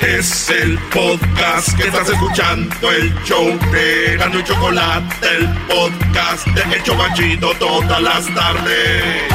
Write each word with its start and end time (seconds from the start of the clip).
Es 0.00 0.48
el 0.48 0.78
podcast 0.92 1.76
que 1.76 1.88
estás 1.88 2.08
escuchando, 2.08 2.90
el 2.90 3.14
show 3.22 3.46
de 3.70 4.14
y 4.14 4.44
Chocolate, 4.44 5.14
el 5.36 5.48
podcast 5.66 6.46
de 6.46 6.74
El 6.74 6.82
Chobachito 6.82 7.52
todas 7.58 8.00
las 8.02 8.34
tardes. 8.34 9.30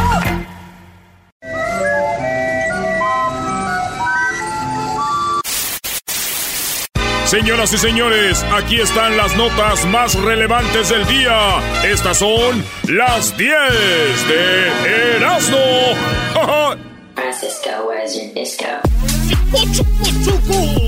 Señoras 7.25 7.73
y 7.73 7.77
señores, 7.77 8.43
aquí 8.51 8.79
están 8.79 9.17
las 9.17 9.35
notas 9.35 9.85
más 9.85 10.15
relevantes 10.15 10.89
del 10.89 11.05
día. 11.05 11.59
Estas 11.83 12.17
son 12.17 12.63
las 12.87 13.37
10 13.37 13.51
de 14.27 15.17
Erasmo. 15.17 16.85
Francisco, 17.37 17.69
where's 17.87 18.15
your 18.15 18.33
disco? 18.33 18.65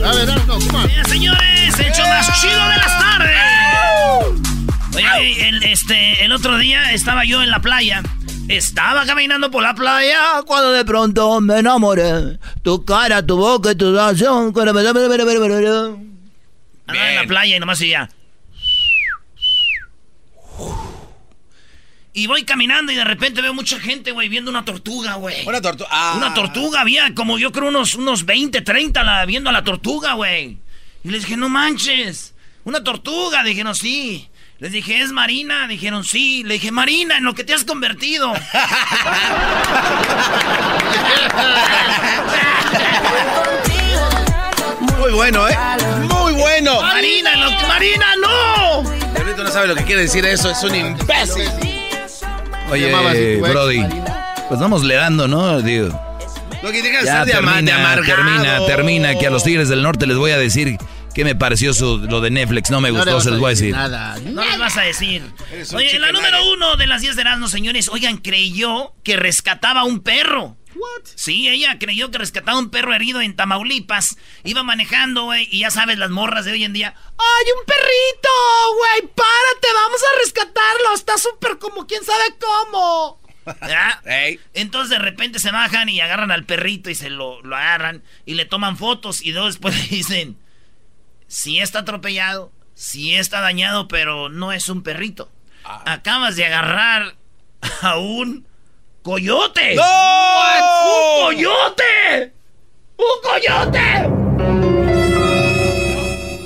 A 0.06 0.12
ver, 0.14 0.28
no, 0.48 0.58
Bien, 0.88 1.06
señores, 1.06 1.80
el 1.80 1.92
show 1.94 2.08
más 2.08 2.42
chido 2.42 2.53
de 2.53 2.78
las 2.78 3.00
tardes. 3.00 3.36
Oye, 4.95 5.50
el, 5.50 5.64
este, 5.64 6.23
el 6.23 6.31
otro 6.31 6.58
día 6.58 6.94
estaba 6.94 7.25
yo 7.25 7.44
en 7.44 7.50
la 7.50 7.59
playa. 7.59 8.02
Estaba 8.48 9.06
caminando 9.06 9.52
por 9.52 9.62
la 9.62 9.75
playa 9.75 10.42
cuando 10.45 10.72
de 10.72 10.86
pronto 10.86 11.42
me 11.42 11.59
enamoré. 11.59 12.40
Tu 12.62 12.86
cara, 12.86 13.25
tu 13.25 13.36
boca, 13.36 13.75
tu 13.75 13.94
razón. 13.94 14.53
Andaba 14.58 14.80
en 17.09 17.16
la 17.16 17.25
playa 17.28 17.58
y 17.58 17.59
nomás 17.59 17.78
seguía. 17.78 18.09
Y 22.18 22.26
voy 22.26 22.44
caminando 22.46 22.92
y 22.92 22.96
de 22.96 23.04
repente 23.04 23.44
veo 23.44 23.54
mucha 23.54 23.80
gente, 23.80 24.10
güey, 24.10 24.28
viendo 24.28 24.50
una 24.50 24.66
tortuga, 24.66 25.18
güey. 25.18 25.46
Una 25.46 25.62
tortuga. 25.62 25.88
Ah. 25.92 26.16
Una 26.18 26.34
tortuga, 26.34 26.82
había 26.82 27.14
como 27.14 27.38
yo 27.38 27.52
creo 27.52 27.68
unos, 27.68 27.94
unos 27.94 28.26
20, 28.26 28.62
30 28.62 29.04
la, 29.04 29.24
viendo 29.28 29.52
a 29.52 29.54
la 29.54 29.64
tortuga, 29.64 30.14
güey. 30.14 30.58
Y 31.04 31.09
les 31.09 31.22
dije, 31.22 31.38
no 31.38 31.48
manches, 31.48 32.34
una 32.64 32.84
tortuga. 32.84 33.44
Dijeron, 33.44 33.76
sí. 33.76 34.28
Les 34.58 34.72
dije, 34.72 35.00
¿es 35.00 35.12
Marina? 35.12 35.68
Dijeron, 35.68 36.04
sí. 36.04 36.42
Le 36.44 36.56
dije, 36.56 36.72
Marina, 36.72 37.18
en 37.18 37.24
lo 37.24 37.36
que 37.36 37.44
te 37.44 37.54
has 37.54 37.66
convertido. 37.66 38.34
Muy 44.97 45.12
bueno, 45.12 45.47
¿eh? 45.47 45.56
Muy 46.09 46.34
bueno. 46.34 46.81
Marina, 46.81 47.34
en 47.34 47.41
lo 47.41 47.50
que... 47.59 47.68
Marina, 47.68 48.08
no. 48.20 48.30
Ahorita 49.20 49.44
no 49.44 49.52
sabe 49.52 49.68
lo 49.68 49.75
que 49.75 49.84
quiere 49.84 50.02
decir 50.02 50.25
eso, 50.25 50.50
es 50.50 50.64
un 50.64 50.74
imbécil. 50.74 51.77
Oye, 52.69 52.94
así 52.94 53.35
Brody, 53.38 53.81
pues 54.47 54.59
vamos 54.59 54.83
le 54.83 54.95
dando, 54.95 55.28
¿no? 55.28 55.61
Digo, 55.61 55.88
Lo 56.61 56.72
que 56.72 56.81
que 56.81 57.05
ya 57.05 57.23
ser 57.23 57.25
de, 57.25 57.33
ama- 57.33 57.61
de 57.61 57.63
termina, 57.63 57.95
termina, 58.05 58.66
termina, 58.66 59.16
que 59.19 59.28
a 59.28 59.29
los 59.29 59.44
Tigres 59.44 59.69
del 59.69 59.81
Norte 59.83 60.05
les 60.07 60.17
voy 60.17 60.31
a 60.31 60.38
decir 60.38 60.78
qué 61.13 61.23
me 61.23 61.35
pareció 61.35 61.73
su, 61.73 61.97
lo 62.00 62.22
de 62.22 62.29
Netflix, 62.29 62.69
no 62.69 62.81
me 62.81 62.89
No 62.89 62.95
gustó, 62.97 63.16
vas 63.16 63.23
se 63.23 63.31
les 63.31 63.39
voy 63.39 63.47
a 63.47 63.50
decir. 63.51 63.72
Nada. 63.73 64.17
No 64.25 64.44
les 64.44 64.59
vas 64.59 64.78
a 64.78 64.81
decir. 64.81 65.23
Oye, 65.73 65.97
la 66.00 66.11
número 66.11 66.38
uno 66.53 66.75
de 66.75 66.88
las 66.88 67.01
10 67.01 67.16
de 67.16 67.22
Erasmus, 67.22 67.51
señores, 67.51 67.89
oigan, 67.89 68.17
creyó 68.17 68.94
que 69.03 69.16
rescataba 69.17 69.81
a 69.81 69.84
un 69.85 69.99
perro. 70.01 70.57
Sí, 71.16 71.48
ella 71.48 71.78
creyó 71.80 72.12
que 72.12 72.18
rescataba 72.18 72.60
un 72.60 72.70
perro 72.70 72.94
herido 72.94 73.22
en 73.22 73.36
Tamaulipas. 73.36 74.18
Iba 74.44 74.64
manejando, 74.64 75.26
güey, 75.26 75.48
y 75.52 75.60
ya 75.60 75.72
sabes, 75.72 75.98
las 75.98 76.10
morras 76.10 76.46
de 76.46 76.52
hoy 76.52 76.64
en 76.64 76.74
día. 76.74 76.94
¡Ay, 76.96 77.46
un 77.60 77.66
perrito! 77.66 78.30
Güey, 78.78 79.14
párate, 79.14 79.68
vamos 79.74 80.02
a 80.02 80.20
rescatarlo. 80.20 80.94
Está 80.94 81.18
súper 81.18 81.58
como 81.58 81.88
quién 81.88 82.04
sabe 82.04 82.36
cómo. 82.40 83.22
Entonces 84.54 84.90
de 84.90 85.00
repente 85.00 85.40
se 85.40 85.52
bajan 85.52 85.90
y 85.90 86.02
agarran 86.02 86.32
al 86.32 86.46
perrito 86.46 86.90
y 86.90 86.96
se 86.96 87.09
lo, 87.09 87.42
lo 87.44 87.56
agarran 87.56 88.04
y 88.26 88.34
le 88.34 88.46
toman 88.46 88.78
fotos 88.78 89.22
y 89.22 89.32
luego 89.32 89.48
después 89.48 89.76
le 89.92 89.98
dicen, 89.98 90.38
si 91.28 91.59
está 91.59 91.80
atropellado, 91.80 92.52
si 92.74 93.16
está 93.16 93.42
dañado, 93.42 93.88
pero 93.88 94.30
no 94.30 94.52
es 94.52 94.70
un 94.70 94.84
perrito. 94.84 95.32
Acabas 95.86 96.38
de 96.38 96.46
agarrar 96.46 97.16
a 97.82 97.98
un 97.98 98.47
coyote. 99.07 99.73
¡No! 99.75 99.84
¡Un 101.23 101.23
coyote! 101.28 102.34
¡Un 102.97 103.06
coyote! 103.23 104.09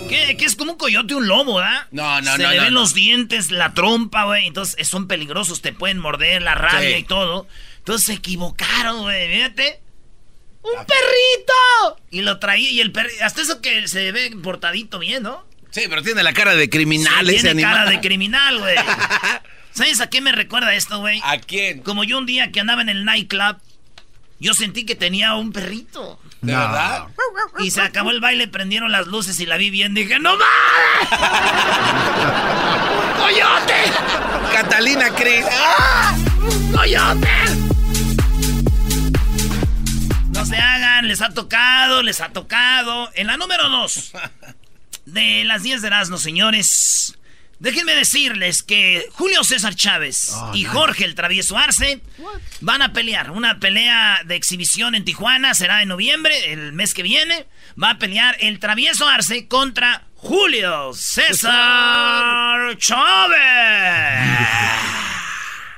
¿Qué, 0.08 0.38
qué 0.38 0.46
es 0.46 0.56
como 0.56 0.74
un 0.74 0.78
coyote, 0.78 1.16
un 1.16 1.28
lobo, 1.28 1.56
¿verdad? 1.56 1.88
No, 1.92 2.22
no, 2.22 2.36
Se 2.36 2.44
no, 2.44 2.50
le 2.52 2.58
no, 2.58 2.64
ven 2.66 2.74
no. 2.76 2.80
los 2.82 2.94
dientes, 2.94 3.50
la 3.50 3.74
trompa, 3.74 4.26
güey. 4.26 4.46
Entonces 4.46 4.88
son 4.88 5.08
peligrosos, 5.08 5.62
te 5.64 5.74
pueden 5.74 5.98
morder, 5.98 6.44
la 6.44 6.54
rabia 6.54 6.90
Sí. 6.98 7.02
y 7.02 7.04
todo. 7.04 7.48
Entonces 7.80 8.06
se 8.06 8.14
equivocaron, 8.14 9.02
güey, 9.02 9.34
fíjate. 9.34 9.80
¡Un 10.62 10.86
perrito! 10.86 12.00
Y 12.12 12.22
lo 12.22 12.38
traía, 12.38 12.70
y 12.70 12.80
el 12.82 12.92
perrito, 12.92 13.24
hasta 13.26 13.42
eso 13.42 13.60
que 13.62 13.88
se 13.88 14.12
ve 14.12 14.32
portadito 14.44 15.00
bien, 15.00 15.24
¿no? 15.24 15.44
Sí, 15.72 15.86
pero 15.90 16.04
tiene 16.04 16.22
la 16.22 16.34
cara 16.34 16.54
de 16.54 16.70
criminal 16.70 17.26
Sí, 17.28 17.34
ese 17.38 17.46
tiene 17.48 17.64
animal. 17.64 17.74
cara 17.86 17.90
de 17.90 18.02
criminal, 18.02 18.60
güey. 18.60 18.76
¿Sabes 19.74 20.02
a 20.02 20.10
qué 20.10 20.22
me 20.22 20.32
recuerda 20.32 20.74
esto, 20.74 21.00
güey? 21.00 21.22
¿A 21.24 21.38
quién? 21.40 21.82
Como 21.82 22.04
yo 22.04 22.18
un 22.18 22.26
día 22.26 22.52
que 22.52 22.60
andaba 22.60 22.82
en 22.82 22.90
el 22.90 23.06
nightclub, 23.06 23.58
yo 24.40 24.54
sentí 24.54 24.86
que 24.86 24.96
tenía 24.96 25.36
un 25.36 25.52
perrito. 25.52 26.20
¿De 26.42 26.54
verdad? 26.56 27.08
Y 27.60 27.72
se 27.72 27.82
acabó 27.82 28.12
el 28.12 28.20
baile, 28.20 28.48
prendieron 28.48 28.92
las 28.92 29.08
luces 29.08 29.40
y 29.40 29.46
la 29.46 29.58
vi 29.58 29.70
bien. 29.70 29.94
Dije, 29.94 30.20
¡No 30.20 30.32
mames! 30.32 31.12
¡Un 33.16 33.22
coyote! 33.22 34.54
Catalina 34.54 35.10
Cris. 35.16 35.46
¡Un 36.42 36.72
coyote! 36.74 37.30
No 40.34 40.46
se 40.46 40.58
hagan, 40.58 41.08
les 41.08 41.22
ha 41.22 41.30
tocado, 41.30 42.02
les 42.02 42.20
ha 42.22 42.30
tocado. 42.30 43.10
En 43.14 43.28
la 43.28 43.38
número 43.38 43.70
dos 43.70 44.12
de 45.06 45.44
las 45.46 45.64
10 45.64 45.82
de 45.82 45.88
Erasmo, 45.88 46.18
señores. 46.18 47.18
Déjenme 47.62 47.94
decirles 47.94 48.64
que 48.64 49.06
Julio 49.12 49.44
César 49.44 49.76
Chávez 49.76 50.36
y 50.56 50.64
Jorge 50.64 51.06
el 51.06 51.14
Travieso 51.14 51.60
Arce 51.60 52.02
van 52.60 52.82
a 52.82 52.92
pelear. 52.92 53.30
Una 53.30 53.60
pelea 53.60 54.22
de 54.26 54.36
exhibición 54.36 54.96
en 54.96 55.06
Tijuana 55.06 55.54
será 55.54 55.84
en 55.84 55.90
noviembre, 55.90 56.54
el 56.54 56.74
mes 56.74 56.96
que 56.96 57.04
viene. 57.04 57.46
Va 57.82 57.92
a 57.92 58.00
pelear 58.00 58.36
el 58.40 58.58
Travieso 58.58 59.08
Arce 59.08 59.48
contra 59.48 60.08
Julio 60.16 60.92
César 60.96 62.76
Chávez. 62.80 63.38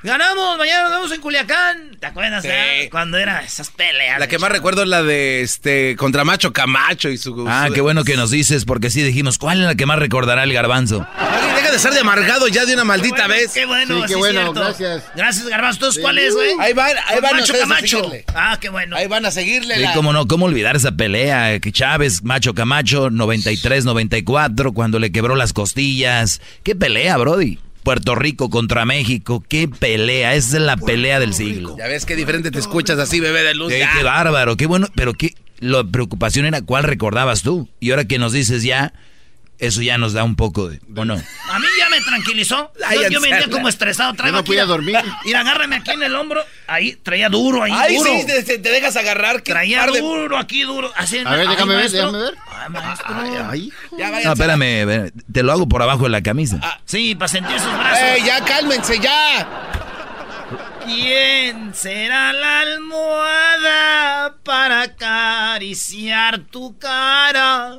Ganamos, 0.04 0.58
mañana 0.58 0.82
nos 0.82 0.90
vemos 0.92 1.12
en 1.12 1.20
Culiacán. 1.22 1.96
¿Te 1.98 2.06
acuerdas? 2.08 2.42
Sí. 2.42 2.48
eh? 2.52 2.88
Cuando 2.90 3.16
eran 3.16 3.42
esas 3.42 3.70
peleas. 3.70 4.20
La 4.20 4.26
que 4.28 4.38
más 4.38 4.52
recuerdo 4.52 4.82
es 4.82 4.88
la 4.88 5.02
de 5.02 5.40
este 5.40 5.96
contra 5.96 6.24
Macho 6.24 6.52
Camacho 6.52 7.08
y 7.08 7.16
su. 7.16 7.46
Ah, 7.48 7.64
su- 7.68 7.72
qué 7.72 7.80
bueno 7.80 8.04
que 8.04 8.14
nos 8.14 8.30
dices, 8.30 8.66
porque 8.66 8.90
sí 8.90 9.00
dijimos, 9.02 9.38
¿cuál 9.38 9.60
es 9.60 9.64
la 9.66 9.74
que 9.76 9.86
más 9.86 9.98
recordará 9.98 10.42
el 10.44 10.52
garbanzo? 10.52 10.98
Oye, 11.18 11.54
deja 11.54 11.72
de 11.72 11.78
ser 11.78 11.94
de 11.94 12.00
amargado 12.00 12.48
ya 12.48 12.66
de 12.66 12.74
una 12.74 12.84
maldita 12.84 13.16
Qué 13.16 13.22
bueno, 13.24 13.34
vez. 13.34 13.50
Qué 13.52 13.64
bueno, 13.64 13.94
Sí, 13.96 14.02
qué 14.02 14.08
sí, 14.08 14.14
bueno, 14.18 14.40
cierto. 14.42 14.60
gracias. 14.60 15.04
Gracias, 15.16 15.48
Garbanzo. 15.48 15.88
¿Tú 15.90 16.00
cuál 16.02 16.18
es, 16.18 16.34
güey? 16.34 16.50
Ahí 16.60 16.74
van, 16.74 16.92
ahí 17.06 17.20
van 17.22 17.36
Macho 17.36 17.54
Camacho. 17.58 17.96
seguirle. 18.00 18.24
Ah, 18.34 18.58
qué 18.60 18.68
bueno. 18.68 18.96
Ahí 18.96 19.06
van 19.06 19.24
a 19.24 19.30
seguirle 19.30 19.76
Sí, 19.76 19.80
la... 19.84 19.94
cómo 19.94 20.12
no, 20.12 20.28
cómo 20.28 20.44
olvidar 20.44 20.76
esa 20.76 20.92
pelea, 20.92 21.58
que 21.60 21.72
Chávez, 21.72 22.22
Macho 22.22 22.52
Camacho, 22.52 23.08
93, 23.08 23.86
94, 23.86 24.72
cuando 24.74 24.98
le 24.98 25.10
quebró 25.12 25.34
las 25.34 25.54
costillas. 25.54 26.42
¿Qué 26.62 26.76
pelea, 26.76 27.16
Brody? 27.16 27.58
Puerto 27.84 28.14
Rico 28.14 28.50
contra 28.50 28.84
México, 28.84 29.44
qué 29.48 29.68
pelea, 29.68 30.34
esa 30.34 30.56
es 30.56 30.62
la 30.62 30.76
pelea 30.76 31.20
del 31.20 31.34
siglo. 31.34 31.76
Ya 31.78 31.86
ves 31.86 32.06
qué 32.06 32.16
diferente 32.16 32.50
te 32.50 32.58
escuchas 32.58 32.98
así, 32.98 33.20
bebé 33.20 33.42
de 33.42 33.54
luz. 33.54 33.72
Qué, 33.72 34.02
bárbaro, 34.02 34.56
qué 34.56 34.66
bueno, 34.66 34.88
pero 34.96 35.12
qué, 35.12 35.34
la 35.60 35.84
preocupación 35.84 36.46
era 36.46 36.62
cuál 36.62 36.84
recordabas 36.84 37.42
tú. 37.42 37.68
Y 37.78 37.90
ahora 37.90 38.06
que 38.06 38.18
nos 38.18 38.32
dices 38.32 38.62
ya, 38.62 38.94
eso 39.58 39.82
ya 39.82 39.96
nos 39.98 40.12
da 40.12 40.24
un 40.24 40.36
poco 40.36 40.68
de... 40.68 40.80
¿O 40.96 41.04
no? 41.04 41.14
A 41.14 41.58
mí 41.58 41.66
ya 41.78 41.88
me 41.88 42.00
tranquilizó. 42.00 42.72
Ay, 42.86 42.98
Yo, 43.04 43.08
yo 43.10 43.20
venía 43.20 43.48
como 43.48 43.68
estresado. 43.68 44.12
Yo 44.12 44.16
Traigo 44.16 44.38
no 44.38 44.44
podía 44.44 44.62
aquí, 44.62 44.68
dormir. 44.68 44.96
Mira, 45.24 45.40
agárrame 45.40 45.76
aquí 45.76 45.92
en 45.92 46.02
el 46.02 46.14
hombro. 46.16 46.42
Ahí, 46.66 46.96
traía 46.96 47.28
duro, 47.28 47.62
ahí 47.62 47.72
Ay, 47.74 47.96
duro. 47.96 48.10
sí, 48.10 48.26
te, 48.26 48.42
te 48.58 48.68
dejas 48.70 48.96
agarrar. 48.96 49.42
qué 49.42 49.52
Traía 49.52 49.86
de- 49.86 50.00
duro, 50.00 50.36
aquí 50.38 50.62
duro. 50.62 50.90
Así, 50.96 51.18
A 51.18 51.30
ver, 51.30 51.40
ay, 51.40 51.48
déjame 51.48 51.76
ver, 51.76 51.90
déjame 51.90 52.18
ver. 52.18 52.34
Ay, 52.50 52.70
maestro. 52.70 53.06
Ay, 53.14 53.30
ay. 53.50 53.72
Ya 53.98 54.10
No, 54.10 54.32
espérame, 54.32 54.62
espérame, 54.80 55.12
te 55.32 55.42
lo 55.42 55.52
hago 55.52 55.68
por 55.68 55.82
abajo 55.82 56.04
de 56.04 56.10
la 56.10 56.22
camisa. 56.22 56.58
Sí, 56.84 57.14
para 57.14 57.28
sentir 57.28 57.58
sus 57.60 57.72
brazos. 57.72 57.98
¡Ey, 58.00 58.24
ya 58.24 58.44
cálmense, 58.44 58.98
ya! 58.98 59.48
¿Quién 60.84 61.74
será 61.74 62.32
la 62.34 62.60
almohada 62.60 64.34
para 64.44 64.82
acariciar 64.82 66.40
tu 66.40 66.76
cara? 66.78 67.78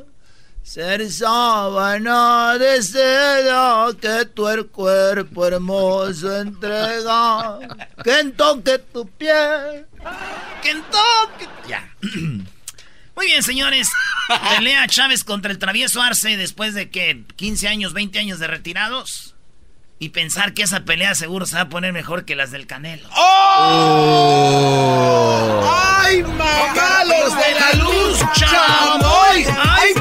Ser 0.65 1.11
sábana 1.11 2.57
de 2.57 2.81
seda 2.81 3.87
que 4.01 4.25
tu 4.25 4.47
el 4.47 4.65
cuerpo 4.65 5.45
hermoso 5.45 6.41
entrega. 6.41 7.59
Que 8.03 8.23
toque 8.35 8.79
tu 8.79 9.07
piel. 9.07 9.85
Que 10.63 10.73
toque. 10.73 11.47
Ya. 11.67 11.87
Muy 13.15 13.27
bien, 13.27 13.43
señores. 13.43 13.87
Pelea 14.55 14.87
Chávez 14.87 15.23
contra 15.23 15.51
el 15.51 15.59
travieso 15.59 16.01
Arce 16.01 16.35
después 16.35 16.73
de 16.73 16.89
que 16.89 17.25
15 17.35 17.67
años, 17.67 17.93
20 17.93 18.17
años 18.17 18.39
de 18.39 18.47
retirados. 18.47 19.35
Y 19.99 20.09
pensar 20.09 20.55
que 20.55 20.63
esa 20.63 20.83
pelea 20.83 21.13
seguro 21.13 21.45
se 21.45 21.57
va 21.57 21.61
a 21.61 21.69
poner 21.69 21.93
mejor 21.93 22.25
que 22.25 22.35
las 22.35 22.49
del 22.49 22.65
Canelo. 22.65 23.07
¡Ay, 26.01 26.23
mamá, 26.23 27.03
los 27.05 27.35
de 27.35 27.53
la 27.53 27.73
luz, 27.83 28.19
chamoy! 28.33 29.45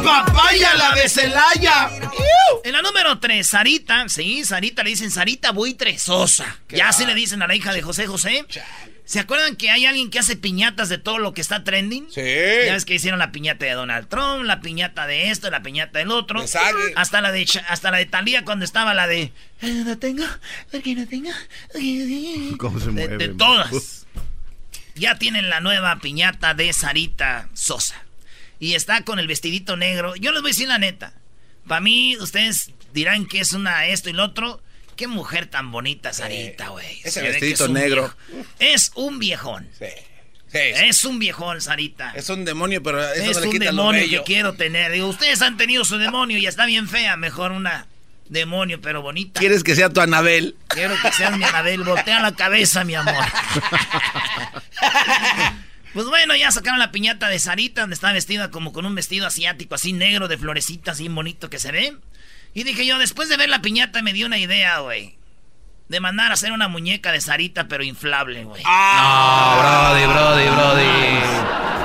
¡Ay, 0.06 0.24
papaya, 0.26 0.74
la 0.74 0.94
de 0.94 1.08
Celaya! 1.08 1.90
En 2.64 2.72
la 2.72 2.82
número 2.82 3.18
3, 3.18 3.46
Sarita. 3.46 4.08
Sí, 4.08 4.44
Sarita 4.44 4.82
le 4.82 4.90
dicen 4.90 5.10
Sarita 5.10 5.52
Buitre 5.52 5.98
Sosa. 5.98 6.58
Ya 6.68 6.92
se 6.92 7.06
le 7.06 7.14
dicen 7.14 7.42
a 7.42 7.46
la 7.46 7.54
hija 7.54 7.72
de 7.72 7.82
José 7.82 8.06
José. 8.06 8.44
¿Se 9.06 9.20
acuerdan 9.20 9.56
que 9.56 9.70
hay 9.70 9.84
alguien 9.84 10.10
que 10.10 10.18
hace 10.18 10.34
piñatas 10.34 10.88
de 10.88 10.96
todo 10.96 11.18
lo 11.18 11.34
que 11.34 11.42
está 11.42 11.62
trending? 11.62 12.06
Sí. 12.10 12.22
Ya 12.66 12.72
ves 12.72 12.86
que 12.86 12.94
hicieron 12.94 13.18
la 13.18 13.32
piñata 13.32 13.66
de 13.66 13.72
Donald 13.72 14.08
Trump, 14.08 14.44
la 14.44 14.60
piñata 14.62 15.06
de 15.06 15.30
esto, 15.30 15.50
la 15.50 15.62
piñata 15.62 15.98
del 15.98 16.10
otro. 16.10 16.40
De. 16.40 16.48
Hasta 16.96 17.20
la 17.20 17.30
de 17.30 17.46
hasta 17.68 17.90
la 17.90 17.98
de 17.98 18.06
Talía 18.06 18.44
cuando 18.46 18.64
estaba 18.64 18.94
la 18.94 19.06
de 19.06 19.24
"Eh, 19.60 19.70
no 19.84 19.98
tengo, 19.98 20.24
porque 20.72 20.94
no 20.94 21.06
tengo. 21.06 21.30
¿Cómo 22.58 22.78
se 22.80 22.86
De, 22.86 22.92
mueve? 22.92 23.18
de 23.18 23.28
todas. 23.34 24.06
Ya 24.94 25.16
tienen 25.18 25.50
la 25.50 25.60
nueva 25.60 25.98
piñata 25.98 26.54
de 26.54 26.72
Sarita 26.72 27.48
Sosa. 27.52 28.03
Y 28.64 28.74
está 28.74 29.02
con 29.02 29.18
el 29.18 29.26
vestidito 29.26 29.76
negro. 29.76 30.16
Yo 30.16 30.32
les 30.32 30.40
voy 30.40 30.50
a 30.50 30.52
decir 30.52 30.68
la 30.68 30.78
neta. 30.78 31.12
Para 31.68 31.82
mí, 31.82 32.16
ustedes 32.18 32.70
dirán 32.94 33.26
que 33.26 33.40
es 33.40 33.52
una 33.52 33.86
esto 33.86 34.08
y 34.08 34.14
lo 34.14 34.24
otro. 34.24 34.62
Qué 34.96 35.06
mujer 35.06 35.46
tan 35.46 35.70
bonita, 35.70 36.14
Sarita, 36.14 36.68
güey. 36.68 37.00
ese 37.00 37.10
Se 37.10 37.22
vestidito 37.22 37.64
es 37.66 37.70
negro. 37.70 38.14
viejo- 38.28 38.46
Es 38.60 38.90
un 38.94 39.18
viejón. 39.18 39.68
Sí. 39.78 39.84
Sí, 40.50 40.58
Es 40.60 41.04
un 41.04 41.18
viejón, 41.18 41.60
Sarita. 41.60 42.12
es 42.14 42.28
un 42.30 42.44
demonio, 42.46 42.82
pero 42.82 43.02
eso 43.12 43.30
Es 43.30 43.34
no 43.36 43.40
le 43.40 43.46
un 43.48 43.52
quita 43.52 43.64
lo 43.66 43.70
demonio 43.72 44.08
que 44.08 44.22
quiero 44.22 44.54
tener. 44.54 44.92
Digo, 44.92 45.08
ustedes 45.08 45.42
han 45.42 45.56
tenido 45.58 45.84
su 45.84 45.98
demonio 45.98 46.38
y 46.38 46.46
está 46.46 46.64
bien 46.64 46.88
fea. 46.88 47.16
Mejor 47.18 47.50
una 47.52 47.86
demonio, 48.28 48.80
pero 48.80 49.02
bonita. 49.02 49.40
¿Quieres 49.40 49.62
que 49.64 49.74
sea 49.74 49.90
tu 49.90 50.00
Anabel? 50.00 50.56
Quiero 50.68 50.94
que 51.02 51.12
seas 51.12 51.36
mi 51.36 51.44
Anabel. 51.44 51.82
Voltea 51.82 52.20
la 52.20 52.34
cabeza, 52.34 52.82
mi 52.84 52.94
amor. 52.94 53.14
Pues 55.94 56.06
bueno, 56.06 56.34
ya 56.34 56.50
sacaron 56.50 56.80
la 56.80 56.90
piñata 56.90 57.28
de 57.28 57.38
Sarita, 57.38 57.82
donde 57.82 57.94
está 57.94 58.12
vestida 58.12 58.50
como 58.50 58.72
con 58.72 58.84
un 58.84 58.96
vestido 58.96 59.28
asiático, 59.28 59.76
así 59.76 59.92
negro, 59.92 60.26
de 60.26 60.36
florecitas, 60.36 60.96
así 60.96 61.08
bonito 61.08 61.48
que 61.48 61.60
se 61.60 61.70
ve. 61.70 61.96
Y 62.52 62.64
dije 62.64 62.84
yo, 62.84 62.98
después 62.98 63.28
de 63.28 63.36
ver 63.36 63.48
la 63.48 63.62
piñata, 63.62 64.02
me 64.02 64.12
dio 64.12 64.26
una 64.26 64.38
idea, 64.38 64.80
güey. 64.80 65.16
De 65.88 66.00
mandar 66.00 66.32
a 66.32 66.34
hacer 66.34 66.50
una 66.50 66.66
muñeca 66.66 67.12
de 67.12 67.20
Sarita, 67.20 67.68
pero 67.68 67.84
inflable, 67.84 68.42
güey. 68.42 68.62
Ah. 68.66 69.92
No, 69.94 69.94
Brody, 69.94 70.06
Brody, 70.12 70.48
Brody. 70.50 71.20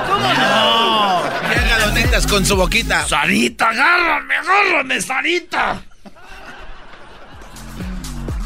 ¿Cómo 0.08 0.34
no? 0.34 1.24
Que 1.48 1.60
haga 1.60 1.86
donitas 1.86 2.26
con 2.26 2.44
su 2.44 2.56
boquita. 2.56 3.08
Sarita, 3.08 3.70
agárrame, 3.70 4.36
agárrame, 4.36 5.02
Sarita. 5.02 5.84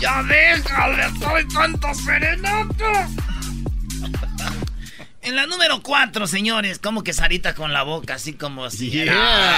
Ya 0.02 0.22
déjale, 0.24 1.06
estoy 1.06 1.48
tanto 1.48 1.94
serenato. 1.94 2.86
En 5.24 5.38
la 5.38 5.48
número 5.48 5.82
4, 5.82 6.28
señores, 6.28 6.80
como 6.80 7.02
que 7.04 7.14
Sarita 7.14 7.56
con 7.56 7.72
la 7.72 7.84
boca, 7.84 8.16
así 8.16 8.34
como 8.34 8.70
si 8.70 8.90
Yeah. 8.90 9.14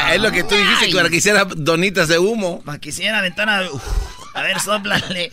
Ah, 0.08 0.14
es 0.14 0.22
lo 0.22 0.32
que 0.32 0.44
tú 0.44 0.56
dijiste, 0.56 0.92
que 0.92 1.10
que 1.10 1.16
hiciera 1.18 1.46
donitas 1.46 2.08
de 2.08 2.20
humo. 2.20 2.62
Pa' 2.64 2.78
quisiera 2.78 3.20
ventana. 3.22 3.64
Uf, 3.72 3.84
a 4.36 4.44
ver, 4.44 4.60
sóplale. 4.60 5.32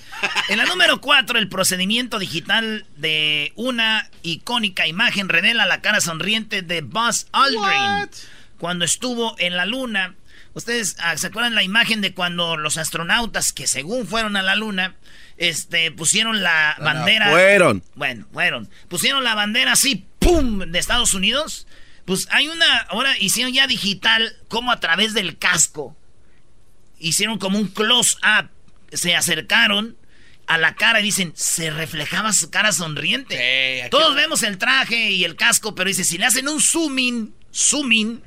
En 0.48 0.56
la 0.56 0.64
número 0.64 1.00
4, 1.02 1.38
el 1.38 1.48
procedimiento 1.48 2.18
digital 2.18 2.86
de 2.96 3.52
una 3.56 4.08
icónica 4.22 4.86
imagen 4.86 5.28
revela 5.28 5.66
la 5.66 5.82
cara 5.82 6.00
sonriente 6.00 6.62
de 6.62 6.80
Buzz 6.80 7.26
Aldrin 7.32 8.08
cuando 8.56 8.86
estuvo 8.86 9.34
en 9.38 9.56
la 9.56 9.66
luna. 9.66 10.14
Ustedes 10.54 10.96
ah, 11.00 11.16
se 11.16 11.26
acuerdan 11.26 11.54
la 11.54 11.62
imagen 11.62 12.00
de 12.00 12.14
cuando 12.14 12.56
los 12.56 12.78
astronautas 12.78 13.52
que 13.52 13.66
según 13.66 14.06
fueron 14.06 14.36
a 14.36 14.42
la 14.42 14.54
luna, 14.54 14.94
este, 15.36 15.90
pusieron 15.90 16.42
la 16.42 16.76
bandera. 16.78 17.30
Fueron. 17.30 17.82
Bueno, 17.96 18.26
fueron. 18.32 18.70
Pusieron 18.88 19.24
la 19.24 19.34
bandera 19.34 19.72
así, 19.72 20.06
¡pum! 20.22 20.58
de 20.60 20.78
Estados 20.78 21.14
Unidos. 21.14 21.66
Pues 22.04 22.26
hay 22.30 22.48
una, 22.48 22.78
ahora 22.88 23.16
hicieron 23.18 23.52
ya 23.52 23.66
digital, 23.66 24.34
como 24.48 24.72
a 24.72 24.80
través 24.80 25.14
del 25.14 25.38
casco. 25.38 25.96
Hicieron 26.98 27.38
como 27.38 27.58
un 27.58 27.68
close-up. 27.68 28.48
Se 28.92 29.14
acercaron 29.14 29.96
a 30.46 30.58
la 30.58 30.74
cara 30.74 31.00
y 31.00 31.04
dicen, 31.04 31.32
se 31.36 31.70
reflejaba 31.70 32.32
su 32.32 32.50
cara 32.50 32.72
sonriente. 32.72 33.36
Sí, 33.84 33.88
Todos 33.90 34.14
vemos 34.14 34.42
el 34.42 34.58
traje 34.58 35.10
y 35.10 35.24
el 35.24 35.36
casco, 35.36 35.74
pero 35.74 35.88
dice, 35.88 36.04
si 36.04 36.18
le 36.18 36.26
hacen 36.26 36.48
un 36.48 36.60
zooming, 36.60 37.32
zooming, 37.54 38.22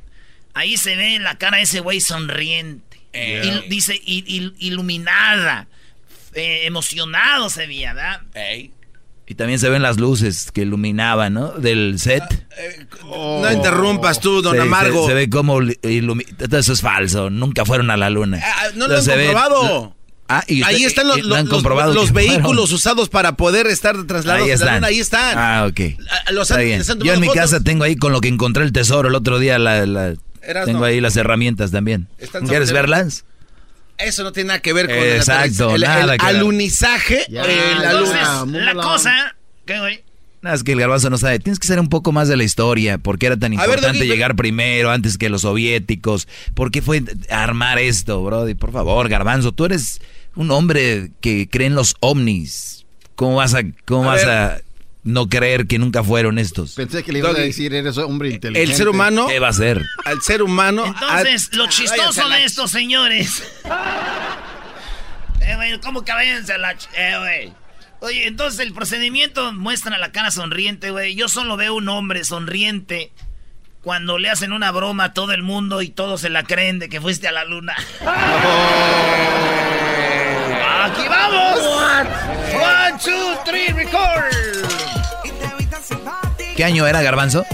ahí 0.53 0.77
se 0.77 0.95
ve 0.95 1.19
la 1.19 1.37
cara 1.37 1.57
de 1.57 1.63
ese 1.63 1.81
güey 1.81 2.01
sonriente. 2.01 3.01
Eh. 3.13 3.61
Y 3.65 3.69
dice, 3.69 3.95
il- 4.05 4.25
il- 4.27 4.55
iluminada, 4.59 5.67
eh, 6.33 6.61
emocionado 6.65 7.49
se 7.49 7.67
veía, 7.67 7.93
¿verdad? 7.93 8.21
Y 9.27 9.35
también 9.35 9.57
se 9.59 9.69
ven 9.69 9.81
las 9.81 9.97
luces 9.99 10.51
que 10.51 10.61
iluminaban, 10.61 11.33
¿no? 11.33 11.49
Del 11.51 11.97
set. 11.99 12.23
No 13.09 13.51
interrumpas 13.51 14.19
tú, 14.19 14.41
don 14.41 14.59
Amargo. 14.59 15.03
Se, 15.03 15.09
se 15.09 15.13
ve 15.15 15.29
como 15.29 15.59
ilumina. 15.61 16.29
Todo 16.37 16.59
eso 16.59 16.73
es 16.73 16.81
falso. 16.81 17.29
Nunca 17.29 17.65
fueron 17.65 17.89
a 17.89 17.97
la 17.97 18.09
luna. 18.09 18.39
Ah, 18.43 18.67
no 18.75 18.87
lo 18.87 18.97
han 18.97 19.05
ve- 19.05 19.13
comprobado. 19.25 19.95
Ah, 20.27 20.43
y 20.47 20.63
Ahí 20.63 20.75
usted- 20.77 20.87
están 20.87 21.07
los, 21.07 21.17
lo 21.23 21.37
los- 21.93 22.11
vehículos 22.11 22.71
usados 22.71 23.09
para 23.09 23.35
poder 23.35 23.67
estar 23.67 23.95
trasladados 24.05 24.47
Ahí 24.47 24.51
a 24.53 24.57
la 24.57 24.75
luna. 24.75 24.87
Ahí 24.87 24.99
están. 24.99 25.37
Ah, 25.37 25.67
ok. 25.69 25.79
Ah, 26.09 26.31
los 26.31 26.49
Está 26.49 26.61
han- 26.61 26.65
bien. 26.67 26.83
Yo 27.03 27.13
en 27.13 27.19
mi 27.19 27.29
casa 27.29 27.59
tengo 27.61 27.83
ahí 27.83 27.95
con 27.95 28.11
lo 28.11 28.21
que 28.21 28.27
encontré 28.27 28.63
el 28.63 28.71
tesoro 28.71 29.09
el 29.09 29.15
otro 29.15 29.37
día. 29.39 29.57
La, 29.59 29.85
la- 29.85 30.13
tengo 30.65 30.79
no. 30.79 30.85
ahí 30.85 31.01
las 31.01 31.15
herramientas 31.17 31.71
también. 31.71 32.07
¿Quieres 32.47 32.71
verlas? 32.71 33.25
Eso 33.97 34.23
no 34.23 34.31
tiene 34.31 34.49
nada 34.49 34.59
que 34.59 34.73
ver 34.73 34.87
con 34.87 34.95
el 34.97 35.15
Exacto, 35.17 35.75
el, 35.75 35.81
nada 35.81 36.13
el 36.13 36.19
que 36.19 36.25
alunizaje 36.25 37.25
Ya, 37.29 37.43
en 37.45 37.81
la 37.81 37.91
Entonces, 37.91 38.19
cosa... 38.75 39.35
¿Qué, 39.65 39.79
güey? 39.79 40.03
Nada, 40.41 40.55
es 40.57 40.63
que 40.63 40.73
el 40.73 40.79
garbanzo 40.79 41.09
no 41.09 41.17
sabe. 41.17 41.39
Tienes 41.39 41.57
que 41.59 41.65
saber 41.67 41.79
un 41.79 41.89
poco 41.89 42.11
más 42.11 42.27
de 42.27 42.37
la 42.37 42.43
historia. 42.43 42.99
¿Por 42.99 43.17
qué 43.17 43.25
era 43.27 43.37
tan 43.37 43.51
ver, 43.55 43.59
importante 43.65 44.05
llegar 44.05 44.35
primero 44.35 44.91
antes 44.91 45.17
que 45.17 45.29
los 45.29 45.41
soviéticos? 45.41 46.27
¿Por 46.53 46.69
qué 46.69 46.83
fue 46.83 47.03
armar 47.31 47.79
esto, 47.79 48.23
Brody? 48.23 48.53
Por 48.53 48.71
favor, 48.71 49.09
garbanzo, 49.09 49.53
tú 49.53 49.65
eres 49.65 50.01
un 50.35 50.51
hombre 50.51 51.11
que 51.19 51.49
cree 51.49 51.67
en 51.67 51.73
los 51.75 51.95
ovnis. 51.99 52.85
¿Cómo 53.15 53.37
vas 53.37 53.55
a, 53.55 53.61
cómo 53.85 54.03
A 54.11 54.15
vas 54.15 54.25
ver. 54.25 54.29
a 54.29 54.61
no 55.05 55.29
creer 55.29 55.65
que 55.67 55.79
nunca 55.79 56.03
fueron 56.03 56.37
estos? 56.39 56.73
Pensé 56.73 57.01
que 57.03 57.13
le 57.13 57.19
ibas 57.19 57.35
a 57.35 57.39
decir, 57.39 57.73
eres 57.73 57.97
hombre 57.97 58.31
inteligente. 58.31 58.69
El 58.71 58.75
ser 58.77 58.89
humano, 58.89 59.27
¿Qué 59.27 59.39
va 59.39 59.47
a 59.49 59.53
ser? 59.53 59.81
al 60.03 60.21
ser 60.21 60.41
humano. 60.43 60.83
Entonces, 60.85 61.49
al- 61.53 61.57
lo 61.59 61.63
Ah, 61.65 61.69
chistoso 61.69 62.27
la- 62.27 62.35
de 62.35 62.43
estos 62.43 62.71
señores. 62.71 63.41
eh, 65.41 65.55
güey, 65.55 65.79
¿cómo 65.79 66.03
que 66.03 66.11
váyanse 66.11 66.53
a 66.53 66.57
la... 66.57 66.73
ch- 66.75 66.87
Eh, 66.97 67.15
güey. 67.19 67.53
Oye, 68.01 68.27
entonces 68.27 68.59
el 68.59 68.73
procedimiento 68.73 69.53
muestra 69.53 69.97
la 69.97 70.11
cara 70.11 70.29
sonriente, 70.31 70.91
güey. 70.91 71.15
Yo 71.15 71.29
solo 71.29 71.55
veo 71.55 71.73
un 71.75 71.87
hombre 71.87 72.23
sonriente 72.25 73.11
cuando 73.81 74.17
le 74.17 74.29
hacen 74.29 74.51
una 74.51 74.71
broma 74.71 75.05
a 75.05 75.13
todo 75.13 75.31
el 75.31 75.43
mundo 75.43 75.81
y 75.81 75.89
todos 75.89 76.21
se 76.21 76.29
la 76.29 76.43
creen 76.43 76.77
de 76.79 76.89
que 76.89 76.99
fuiste 76.99 77.27
a 77.27 77.31
la 77.31 77.45
luna. 77.45 77.75
¡Aquí 80.85 81.07
vamos! 81.07 81.59
One, 82.53 82.99
two, 83.03 83.37
three, 83.45 83.67
record. 83.73 84.94
¿Qué 86.55 86.63
año 86.63 86.87
era, 86.87 87.01
garbanzo? 87.01 87.45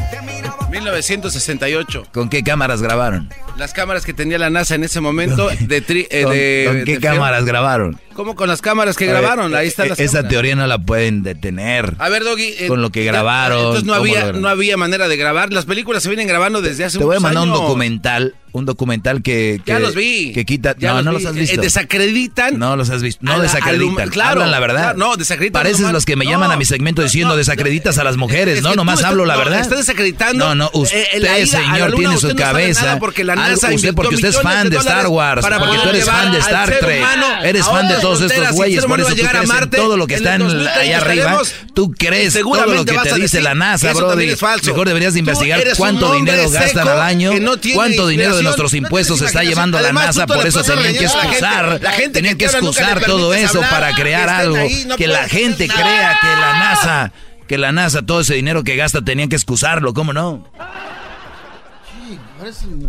1968. 0.70 2.08
¿Con 2.14 2.30
qué 2.30 2.44
cámaras 2.44 2.82
grabaron? 2.82 3.30
Las 3.58 3.74
cámaras 3.74 4.06
que 4.06 4.14
tenía 4.14 4.38
la 4.38 4.50
NASA 4.50 4.76
en 4.76 4.84
ese 4.84 5.02
momento 5.02 5.50
de... 5.50 5.86
tri- 5.86 6.08
eh, 6.10 6.24
¿Con, 6.24 6.32
de- 6.34 6.64
con 6.68 6.84
qué 6.86 6.94
de- 6.96 7.00
cámaras 7.00 7.44
grabaron? 7.46 8.00
¿Cómo 8.14 8.36
con 8.36 8.48
las 8.50 8.62
cámaras 8.62 8.98
que 8.98 9.06
grabaron? 9.06 9.56
Ahí 9.56 9.68
están 9.68 9.88
eh, 9.88 9.90
las 9.90 10.00
Esa 10.00 10.12
cámaras. 10.20 10.30
teoría 10.30 10.56
no 10.56 10.68
la 10.68 10.78
pueden 10.80 11.24
detener. 11.24 11.96
A 12.00 12.10
ver, 12.10 12.24
Doggy. 12.24 12.54
eh, 12.60 12.68
Con 12.68 12.82
lo 12.82 12.92
que 12.92 13.04
grabaron, 13.04 13.58
Entonces 13.60 13.84
no 13.86 13.94
¿cómo 13.94 14.04
había, 14.06 14.32
no 14.34 14.48
había 14.50 14.78
manera 14.78 15.08
de 15.08 15.18
grabar. 15.18 15.52
Las 15.54 15.66
películas 15.66 16.04
se 16.04 16.10
vienen 16.10 16.28
grabando 16.28 16.62
desde 16.62 16.86
hace 16.86 16.98
Te 16.98 17.04
voy 17.04 17.16
a 17.18 17.20
mandar 17.20 17.44
un 17.44 17.52
documental, 17.54 18.36
un 18.52 18.66
documental 18.66 19.22
que, 19.24 19.62
que 19.66 19.72
Ya 19.72 19.80
los 19.80 19.96
vi. 19.96 20.34
que 20.34 20.46
quita, 20.46 20.76
Ya 20.78 20.94
no, 20.94 21.04
no 21.04 21.12
vi. 21.12 21.18
los 21.24 21.26
has 21.32 21.38
Eh, 21.38 21.40
visto. 21.40 21.62
desacreditan. 21.62 22.60
No 22.60 22.76
los 22.76 22.90
has 22.90 23.02
visto, 23.02 23.20
no 23.24 23.38
la- 23.38 23.44
desacreditan, 23.44 24.00
al 24.02 24.08
hum- 24.08 24.12
claro, 24.12 24.32
hablan 24.32 24.52
la 24.52 24.60
verdad. 24.60 24.82
claro, 24.94 24.98
no, 24.98 25.16
desacreditan 25.18 25.62
Pareces 25.64 25.92
los 25.92 26.06
que 26.06 26.16
me 26.16 26.26
No, 26.26 26.32
llaman 26.32 26.52
a 26.52 26.58
mi 26.58 26.66
segmento 26.66 27.02
diciendo 27.02 27.30
no, 27.34 27.38
desacreditas 27.38 27.98
a 27.98 28.04
las 28.04 28.18
mujeres, 28.18 28.58
Es 28.58 28.64
no, 28.64 28.76
nomás 28.76 29.04
hablo 29.04 29.26
la 29.26 29.38
verdad. 29.38 29.62
Estás 29.62 29.78
desacreditando. 29.80 30.46
No, 30.50 30.56
no, 30.56 30.70
usted, 30.74 31.06
eh, 31.14 31.20
la 31.20 31.40
ida 31.40 31.58
a 31.58 31.62
la 31.62 31.68
señor, 31.74 31.90
luna, 31.92 31.96
tiene 32.00 32.16
usted 32.16 32.30
su 32.32 32.36
cabeza. 32.36 33.00
porque 33.00 33.24
la 33.24 33.36
NASA 33.36 33.72
usted 33.74 33.94
porque 33.96 34.16
usted 34.16 34.30
es 34.30 34.42
fan 34.42 34.70
de 34.70 34.78
Star 34.78 35.08
Wars, 35.08 35.46
porque 35.46 35.78
tú 35.82 35.90
eres 35.90 36.06
fan 36.06 36.32
de 36.32 36.40
Star 36.40 36.70
Trek, 36.80 37.06
eres 37.44 37.66
fan 37.66 37.88
de 37.88 38.01
todos 38.02 38.22
estos 38.22 38.52
güeyes, 38.52 38.86
por 38.86 39.00
eso 39.00 39.14
llegar 39.16 39.38
a 39.38 39.44
Marte, 39.44 39.78
todo 39.78 39.98
lo 39.98 40.08
que 40.08 40.16
está 40.16 40.36
el 40.36 40.42
en- 40.42 40.48
2030 40.48 40.80
allá 40.82 40.98
arriba, 40.98 41.42
tú 41.74 41.92
crees 41.98 42.34
todo 42.34 42.40
Seguramente 42.44 42.94
lo 42.94 43.02
que 43.04 43.10
te 43.10 43.16
dice 43.16 43.42
la 43.42 43.56
NASA, 43.56 43.88
que 43.88 43.92
eso 43.92 44.00
bro. 44.00 44.10
también 44.10 44.30
es 44.32 44.40
falso. 44.40 44.66
Mejor 44.72 44.88
deberías 44.88 45.16
investigar 45.16 45.62
cuánto 45.78 46.14
dinero 46.14 46.50
gastan 46.50 46.88
al 46.88 47.02
año, 47.02 47.32
cuánto 47.74 48.08
dinero 48.08 48.36
de 48.36 48.44
nuestros 48.44 48.74
impuestos 48.74 49.20
se 49.20 49.26
está 49.26 49.44
llevando 49.44 49.80
la 49.80 49.94
NASA, 49.94 50.28
por 50.28 50.46
eso 50.46 50.64
tenían 50.64 50.94
que 50.94 51.06
excusar, 51.06 51.80
La 51.82 51.92
gente 51.92 52.14
tenían 52.14 52.38
que 52.38 52.46
excusar 52.46 53.02
todo 53.06 53.34
eso 53.34 53.58
hablar, 53.60 53.70
para 53.72 53.96
crear 53.96 54.30
algo, 54.30 54.56
ahí, 54.58 54.84
no 54.86 54.98
que 54.98 55.08
la 55.08 55.28
gente 55.30 55.68
crea 55.68 56.18
que 56.22 56.28
la 56.28 56.60
NASA, 56.60 57.12
que 57.48 57.58
la 57.58 57.72
NASA 57.72 58.02
todo 58.02 58.22
ese 58.22 58.34
dinero 58.36 58.64
que 58.64 58.76
gasta 58.76 59.02
tenían 59.04 59.30
que 59.30 59.36
excusarlo, 59.36 59.94
¿cómo 59.94 60.14
no? 60.14 60.50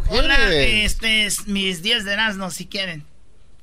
Hola, 0.08 0.36
este 0.54 1.26
es 1.26 1.46
mis 1.46 1.82
10 1.82 2.04
de 2.04 2.12
Erasmo, 2.12 2.50
si 2.50 2.66
quieren. 2.66 3.04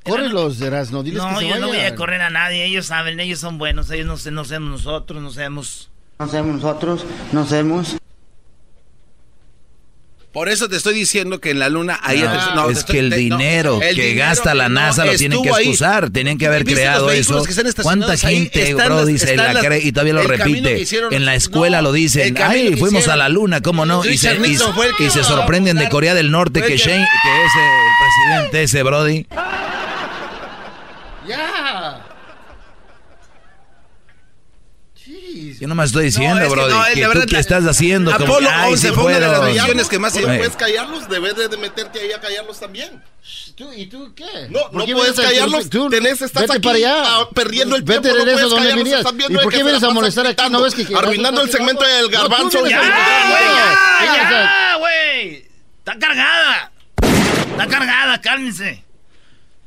Córrelos, 0.03 0.59
Erasno, 0.61 1.03
diles 1.03 1.21
No, 1.21 1.29
que 1.37 1.45
se 1.45 1.49
yo 1.49 1.59
no 1.59 1.67
voy 1.67 1.77
a 1.77 1.81
vayan. 1.83 1.95
correr 1.95 2.21
a 2.21 2.29
nadie, 2.29 2.65
ellos 2.65 2.85
saben, 2.87 3.19
ellos 3.19 3.39
son 3.39 3.57
buenos, 3.57 3.91
ellos 3.91 4.07
no, 4.07 4.17
se- 4.17 4.31
no 4.31 4.45
somos 4.45 4.69
nosotros, 4.71 5.21
no 5.21 5.31
sabemos. 5.31 5.89
No 6.19 6.27
sabemos 6.27 6.55
nosotros, 6.61 7.05
no 7.31 7.45
sabemos. 7.45 7.95
Por 10.31 10.47
eso 10.47 10.69
te 10.69 10.75
estoy 10.75 10.93
diciendo 10.93 11.41
que 11.41 11.49
en 11.49 11.57
la 11.59 11.69
luna 11.69 11.99
ahí 12.03 12.21
No, 12.55 12.69
es 12.69 12.79
estoy- 12.79 12.93
que 12.93 12.99
el 12.99 13.09
te- 13.09 13.15
no, 13.29 13.37
dinero 13.37 13.81
el 13.81 13.95
que 13.95 14.01
dinero 14.09 14.27
gasta 14.27 14.53
la 14.53 14.69
no 14.69 14.75
NASA 14.75 15.03
lo 15.03 15.15
tienen 15.15 15.41
que 15.41 15.47
estuvo 15.49 15.55
ahí. 15.55 15.63
excusar. 15.69 16.11
Tenían 16.11 16.37
que 16.37 16.45
haber 16.45 16.63
¿Viste 16.65 16.81
los 16.81 16.81
creado 16.81 17.11
eso. 17.11 17.43
¿Cuánta 17.81 18.15
gente, 18.15 18.69
Están 18.69 18.85
bro, 18.89 19.05
dice 19.07 19.35
la 19.35 19.53
las- 19.53 19.65
cree 19.65 19.79
y 19.83 19.91
todavía 19.91 20.13
lo 20.13 20.21
repite? 20.23 20.79
hicieron 20.79 21.11
en 21.13 21.25
la 21.25 21.33
escuela 21.33 21.77
no, 21.77 21.83
lo 21.89 21.91
dicen. 21.93 22.37
Ay, 22.37 22.69
fuimos 22.77 22.99
hicieron. 23.01 23.09
a 23.11 23.15
la 23.15 23.29
luna, 23.29 23.61
¿cómo 23.61 23.87
no? 23.87 24.05
Y 24.05 24.17
se, 24.19 24.35
y- 24.35 24.51
y 25.03 25.09
sorprenden 25.09 25.77
de 25.77 25.89
Corea 25.89 26.13
del 26.13 26.29
Norte 26.29 26.61
que 26.61 26.67
que- 26.67 26.77
Shane, 26.77 27.07
que 27.23 27.45
es 27.45 27.51
el 27.55 28.37
presidente 28.37 28.63
ese, 28.63 28.83
Brody. 28.83 29.25
Ya. 31.29 32.05
Yo 35.59 35.67
nomás 35.67 35.87
estoy 35.87 36.05
diciendo, 36.05 36.35
No, 36.35 36.41
es 36.45 36.49
que 36.53 36.55
no, 37.01 37.11
que, 37.11 37.19
tú 37.25 37.33
la- 37.33 37.39
estás 37.39 37.63
haciendo. 37.65 38.11
Como 38.11 38.25
Apolo 38.25 38.49
ay, 38.51 38.73
11 38.73 38.87
sí 38.89 38.93
fue 38.93 39.05
una 39.05 39.19
de 39.19 39.27
las 39.27 39.43
misiones 39.43 39.87
que 39.87 39.97
más 39.97 40.13
no 40.15 40.21
puedes 40.21 40.55
callarlos, 40.55 41.09
debes 41.09 41.35
de 41.35 41.57
meterte 41.57 41.99
ahí 41.99 42.11
a 42.11 42.19
callarlos 42.19 42.59
también. 42.59 43.01
¿Tú, 43.55 43.73
¿Y 43.73 43.87
tú 43.87 44.13
qué? 44.13 44.25
No, 44.49 44.59
¿Por 44.69 44.75
no 44.75 44.85
qué 44.85 44.93
puedes 44.93 45.15
callarlos, 45.19 45.69
tú- 45.69 45.89
tenés- 45.89 46.21
estás 46.21 46.33
vete 46.43 46.53
aquí, 46.53 46.61
para 46.61 46.75
allá. 46.77 46.93
ah, 47.05 47.29
perdiendo 47.33 47.75
el 47.75 47.81
Vete 47.83 48.01
tiempo, 48.01 48.19
de 48.25 48.33
no 48.35 48.49
donde 48.49 48.69
callarlos, 48.69 48.83
venías. 49.03 49.29
¿Y 49.29 49.33
por 49.43 49.51
qué 49.51 49.63
vienes 49.63 49.83
a 49.83 49.89
molestar 49.89 50.25
aquí? 50.27 50.33
gritando, 50.35 50.57
¿No 50.59 50.63
ves 50.65 50.75
que... 50.75 50.85
que- 50.85 50.95
Arruinando 50.95 51.41
el 51.41 51.49
segmento 51.51 51.83
del 51.83 52.09
garbanzo. 52.09 52.67
¡Ya, 52.67 52.79
güey, 52.79 54.05
¡Ya, 54.05 54.75
güey! 54.77 55.47
¡Está 55.79 55.97
cargada! 55.97 56.71
Está 57.51 57.67
cargada, 57.67 58.21
cálmense. 58.21 58.83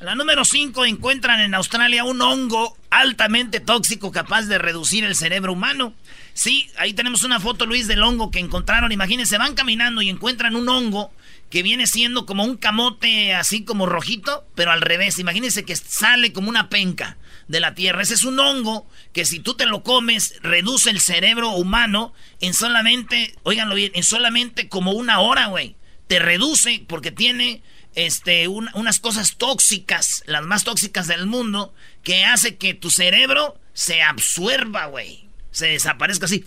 La 0.02 0.16
número 0.16 0.44
5 0.44 0.84
encuentran 0.84 1.38
en 1.38 1.54
Australia 1.54 2.02
un 2.02 2.20
hongo 2.22 2.76
altamente 2.90 3.60
tóxico 3.60 4.10
capaz 4.10 4.42
de 4.46 4.58
reducir 4.58 5.04
el 5.04 5.14
cerebro 5.14 5.52
humano. 5.52 5.94
Sí, 6.34 6.68
ahí 6.76 6.92
tenemos 6.92 7.22
una 7.22 7.38
foto, 7.38 7.66
Luis, 7.66 7.86
del 7.86 8.02
hongo 8.02 8.32
que 8.32 8.40
encontraron. 8.40 8.90
Imagínense, 8.90 9.38
van 9.38 9.54
caminando 9.54 10.02
y 10.02 10.08
encuentran 10.08 10.56
un 10.56 10.68
hongo 10.68 11.12
que 11.50 11.62
viene 11.62 11.86
siendo 11.86 12.26
como 12.26 12.42
un 12.42 12.56
camote 12.56 13.32
así 13.32 13.62
como 13.62 13.86
rojito, 13.86 14.44
pero 14.56 14.72
al 14.72 14.80
revés. 14.80 15.20
Imagínense 15.20 15.64
que 15.64 15.76
sale 15.76 16.32
como 16.32 16.48
una 16.48 16.68
penca 16.68 17.16
de 17.46 17.60
la 17.60 17.76
tierra. 17.76 18.02
Ese 18.02 18.14
es 18.14 18.24
un 18.24 18.40
hongo 18.40 18.88
que 19.12 19.24
si 19.24 19.38
tú 19.38 19.54
te 19.54 19.66
lo 19.66 19.84
comes, 19.84 20.34
reduce 20.42 20.90
el 20.90 20.98
cerebro 20.98 21.50
humano 21.50 22.12
en 22.40 22.54
solamente, 22.54 23.36
óiganlo 23.44 23.76
bien, 23.76 23.92
en 23.94 24.02
solamente 24.02 24.68
como 24.68 24.90
una 24.94 25.20
hora, 25.20 25.46
güey. 25.46 25.76
Te 26.08 26.18
reduce 26.18 26.84
porque 26.88 27.12
tiene 27.12 27.62
este, 27.94 28.48
un- 28.48 28.70
unas 28.74 29.00
cosas 29.00 29.36
tóxicas, 29.36 30.22
las 30.26 30.42
más 30.42 30.64
tóxicas 30.64 31.06
del 31.06 31.26
mundo, 31.26 31.74
que 32.02 32.24
hace 32.24 32.56
que 32.56 32.74
tu 32.74 32.90
cerebro 32.90 33.58
se 33.72 34.02
absuerva, 34.02 34.86
güey. 34.86 35.28
Se 35.50 35.66
desaparezca 35.66 36.26
así. 36.26 36.44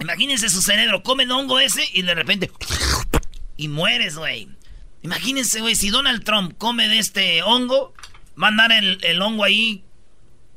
Imagínense 0.00 0.48
su 0.50 0.62
cerebro, 0.62 1.02
come 1.02 1.22
el 1.24 1.30
hongo 1.30 1.60
ese 1.60 1.84
y 1.92 2.02
de 2.02 2.14
repente... 2.14 2.50
Y 3.56 3.68
mueres, 3.68 4.16
güey. 4.16 4.48
Imagínense, 5.02 5.60
güey, 5.60 5.76
si 5.76 5.90
Donald 5.90 6.24
Trump 6.24 6.54
come 6.58 6.88
de 6.88 6.98
este 6.98 7.42
hongo, 7.42 7.94
va 8.40 8.46
a 8.48 8.50
andar 8.50 8.72
el, 8.72 8.98
el 9.04 9.22
hongo 9.22 9.44
ahí. 9.44 9.84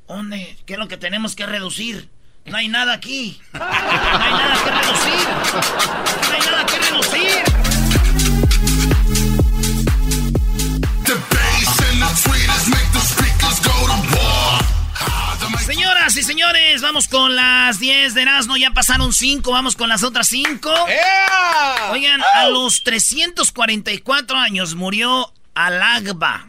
¿Dónde? 0.07 0.57
¿Qué 0.65 0.73
es 0.73 0.79
lo 0.79 0.87
que 0.87 0.97
tenemos 0.97 1.35
que 1.35 1.45
reducir? 1.45 2.09
No 2.45 2.57
hay 2.57 2.67
nada 2.67 2.93
aquí. 2.93 3.41
No 3.53 3.59
hay 3.63 4.31
nada 4.33 4.55
que 4.63 4.69
reducir. 4.69 5.27
No 6.27 6.33
hay 6.33 6.41
nada 6.41 6.65
que 6.65 6.79
reducir. 6.79 7.43
Señoras 15.65 16.15
y 16.15 16.21
señores, 16.21 16.81
vamos 16.83 17.07
con 17.07 17.35
las 17.35 17.79
10 17.79 18.13
de 18.13 18.21
Erasmo. 18.21 18.57
Ya 18.57 18.69
pasaron 18.69 19.11
5, 19.11 19.51
vamos 19.51 19.75
con 19.75 19.89
las 19.89 20.03
otras 20.03 20.27
5. 20.27 20.71
Oigan, 21.89 22.21
a 22.35 22.47
los 22.49 22.83
344 22.83 24.37
años 24.37 24.75
murió 24.75 25.33
Alagba. 25.55 26.45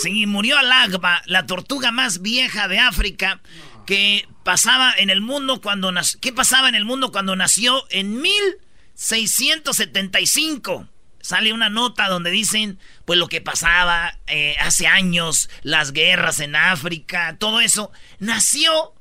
Sí, 0.00 0.26
murió 0.26 0.56
Alagba, 0.56 1.20
la 1.26 1.46
tortuga 1.46 1.90
más 1.90 2.22
vieja 2.22 2.68
de 2.68 2.78
África 2.78 3.40
que 3.86 4.26
pasaba 4.44 4.92
en 4.96 5.10
el 5.10 5.20
mundo 5.20 5.60
cuando. 5.60 5.92
¿Qué 6.20 6.32
pasaba 6.32 6.68
en 6.68 6.74
el 6.74 6.84
mundo 6.84 7.12
cuando 7.12 7.36
nació? 7.36 7.84
En 7.90 8.20
1675. 8.20 10.88
Sale 11.20 11.52
una 11.52 11.70
nota 11.70 12.08
donde 12.08 12.32
dicen, 12.32 12.80
pues 13.04 13.16
lo 13.18 13.28
que 13.28 13.40
pasaba 13.40 14.18
eh, 14.26 14.56
hace 14.58 14.88
años, 14.88 15.48
las 15.62 15.92
guerras 15.92 16.40
en 16.40 16.56
África, 16.56 17.36
todo 17.38 17.60
eso. 17.60 17.92
Nació 18.18 18.92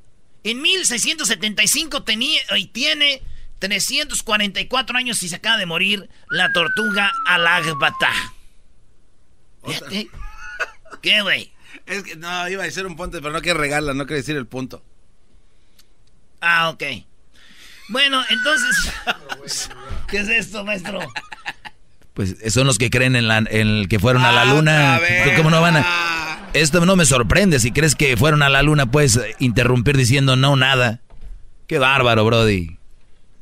en 0.44 0.62
1675 0.62 2.04
tenía, 2.04 2.42
y 2.58 2.68
tiene 2.68 3.22
344 3.60 4.98
años 4.98 5.22
y 5.22 5.30
se 5.30 5.36
acaba 5.36 5.58
de 5.58 5.66
morir 5.66 6.10
la 6.30 6.52
tortuga 6.52 7.12
Alagbata. 7.28 8.12
Fíjate. 9.66 10.10
¿Qué, 11.02 11.22
güey? 11.22 11.51
Es 11.86 12.04
que 12.04 12.16
no, 12.16 12.50
iba 12.50 12.64
a 12.64 12.66
decir 12.66 12.86
un 12.86 12.96
punto, 12.96 13.20
pero 13.22 13.34
no 13.34 13.42
quiero 13.42 13.60
regarla, 13.60 13.94
no 13.94 14.06
quiero 14.06 14.18
decir 14.18 14.36
el 14.36 14.48
punto. 14.48 14.84
Ah, 16.40 16.70
ok. 16.70 16.84
Bueno, 17.90 18.22
entonces... 18.30 18.92
¿Qué 20.08 20.18
es 20.20 20.30
esto, 20.30 20.64
maestro? 20.64 21.00
Pues 22.14 22.36
son 22.50 22.68
los 22.68 22.78
que 22.78 22.90
creen 22.90 23.16
en, 23.16 23.28
la, 23.28 23.38
en 23.38 23.68
el 23.68 23.88
que 23.90 24.00
fueron 24.00 24.24
a 24.24 24.32
la 24.32 24.46
luna. 24.46 24.96
Otra 24.98 25.10
vez. 25.10 25.24
¿Tú 25.24 25.38
¿Cómo 25.38 25.50
no 25.50 25.62
van 25.62 25.78
a...? 25.78 26.50
Esto 26.54 26.86
no 26.86 26.96
me 26.96 27.06
sorprende. 27.06 27.60
Si 27.60 27.72
crees 27.72 27.96
que 27.96 28.18
fueron 28.18 28.44
a 28.44 28.50
la 28.50 28.62
luna, 28.62 28.92
puedes 28.92 29.20
interrumpir 29.40 29.96
diciendo 29.96 30.36
no, 30.36 30.56
nada. 30.56 31.00
Qué 31.68 31.80
bárbaro, 31.80 32.26
Brody. 32.26 32.78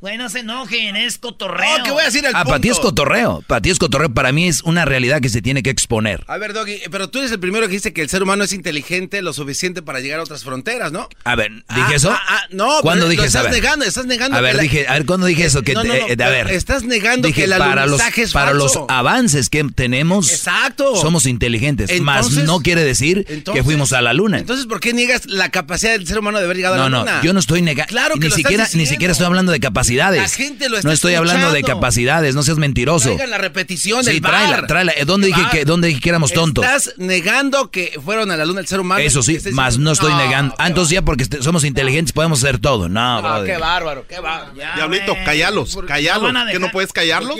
Güey, 0.00 0.16
no 0.16 0.30
se 0.30 0.38
enojen, 0.40 0.96
es 0.96 1.18
cotorreo. 1.18 1.78
No, 1.78 1.84
que 1.84 1.90
voy 1.90 2.00
a 2.00 2.06
decir 2.06 2.24
el 2.24 2.30
Ah, 2.34 2.38
punto. 2.38 2.48
para 2.52 2.60
ti 2.62 2.68
es 2.70 2.78
cotorreo. 2.78 3.44
Para 3.46 3.60
ti 3.60 3.68
es 3.68 3.78
cotorreo. 3.78 4.08
Para 4.08 4.32
mí 4.32 4.48
es 4.48 4.62
una 4.62 4.86
realidad 4.86 5.20
que 5.20 5.28
se 5.28 5.42
tiene 5.42 5.62
que 5.62 5.68
exponer. 5.68 6.24
A 6.26 6.38
ver, 6.38 6.54
Doggy, 6.54 6.80
pero 6.90 7.10
tú 7.10 7.18
eres 7.18 7.30
el 7.32 7.38
primero 7.38 7.66
que 7.66 7.74
dice 7.74 7.92
que 7.92 8.00
el 8.00 8.08
ser 8.08 8.22
humano 8.22 8.42
es 8.44 8.54
inteligente 8.54 9.20
lo 9.20 9.34
suficiente 9.34 9.82
para 9.82 10.00
llegar 10.00 10.20
a 10.20 10.22
otras 10.22 10.42
fronteras, 10.42 10.90
¿no? 10.90 11.06
A 11.24 11.34
ver, 11.36 11.52
¿dije 11.52 11.64
Ah, 11.68 11.92
eso? 11.94 12.10
ah, 12.12 12.20
ah, 12.28 12.40
no, 12.50 12.78
¿Cuándo 12.80 13.02
pero 13.04 13.10
dije 13.10 13.20
lo 13.22 13.26
estás 13.26 13.50
negando, 13.50 13.84
estás 13.84 14.06
negando. 14.06 14.38
A 14.38 14.40
que 14.40 14.44
ver, 14.44 14.54
la- 14.56 14.62
dije, 14.62 14.88
a 14.88 14.94
ver, 14.94 15.04
¿cuándo 15.04 15.26
dije 15.26 15.44
eso? 15.44 15.60
Que 15.60 15.74
No, 15.74 15.84
no, 15.84 15.92
te- 15.92 16.00
no, 16.00 16.06
eh, 16.08 16.16
a 16.26 16.28
ver. 16.30 16.50
Estás 16.50 16.82
negando 16.84 17.28
Dije, 17.28 17.42
que 17.44 17.52
el 17.52 17.58
para 17.58 17.84
los, 17.84 18.00
es 18.16 18.32
para 18.32 18.54
los 18.54 18.78
avances 18.88 19.50
que 19.50 19.62
tenemos, 19.64 20.32
Exacto. 20.32 20.96
somos 20.96 21.26
inteligentes. 21.26 22.00
Más 22.00 22.30
no 22.30 22.60
quiere 22.60 22.84
decir 22.84 23.26
que 23.52 23.62
fuimos 23.62 23.92
a 23.92 24.00
la 24.00 24.14
luna. 24.14 24.38
Entonces, 24.38 24.64
¿por 24.64 24.80
qué 24.80 24.94
niegas 24.94 25.26
la 25.26 25.50
capacidad 25.50 25.92
del 25.92 26.06
ser 26.06 26.18
humano 26.20 26.38
de 26.38 26.44
haber 26.46 26.56
llegado 26.56 26.76
no, 26.76 26.82
a 26.84 26.88
la 26.88 26.90
no, 26.90 26.98
luna? 27.00 27.20
yo 27.22 27.34
no 27.34 27.40
estoy 27.40 27.60
negando. 27.60 27.90
Claro 27.90 28.14
que 28.14 28.20
ni 28.20 28.28
lo 28.30 28.36
siquiera, 28.36 28.62
estás 28.64 28.76
ni 28.76 28.86
siquiera 28.86 29.12
estoy 29.12 29.26
hablando 29.26 29.52
de 29.52 29.60
capacidad. 29.60 29.89
Capacidades. 29.98 30.20
La 30.22 30.28
gente 30.28 30.68
lo 30.68 30.76
está 30.76 30.88
no 30.88 30.92
estoy 30.94 31.14
hablando 31.14 31.52
de 31.52 31.62
capacidades, 31.62 32.34
no 32.34 32.42
seas 32.42 32.58
mentiroso. 32.58 33.08
Traigan 33.08 33.30
la 33.30 33.38
repetición 33.38 34.04
Sí, 34.04 34.12
del 34.12 34.20
tráela, 34.22 34.56
bar. 34.58 34.66
tráela. 34.66 34.92
Eh, 34.96 35.04
¿Dónde 35.04 35.26
dije 35.28 35.42
Bar. 35.42 35.50
que, 35.50 35.64
dónde 35.64 35.88
dije 35.88 36.00
que 36.00 36.08
éramos 36.08 36.32
tontos? 36.32 36.64
Estás 36.64 36.94
negando 36.98 37.70
que 37.70 37.98
fueron 38.04 38.30
a 38.30 38.36
la 38.36 38.44
luna 38.44 38.60
el 38.60 38.66
ser 38.66 38.80
humano. 38.80 39.00
Eso 39.00 39.22
sí, 39.22 39.36
Estás 39.36 39.52
más 39.52 39.78
no 39.78 39.92
estoy 39.92 40.12
negando. 40.14 40.54
Ah, 40.58 40.66
entonces 40.68 40.92
ya 40.94 41.02
porque 41.02 41.24
est- 41.24 41.42
somos 41.42 41.64
inteligentes 41.64 42.12
podemos 42.12 42.42
hacer 42.42 42.58
todo. 42.58 42.88
No, 42.88 43.22
brother. 43.22 43.46
qué 43.54 43.58
bárbaro, 43.60 44.06
qué 44.08 44.20
bárbaro. 44.20 44.52
Diablito, 44.54 45.16
callalos, 45.24 45.78
callalos. 45.86 46.32
¿Que 46.50 46.58
no 46.58 46.70
puedes 46.70 46.92
callarlos? 46.92 47.36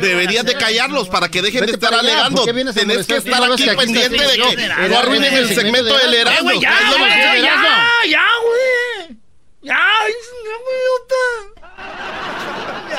Deberías 0.00 0.44
de 0.44 0.54
callarlos 0.54 1.08
para 1.08 1.28
que 1.30 1.42
dejen 1.42 1.66
de 1.66 1.72
estar 1.72 1.94
alegando. 1.94 2.36
¿por 2.36 2.46
qué 2.46 2.52
vienes 2.52 2.76
a 2.76 2.80
Tienes 2.80 3.06
que 3.06 3.16
estar 3.16 3.40
No, 3.46 3.54
aquí 3.54 3.64
pendiente 3.76 4.16
de 4.16 4.32
que 4.34 4.88
no 4.88 4.98
arruinen 4.98 5.34
el 5.34 5.48
segmento 5.54 5.96
del 5.96 6.10
de 6.10 6.16
Eh, 6.16 6.20
Erasmo. 6.20 6.42
güey, 6.44 6.60
ya, 6.60 6.78
Es 6.78 6.90
lo 6.90 6.98
güey, 6.98 7.10
ya, 7.10 7.36
ya, 7.36 7.88
ya, 8.08 8.22
güey. 8.42 8.74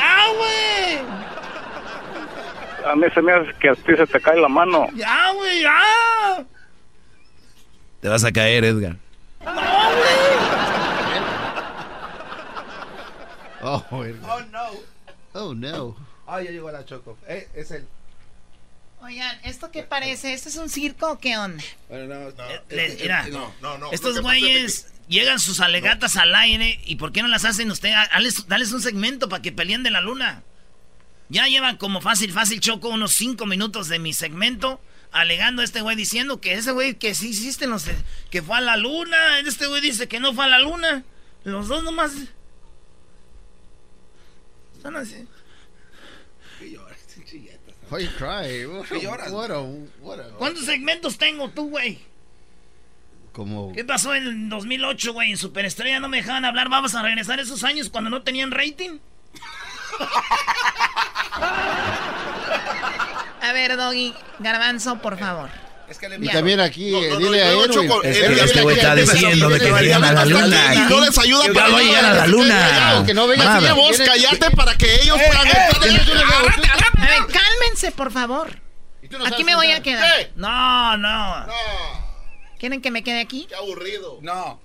Ya, 0.06 0.28
güey. 0.38 0.98
A 2.86 2.96
mí 2.96 3.08
se 3.14 3.22
me 3.22 3.32
hace 3.34 3.54
que 3.60 3.70
a 3.70 3.76
ti 3.76 3.96
se 3.98 4.06
te 4.06 4.22
cae 4.22 4.40
la 4.40 4.48
mano. 4.48 4.88
Ya, 4.96 5.32
güey, 5.34 5.62
ya. 5.64 6.46
Te 8.02 8.08
vas 8.10 8.24
a 8.24 8.32
caer, 8.32 8.64
Edgar. 8.66 8.96
No, 9.44 9.54
güey. 9.54 10.26
Oh, 13.64 14.04
el- 14.04 14.20
oh, 15.34 15.54
no. 15.56 15.96
Ah, 16.28 16.42
ya 16.42 16.52
llegó 16.52 16.72
la 16.72 16.86
Choco. 16.86 17.18
Eh, 17.28 17.48
es 17.56 17.72
el. 17.72 17.88
Oigan, 19.02 19.40
¿esto 19.44 19.72
qué 19.72 19.82
parece? 19.84 20.34
¿Esto 20.34 20.50
es 20.50 20.56
un 20.58 20.70
circo 20.70 21.12
o 21.14 21.18
qué 21.20 21.38
onda? 21.38 21.64
Bueno, 21.90 22.16
no. 22.32 22.44
Le- 22.70 22.96
mira, 22.96 23.28
No, 23.28 23.52
no, 23.62 23.78
no. 23.80 23.92
estos 23.92 24.22
güeyes 24.22 24.94
llegan 25.08 25.40
sus 25.40 25.60
alegatas 25.60 26.16
al 26.18 26.34
aire 26.36 26.80
y 26.86 26.96
¿por 26.96 27.12
qué 27.12 27.22
no 27.22 27.28
las 27.28 27.46
hacen 27.46 27.70
ustedes? 27.72 27.96
Dales, 28.12 28.48
dales 28.48 28.72
un 28.72 28.82
segmento 28.82 29.30
para 29.30 29.42
que 29.42 29.52
peleen 29.52 29.84
de 29.84 29.92
la 29.92 30.02
luna. 30.02 30.44
Ya 31.30 31.48
llevan 31.48 31.78
como 31.78 32.02
fácil, 32.02 32.32
fácil, 32.32 32.60
Choco, 32.60 32.90
unos 32.90 33.14
cinco 33.14 33.46
minutos 33.46 33.88
de 33.88 34.00
mi 34.00 34.14
segmento 34.14 34.80
alegando 35.12 35.62
a 35.62 35.66
este 35.66 35.82
güey 35.82 35.96
diciendo 35.96 36.42
que 36.42 36.54
ese 36.54 36.72
güey 36.72 36.96
que 36.96 37.16
sí 37.16 37.30
hiciste, 37.30 37.68
no 37.68 37.80
sé, 37.80 37.96
que 38.30 38.42
fue 38.42 38.58
a 38.58 38.62
la 38.62 38.78
luna. 38.78 39.40
Este 39.40 39.66
güey 39.68 39.82
dice 39.82 40.08
que 40.08 40.20
no 40.20 40.34
fue 40.34 40.46
a 40.46 40.50
la 40.50 40.60
luna. 40.60 41.04
Los 41.44 41.68
dos 41.68 41.84
nomás... 41.84 42.12
Están 44.76 44.98
así. 44.98 45.26
Why 47.90 48.04
you 48.04 48.10
cry? 48.18 48.66
What 48.66 48.86
¿Qué 48.88 48.96
a- 48.96 49.00
lloras? 49.02 49.32
What 49.32 49.52
a, 49.52 49.62
what 50.02 50.20
a- 50.20 50.30
¿Cuántos 50.38 50.66
segmentos 50.66 51.18
tengo 51.18 51.50
tú, 51.50 51.70
güey? 51.70 52.00
Como... 53.36 53.74
¿Qué 53.74 53.84
pasó 53.84 54.16
en 54.16 54.24
el 54.28 54.50
2008, 54.50 55.12
güey? 55.12 55.32
En 55.32 55.38
Superestrella 55.38 56.00
no 56.00 56.08
me 56.08 56.18
dejaban 56.18 56.46
hablar. 56.46 56.70
Vamos 56.70 56.96
a 56.96 57.02
regresar 57.02 57.38
a 57.38 57.42
esos 57.42 57.66
años 57.66 57.90
cuando 57.90 58.10
no 58.10 58.22
tenían 58.22 58.50
rating. 58.52 59.00
A 63.42 63.52
ver, 63.52 63.76
Doggy, 63.76 64.14
Garbanzo, 64.40 65.00
por 65.02 65.20
favor. 65.20 65.50
Es 65.90 65.98
que 66.00 66.08
le 66.08 66.16
Y 66.16 66.30
también 66.30 66.62
aquí, 66.62 66.92
No, 66.92 67.04
eh, 67.04 67.10
no, 67.10 67.14
no, 67.20 67.20
dile 67.20 67.44
a 67.44 67.52
no. 67.52 67.68
Choco, 67.68 68.02
Es- 68.04 68.18
Edwin, 68.18 68.40
Este 68.40 68.62
güey 68.62 68.76
está 68.78 68.94
Edwin, 68.94 69.06
diciendo 69.12 69.50
de 69.50 69.60
que 69.60 69.68
Edwin, 69.68 69.82
llegan 69.84 70.04
a 70.06 70.14
la 70.14 70.22
Edwin, 70.24 70.42
luna. 70.42 70.76
Y 70.76 70.80
no 70.80 71.00
les 71.02 71.18
ayuda 71.20 71.44
para 71.54 71.66
a 71.66 71.70
nada. 71.70 71.82
llegar 71.84 72.06
a 72.06 72.14
la 72.14 72.28
luna. 72.28 73.04
Que 73.06 73.14
no 73.14 73.28
vengas 73.28 73.64
aquí, 73.64 73.74
Vos 73.76 73.98
cállate 74.04 74.52
para 74.52 74.76
que 74.78 74.96
ellos 75.02 75.18
puedan 75.18 75.48
entrar. 75.48 75.70
A 76.98 77.06
ver, 77.06 77.20
cálmense, 77.32 77.92
por 77.92 78.12
favor. 78.12 78.60
No 79.12 79.26
Aquí 79.28 79.44
me 79.44 79.56
voy 79.56 79.72
a 79.72 79.84
quedar. 79.84 80.30
No, 80.38 80.98
no. 80.98 81.46
No, 81.46 82.05
¿Quieren 82.60 82.82
que 82.82 82.92
me 82.92 83.04
quede 83.04 83.22
aquí? 83.22 83.46
qué 83.48 83.56
aburrido. 83.56 84.20
No. 84.22 84.60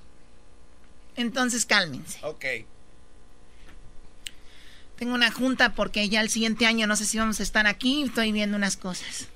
Entonces 1.16 1.66
cálmense. 1.66 2.18
Ok. 2.22 2.44
Tengo 4.96 5.14
una 5.14 5.30
junta 5.30 5.72
porque 5.74 6.08
ya 6.08 6.20
el 6.20 6.28
siguiente 6.28 6.66
año 6.66 6.86
no 6.86 6.94
sé 6.94 7.06
si 7.06 7.18
vamos 7.18 7.40
a 7.40 7.42
estar 7.42 7.66
aquí. 7.66 8.02
Estoy 8.02 8.32
viendo 8.32 8.56
unas 8.56 8.76
cosas. 8.76 9.28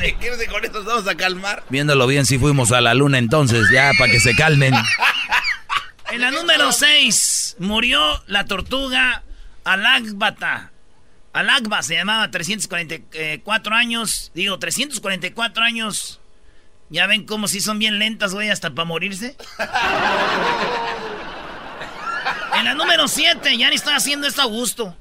¿Qué 0.00 0.14
quieres 0.18 0.38
que 0.38 0.46
con 0.46 0.64
esto 0.64 0.84
vamos 0.84 1.06
a 1.08 1.14
calmar? 1.14 1.64
Viéndolo 1.68 2.06
bien, 2.06 2.26
sí 2.26 2.38
fuimos 2.38 2.72
a 2.72 2.80
la 2.80 2.94
luna 2.94 3.18
entonces, 3.18 3.66
ya, 3.72 3.92
para 3.98 4.10
que 4.10 4.20
se 4.20 4.34
calmen. 4.34 4.74
En 6.10 6.20
la 6.20 6.30
número 6.30 6.72
6 6.72 7.56
murió 7.58 8.22
la 8.26 8.44
tortuga 8.44 9.22
Alagbata. 9.64 10.71
Alagba 11.32 11.82
se 11.82 11.94
llamaba 11.94 12.30
344 12.30 13.74
años. 13.74 14.30
Digo, 14.34 14.58
344 14.58 15.64
años. 15.64 16.20
Ya 16.90 17.06
ven 17.06 17.24
cómo 17.24 17.48
si 17.48 17.60
son 17.60 17.78
bien 17.78 17.98
lentas, 17.98 18.34
güey, 18.34 18.50
hasta 18.50 18.74
para 18.74 18.84
morirse. 18.84 19.36
En 22.54 22.64
la 22.66 22.74
número 22.74 23.08
7, 23.08 23.56
ya 23.56 23.70
ni 23.70 23.76
estoy 23.76 23.94
haciendo 23.94 24.26
esto 24.26 24.42
a 24.42 24.46
gusto. 24.46 24.96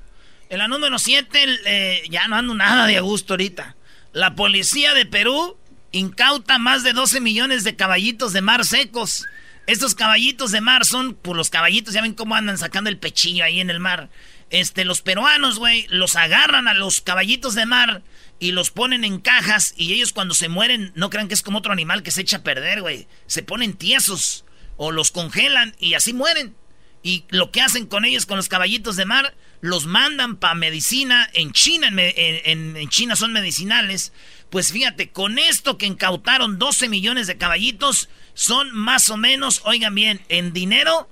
En 0.50 0.60
la 0.60 0.70
número 0.70 0.98
7, 1.00 2.04
ya 2.10 2.28
no 2.30 2.38
ando 2.38 2.54
nada 2.54 2.88
de 2.88 2.98
a 2.98 3.02
gusto 3.02 3.34
ahorita. 3.34 3.76
La 4.14 4.36
policía 4.36 4.94
de 4.94 5.06
Perú 5.06 5.58
incauta 5.92 6.58
más 6.58 6.84
de 6.84 6.94
12 6.94 7.20
millones 7.20 7.66
de 7.66 7.76
caballitos 7.76 8.32
de 8.32 8.42
mar 8.42 8.64
secos. 8.64 9.26
Estos 9.68 9.94
caballitos 9.94 10.52
de 10.52 10.62
mar 10.62 10.86
son, 10.86 11.14
por 11.14 11.36
los 11.36 11.50
caballitos, 11.50 11.94
ya 11.94 12.02
ven 12.02 12.14
cómo 12.14 12.36
andan 12.36 12.58
sacando 12.58 12.90
el 12.90 12.98
pechillo 12.98 13.44
ahí 13.44 13.60
en 13.60 13.70
el 13.70 13.82
mar. 13.82 14.10
Este, 14.52 14.86
los 14.86 15.02
peruanos, 15.02 15.58
güey, 15.60 15.88
los 15.90 16.16
agarran 16.16 16.68
a 16.68 16.74
los 16.74 17.02
caballitos 17.02 17.56
de 17.56 17.66
mar 17.66 18.04
y 18.40 18.52
los 18.52 18.70
ponen 18.70 19.04
en 19.04 19.20
cajas 19.20 19.74
y 19.78 19.94
ellos 19.94 20.14
cuando 20.14 20.34
se 20.36 20.50
mueren 20.50 20.92
no 20.96 21.10
crean 21.10 21.28
que 21.28 21.34
es 21.34 21.42
como 21.42 21.60
otro 21.60 21.72
animal 21.74 22.04
que 22.04 22.12
se 22.12 22.22
echa 22.22 22.38
a 22.38 22.44
perder, 22.44 22.82
güey. 22.82 23.08
Se 23.28 23.44
ponen 23.44 23.74
tiesos 23.74 24.46
o 24.78 24.92
los 24.92 25.12
congelan 25.12 25.76
y 25.80 25.94
así 25.94 26.14
mueren. 26.14 26.56
Y 27.04 27.24
lo 27.30 27.50
que 27.52 27.62
hacen 27.62 27.88
con 27.88 28.06
ellos, 28.06 28.26
con 28.28 28.38
los 28.38 28.48
caballitos 28.50 28.96
de 28.96 29.06
mar, 29.06 29.34
los 29.62 29.86
mandan 29.88 30.36
para 30.36 30.54
medicina. 30.54 31.28
En 31.34 31.52
China, 31.52 31.88
en, 31.88 32.00
en- 32.00 32.78
en 32.78 32.90
China 32.90 33.16
son 33.16 33.34
medicinales. 33.34 34.12
Pues 34.52 34.72
fíjate, 34.72 35.10
con 35.12 35.40
esto 35.40 35.78
que 35.78 35.86
incautaron 35.88 36.60
12 36.60 36.90
millones 36.90 37.26
de 37.28 37.38
caballitos, 37.38 38.10
son 38.34 38.70
más 38.76 39.10
o 39.10 39.18
menos, 39.18 39.62
oigan 39.66 39.96
bien, 39.96 40.22
en 40.30 40.52
dinero, 40.54 41.10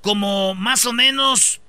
como 0.00 0.54
más 0.54 0.86
o 0.86 0.92
menos 0.92 1.60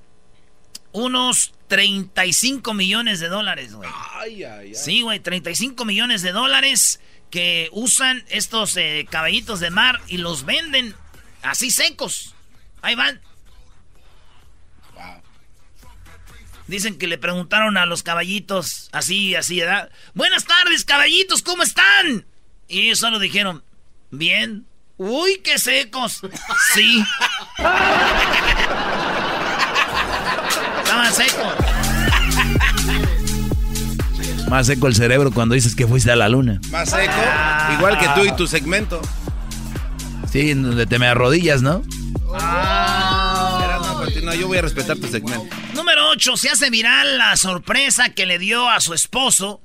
unos 0.91 1.53
35 1.67 2.73
millones 2.73 3.19
de 3.19 3.27
dólares, 3.27 3.73
güey. 3.73 3.89
Ay, 4.13 4.43
ay, 4.43 4.67
ay. 4.69 4.75
Sí, 4.75 5.01
güey, 5.01 5.19
35 5.19 5.85
millones 5.85 6.21
de 6.21 6.31
dólares 6.31 6.99
que 7.29 7.69
usan 7.71 8.23
estos 8.29 8.75
eh, 8.77 9.07
caballitos 9.09 9.59
de 9.59 9.69
mar 9.69 9.99
y 10.07 10.17
los 10.17 10.45
venden 10.45 10.95
así 11.41 11.71
secos. 11.71 12.35
Ahí 12.81 12.95
van. 12.95 13.21
Dicen 16.67 16.99
que 16.99 17.07
le 17.07 17.17
preguntaron 17.17 17.77
a 17.77 17.87
los 17.87 18.03
caballitos, 18.03 18.89
así, 18.91 19.33
así, 19.33 19.59
¿verdad? 19.59 19.89
Buenas 20.13 20.45
tardes, 20.45 20.85
caballitos, 20.85 21.41
¿cómo 21.41 21.63
están? 21.63 22.27
Y 22.67 22.81
ellos 22.81 22.99
solo 22.99 23.17
dijeron, 23.17 23.63
bien. 24.11 24.67
Uy, 24.97 25.41
qué 25.43 25.57
secos. 25.57 26.21
Sí. 26.75 27.03
Estaban 31.09 31.13
secos. 31.13 31.53
Más 34.49 34.67
seco 34.67 34.87
el 34.87 34.95
cerebro 34.95 35.31
cuando 35.31 35.55
dices 35.55 35.75
que 35.75 35.87
fuiste 35.87 36.11
a 36.11 36.15
la 36.15 36.29
luna. 36.29 36.59
Más 36.69 36.89
seco. 36.89 37.13
Igual 37.73 37.99
que 37.99 38.07
tú 38.09 38.25
y 38.25 38.35
tu 38.35 38.47
segmento. 38.47 39.01
Sí, 40.31 40.51
en 40.51 40.63
donde 40.63 40.85
te 40.85 40.99
me 40.99 41.07
arrodillas, 41.07 41.61
¿no? 41.61 41.81
Era, 42.35 43.79
no, 44.23 44.33
yo 44.33 44.47
voy 44.47 44.57
a 44.57 44.61
respetar 44.61 44.97
tu 44.97 45.07
segmento. 45.07 45.55
Número 45.73 46.09
8. 46.09 46.37
Se 46.37 46.49
hace 46.49 46.69
viral 46.69 47.17
la 47.17 47.35
sorpresa 47.37 48.09
que 48.09 48.25
le 48.25 48.37
dio 48.39 48.69
a 48.69 48.79
su 48.79 48.93
esposo. 48.93 49.61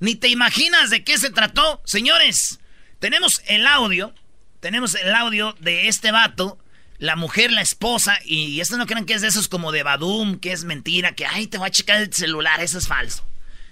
Ni 0.00 0.14
te 0.14 0.28
imaginas 0.28 0.90
de 0.90 1.04
qué 1.04 1.18
se 1.18 1.30
trató. 1.30 1.82
Señores, 1.84 2.60
tenemos 2.98 3.42
el 3.46 3.66
audio. 3.66 4.14
Tenemos 4.60 4.94
el 4.94 5.14
audio 5.14 5.54
de 5.60 5.88
este 5.88 6.12
vato. 6.12 6.58
La 6.98 7.16
mujer, 7.16 7.52
la 7.52 7.60
esposa. 7.60 8.18
Y 8.24 8.60
esto 8.60 8.76
no 8.76 8.86
crean 8.86 9.06
que 9.06 9.14
es 9.14 9.22
de 9.22 9.28
esos 9.28 9.48
como 9.48 9.72
de 9.72 9.82
Badum, 9.82 10.38
que 10.38 10.52
es 10.52 10.64
mentira. 10.64 11.12
Que, 11.12 11.26
ay, 11.26 11.46
te 11.46 11.58
voy 11.58 11.68
a 11.68 11.70
checar 11.70 12.00
el 12.00 12.12
celular. 12.12 12.60
Eso 12.60 12.78
es 12.78 12.88
falso. 12.88 13.24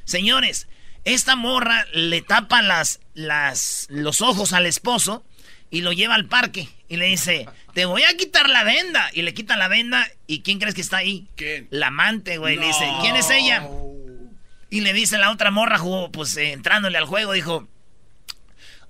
Señores, 0.04 0.68
esta 1.04 1.36
morra 1.36 1.86
le 1.92 2.22
tapa 2.22 2.62
las, 2.62 3.00
las, 3.14 3.86
los 3.90 4.20
ojos 4.20 4.52
al 4.52 4.66
esposo 4.66 5.24
y 5.70 5.80
lo 5.80 5.92
lleva 5.92 6.14
al 6.14 6.26
parque. 6.26 6.68
Y 6.88 6.96
le 6.96 7.06
dice, 7.06 7.48
te 7.74 7.84
voy 7.84 8.04
a 8.04 8.16
quitar 8.16 8.48
la 8.48 8.64
venda. 8.64 9.10
Y 9.12 9.22
le 9.22 9.34
quita 9.34 9.56
la 9.56 9.68
venda. 9.68 10.08
¿Y 10.26 10.42
quién 10.42 10.58
crees 10.58 10.74
que 10.74 10.80
está 10.80 10.98
ahí? 10.98 11.28
¿Quién? 11.36 11.68
La 11.70 11.88
amante, 11.88 12.38
güey. 12.38 12.56
Le 12.56 12.66
dice, 12.66 12.88
¿quién 13.00 13.16
es 13.16 13.30
ella? 13.30 13.68
Y 14.70 14.80
le 14.80 14.92
dice 14.92 15.18
la 15.18 15.30
otra 15.30 15.50
morra, 15.50 15.78
jugó, 15.78 16.10
pues 16.10 16.36
eh, 16.36 16.52
entrándole 16.52 16.98
al 16.98 17.04
juego, 17.04 17.32
dijo, 17.32 17.68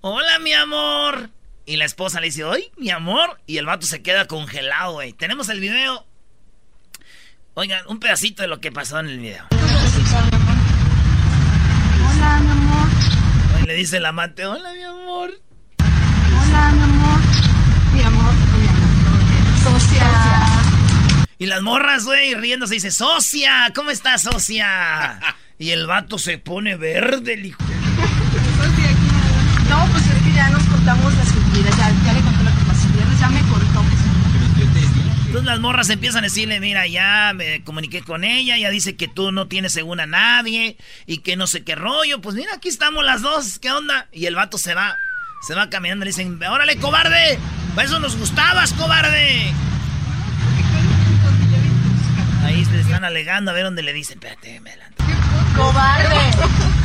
hola 0.01 0.39
mi 0.39 0.53
amor. 0.53 1.31
Y 1.69 1.77
la 1.77 1.85
esposa 1.85 2.21
le 2.21 2.27
dice, 2.27 2.45
¡ay, 2.45 2.71
mi 2.77 2.91
amor! 2.91 3.41
Y 3.45 3.59
el 3.59 3.67
vato 3.67 3.89
se 3.89 4.01
queda 4.01 4.27
congelado, 4.27 4.93
güey. 4.93 5.13
Tenemos 5.13 5.49
el 5.49 5.59
video. 5.59 6.07
Oigan, 7.55 7.85
un 7.89 7.99
pedacito 7.99 8.43
de 8.43 8.49
lo 8.49 8.61
que 8.61 8.71
pasó 8.71 9.01
en 9.01 9.09
el 9.09 9.19
video. 9.19 9.45
Hola, 12.09 12.39
mi 12.39 12.51
amor. 12.53 12.89
Y 13.63 13.67
le 13.67 13.75
dice 13.75 13.97
el 13.97 14.07
amante, 14.07 14.47
hola 14.47 14.73
mi 14.75 14.83
amor. 14.85 15.33
Hola, 15.81 16.71
mi 16.71 16.83
amor. 16.85 17.19
Mi 17.95 18.03
amor. 18.03 18.33
Socia. 19.65 20.07
Y 21.39 21.47
las 21.47 21.63
morras, 21.63 22.05
güey, 22.05 22.35
riéndose, 22.35 22.75
dice, 22.75 22.93
socia, 22.93 23.73
¿cómo 23.75 23.91
estás, 23.91 24.23
socia? 24.23 25.19
Y 25.59 25.71
el 25.71 25.87
vato 25.87 26.19
se 26.19 26.37
pone 26.37 26.77
verde, 26.77 27.33
el 27.33 27.47
hijo. 27.47 27.63
No, 29.71 29.87
pues 29.91 30.07
es 30.07 30.23
que 30.23 30.33
ya 30.35 30.51
nos 30.51 30.63
contamos 30.65 31.15
las 31.15 31.33
mentiras, 31.57 31.79
ya, 31.79 32.05
ya 32.05 32.13
le 32.13 32.21
conté 32.21 32.45
lo 32.45 32.51
que 32.51 32.65
pasó, 32.67 32.89
ya, 32.89 33.21
ya 33.21 33.29
me 33.29 33.41
contó. 33.49 33.85
Entonces 35.27 35.45
las 35.45 35.61
morras 35.61 35.91
empiezan 35.91 36.21
a 36.21 36.29
decirle, 36.29 36.61
mira, 36.61 36.87
ya 36.87 37.33
me 37.35 37.63
comuniqué 37.63 38.03
con 38.03 38.25
ella, 38.25 38.57
ya 38.57 38.71
dice 38.71 38.97
que 38.97 39.09
tú 39.09 39.33
no 39.33 39.49
tienes 39.49 39.73
según 39.73 40.01
a 40.01 40.07
nadie 40.07 40.77
y 41.05 41.19
que 41.19 41.37
no 41.37 41.47
sé 41.47 41.63
qué 41.63 41.75
rollo. 41.75 42.21
Pues 42.21 42.37
mira, 42.37 42.55
aquí 42.55 42.69
estamos 42.69 43.05
las 43.05 43.23
dos, 43.23 43.59
¿qué 43.59 43.71
onda? 43.71 44.07
Y 44.13 44.27
el 44.27 44.35
vato 44.35 44.57
se 44.57 44.75
va, 44.75 44.97
se 45.47 45.55
va 45.55 45.69
caminando 45.69 46.05
y 46.05 46.07
le 46.07 46.11
dicen, 46.11 46.43
órale, 46.43 46.77
cobarde, 46.77 47.39
para 47.75 47.87
eso 47.87 47.99
nos 47.99 48.17
gustabas, 48.17 48.73
cobarde. 48.75 49.53
Ahí 52.45 52.65
le 52.65 52.81
están 52.81 53.05
alegando 53.05 53.51
a 53.51 53.55
ver 53.55 53.65
dónde 53.65 53.83
le 53.83 53.93
dicen, 53.93 54.19
espérate, 54.19 54.61
me 54.61 54.71
adelanto. 54.71 55.05
¡Cobarde! 55.57 56.17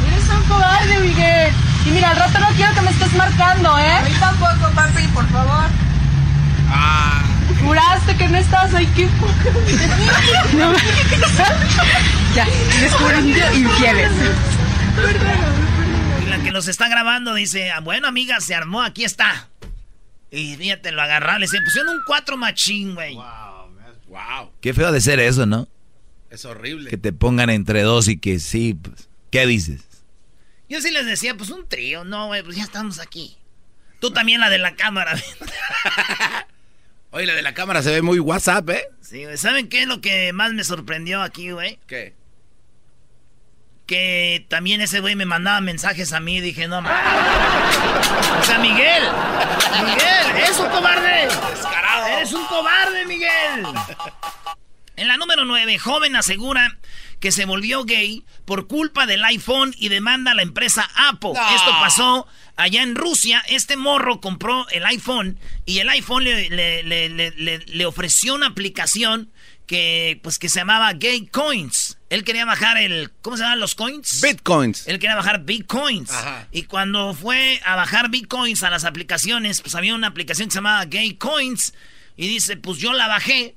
Eres 0.08 0.30
un 0.30 0.44
cobarde, 0.44 1.00
Miguel. 1.00 1.54
Y 1.86 1.90
mira, 1.92 2.12
al 2.12 2.18
rato 2.18 2.40
no 2.40 2.48
quiero 2.56 2.74
que 2.74 2.82
me 2.82 2.92
estés 2.92 3.14
marcando, 3.14 3.78
¿eh? 3.78 3.92
A 3.92 4.02
mí 4.04 4.12
tampoco, 4.20 4.74
papi, 4.76 5.08
por 5.08 5.28
favor. 5.30 5.70
Ah. 6.70 7.24
Juraste 7.64 8.16
que 8.16 8.28
no 8.28 8.38
estabas 8.38 8.74
ahí, 8.74 8.86
qué 8.96 9.08
poca. 9.20 9.34
No. 10.54 10.74
ya, 12.36 12.48
descubriendo 12.80 13.56
infieles. 13.56 14.12
Y 16.24 16.30
la 16.30 16.40
que 16.40 16.52
nos 16.52 16.68
está 16.68 16.88
grabando 16.88 17.34
dice, 17.34 17.72
ah, 17.72 17.80
bueno, 17.80 18.08
amiga, 18.08 18.40
se 18.40 18.56
armó, 18.56 18.82
aquí 18.82 19.04
está. 19.04 19.48
Y 20.30 20.56
fíjate, 20.56 20.92
lo 20.92 21.02
agarraron, 21.02 21.42
le 21.42 21.48
pusieron 21.48 21.96
un 21.96 22.02
cuatro 22.06 22.38
machín, 22.38 22.96
güey. 22.96 23.16
Wow. 23.16 24.52
Qué 24.60 24.74
feo 24.74 24.92
de 24.92 25.02
ser 25.02 25.20
eso, 25.20 25.46
¿no? 25.46 25.68
Es 26.30 26.46
horrible. 26.46 26.90
Que 26.90 26.98
te 26.98 27.12
pongan 27.12 27.50
entre 27.50 27.82
dos 27.82 28.08
y 28.08 28.18
que 28.18 28.40
sí, 28.40 28.74
pues, 28.74 29.10
¿qué 29.30 29.46
dices? 29.46 29.91
Yo 30.72 30.80
sí 30.80 30.90
les 30.90 31.06
decía, 31.06 31.36
pues 31.36 31.50
un 31.50 31.68
trío, 31.68 32.06
no, 32.06 32.28
güey, 32.28 32.44
pues 32.44 32.56
ya 32.56 32.64
estamos 32.64 33.00
aquí. 33.00 33.38
Tú 34.00 34.12
también 34.12 34.40
la 34.40 34.50
de 34.50 34.58
la 34.58 34.78
cámara. 34.78 35.22
Oye, 37.12 37.26
la 37.26 37.34
de 37.34 37.42
la 37.42 37.54
cámara 37.54 37.84
se 37.84 37.92
ve 37.92 38.02
muy 38.02 38.20
WhatsApp, 38.20 38.70
¿eh? 38.70 38.88
Sí, 39.02 39.26
güey. 39.26 39.36
¿Saben 39.36 39.68
qué 39.68 39.82
es 39.82 39.88
lo 39.90 40.00
que 40.00 40.32
más 40.32 40.54
me 40.54 40.64
sorprendió 40.64 41.24
aquí, 41.24 41.52
güey? 41.52 41.78
¿Qué? 41.88 42.16
Que 43.86 44.46
también 44.48 44.80
ese 44.80 45.02
güey 45.02 45.18
me 45.18 45.26
mandaba 45.26 45.60
mensajes 45.60 46.14
a 46.14 46.22
mí 46.22 46.38
y 46.38 46.40
dije, 46.40 46.70
no, 46.70 46.82
mames. 46.82 47.78
O 48.40 48.44
sea, 48.46 48.58
Miguel. 48.60 49.04
Miguel, 49.84 50.38
eres 50.38 50.58
un 50.58 50.70
cobarde. 50.70 51.26
Descarado. 51.54 52.08
Eres 52.08 52.32
un 52.32 52.46
cobarde, 52.46 53.06
Miguel. 53.08 53.66
En 54.96 55.10
la 55.10 55.18
número 55.18 55.44
9, 55.44 55.78
joven 55.80 56.16
asegura 56.16 56.78
que 57.22 57.32
se 57.32 57.46
volvió 57.46 57.86
gay 57.86 58.26
por 58.44 58.68
culpa 58.68 59.06
del 59.06 59.24
iPhone 59.24 59.74
y 59.78 59.88
demanda 59.88 60.32
a 60.32 60.36
la 60.36 60.42
empresa 60.42 60.90
Apple. 60.96 61.32
No. 61.36 61.56
Esto 61.56 61.72
pasó 61.80 62.28
allá 62.58 62.84
en 62.84 62.96
Rusia. 62.96 63.42
Este 63.48 63.78
morro 63.78 64.20
compró 64.20 64.68
el 64.70 64.86
iPhone 64.86 65.40
y 65.66 65.80
el 65.80 65.88
iPhone 65.90 66.26
le, 66.26 66.50
le- 66.50 66.84
le- 66.84 67.08
le- 67.10 67.32
le- 67.32 67.60
le 67.60 67.86
ofreció 67.86 68.36
una 68.36 68.48
aplicación 68.48 69.32
que, 69.68 70.20
pues, 70.22 70.38
que 70.38 70.50
se 70.50 70.60
llamaba 70.60 70.92
Gay 70.94 71.28
Coins. 71.28 71.98
Él 72.10 72.26
quería 72.26 72.44
bajar 72.44 72.78
el... 72.78 73.10
¿Cómo 73.22 73.38
se 73.38 73.44
llaman 73.44 73.62
los 73.62 73.74
coins? 73.74 74.20
Bitcoins. 74.22 74.86
Él 74.88 75.00
quería 75.00 75.16
bajar 75.16 75.46
Bitcoins. 75.46 76.12
Ajá. 76.12 76.48
Y 76.52 76.64
cuando 76.64 77.14
fue 77.14 77.62
a 77.64 77.78
bajar 77.78 78.10
Bitcoins 78.10 78.64
a 78.64 78.70
las 78.70 78.84
aplicaciones, 78.84 79.62
pues 79.62 79.76
había 79.76 79.96
una 79.96 80.08
aplicación 80.08 80.50
que 80.50 80.52
se 80.54 80.58
llamaba 80.58 80.84
Gay 80.86 81.14
Coins. 81.14 81.74
Y 82.18 82.28
dice, 82.28 82.58
pues 82.58 82.80
yo 82.80 82.92
la 82.92 83.08
bajé 83.08 83.56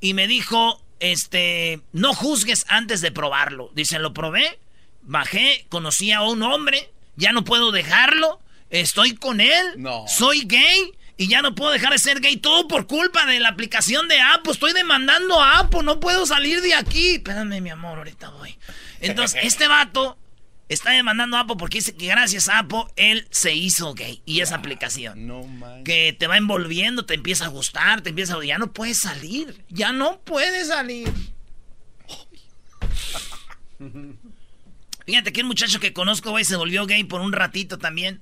y 0.00 0.14
me 0.14 0.26
dijo, 0.26 0.82
este, 1.02 1.80
no 1.92 2.14
juzgues 2.14 2.64
antes 2.68 3.00
de 3.00 3.10
probarlo. 3.10 3.70
Dice, 3.74 3.98
lo 3.98 4.14
probé, 4.14 4.58
bajé, 5.02 5.66
conocí 5.68 6.12
a 6.12 6.22
un 6.22 6.42
hombre, 6.42 6.90
ya 7.16 7.32
no 7.32 7.44
puedo 7.44 7.72
dejarlo, 7.72 8.40
estoy 8.70 9.14
con 9.16 9.40
él, 9.40 9.66
No. 9.76 10.04
soy 10.08 10.44
gay. 10.46 10.92
Y 11.18 11.28
ya 11.28 11.42
no 11.42 11.54
puedo 11.54 11.70
dejar 11.70 11.92
de 11.92 11.98
ser 11.98 12.20
gay 12.20 12.36
todo 12.38 12.66
por 12.66 12.86
culpa 12.86 13.26
de 13.26 13.38
la 13.38 13.50
aplicación 13.50 14.08
de 14.08 14.18
Apple. 14.20 14.50
Estoy 14.52 14.72
demandando 14.72 15.40
a 15.40 15.58
Apple. 15.60 15.82
No 15.84 16.00
puedo 16.00 16.24
salir 16.26 16.62
de 16.62 16.74
aquí. 16.74 17.16
Espérame, 17.16 17.60
mi 17.60 17.68
amor, 17.70 17.98
ahorita 17.98 18.30
voy. 18.30 18.58
Entonces, 18.98 19.38
este 19.44 19.68
vato 19.68 20.16
está 20.68 20.92
demandando 20.92 21.36
a 21.36 21.40
Apple 21.40 21.56
porque 21.58 21.78
dice 21.78 21.94
que 21.94 22.06
gracias 22.06 22.48
a 22.48 22.60
Apple 22.60 22.84
él 22.96 23.26
se 23.30 23.54
hizo 23.54 23.94
gay. 23.94 24.22
Y 24.24 24.40
esa 24.40 24.56
aplicación. 24.56 25.26
No 25.26 25.44
man. 25.44 25.84
Que 25.84 26.16
te 26.18 26.26
va 26.26 26.36
envolviendo, 26.36 27.04
te 27.04 27.14
empieza 27.14 27.46
a 27.46 27.48
gustar, 27.48 28.00
te 28.00 28.10
empieza 28.10 28.34
a... 28.34 28.44
Ya 28.44 28.58
no 28.58 28.72
puedes 28.72 28.98
salir. 28.98 29.64
Ya 29.68 29.92
no 29.92 30.20
puedes 30.20 30.68
salir. 30.68 31.12
Fíjate 35.06 35.32
que 35.32 35.40
un 35.40 35.48
muchacho 35.48 35.80
que 35.80 35.92
conozco, 35.92 36.30
güey, 36.30 36.44
se 36.44 36.56
volvió 36.56 36.86
gay 36.86 37.04
por 37.04 37.20
un 37.20 37.32
ratito 37.32 37.78
también. 37.78 38.20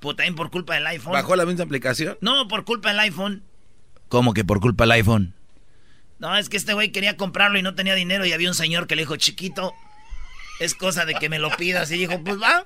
Por, 0.00 0.14
también 0.14 0.34
por 0.34 0.50
culpa 0.50 0.74
del 0.74 0.86
iPhone. 0.86 1.12
¿Bajó 1.12 1.36
la 1.36 1.46
misma 1.46 1.64
aplicación? 1.64 2.18
No, 2.20 2.48
por 2.48 2.64
culpa 2.64 2.90
del 2.90 3.00
iPhone. 3.00 3.42
¿Cómo 4.08 4.32
que 4.32 4.44
por 4.44 4.60
culpa 4.60 4.84
del 4.84 4.92
iPhone? 4.92 5.34
No, 6.18 6.36
es 6.36 6.48
que 6.48 6.56
este 6.56 6.74
güey 6.74 6.90
quería 6.90 7.16
comprarlo 7.16 7.58
y 7.58 7.62
no 7.62 7.74
tenía 7.74 7.94
dinero 7.94 8.26
y 8.26 8.32
había 8.32 8.48
un 8.48 8.54
señor 8.54 8.86
que 8.86 8.96
le 8.96 9.02
dijo, 9.02 9.16
chiquito, 9.16 9.72
es 10.58 10.74
cosa 10.74 11.04
de 11.04 11.14
que 11.14 11.28
me 11.28 11.38
lo 11.38 11.50
pidas. 11.56 11.90
Y 11.90 11.98
dijo, 11.98 12.22
pues 12.22 12.36
va. 12.40 12.64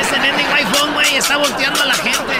Ese 0.00 0.18
mendigo 0.20 0.52
iPhone, 0.52 0.94
güey, 0.94 1.16
está 1.16 1.36
volteando 1.36 1.82
a 1.82 1.86
la 1.86 1.94
gente. 1.94 2.34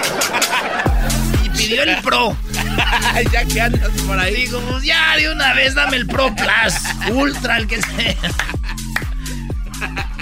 Y 1.44 1.50
pidió 1.50 1.82
el 1.82 2.00
Pro. 2.02 2.36
ya 3.32 3.44
que 3.44 3.60
andas 3.60 3.90
por 4.06 4.18
ahí. 4.18 4.34
Digo, 4.34 4.60
pues 4.60 4.84
ya 4.84 5.16
de 5.16 5.30
una 5.30 5.54
vez 5.54 5.74
dame 5.74 5.96
el 5.96 6.06
Pro 6.06 6.34
Plus, 6.34 7.12
Ultra, 7.12 7.58
el 7.58 7.66
que 7.66 7.80
sea. 7.82 8.16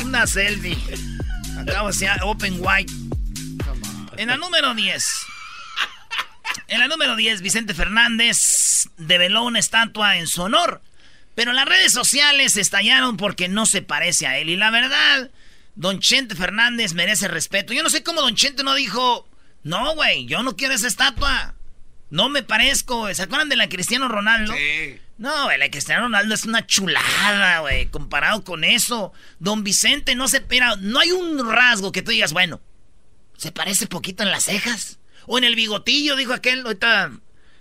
Una 0.05 0.27
selfie. 0.27 0.79
Acabo 1.59 1.91
de 1.91 2.11
Open 2.23 2.57
White. 2.61 2.93
En 4.17 4.29
la 4.29 4.37
número 4.37 4.75
10. 4.75 5.07
En 6.69 6.81
la 6.81 6.89
número 6.89 7.17
10, 7.17 7.43
Vicente 7.43 7.75
Fernández 7.75 8.89
develó 8.97 9.45
una 9.45 9.59
estatua 9.59 10.17
en 10.17 10.27
su 10.27 10.43
honor. 10.43 10.81
Pero 11.35 11.53
las 11.53 11.67
redes 11.67 11.93
sociales 11.93 12.57
estallaron 12.57 13.17
porque 13.17 13.49
no 13.49 13.67
se 13.67 13.83
parece 13.83 14.27
a 14.27 14.39
él. 14.39 14.51
Y 14.51 14.57
la 14.57 14.71
verdad, 14.71 15.31
Don 15.75 16.01
Chente 16.01 16.35
Fernández 16.35 16.93
merece 16.93 17.29
respeto. 17.29 17.73
Yo 17.73 17.83
no 17.83 17.91
sé 17.91 18.03
cómo 18.03 18.21
Don 18.21 18.35
Chente 18.35 18.63
no 18.65 18.75
dijo, 18.75 19.29
no, 19.63 19.95
güey, 19.95 20.27
yo 20.27 20.43
no 20.43 20.57
quiero 20.57 20.75
esa 20.75 20.89
estatua. 20.89 21.55
No 22.11 22.29
me 22.29 22.43
parezco. 22.43 23.13
¿Se 23.15 23.23
acuerdan 23.23 23.49
de 23.49 23.57
la 23.57 23.71
Cristiano 23.71 24.09
Ronaldo? 24.09 24.53
Sí. 24.53 24.99
No, 25.17 25.45
güey, 25.45 25.59
la 25.59 25.71
Cristiano 25.71 26.03
Ronaldo 26.03 26.35
es 26.35 26.45
una 26.45 26.67
chulada, 26.67 27.61
güey, 27.61 27.87
comparado 27.87 28.45
con 28.45 28.65
eso. 28.65 29.13
Don 29.39 29.65
Vicente 29.65 30.15
no 30.15 30.29
se... 30.29 30.41
Mira, 30.51 30.77
no 30.77 31.01
hay 31.01 31.13
un 31.13 31.51
rasgo 31.51 31.93
que 31.93 32.03
tú 32.03 32.11
digas, 32.11 32.33
bueno, 32.33 32.61
se 33.37 33.53
parece 33.53 33.87
poquito 33.87 34.23
en 34.23 34.31
las 34.31 34.45
cejas. 34.45 34.99
O 35.27 35.39
en 35.39 35.45
el 35.45 35.55
bigotillo, 35.55 36.17
dijo 36.17 36.33
aquel, 36.33 36.67
ahorita 36.67 37.13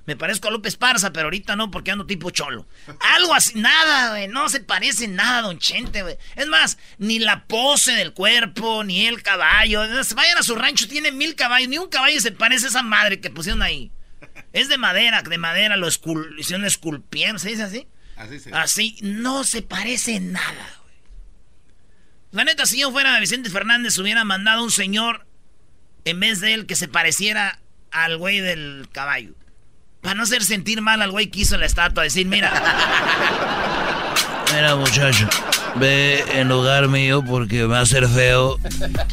me 0.05 0.15
parezco 0.15 0.47
a 0.47 0.51
López 0.51 0.75
Parza, 0.75 1.13
pero 1.13 1.25
ahorita 1.25 1.55
no, 1.55 1.69
porque 1.69 1.91
ando 1.91 2.05
tipo 2.05 2.31
cholo. 2.31 2.67
Algo 2.99 3.33
así, 3.33 3.59
nada, 3.59 4.09
güey, 4.11 4.27
no 4.27 4.49
se 4.49 4.59
parece 4.59 5.07
nada, 5.07 5.41
don 5.41 5.59
Chente, 5.59 6.01
güey. 6.01 6.17
Es 6.35 6.47
más, 6.47 6.77
ni 6.97 7.19
la 7.19 7.45
pose 7.45 7.93
del 7.93 8.13
cuerpo, 8.13 8.83
ni 8.83 9.05
el 9.05 9.21
caballo. 9.21 9.81
Vayan 10.15 10.37
a 10.37 10.43
su 10.43 10.55
rancho, 10.55 10.87
tiene 10.87 11.11
mil 11.11 11.35
caballos, 11.35 11.69
ni 11.69 11.77
un 11.77 11.89
caballo 11.89 12.19
se 12.19 12.31
parece 12.31 12.65
a 12.65 12.69
esa 12.69 12.83
madre 12.83 13.19
que 13.19 13.29
pusieron 13.29 13.61
ahí. 13.61 13.91
Es 14.53 14.69
de 14.69 14.77
madera, 14.77 15.21
de 15.21 15.37
madera, 15.37 15.77
lo 15.77 15.87
escul 15.87 16.35
hicieron 16.39 16.65
esculpieron, 16.65 17.39
¿se 17.39 17.49
dice 17.49 17.63
así? 17.63 17.87
Así 18.15 18.39
se 18.39 18.51
Así, 18.53 18.97
no 19.01 19.43
se 19.43 19.61
parece 19.61 20.19
nada, 20.19 20.79
güey. 20.83 20.95
La 22.31 22.43
neta, 22.43 22.65
si 22.65 22.79
yo 22.79 22.91
fuera 22.91 23.19
Vicente 23.19 23.49
Fernández, 23.49 23.97
hubiera 23.97 24.23
mandado 24.23 24.63
un 24.63 24.71
señor 24.71 25.27
en 26.05 26.19
vez 26.19 26.39
de 26.39 26.53
él 26.53 26.65
que 26.65 26.75
se 26.75 26.87
pareciera 26.87 27.59
al 27.91 28.17
güey 28.17 28.39
del 28.39 28.87
caballo. 28.91 29.35
Para 30.01 30.15
no 30.15 30.23
hacer 30.23 30.43
sentir 30.43 30.81
mal 30.81 31.01
al 31.01 31.11
güey 31.11 31.27
que 31.29 31.41
hizo 31.41 31.57
la 31.57 31.65
estatua, 31.65 32.03
decir, 32.03 32.25
mira. 32.25 32.51
Mira, 34.53 34.75
muchacho, 34.75 35.29
ve 35.75 36.23
en 36.33 36.49
lugar 36.49 36.87
mío 36.87 37.23
porque 37.25 37.63
va 37.65 37.79
a 37.81 37.85
ser 37.85 38.07
feo 38.07 38.57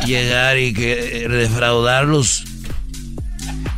llegar 0.05 0.59
y 0.59 0.73
que 0.75 1.29
defraudarlos. 1.29 2.45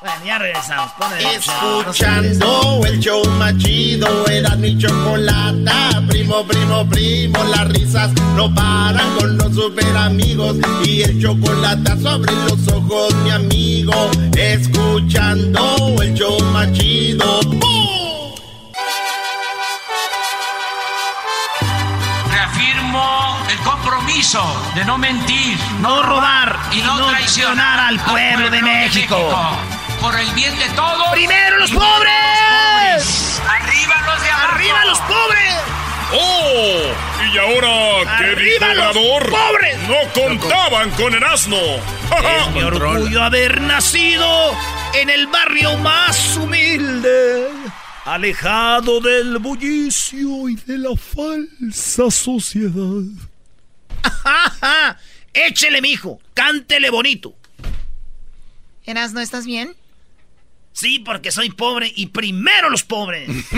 Bueno, 0.00 0.24
ya 0.24 0.38
regresamos. 0.38 0.92
Ponle- 0.92 1.36
Escuchando 1.36 2.80
el 2.86 3.00
show 3.00 3.24
más 3.38 3.56
chido, 3.58 4.26
era 4.28 4.54
mi 4.56 4.78
chocolata. 4.78 6.02
Primo, 6.08 6.46
primo, 6.46 6.88
primo, 6.88 7.42
las 7.44 7.68
risas 7.68 8.12
no 8.36 8.54
paran 8.54 9.16
con 9.18 9.36
los 9.36 9.54
super 9.54 9.96
amigos. 9.96 10.56
Y 10.84 11.02
el 11.02 11.20
chocolate 11.20 12.00
sobre 12.00 12.32
los 12.32 12.68
ojos, 12.68 13.12
mi 13.24 13.30
amigo. 13.30 14.10
Escuchando 14.36 15.96
el 16.02 16.14
show 16.14 16.38
machido. 16.52 17.40
Reafirmo 17.40 17.97
compromiso 24.18 24.72
de 24.74 24.84
no 24.84 24.98
mentir, 24.98 25.56
no 25.80 26.02
robar 26.02 26.58
y 26.72 26.78
no, 26.78 27.06
traicionar 27.08 27.78
al 27.78 28.00
pueblo, 28.00 28.50
de 28.50 28.62
México. 28.62 29.16
Por 30.00 30.18
el 30.18 30.30
bien 30.32 30.56
de 30.58 30.68
todos. 30.70 31.08
¡Primero 31.12 31.58
los 31.58 31.70
pobres! 31.70 33.40
¡Arriba 33.48 33.94
los 34.06 34.22
de 34.22 34.30
abajo! 34.30 34.54
¡Arriba 34.54 34.84
los 34.86 34.98
pobres! 35.00 35.54
¡Oh! 36.12 37.32
¿Y 37.32 37.38
ahora 37.38 38.18
qué 38.18 38.24
dijo 38.40 38.64
¡Arriba 38.64 38.74
los 38.74 38.96
Obrador? 38.96 39.30
pobres! 39.30 39.78
No 39.88 40.22
contaban 40.22 40.90
con 40.92 41.14
el 41.14 41.22
asno. 41.22 41.56
Es 41.56 42.50
mi 42.54 42.62
orgullo 42.64 43.22
haber 43.22 43.60
nacido 43.60 44.52
en 44.94 45.10
el 45.10 45.28
barrio 45.28 45.76
más 45.78 46.36
humilde, 46.36 47.50
alejado 48.04 49.00
del 49.00 49.38
bullicio 49.38 50.48
y 50.48 50.56
de 50.56 50.78
la 50.78 50.90
falsa 50.96 52.10
sociedad. 52.10 53.04
Échele, 55.34 55.80
mijo, 55.82 56.20
cántele 56.34 56.90
bonito. 56.90 57.34
Eras, 58.84 59.12
¿no 59.12 59.20
estás 59.20 59.44
bien? 59.46 59.76
Sí, 60.72 60.98
porque 61.00 61.30
soy 61.32 61.50
pobre 61.50 61.92
y 61.94 62.06
primero 62.08 62.70
los 62.70 62.84
pobres. 62.84 63.28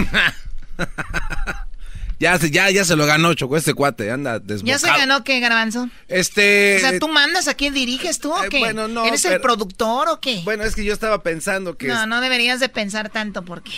Ya, 2.18 2.38
se- 2.38 2.50
ya, 2.50 2.68
ya 2.70 2.84
se 2.84 2.96
lo 2.96 3.06
ganó, 3.06 3.32
Choco, 3.32 3.56
este 3.56 3.72
cuate, 3.72 4.10
anda 4.10 4.38
desbocado. 4.38 4.66
¿Ya 4.66 4.78
se 4.78 4.88
ganó 4.88 5.24
qué, 5.24 5.40
Garbanzo? 5.40 5.88
Este... 6.06 6.76
O 6.76 6.80
sea, 6.80 6.98
¿tú 6.98 7.08
mandas 7.08 7.48
a 7.48 7.54
quién 7.54 7.72
diriges 7.72 8.18
tú 8.18 8.30
o 8.30 8.44
Eh, 8.44 8.50
qué? 8.50 8.58
bueno, 8.58 8.88
no, 8.88 9.06
¿Eres 9.06 9.24
el 9.24 9.40
productor 9.40 10.06
o 10.10 10.20
qué? 10.20 10.42
Bueno, 10.44 10.64
es 10.64 10.74
que 10.74 10.84
yo 10.84 10.92
estaba 10.92 11.22
pensando 11.22 11.78
que... 11.78 11.86
No, 11.88 12.06
no 12.06 12.20
deberías 12.20 12.60
de 12.60 12.68
pensar 12.68 13.08
tanto 13.08 13.42
porque 13.42 13.72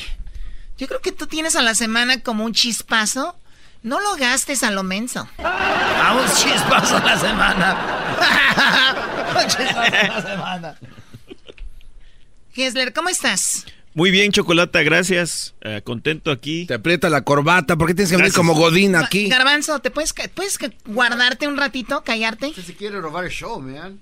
yo 0.77 0.89
creo 0.89 1.01
que 1.01 1.13
tú 1.13 1.29
tienes 1.29 1.55
a 1.55 1.63
la 1.63 1.77
semana 1.77 2.21
como 2.25 2.45
un 2.45 2.53
chispazo. 2.53 3.39
No 3.83 4.01
lo 4.01 4.17
gastes 4.17 4.63
a 4.63 4.71
lo 4.71 4.83
menso. 4.83 5.29
A 5.39 6.15
un 6.21 6.27
chispazo 6.37 6.97
a 6.99 7.01
la 7.05 7.19
semana. 7.19 7.77
un 9.35 9.49
chispazo 9.49 9.81
a 9.81 10.09
la 10.09 10.23
semana. 10.23 10.77
Gessler, 12.55 12.93
¿cómo 12.93 13.09
estás? 13.09 13.67
Muy 13.95 14.11
bien, 14.11 14.31
Chocolata, 14.33 14.83
gracias. 14.83 15.55
Eh, 15.63 15.83
contento 15.85 16.31
aquí. 16.31 16.65
Te 16.67 16.75
aprieta 16.75 17.11
la 17.11 17.23
corbata, 17.23 17.77
¿por 17.77 17.89
qué 17.89 17.95
tienes 17.95 18.11
que 18.11 18.17
venir 18.17 18.33
como 18.33 18.55
Godín 18.55 18.95
aquí? 18.97 19.29
Garbanzo, 19.29 19.81
¿te 19.81 19.91
puedes, 19.91 20.13
ca- 20.13 20.31
puedes 20.35 20.59
ca- 20.59 20.71
guardarte 20.87 21.47
un 21.49 21.57
ratito, 21.57 22.03
callarte? 22.05 22.53
Se 22.55 22.75
quiere 22.75 23.01
robar 23.01 23.25
el 23.25 23.31
show, 23.31 23.61
man. 23.61 24.01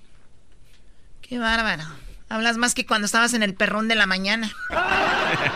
Qué 1.21 1.39
bárbaro. 1.39 1.83
Hablas 2.29 2.55
más 2.57 2.73
que 2.73 2.85
cuando 2.85 3.05
estabas 3.05 3.33
en 3.33 3.43
el 3.43 3.53
perrón 3.53 3.89
de 3.89 3.95
la 3.95 4.05
mañana. 4.05 4.49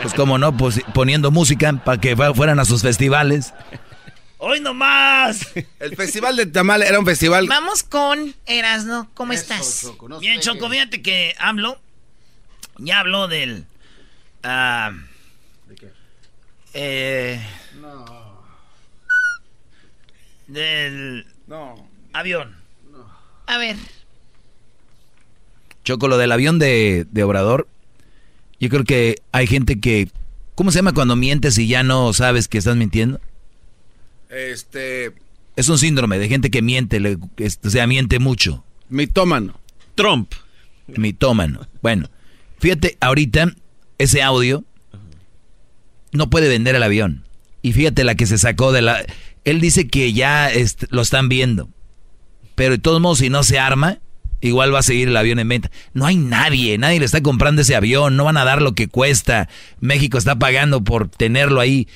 Pues 0.01 0.13
como 0.13 0.38
no, 0.38 0.55
pues 0.57 0.81
poniendo 0.93 1.31
música 1.31 1.71
para 1.85 2.01
que 2.01 2.15
fu- 2.17 2.33
fueran 2.33 2.59
a 2.59 2.65
sus 2.65 2.81
festivales. 2.81 3.53
¡Hoy 4.38 4.60
nomás! 4.60 5.48
El 5.80 5.95
festival 5.95 6.36
de 6.36 6.45
Tamal 6.45 6.84
era 6.84 7.00
un 7.00 7.06
festival... 7.06 7.48
Vamos 7.48 7.84
con 7.84 8.36
Erasno. 8.45 9.10
¿Cómo 9.13 9.34
estás? 9.34 9.88
Bien, 10.19 10.39
Choco, 10.41 10.69
fíjate 10.69 11.02
que 11.02 11.34
hablo. 11.39 11.80
Ya 12.78 13.00
habló 13.00 13.28
del. 13.28 13.65
ah, 14.43 14.91
eh, 16.74 17.39
Del. 20.48 21.26
No. 21.48 21.88
Avión. 22.12 22.56
A 23.48 23.58
ver, 23.58 23.78
Choco, 25.86 26.08
lo 26.08 26.17
del 26.17 26.32
avión 26.32 26.60
de, 26.60 27.06
de 27.12 27.24
Obrador. 27.24 27.67
Yo 28.60 28.69
creo 28.69 28.84
que 28.84 29.21
hay 29.32 29.48
gente 29.48 29.80
que. 29.80 30.10
¿Cómo 30.56 30.71
se 30.71 30.80
llama 30.80 30.93
cuando 30.93 31.15
mientes 31.15 31.58
y 31.58 31.67
ya 31.67 31.84
no 31.84 32.12
sabes 32.12 32.48
que 32.48 32.58
estás 32.58 32.76
mintiendo? 32.76 33.21
Este... 34.36 35.13
Es 35.56 35.69
un 35.69 35.78
síndrome 35.78 36.19
de 36.19 36.28
gente 36.28 36.52
que 36.52 36.62
miente, 36.62 37.00
le- 37.00 37.15
o 37.15 37.69
sea, 37.69 37.88
miente 37.88 38.19
mucho. 38.19 38.65
Mitómano. 38.89 39.58
Trump. 39.95 40.34
Mitómano. 40.88 41.67
Bueno, 41.82 42.10
fíjate, 42.60 42.98
ahorita 43.00 43.54
ese 43.98 44.21
audio 44.21 44.65
no 46.12 46.30
puede 46.30 46.50
vender 46.50 46.76
el 46.76 46.84
avión. 46.84 47.24
Y 47.62 47.74
fíjate 47.74 48.04
la 48.04 48.15
que 48.15 48.26
se 48.28 48.38
sacó 48.38 48.71
de 48.71 48.82
la... 48.82 49.04
Él 49.45 49.62
dice 49.62 49.88
que 49.88 50.12
ya 50.13 50.52
est- 50.52 50.84
lo 50.89 51.02
están 51.02 51.30
viendo. 51.30 51.69
Pero 52.56 52.71
de 52.71 52.78
todos 52.80 53.02
modos, 53.02 53.19
si 53.19 53.30
no 53.30 53.43
se 53.43 53.58
arma, 53.60 54.00
igual 54.41 54.74
va 54.74 54.80
a 54.80 54.84
seguir 54.84 55.08
el 55.08 55.17
avión 55.17 55.39
en 55.39 55.48
venta. 55.48 55.71
No 55.93 56.06
hay 56.06 56.17
nadie, 56.17 56.78
nadie 56.78 57.00
le 57.00 57.06
está 57.06 57.21
comprando 57.21 57.62
ese 57.62 57.76
avión, 57.76 58.15
no 58.17 58.26
van 58.26 58.38
a 58.38 58.45
dar 58.45 58.62
lo 58.62 58.74
que 58.76 58.88
cuesta. 58.88 59.50
México 59.80 60.17
está 60.17 60.36
pagando 60.38 60.84
por 60.84 61.08
tenerlo 61.10 61.60
ahí. 61.62 61.88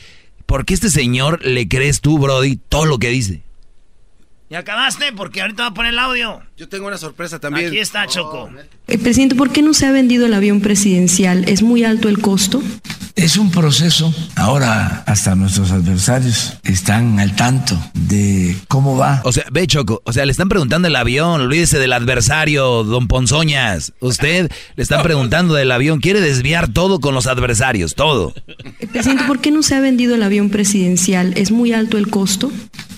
¿Por 0.49 0.65
qué 0.65 0.73
este 0.73 0.89
señor 0.89 1.45
le 1.45 1.67
crees 1.67 2.01
tú, 2.01 2.17
Brody, 2.17 2.55
todo 2.55 2.88
lo 2.88 2.97
que 2.97 3.09
dice? 3.09 3.43
¿Ya 4.49 4.59
acabaste? 4.59 5.12
Porque 5.15 5.41
ahorita 5.41 5.62
va 5.62 5.69
a 5.69 5.73
poner 5.75 5.93
el 5.93 5.99
audio. 5.99 6.41
Yo 6.57 6.67
tengo 6.67 6.88
una 6.88 6.97
sorpresa 6.97 7.38
también. 7.38 7.67
Aquí 7.67 7.77
está, 7.77 8.07
Choco. 8.07 8.49
Eh, 8.88 8.97
presidente, 8.97 9.35
¿por 9.35 9.51
qué 9.51 9.62
no 9.62 9.75
se 9.75 9.85
ha 9.85 9.91
vendido 9.91 10.25
el 10.25 10.33
avión 10.33 10.59
presidencial? 10.62 11.47
¿Es 11.47 11.62
muy 11.62 11.83
alto 11.83 12.09
el 12.09 12.19
costo? 12.19 12.59
Es 13.15 13.38
un 13.38 13.51
proceso. 13.51 14.12
Ahora 14.35 15.03
hasta 15.05 15.35
nuestros 15.35 15.71
adversarios 15.71 16.57
están 16.63 17.19
al 17.19 17.35
tanto 17.35 17.77
de 17.93 18.55
cómo 18.67 18.97
va. 18.97 19.21
O 19.23 19.31
sea, 19.31 19.43
ve 19.51 19.67
Choco, 19.67 20.01
o 20.03 20.13
sea, 20.13 20.25
le 20.25 20.31
están 20.31 20.49
preguntando 20.49 20.88
el 20.88 20.95
avión, 20.95 21.41
olvídese 21.41 21.77
del 21.77 21.93
adversario, 21.93 22.83
don 22.83 23.07
Ponzoñas. 23.07 23.93
Usted 23.99 24.49
le 24.75 24.81
están 24.81 25.03
preguntando 25.03 25.53
del 25.53 25.71
avión, 25.71 25.99
quiere 25.99 26.21
desviar 26.21 26.73
todo 26.73 26.99
con 26.99 27.13
los 27.13 27.27
adversarios, 27.27 27.93
todo. 27.93 28.33
Eh, 28.79 28.88
presidente, 28.88 29.25
¿por 29.25 29.41
qué 29.41 29.51
no 29.51 29.62
se 29.62 29.75
ha 29.75 29.79
vendido 29.79 30.15
el 30.15 30.23
avión 30.23 30.49
presidencial? 30.49 31.33
¿Es 31.38 31.51
muy 31.51 31.73
alto 31.73 31.99
el 31.99 32.09
costo? 32.09 32.51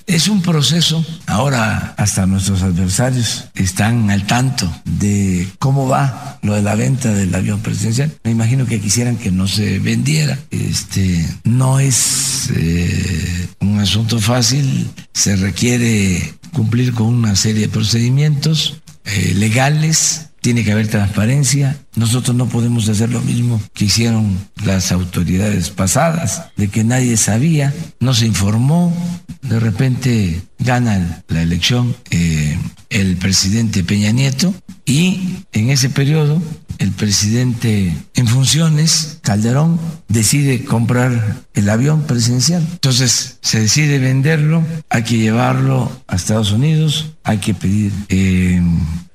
Es 0.08 0.28
un 0.28 0.42
proceso. 0.42 1.06
Ahora 1.28 1.94
hasta 1.98 2.26
nuestros 2.26 2.64
adversarios 2.64 3.46
están 3.56 4.10
al 4.10 4.26
tanto 4.26 4.72
de 4.86 5.48
cómo 5.60 5.88
va 5.88 6.40
lo 6.42 6.56
de 6.56 6.62
la 6.62 6.76
venta 6.76 7.14
del 7.14 7.34
avión 7.34 7.62
presidencial. 7.62 8.12
Me 8.24 8.32
imagino 8.32 8.66
que 8.66 8.80
quisieran 8.80 9.18
que 9.18 9.32
no 9.32 9.48
se 9.48 9.80
vendiera. 9.80 10.38
Este 10.50 11.26
no 11.44 11.80
es 11.80 12.50
eh, 12.56 13.48
un 13.60 13.80
asunto 13.80 14.20
fácil. 14.20 14.90
Se 15.14 15.36
requiere 15.36 16.34
cumplir 16.54 16.94
con 16.94 17.08
una 17.08 17.36
serie 17.36 17.64
de 17.64 17.70
procedimientos 17.70 18.82
eh, 19.06 19.34
legales. 19.36 20.31
Tiene 20.42 20.64
que 20.64 20.72
haber 20.72 20.88
transparencia. 20.88 21.78
Nosotros 21.96 22.36
no 22.36 22.48
podemos 22.48 22.90
hacer 22.90 23.10
lo 23.10 23.22
mismo 23.22 23.62
que 23.74 23.86
hicieron 23.86 24.38
las 24.64 24.92
autoridades 24.92 25.70
pasadas, 25.70 26.48
de 26.58 26.68
que 26.70 26.84
nadie 26.84 27.16
sabía, 27.18 27.74
no 28.00 28.14
se 28.14 28.26
informó, 28.26 28.94
de 29.42 29.60
repente 29.60 30.42
gana 30.60 31.24
la 31.28 31.42
elección 31.42 31.96
eh, 32.10 32.58
el 32.90 33.18
presidente 33.18 33.84
Peña 33.84 34.12
Nieto 34.12 34.54
y 34.86 35.46
en 35.54 35.70
ese 35.70 35.90
periodo 35.90 36.42
el 36.78 36.92
presidente 36.92 37.96
en 38.16 38.28
funciones, 38.28 39.20
Calderón, 39.22 39.80
decide 40.08 40.66
comprar 40.66 41.44
el 41.54 41.70
avión 41.70 42.04
presidencial. 42.04 42.68
Entonces 42.72 43.38
se 43.42 43.60
decide 43.60 44.00
venderlo, 44.00 44.64
hay 44.90 45.04
que 45.04 45.18
llevarlo 45.18 45.92
a 46.08 46.16
Estados 46.16 46.52
Unidos, 46.52 47.14
hay 47.24 47.38
que 47.38 47.54
pedir 47.54 47.92
eh, 48.10 48.62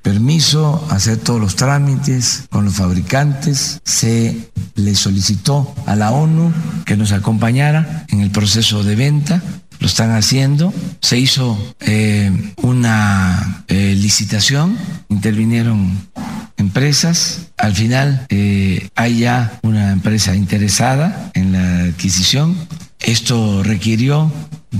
permiso, 0.07 0.87
hacer 0.89 1.17
todos 1.17 1.41
los 1.41 1.57
trámites 1.57 2.45
con 2.49 2.65
los 2.65 2.75
fabricantes. 2.75 3.81
Se 3.83 4.53
le 4.77 4.95
solicitó 4.95 5.75
a 5.85 5.97
la 5.97 6.13
ONU 6.13 6.53
que 6.85 6.97
nos 6.97 7.11
acompañara 7.11 8.07
en 8.11 8.21
el 8.21 8.31
proceso 8.31 8.85
de 8.85 8.95
venta. 8.95 9.43
Lo 9.81 9.89
están 9.89 10.13
haciendo. 10.13 10.73
Se 11.01 11.19
hizo 11.19 11.59
eh, 11.81 12.31
una 12.63 13.65
eh, 13.67 13.97
licitación, 13.99 14.79
intervinieron 15.09 16.07
empresas. 16.57 17.49
Al 17.59 17.75
final 17.75 18.27
eh, 18.29 18.89
hay 18.95 19.19
ya 19.19 19.59
una 19.65 19.91
empresa 19.91 20.37
interesada 20.37 21.33
en 21.35 21.51
la 21.51 21.91
adquisición. 21.91 22.57
Esto 23.01 23.65
requirió 23.65 24.31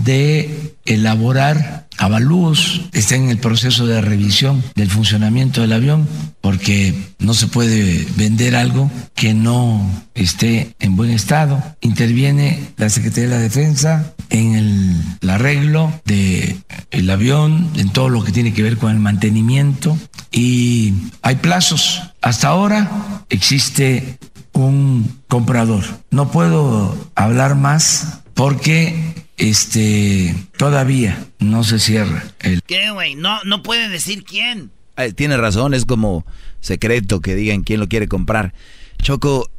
de 0.05 0.75
elaborar 0.85 1.87
avalúos, 1.99 2.83
está 2.93 3.17
en 3.17 3.29
el 3.31 3.39
proceso 3.39 3.87
de 3.87 4.01
revisión 4.01 4.63
del 4.75 4.91
funcionamiento 4.91 5.61
del 5.61 5.73
avión, 5.73 6.07
porque 6.41 6.95
no 7.19 7.35
se 7.35 7.47
puede 7.47 8.07
vender 8.17 8.55
algo 8.55 8.91
que 9.15 9.35
no 9.35 9.89
esté 10.15 10.75
en 10.79 10.97
buen 10.97 11.11
estado. 11.11 11.63
Interviene 11.81 12.61
la 12.77 12.91
Secretaría 12.91 13.31
de 13.31 13.37
la 13.37 13.43
Defensa 13.43 14.15
en 14.31 14.55
el, 14.55 15.31
arreglo 15.31 15.93
del 16.05 16.63
el 16.91 17.11
avión, 17.11 17.71
en 17.77 17.91
todo 17.91 18.09
lo 18.09 18.25
que 18.25 18.33
tiene 18.33 18.53
que 18.53 18.63
ver 18.63 18.77
con 18.77 18.91
el 18.91 18.99
mantenimiento 18.99 19.97
y 20.31 20.93
hay 21.23 21.37
plazos. 21.37 22.03
Hasta 22.21 22.49
ahora 22.49 23.25
existe 23.29 24.19
un 24.53 25.21
comprador. 25.29 25.85
No 26.11 26.31
puedo 26.31 26.97
hablar 27.15 27.55
más 27.57 28.21
porque 28.35 29.16
este, 29.37 30.35
todavía 30.57 31.27
no 31.39 31.65
se 31.65 31.79
cierra 31.79 32.25
el... 32.41 32.63
¿Qué, 32.63 32.91
güey? 32.91 33.15
No, 33.15 33.43
no 33.45 33.63
puede 33.63 33.89
decir 33.89 34.25
quién. 34.25 34.71
Eh, 34.97 35.13
tiene 35.13 35.37
razón, 35.37 35.75
es 35.75 35.85
como 35.85 36.25
secreto 36.61 37.21
que 37.21 37.35
digan 37.35 37.63
quién 37.63 37.81
lo 37.81 37.89
quiere 37.89 38.09
comprar. 38.09 38.55
Choco. 39.03 39.51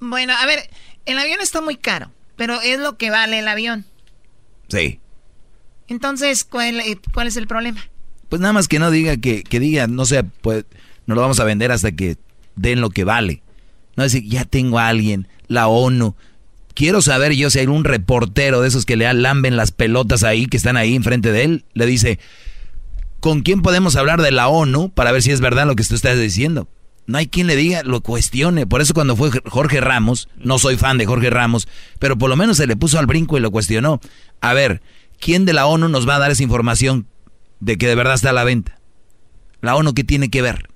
Bueno, 0.00 0.34
a 0.36 0.46
ver, 0.46 0.68
el 1.06 1.18
avión 1.18 1.40
está 1.40 1.60
muy 1.60 1.76
caro, 1.76 2.10
pero 2.36 2.60
es 2.60 2.78
lo 2.80 2.96
que 2.96 3.10
vale 3.10 3.38
el 3.38 3.48
avión. 3.48 3.84
Sí. 4.68 4.98
Entonces, 5.88 6.44
¿cuál, 6.44 6.80
eh, 6.80 6.98
cuál 7.12 7.28
es 7.28 7.36
el 7.36 7.46
problema? 7.46 7.84
Pues 8.28 8.40
nada 8.40 8.52
más 8.52 8.66
que 8.66 8.78
no 8.78 8.90
diga 8.90 9.16
que, 9.16 9.44
que 9.44 9.60
diga, 9.60 9.86
no 9.86 10.06
sé, 10.06 10.24
pues 10.24 10.64
no 11.06 11.14
lo 11.14 11.20
vamos 11.20 11.38
a 11.38 11.44
vender 11.44 11.70
hasta 11.70 11.92
que 11.92 12.16
den 12.56 12.80
lo 12.80 12.90
que 12.90 13.04
vale. 13.04 13.42
No 13.96 14.02
decir, 14.02 14.24
ya 14.24 14.44
tengo 14.44 14.78
a 14.78 14.88
alguien, 14.88 15.28
la 15.48 15.68
ONU. 15.68 16.16
Quiero 16.74 17.02
saber 17.02 17.32
yo 17.32 17.50
si 17.50 17.58
hay 17.58 17.66
un 17.66 17.84
reportero 17.84 18.60
de 18.60 18.68
esos 18.68 18.86
que 18.86 18.96
le 18.96 19.12
lamben 19.12 19.56
las 19.56 19.72
pelotas 19.72 20.22
ahí, 20.22 20.46
que 20.46 20.56
están 20.56 20.76
ahí 20.76 20.94
enfrente 20.94 21.32
de 21.32 21.44
él, 21.44 21.64
le 21.74 21.86
dice, 21.86 22.18
¿con 23.20 23.42
quién 23.42 23.62
podemos 23.62 23.96
hablar 23.96 24.22
de 24.22 24.30
la 24.30 24.48
ONU 24.48 24.90
para 24.90 25.12
ver 25.12 25.22
si 25.22 25.30
es 25.30 25.40
verdad 25.40 25.66
lo 25.66 25.76
que 25.76 25.82
usted 25.82 25.96
está 25.96 26.14
diciendo? 26.14 26.68
No 27.06 27.18
hay 27.18 27.26
quien 27.26 27.46
le 27.46 27.56
diga, 27.56 27.82
lo 27.82 28.00
cuestione. 28.00 28.66
Por 28.66 28.80
eso 28.80 28.94
cuando 28.94 29.16
fue 29.16 29.30
Jorge 29.46 29.80
Ramos, 29.80 30.28
no 30.36 30.58
soy 30.58 30.76
fan 30.76 30.98
de 30.98 31.06
Jorge 31.06 31.30
Ramos, 31.30 31.68
pero 31.98 32.16
por 32.16 32.30
lo 32.30 32.36
menos 32.36 32.56
se 32.56 32.66
le 32.66 32.76
puso 32.76 32.98
al 32.98 33.06
brinco 33.06 33.36
y 33.36 33.40
lo 33.40 33.50
cuestionó. 33.50 34.00
A 34.40 34.54
ver, 34.54 34.82
¿quién 35.18 35.44
de 35.44 35.52
la 35.52 35.66
ONU 35.66 35.88
nos 35.88 36.08
va 36.08 36.16
a 36.16 36.20
dar 36.20 36.30
esa 36.30 36.42
información 36.42 37.06
de 37.60 37.76
que 37.76 37.88
de 37.88 37.96
verdad 37.96 38.14
está 38.14 38.30
a 38.30 38.34
la 38.34 38.44
venta? 38.44 38.78
¿La 39.60 39.76
ONU 39.76 39.94
qué 39.94 40.04
tiene 40.04 40.30
que 40.30 40.42
ver? 40.42 40.68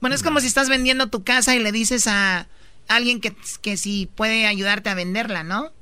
Bueno, 0.00 0.16
es 0.16 0.22
como 0.22 0.40
si 0.40 0.46
estás 0.46 0.68
vendiendo 0.68 1.08
tu 1.08 1.22
casa 1.22 1.54
y 1.54 1.60
le 1.60 1.70
dices 1.70 2.06
a 2.06 2.48
alguien 2.88 3.20
que, 3.20 3.34
que 3.60 3.76
si 3.76 4.06
puede 4.14 4.46
ayudarte 4.46 4.90
a 4.90 4.94
venderla, 4.94 5.42
¿no? 5.42 5.72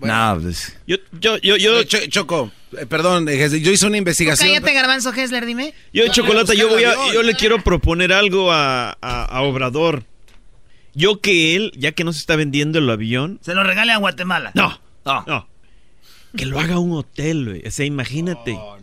no, 0.00 0.38
pues... 0.40 0.76
Yo, 0.86 0.96
yo, 1.20 1.38
yo, 1.38 1.56
yo... 1.56 1.84
Choco, 1.84 2.50
eh, 2.76 2.86
perdón, 2.86 3.28
eh, 3.28 3.60
yo 3.60 3.70
hice 3.70 3.86
una 3.86 3.98
investigación. 3.98 4.48
cállate, 4.48 4.72
Garbanzo 4.72 5.12
Hessler, 5.12 5.46
dime. 5.46 5.74
Yo, 5.92 6.08
Chocolata, 6.08 6.54
yo, 6.54 6.68
voy 6.68 6.84
a, 6.84 6.94
yo 7.12 7.22
le 7.22 7.34
quiero 7.34 7.62
proponer 7.62 8.12
algo 8.12 8.52
a, 8.52 8.96
a, 9.00 9.42
Obrador. 9.42 10.04
Yo 10.94 11.20
que 11.20 11.56
él, 11.56 11.72
ya 11.76 11.92
que 11.92 12.04
no 12.04 12.12
se 12.12 12.18
está 12.18 12.36
vendiendo 12.36 12.78
el 12.78 12.90
avión... 12.90 13.38
Se 13.42 13.54
lo 13.54 13.64
regale 13.64 13.92
a 13.92 13.98
Guatemala. 13.98 14.52
No, 14.54 14.80
no. 15.04 15.24
no. 15.26 15.48
Que 16.36 16.46
lo 16.46 16.58
haga 16.58 16.78
un 16.78 16.92
hotel, 16.92 17.46
güey. 17.46 17.66
O 17.66 17.70
sea, 17.70 17.86
imagínate. 17.86 18.52
Oh, 18.52 18.78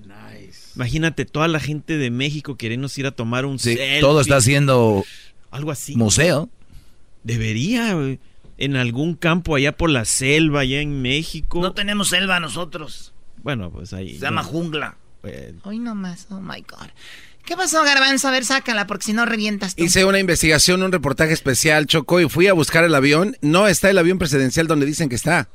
imagínate 0.75 1.25
toda 1.25 1.47
la 1.47 1.59
gente 1.59 1.97
de 1.97 2.09
México 2.09 2.55
queriendo 2.55 2.87
ir 2.95 3.05
a 3.05 3.11
tomar 3.11 3.45
un 3.45 3.59
sí, 3.59 3.77
Todo 3.99 4.21
está 4.21 4.37
haciendo... 4.37 5.03
Algo 5.51 5.71
así. 5.71 5.95
Museo. 5.95 6.49
Debería, 7.23 7.93
güey 7.93 8.19
en 8.59 8.75
algún 8.75 9.15
campo 9.15 9.55
allá 9.55 9.75
por 9.75 9.89
la 9.89 10.05
selva, 10.05 10.61
allá 10.61 10.81
en 10.81 11.01
México. 11.01 11.61
No 11.61 11.71
tenemos 11.71 12.09
selva 12.09 12.39
nosotros. 12.41 13.13
Bueno, 13.37 13.71
pues 13.71 13.93
ahí. 13.93 14.15
Se 14.15 14.19
llama 14.19 14.43
jungla. 14.43 14.97
Hoy 15.63 15.79
nomás, 15.79 16.27
oh 16.29 16.41
my 16.41 16.61
God. 16.61 16.87
¿Qué 17.45 17.55
pasó, 17.55 17.83
Garbanzo? 17.83 18.27
A 18.27 18.31
ver, 18.31 18.45
sácala, 18.45 18.85
porque 18.85 19.05
si 19.05 19.13
no 19.13 19.25
revientas 19.25 19.75
tú. 19.75 19.83
Hice 19.83 20.03
una 20.03 20.19
investigación, 20.19 20.83
un 20.83 20.91
reportaje 20.91 21.33
especial, 21.33 21.87
Choco, 21.87 22.19
y 22.19 22.29
fui 22.29 22.47
a 22.47 22.53
buscar 22.53 22.83
el 22.83 22.93
avión. 22.93 23.37
No 23.41 23.67
está 23.67 23.89
el 23.89 23.97
avión 23.97 24.19
presidencial 24.19 24.67
donde 24.67 24.85
dicen 24.85 25.07
que 25.07 25.15
está. 25.15 25.47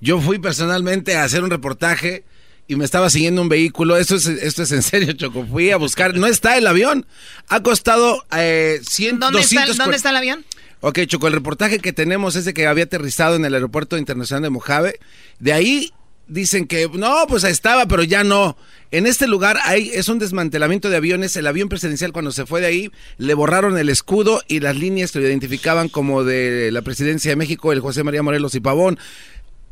Yo 0.00 0.20
fui 0.20 0.38
personalmente 0.38 1.16
a 1.16 1.24
hacer 1.24 1.44
un 1.44 1.50
reportaje 1.50 2.24
y 2.66 2.76
me 2.76 2.84
estaba 2.84 3.10
siguiendo 3.10 3.42
un 3.42 3.50
vehículo. 3.50 3.98
Esto 3.98 4.16
es, 4.16 4.26
esto 4.26 4.62
es 4.62 4.72
en 4.72 4.82
serio, 4.82 5.12
Choco. 5.12 5.46
Fui 5.46 5.70
a 5.70 5.76
buscar. 5.76 6.16
No 6.16 6.26
está 6.26 6.56
el 6.56 6.66
avión. 6.66 7.06
Ha 7.48 7.62
costado 7.62 8.24
eh, 8.34 8.80
100, 8.82 9.20
¿Dónde, 9.20 9.40
está, 9.40 9.66
¿Dónde 9.66 9.96
está 9.96 10.10
el 10.10 10.16
avión? 10.16 10.44
Ok, 10.84 10.98
Choco, 11.06 11.28
el 11.28 11.32
reportaje 11.32 11.78
que 11.78 11.92
tenemos 11.92 12.34
es 12.34 12.44
de 12.44 12.52
que 12.52 12.66
había 12.66 12.82
aterrizado 12.82 13.36
en 13.36 13.44
el 13.44 13.54
aeropuerto 13.54 13.96
internacional 13.98 14.42
de 14.42 14.50
Mojave. 14.50 14.98
De 15.38 15.52
ahí 15.52 15.92
dicen 16.26 16.66
que 16.66 16.88
no, 16.92 17.24
pues 17.28 17.44
estaba, 17.44 17.86
pero 17.86 18.02
ya 18.02 18.24
no. 18.24 18.56
En 18.90 19.06
este 19.06 19.28
lugar 19.28 19.58
hay, 19.62 19.90
es 19.90 20.08
un 20.08 20.18
desmantelamiento 20.18 20.90
de 20.90 20.96
aviones. 20.96 21.36
El 21.36 21.46
avión 21.46 21.68
presidencial 21.68 22.12
cuando 22.12 22.32
se 22.32 22.46
fue 22.46 22.60
de 22.60 22.66
ahí 22.66 22.90
le 23.16 23.34
borraron 23.34 23.78
el 23.78 23.90
escudo 23.90 24.42
y 24.48 24.58
las 24.58 24.74
líneas 24.74 25.12
que 25.12 25.20
lo 25.20 25.28
identificaban 25.28 25.88
como 25.88 26.24
de 26.24 26.72
la 26.72 26.82
presidencia 26.82 27.30
de 27.30 27.36
México, 27.36 27.72
el 27.72 27.78
José 27.78 28.02
María 28.02 28.24
Morelos 28.24 28.56
y 28.56 28.60
Pavón. 28.60 28.98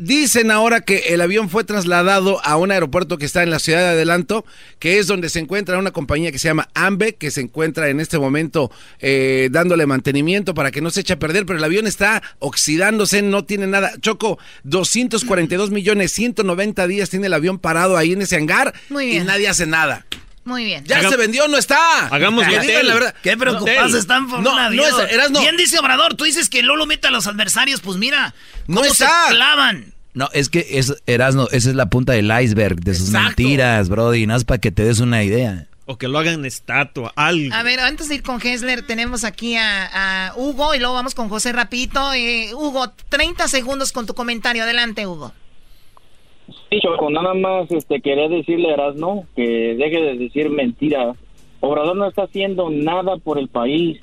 Dicen 0.00 0.50
ahora 0.50 0.80
que 0.80 0.96
el 1.08 1.20
avión 1.20 1.50
fue 1.50 1.62
trasladado 1.62 2.42
a 2.42 2.56
un 2.56 2.70
aeropuerto 2.70 3.18
que 3.18 3.26
está 3.26 3.42
en 3.42 3.50
la 3.50 3.58
ciudad 3.58 3.80
de 3.80 3.88
Adelanto, 3.88 4.46
que 4.78 4.98
es 4.98 5.06
donde 5.06 5.28
se 5.28 5.40
encuentra 5.40 5.76
una 5.76 5.90
compañía 5.90 6.32
que 6.32 6.38
se 6.38 6.48
llama 6.48 6.70
AMBE, 6.72 7.16
que 7.16 7.30
se 7.30 7.42
encuentra 7.42 7.90
en 7.90 8.00
este 8.00 8.18
momento 8.18 8.70
eh, 9.00 9.50
dándole 9.52 9.84
mantenimiento 9.84 10.54
para 10.54 10.70
que 10.70 10.80
no 10.80 10.88
se 10.88 11.02
eche 11.02 11.12
a 11.12 11.18
perder, 11.18 11.44
pero 11.44 11.58
el 11.58 11.64
avión 11.64 11.86
está 11.86 12.22
oxidándose, 12.38 13.20
no 13.20 13.44
tiene 13.44 13.66
nada. 13.66 13.92
Choco, 14.00 14.38
242 14.64 15.70
millones, 15.70 16.12
190 16.12 16.86
días 16.86 17.10
tiene 17.10 17.26
el 17.26 17.34
avión 17.34 17.58
parado 17.58 17.98
ahí 17.98 18.12
en 18.12 18.22
ese 18.22 18.36
hangar 18.36 18.72
y 18.88 19.20
nadie 19.20 19.48
hace 19.48 19.66
nada. 19.66 20.06
Muy 20.44 20.64
bien. 20.64 20.84
Ya 20.84 21.08
se 21.08 21.16
vendió, 21.16 21.48
no 21.48 21.56
está. 21.56 22.06
Hagamos 22.06 22.46
la 22.46 22.62
verdad. 22.62 23.14
Qué 23.22 23.36
preocupados 23.36 23.94
están 23.94 24.28
por 24.28 24.40
no, 24.40 24.50
un 24.50 24.76
No 24.76 24.86
es, 24.86 25.30
no. 25.30 25.40
Bien 25.40 25.56
dice 25.56 25.78
Obrador, 25.78 26.14
tú 26.14 26.24
dices 26.24 26.48
que 26.48 26.62
Lolo 26.62 26.86
mete 26.86 27.08
a 27.08 27.10
los 27.10 27.26
adversarios, 27.26 27.80
pues 27.80 27.98
mira, 27.98 28.34
no 28.66 28.84
está. 28.84 29.28
se 29.28 29.34
clavan. 29.34 29.94
No, 30.12 30.28
es 30.32 30.48
que 30.48 30.66
es, 30.70 30.94
Erasno, 31.06 31.48
esa 31.52 31.70
es 31.70 31.76
la 31.76 31.86
punta 31.86 32.12
del 32.12 32.30
iceberg 32.42 32.80
de 32.80 32.94
sus 32.94 33.10
mentiras, 33.10 33.88
Brody, 33.88 34.26
no 34.26 34.34
es 34.34 34.44
para 34.44 34.58
que 34.58 34.72
te 34.72 34.82
des 34.82 34.98
una 34.98 35.22
idea. 35.22 35.66
O 35.86 35.98
que 35.98 36.08
lo 36.08 36.18
hagan 36.18 36.44
estatua, 36.44 37.12
algo. 37.16 37.54
A 37.54 37.62
ver, 37.62 37.80
antes 37.80 38.08
de 38.08 38.16
ir 38.16 38.22
con 38.22 38.40
Hessler, 38.40 38.86
tenemos 38.86 39.24
aquí 39.24 39.56
a, 39.56 40.32
Hugo 40.36 40.74
y 40.74 40.78
luego 40.78 40.94
vamos 40.94 41.14
con 41.14 41.28
José 41.28 41.52
Rapito. 41.52 42.12
Eh, 42.12 42.54
Hugo, 42.54 42.92
30 43.08 43.48
segundos 43.48 43.92
con 43.92 44.06
tu 44.06 44.14
comentario. 44.14 44.62
Adelante, 44.62 45.06
Hugo. 45.06 45.32
Sí, 46.68 46.80
Choco, 46.80 47.10
nada 47.10 47.34
más 47.34 47.70
este, 47.70 48.00
quería 48.00 48.28
decirle 48.28 48.74
a 48.74 48.92
que 49.36 49.74
deje 49.76 50.00
de 50.00 50.16
decir 50.16 50.50
mentiras. 50.50 51.16
Obrador 51.60 51.96
no 51.96 52.06
está 52.06 52.22
haciendo 52.22 52.70
nada 52.70 53.16
por 53.16 53.38
el 53.38 53.48
país. 53.48 54.00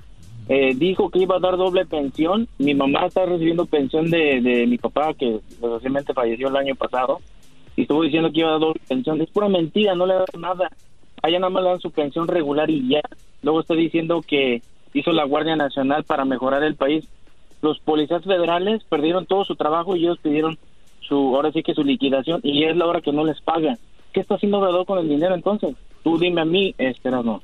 Eh, 0.49 0.73
dijo 0.75 1.09
que 1.09 1.19
iba 1.19 1.37
a 1.37 1.39
dar 1.39 1.57
doble 1.57 1.85
pensión. 1.85 2.47
Mi 2.57 2.73
mamá 2.73 3.07
está 3.07 3.25
recibiendo 3.25 3.65
pensión 3.65 4.09
de, 4.09 4.41
de 4.41 4.67
mi 4.67 4.77
papá, 4.77 5.13
que 5.13 5.39
recientemente 5.61 6.13
falleció 6.13 6.47
el 6.47 6.55
año 6.55 6.75
pasado. 6.75 7.19
Y 7.75 7.81
estuvo 7.81 8.03
diciendo 8.03 8.31
que 8.31 8.39
iba 8.39 8.49
a 8.49 8.51
dar 8.53 8.61
doble 8.61 8.81
pensión. 8.87 9.21
Es 9.21 9.29
pura 9.29 9.49
mentira, 9.49 9.95
no 9.95 10.05
le 10.05 10.13
da 10.13 10.25
nada. 10.37 10.71
Allá 11.21 11.39
nada 11.39 11.49
más 11.49 11.63
le 11.63 11.69
dan 11.69 11.79
su 11.79 11.91
pensión 11.91 12.27
regular 12.27 12.69
y 12.69 12.87
ya. 12.87 13.01
Luego 13.41 13.61
está 13.61 13.73
diciendo 13.73 14.21
que 14.25 14.61
hizo 14.93 15.11
la 15.11 15.25
Guardia 15.25 15.55
Nacional 15.55 16.03
para 16.03 16.25
mejorar 16.25 16.63
el 16.63 16.75
país. 16.75 17.07
Los 17.61 17.79
policías 17.79 18.23
federales 18.23 18.83
perdieron 18.83 19.25
todo 19.25 19.43
su 19.43 19.55
trabajo 19.55 19.95
y 19.95 20.05
ellos 20.05 20.19
pidieron 20.19 20.57
su, 21.07 21.15
ahora 21.35 21.51
sí 21.51 21.63
que 21.63 21.73
su 21.73 21.83
liquidación 21.83 22.41
y 22.43 22.63
es 22.65 22.75
la 22.75 22.85
hora 22.85 23.01
que 23.01 23.11
no 23.11 23.23
les 23.23 23.39
pagan. 23.41 23.77
¿Qué 24.13 24.21
está 24.21 24.35
haciendo 24.35 24.59
Obrador 24.59 24.85
con 24.85 24.99
el 24.99 25.09
dinero 25.09 25.35
entonces? 25.35 25.75
Tú 26.03 26.17
dime 26.17 26.41
a 26.41 26.45
mí, 26.45 26.73
este 26.77 27.09
no. 27.11 27.41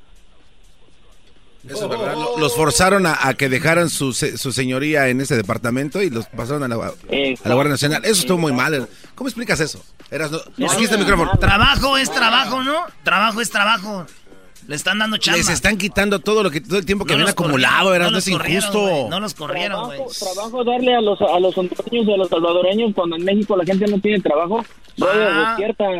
Eso 1.68 1.84
es 1.84 1.88
verdad. 1.88 2.14
Los 2.38 2.54
forzaron 2.54 3.06
a, 3.06 3.16
que 3.34 3.48
dejaran 3.48 3.88
su, 3.88 4.12
su, 4.12 4.52
señoría 4.52 5.08
en 5.08 5.20
ese 5.22 5.34
departamento 5.34 6.02
y 6.02 6.10
los 6.10 6.26
pasaron 6.26 6.62
a 6.62 6.68
la, 6.68 6.74
a 6.76 7.48
la 7.48 7.54
Guardia 7.54 7.72
Nacional. 7.72 8.04
Eso 8.04 8.20
estuvo 8.20 8.36
muy 8.36 8.52
mal. 8.52 8.86
¿Cómo 9.14 9.28
explicas 9.28 9.60
eso? 9.60 9.82
Eras, 10.10 10.30
no, 10.30 10.40
el 10.58 10.98
micrófono. 10.98 11.32
Trabajo 11.38 11.96
es 11.96 12.10
trabajo, 12.10 12.62
¿no? 12.62 12.74
Trabajo 13.02 13.40
es 13.40 13.50
trabajo. 13.50 14.06
Le 14.66 14.76
están 14.76 14.98
dando 14.98 15.16
chamba. 15.18 15.38
Les 15.38 15.48
están 15.48 15.76
quitando 15.76 16.20
todo 16.20 16.42
lo 16.42 16.50
que 16.50 16.60
todo 16.60 16.78
el 16.78 16.86
tiempo 16.86 17.04
que 17.04 17.16
no 17.16 17.26
acumulado, 17.26 17.94
era 17.94 18.10
no, 18.10 18.18
es 18.18 18.28
injusto. 18.28 19.08
No 19.10 19.20
los 19.20 19.34
corrieron, 19.34 19.86
güey. 19.86 20.00
Trabajo, 20.18 20.64
darle 20.64 20.94
a 20.94 21.00
los 21.00 21.20
a 21.20 21.38
los 21.38 21.56
hondureños 21.56 22.08
y 22.08 22.12
a 22.12 22.16
los 22.16 22.28
salvadoreños 22.28 22.94
cuando 22.94 23.16
en 23.16 23.24
México 23.24 23.56
la 23.56 23.64
gente 23.64 23.86
no 23.86 23.98
tiene 23.98 24.20
trabajo. 24.20 24.64
Ah, 25.02 25.56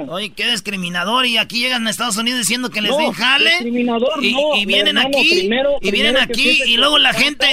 oye, 0.08 0.30
qué 0.30 0.48
discriminador 0.48 1.26
y 1.26 1.36
aquí 1.36 1.58
llegan 1.58 1.86
a 1.86 1.90
Estados 1.90 2.16
Unidos 2.16 2.38
diciendo 2.38 2.70
que 2.70 2.80
les 2.80 2.96
den 2.96 3.12
jale. 3.12 3.50
Discriminador, 3.50 4.24
y, 4.24 4.36
y 4.56 4.66
vienen 4.66 4.98
aquí 4.98 5.50
y 5.80 5.90
vienen 5.90 6.16
aquí 6.16 6.62
y 6.64 6.76
luego 6.76 6.98
la 6.98 7.12
gente, 7.12 7.46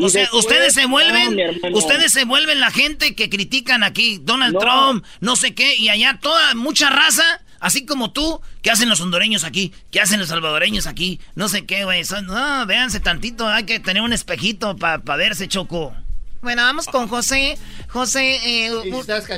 o, 0.00 0.08
sea, 0.08 0.28
ustedes 0.32 0.74
se 0.74 0.86
vuelven, 0.86 1.38
ustedes 1.72 2.12
se 2.12 2.24
vuelven 2.24 2.60
la 2.60 2.72
gente 2.72 3.14
que 3.14 3.30
critican 3.30 3.84
aquí 3.84 4.18
Donald 4.22 4.58
Trump, 4.58 5.04
no 5.20 5.36
sé 5.36 5.54
qué 5.54 5.76
y 5.76 5.88
allá 5.88 6.18
toda 6.20 6.54
mucha 6.56 6.90
raza 6.90 7.42
Así 7.60 7.86
como 7.86 8.12
tú, 8.12 8.40
¿qué 8.62 8.70
hacen 8.70 8.88
los 8.88 9.00
hondureños 9.00 9.44
aquí? 9.44 9.72
¿Qué 9.90 10.00
hacen 10.00 10.20
los 10.20 10.28
salvadoreños 10.28 10.86
aquí? 10.86 11.20
No 11.34 11.48
sé 11.48 11.66
qué, 11.66 11.84
güey. 11.84 12.02
No, 12.24 12.66
véanse 12.66 13.00
tantito. 13.00 13.46
Hay 13.48 13.64
que 13.64 13.80
tener 13.80 14.02
un 14.02 14.12
espejito 14.12 14.76
para 14.76 14.98
verse, 15.16 15.48
Choco. 15.48 15.92
Bueno, 16.40 16.62
vamos 16.62 16.86
con 16.86 17.08
José. 17.08 17.58
José, 17.88 18.66
eh, 18.66 18.70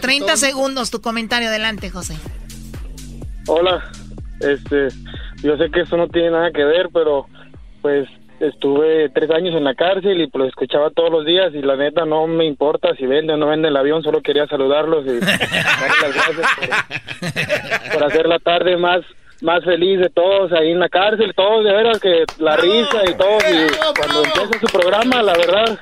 30 0.02 0.36
segundos 0.36 0.90
tu 0.90 1.00
comentario. 1.00 1.48
Adelante, 1.48 1.90
José. 1.90 2.16
Hola. 3.46 3.90
Este, 4.40 4.88
yo 5.42 5.56
sé 5.56 5.70
que 5.70 5.80
eso 5.80 5.96
no 5.96 6.08
tiene 6.08 6.30
nada 6.30 6.50
que 6.50 6.64
ver, 6.64 6.88
pero 6.92 7.26
pues 7.82 8.08
estuve 8.40 9.10
tres 9.10 9.30
años 9.30 9.54
en 9.54 9.64
la 9.64 9.74
cárcel 9.74 10.20
y 10.20 10.26
pues 10.26 10.40
lo 10.40 10.48
escuchaba 10.48 10.90
todos 10.90 11.10
los 11.10 11.26
días 11.26 11.54
y 11.54 11.60
la 11.60 11.76
neta 11.76 12.06
no 12.06 12.26
me 12.26 12.46
importa 12.46 12.94
si 12.96 13.06
vende 13.06 13.34
o 13.34 13.36
no 13.36 13.46
vende 13.46 13.68
el 13.68 13.76
avión, 13.76 14.02
solo 14.02 14.22
quería 14.22 14.46
saludarlos 14.46 15.04
y 15.04 15.20
darles 15.20 16.02
las 16.02 16.14
gracias 16.14 16.48
por, 17.92 18.04
hacer 18.04 18.26
la 18.26 18.38
tarde 18.38 18.76
más 18.76 19.02
más 19.42 19.64
feliz 19.64 20.00
de 20.00 20.10
todos 20.10 20.52
ahí 20.52 20.70
en 20.70 20.80
la 20.80 20.88
cárcel, 20.88 21.32
todos 21.34 21.64
de 21.64 21.72
veras 21.72 21.98
que 21.98 22.24
la 22.38 22.56
risa 22.56 23.02
y 23.08 23.14
todo 23.14 23.38
y 23.38 23.96
cuando 23.96 24.24
empieza 24.24 24.60
su 24.60 24.66
programa, 24.66 25.22
la 25.22 25.32
verdad, 25.32 25.78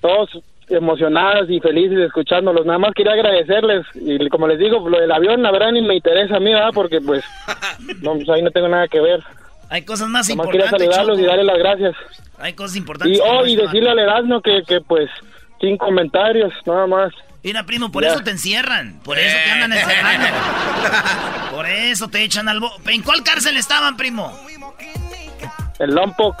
todos 0.00 0.30
emocionadas 0.68 1.48
y 1.48 1.60
felices 1.60 1.98
escuchándolos. 1.98 2.66
Nada 2.66 2.78
más 2.78 2.94
quería 2.94 3.12
agradecerles 3.12 3.86
y 3.94 4.28
como 4.28 4.48
les 4.48 4.58
digo, 4.58 4.88
lo 4.88 5.00
del 5.00 5.12
avión 5.12 5.42
la 5.42 5.50
verdad 5.52 5.72
ni 5.72 5.82
me 5.82 5.96
interesa 5.96 6.36
a 6.36 6.40
mí, 6.40 6.52
¿verdad? 6.52 6.70
Porque 6.74 7.00
pues, 7.00 7.24
no, 8.02 8.14
pues, 8.14 8.28
ahí 8.28 8.42
no 8.42 8.50
tengo 8.50 8.68
nada 8.68 8.88
que 8.88 9.00
ver. 9.00 9.20
Hay 9.70 9.82
cosas 9.84 10.08
más 10.08 10.28
Nada 10.28 10.36
más 10.36 10.46
importantes. 10.46 10.70
quería 10.80 10.92
saludarlos 10.92 11.16
Choco. 11.16 11.24
y 11.24 11.26
darles 11.28 11.46
las 11.46 11.58
gracias. 11.58 11.94
Hay 12.38 12.52
cosas 12.54 12.76
importantes. 12.76 13.16
Y, 13.18 13.20
oh, 13.24 13.46
y 13.46 13.56
decirle 13.56 13.90
al 13.90 13.98
Erasmo 13.98 14.42
que, 14.42 14.62
que 14.66 14.80
pues, 14.80 15.08
sin 15.60 15.76
comentarios, 15.78 16.52
nada 16.66 16.86
más. 16.86 17.12
Mira, 17.42 17.64
primo, 17.64 17.90
por 17.90 18.02
Ya. 18.02 18.10
eso 18.10 18.20
te 18.20 18.30
encierran. 18.32 19.00
Por 19.02 19.18
eso 19.18 19.34
te 19.44 19.50
andan 19.50 19.72
encerrando. 19.72 20.26
por 21.54 21.66
eso 21.66 22.08
te 22.08 22.22
echan 22.22 22.48
al... 22.48 22.60
bo- 22.60 22.72
¿En 22.86 23.02
cuál 23.02 23.22
cárcel 23.22 23.56
estaban, 23.56 23.96
primo? 23.96 24.38
El 25.78 25.94
Lompoc. 25.94 26.36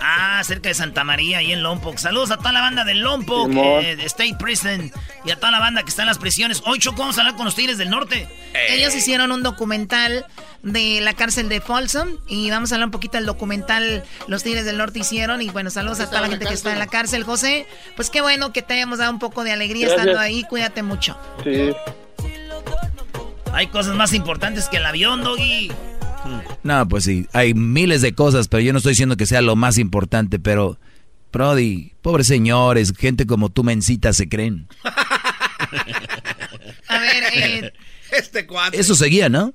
Ah, 0.00 0.40
cerca 0.44 0.68
de 0.68 0.74
Santa 0.74 1.04
María, 1.04 1.38
ahí 1.38 1.52
en 1.52 1.62
Lompoc. 1.62 1.98
Saludos 1.98 2.30
a 2.30 2.36
toda 2.36 2.52
la 2.52 2.60
banda 2.60 2.84
del 2.84 3.00
Lompoc, 3.00 3.50
eh, 3.52 3.96
de 3.96 4.04
State 4.04 4.36
Prison, 4.38 4.92
y 5.24 5.30
a 5.30 5.36
toda 5.36 5.50
la 5.50 5.58
banda 5.58 5.82
que 5.82 5.90
está 5.90 6.02
en 6.02 6.08
las 6.08 6.18
prisiones. 6.18 6.62
Hoy, 6.66 6.78
Choco, 6.78 6.98
vamos 6.98 7.18
a 7.18 7.22
hablar 7.22 7.36
con 7.36 7.44
los 7.44 7.54
Tigres 7.54 7.78
del 7.78 7.90
Norte. 7.90 8.28
Ellos 8.70 8.94
hicieron 8.94 9.32
un 9.32 9.42
documental 9.42 10.26
de 10.62 11.00
la 11.00 11.14
cárcel 11.14 11.48
de 11.48 11.60
Folsom 11.60 12.08
y 12.26 12.50
vamos 12.50 12.72
a 12.72 12.76
hablar 12.76 12.88
un 12.88 12.90
poquito 12.92 13.16
del 13.16 13.26
documental 13.26 14.02
Los 14.26 14.42
Tigres 14.42 14.64
del 14.64 14.76
Norte 14.76 14.98
hicieron 14.98 15.40
y 15.40 15.50
bueno, 15.50 15.70
saludos 15.70 16.00
a 16.00 16.06
toda 16.08 16.22
la 16.22 16.28
gente 16.28 16.46
que 16.46 16.54
está 16.54 16.72
en 16.72 16.78
la 16.78 16.86
cárcel. 16.88 17.24
José, 17.24 17.66
pues 17.96 18.10
qué 18.10 18.20
bueno 18.20 18.52
que 18.52 18.62
te 18.62 18.74
hayamos 18.74 18.98
dado 18.98 19.12
un 19.12 19.18
poco 19.18 19.44
de 19.44 19.52
alegría 19.52 19.86
Gracias. 19.86 20.00
estando 20.00 20.20
ahí, 20.20 20.44
cuídate 20.44 20.82
mucho. 20.82 21.16
Sí. 21.44 21.70
Hay 23.52 23.68
cosas 23.68 23.94
más 23.94 24.12
importantes 24.12 24.68
que 24.68 24.76
el 24.76 24.86
avión, 24.86 25.22
Doggy. 25.22 25.70
No, 26.62 26.88
pues 26.88 27.04
sí, 27.04 27.26
hay 27.32 27.54
miles 27.54 28.02
de 28.02 28.14
cosas, 28.14 28.48
pero 28.48 28.60
yo 28.60 28.72
no 28.72 28.78
estoy 28.78 28.92
diciendo 28.92 29.16
que 29.16 29.26
sea 29.26 29.40
lo 29.42 29.56
más 29.56 29.78
importante, 29.78 30.38
pero, 30.38 30.78
Brody, 31.32 31.92
pobres 32.02 32.26
señores, 32.26 32.92
gente 32.96 33.26
como 33.26 33.48
tú, 33.48 33.64
mencita, 33.64 34.12
se 34.12 34.28
creen. 34.28 34.68
A 36.88 36.98
ver, 37.00 37.24
eh, 37.34 37.72
Este 38.10 38.46
cuadro. 38.46 38.78
Eso 38.78 38.94
seguía, 38.94 39.28
¿no? 39.28 39.52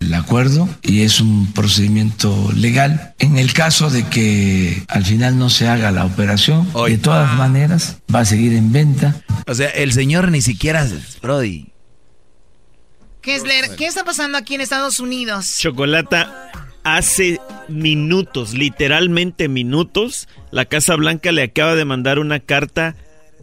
el 0.00 0.14
acuerdo 0.14 0.68
y 0.82 1.02
es 1.02 1.20
un 1.20 1.52
procedimiento 1.52 2.50
legal. 2.54 3.14
En 3.18 3.38
el 3.38 3.52
caso 3.52 3.90
de 3.90 4.04
que 4.04 4.82
al 4.88 5.04
final 5.04 5.38
no 5.38 5.50
se 5.50 5.68
haga 5.68 5.90
la 5.90 6.04
operación, 6.04 6.68
de 6.86 6.98
todas 6.98 7.36
maneras 7.36 7.98
va 8.14 8.20
a 8.20 8.24
seguir 8.24 8.52
en 8.52 8.72
venta. 8.72 9.16
O 9.46 9.54
sea, 9.54 9.68
el 9.70 9.92
señor 9.92 10.30
ni 10.30 10.42
siquiera, 10.42 10.86
Brody. 11.22 11.68
Kessler, 13.26 13.74
¿qué 13.74 13.88
está 13.88 14.04
pasando 14.04 14.38
aquí 14.38 14.54
en 14.54 14.60
Estados 14.60 15.00
Unidos? 15.00 15.58
Chocolata, 15.58 16.52
hace 16.84 17.40
minutos, 17.66 18.54
literalmente 18.54 19.48
minutos, 19.48 20.28
la 20.52 20.66
Casa 20.66 20.94
Blanca 20.94 21.32
le 21.32 21.42
acaba 21.42 21.74
de 21.74 21.84
mandar 21.84 22.20
una 22.20 22.38
carta 22.38 22.94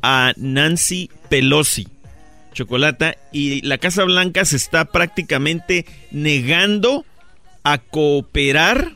a 0.01 0.31
Nancy 0.37 1.09
Pelosi. 1.27 1.89
Chocolata, 2.53 3.17
y 3.33 3.59
la 3.63 3.77
Casa 3.77 4.05
Blanca 4.05 4.45
se 4.45 4.55
está 4.55 4.85
prácticamente 4.85 5.85
negando 6.11 7.05
a 7.65 7.79
cooperar 7.79 8.93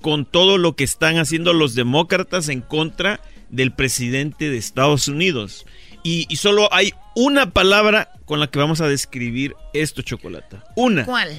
con 0.00 0.26
todo 0.26 0.58
lo 0.58 0.76
que 0.76 0.84
están 0.84 1.18
haciendo 1.18 1.52
los 1.52 1.74
demócratas 1.74 2.48
en 2.50 2.60
contra 2.60 3.18
del 3.48 3.72
presidente 3.72 4.48
de 4.48 4.58
Estados 4.58 5.08
Unidos. 5.08 5.66
Y 6.04 6.36
solo 6.36 6.72
hay 6.72 6.94
una 7.16 7.50
palabra 7.50 8.12
con 8.28 8.38
la 8.38 8.46
que 8.48 8.58
vamos 8.60 8.80
a 8.80 8.86
describir 8.86 9.54
esto, 9.72 10.02
Chocolata. 10.02 10.62
Una 10.76 11.04
¿Cuál? 11.04 11.36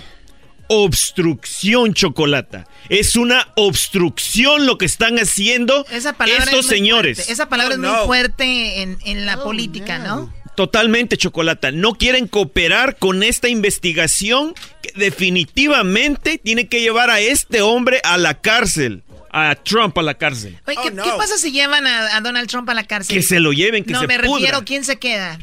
obstrucción 0.68 1.94
chocolata. 1.94 2.68
Es 2.90 3.16
una 3.16 3.48
obstrucción 3.56 4.66
lo 4.66 4.78
que 4.78 4.86
están 4.86 5.18
haciendo 5.18 5.86
Esa 5.92 6.14
palabra 6.14 6.44
estos 6.46 6.66
es 6.66 6.70
señores. 6.70 7.18
fuerte. 7.18 7.34
Esa 7.34 7.48
palabra 7.50 7.72
Oh, 7.76 7.76
es 7.76 7.80
muy 7.80 7.90
no. 7.90 8.06
fuerte 8.06 8.82
en, 8.82 8.98
en 9.06 9.26
la 9.26 9.38
política, 9.42 9.98
¿no? 10.00 10.34
Totalmente 10.56 11.16
chocolata. 11.18 11.72
No 11.72 11.94
quieren 11.96 12.28
cooperar 12.28 12.98
con 12.98 13.24
esta 13.24 13.48
investigación 13.50 14.54
que 14.82 14.92
definitivamente 14.96 16.38
tiene 16.38 16.68
que 16.68 16.82
llevar 16.82 17.10
a 17.10 17.20
este 17.20 17.62
hombre 17.62 18.02
a 18.04 18.18
la 18.18 18.42
cárcel. 18.42 19.04
A 19.32 19.54
Trump 19.56 19.96
a 19.98 20.02
la 20.02 20.16
cárcel. 20.16 20.58
Oye, 20.66 20.78
¿qué, 20.84 20.90
qué 20.92 21.10
pasa 21.16 21.38
si 21.38 21.52
llevan 21.52 21.86
a, 21.86 22.16
a 22.18 22.22
Donald 22.22 22.50
Trump 22.50 22.68
a 22.70 22.74
la 22.74 22.84
cárcel? 22.84 23.16
Que 23.16 23.22
se 23.22 23.40
lo 23.40 23.54
lleven, 23.54 23.84
que 23.86 23.94
no, 23.94 24.02
se 24.02 24.08
me 24.08 24.18
pudra. 24.20 24.34
refiero, 24.40 24.66
¿quién 24.66 24.84
se 24.84 24.98
queda? 24.98 25.38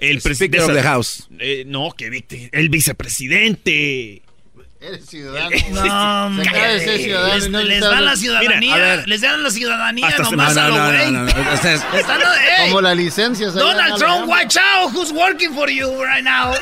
El 0.00 0.20
presidente 0.20 0.58
Speaker 0.58 0.76
of 0.76 0.82
the 0.82 0.88
House. 0.88 1.28
Eh, 1.38 1.64
no, 1.66 1.90
que 1.96 2.10
viste. 2.10 2.48
El 2.52 2.68
vicepresidente. 2.68 4.22
Eres 4.80 5.04
ciudadano. 5.06 5.50
No, 6.30 6.42
Se 6.44 6.50
de 6.50 6.80
ser 6.80 6.98
ciudadano 7.00 7.34
Les, 7.34 7.48
no 7.50 7.62
les 7.62 7.76
está- 7.76 7.90
dan 7.90 8.04
la 8.06 8.16
ciudadanía. 8.16 8.58
Mira, 8.58 9.06
les 9.06 9.20
dan 9.20 9.42
la 9.42 9.50
ciudadanía 9.50 10.06
Hasta 10.08 10.24
se- 10.24 10.30
nomás 10.30 10.54
no, 10.54 10.60
a 10.62 10.68
no, 10.68 11.22
lo 11.22 11.26
güey. 11.26 11.78
Como 12.68 12.80
la 12.80 12.94
licencia. 12.94 13.48
Donald 13.50 13.98
Trump, 13.98 14.26
watch 14.28 14.56
out 14.56 14.90
who's 14.94 15.12
working 15.12 15.52
for 15.54 15.68
you 15.68 16.02
right 16.02 16.24
now. 16.24 16.54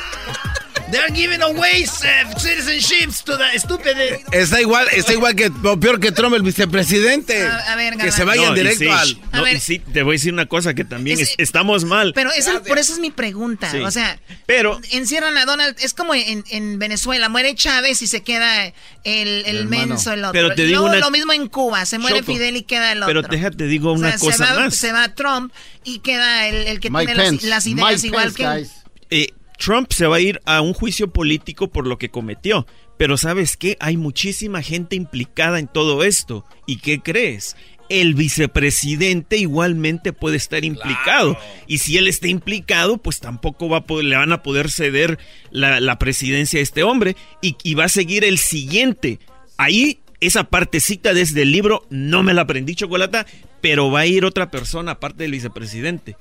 They're 0.91 1.11
giving 1.14 1.43
away 1.43 1.84
uh, 1.84 2.39
citizenships 2.39 3.22
to 3.24 3.36
the 3.36 3.59
stupid. 3.59 3.97
Está 4.32 4.61
igual, 4.61 4.86
está 4.93 5.12
igual 5.12 5.34
que, 5.36 5.51
o 5.64 5.78
peor 5.78 6.01
que 6.01 6.12
Trump, 6.12 6.34
el 6.34 6.43
vicepresidente. 6.43 7.47
A- 7.47 7.72
a 7.72 7.76
ver, 7.76 7.97
que 7.99 8.11
se 8.11 8.24
vayan 8.24 8.47
No, 8.47 8.53
y 8.57 8.61
directo 8.61 8.84
sí, 8.84 8.89
al. 8.89 9.20
no, 9.32 9.39
A 9.39 9.41
y 9.43 9.45
ver. 9.53 9.61
sí, 9.61 9.80
te 9.80 10.03
voy 10.03 10.12
a 10.12 10.14
decir 10.14 10.32
una 10.32 10.47
cosa 10.47 10.72
que 10.72 10.84
también 10.84 11.20
Es- 11.20 11.30
es- 11.30 11.34
estamos 11.39 11.84
mal. 11.84 12.12
Pero 12.14 12.32
eso, 12.32 12.62
por 12.62 12.78
eso 12.78 12.95
es 12.95 13.01
mi 13.01 13.11
pregunta. 13.11 13.70
Sí. 13.70 13.78
O 13.80 13.91
sea, 13.91 14.18
Pero- 14.47 14.80
encierran 14.91 15.36
a 15.36 15.45
Donald. 15.45 15.76
Es 15.80 15.93
como 15.93 16.14
en, 16.14 16.43
en 16.49 16.78
Venezuela. 16.78 17.28
Muere 17.28 17.55
Chávez 17.55 18.01
y 18.01 18.07
se 18.07 18.22
queda 18.22 18.66
el, 18.66 18.72
el 19.05 19.57
hermano. 19.59 19.86
menso, 19.89 20.12
el 20.12 20.20
otro. 20.24 20.32
Pero 20.32 20.55
te 20.55 20.62
digo 20.64 20.80
Luego 20.80 20.97
una- 20.97 21.05
lo 21.05 21.11
mismo 21.11 21.32
en 21.34 21.49
Cuba. 21.49 21.84
Se 21.84 21.99
muere 21.99 22.20
Choco. 22.20 22.32
Fidel 22.32 22.57
y 22.57 22.62
queda 22.62 22.93
el 22.93 23.03
otro. 23.03 23.20
Pero 23.22 23.28
déjate 23.28 23.64
digo 23.64 23.93
O 23.93 23.99
sea, 23.99 24.09
una 24.09 24.12
se 24.18 24.24
cosa 24.24 24.55
va, 24.55 24.61
más. 24.61 24.74
Se 24.76 24.93
va 24.93 25.14
Trump 25.14 25.53
y 25.84 25.99
queda 25.99 26.49
el, 26.49 26.66
el 26.66 26.80
que 26.80 26.89
Mike 26.91 27.07
tiene 27.07 27.18
las, 27.22 27.28
Pence. 27.30 27.47
las 27.47 27.66
ideas 27.66 27.93
Mike 27.95 28.07
igual 28.07 28.24
Pence, 28.32 28.36
que... 28.39 28.49
guys. 28.49 28.70
Eh, 29.11 29.32
Trump 29.59 29.92
se 29.92 30.06
va 30.06 30.16
a 30.16 30.20
ir 30.20 30.40
a 30.46 30.61
un 30.61 30.72
juicio 30.72 31.12
político 31.12 31.68
por 31.68 31.86
lo 31.86 31.98
que 31.98 32.11
cometió. 32.11 32.66
Pero 32.96 33.16
¿sabes 33.16 33.56
qué? 33.56 33.76
Hay 33.80 33.96
muchísima 33.96 34.62
gente 34.62 34.96
implicada 34.96 35.59
en 35.59 35.68
todo 35.68 36.02
esto. 36.04 36.44
¿Y 36.66 36.78
qué 36.78 37.00
crees? 37.00 37.56
El 37.88 38.14
vicepresidente 38.14 39.36
igualmente 39.38 40.12
puede 40.12 40.36
estar 40.36 40.64
implicado. 40.64 41.38
Y 41.66 41.78
si 41.78 41.96
él 41.96 42.09
está 42.09 42.28
implicado, 42.28 42.98
pues 42.98 43.20
tampoco 43.20 43.68
va 43.68 43.78
a 43.78 43.84
poder- 43.86 44.06
le 44.06 44.16
van 44.16 44.32
a 44.32 44.42
poder 44.42 44.70
ceder 44.70 45.18
la, 45.50 45.80
la 45.80 45.98
presidencia 45.98 46.61
a 46.61 46.62
este 46.62 46.82
hombre. 46.82 47.16
Y, 47.40 47.56
y 47.62 47.74
va 47.74 47.84
a 47.84 47.88
seguir 47.88 48.24
el 48.24 48.38
siguiente. 48.38 49.20
Ahí, 49.56 50.00
esa 50.20 50.44
partecita 50.44 51.14
desde 51.14 51.42
el 51.42 51.52
libro, 51.52 51.86
no 51.88 52.22
me 52.22 52.34
la 52.34 52.42
aprendí, 52.42 52.74
Chocolata, 52.74 53.26
pero 53.61 53.90
va 53.90 54.00
a 54.00 54.06
ir 54.06 54.24
otra 54.24 54.50
persona 54.50 54.92
aparte 54.92 55.22
del 55.22 55.32
vicepresidente. 55.32 56.16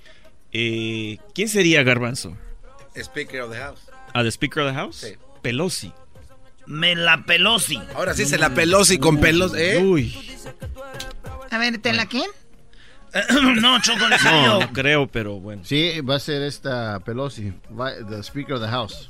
Eh, 0.53 1.17
¿Quién 1.33 1.49
sería 1.49 1.83
Garbanzo? 1.83 2.37
Speaker 3.03 3.41
of 3.41 3.51
the 3.51 3.59
House. 3.59 3.81
¿A 4.13 4.23
the 4.23 4.31
Speaker 4.31 4.63
of 4.63 4.69
the 4.69 4.75
House? 4.75 5.05
Pelosi. 5.41 5.93
Me 6.65 6.95
la 6.95 7.23
Pelosi. 7.23 7.79
Ahora 7.95 8.13
sí 8.13 8.25
se 8.25 8.37
la 8.37 8.49
Pelosi 8.49 8.97
con 8.97 9.19
pelos, 9.19 9.53
¿eh? 9.55 9.81
Uy. 9.81 10.15
A 11.49 11.57
ver, 11.57 11.77
¿te 11.77 11.93
la 11.93 12.05
quién? 12.05 12.29
no, 13.61 13.81
Choco, 13.81 14.07
le 14.07 14.17
No, 14.23 14.59
no 14.59 14.73
creo, 14.73 15.07
pero 15.07 15.39
bueno. 15.39 15.63
Sí, 15.65 16.01
va 16.01 16.15
a 16.15 16.19
ser 16.19 16.43
esta 16.43 16.99
Pelosi, 16.99 17.53
the 18.09 18.21
Speaker 18.21 18.55
of 18.55 18.61
the 18.61 18.67
House. 18.67 19.09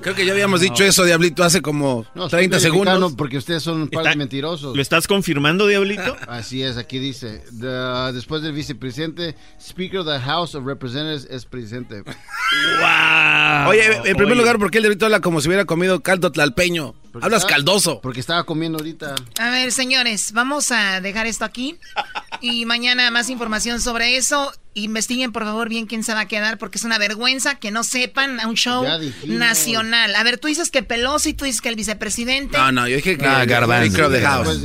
Creo 0.00 0.14
que 0.14 0.24
ya 0.26 0.32
habíamos 0.32 0.60
dicho 0.60 0.84
eso, 0.84 1.04
Diablito, 1.04 1.42
hace 1.42 1.62
como 1.62 2.04
No, 2.14 2.24
estoy 2.26 2.40
30 2.48 2.56
verificando 2.58 2.90
segundos. 2.92 3.14
Porque 3.16 3.38
ustedes 3.38 3.62
son 3.62 3.82
un 3.82 3.88
par 3.88 4.04
de 4.04 4.16
mentirosos. 4.16 4.76
¿Lo 4.76 4.82
estás 4.82 5.06
confirmando, 5.06 5.66
Diablito? 5.66 6.16
Así 6.28 6.62
es, 6.62 6.76
aquí 6.76 6.98
dice. 6.98 7.42
the- 7.58 8.12
después 8.12 8.42
del 8.42 8.52
vicepresidente, 8.52 9.34
Speaker 9.60 10.00
of 10.00 10.06
the 10.06 10.20
House 10.20 10.54
of 10.54 10.64
Representatives 10.64 11.26
es 11.30 11.44
presidente. 11.46 12.02
¡Wow! 12.02 13.68
Oye, 13.70 13.84
en 13.96 14.02
primer 14.16 14.32
Oye. 14.32 14.34
lugar, 14.36 14.58
¿por 14.58 14.70
qué 14.70 14.78
el 14.78 14.82
Diablito 14.84 15.06
habla 15.06 15.20
como 15.20 15.40
si 15.40 15.48
hubiera 15.48 15.64
comido 15.64 16.00
caldo 16.02 16.30
tlalpeño? 16.30 16.94
Hablas 17.20 17.42
está- 17.44 17.54
caldoso. 17.54 18.00
Porque 18.02 18.20
estaba 18.20 18.44
comiendo 18.44 18.78
ahorita. 18.78 19.14
A 19.40 19.50
ver, 19.50 19.72
señores, 19.72 20.32
vamos 20.32 20.70
a 20.70 21.00
dejar 21.00 21.26
esto 21.26 21.44
aquí. 21.46 21.76
Y 22.40 22.66
mañana 22.66 23.10
más 23.10 23.30
información 23.30 23.80
sobre 23.80 24.16
eso. 24.16 24.52
Investiguen, 24.74 25.32
por 25.32 25.44
favor, 25.44 25.70
bien 25.70 25.86
quién 25.86 26.04
se 26.04 26.12
va 26.12 26.20
a 26.20 26.28
quedar, 26.28 26.58
porque 26.58 26.76
es 26.76 26.84
una 26.84 26.98
vergüenza 26.98 27.54
que 27.54 27.70
no 27.70 27.82
sepan 27.82 28.40
a 28.40 28.46
un 28.46 28.56
show 28.56 28.84
nacional. 29.26 30.14
A 30.14 30.22
ver, 30.22 30.36
tú 30.36 30.48
dices 30.48 30.70
que 30.70 30.82
Pelosi, 30.82 31.32
tú 31.32 31.46
dices 31.46 31.62
que 31.62 31.70
el 31.70 31.76
vicepresidente. 31.76 32.58
No, 32.58 32.72
no, 32.72 32.86
yo 32.86 32.96
dije 32.96 33.16
que. 33.16 33.24
Ah, 33.26 33.46
Garbanzo. 33.46 34.10
House. 34.20 34.62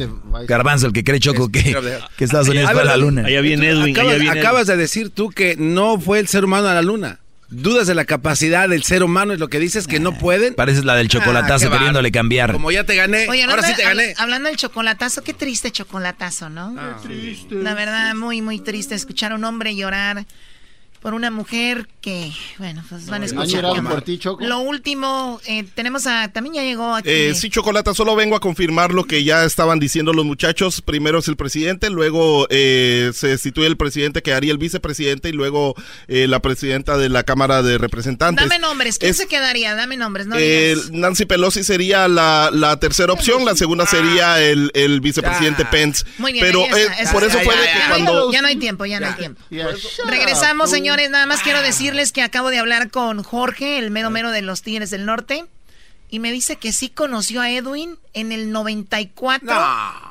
Garbanzo, 0.47 0.88
el 0.88 0.93
que 0.93 1.05
cree 1.05 1.22
Choco 1.22 1.49
que, 1.49 1.78
Estados 2.19 2.49
Unidos 2.49 2.72
fue 2.72 2.82
a 2.82 2.86
la 2.86 2.97
luna. 2.97 3.26
Allá 3.26 3.39
viene 3.39 3.69
Edwin, 3.69 3.95
acabas, 3.95 4.15
allá 4.15 4.22
viene 4.22 4.39
acabas 4.39 4.67
de 4.67 4.76
decir 4.76 5.11
tú 5.11 5.30
que 5.30 5.55
no 5.57 5.97
fue 5.99 6.19
el 6.19 6.28
ser 6.28 6.43
humano 6.43 6.67
a 6.67 6.74
la 6.74 6.82
luna. 6.82 7.20
Dudas 7.51 7.85
de 7.85 7.95
la 7.95 8.05
capacidad 8.05 8.69
del 8.69 8.81
ser 8.83 9.03
humano, 9.03 9.33
es 9.33 9.39
lo 9.39 9.49
que 9.49 9.59
dices 9.59 9.85
que 9.85 9.99
no 9.99 10.17
pueden. 10.17 10.53
Pareces 10.55 10.85
la 10.85 10.95
del 10.95 11.09
chocolatazo 11.09 11.67
Ah, 11.67 11.69
qué 11.69 11.73
queriéndole 11.77 12.09
cambiar. 12.11 12.53
Como 12.53 12.71
ya 12.71 12.85
te 12.85 12.95
gané, 12.95 13.27
Oye, 13.29 13.43
ahora 13.43 13.61
sí 13.61 13.73
te 13.75 13.83
gané. 13.83 14.03
habla- 14.11 14.13
hablando 14.23 14.47
del 14.49 14.57
chocolatazo, 14.57 15.21
qué 15.23 15.33
triste 15.33 15.69
chocolatazo, 15.71 16.49
¿no? 16.49 16.73
La 17.49 17.73
verdad, 17.73 18.15
muy, 18.15 18.41
muy 18.41 18.59
triste 18.59 18.95
escuchar 18.95 19.33
a 19.33 19.35
un 19.35 19.43
hombre 19.43 19.75
llorar 19.75 20.25
por 21.01 21.13
una 21.13 21.29
mujer 21.29 21.87
que, 22.01 22.31
bueno, 22.57 22.83
pues 22.89 23.05
van 23.05 23.13
a 23.13 23.15
¿Han 23.17 23.23
escuchar. 23.25 23.47
llorado 23.63 23.83
por 23.89 24.01
ti, 24.01 24.17
Choco? 24.17 24.43
Lo 24.43 24.59
último, 24.59 25.39
eh, 25.45 25.63
tenemos 25.75 26.07
a, 26.07 26.29
también 26.33 26.55
ya 26.55 26.63
llegó 26.63 26.95
aquí. 26.95 27.07
Eh, 27.09 27.33
sí, 27.35 27.49
Chocolata, 27.49 27.93
solo 27.93 28.15
vengo 28.15 28.35
a 28.35 28.39
confirmar 28.39 28.91
lo 28.93 29.03
que 29.05 29.23
ya 29.23 29.45
estaban 29.45 29.79
diciendo 29.79 30.11
los 30.11 30.25
muchachos. 30.25 30.81
Primero 30.81 31.19
es 31.19 31.27
el 31.27 31.35
presidente, 31.37 31.89
luego 31.91 32.47
eh, 32.49 33.11
se 33.13 33.27
destituye 33.27 33.67
el 33.67 33.77
presidente 33.77 34.21
que 34.23 34.33
haría 34.33 34.51
el 34.51 34.57
vicepresidente 34.57 35.29
y 35.29 35.31
luego 35.33 35.75
eh, 36.07 36.25
la 36.27 36.39
presidenta 36.41 36.97
de 36.97 37.09
la 37.09 37.23
Cámara 37.23 37.61
de 37.61 37.77
Representantes. 37.77 38.49
Dame 38.49 38.59
nombres, 38.59 38.97
¿quién 38.97 39.11
Es- 39.11 39.17
se 39.17 39.27
quedaría? 39.27 39.75
Dame 39.75 39.95
nombres, 39.95 40.25
no 40.27 40.35
Eh. 40.39 40.75
Nancy 40.91 41.25
Pelosi 41.25 41.63
sería 41.63 42.07
la, 42.07 42.49
la 42.51 42.79
tercera 42.79 43.13
opción, 43.13 43.45
la 43.45 43.55
segunda 43.55 43.85
sería 43.85 44.41
el, 44.41 44.71
el 44.73 45.01
vicepresidente 45.01 45.65
Pence. 45.65 46.03
Muy 46.17 46.33
bien, 46.33 46.43
Pero 46.45 46.65
eh, 46.75 46.87
por 47.11 47.23
eso 47.23 47.37
ya, 47.37 47.43
fue 47.43 47.53
que 47.53 47.79
ya, 47.79 47.89
cuando... 47.89 48.31
Ya 48.31 48.41
no 48.41 48.47
hay 48.47 48.55
tiempo, 48.55 48.85
ya 48.85 48.99
no 48.99 49.07
hay 49.07 49.13
tiempo. 49.13 49.39
Regresamos, 50.07 50.69
señores. 50.71 51.09
Nada 51.09 51.25
más 51.25 51.41
quiero 51.41 51.61
decirles 51.91 52.13
que 52.13 52.23
acabo 52.23 52.49
de 52.49 52.57
hablar 52.57 52.89
con 52.89 53.21
Jorge, 53.21 53.77
el 53.77 53.91
mero 53.91 54.09
mero 54.09 54.31
de 54.31 54.41
los 54.41 54.61
Tigres 54.61 54.91
del 54.91 55.05
Norte. 55.05 55.45
Y 56.09 56.19
me 56.19 56.31
dice 56.31 56.55
que 56.55 56.71
sí 56.71 56.87
conoció 56.87 57.41
a 57.41 57.49
Edwin 57.49 57.97
en 58.13 58.31
el 58.31 58.51
94 58.51 59.51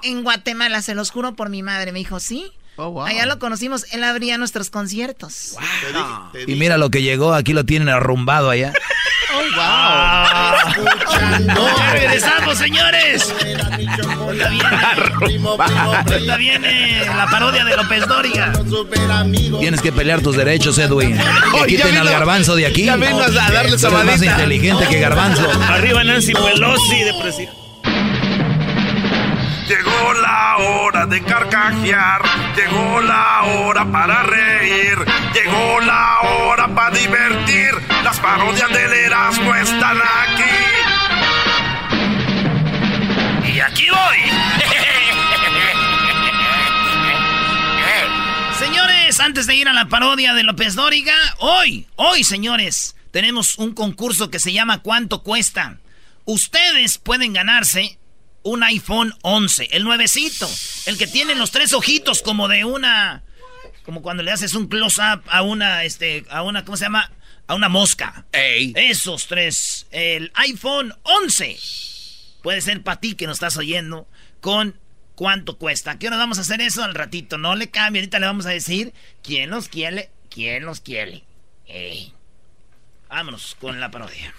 en 0.02 0.22
Guatemala. 0.22 0.82
Se 0.82 0.94
los 0.94 1.10
juro 1.10 1.36
por 1.36 1.48
mi 1.48 1.62
madre. 1.62 1.92
Me 1.92 2.00
dijo, 2.00 2.20
sí. 2.20 2.52
Wow. 2.88 3.06
Allá 3.06 3.26
lo 3.26 3.38
conocimos. 3.38 3.86
Él 3.92 4.04
abría 4.04 4.38
nuestros 4.38 4.70
conciertos. 4.70 5.56
Y 6.46 6.54
mira 6.54 6.78
lo 6.78 6.90
que 6.90 7.02
llegó, 7.02 7.34
aquí 7.34 7.52
lo 7.52 7.64
tienen 7.64 7.88
arrumbado 7.88 8.50
allá. 8.50 8.72
Oh, 9.32 9.42
Ah. 9.56 10.74
Ya 10.76 11.92
regresamos, 11.92 12.58
señores. 12.58 13.32
Ahorita 16.08 16.36
viene, 16.36 17.04
la 17.16 17.26
parodia 17.26 17.64
de 17.64 17.76
López 17.76 18.06
Dóriga. 18.08 18.52
Tienes 19.60 19.80
que 19.82 19.92
pelear 19.92 20.20
tus 20.20 20.36
derechos, 20.36 20.78
Edwin. 20.78 21.16
Que 21.54 21.66
quiten 21.66 21.96
al 21.96 22.08
garbanzo 22.08 22.56
de 22.56 22.66
aquí. 22.66 22.84
ya 22.84 22.94
a 22.94 23.50
darle 23.50 23.76
más 24.04 24.22
inteligente 24.22 24.86
que 24.88 24.98
garbanzo. 25.00 25.48
Arriba 25.68 26.02
Nancy 26.04 26.32
Pelosi 26.32 27.04
de 27.04 27.14
presidente. 27.22 27.69
Llegó 29.70 30.12
la 30.14 30.56
hora 30.56 31.06
de 31.06 31.22
carcajear, 31.22 32.22
llegó 32.56 33.00
la 33.02 33.42
hora 33.44 33.84
para 33.84 34.24
reír, 34.24 34.98
llegó 35.32 35.80
la 35.82 36.18
hora 36.22 36.66
para 36.74 36.90
divertir. 36.90 37.70
Las 38.02 38.18
parodias 38.18 38.68
del 38.68 38.92
Erasmo 38.92 39.54
están 39.54 39.96
aquí. 39.96 40.42
Y 43.54 43.60
aquí 43.60 43.86
voy. 43.90 44.18
Señores, 48.58 49.20
antes 49.20 49.46
de 49.46 49.54
ir 49.54 49.68
a 49.68 49.72
la 49.72 49.86
parodia 49.86 50.34
de 50.34 50.42
López 50.42 50.74
Dóriga, 50.74 51.14
hoy, 51.38 51.86
hoy, 51.94 52.24
señores, 52.24 52.96
tenemos 53.12 53.56
un 53.56 53.72
concurso 53.74 54.30
que 54.30 54.40
se 54.40 54.52
llama 54.52 54.78
¿Cuánto 54.78 55.22
cuesta? 55.22 55.78
Ustedes 56.24 56.98
pueden 56.98 57.32
ganarse 57.34 57.99
un 58.42 58.62
iPhone 58.62 59.14
11, 59.22 59.68
el 59.72 59.84
nuevecito, 59.84 60.48
el 60.86 60.96
que 60.98 61.06
tiene 61.06 61.34
los 61.34 61.50
tres 61.50 61.72
ojitos 61.72 62.22
como 62.22 62.48
de 62.48 62.64
una, 62.64 63.22
como 63.84 64.02
cuando 64.02 64.22
le 64.22 64.32
haces 64.32 64.54
un 64.54 64.68
close-up 64.68 65.22
a 65.28 65.42
una, 65.42 65.84
este, 65.84 66.24
a 66.30 66.42
una, 66.42 66.64
¿cómo 66.64 66.76
se 66.76 66.84
llama? 66.84 67.10
A 67.46 67.54
una 67.54 67.68
mosca. 67.68 68.26
Esos 68.32 69.26
tres, 69.26 69.86
el 69.90 70.30
iPhone 70.34 70.94
11. 71.02 71.58
Puede 72.42 72.60
ser 72.60 72.82
para 72.82 73.00
ti 73.00 73.14
que 73.14 73.26
nos 73.26 73.36
estás 73.36 73.56
oyendo 73.56 74.08
con 74.40 74.78
cuánto 75.14 75.58
cuesta. 75.58 75.98
¿Qué 75.98 76.06
hora 76.06 76.16
vamos 76.16 76.38
a 76.38 76.42
hacer 76.42 76.60
eso 76.60 76.82
al 76.82 76.94
ratito? 76.94 77.36
No 77.36 77.54
le 77.56 77.70
cambie, 77.70 78.00
ahorita 78.00 78.18
le 78.18 78.26
vamos 78.26 78.46
a 78.46 78.50
decir 78.50 78.94
quién 79.22 79.50
los 79.50 79.68
quiere, 79.68 80.10
quién 80.30 80.64
los 80.64 80.80
quiere. 80.80 81.24
Ey. 81.66 82.14
Vámonos 83.08 83.56
con 83.60 83.80
la 83.80 83.90
parodia. 83.90 84.32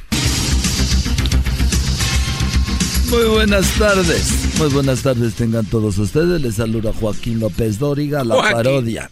Muy 3.12 3.26
buenas 3.26 3.70
tardes. 3.78 4.58
Muy 4.58 4.70
buenas 4.70 5.02
tardes 5.02 5.34
tengan 5.34 5.66
todos 5.66 5.98
ustedes. 5.98 6.42
Les 6.42 6.56
saluda 6.56 6.94
Joaquín 6.98 7.42
López 7.42 7.78
Dóriga, 7.78 8.24
la 8.24 8.36
Joaquín. 8.36 8.54
parodia. 8.54 9.12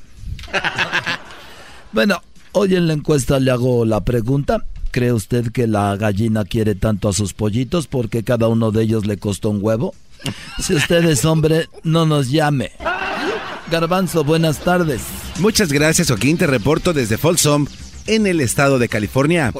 bueno, 1.91 2.21
hoy 2.53 2.75
en 2.75 2.87
la 2.87 2.93
encuesta 2.93 3.39
le 3.39 3.51
hago 3.51 3.83
la 3.83 3.99
pregunta. 4.05 4.65
¿Cree 4.91 5.11
usted 5.11 5.51
que 5.51 5.67
la 5.67 5.97
gallina 5.97 6.45
quiere 6.45 6.75
tanto 6.75 7.09
a 7.09 7.13
sus 7.13 7.33
pollitos 7.33 7.87
porque 7.87 8.23
cada 8.23 8.47
uno 8.47 8.71
de 8.71 8.83
ellos 8.83 9.05
le 9.05 9.17
costó 9.17 9.49
un 9.49 9.59
huevo? 9.61 9.93
Si 10.61 10.73
usted 10.73 11.03
es 11.03 11.25
hombre, 11.25 11.67
no 11.83 12.05
nos 12.05 12.29
llame. 12.31 12.71
Garbanzo, 13.69 14.23
buenas 14.23 14.59
tardes. 14.59 15.01
Muchas 15.39 15.73
gracias, 15.73 16.07
Joaquín. 16.07 16.37
Te 16.37 16.47
reporto 16.47 16.93
desde 16.93 17.17
Folsom, 17.17 17.67
en 18.07 18.27
el 18.27 18.39
estado 18.39 18.79
de 18.79 18.87
California. 18.89 19.53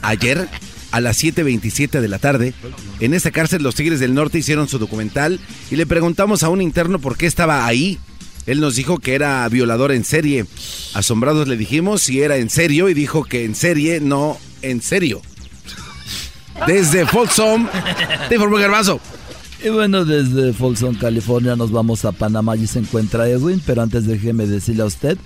Ayer, 0.00 0.48
a 0.92 1.00
las 1.00 1.22
7.27 1.22 2.00
de 2.00 2.08
la 2.08 2.18
tarde, 2.18 2.54
en 3.00 3.14
esta 3.14 3.30
cárcel 3.30 3.62
los 3.62 3.74
Tigres 3.74 3.98
del 3.98 4.14
Norte 4.14 4.38
hicieron 4.38 4.68
su 4.68 4.78
documental 4.78 5.40
y 5.70 5.76
le 5.76 5.86
preguntamos 5.86 6.42
a 6.42 6.48
un 6.48 6.62
interno 6.62 6.98
por 7.00 7.16
qué 7.16 7.26
estaba 7.26 7.66
ahí. 7.66 7.98
Él 8.46 8.60
nos 8.60 8.76
dijo 8.76 8.98
que 8.98 9.14
era 9.14 9.48
violador 9.48 9.92
en 9.92 10.04
serie. 10.04 10.46
Asombrados 10.94 11.48
le 11.48 11.56
dijimos 11.56 12.02
si 12.02 12.22
era 12.22 12.36
en 12.36 12.50
serio 12.50 12.88
y 12.88 12.94
dijo 12.94 13.24
que 13.24 13.44
en 13.44 13.54
serie, 13.54 14.00
no 14.00 14.38
en 14.62 14.82
serio. 14.82 15.22
Desde 16.66 17.06
Folsom, 17.06 17.68
te 18.28 18.34
informó 18.34 18.56
Garbanzo. 18.58 19.00
Y 19.64 19.68
bueno, 19.68 20.04
desde 20.04 20.52
Folsom, 20.52 20.96
California, 20.96 21.54
nos 21.54 21.70
vamos 21.70 22.04
a 22.04 22.10
Panamá 22.10 22.56
y 22.56 22.66
se 22.66 22.80
encuentra 22.80 23.28
Edwin, 23.28 23.62
pero 23.64 23.82
antes 23.82 24.06
déjeme 24.06 24.46
decirle 24.48 24.82
a 24.82 24.86
usted 24.86 25.16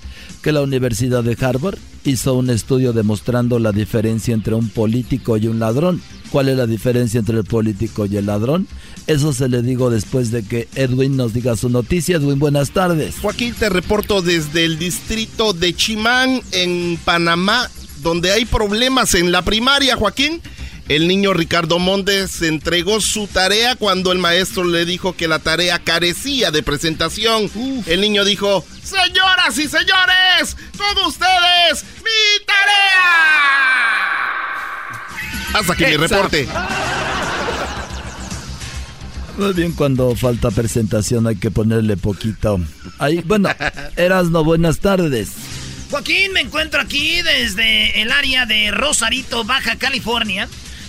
que 0.43 0.53
la 0.53 0.61
Universidad 0.61 1.25
de 1.25 1.39
Harvard 1.41 1.79
hizo 2.05 2.35
un 2.35 2.51
estudio 2.51 2.93
demostrando 2.93 3.59
la 3.59 3.73
diferencia 3.73 4.35
entre 4.35 4.55
un 4.55 4.69
político 4.69 5.39
y 5.39 5.47
un 5.47 5.59
ladrón. 5.59 6.03
¿Cuál 6.31 6.51
es 6.51 6.59
la 6.59 6.67
diferencia 6.67 7.19
entre 7.19 7.39
el 7.39 7.45
político 7.45 8.05
y 8.05 8.19
el 8.19 8.27
ladrón? 8.27 8.69
Eso 9.07 9.33
se 9.33 9.49
le 9.49 9.63
digo 9.63 9.89
después 9.89 10.31
de 10.31 10.43
que 10.43 10.69
Edwin 10.75 11.17
nos 11.17 11.33
diga 11.33 11.57
su 11.57 11.71
noticia. 11.71 12.17
Edwin, 12.17 12.39
buenas 12.39 12.73
tardes. 12.73 13.15
Joaquín, 13.23 13.55
te 13.55 13.71
reporto 13.71 14.21
desde 14.21 14.67
el 14.67 14.79
distrito 14.79 15.55
de 15.55 15.75
Chimán, 15.75 16.43
en 16.53 16.99
Panamá, 17.07 17.71
donde 18.03 18.33
hay 18.33 18.45
problemas 18.45 19.15
en 19.15 19.33
la 19.33 19.41
primaria, 19.41 19.97
Joaquín. 19.97 20.43
El 20.89 21.09
niño 21.09 21.33
Ricardo 21.33 21.81
Montes 21.81 22.43
entregó 22.43 23.01
su 23.01 23.27
tarea 23.27 23.75
cuando 23.75 24.13
el 24.13 24.19
maestro 24.19 24.63
le 24.63 24.85
dijo 24.85 25.17
que 25.17 25.27
la 25.27 25.41
tarea 25.41 25.81
carecía 25.81 26.53
de 26.53 26.63
presentación. 26.63 27.51
El 27.87 28.01
niño 28.01 28.25
dijo, 28.25 28.65
señoras 28.85 29.59
y 29.59 29.67
señores, 29.69 30.57
con 30.79 31.07
ustedes, 31.07 31.85
mi 32.05 32.45
tarea. 32.47 33.17
Hasta 35.55 35.73
aquí 35.73 35.85
mi 35.87 35.97
reporte. 35.97 36.49
Muy 39.39 39.53
bien, 39.55 39.73
cuando 39.73 40.15
falta 40.15 40.53
presentación 40.53 41.27
hay 41.27 41.37
que 41.37 41.51
ponerle 41.51 41.97
poquito. 41.97 42.61
Ahí, 42.99 43.23
bueno, 43.25 43.49
Erasno, 43.97 44.45
buenas 44.45 44.79
tardes. 44.79 45.31
Joaquín, 45.91 46.33
me 46.33 46.41
encuentro 46.43 46.81
aquí 46.81 47.23
desde 47.23 48.01
el 48.01 48.13
área 48.13 48.47
de 48.47 48.71
Rosarito, 48.71 49.43
Baja 49.45 49.77
California. 49.77 50.49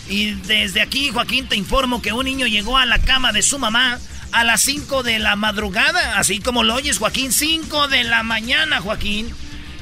Y 0.09 0.31
desde 0.31 0.81
aquí, 0.81 1.09
Joaquín, 1.09 1.47
te 1.47 1.55
informo 1.55 2.01
que 2.01 2.13
un 2.13 2.25
niño 2.25 2.47
llegó 2.47 2.77
a 2.77 2.85
la 2.85 2.99
cama 2.99 3.31
de 3.33 3.41
su 3.41 3.59
mamá 3.59 3.99
a 4.31 4.43
las 4.43 4.61
5 4.61 5.03
de 5.03 5.19
la 5.19 5.35
madrugada, 5.35 6.17
así 6.17 6.39
como 6.39 6.63
lo 6.63 6.75
oyes, 6.75 6.99
Joaquín, 6.99 7.31
5 7.31 7.87
de 7.87 8.03
la 8.03 8.23
mañana, 8.23 8.81
Joaquín. 8.81 9.33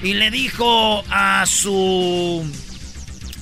Y 0.04 0.14
le 0.14 0.32
dijo 0.32 1.04
a 1.10 1.46
su... 1.46 2.50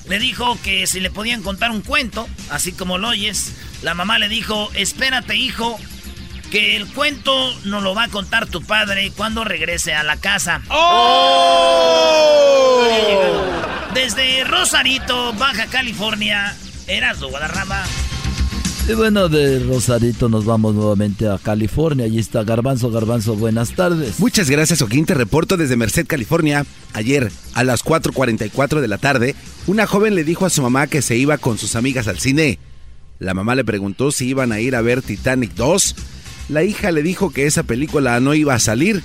Le 0.07 0.19
dijo 0.19 0.57
que 0.63 0.85
si 0.85 0.99
le 0.99 1.09
podían 1.09 1.41
contar 1.41 1.71
un 1.71 1.81
cuento, 1.81 2.27
así 2.49 2.73
como 2.73 2.97
lo 2.97 3.09
oyes. 3.09 3.53
La 3.81 3.93
mamá 3.93 4.19
le 4.19 4.27
dijo, 4.27 4.69
espérate, 4.73 5.35
hijo, 5.35 5.79
que 6.51 6.75
el 6.75 6.87
cuento 6.87 7.53
nos 7.63 7.83
lo 7.83 7.95
va 7.95 8.03
a 8.03 8.07
contar 8.09 8.47
tu 8.47 8.61
padre 8.61 9.11
cuando 9.15 9.43
regrese 9.43 9.93
a 9.95 10.03
la 10.03 10.17
casa. 10.17 10.61
Desde 13.93 14.43
Rosarito, 14.43 15.33
Baja 15.33 15.67
California, 15.67 16.55
Erasmo 16.87 17.29
Guadarrama. 17.29 17.83
Y 18.87 18.93
bueno, 18.95 19.29
de 19.29 19.59
Rosarito 19.59 20.27
nos 20.27 20.43
vamos 20.43 20.75
nuevamente 20.75 21.29
a 21.29 21.37
California. 21.37 22.05
Allí 22.05 22.19
está 22.19 22.43
Garbanzo. 22.43 22.91
Garbanzo, 22.91 23.35
buenas 23.35 23.71
tardes. 23.71 24.19
Muchas 24.19 24.49
gracias, 24.49 24.79
Joaquín. 24.79 25.05
Te 25.05 25.13
reporto 25.13 25.55
desde 25.55 25.77
Merced, 25.77 26.05
California. 26.05 26.65
Ayer, 26.91 27.31
a 27.53 27.63
las 27.63 27.85
4.44 27.85 28.81
de 28.81 28.87
la 28.89 28.97
tarde, 28.97 29.35
una 29.67 29.87
joven 29.87 30.15
le 30.15 30.25
dijo 30.25 30.45
a 30.45 30.49
su 30.49 30.61
mamá 30.61 30.87
que 30.87 31.01
se 31.01 31.15
iba 31.15 31.37
con 31.37 31.57
sus 31.57 31.77
amigas 31.77 32.09
al 32.09 32.19
cine. 32.19 32.59
La 33.19 33.33
mamá 33.33 33.55
le 33.55 33.63
preguntó 33.63 34.11
si 34.11 34.27
iban 34.27 34.51
a 34.51 34.59
ir 34.59 34.75
a 34.75 34.81
ver 34.81 35.01
Titanic 35.01 35.53
2. 35.53 35.95
La 36.49 36.63
hija 36.63 36.91
le 36.91 37.03
dijo 37.03 37.31
que 37.31 37.45
esa 37.45 37.63
película 37.63 38.19
no 38.19 38.33
iba 38.33 38.53
a 38.53 38.59
salir. 38.59 39.01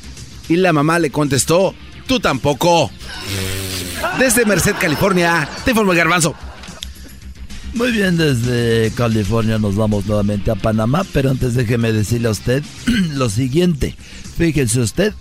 Y 0.48 0.56
la 0.56 0.72
mamá 0.72 0.98
le 0.98 1.10
contestó, 1.10 1.72
tú 2.08 2.18
tampoco. 2.18 2.90
Desde 4.18 4.44
Merced, 4.44 4.74
California, 4.80 5.48
te 5.64 5.70
informo 5.70 5.92
garbanzo. 5.92 6.34
Muy 7.74 7.92
bien, 7.92 8.16
desde 8.16 8.90
California 8.96 9.58
nos 9.58 9.76
vamos 9.76 10.06
nuevamente 10.06 10.50
a 10.50 10.56
Panamá, 10.56 11.04
pero 11.12 11.30
antes 11.30 11.54
déjeme 11.54 11.92
decirle 11.92 12.28
a 12.28 12.32
usted 12.32 12.62
lo 13.14 13.28
siguiente. 13.28 13.94
Fíjese 14.36 14.80
usted 14.80 15.14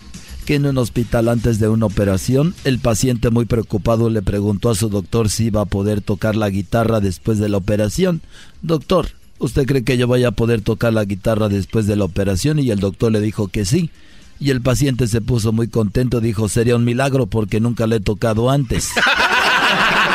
que 0.46 0.56
en 0.56 0.66
un 0.66 0.78
hospital 0.78 1.28
antes 1.28 1.60
de 1.60 1.68
una 1.68 1.88
operación, 1.88 2.56
el 2.64 2.80
paciente 2.80 3.32
muy 3.32 3.44
preocupado 3.44 4.10
le 4.10 4.22
preguntó 4.22 4.70
a 4.70 4.76
su 4.76 4.88
doctor 4.88 5.30
si 5.30 5.48
iba 5.48 5.62
a 5.62 5.66
poder 5.66 6.02
tocar 6.02 6.38
la 6.38 6.50
guitarra 6.50 7.02
después 7.02 7.38
de 7.38 7.50
la 7.50 7.58
operación. 7.58 8.22
Doctor, 8.62 9.10
¿usted 9.40 9.66
cree 9.66 9.84
que 9.84 9.98
yo 9.98 10.08
vaya 10.08 10.30
a 10.30 10.32
poder 10.32 10.62
tocar 10.62 10.94
la 10.94 11.04
guitarra 11.04 11.50
después 11.50 11.86
de 11.86 11.98
la 11.98 12.06
operación? 12.06 12.60
Y 12.60 12.72
el 12.72 12.80
doctor 12.80 13.12
le 13.12 13.20
dijo 13.20 13.50
que 13.50 13.66
sí. 13.66 13.92
Y 14.40 14.52
el 14.52 14.62
paciente 14.62 15.08
se 15.08 15.20
puso 15.20 15.52
muy 15.52 15.68
contento, 15.68 16.22
dijo, 16.22 16.48
sería 16.48 16.78
un 16.78 16.86
milagro 16.86 17.26
porque 17.28 17.60
nunca 17.60 17.86
le 17.86 17.98
he 17.98 18.00
tocado 18.00 18.50
antes. 18.50 18.92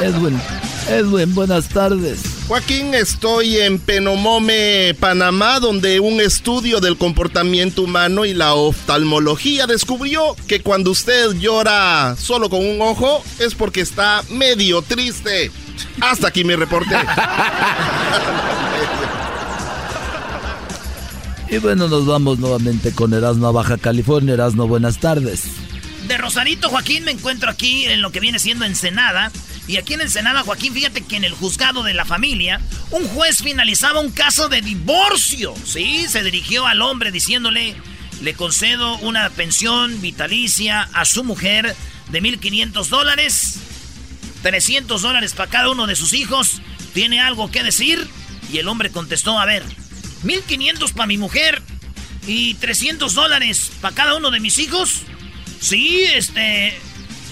Edwin, 0.00 0.38
Edwin, 0.88 1.34
buenas 1.34 1.68
tardes. 1.68 2.20
Joaquín, 2.48 2.94
estoy 2.94 3.58
en 3.58 3.78
Penomome, 3.78 4.94
Panamá, 5.00 5.58
donde 5.58 6.00
un 6.00 6.20
estudio 6.20 6.80
del 6.80 6.96
comportamiento 6.96 7.82
humano 7.82 8.24
y 8.24 8.34
la 8.34 8.54
oftalmología 8.54 9.66
descubrió 9.66 10.36
que 10.46 10.60
cuando 10.60 10.90
usted 10.90 11.32
llora 11.32 12.14
solo 12.18 12.50
con 12.50 12.64
un 12.64 12.80
ojo 12.80 13.22
es 13.38 13.54
porque 13.54 13.80
está 13.80 14.22
medio 14.30 14.82
triste. 14.82 15.50
Hasta 16.00 16.28
aquí 16.28 16.44
mi 16.44 16.54
reporte. 16.54 16.94
Y 21.48 21.58
bueno, 21.58 21.86
nos 21.88 22.06
vamos 22.06 22.40
nuevamente 22.40 22.92
con 22.92 23.14
Erasmo 23.14 23.46
a 23.46 23.52
Baja 23.52 23.78
California. 23.78 24.34
Erasmo, 24.34 24.66
buenas 24.66 24.98
tardes. 24.98 25.44
De 26.06 26.18
Rosarito, 26.18 26.68
Joaquín, 26.68 27.02
me 27.02 27.10
encuentro 27.10 27.50
aquí 27.50 27.84
en 27.86 28.00
lo 28.00 28.12
que 28.12 28.20
viene 28.20 28.38
siendo 28.38 28.64
Ensenada. 28.64 29.32
Y 29.66 29.76
aquí 29.76 29.94
en 29.94 30.02
Ensenada, 30.02 30.44
Joaquín, 30.44 30.72
fíjate 30.72 31.00
que 31.02 31.16
en 31.16 31.24
el 31.24 31.32
juzgado 31.32 31.82
de 31.82 31.94
la 31.94 32.04
familia, 32.04 32.60
un 32.92 33.08
juez 33.08 33.42
finalizaba 33.42 33.98
un 33.98 34.12
caso 34.12 34.48
de 34.48 34.60
divorcio. 34.60 35.52
Sí, 35.64 36.06
se 36.08 36.22
dirigió 36.22 36.64
al 36.66 36.80
hombre 36.80 37.10
diciéndole, 37.10 37.74
le 38.22 38.34
concedo 38.34 38.98
una 38.98 39.30
pensión 39.30 40.00
vitalicia 40.00 40.82
a 40.92 41.04
su 41.04 41.24
mujer 41.24 41.74
de 42.10 42.22
1.500 42.22 42.86
dólares, 42.86 43.58
300 44.42 45.02
dólares 45.02 45.32
para 45.32 45.50
cada 45.50 45.70
uno 45.70 45.88
de 45.88 45.96
sus 45.96 46.12
hijos. 46.12 46.60
¿Tiene 46.94 47.20
algo 47.20 47.50
que 47.50 47.64
decir? 47.64 48.06
Y 48.52 48.58
el 48.58 48.68
hombre 48.68 48.90
contestó, 48.90 49.40
a 49.40 49.44
ver, 49.44 49.64
1500 50.22 50.92
para 50.92 51.08
mi 51.08 51.18
mujer 51.18 51.62
y 52.28 52.54
300 52.54 53.12
dólares 53.12 53.72
para 53.80 53.94
cada 53.94 54.14
uno 54.14 54.30
de 54.30 54.38
mis 54.38 54.58
hijos. 54.58 55.02
Sí, 55.66 56.04
este. 56.14 56.72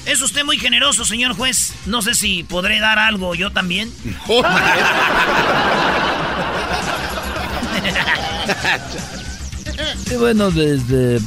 Es 0.06 0.20
usted 0.20 0.44
muy 0.44 0.58
generoso, 0.58 1.04
señor 1.04 1.36
juez. 1.36 1.72
No 1.86 2.02
sé 2.02 2.14
si 2.14 2.42
podré 2.42 2.80
dar 2.80 2.98
algo 2.98 3.36
yo 3.36 3.52
también. 3.52 3.92
y 10.10 10.14
bueno, 10.16 10.50
desde 10.50 11.20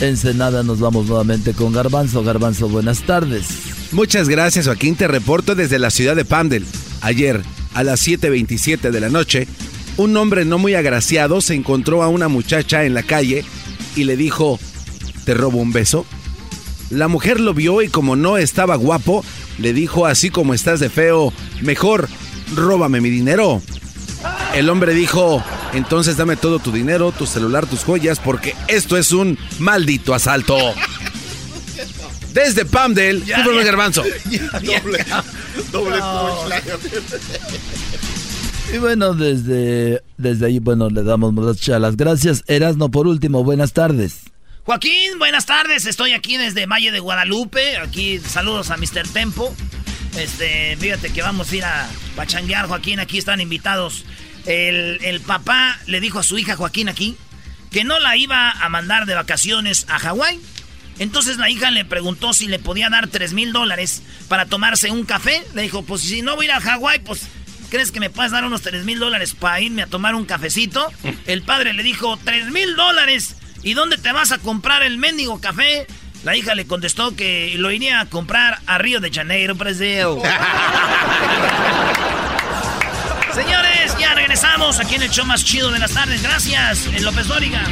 Ensenada 0.00 0.64
nos 0.64 0.80
vamos 0.80 1.06
nuevamente 1.06 1.52
con 1.52 1.72
Garbanzo. 1.72 2.24
Garbanzo, 2.24 2.68
buenas 2.68 3.02
tardes. 3.02 3.46
Muchas 3.92 4.28
gracias, 4.28 4.66
Joaquín. 4.66 4.96
Te 4.96 5.06
reporto 5.06 5.54
desde 5.54 5.78
la 5.78 5.90
ciudad 5.90 6.16
de 6.16 6.24
Pandel. 6.24 6.66
Ayer, 7.00 7.44
a 7.74 7.84
las 7.84 8.04
7.27 8.08 8.90
de 8.90 9.00
la 9.00 9.08
noche, 9.08 9.46
un 9.96 10.16
hombre 10.16 10.44
no 10.44 10.58
muy 10.58 10.74
agraciado 10.74 11.40
se 11.40 11.54
encontró 11.54 12.02
a 12.02 12.08
una 12.08 12.26
muchacha 12.26 12.82
en 12.82 12.94
la 12.94 13.04
calle 13.04 13.44
y 13.94 14.02
le 14.02 14.16
dijo, 14.16 14.58
¿te 15.24 15.34
robo 15.34 15.58
un 15.58 15.72
beso? 15.72 16.04
La 16.90 17.08
mujer 17.08 17.40
lo 17.40 17.54
vio 17.54 17.82
y 17.82 17.88
como 17.88 18.16
no 18.16 18.36
estaba 18.36 18.76
guapo, 18.76 19.24
le 19.58 19.72
dijo 19.72 20.06
así 20.06 20.30
como 20.30 20.54
estás 20.54 20.80
de 20.80 20.90
feo, 20.90 21.32
mejor 21.60 22.08
róbame 22.54 23.00
mi 23.00 23.10
dinero. 23.10 23.62
El 24.54 24.70
hombre 24.70 24.94
dijo, 24.94 25.42
entonces 25.72 26.16
dame 26.16 26.36
todo 26.36 26.58
tu 26.58 26.72
dinero, 26.72 27.12
tu 27.12 27.26
celular, 27.26 27.66
tus 27.66 27.84
joyas, 27.84 28.20
porque 28.20 28.54
esto 28.68 28.96
es 28.96 29.12
un 29.12 29.38
maldito 29.58 30.14
asalto. 30.14 30.56
Desde 32.32 32.64
Pamdel, 32.64 33.22
fútbol 33.22 33.64
garbanzo. 33.64 34.02
doble, 34.62 35.04
doble 35.70 36.00
y 38.72 38.78
bueno, 38.78 39.14
desde, 39.14 40.02
desde 40.16 40.46
ahí, 40.46 40.58
bueno, 40.58 40.90
le 40.90 41.02
damos 41.04 41.32
muchas 41.32 41.80
las 41.80 41.96
gracias. 41.96 42.42
Erasno, 42.46 42.90
por 42.90 43.06
último, 43.06 43.44
buenas 43.44 43.72
tardes. 43.72 44.33
Joaquín, 44.64 45.18
buenas 45.18 45.44
tardes. 45.44 45.84
Estoy 45.84 46.12
aquí 46.12 46.38
desde 46.38 46.64
Valle 46.64 46.90
de 46.90 46.98
Guadalupe. 46.98 47.76
Aquí 47.76 48.18
saludos 48.18 48.70
a 48.70 48.78
Mr. 48.78 49.06
Tempo. 49.12 49.54
Este, 50.16 50.74
fíjate 50.80 51.12
que 51.12 51.20
vamos 51.20 51.52
a 51.52 51.56
ir 51.56 51.64
a 51.66 51.86
pachanguear, 52.16 52.66
Joaquín. 52.66 52.98
Aquí 52.98 53.18
están 53.18 53.42
invitados. 53.42 54.06
El, 54.46 55.04
el 55.04 55.20
papá 55.20 55.78
le 55.84 56.00
dijo 56.00 56.18
a 56.18 56.22
su 56.22 56.38
hija 56.38 56.56
Joaquín 56.56 56.88
aquí 56.88 57.14
que 57.70 57.84
no 57.84 57.98
la 57.98 58.16
iba 58.16 58.52
a 58.52 58.68
mandar 58.70 59.04
de 59.04 59.14
vacaciones 59.14 59.84
a 59.90 59.98
Hawái. 59.98 60.40
Entonces 60.98 61.36
la 61.36 61.50
hija 61.50 61.70
le 61.70 61.84
preguntó 61.84 62.32
si 62.32 62.46
le 62.46 62.58
podía 62.58 62.88
dar 62.88 63.08
3 63.08 63.34
mil 63.34 63.52
dólares 63.52 64.02
para 64.28 64.46
tomarse 64.46 64.90
un 64.90 65.04
café. 65.04 65.44
Le 65.52 65.60
dijo, 65.60 65.82
pues 65.82 66.00
si 66.00 66.22
no 66.22 66.36
voy 66.36 66.46
a 66.46 66.48
ir 66.48 66.52
a 66.52 66.60
Hawái, 66.62 67.00
pues 67.00 67.28
¿crees 67.68 67.92
que 67.92 68.00
me 68.00 68.08
puedes 68.08 68.32
dar 68.32 68.46
unos 68.46 68.62
3 68.62 68.86
mil 68.86 68.98
dólares 68.98 69.34
para 69.34 69.60
irme 69.60 69.82
a 69.82 69.88
tomar 69.88 70.14
un 70.14 70.24
cafecito? 70.24 70.90
El 71.26 71.42
padre 71.42 71.74
le 71.74 71.82
dijo, 71.82 72.18
3 72.24 72.50
mil 72.50 72.76
dólares. 72.76 73.36
¿Y 73.64 73.74
dónde 73.74 73.96
te 73.96 74.12
vas 74.12 74.30
a 74.30 74.38
comprar 74.38 74.82
el 74.82 74.98
mendigo 74.98 75.40
café? 75.40 75.86
La 76.22 76.36
hija 76.36 76.54
le 76.54 76.66
contestó 76.66 77.16
que 77.16 77.54
lo 77.56 77.72
iría 77.72 78.00
a 78.00 78.06
comprar 78.06 78.58
a 78.66 78.76
Río 78.76 79.00
de 79.00 79.10
Janeiro, 79.10 79.54
Brasil. 79.54 80.04
Señores, 83.34 83.96
ya 83.98 84.14
regresamos 84.14 84.78
aquí 84.80 84.96
en 84.96 85.02
el 85.02 85.10
show 85.10 85.24
más 85.24 85.42
chido 85.44 85.70
de 85.70 85.78
las 85.78 85.92
tardes. 85.92 86.22
Gracias, 86.22 86.86
en 86.94 87.04
López 87.04 87.26
Dóriga. 87.26 87.62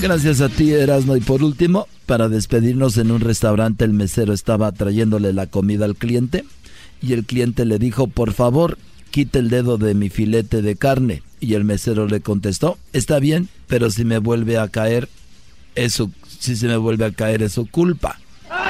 Gracias 0.00 0.42
a 0.42 0.50
ti, 0.50 0.72
Erasmo. 0.72 1.16
Y 1.16 1.20
por 1.20 1.42
último, 1.42 1.88
para 2.04 2.28
despedirnos 2.28 2.98
en 2.98 3.10
un 3.10 3.20
restaurante, 3.20 3.86
el 3.86 3.94
mesero 3.94 4.34
estaba 4.34 4.70
trayéndole 4.72 5.32
la 5.32 5.46
comida 5.46 5.86
al 5.86 5.96
cliente 5.96 6.44
y 7.00 7.14
el 7.14 7.24
cliente 7.24 7.64
le 7.64 7.78
dijo, 7.78 8.06
por 8.06 8.34
favor, 8.34 8.76
quite 9.10 9.38
el 9.38 9.50
dedo 9.50 9.78
de 9.78 9.94
mi 9.94 10.10
filete 10.10 10.62
de 10.62 10.76
carne. 10.76 11.22
Y 11.40 11.54
el 11.54 11.64
mesero 11.64 12.06
le 12.06 12.20
contestó, 12.20 12.78
está 12.92 13.18
bien, 13.18 13.48
pero 13.66 13.90
si 13.90 14.04
me 14.04 14.18
vuelve 14.18 14.58
a 14.58 14.68
caer, 14.68 15.08
es 15.74 16.02
si 16.38 16.56
se 16.56 16.66
me 16.66 16.76
vuelve 16.76 17.04
a 17.04 17.12
caer 17.12 17.42
es 17.42 17.52
su 17.52 17.70
culpa. 17.70 18.18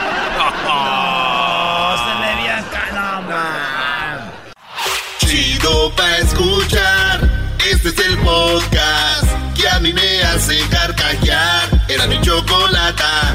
Chido 5.18 5.92
pa 5.96 6.18
escuchar, 6.18 7.56
este 7.70 7.88
es 7.88 7.98
el 7.98 8.16
podcast 8.18 9.26
que 9.54 9.68
a 9.68 9.80
mí 9.80 9.92
me 9.92 10.22
hace 10.22 10.58
carcajear. 10.70 11.84
Era 11.88 12.06
mi 12.06 12.20
chocolata. 12.20 13.34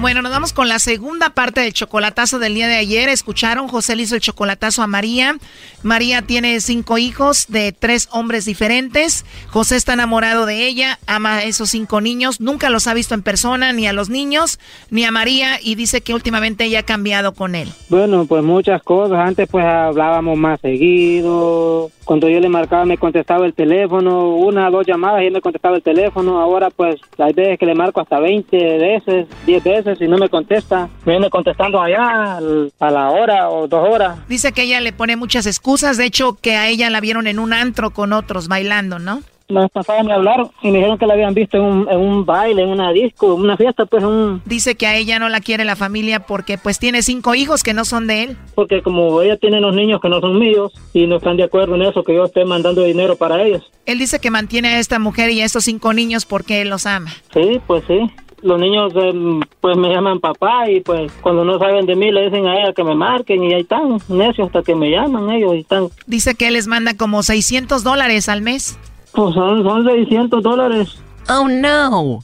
Bueno, 0.00 0.22
nos 0.22 0.32
vamos 0.32 0.54
con 0.54 0.70
la 0.70 0.78
segunda 0.78 1.28
parte 1.28 1.60
del 1.60 1.74
chocolatazo 1.74 2.38
del 2.38 2.54
día 2.54 2.68
de 2.68 2.76
ayer. 2.76 3.10
Escucharon, 3.10 3.68
José 3.68 3.96
le 3.96 4.04
hizo 4.04 4.14
el 4.14 4.22
chocolatazo 4.22 4.80
a 4.80 4.86
María. 4.86 5.36
María 5.82 6.22
tiene 6.22 6.58
cinco 6.60 6.96
hijos 6.96 7.48
de 7.48 7.72
tres 7.72 8.08
hombres 8.10 8.46
diferentes. 8.46 9.26
José 9.50 9.76
está 9.76 9.92
enamorado 9.92 10.46
de 10.46 10.66
ella, 10.66 10.98
ama 11.06 11.36
a 11.36 11.44
esos 11.44 11.68
cinco 11.68 12.00
niños. 12.00 12.40
Nunca 12.40 12.70
los 12.70 12.86
ha 12.86 12.94
visto 12.94 13.12
en 13.14 13.22
persona, 13.22 13.74
ni 13.74 13.86
a 13.86 13.92
los 13.92 14.08
niños, 14.08 14.58
ni 14.90 15.04
a 15.04 15.10
María. 15.10 15.58
Y 15.62 15.74
dice 15.74 16.00
que 16.00 16.14
últimamente 16.14 16.64
ella 16.64 16.80
ha 16.80 16.84
cambiado 16.84 17.34
con 17.34 17.54
él. 17.54 17.68
Bueno, 17.90 18.24
pues 18.24 18.42
muchas 18.42 18.82
cosas. 18.82 19.18
Antes 19.18 19.50
pues 19.50 19.66
hablábamos 19.66 20.38
más 20.38 20.62
seguido. 20.62 21.90
Cuando 22.06 22.28
yo 22.28 22.40
le 22.40 22.48
marcaba 22.48 22.86
me 22.86 22.96
contestaba 22.96 23.44
el 23.44 23.52
teléfono. 23.52 24.34
Una 24.34 24.70
dos 24.70 24.86
llamadas 24.86 25.22
y 25.22 25.26
él 25.26 25.34
me 25.34 25.42
contestaba 25.42 25.76
el 25.76 25.82
teléfono. 25.82 26.40
Ahora 26.40 26.70
pues 26.70 26.98
hay 27.18 27.34
veces 27.34 27.58
que 27.58 27.66
le 27.66 27.74
marco 27.74 28.00
hasta 28.00 28.18
20 28.18 28.56
veces, 28.78 29.26
10 29.44 29.62
veces 29.62 29.89
si 29.96 30.08
no 30.08 30.18
me 30.18 30.28
contesta. 30.28 30.88
Me 31.04 31.12
viene 31.12 31.30
contestando 31.30 31.80
allá 31.80 32.38
a 32.38 32.90
la 32.90 33.10
hora 33.10 33.50
o 33.50 33.68
dos 33.68 33.88
horas. 33.88 34.18
Dice 34.28 34.52
que 34.52 34.62
ella 34.62 34.80
le 34.80 34.92
pone 34.92 35.16
muchas 35.16 35.46
excusas. 35.46 35.96
De 35.96 36.04
hecho, 36.04 36.36
que 36.40 36.56
a 36.56 36.68
ella 36.68 36.90
la 36.90 37.00
vieron 37.00 37.26
en 37.26 37.38
un 37.38 37.52
antro 37.52 37.90
con 37.90 38.12
otros 38.12 38.48
bailando, 38.48 38.98
¿no? 38.98 39.22
la 39.50 39.62
vez 39.62 39.70
pasada 39.70 40.02
me 40.02 40.12
hablaron 40.12 40.50
y 40.62 40.70
me 40.70 40.78
dijeron 40.78 40.98
que 40.98 41.06
la 41.06 41.14
habían 41.14 41.34
visto 41.34 41.56
en 41.56 41.64
un, 41.64 41.88
en 41.90 41.98
un 41.98 42.24
baile, 42.24 42.62
en 42.62 42.68
una 42.68 42.92
disco, 42.92 43.34
una 43.34 43.56
fiesta, 43.56 43.84
pues 43.86 44.04
un... 44.04 44.40
Dice 44.44 44.74
que 44.74 44.86
a 44.86 44.96
ella 44.96 45.18
no 45.18 45.28
la 45.28 45.40
quiere 45.40 45.64
la 45.64 45.76
familia 45.76 46.20
porque 46.20 46.58
pues 46.58 46.78
tiene 46.78 47.02
cinco 47.02 47.34
hijos 47.34 47.62
que 47.62 47.74
no 47.74 47.84
son 47.84 48.06
de 48.06 48.24
él. 48.24 48.36
Porque 48.54 48.82
como 48.82 49.20
ella 49.22 49.36
tiene 49.36 49.60
los 49.60 49.74
niños 49.74 50.00
que 50.00 50.08
no 50.08 50.20
son 50.20 50.38
míos 50.38 50.72
y 50.92 51.06
no 51.06 51.16
están 51.16 51.36
de 51.36 51.44
acuerdo 51.44 51.74
en 51.74 51.82
eso, 51.82 52.02
que 52.02 52.14
yo 52.14 52.24
esté 52.24 52.44
mandando 52.44 52.84
dinero 52.84 53.16
para 53.16 53.42
ellos. 53.42 53.70
Él 53.86 53.98
dice 53.98 54.20
que 54.20 54.30
mantiene 54.30 54.68
a 54.68 54.78
esta 54.78 54.98
mujer 54.98 55.30
y 55.30 55.40
a 55.40 55.44
estos 55.44 55.64
cinco 55.64 55.92
niños 55.92 56.26
porque 56.26 56.62
él 56.62 56.68
los 56.68 56.86
ama. 56.86 57.10
Sí, 57.32 57.60
pues 57.66 57.84
sí 57.86 58.10
los 58.42 58.58
niños 58.60 58.92
em, 58.96 59.40
pues 59.60 59.76
me 59.76 59.88
llaman 59.88 60.20
papá 60.20 60.70
y 60.70 60.80
pues 60.80 61.12
cuando 61.20 61.44
no 61.44 61.58
saben 61.58 61.86
de 61.86 61.96
mí 61.96 62.10
le 62.10 62.24
dicen 62.24 62.46
a 62.46 62.60
ella 62.60 62.72
que 62.72 62.84
me 62.84 62.94
marquen 62.94 63.44
y 63.44 63.54
ahí 63.54 63.62
están, 63.62 63.98
necios 64.08 64.46
hasta 64.46 64.62
que 64.62 64.74
me 64.74 64.90
llaman 64.90 65.30
ellos 65.30 65.54
y 65.54 65.60
están. 65.60 65.88
Dice 66.06 66.34
que 66.34 66.48
él 66.48 66.54
les 66.54 66.66
manda 66.66 66.96
como 66.96 67.22
600 67.22 67.82
dólares 67.84 68.28
al 68.28 68.42
mes. 68.42 68.78
Pues 69.12 69.34
son, 69.34 69.62
son 69.62 69.84
600 69.84 70.42
dólares. 70.42 71.00
Oh 71.28 71.48
no. 71.48 72.20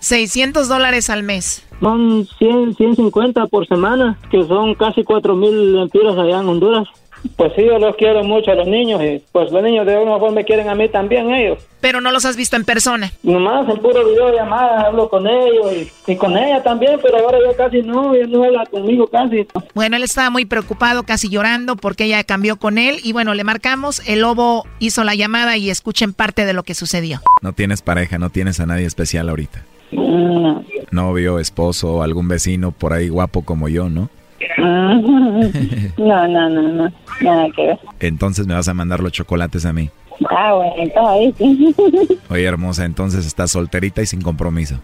600 0.00 0.68
dólares 0.68 1.10
al 1.10 1.22
mes. 1.22 1.64
Son 1.80 2.26
100, 2.38 2.74
150 2.74 3.46
por 3.46 3.66
semana, 3.66 4.18
que 4.30 4.44
son 4.44 4.74
casi 4.74 5.04
4 5.04 5.36
mil 5.36 5.76
lempiras 5.76 6.16
allá 6.18 6.40
en 6.40 6.48
Honduras. 6.48 6.88
Pues 7.36 7.52
sí, 7.54 7.64
yo 7.64 7.78
los 7.78 7.96
quiero 7.96 8.24
mucho 8.24 8.50
a 8.50 8.54
los 8.54 8.66
niños 8.66 9.00
y 9.02 9.22
pues 9.32 9.50
los 9.50 9.62
niños 9.62 9.86
de 9.86 9.94
alguna 9.94 10.18
forma 10.18 10.36
me 10.36 10.44
quieren 10.44 10.68
a 10.68 10.74
mí 10.74 10.88
también 10.88 11.32
ellos. 11.32 11.58
Pero 11.80 12.00
no 12.00 12.12
los 12.12 12.24
has 12.24 12.36
visto 12.36 12.56
en 12.56 12.64
persona. 12.64 13.12
Nomás 13.22 13.68
en 13.68 13.78
puro 13.78 14.04
videollamada 14.06 14.82
hablo 14.82 15.08
con 15.08 15.26
ellos 15.26 15.90
y, 16.06 16.16
con 16.16 16.36
ella 16.36 16.62
también, 16.62 16.98
pero 17.02 17.18
ahora 17.18 17.38
ya 17.44 17.56
casi 17.56 17.82
no, 17.82 18.14
ella 18.14 18.26
no 18.26 18.44
habla 18.44 18.66
conmigo 18.66 19.06
casi. 19.06 19.46
Bueno, 19.74 19.96
él 19.96 20.02
estaba 20.02 20.30
muy 20.30 20.44
preocupado, 20.44 21.04
casi 21.04 21.28
llorando 21.28 21.76
porque 21.76 22.04
ella 22.04 22.22
cambió 22.24 22.56
con 22.56 22.78
él 22.78 22.98
y 23.02 23.12
bueno, 23.12 23.34
le 23.34 23.44
marcamos, 23.44 24.02
el 24.06 24.20
lobo 24.20 24.64
hizo 24.78 25.04
la 25.04 25.14
llamada 25.14 25.56
y 25.56 25.70
escuchen 25.70 26.12
parte 26.12 26.44
de 26.44 26.52
lo 26.52 26.62
que 26.62 26.74
sucedió. 26.74 27.20
No 27.40 27.52
tienes 27.52 27.82
pareja, 27.82 28.18
no 28.18 28.30
tienes 28.30 28.60
a 28.60 28.66
nadie 28.66 28.86
especial 28.86 29.28
ahorita. 29.28 29.64
No. 29.92 30.64
Novio, 30.90 31.38
esposo, 31.38 32.02
algún 32.02 32.28
vecino 32.28 32.72
por 32.72 32.92
ahí 32.92 33.08
guapo 33.08 33.42
como 33.42 33.68
yo, 33.68 33.88
¿no? 33.88 34.10
No, 34.58 36.28
no, 36.28 36.48
no, 36.48 36.48
no, 36.48 36.92
nada 37.20 37.46
que 37.54 37.66
ver. 37.66 37.78
Entonces 38.00 38.46
me 38.46 38.54
vas 38.54 38.68
a 38.68 38.74
mandar 38.74 39.00
los 39.00 39.12
chocolates 39.12 39.64
a 39.66 39.72
mí. 39.72 39.90
Ah, 40.30 40.54
bueno, 40.54 41.34
sí. 41.38 41.74
Oye, 42.30 42.44
hermosa, 42.44 42.84
entonces 42.84 43.26
estás 43.26 43.50
solterita 43.50 44.02
y 44.02 44.06
sin 44.06 44.22
compromiso. 44.22 44.78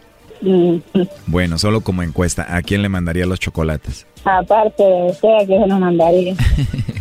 Bueno, 1.27 1.59
solo 1.59 1.81
como 1.81 2.03
encuesta, 2.03 2.57
¿a 2.57 2.63
quién 2.63 2.83
le 2.83 2.89
mandaría 2.89 3.27
los 3.27 3.41
chocolates? 3.41 4.07
Aparte 4.25 4.83
de 4.83 5.11
usted, 5.11 5.29
¿a 5.29 5.47
quién 5.47 5.63
se 5.63 5.69
los 5.69 5.81
mandaría? 5.81 6.35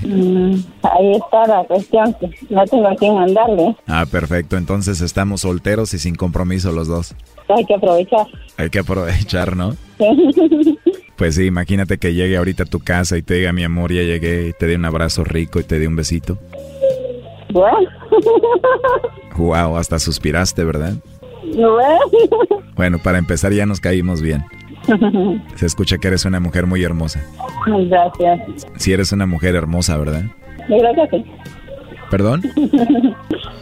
Mm, 0.07 0.53
ahí 0.83 1.11
está 1.15 1.45
la 1.47 1.63
cuestión, 1.65 2.13
que 2.13 2.29
no 2.49 2.63
tengo 2.63 2.87
a 2.87 2.95
quién 2.95 3.13
mandarle. 3.13 3.75
Ah, 3.87 4.05
perfecto, 4.09 4.55
entonces 4.55 5.01
estamos 5.01 5.41
solteros 5.41 5.93
y 5.93 5.99
sin 5.99 6.15
compromiso 6.15 6.71
los 6.71 6.87
dos. 6.87 7.13
Hay 7.49 7.65
que 7.65 7.73
aprovechar. 7.73 8.25
Hay 8.55 8.69
que 8.69 8.79
aprovechar, 8.79 9.57
¿no? 9.57 9.75
Pues 11.17 11.35
sí, 11.35 11.45
imagínate 11.45 11.97
que 11.97 12.13
llegue 12.13 12.37
ahorita 12.37 12.63
a 12.63 12.67
tu 12.67 12.79
casa 12.79 13.17
y 13.17 13.23
te 13.23 13.33
diga, 13.33 13.51
mi 13.51 13.63
amor, 13.63 13.91
ya 13.91 14.03
llegué, 14.03 14.49
y 14.49 14.53
te 14.53 14.67
dé 14.67 14.75
un 14.75 14.85
abrazo 14.85 15.23
rico 15.23 15.59
y 15.59 15.63
te 15.63 15.79
dé 15.79 15.87
un 15.87 15.95
besito. 15.95 16.37
Bueno. 17.51 17.89
Wow, 19.35 19.77
hasta 19.77 19.99
suspiraste, 19.99 20.63
¿verdad? 20.63 20.93
Bueno. 21.43 21.99
Bueno, 22.75 22.99
para 22.99 23.17
empezar 23.17 23.51
ya 23.51 23.65
nos 23.65 23.79
caímos 23.79 24.21
bien. 24.21 24.45
Se 25.55 25.65
escucha 25.65 25.97
que 25.97 26.07
eres 26.07 26.25
una 26.25 26.39
mujer 26.39 26.67
muy 26.67 26.83
hermosa. 26.83 27.23
Gracias. 27.65 28.67
Si 28.77 28.93
eres 28.93 29.11
una 29.11 29.25
mujer 29.25 29.55
hermosa, 29.55 29.97
¿verdad? 29.97 30.23
Yo 30.69 30.77
creo 30.77 31.09
que 31.09 31.17
sí. 31.17 31.25
¿Perdón? 32.09 32.41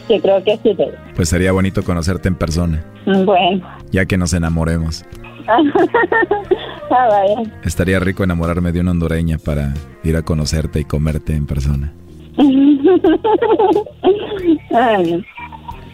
Yo 0.08 0.20
creo 0.20 0.44
que 0.44 0.58
sí. 0.62 0.76
Pues 1.14 1.28
sería 1.28 1.52
bonito 1.52 1.82
conocerte 1.82 2.28
en 2.28 2.34
persona. 2.36 2.84
Bueno. 3.06 3.66
Ya 3.90 4.04
que 4.04 4.16
nos 4.16 4.34
enamoremos. 4.34 5.04
ah, 6.90 7.08
vaya. 7.10 7.36
Estaría 7.64 8.00
rico 8.00 8.24
enamorarme 8.24 8.72
de 8.72 8.80
una 8.80 8.90
hondureña 8.92 9.38
para 9.38 9.74
ir 10.04 10.16
a 10.16 10.22
conocerte 10.22 10.80
y 10.80 10.84
comerte 10.84 11.34
en 11.34 11.46
persona. 11.46 11.92
Ay, 14.72 15.24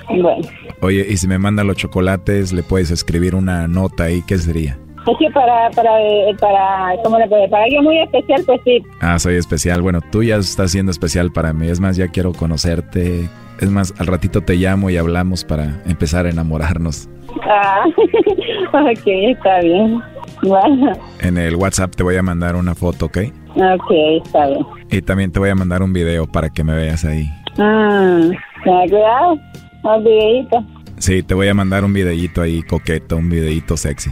bueno. 0.08 0.48
Oye, 0.80 1.06
y 1.08 1.16
si 1.16 1.28
me 1.28 1.38
mandan 1.38 1.66
los 1.66 1.76
chocolates, 1.76 2.52
le 2.52 2.62
puedes 2.62 2.90
escribir 2.90 3.34
una 3.34 3.68
nota 3.68 4.04
ahí, 4.04 4.22
¿qué 4.26 4.38
sería? 4.38 4.78
Es 5.06 5.16
que 5.18 5.30
para, 5.32 5.70
para, 5.70 6.00
eh, 6.00 6.34
para, 6.40 6.96
¿cómo 7.02 7.18
le 7.18 7.26
puede? 7.28 7.48
Para 7.48 7.64
alguien 7.64 7.82
muy 7.82 7.98
especial, 7.98 8.42
pues 8.46 8.60
sí. 8.64 8.82
Ah, 9.00 9.18
soy 9.18 9.34
especial. 9.34 9.82
Bueno, 9.82 10.00
tú 10.00 10.22
ya 10.22 10.36
estás 10.36 10.70
siendo 10.70 10.92
especial 10.92 11.32
para 11.32 11.52
mí. 11.52 11.68
Es 11.68 11.80
más, 11.80 11.96
ya 11.96 12.08
quiero 12.08 12.32
conocerte. 12.32 13.28
Es 13.62 13.70
más, 13.70 13.94
al 13.98 14.08
ratito 14.08 14.40
te 14.40 14.56
llamo 14.56 14.90
y 14.90 14.96
hablamos 14.96 15.44
para 15.44 15.80
empezar 15.86 16.26
a 16.26 16.30
enamorarnos. 16.30 17.08
Ah, 17.44 17.84
ok, 18.72 19.06
está 19.06 19.60
bien. 19.60 20.02
Bueno. 20.42 20.92
En 21.20 21.38
el 21.38 21.54
WhatsApp 21.54 21.94
te 21.94 22.02
voy 22.02 22.16
a 22.16 22.24
mandar 22.24 22.56
una 22.56 22.74
foto, 22.74 23.06
¿ok? 23.06 23.18
Ok, 23.54 23.92
está 24.24 24.48
bien. 24.48 24.66
Y 24.90 25.00
también 25.00 25.30
te 25.30 25.38
voy 25.38 25.50
a 25.50 25.54
mandar 25.54 25.80
un 25.84 25.92
video 25.92 26.26
para 26.26 26.50
que 26.50 26.64
me 26.64 26.74
veas 26.74 27.04
ahí. 27.04 27.30
Ten 27.54 28.36
cuidado, 28.64 29.38
un 29.84 30.04
videito. 30.04 30.64
Sí, 30.98 31.22
te 31.22 31.34
voy 31.34 31.46
a 31.46 31.54
mandar 31.54 31.84
un 31.84 31.92
videíto 31.92 32.42
ahí 32.42 32.64
coqueto, 32.64 33.16
un 33.16 33.30
videíto 33.30 33.76
sexy. 33.76 34.10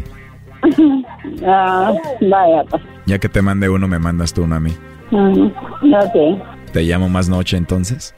ah, 1.44 1.92
vaya, 2.20 2.62
pues. 2.70 2.82
Ya 3.06 3.18
que 3.18 3.28
te 3.28 3.42
mande 3.42 3.68
uno, 3.68 3.88
me 3.88 3.98
mandas 3.98 4.32
tú 4.32 4.44
uno 4.44 4.54
a 4.54 4.60
mí. 4.60 4.70
Mm, 5.10 5.46
ok, 5.92 6.40
¿Te 6.72 6.82
llamo 6.82 7.08
más 7.08 7.28
noche 7.28 7.56
entonces? 7.56 8.14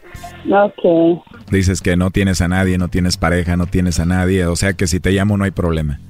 Ok. 0.50 1.22
Dices 1.50 1.80
que 1.80 1.96
no 1.96 2.10
tienes 2.10 2.40
a 2.40 2.48
nadie, 2.48 2.78
no 2.78 2.88
tienes 2.88 3.16
pareja, 3.16 3.56
no 3.56 3.66
tienes 3.66 4.00
a 4.00 4.06
nadie, 4.06 4.46
o 4.46 4.56
sea 4.56 4.72
que 4.74 4.86
si 4.86 5.00
te 5.00 5.10
llamo 5.12 5.36
no 5.36 5.44
hay 5.44 5.50
problema. 5.50 6.00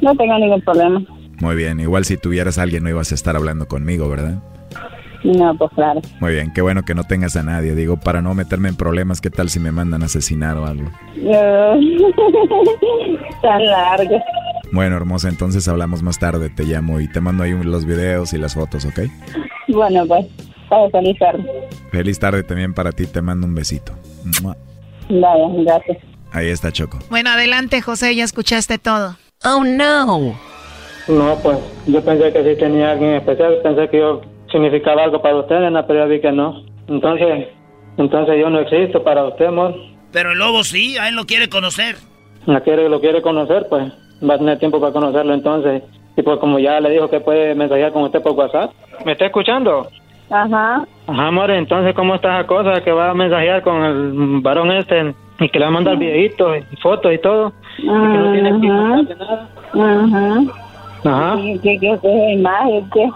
No 0.00 0.14
tengo 0.16 0.38
ningún 0.38 0.60
problema. 0.62 1.02
Muy 1.40 1.56
bien, 1.56 1.80
igual 1.80 2.04
si 2.04 2.16
tuvieras 2.16 2.58
a 2.58 2.62
alguien 2.62 2.82
no 2.82 2.90
ibas 2.90 3.12
a 3.12 3.14
estar 3.14 3.36
hablando 3.36 3.66
conmigo, 3.66 4.08
¿verdad? 4.08 4.42
No, 5.22 5.54
pues 5.56 5.70
claro. 5.74 6.00
Muy 6.20 6.32
bien, 6.32 6.52
qué 6.54 6.62
bueno 6.62 6.82
que 6.82 6.94
no 6.94 7.04
tengas 7.04 7.36
a 7.36 7.42
nadie. 7.42 7.74
Digo, 7.74 7.98
para 7.98 8.22
no 8.22 8.34
meterme 8.34 8.70
en 8.70 8.76
problemas, 8.76 9.20
¿qué 9.20 9.28
tal 9.30 9.50
si 9.50 9.60
me 9.60 9.70
mandan 9.70 10.02
a 10.02 10.06
asesinar 10.06 10.56
o 10.56 10.64
algo? 10.66 10.90
Tan 13.42 13.66
largo. 13.66 14.18
Bueno, 14.72 14.96
hermosa, 14.96 15.28
entonces 15.28 15.68
hablamos 15.68 16.02
más 16.02 16.18
tarde, 16.18 16.48
te 16.48 16.64
llamo 16.64 17.00
y 17.00 17.08
te 17.08 17.20
mando 17.20 17.42
ahí 17.42 17.52
los 17.52 17.84
videos 17.84 18.32
y 18.32 18.38
las 18.38 18.54
fotos, 18.54 18.86
¿ok? 18.86 19.00
Bueno, 19.68 20.06
pues, 20.06 20.26
feliz 20.92 21.18
tarde. 21.18 21.68
Feliz 21.90 22.18
tarde 22.18 22.42
también 22.42 22.74
para 22.74 22.92
ti, 22.92 23.06
te 23.06 23.20
mando 23.22 23.46
un 23.46 23.54
besito. 23.54 23.92
Vaya, 25.08 25.44
gracias. 25.64 25.98
Ahí 26.32 26.48
está 26.48 26.70
Choco. 26.70 26.98
Bueno, 27.10 27.30
adelante, 27.30 27.82
José, 27.82 28.14
ya 28.14 28.24
escuchaste 28.24 28.78
todo. 28.78 29.16
Oh, 29.44 29.64
no. 29.64 30.36
No, 31.08 31.38
pues, 31.42 31.58
yo 31.86 32.04
pensé 32.04 32.32
que 32.32 32.44
sí 32.44 32.60
tenía 32.60 32.92
alguien 32.92 33.14
especial, 33.14 33.58
pensé 33.62 33.88
que 33.88 33.98
yo 33.98 34.20
significaba 34.52 35.04
algo 35.04 35.20
para 35.20 35.36
usted, 35.36 35.60
nena, 35.60 35.86
pero 35.86 36.00
ya 36.00 36.04
vi 36.06 36.20
que 36.20 36.30
no. 36.30 36.64
Entonces, 36.88 37.48
entonces 37.96 38.36
yo 38.38 38.50
no 38.50 38.60
existo 38.60 39.02
para 39.02 39.24
usted, 39.24 39.46
amor. 39.46 39.74
Pero 40.12 40.32
el 40.32 40.38
lobo 40.38 40.62
sí, 40.64 40.98
a 40.98 41.08
él 41.08 41.16
lo 41.16 41.26
quiere 41.26 41.48
conocer. 41.48 41.96
La 42.46 42.60
quiere, 42.60 42.88
lo 42.88 43.00
quiere 43.00 43.22
conocer, 43.22 43.66
pues 43.68 43.92
va 44.28 44.34
a 44.34 44.38
tener 44.38 44.58
tiempo 44.58 44.80
para 44.80 44.92
conocerlo 44.92 45.34
entonces. 45.34 45.82
Y 46.16 46.22
pues 46.22 46.38
como 46.38 46.58
ya 46.58 46.80
le 46.80 46.90
dijo 46.90 47.08
que 47.08 47.20
puede 47.20 47.54
mensajear 47.54 47.92
con 47.92 48.02
usted 48.04 48.22
por 48.22 48.32
WhatsApp. 48.32 48.72
¿Me 49.04 49.12
está 49.12 49.26
escuchando? 49.26 49.88
Ajá. 50.30 50.84
Ajá, 51.06 51.26
amor, 51.26 51.50
entonces 51.50 51.94
¿cómo 51.94 52.14
está 52.14 52.38
la 52.38 52.46
cosa 52.46 52.82
que 52.82 52.92
va 52.92 53.10
a 53.10 53.14
mensajear 53.14 53.62
con 53.62 53.82
el 53.82 54.40
varón 54.40 54.70
este 54.70 55.14
y 55.40 55.48
que 55.48 55.58
le 55.58 55.64
va 55.64 55.70
a 55.70 55.74
mandar 55.74 55.96
videitos 55.96 56.58
y 56.70 56.76
fotos 56.76 57.12
y 57.12 57.18
todo? 57.18 57.52
Y 57.78 57.82
que 57.82 57.88
no 57.88 58.32
tiene 58.32 58.60
que 58.60 58.68
mandarle 58.68 59.16
nada. 59.16 59.48
Ajá. 59.74 60.40
Ajá. 61.04 61.36
¿Qué, 61.62 61.78
qué, 61.80 61.98
qué 62.00 62.32
imagen? 62.34 62.90
¿Qué? 62.92 63.08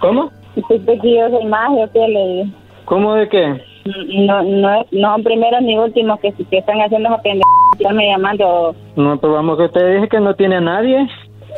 ¿Cómo? 0.00 0.30
¿Qué, 0.54 0.62
qué, 0.68 0.98
qué 1.00 1.16
yo 1.16 1.30
soy 1.30 1.42
imagen? 1.42 1.88
¿Qué 1.92 2.08
le 2.08 2.26
digo? 2.28 2.44
¿Cómo 2.84 3.14
de 3.14 3.28
qué? 3.28 3.62
No, 4.26 4.42
no, 4.42 4.84
no 4.90 5.12
son 5.12 5.22
primeros 5.22 5.62
ni 5.62 5.78
últimos 5.78 6.20
que, 6.20 6.32
que 6.32 6.58
están 6.58 6.78
haciendo 6.80 7.08
esa 7.08 7.22
pendeja, 7.22 7.48
llamando. 7.78 8.74
No, 8.96 9.16
pues 9.18 9.32
vamos, 9.32 9.56
que 9.56 9.64
usted 9.64 9.94
dice 9.94 10.08
que 10.08 10.20
no 10.20 10.34
tiene 10.34 10.56
a 10.56 10.60
nadie. 10.60 11.08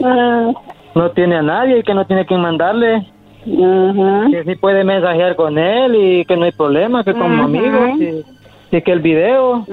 Ah, 0.05 0.51
No 0.95 1.11
tiene 1.11 1.37
a 1.37 1.43
nadie 1.43 1.79
y 1.79 1.83
que 1.83 1.95
no 1.95 2.05
tiene 2.07 2.27
quien 2.27 2.41
mandarle. 2.41 3.05
Ajá. 3.47 4.27
Que 4.31 4.45
sí 4.45 4.55
puede 4.57 4.85
mensajear 4.85 5.37
con 5.37 5.59
él 5.59 5.95
y 5.95 6.25
que 6.25 6.37
no 6.37 6.45
hay 6.45 6.53
problema, 6.53 7.05
que 7.05 7.13
como 7.13 7.35
Ajá. 7.35 7.45
amigos. 7.45 7.91
Y, 8.01 8.77
y 8.77 8.83
que 8.83 8.93
el 8.93 9.01
video. 9.01 9.67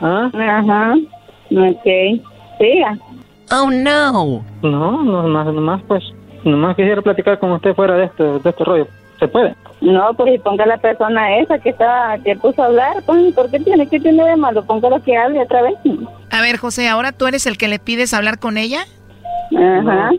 ¿Ah? 0.00 0.30
Ajá. 0.32 0.94
Ok. 1.50 2.20
Siga. 2.58 2.98
Oh, 3.50 3.70
no. 3.70 4.42
No, 4.62 5.02
nomás, 5.04 5.46
nomás, 5.46 5.82
pues. 5.86 6.02
Nomás 6.44 6.76
quisiera 6.76 7.00
platicar 7.02 7.38
con 7.38 7.52
usted 7.52 7.74
fuera 7.74 7.94
de 7.96 8.04
este, 8.04 8.22
de 8.22 8.50
este 8.50 8.64
rollo. 8.64 8.86
¿Se 9.18 9.28
puede? 9.28 9.54
No, 9.80 10.12
pues 10.14 10.34
y 10.34 10.38
ponga 10.38 10.66
la 10.66 10.76
persona 10.76 11.38
esa 11.38 11.58
que 11.58 11.70
estaba, 11.70 12.18
que 12.18 12.36
puso 12.36 12.62
a 12.62 12.66
hablar. 12.66 12.96
pues, 13.06 13.34
¿Por 13.34 13.50
qué 13.50 13.60
tiene? 13.60 13.86
¿Qué 13.86 14.00
tiene 14.00 14.24
de 14.24 14.36
malo? 14.36 14.64
Póngalo 14.64 15.02
que 15.02 15.16
hable 15.16 15.40
otra 15.42 15.62
vez. 15.62 15.74
A 16.30 16.40
ver, 16.40 16.56
José, 16.58 16.88
¿ahora 16.88 17.12
tú 17.12 17.26
eres 17.26 17.46
el 17.46 17.56
que 17.56 17.68
le 17.68 17.78
pides 17.78 18.12
hablar 18.12 18.38
con 18.38 18.58
ella? 18.58 18.80
Ajá. 19.56 20.10
No, 20.12 20.18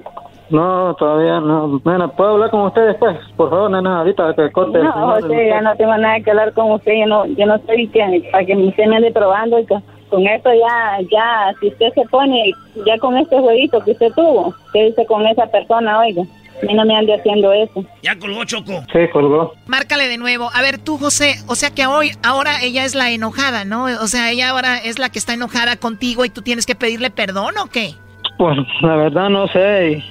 todavía 0.49 1.39
no. 1.39 1.81
Nena, 1.83 2.07
¿puedo 2.07 2.31
hablar 2.31 2.49
con 2.51 2.61
usted 2.61 2.87
después? 2.87 3.17
Por 3.35 3.49
favor, 3.49 3.71
nena, 3.71 3.99
ahorita 3.99 4.33
que 4.35 4.51
corte. 4.51 4.79
No, 4.79 4.91
José, 4.91 5.47
ya 5.49 5.61
no 5.61 5.75
tengo 5.75 5.97
nada 5.97 6.19
que 6.19 6.31
hablar 6.31 6.53
con 6.53 6.71
usted. 6.71 6.93
Yo 6.99 7.05
no, 7.07 7.25
yo 7.25 7.45
no 7.45 7.55
estoy 7.55 7.87
que, 7.87 8.29
para 8.31 8.45
que 8.45 8.55
usted 8.55 8.85
me 8.87 8.97
ande 8.97 9.11
probando. 9.11 9.59
Y 9.59 9.65
con, 9.65 9.83
con 10.09 10.27
esto 10.27 10.49
ya, 10.53 10.99
ya, 11.11 11.53
si 11.59 11.67
usted 11.67 11.93
se 11.93 12.05
pone, 12.09 12.51
ya 12.85 12.97
con 12.99 13.17
este 13.17 13.39
jueguito 13.39 13.81
que 13.81 13.91
usted 13.91 14.11
tuvo, 14.15 14.53
¿qué 14.73 14.85
dice 14.85 15.05
con 15.05 15.25
esa 15.25 15.47
persona, 15.47 15.99
oiga? 15.99 16.23
A 16.61 16.65
mí 16.65 16.73
no 16.73 16.85
me 16.85 16.95
ande 16.95 17.13
haciendo 17.13 17.51
eso. 17.51 17.83
Ya 18.01 18.17
colgó 18.17 18.45
Choco. 18.45 18.81
Sí, 18.93 18.99
colgó. 19.11 19.53
Márcale 19.67 20.07
de 20.07 20.17
nuevo. 20.17 20.49
A 20.53 20.61
ver, 20.61 20.77
tú, 20.77 20.97
José, 20.97 21.35
o 21.47 21.55
sea 21.55 21.69
que 21.71 21.85
hoy, 21.85 22.11
ahora 22.23 22.61
ella 22.61 22.85
es 22.85 22.95
la 22.95 23.11
enojada, 23.11 23.65
¿no? 23.65 23.85
O 23.85 24.07
sea, 24.07 24.31
ella 24.31 24.51
ahora 24.51 24.77
es 24.77 24.97
la 24.97 25.09
que 25.09 25.19
está 25.19 25.33
enojada 25.33 25.75
contigo 25.75 26.23
y 26.23 26.29
tú 26.29 26.41
tienes 26.41 26.65
que 26.65 26.75
pedirle 26.75 27.09
perdón 27.09 27.57
o 27.57 27.67
qué? 27.67 27.95
Pues 28.37 28.57
la 28.81 28.95
verdad 28.95 29.29
no 29.29 29.47
sé. 29.47 30.01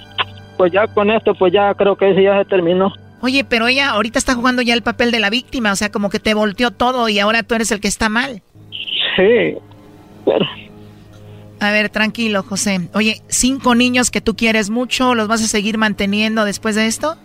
Pues 0.57 0.73
ya 0.73 0.87
con 0.87 1.11
esto, 1.11 1.35
pues 1.35 1.53
ya 1.53 1.75
creo 1.75 1.97
que 1.97 2.23
ya 2.23 2.39
se 2.39 2.45
terminó. 2.45 2.93
Oye, 3.21 3.45
pero 3.45 3.67
ella 3.67 3.91
ahorita 3.91 4.19
está 4.19 4.35
jugando 4.35 4.63
ya 4.63 4.75
el 4.75 4.83
papel 4.83 5.11
de 5.11 5.19
la 5.19 5.31
víctima, 5.31 5.73
o 5.73 5.77
sea, 5.77 5.91
como 5.91 6.11
que 6.11 6.21
te 6.21 6.35
volteó 6.35 6.71
todo 6.71 7.09
y 7.09 7.19
ahora 7.19 7.43
tú 7.43 7.55
eres 7.55 7.73
el 7.73 7.81
que 7.81 7.89
está 7.89 8.09
mal. 8.09 8.43
Sí, 9.17 9.57
pero... 10.25 10.45
A 11.61 11.71
ver, 11.71 11.89
tranquilo, 11.89 12.43
José. 12.43 12.91
Oye, 12.93 13.23
cinco 13.29 13.75
niños 13.75 14.11
que 14.11 14.21
tú 14.21 14.37
quieres 14.37 14.69
mucho, 14.69 15.15
¿los 15.15 15.29
vas 15.29 15.43
a 15.43 15.47
seguir 15.47 15.79
manteniendo 15.79 16.45
después 16.45 16.75
de 16.75 16.87
esto? 16.87 17.17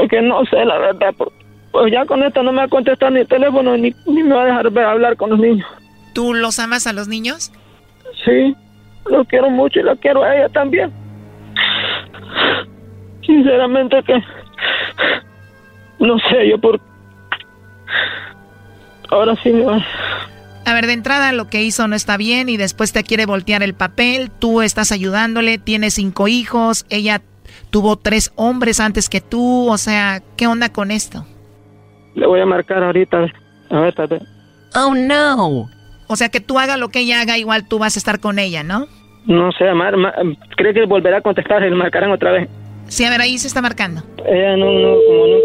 Es 0.00 0.08
que 0.08 0.22
no 0.22 0.44
sé, 0.46 0.64
la 0.64 0.78
verdad. 0.78 1.14
Pues 1.72 1.92
ya 1.92 2.06
con 2.06 2.22
esto 2.22 2.42
no 2.42 2.52
me 2.52 2.58
va 2.58 2.64
a 2.64 2.68
contestar 2.68 3.12
ni 3.12 3.20
el 3.20 3.28
teléfono 3.28 3.76
ni, 3.76 3.94
ni 4.06 4.22
me 4.22 4.34
va 4.34 4.42
a 4.42 4.46
dejar 4.46 4.70
ver, 4.70 4.84
hablar 4.84 5.16
con 5.16 5.30
los 5.30 5.38
niños. 5.38 5.66
¿Tú 6.14 6.32
los 6.32 6.58
amas 6.58 6.86
a 6.86 6.92
los 6.92 7.08
niños? 7.08 7.52
Sí, 8.24 8.56
los 9.06 9.26
quiero 9.28 9.50
mucho 9.50 9.80
y 9.80 9.82
la 9.82 9.96
quiero 9.96 10.22
a 10.22 10.34
ella 10.34 10.48
también. 10.48 10.90
Sinceramente 13.24 14.02
que... 14.02 14.22
No 15.98 16.18
sé, 16.30 16.48
yo 16.48 16.58
por... 16.58 16.80
Ahora 19.10 19.36
sí 19.42 19.50
me 19.50 19.64
va... 19.64 19.84
A 20.66 20.74
ver, 20.74 20.86
de 20.86 20.92
entrada 20.92 21.32
lo 21.32 21.48
que 21.48 21.62
hizo 21.62 21.88
no 21.88 21.96
está 21.96 22.16
bien 22.16 22.48
y 22.48 22.56
después 22.56 22.92
te 22.92 23.02
quiere 23.02 23.26
voltear 23.26 23.62
el 23.62 23.74
papel, 23.74 24.30
tú 24.30 24.62
estás 24.62 24.92
ayudándole, 24.92 25.58
tiene 25.58 25.90
cinco 25.90 26.28
hijos, 26.28 26.86
ella 26.90 27.22
tuvo 27.70 27.96
tres 27.96 28.32
hombres 28.36 28.78
antes 28.78 29.08
que 29.08 29.20
tú, 29.20 29.68
o 29.68 29.78
sea, 29.78 30.22
¿qué 30.36 30.46
onda 30.46 30.72
con 30.72 30.90
esto? 30.90 31.26
Le 32.14 32.26
voy 32.26 32.40
a 32.40 32.46
marcar 32.46 32.84
ahorita, 32.84 33.26
a 33.70 33.80
ver, 33.80 33.94
tal 33.94 34.28
Oh, 34.74 34.94
no. 34.94 35.68
O 36.06 36.16
sea, 36.16 36.28
que 36.28 36.40
tú 36.40 36.58
hagas 36.58 36.78
lo 36.78 36.88
que 36.90 37.00
ella 37.00 37.20
haga, 37.20 37.38
igual 37.38 37.66
tú 37.66 37.78
vas 37.78 37.96
a 37.96 37.98
estar 37.98 38.20
con 38.20 38.38
ella, 38.38 38.62
¿no? 38.62 38.86
No 39.26 39.52
sé, 39.52 39.72
Mar, 39.74 39.94
cree 40.56 40.74
que 40.74 40.86
volverá 40.86 41.18
a 41.18 41.20
contestar, 41.20 41.62
le 41.62 41.70
marcarán 41.70 42.10
otra 42.10 42.32
vez. 42.32 42.48
Sí, 42.88 43.04
a 43.04 43.10
ver, 43.10 43.20
ahí 43.20 43.38
se 43.38 43.46
está 43.46 43.62
marcando. 43.62 44.02
Ella 44.26 44.56
no, 44.56 44.72
no, 44.72 44.96
como 45.06 45.26
no. 45.26 45.36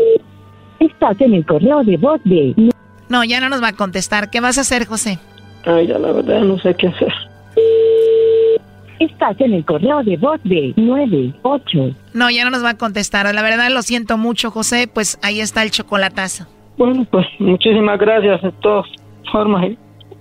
Estás 0.80 1.21
en 1.21 1.36
el 1.36 1.45
correo 1.45 1.84
de 1.84 1.97
voz 1.97 2.19
de... 2.23 2.71
No, 3.09 3.23
ya 3.23 3.39
no 3.39 3.49
nos 3.49 3.61
va 3.61 3.69
a 3.69 3.73
contestar. 3.73 4.30
¿Qué 4.32 4.39
vas 4.39 4.57
a 4.57 4.61
hacer, 4.61 4.86
José? 4.86 5.19
Ay, 5.65 5.88
ya 5.88 5.99
la 5.99 6.11
verdad 6.11 6.41
no 6.41 6.57
sé 6.59 6.73
qué 6.76 6.88
hacer. 6.88 7.13
Estás 8.99 9.39
en 9.41 9.53
el 9.53 9.65
correo 9.65 10.03
de 10.03 10.17
voz 10.17 10.39
de 10.43 10.73
98. 10.76 11.95
No, 12.13 12.30
ya 12.30 12.45
no 12.45 12.51
nos 12.51 12.63
va 12.63 12.71
a 12.71 12.78
contestar. 12.78 13.32
La 13.34 13.41
verdad 13.41 13.69
lo 13.69 13.82
siento 13.82 14.17
mucho, 14.17 14.51
José. 14.51 14.89
Pues 14.91 15.19
ahí 15.21 15.39
está 15.41 15.63
el 15.63 15.71
chocolatazo. 15.71 16.47
Bueno, 16.78 17.05
pues 17.11 17.26
muchísimas 17.39 17.99
gracias 17.99 18.41
de 18.41 18.51
todas 18.53 18.86
formas. 19.32 19.71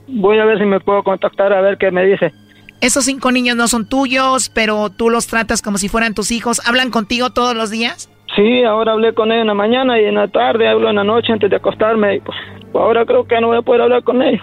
Voy 0.09 0.39
a 0.39 0.45
ver 0.45 0.59
si 0.59 0.65
me 0.65 0.81
puedo 0.81 1.03
contactar 1.03 1.53
a 1.53 1.61
ver 1.61 1.79
qué 1.79 1.91
me 1.91 2.05
dice. 2.05 2.33
Esos 2.81 3.05
cinco 3.05 3.33
niños 3.33 3.57
no 3.57 3.69
son 3.69 3.87
tuyos, 3.87 4.51
pero 4.51 4.91
tú 4.91 5.11
los 5.11 5.27
tratas 5.27 5.63
como 5.63 5.79
si 5.79 5.89
fueran 5.89 6.15
tus 6.15 6.31
hijos. 6.31 6.61
¿Hablan 6.67 6.91
contigo 6.91 7.31
todos 7.31 7.55
los 7.55 7.71
días? 7.71 8.11
Sí, 8.37 8.65
ahora 8.65 8.93
hablé 8.93 9.15
con 9.15 9.31
ellos 9.31 9.43
en 9.43 9.47
la 9.49 9.55
mañana 9.55 10.01
y 10.01 10.05
en 10.05 10.17
la 10.17 10.29
tarde, 10.29 10.69
hablo 10.69 10.91
en 10.91 10.97
la 10.97 11.05
noche 11.05 11.33
antes 11.33 11.49
de 11.49 11.57
acostarme. 11.57 12.17
Y 12.17 12.21
pues, 12.21 12.37
ahora 12.75 13.07
creo 13.07 13.27
que 13.27 13.41
no 13.41 13.49
voy 13.49 13.59
a 13.59 13.63
poder 13.63 13.83
hablar 13.83 14.03
con 14.03 14.21
ellos. 14.23 14.43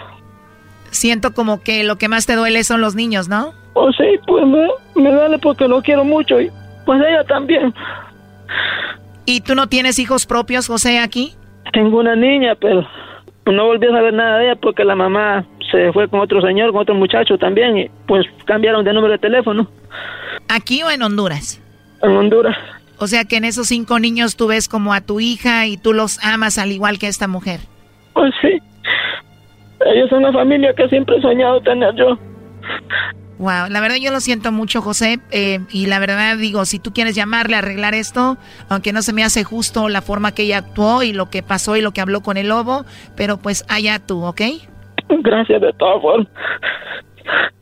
Siento 0.90 1.34
como 1.34 1.62
que 1.62 1.84
lo 1.84 1.98
que 1.98 2.08
más 2.08 2.26
te 2.26 2.36
duele 2.36 2.64
son 2.64 2.82
los 2.82 2.96
niños, 2.96 3.28
¿no? 3.28 3.54
Oh, 3.74 3.92
sí, 3.92 4.20
pues 4.28 4.46
me, 4.46 4.68
me 4.96 5.12
duele 5.12 5.40
porque 5.40 5.68
los 5.68 5.84
quiero 5.84 6.04
mucho 6.04 6.40
y 6.40 6.50
pues 6.86 7.02
ella 7.02 7.24
también. 7.26 7.74
¿Y 9.26 9.42
tú 9.42 9.56
no 9.56 9.68
tienes 9.68 10.00
hijos 10.00 10.26
propios, 10.26 10.68
José, 10.68 11.00
aquí? 11.00 11.36
Tengo 11.72 12.00
una 12.00 12.16
niña, 12.16 12.56
pero 12.60 12.86
no 13.46 13.66
volví 13.66 13.88
a 13.88 13.92
saber 13.92 14.14
nada 14.14 14.38
de 14.38 14.46
ella 14.46 14.56
porque 14.56 14.84
la 14.84 14.96
mamá 14.96 15.46
se 15.72 15.92
fue 15.94 16.08
con 16.08 16.20
otro 16.20 16.42
señor, 16.42 16.72
con 16.72 16.82
otro 16.82 16.96
muchacho 16.96 17.38
también 17.38 17.78
y 17.78 17.89
pues 18.08 18.26
cambiaron 18.46 18.84
de 18.84 18.94
número 18.94 19.14
de 19.14 19.20
teléfono. 19.20 19.68
¿Aquí 20.50 20.84
o 20.84 20.92
en 20.92 21.02
Honduras? 21.02 21.62
En 22.02 22.12
Honduras. 22.12 22.58
O 22.98 23.08
sea 23.08 23.26
que 23.26 23.38
en 23.38 23.46
esos 23.46 23.68
cinco 23.68 24.00
niños 24.00 24.36
tú 24.36 24.48
ves 24.48 24.68
como 24.68 24.94
a 24.94 25.02
tu 25.02 25.20
hija 25.20 25.66
y 25.66 25.78
tú 25.78 25.94
los 25.94 26.24
amas 26.24 26.58
al 26.58 26.72
igual 26.72 27.00
que 27.00 27.08
a 27.08 27.10
esta 27.10 27.28
mujer. 27.28 27.62
Pues 28.14 28.34
sí. 28.42 28.60
Ellos 29.86 30.10
son 30.10 30.20
una 30.20 30.32
familia 30.32 30.74
que 30.76 30.88
siempre 30.89 31.18
he 31.18 31.22
soñado 31.22 31.62
tener 31.62 31.96
yo. 31.96 32.20
Wow, 33.42 33.72
la 33.72 33.82
verdad 33.82 33.96
yo 34.00 34.12
lo 34.12 34.20
siento 34.20 34.52
mucho, 34.52 34.84
José. 34.84 35.20
Eh, 35.32 35.62
y 35.72 35.88
la 35.88 35.98
verdad 35.98 36.38
digo, 36.38 36.64
si 36.66 36.78
tú 36.78 36.94
quieres 36.94 37.16
llamarle 37.16 37.56
a 37.56 37.60
arreglar 37.60 37.96
esto, 37.96 38.38
aunque 38.70 38.94
no 38.94 39.02
se 39.02 39.14
me 39.14 39.24
hace 39.24 39.44
justo 39.44 39.89
la 39.89 40.04
forma 40.04 40.32
que 40.32 40.44
ella 40.44 40.60
actuó 40.60 41.02
y 41.02 41.12
lo 41.12 41.32
que 41.32 41.42
pasó 41.42 41.76
y 41.76 41.82
lo 41.82 41.92
que 41.92 42.02
habló 42.02 42.22
con 42.22 42.38
el 42.38 42.50
lobo, 42.50 42.86
pero 43.18 43.38
pues 43.38 43.66
allá 43.68 43.98
tú, 43.98 44.24
¿ok? 44.24 44.42
Gracias 45.10 45.60
de 45.60 45.74
todas 45.74 46.04
formas. 46.04 46.28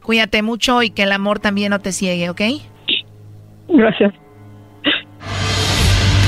Cuídate 0.04 0.42
mucho 0.42 0.84
y 0.84 0.90
que 0.90 1.04
el 1.04 1.14
amor 1.14 1.40
también 1.40 1.70
no 1.70 1.80
te 1.80 1.94
ciegue, 1.94 2.30
¿ok? 2.30 2.42
Gracias. 3.70 4.14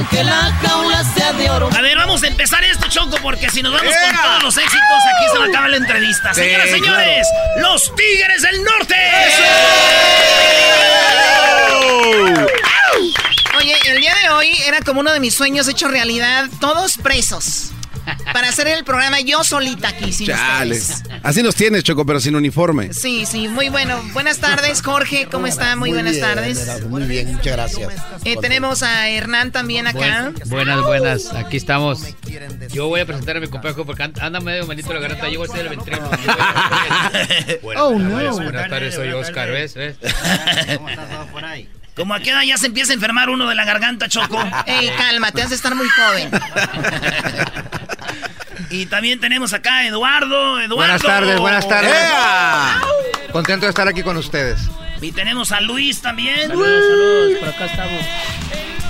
aunque 0.00 0.24
la 0.24 0.50
jaula 0.62 1.04
sea 1.04 1.32
de 1.34 1.50
oro. 1.50 1.68
A 1.76 1.80
ver, 1.82 1.98
vamos 1.98 2.22
a 2.22 2.26
empezar 2.26 2.64
esto, 2.64 2.88
Choco, 2.88 3.18
porque 3.22 3.50
si 3.50 3.62
nos 3.62 3.72
vamos 3.72 3.94
con 3.94 4.16
todos 4.22 4.42
los 4.42 4.56
éxitos, 4.56 4.80
aquí 5.14 5.24
se 5.30 5.38
va 5.38 5.44
a 5.44 5.48
acabar 5.48 5.70
la 5.70 5.76
entrevista. 5.76 6.32
Sí, 6.32 6.40
Señoras, 6.40 6.70
señores, 6.70 7.26
los 7.58 7.94
Tigres 7.94 8.42
del 8.42 8.64
Norte. 8.64 8.96
Oye, 13.58 13.76
el 13.88 14.00
día 14.00 14.14
de 14.22 14.30
hoy 14.30 14.50
era 14.64 14.80
como 14.80 15.00
uno 15.00 15.12
de 15.12 15.20
mis 15.20 15.34
sueños 15.34 15.68
hecho 15.68 15.88
realidad, 15.88 16.48
todos 16.60 16.96
presos. 16.96 17.72
Para 18.32 18.48
hacer 18.48 18.66
el 18.68 18.84
programa 18.84 19.20
yo 19.20 19.42
solita 19.44 19.88
aquí, 19.88 20.12
sin 20.12 20.26
Chales. 20.28 20.90
ustedes. 20.90 21.20
Así 21.22 21.42
nos 21.42 21.54
tienes, 21.54 21.84
Choco, 21.84 22.04
pero 22.06 22.20
sin 22.20 22.34
uniforme. 22.36 22.92
Sí, 22.92 23.26
sí, 23.26 23.48
muy 23.48 23.68
bueno. 23.68 24.00
Buenas 24.12 24.38
tardes, 24.38 24.82
Jorge, 24.82 25.28
¿cómo 25.30 25.46
está? 25.46 25.76
Muy, 25.76 25.90
buenas 25.92 26.12
bien, 26.14 26.24
tardes. 26.24 26.82
Muy 26.88 27.02
bien, 27.04 27.32
muchas 27.32 27.52
gracias. 27.52 27.92
Eh, 28.24 28.36
tenemos 28.40 28.82
a 28.82 29.08
Hernán 29.08 29.50
también 29.52 29.86
acá. 29.86 30.32
Buenas, 30.46 30.82
buenas, 30.84 31.32
aquí 31.34 31.56
estamos. 31.56 32.02
Yo 32.72 32.88
voy 32.88 33.00
a 33.00 33.06
presentar 33.06 33.36
a 33.36 33.40
mi 33.40 33.48
compañero 33.48 33.84
porque 33.84 34.02
and- 34.02 34.18
anda 34.20 34.40
medio 34.40 34.66
malito 34.66 34.92
la 34.92 35.00
garganta. 35.00 35.28
Yo 35.28 35.40
voy 35.40 35.48
a 35.48 35.52
ser 35.52 35.60
el 35.66 35.68
ventrilo. 35.70 36.00
Buenas 37.62 37.82
Oh, 37.82 37.98
no. 37.98 38.32
Buenas 38.34 38.68
tardes, 38.68 38.94
soy 38.94 39.08
Oscar, 39.12 39.50
¿ves? 39.50 39.74
¿Ves? 39.74 39.96
Como 41.96 42.14
a 42.14 42.20
qué 42.20 42.30
edad 42.30 42.42
ya 42.42 42.56
se 42.56 42.66
empieza 42.66 42.92
a 42.92 42.94
enfermar 42.94 43.28
uno 43.30 43.48
de 43.48 43.54
la 43.54 43.64
garganta, 43.64 44.08
Choco. 44.08 44.40
Ey, 44.66 44.90
cálmate, 44.96 45.42
has 45.42 45.50
de 45.50 45.56
estar 45.56 45.74
muy 45.74 45.88
joven. 45.88 46.30
Y 48.70 48.86
también 48.86 49.18
tenemos 49.20 49.52
acá 49.52 49.78
a 49.78 49.86
Eduardo. 49.86 50.60
Eduardo. 50.60 50.76
Buenas 50.76 51.02
tardes, 51.02 51.38
buenas 51.38 51.68
tardes. 51.68 51.92
¡Ea! 51.92 52.80
Contento 53.32 53.66
de 53.66 53.70
estar 53.70 53.88
aquí 53.88 54.02
con 54.02 54.16
ustedes. 54.16 54.60
Y 55.00 55.12
tenemos 55.12 55.50
a 55.52 55.60
Luis 55.60 56.00
también. 56.00 56.48
Saludos, 56.48 56.84
saludos, 56.88 57.38
por 57.40 57.48
acá 57.48 57.64
estamos. 57.66 58.04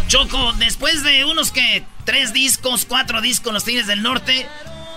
Choco, 0.08 0.52
después 0.54 1.02
de 1.02 1.24
unos 1.24 1.52
que 1.52 1.84
tres 2.04 2.32
discos, 2.32 2.84
cuatro 2.84 3.20
discos, 3.20 3.52
los 3.52 3.64
Tigres 3.64 3.86
del 3.86 4.02
Norte, 4.02 4.46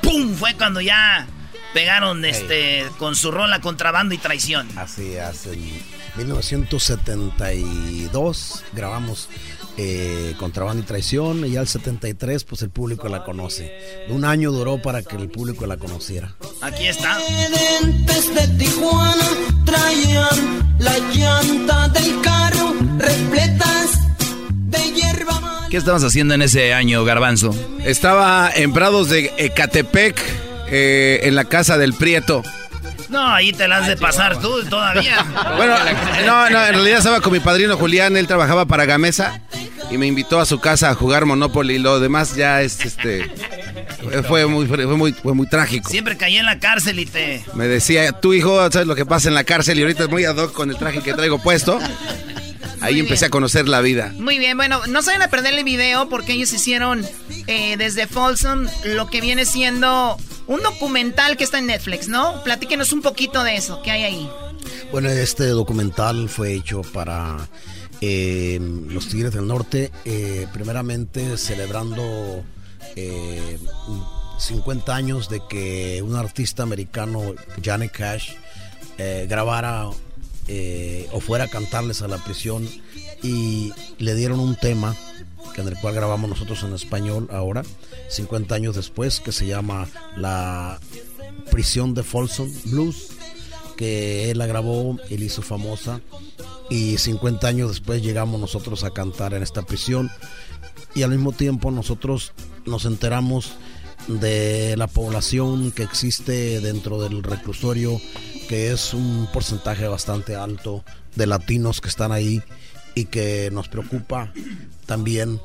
¡pum! 0.01 0.36
Fue 0.36 0.55
cuando 0.55 0.81
ya 0.81 1.27
pegaron 1.74 2.26
este 2.26 2.86
con 2.97 3.15
su 3.15 3.32
rola 3.32 3.61
Contrabando 3.61 4.13
y 4.13 4.17
Traición. 4.17 4.67
Así 4.78 5.15
en 5.15 6.17
1972 6.17 8.63
grabamos 8.74 9.30
eh, 9.78 10.36
Contrabando 10.38 10.84
y 10.84 10.86
Traición 10.86 11.45
y 11.45 11.51
ya 11.51 11.61
el 11.61 11.67
73 11.67 12.43
pues 12.43 12.61
el 12.61 12.69
público 12.69 13.07
la 13.09 13.24
conoce. 13.24 14.05
Un 14.09 14.26
año 14.26 14.51
duró 14.51 14.82
para 14.82 15.01
que 15.01 15.15
el 15.15 15.30
público 15.30 15.65
la 15.65 15.78
conociera. 15.78 16.36
Aquí 16.61 16.88
está. 16.88 17.17
de 17.17 18.47
Tijuana 18.57 19.26
traían 19.65 20.76
la 20.80 20.97
llanta 21.13 21.88
del 21.89 22.21
carro 22.21 22.74
repletas 22.97 23.99
de 24.47 24.91
hierba. 24.91 25.67
¿Qué 25.69 25.78
estabas 25.78 26.03
haciendo 26.03 26.34
en 26.36 26.43
ese 26.43 26.74
año, 26.74 27.03
Garbanzo? 27.03 27.53
Estaba 27.84 28.51
en 28.53 28.74
Prados 28.74 29.09
de 29.09 29.34
Ecatepec, 29.38 30.21
eh, 30.68 31.22
en 31.24 31.36
la 31.36 31.45
casa 31.45 31.78
del 31.78 31.93
Prieto. 31.93 32.43
No, 33.09 33.28
ahí 33.28 33.53
te 33.53 33.68
la 33.68 33.78
has 33.78 33.88
de 33.88 33.97
pasar 33.97 34.39
tú 34.39 34.64
todavía. 34.66 35.26
Bueno, 35.57 35.76
no, 36.26 36.49
no, 36.49 36.66
en 36.66 36.74
realidad 36.74 36.97
estaba 36.97 37.22
con 37.22 37.32
mi 37.32 37.39
padrino 37.39 37.78
Julián, 37.78 38.18
él 38.18 38.28
trabajaba 38.28 38.66
para 38.66 38.86
Gamesa 38.86 39.41
y 39.91 39.97
me 39.97 40.07
invitó 40.07 40.39
a 40.39 40.45
su 40.45 40.59
casa 40.59 40.89
a 40.89 40.95
jugar 40.95 41.26
Monopoly. 41.26 41.78
Lo 41.78 41.99
demás 41.99 42.36
ya 42.36 42.61
es 42.61 42.84
este 42.84 43.30
fue 44.28 44.45
muy 44.47 44.66
fue 44.66 44.86
muy 44.86 45.14
fue 45.14 45.34
muy 45.34 45.47
trágico. 45.47 45.89
Siempre 45.89 46.18
caí 46.18 46.38
en 46.38 46.45
la 46.45 46.59
cárcel 46.59 46.99
y 46.99 47.05
te 47.05 47.43
Me 47.53 47.68
decía, 47.68 48.11
"Tu 48.14 48.34
hijo, 48.34 48.72
¿sabes 48.72 48.88
lo 48.88 48.95
que 48.95 49.05
pasa 49.05 49.30
en 49.30 49.36
la 49.36 49.43
cárcel?" 49.43 49.80
Y 49.80 49.84
ahorita 49.84 50.03
es 50.03 50.09
muy 50.09 50.26
ad 50.26 50.38
hoc 50.38 50.53
con 50.53 50.70
el 50.70 50.78
traje 50.78 51.01
que 51.01 51.14
traigo 51.14 51.39
puesto. 51.39 51.80
Ahí 52.82 52.99
empecé 52.99 53.26
a 53.26 53.30
conocer 53.30 53.70
la 53.70 53.80
vida. 53.80 54.11
Muy 54.18 54.39
bien, 54.39 54.57
bueno, 54.57 54.82
no 54.88 55.01
se 55.01 55.11
vayan 55.11 55.22
a 55.22 55.30
perder 55.30 55.53
el 55.53 55.64
video 55.64 56.09
porque 56.09 56.34
ellos 56.34 56.51
hicieron 56.51 57.05
eh, 57.47 57.78
desde 57.78 58.07
Folsom 58.07 58.68
lo 58.84 59.07
que 59.09 59.22
viene 59.22 59.45
siendo 59.45 60.18
un 60.47 60.61
documental 60.61 61.37
que 61.37 61.43
está 61.43 61.59
en 61.59 61.67
Netflix, 61.67 62.07
¿no? 62.07 62.43
Platíquenos 62.43 62.91
un 62.93 63.01
poquito 63.01 63.43
de 63.43 63.55
eso, 63.55 63.81
¿qué 63.83 63.91
hay 63.91 64.03
ahí? 64.03 64.29
Bueno, 64.91 65.09
este 65.09 65.47
documental 65.47 66.29
fue 66.29 66.53
hecho 66.53 66.81
para 66.81 67.37
eh, 68.01 68.59
los 68.87 69.07
Tigres 69.07 69.33
del 69.33 69.47
Norte, 69.47 69.91
eh, 70.05 70.47
primeramente 70.53 71.37
celebrando 71.37 72.43
eh, 72.95 73.57
50 74.37 74.95
años 74.95 75.29
de 75.29 75.41
que 75.49 76.01
un 76.01 76.15
artista 76.15 76.63
americano, 76.63 77.21
Johnny 77.63 77.89
Cash, 77.89 78.31
eh, 78.97 79.25
grabara 79.29 79.89
eh, 80.47 81.07
o 81.11 81.19
fuera 81.19 81.45
a 81.45 81.47
cantarles 81.47 82.01
a 82.01 82.07
la 82.07 82.17
prisión 82.17 82.67
y 83.21 83.71
le 83.97 84.15
dieron 84.15 84.39
un 84.39 84.55
tema 84.55 84.95
que 85.53 85.61
en 85.61 85.67
el 85.67 85.77
cual 85.79 85.95
grabamos 85.95 86.29
nosotros 86.29 86.63
en 86.63 86.73
español 86.73 87.27
ahora, 87.31 87.63
50 88.09 88.55
años 88.55 88.75
después, 88.75 89.19
que 89.19 89.31
se 89.31 89.45
llama 89.45 89.87
La 90.15 90.79
prisión 91.51 91.93
de 91.93 92.03
Folsom 92.03 92.51
Blues, 92.65 93.09
que 93.75 94.31
él 94.31 94.37
la 94.37 94.45
grabó, 94.45 94.97
él 95.09 95.23
hizo 95.23 95.41
famosa 95.41 96.01
y 96.69 96.97
50 96.97 97.47
años 97.47 97.69
después 97.69 98.01
llegamos 98.01 98.39
nosotros 98.39 98.83
a 98.83 98.91
cantar 98.91 99.33
en 99.33 99.43
esta 99.43 99.63
prisión 99.63 100.09
y 100.95 101.03
al 101.03 101.11
mismo 101.11 101.31
tiempo 101.31 101.71
nosotros 101.71 102.33
nos 102.65 102.85
enteramos 102.85 103.53
de 104.07 104.75
la 104.77 104.87
población 104.87 105.71
que 105.71 105.83
existe 105.83 106.59
dentro 106.59 107.01
del 107.01 107.23
reclusorio, 107.23 107.99
que 108.49 108.71
es 108.71 108.93
un 108.93 109.27
porcentaje 109.31 109.87
bastante 109.87 110.35
alto 110.35 110.83
de 111.15 111.27
latinos 111.27 111.81
que 111.81 111.89
están 111.89 112.11
ahí 112.11 112.41
y 112.95 113.05
que 113.05 113.49
nos 113.51 113.69
preocupa 113.69 114.31
también 114.86 115.39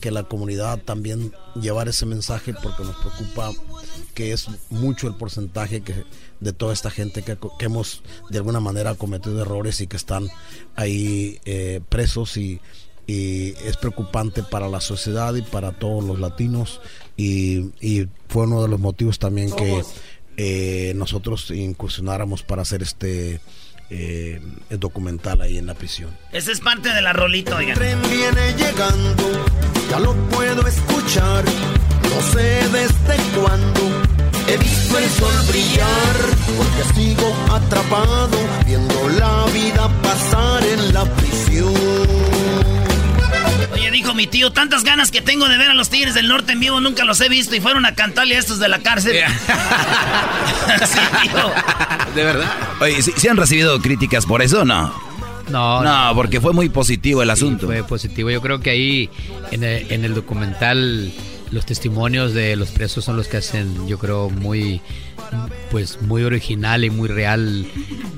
que 0.00 0.10
la 0.10 0.24
comunidad 0.24 0.80
también 0.82 1.32
llevar 1.54 1.88
ese 1.88 2.06
mensaje 2.06 2.52
porque 2.60 2.82
nos 2.82 2.96
preocupa 2.96 3.52
que 4.14 4.32
es 4.32 4.48
mucho 4.68 5.06
el 5.06 5.14
porcentaje 5.14 5.82
que 5.82 5.94
de 6.40 6.52
toda 6.52 6.72
esta 6.72 6.90
gente 6.90 7.22
que, 7.22 7.38
que 7.58 7.64
hemos 7.64 8.02
de 8.28 8.38
alguna 8.38 8.58
manera 8.58 8.96
cometido 8.96 9.40
errores 9.40 9.80
y 9.80 9.86
que 9.86 9.96
están 9.96 10.28
ahí 10.74 11.38
eh, 11.44 11.80
presos 11.88 12.36
y, 12.36 12.60
y 13.06 13.50
es 13.64 13.76
preocupante 13.76 14.42
para 14.42 14.68
la 14.68 14.80
sociedad 14.80 15.34
y 15.34 15.42
para 15.42 15.72
todos 15.78 16.02
los 16.04 16.18
latinos. 16.18 16.80
Y, 17.16 17.70
y 17.80 18.08
fue 18.28 18.44
uno 18.44 18.60
de 18.62 18.68
los 18.68 18.80
motivos 18.80 19.20
también 19.20 19.54
que 19.54 19.82
eh, 20.36 20.94
nosotros 20.96 21.50
incursionáramos 21.50 22.42
para 22.42 22.62
hacer 22.62 22.82
este 22.82 23.40
eh, 23.92 24.40
documental 24.70 25.40
ahí 25.42 25.58
en 25.58 25.66
la 25.66 25.74
prisión. 25.74 26.10
Esa 26.32 26.50
es 26.52 26.60
parte 26.60 26.88
de 26.88 27.02
la 27.02 27.12
rolita, 27.12 27.56
oigan. 27.56 27.74
tren 27.74 28.00
viene 28.02 28.54
llegando, 28.56 29.44
ya 29.90 30.00
lo 30.00 30.14
puedo 30.30 30.66
escuchar. 30.66 31.44
No 31.44 32.22
sé 32.32 32.68
desde 32.72 33.38
cuándo 33.38 33.80
he 34.48 34.56
visto 34.56 34.98
el 34.98 35.08
sol 35.10 35.34
brillar, 35.48 36.16
porque 36.56 36.94
sigo 36.94 37.34
atrapado 37.50 38.38
viendo 38.64 39.08
la 39.10 39.46
vida 39.52 39.88
pasar 40.02 40.64
en 40.64 40.94
la 40.94 41.04
prisión. 41.16 42.41
Oye, 43.72 43.90
dijo 43.90 44.14
mi 44.14 44.26
tío, 44.26 44.52
tantas 44.52 44.84
ganas 44.84 45.10
que 45.10 45.22
tengo 45.22 45.48
de 45.48 45.56
ver 45.56 45.70
a 45.70 45.74
los 45.74 45.88
Tigres 45.88 46.14
del 46.14 46.28
Norte 46.28 46.52
en 46.52 46.60
vivo, 46.60 46.80
nunca 46.80 47.04
los 47.04 47.20
he 47.20 47.28
visto 47.28 47.54
y 47.56 47.60
fueron 47.60 47.86
a 47.86 47.94
cantarle 47.94 48.36
a 48.36 48.38
estos 48.38 48.58
de 48.58 48.68
la 48.68 48.78
cárcel. 48.80 49.16
Sí, 50.86 50.98
tío. 51.22 52.14
¿De 52.14 52.24
verdad? 52.24 52.50
Oye, 52.80 53.02
¿sí, 53.02 53.12
sí 53.16 53.28
han 53.28 53.36
recibido 53.36 53.80
críticas 53.80 54.26
por 54.26 54.42
eso 54.42 54.62
o 54.62 54.64
no? 54.64 54.92
No, 55.50 55.82
No, 55.82 56.14
porque 56.14 56.40
fue 56.40 56.52
muy 56.52 56.68
positivo 56.68 57.22
el 57.22 57.30
asunto. 57.30 57.66
Fue 57.66 57.82
positivo. 57.84 58.30
Yo 58.30 58.40
creo 58.40 58.60
que 58.60 58.70
ahí 58.70 59.10
en 59.50 59.64
el, 59.64 59.90
en 59.90 60.04
el 60.04 60.14
documental 60.14 61.12
los 61.50 61.66
testimonios 61.66 62.32
de 62.32 62.56
los 62.56 62.70
presos 62.70 63.04
son 63.04 63.16
los 63.16 63.28
que 63.28 63.36
hacen, 63.38 63.86
yo 63.86 63.98
creo, 63.98 64.30
muy 64.30 64.80
pues 65.70 66.00
muy 66.02 66.22
original 66.24 66.84
y 66.84 66.90
muy 66.90 67.08
real 67.08 67.66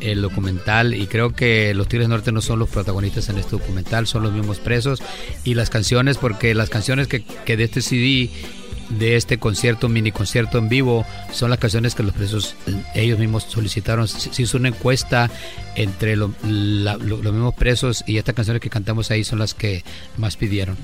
el 0.01 0.23
documental 0.23 0.95
y 0.95 1.07
creo 1.07 1.35
que 1.35 1.73
los 1.75 1.89
Tigres 1.89 2.05
del 2.09 2.17
Norte 2.17 2.33
no 2.33 2.41
son 2.41 2.59
los 2.59 2.69
protagonistas 2.69 3.29
en 3.29 3.39
este 3.39 3.53
documental, 3.53 4.07
son 4.07 4.23
los 4.25 4.33
mismos 4.33 4.59
presos 4.59 5.03
y 5.45 5.55
las 5.55 5.71
canciones, 5.71 6.19
porque 6.19 6.55
las 6.55 6.69
canciones 6.71 7.07
que, 7.09 7.23
que 7.23 7.57
de 7.57 7.65
este 7.65 7.81
CD 7.83 8.31
de 8.91 9.17
este 9.17 9.39
concierto, 9.39 9.89
mini 9.89 10.13
concierto 10.13 10.59
en 10.59 10.69
vivo, 10.69 11.07
son 11.33 11.49
las 11.49 11.59
canciones 11.59 11.95
que 11.95 12.03
los 12.03 12.13
presos 12.13 12.55
eh, 12.67 12.75
ellos 12.95 13.19
mismos 13.19 13.45
solicitaron. 13.49 14.07
Se 14.07 14.33
se 14.35 14.43
hizo 14.43 14.59
una 14.59 14.69
encuesta 14.69 15.31
entre 15.75 16.17
lo- 16.17 16.35
la- 16.43 16.99
lo- 16.99 17.17
los 17.23 17.33
mismos 17.33 17.55
presos 17.55 18.05
y 18.07 18.19
estas 18.19 18.35
canciones 18.35 18.61
que 18.61 18.69
cantamos 18.69 19.11
ahí 19.11 19.25
son 19.25 19.39
las 19.39 19.55
que 19.55 19.83
más 20.19 20.37
pidieron. 20.37 20.77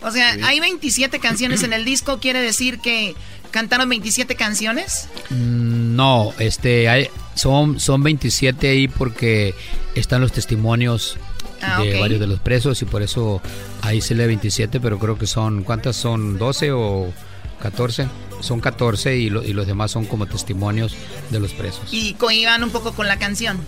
O 0.00 0.10
sea, 0.10 0.36
hay 0.44 0.58
27 0.60 1.18
canciones 1.18 1.64
en 1.64 1.74
el 1.74 1.84
disco, 1.84 2.18
¿quiere 2.18 2.40
decir 2.40 2.78
que 2.78 3.14
cantaron 3.50 3.88
27 3.88 4.34
canciones? 4.36 5.08
Mm, 5.30 5.96
No, 5.96 6.32
este, 6.38 6.88
hay, 6.88 7.08
son, 7.34 7.80
son 7.80 8.02
27 8.02 8.68
ahí 8.68 8.88
porque 8.88 9.54
están 9.94 10.20
los 10.20 10.32
testimonios 10.32 11.16
Ah, 11.60 11.82
de 11.82 11.98
varios 11.98 12.20
de 12.20 12.28
los 12.28 12.38
presos 12.38 12.80
y 12.82 12.84
por 12.84 13.02
eso 13.02 13.42
ahí 13.82 14.00
se 14.00 14.14
lee 14.14 14.26
27, 14.26 14.78
pero 14.78 14.96
creo 15.00 15.18
que 15.18 15.26
son, 15.26 15.64
¿cuántas 15.64 15.96
son? 15.96 16.38
¿12 16.38 16.70
o 16.72 17.12
14? 17.60 18.06
Son 18.40 18.60
14 18.60 19.16
y, 19.16 19.28
lo- 19.28 19.42
y 19.42 19.52
los 19.54 19.66
demás 19.66 19.90
son 19.90 20.04
como 20.06 20.26
testimonios 20.26 20.94
de 21.30 21.40
los 21.40 21.52
presos. 21.54 21.82
Y 21.90 22.14
coiban 22.14 22.62
un 22.62 22.70
poco 22.70 22.92
con 22.92 23.08
la 23.08 23.18
canción. 23.18 23.58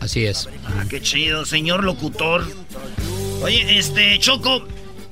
Así 0.00 0.26
es. 0.26 0.50
Ah, 0.66 0.84
qué 0.90 1.00
chido, 1.00 1.46
señor 1.46 1.82
locutor. 1.82 2.46
Oye, 3.42 3.78
este, 3.78 4.18
Choco, 4.18 4.66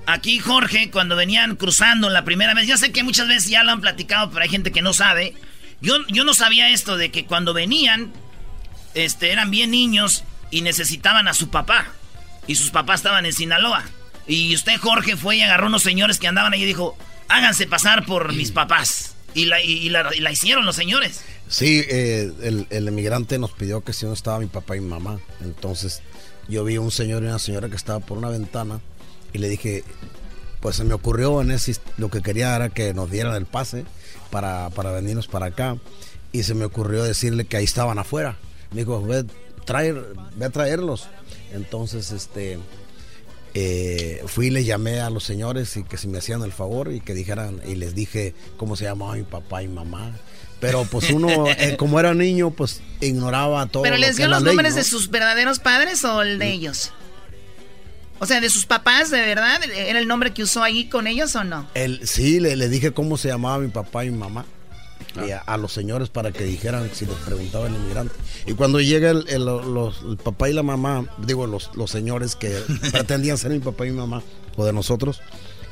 aquí 0.09 0.39
Jorge, 0.41 0.91
cuando 0.91 1.15
venían 1.17 1.55
cruzando 1.57 2.09
la 2.11 2.25
primera 2.25 2.55
vez, 2.55 2.67
ya 2.67 2.77
sé 2.77 2.91
que 2.93 3.03
muchas 3.05 3.29
veces 3.29 3.51
ya 3.51 3.63
lo 3.63 3.73
han 3.73 3.81
platicado, 3.81 4.31
pero 4.31 4.43
hay 4.43 4.49
gente 4.49 4.73
que 4.73 4.83
no 4.83 4.93
sabe. 4.93 5.35
Yo, 5.81 5.95
yo 6.09 6.25
no 6.25 6.35
sabía 6.35 6.71
esto 6.71 6.97
de 6.97 7.11
que 7.11 7.25
cuando 7.27 7.55
venían, 7.55 8.13
este, 8.95 9.31
eran 9.33 9.51
bien 9.51 9.71
niños 9.71 10.25
y 10.51 10.63
necesitaban 10.63 11.29
a 11.29 11.35
su 11.35 11.51
papá. 11.51 11.87
Y 12.47 12.55
sus 12.57 12.71
papás 12.71 13.01
estaban 13.01 13.27
en 13.27 13.33
Sinaloa. 13.33 13.85
Y 14.27 14.55
usted, 14.55 14.77
Jorge, 14.79 15.17
fue 15.17 15.37
y 15.37 15.43
agarró 15.43 15.67
unos 15.67 15.83
señores 15.83 16.19
que 16.19 16.27
andaban 16.27 16.53
ahí 16.53 16.63
y 16.63 16.67
dijo, 16.67 16.97
háganse 17.29 17.67
pasar 17.67 18.07
por 18.07 18.33
mis 18.33 18.51
papás. 18.51 19.15
Y 19.35 19.45
la, 19.45 19.63
y- 19.63 19.71
y 19.73 19.89
la- 19.91 20.11
y 20.17 20.21
la 20.21 20.33
hicieron 20.33 20.65
los 20.65 20.75
señores. 20.75 21.23
Sí, 21.49 21.83
eh, 21.89 22.33
el, 22.43 22.67
el 22.71 22.89
emigrante 22.89 23.39
nos 23.39 23.53
pidió 23.53 23.83
que 23.85 23.93
si 23.93 24.07
no 24.07 24.13
estaba 24.15 24.39
mi 24.41 24.47
papá 24.47 24.77
y 24.77 24.81
mi 24.81 24.89
mamá. 24.89 25.21
Entonces 25.43 26.03
yo 26.49 26.65
vi 26.65 26.79
un 26.79 26.91
señor 26.91 27.23
y 27.23 27.27
una 27.27 27.39
señora 27.39 27.69
que 27.69 27.77
estaba 27.77 28.01
por 28.01 28.17
una 28.19 28.31
ventana 28.31 28.81
y 29.33 29.39
le 29.39 29.49
dije, 29.49 29.85
pues 30.61 30.77
se 30.77 30.85
me 30.85 30.95
ocurrió 30.95 31.41
en 31.41 31.51
ese, 31.51 31.77
lo 31.97 32.11
que 32.11 32.23
quería 32.23 32.55
era 32.57 32.69
que 32.69 32.95
nos 32.95 33.11
dieran 33.11 33.35
el 33.35 33.47
pase 33.47 33.85
para, 34.31 34.71
para 34.71 34.91
venirnos 34.93 35.29
para 35.29 35.47
acá. 35.47 35.77
Y 36.33 36.43
se 36.43 36.55
me 36.55 36.65
ocurrió 36.65 37.03
decirle 37.05 37.47
que 37.47 37.57
ahí 37.57 37.65
estaban 37.65 37.99
afuera. 37.99 38.37
Me 38.73 38.81
dijo, 38.81 39.03
ve, 39.03 39.25
traer, 39.65 40.05
ve 40.37 40.47
a 40.47 40.51
traerlos. 40.51 41.09
Entonces, 41.53 42.11
este, 42.11 42.59
eh, 43.55 44.23
fui 44.27 44.49
y 44.49 44.51
le 44.51 44.65
llamé 44.65 45.01
a 45.01 45.11
los 45.11 45.25
señores 45.25 45.77
y 45.77 45.85
que 45.85 45.97
si 45.97 46.07
me 46.09 46.19
hacían 46.19 46.43
el 46.43 46.53
favor 46.53 46.93
y 46.93 47.01
que 47.01 47.15
dijeran, 47.15 47.61
y 47.67 47.77
les 47.77 47.95
dije 47.95 48.35
cómo 48.57 48.77
se 48.77 48.85
llamaba 48.85 49.15
mi 49.15 49.23
papá 49.23 49.63
y 49.63 49.69
mamá. 49.69 50.13
Pero 50.61 50.85
pues 50.85 51.11
uno, 51.11 51.47
eh, 51.47 51.77
como 51.79 51.99
era 51.99 52.15
niño, 52.15 52.51
pues 52.51 52.83
ignoraba 53.01 53.67
todo. 53.67 53.85
¿Pero 53.85 53.97
lo 53.97 54.03
les 54.03 54.17
dio 54.17 54.29
los 54.29 54.43
ley, 54.43 54.55
nombres 54.55 54.75
¿no? 54.75 54.79
de 54.79 54.85
sus 54.85 55.11
verdaderos 55.11 55.61
padres 55.61 56.05
o 56.05 56.23
el 56.23 56.39
de 56.39 56.53
ellos? 56.53 56.93
O 58.21 58.27
sea, 58.27 58.41
de 58.41 58.51
sus 58.51 58.67
papás, 58.67 59.11
¿de 59.11 59.21
verdad? 59.21 59.61
¿Era 59.75 59.99
el 59.99 60.09
nombre 60.09 60.33
que 60.33 60.43
usó 60.43 60.63
ahí 60.63 60.89
con 60.89 61.07
ellos 61.07 61.35
o 61.37 61.45
no? 61.45 61.69
El, 61.75 62.07
sí, 62.07 62.41
le, 62.41 62.57
le 62.57 62.69
dije 62.69 62.93
cómo 62.93 63.17
se 63.17 63.29
llamaba 63.29 63.59
mi 63.59 63.69
papá 63.69 64.05
y 64.05 64.11
mi 64.11 64.19
mamá. 64.19 64.45
y 65.27 65.31
a, 65.31 65.39
a 65.39 65.57
los 65.57 65.73
señores 65.73 66.09
para 66.11 66.33
que 66.33 66.45
dijeran 66.45 66.91
si 66.93 67.07
les 67.07 67.15
preguntaba 67.17 67.67
el 67.69 67.75
inmigrante. 67.75 68.15
Y 68.47 68.53
cuando 68.55 68.81
llega 68.81 69.11
el, 69.11 69.25
el- 69.29 69.45
los- 69.45 70.03
el 70.03 70.17
papá 70.17 70.49
y 70.51 70.53
la 70.53 70.63
mamá, 70.63 71.07
digo, 71.19 71.47
los, 71.47 71.71
los 71.75 71.91
señores 71.91 72.35
que 72.37 72.51
pretendían 72.93 73.39
ser 73.39 73.51
mi 73.53 73.61
papá 73.61 73.87
y 73.87 73.91
mi 73.91 73.97
mamá, 73.99 74.23
o 74.57 74.65
de 74.65 74.73
nosotros, 74.73 75.21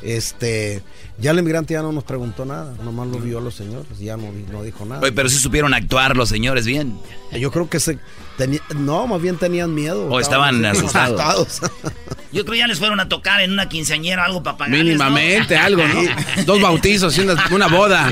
este, 0.02 0.82
ya 1.18 1.30
el 1.30 1.38
inmigrante 1.38 1.74
ya 1.74 1.82
no 1.82 1.92
nos 1.92 2.04
preguntó 2.04 2.44
nada, 2.44 2.74
nomás 2.84 3.08
lo 3.08 3.18
vio 3.18 3.38
a 3.38 3.40
los 3.40 3.54
señores, 3.54 3.98
ya 3.98 4.16
no, 4.16 4.30
di- 4.32 4.46
no 4.50 4.62
dijo 4.62 4.84
nada. 4.84 5.00
Oye, 5.02 5.12
pero 5.12 5.28
sí 5.28 5.38
supieron 5.38 5.72
actuar 5.74 6.16
los 6.16 6.28
señores 6.28 6.66
bien. 6.66 6.98
Yo 7.32 7.50
creo 7.50 7.68
que 7.70 7.80
se 7.80 7.98
tenía, 8.36 8.60
no, 8.74 9.06
más 9.06 9.20
bien 9.22 9.36
tenían 9.36 9.74
miedo. 9.74 10.08
O 10.08 10.20
estaban 10.20 10.56
como 10.56 10.68
asustados. 10.68 11.60
Yo 12.32 12.44
creo 12.44 12.56
ya 12.56 12.66
les 12.66 12.78
fueron 12.78 13.00
a 13.00 13.08
tocar 13.08 13.40
en 13.40 13.52
una 13.52 13.68
quinceañera 13.68 14.24
algo 14.26 14.42
para 14.42 14.58
pagarles, 14.58 14.78
¿no? 14.80 14.84
Mínimamente, 15.04 15.56
algo, 15.56 15.82
¿no? 15.86 16.02
Dos 16.44 16.60
bautizos 16.60 17.16
y 17.16 17.22
una, 17.22 17.34
una 17.50 17.68
boda. 17.68 18.10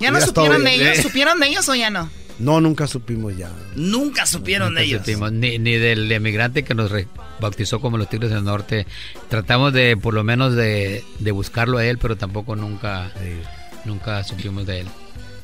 ¿Ya 0.00 0.10
no 0.10 0.18
Ya 0.18 0.26
supieron 0.26 0.64
de 0.64 0.74
ellos? 0.74 0.98
¿Supieron 0.98 1.40
de 1.40 1.48
ellos 1.48 1.68
o 1.68 1.74
ya 1.74 1.90
no? 1.90 2.10
No, 2.38 2.60
nunca 2.60 2.86
supimos 2.86 3.36
ya. 3.36 3.50
Nunca 3.76 4.26
supieron 4.26 4.70
Nunca 4.70 4.80
de 4.80 4.86
ellos. 4.86 5.00
supimos, 5.02 5.30
ni, 5.32 5.58
ni 5.58 5.76
del 5.76 6.10
emigrante 6.10 6.64
que 6.64 6.74
nos 6.74 6.90
bautizó 7.40 7.80
como 7.80 7.96
los 7.98 8.08
Tigres 8.08 8.30
del 8.30 8.42
Norte. 8.44 8.86
Tratamos 9.28 9.72
de, 9.72 9.96
por 9.96 10.14
lo 10.14 10.24
menos, 10.24 10.54
de, 10.54 11.04
de 11.20 11.30
buscarlo 11.30 11.78
a 11.78 11.84
él, 11.86 11.98
pero 11.98 12.16
tampoco 12.16 12.56
nunca, 12.56 13.12
nunca 13.84 14.24
supimos 14.24 14.66
de 14.66 14.80
él. 14.80 14.86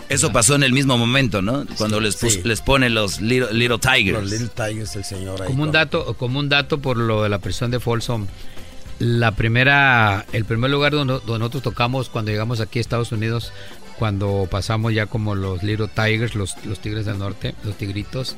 Eso 0.09 0.33
pasó 0.33 0.57
en 0.57 0.65
el 0.65 0.73
mismo 0.73 0.99
momento, 0.99 1.41
¿no? 1.41 1.65
Cuando 1.79 2.01
les, 2.01 2.17
pus- 2.21 2.33
Sí. 2.35 2.41
les 2.43 2.61
ponen 2.61 2.95
los 2.95 3.21
Little, 3.21 3.53
little 3.53 3.79
Tigers. 3.79 4.21
Los 4.23 4.31
Little 4.33 4.49
Tigers, 4.49 4.97
el 4.97 5.05
señor 5.05 5.43
ahí. 5.43 5.47
Como 5.47 5.63
un 5.63 5.71
dato, 5.71 6.15
como 6.15 6.41
un 6.41 6.49
dato 6.49 6.81
por 6.81 6.97
lo 6.97 7.23
de 7.23 7.29
la 7.29 7.39
prisión 7.39 7.71
de 7.71 7.79
Folsom, 7.79 8.27
la 8.99 9.31
primera, 9.37 10.27
el 10.33 10.45
primer 10.45 10.71
lugar 10.71 10.93
donde, 10.93 11.15
donde 11.25 11.39
nosotros 11.39 11.63
tocamos 11.63 12.09
cuando 12.09 12.33
llegamos 12.33 12.61
aquí 12.61 12.79
a 12.79 12.83
Estados 12.83 13.13
Unidos, 13.13 13.53
cuando 14.01 14.49
pasamos 14.51 14.95
ya 14.95 15.05
como 15.05 15.35
los 15.35 15.63
Little 15.63 15.89
Tigers, 15.89 16.35
los, 16.35 16.57
los 16.65 16.81
Tigres 16.81 17.05
del 17.05 17.19
Norte, 17.19 17.55
los 17.65 17.77
Tigritos, 17.77 18.35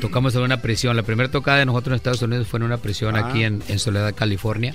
tocamos 0.00 0.34
en 0.34 0.40
una 0.40 0.62
prisión. 0.62 0.96
La 0.96 1.02
primera 1.02 1.30
tocada 1.30 1.58
de 1.58 1.66
nosotros 1.66 1.92
en 1.92 1.96
Estados 1.96 2.22
Unidos 2.22 2.48
fue 2.48 2.56
en 2.58 2.62
una 2.62 2.78
prisión 2.78 3.14
Ah. 3.14 3.28
aquí 3.28 3.44
en, 3.44 3.62
en 3.68 3.78
Soledad, 3.78 4.14
California. 4.14 4.74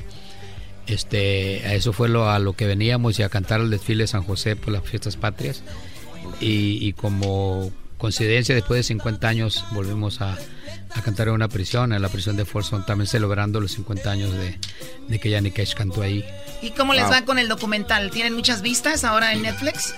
Este, 0.85 1.63
a 1.65 1.73
eso 1.73 1.93
fue 1.93 2.09
lo, 2.09 2.29
a 2.29 2.37
lo 2.37 2.53
que 2.53 2.67
veníamos 2.67 3.17
y 3.17 3.23
a 3.23 3.29
cantar 3.29 3.59
el 3.59 3.71
desfile 3.71 4.03
de 4.03 4.07
San 4.07 4.21
José 4.21 4.55
por 4.55 4.71
las 4.71 4.83
fiestas 4.83 5.17
patrias. 5.17 5.63
Y, 6.39 6.77
y 6.79 6.93
como 6.93 7.71
coincidencia, 7.97 8.53
después 8.53 8.77
de 8.77 8.83
50 8.83 9.27
años 9.27 9.65
volvimos 9.71 10.21
a, 10.21 10.37
a 10.95 11.01
cantar 11.01 11.27
en 11.27 11.33
una 11.35 11.47
prisión, 11.47 11.93
en 11.93 12.01
la 12.01 12.09
prisión 12.09 12.35
de 12.35 12.45
Folsom, 12.45 12.85
también 12.85 13.07
celebrando 13.07 13.59
los 13.61 13.71
50 13.73 14.09
años 14.11 14.33
de, 14.33 14.57
de 15.07 15.19
que 15.19 15.33
Johnny 15.33 15.51
Cash 15.51 15.73
cantó 15.75 16.01
ahí. 16.01 16.25
¿Y 16.61 16.71
cómo 16.71 16.93
les 16.93 17.03
Wow. 17.03 17.11
va 17.11 17.21
con 17.25 17.39
el 17.39 17.47
documental? 17.47 18.09
¿Tienen 18.11 18.33
muchas 18.33 18.61
vistas 18.61 19.03
ahora 19.03 19.33
en 19.33 19.41
Netflix? 19.43 19.93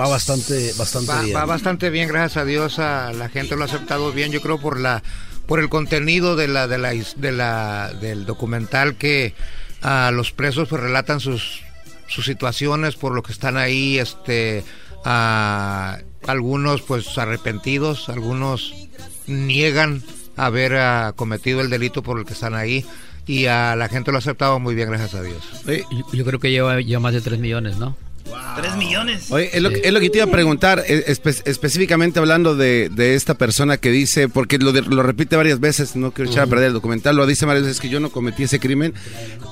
Va 0.00 0.08
bastante, 0.08 0.72
bastante 0.78 1.12
Va, 1.12 1.20
bien. 1.22 1.36
va 1.36 1.44
bastante 1.44 1.90
bien, 1.90 2.08
gracias 2.08 2.38
a 2.38 2.44
Dios. 2.46 2.78
a 2.78 3.12
la 3.12 3.28
gente 3.28 3.54
lo 3.56 3.62
ha 3.62 3.66
aceptado 3.66 4.10
bien. 4.12 4.32
Yo 4.32 4.40
creo 4.40 4.58
por 4.58 4.80
la 4.80 5.02
por 5.46 5.60
el 5.60 5.68
contenido 5.68 6.34
de 6.36 6.48
la 6.48 6.66
de 6.66 6.78
la 6.78 6.92
de 6.92 7.32
la 7.32 7.92
del 8.00 8.24
documental 8.24 8.94
que 8.96 9.34
a 9.82 10.10
los 10.12 10.32
presos 10.32 10.68
pues 10.68 10.80
relatan 10.80 11.20
sus 11.20 11.60
sus 12.08 12.24
situaciones 12.24 12.94
por 12.94 13.12
lo 13.12 13.22
que 13.22 13.32
están 13.32 13.56
ahí, 13.58 13.98
este 13.98 14.64
a 15.04 15.98
algunos 16.26 16.80
pues 16.82 17.18
arrepentidos, 17.18 18.08
algunos 18.08 18.72
niegan 19.26 20.02
haber 20.36 20.74
ah, 20.76 21.12
cometido 21.14 21.60
el 21.60 21.70
delito 21.70 22.02
por 22.02 22.18
el 22.18 22.24
que 22.24 22.32
están 22.32 22.54
ahí 22.54 22.84
y 23.26 23.46
a 23.46 23.76
la 23.76 23.88
gente 23.88 24.10
lo 24.10 24.18
ha 24.18 24.20
aceptado 24.20 24.58
muy 24.58 24.74
bien, 24.74 24.88
gracias 24.88 25.14
a 25.14 25.22
Dios. 25.22 25.42
Yo, 25.66 26.06
yo 26.12 26.24
creo 26.24 26.40
que 26.40 26.50
lleva 26.50 26.80
ya 26.80 26.98
más 27.00 27.12
de 27.14 27.20
3 27.20 27.38
millones, 27.38 27.76
¿no? 27.76 27.96
Tres 28.56 28.76
millones. 28.76 29.30
Oye, 29.30 29.50
es 29.52 29.62
lo, 29.62 29.70
que- 29.70 29.82
es 29.84 29.92
lo 29.92 30.00
que 30.00 30.08
te 30.08 30.18
iba 30.18 30.26
a 30.26 30.30
preguntar, 30.30 30.82
eh, 30.86 31.04
espe- 31.08 31.42
específicamente 31.44 32.18
hablando 32.18 32.54
de, 32.56 32.88
de 32.90 33.14
esta 33.14 33.34
persona 33.34 33.76
que 33.78 33.90
dice, 33.90 34.28
porque 34.28 34.58
lo, 34.58 34.72
de- 34.72 34.82
lo 34.82 35.02
repite 35.02 35.36
varias 35.36 35.60
veces, 35.60 35.96
no 35.96 36.12
quiero 36.12 36.30
echar 36.30 36.44
a 36.44 36.46
perder 36.46 36.68
el 36.68 36.72
documental, 36.72 37.16
lo 37.16 37.26
dice 37.26 37.46
varias 37.46 37.64
veces 37.66 37.80
que 37.80 37.88
yo 37.88 38.00
no 38.00 38.10
cometí 38.10 38.44
ese 38.44 38.58
crimen, 38.60 38.94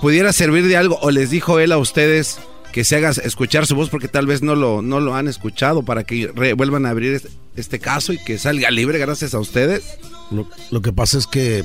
¿pudiera 0.01 0.33
servir 0.33 0.67
de 0.67 0.77
algo 0.77 0.99
o 1.03 1.11
les 1.11 1.31
dijo 1.31 1.59
él 1.61 1.73
a 1.73 1.79
ustedes 1.79 2.39
que 2.73 2.85
se 2.85 2.97
haga 2.97 3.11
escuchar 3.11 3.67
su 3.67 3.75
voz 3.75 3.89
porque 3.91 4.09
tal 4.09 4.27
vez 4.27 4.43
no 4.43 4.55
lo, 4.55 4.83
no 4.83 5.01
lo 5.01 5.15
han 5.15 5.29
escuchado 5.29 5.83
para 5.83 6.05
que 6.05 6.31
re- 6.35 6.53
vuelvan 6.55 6.87
a 6.87 6.91
abrir 6.91 7.15
este, 7.15 7.29
este 7.57 7.79
caso 7.79 8.13
y 8.13 8.19
que 8.19 8.39
salga 8.39 8.71
libre 8.71 8.99
gracias 8.99 9.35
a 9.35 9.39
ustedes? 9.41 9.83
Lo, 10.31 10.49
lo 10.71 10.81
que 10.83 10.93
pasa 10.93 11.19
es 11.19 11.27
que 11.27 11.65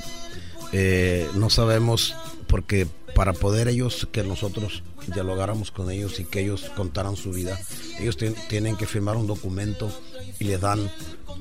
eh, 0.72 1.28
no 1.36 1.50
sabemos, 1.50 2.16
porque 2.48 2.88
para 3.14 3.34
poder 3.34 3.68
ellos, 3.68 4.08
que 4.12 4.24
nosotros 4.24 4.84
dialogáramos 5.14 5.72
con 5.72 5.90
ellos 5.92 6.20
y 6.20 6.26
que 6.26 6.42
ellos 6.42 6.72
contaran 6.76 7.16
su 7.16 7.32
vida, 7.32 7.58
ellos 8.00 8.18
tien- 8.18 8.36
tienen 8.50 8.76
que 8.76 8.86
firmar 8.88 9.16
un 9.16 9.28
documento 9.28 9.92
y 10.40 10.46
le 10.46 10.58
dan 10.58 10.92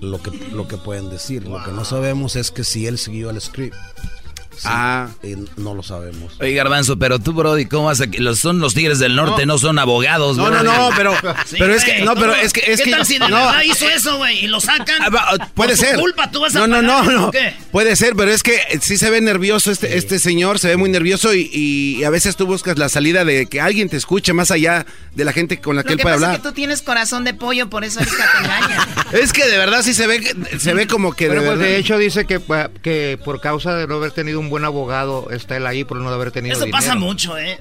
lo 0.00 0.22
que, 0.22 0.30
lo 0.52 0.68
que 0.68 0.76
pueden 0.76 1.08
decir. 1.10 1.48
Lo 1.48 1.64
que 1.64 1.72
no 1.72 1.84
sabemos 1.84 2.36
es 2.36 2.50
que 2.50 2.62
si 2.64 2.86
él 2.86 2.98
siguió 2.98 3.30
el 3.30 3.40
script. 3.40 3.74
Sí, 4.56 4.62
Ah. 4.70 5.08
y 5.22 5.34
no 5.60 5.74
lo 5.74 5.82
sabemos. 5.82 6.34
Oye, 6.40 6.52
Garbanzo, 6.54 6.98
pero 6.98 7.18
tú, 7.18 7.32
Brody, 7.32 7.66
¿cómo 7.66 7.84
vas 7.86 8.00
a 8.00 8.06
que 8.08 8.20
los, 8.20 8.38
son 8.38 8.60
los 8.60 8.74
Tigres 8.74 8.98
del 8.98 9.14
Norte, 9.16 9.46
no, 9.46 9.58
son 9.58 9.78
abogados, 9.78 10.36
No, 10.36 10.50
no, 10.50 10.62
no, 10.62 10.90
pero, 10.96 11.12
Sí, 11.46 11.56
pero 11.58 11.74
es 11.74 11.84
que, 11.84 12.02
no, 12.02 12.14
pero 12.14 12.34
es 12.34 12.52
que, 12.52 12.60
es 12.72 12.78
¿Qué 12.78 12.84
que, 12.84 12.90
tal 12.90 13.06
si 13.06 13.14
de 13.18 13.28
no, 13.28 13.36
verdad 13.36 13.62
hizo 13.64 13.88
eso, 13.88 14.16
güey, 14.16 14.44
y 14.44 14.46
lo 14.48 14.60
sacan? 14.60 15.02
Ah, 15.02 15.48
Puede 15.54 15.70
Por 15.70 15.76
su 15.78 15.84
ser. 15.84 15.98
culpa, 15.98 16.30
tú 16.30 16.40
vas 16.40 16.54
a 16.56 16.60
no, 16.60 16.66
no, 16.66 16.82
no, 16.82 17.02
no. 17.04 17.26
¿o 17.28 17.30
qué? 17.30 17.54
Puede 17.72 17.96
ser, 17.96 18.14
pero 18.16 18.30
es 18.30 18.42
que 18.42 18.58
sí 18.80 18.96
se 18.96 19.10
ve 19.10 19.20
nervioso 19.20 19.70
este, 19.70 19.96
este 19.96 20.18
señor, 20.18 20.58
se 20.58 20.68
ve 20.68 20.76
muy 20.76 20.90
nervioso 20.90 21.34
y, 21.34 21.50
y 21.52 22.04
a 22.04 22.10
veces 22.10 22.36
tú 22.36 22.46
buscas 22.46 22.78
la 22.78 22.88
salida 22.88 23.24
de 23.24 23.46
que 23.46 23.60
alguien 23.60 23.88
te 23.88 23.96
escuche 23.96 24.32
más 24.32 24.50
allá 24.50 24.86
de 25.14 25.24
la 25.24 25.32
gente 25.32 25.60
con 25.60 25.76
la 25.76 25.82
que 25.82 25.90
Lo 25.90 25.92
él 25.92 25.98
que 25.98 26.02
puede 26.02 26.14
pasa 26.16 26.26
hablar. 26.26 26.40
es 26.40 26.42
que 26.42 26.48
tú 26.48 26.54
tienes 26.54 26.82
corazón 26.82 27.24
de 27.24 27.34
pollo, 27.34 27.68
por 27.70 27.84
eso 27.84 28.00
ahorita 28.00 28.16
te 28.32 28.38
engañan. 28.44 28.88
Es 29.12 29.32
que 29.32 29.46
de 29.46 29.56
verdad 29.58 29.82
sí 29.82 29.94
se 29.94 30.06
ve, 30.06 30.34
se 30.58 30.74
ve 30.74 30.86
como 30.88 31.12
que 31.12 31.28
Pero 31.28 31.42
de 31.42 31.46
pues 31.46 31.58
de 31.60 31.76
hecho 31.76 31.96
dice 31.98 32.24
que, 32.26 32.40
que 32.82 33.18
por 33.24 33.40
causa 33.40 33.74
de 33.76 33.86
no 33.86 33.94
haber 33.96 34.10
tenido 34.10 34.40
un 34.40 34.43
buen 34.50 34.64
abogado 34.64 35.28
está 35.30 35.56
él 35.56 35.66
ahí 35.66 35.84
por 35.84 35.96
no 35.98 36.08
haber 36.08 36.30
tenido 36.30 36.56
Eso 36.56 36.66
pasa 36.70 36.94
mucho, 36.94 37.38
¿eh? 37.38 37.58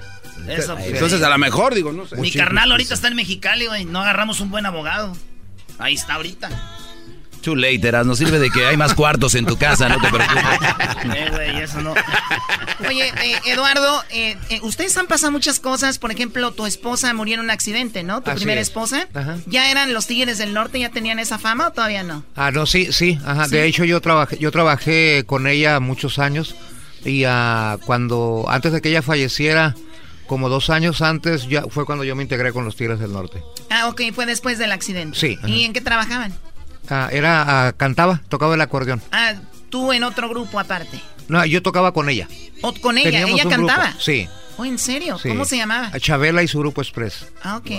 Eso, 0.48 0.76
Entonces 0.78 1.22
a 1.22 1.28
lo 1.30 1.38
mejor 1.38 1.74
digo, 1.74 1.92
no 1.92 2.06
sé. 2.06 2.16
Mi 2.16 2.30
carnal 2.30 2.70
ahorita 2.70 2.94
está 2.94 3.08
en 3.08 3.16
Mexicali, 3.16 3.66
güey. 3.66 3.84
No 3.84 4.00
agarramos 4.00 4.40
un 4.40 4.50
buen 4.50 4.66
abogado. 4.66 5.16
Ahí 5.78 5.94
está 5.94 6.14
ahorita. 6.14 6.50
Too 7.44 7.56
late, 7.56 7.86
Eras, 7.86 8.06
no 8.06 8.16
sirve 8.16 8.38
de 8.38 8.48
que 8.50 8.64
hay 8.64 8.78
más 8.78 8.94
cuartos 8.94 9.34
en 9.34 9.44
tu 9.44 9.58
casa, 9.58 9.86
no 9.88 10.00
te 10.00 10.08
preocupes. 10.08 10.42
Eh, 11.14 11.28
güey, 11.30 11.58
eso 11.60 11.82
no. 11.82 11.92
Oye, 12.88 13.08
eh, 13.22 13.38
Eduardo, 13.44 14.02
eh, 14.08 14.38
eh, 14.48 14.60
ustedes 14.62 14.96
han 14.96 15.06
pasado 15.06 15.30
muchas 15.32 15.60
cosas. 15.60 15.98
Por 15.98 16.10
ejemplo, 16.10 16.52
tu 16.52 16.64
esposa 16.64 17.12
murió 17.12 17.34
en 17.34 17.40
un 17.40 17.50
accidente, 17.50 18.02
¿no? 18.02 18.22
Tu 18.22 18.30
Así 18.30 18.38
primera 18.38 18.62
es. 18.62 18.68
esposa. 18.68 19.06
Ajá. 19.12 19.36
¿Ya 19.44 19.70
eran 19.70 19.92
los 19.92 20.06
Tigres 20.06 20.38
del 20.38 20.54
Norte? 20.54 20.80
¿Ya 20.80 20.88
tenían 20.88 21.18
esa 21.18 21.38
fama 21.38 21.68
o 21.68 21.72
todavía 21.72 22.02
no? 22.02 22.24
Ah, 22.34 22.50
no, 22.50 22.64
sí, 22.64 22.90
sí, 22.90 23.18
ajá. 23.26 23.44
Sí. 23.44 23.50
De 23.50 23.66
hecho, 23.66 23.84
yo 23.84 24.00
trabajé, 24.00 24.38
yo 24.38 24.50
trabajé 24.50 25.24
con 25.26 25.46
ella 25.46 25.78
muchos 25.80 26.18
años 26.18 26.54
y 27.04 27.24
ah, 27.24 27.78
cuando, 27.84 28.44
antes 28.48 28.72
de 28.72 28.80
que 28.80 28.88
ella 28.90 29.02
falleciera, 29.02 29.74
como 30.26 30.48
dos 30.48 30.70
años 30.70 31.02
antes, 31.02 31.48
ya 31.48 31.62
fue 31.68 31.84
cuando 31.84 32.04
yo 32.04 32.16
me 32.16 32.22
integré 32.22 32.52
con 32.52 32.64
los 32.64 32.76
Tigres 32.76 32.98
del 32.98 33.12
Norte. 33.12 33.42
Ah, 33.70 33.88
ok, 33.88 34.02
fue 34.14 34.26
después 34.26 34.58
del 34.58 34.72
accidente. 34.72 35.18
Sí, 35.18 35.38
¿Y 35.44 35.54
ajá. 35.56 35.64
en 35.66 35.72
qué 35.72 35.80
trabajaban? 35.80 36.32
Ah, 36.88 37.08
era, 37.12 37.66
ah, 37.68 37.72
cantaba, 37.72 38.22
tocaba 38.28 38.54
el 38.54 38.60
acordeón. 38.60 39.02
Ah, 39.12 39.34
tú 39.70 39.92
en 39.92 40.02
otro 40.04 40.28
grupo 40.28 40.58
aparte. 40.60 41.00
No, 41.28 41.44
yo 41.46 41.62
tocaba 41.62 41.92
con 41.92 42.08
ella. 42.08 42.28
¿O 42.62 42.72
con 42.74 42.98
ella? 42.98 43.10
Teníamos 43.10 43.40
¿Ella 43.40 43.50
cantaba? 43.50 43.84
grupo, 43.88 44.00
Sí. 44.00 44.28
¿Oh, 44.56 44.64
en 44.64 44.78
serio? 44.78 45.18
sí. 45.18 45.28
¿Cómo 45.30 45.44
se 45.44 45.56
llamaba? 45.56 45.90
A 45.92 45.98
Chabela 45.98 46.42
y 46.42 46.48
su 46.48 46.58
grupo 46.60 46.80
Express. 46.82 47.26
Ah, 47.42 47.56
ok. 47.56 47.70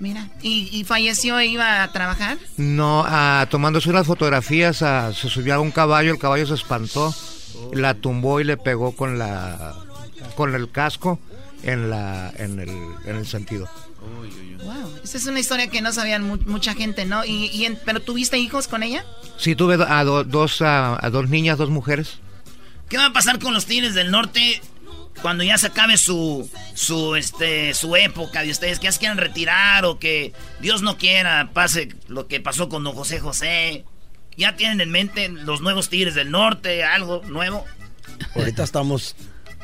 Mira. 0.00 0.28
¿Y, 0.42 0.68
y 0.72 0.84
falleció 0.84 1.38
e 1.38 1.46
iba 1.46 1.82
a 1.82 1.92
trabajar? 1.92 2.38
No, 2.56 3.04
ah, 3.06 3.46
tomándose 3.50 3.90
unas 3.90 4.06
fotografías, 4.06 4.82
ah, 4.82 5.12
se 5.12 5.28
subió 5.28 5.54
a 5.54 5.60
un 5.60 5.70
caballo, 5.70 6.12
el 6.12 6.18
caballo 6.18 6.46
se 6.46 6.54
espantó, 6.54 7.14
la 7.72 7.94
tumbó 7.94 8.40
y 8.40 8.44
le 8.44 8.56
pegó 8.56 8.92
con 8.92 9.18
la 9.18 9.74
con 10.36 10.54
el 10.54 10.70
casco 10.70 11.18
en 11.62 11.90
la 11.90 12.32
en 12.36 12.58
el, 12.60 12.68
en 13.06 13.16
el 13.16 13.26
sentido. 13.26 13.68
Wow. 14.64 14.98
Esa 15.02 15.18
es 15.18 15.26
una 15.26 15.40
historia 15.40 15.68
que 15.68 15.80
no 15.82 15.92
sabían 15.92 16.22
mu- 16.24 16.38
mucha 16.46 16.74
gente, 16.74 17.04
¿no? 17.04 17.24
Y, 17.24 17.46
y 17.46 17.64
en- 17.64 17.78
¿Pero 17.84 18.00
tuviste 18.00 18.38
hijos 18.38 18.68
con 18.68 18.82
ella? 18.82 19.04
Sí, 19.36 19.54
tuve 19.54 19.74
a, 19.88 20.04
do- 20.04 20.24
dos 20.24 20.62
a, 20.62 21.04
a 21.04 21.10
dos 21.10 21.28
niñas, 21.28 21.58
dos 21.58 21.70
mujeres. 21.70 22.18
¿Qué 22.88 22.96
va 22.96 23.06
a 23.06 23.12
pasar 23.12 23.38
con 23.38 23.54
los 23.54 23.66
Tigres 23.66 23.94
del 23.94 24.10
Norte 24.10 24.60
cuando 25.22 25.42
ya 25.44 25.58
se 25.58 25.66
acabe 25.68 25.96
su 25.96 26.48
su 26.74 27.16
este 27.16 27.74
su 27.74 27.96
época 27.96 28.42
de 28.42 28.50
ustedes 28.50 28.78
que 28.78 28.84
ya 28.84 28.92
se 28.92 28.98
quieran 29.00 29.18
retirar 29.18 29.84
o 29.84 29.98
que 29.98 30.32
Dios 30.60 30.82
no 30.82 30.96
quiera 30.96 31.50
pase 31.52 31.88
lo 32.08 32.28
que 32.28 32.40
pasó 32.40 32.68
con 32.68 32.84
don 32.84 32.94
José 32.94 33.18
José? 33.20 33.84
¿Ya 34.38 34.56
tienen 34.56 34.80
en 34.80 34.90
mente 34.90 35.28
los 35.28 35.60
nuevos 35.60 35.88
Tigres 35.90 36.14
del 36.14 36.30
Norte, 36.30 36.84
algo 36.84 37.20
nuevo? 37.26 37.66
Ahorita 38.36 38.62
estamos 38.62 39.16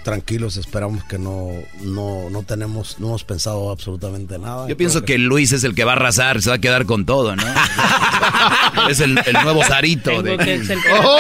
tranquilos, 0.03 0.57
esperamos 0.59 1.03
que 1.05 1.17
no, 1.19 1.49
no, 1.81 2.29
no 2.29 2.43
tenemos, 2.43 2.99
no 2.99 3.07
hemos 3.07 3.25
pensado 3.25 3.71
absolutamente 3.71 4.39
nada. 4.39 4.69
Yo 4.69 4.77
pienso 4.77 5.03
que 5.05 5.17
Luis 5.17 5.53
es 5.53 5.65
el 5.65 5.75
que 5.75 5.85
va 5.85 5.93
a 5.93 5.97
arrasar, 5.97 6.43
se 6.43 6.51
va 6.51 6.57
a 6.57 6.59
quedar 6.59 6.85
con 6.87 7.07
todo, 7.07 7.35
¿no? 7.37 7.43
es 8.91 9.01
el, 9.01 9.17
el 9.25 9.33
nuevo 9.45 9.65
Sarito. 9.65 10.11
Tengo 10.11 10.23
de- 10.23 10.37
que 10.39 10.65
ser- 10.65 10.79
¡Oh! 10.93 11.19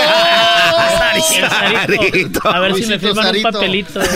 El 1.16 1.22
Sarito. 1.48 2.48
A 2.48 2.58
ver 2.58 2.74
si 2.74 2.80
me 2.82 2.86
Luisito 2.88 3.06
firman 3.06 3.24
Sarito. 3.26 3.48
un 3.48 3.54
papelito. 3.54 4.00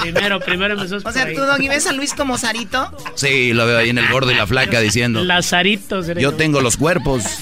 Primero, 0.00 0.40
primero 0.40 0.74
empezó 0.74 0.96
O 0.96 1.12
sea, 1.12 1.32
tú, 1.32 1.40
Doggy, 1.40 1.68
ves 1.68 1.86
a 1.86 1.92
Luis 1.92 2.14
como 2.14 2.38
Sarito. 2.38 2.96
Sí, 3.14 3.52
lo 3.52 3.66
veo 3.66 3.78
ahí 3.78 3.90
en 3.90 3.98
el 3.98 4.08
gordo 4.08 4.30
y 4.30 4.34
la 4.34 4.46
flaca 4.46 4.80
diciendo. 4.80 5.22
Lazarito. 5.24 6.02
Yo 6.14 6.34
tengo 6.34 6.60
los 6.60 6.76
cuerpos. 6.76 7.22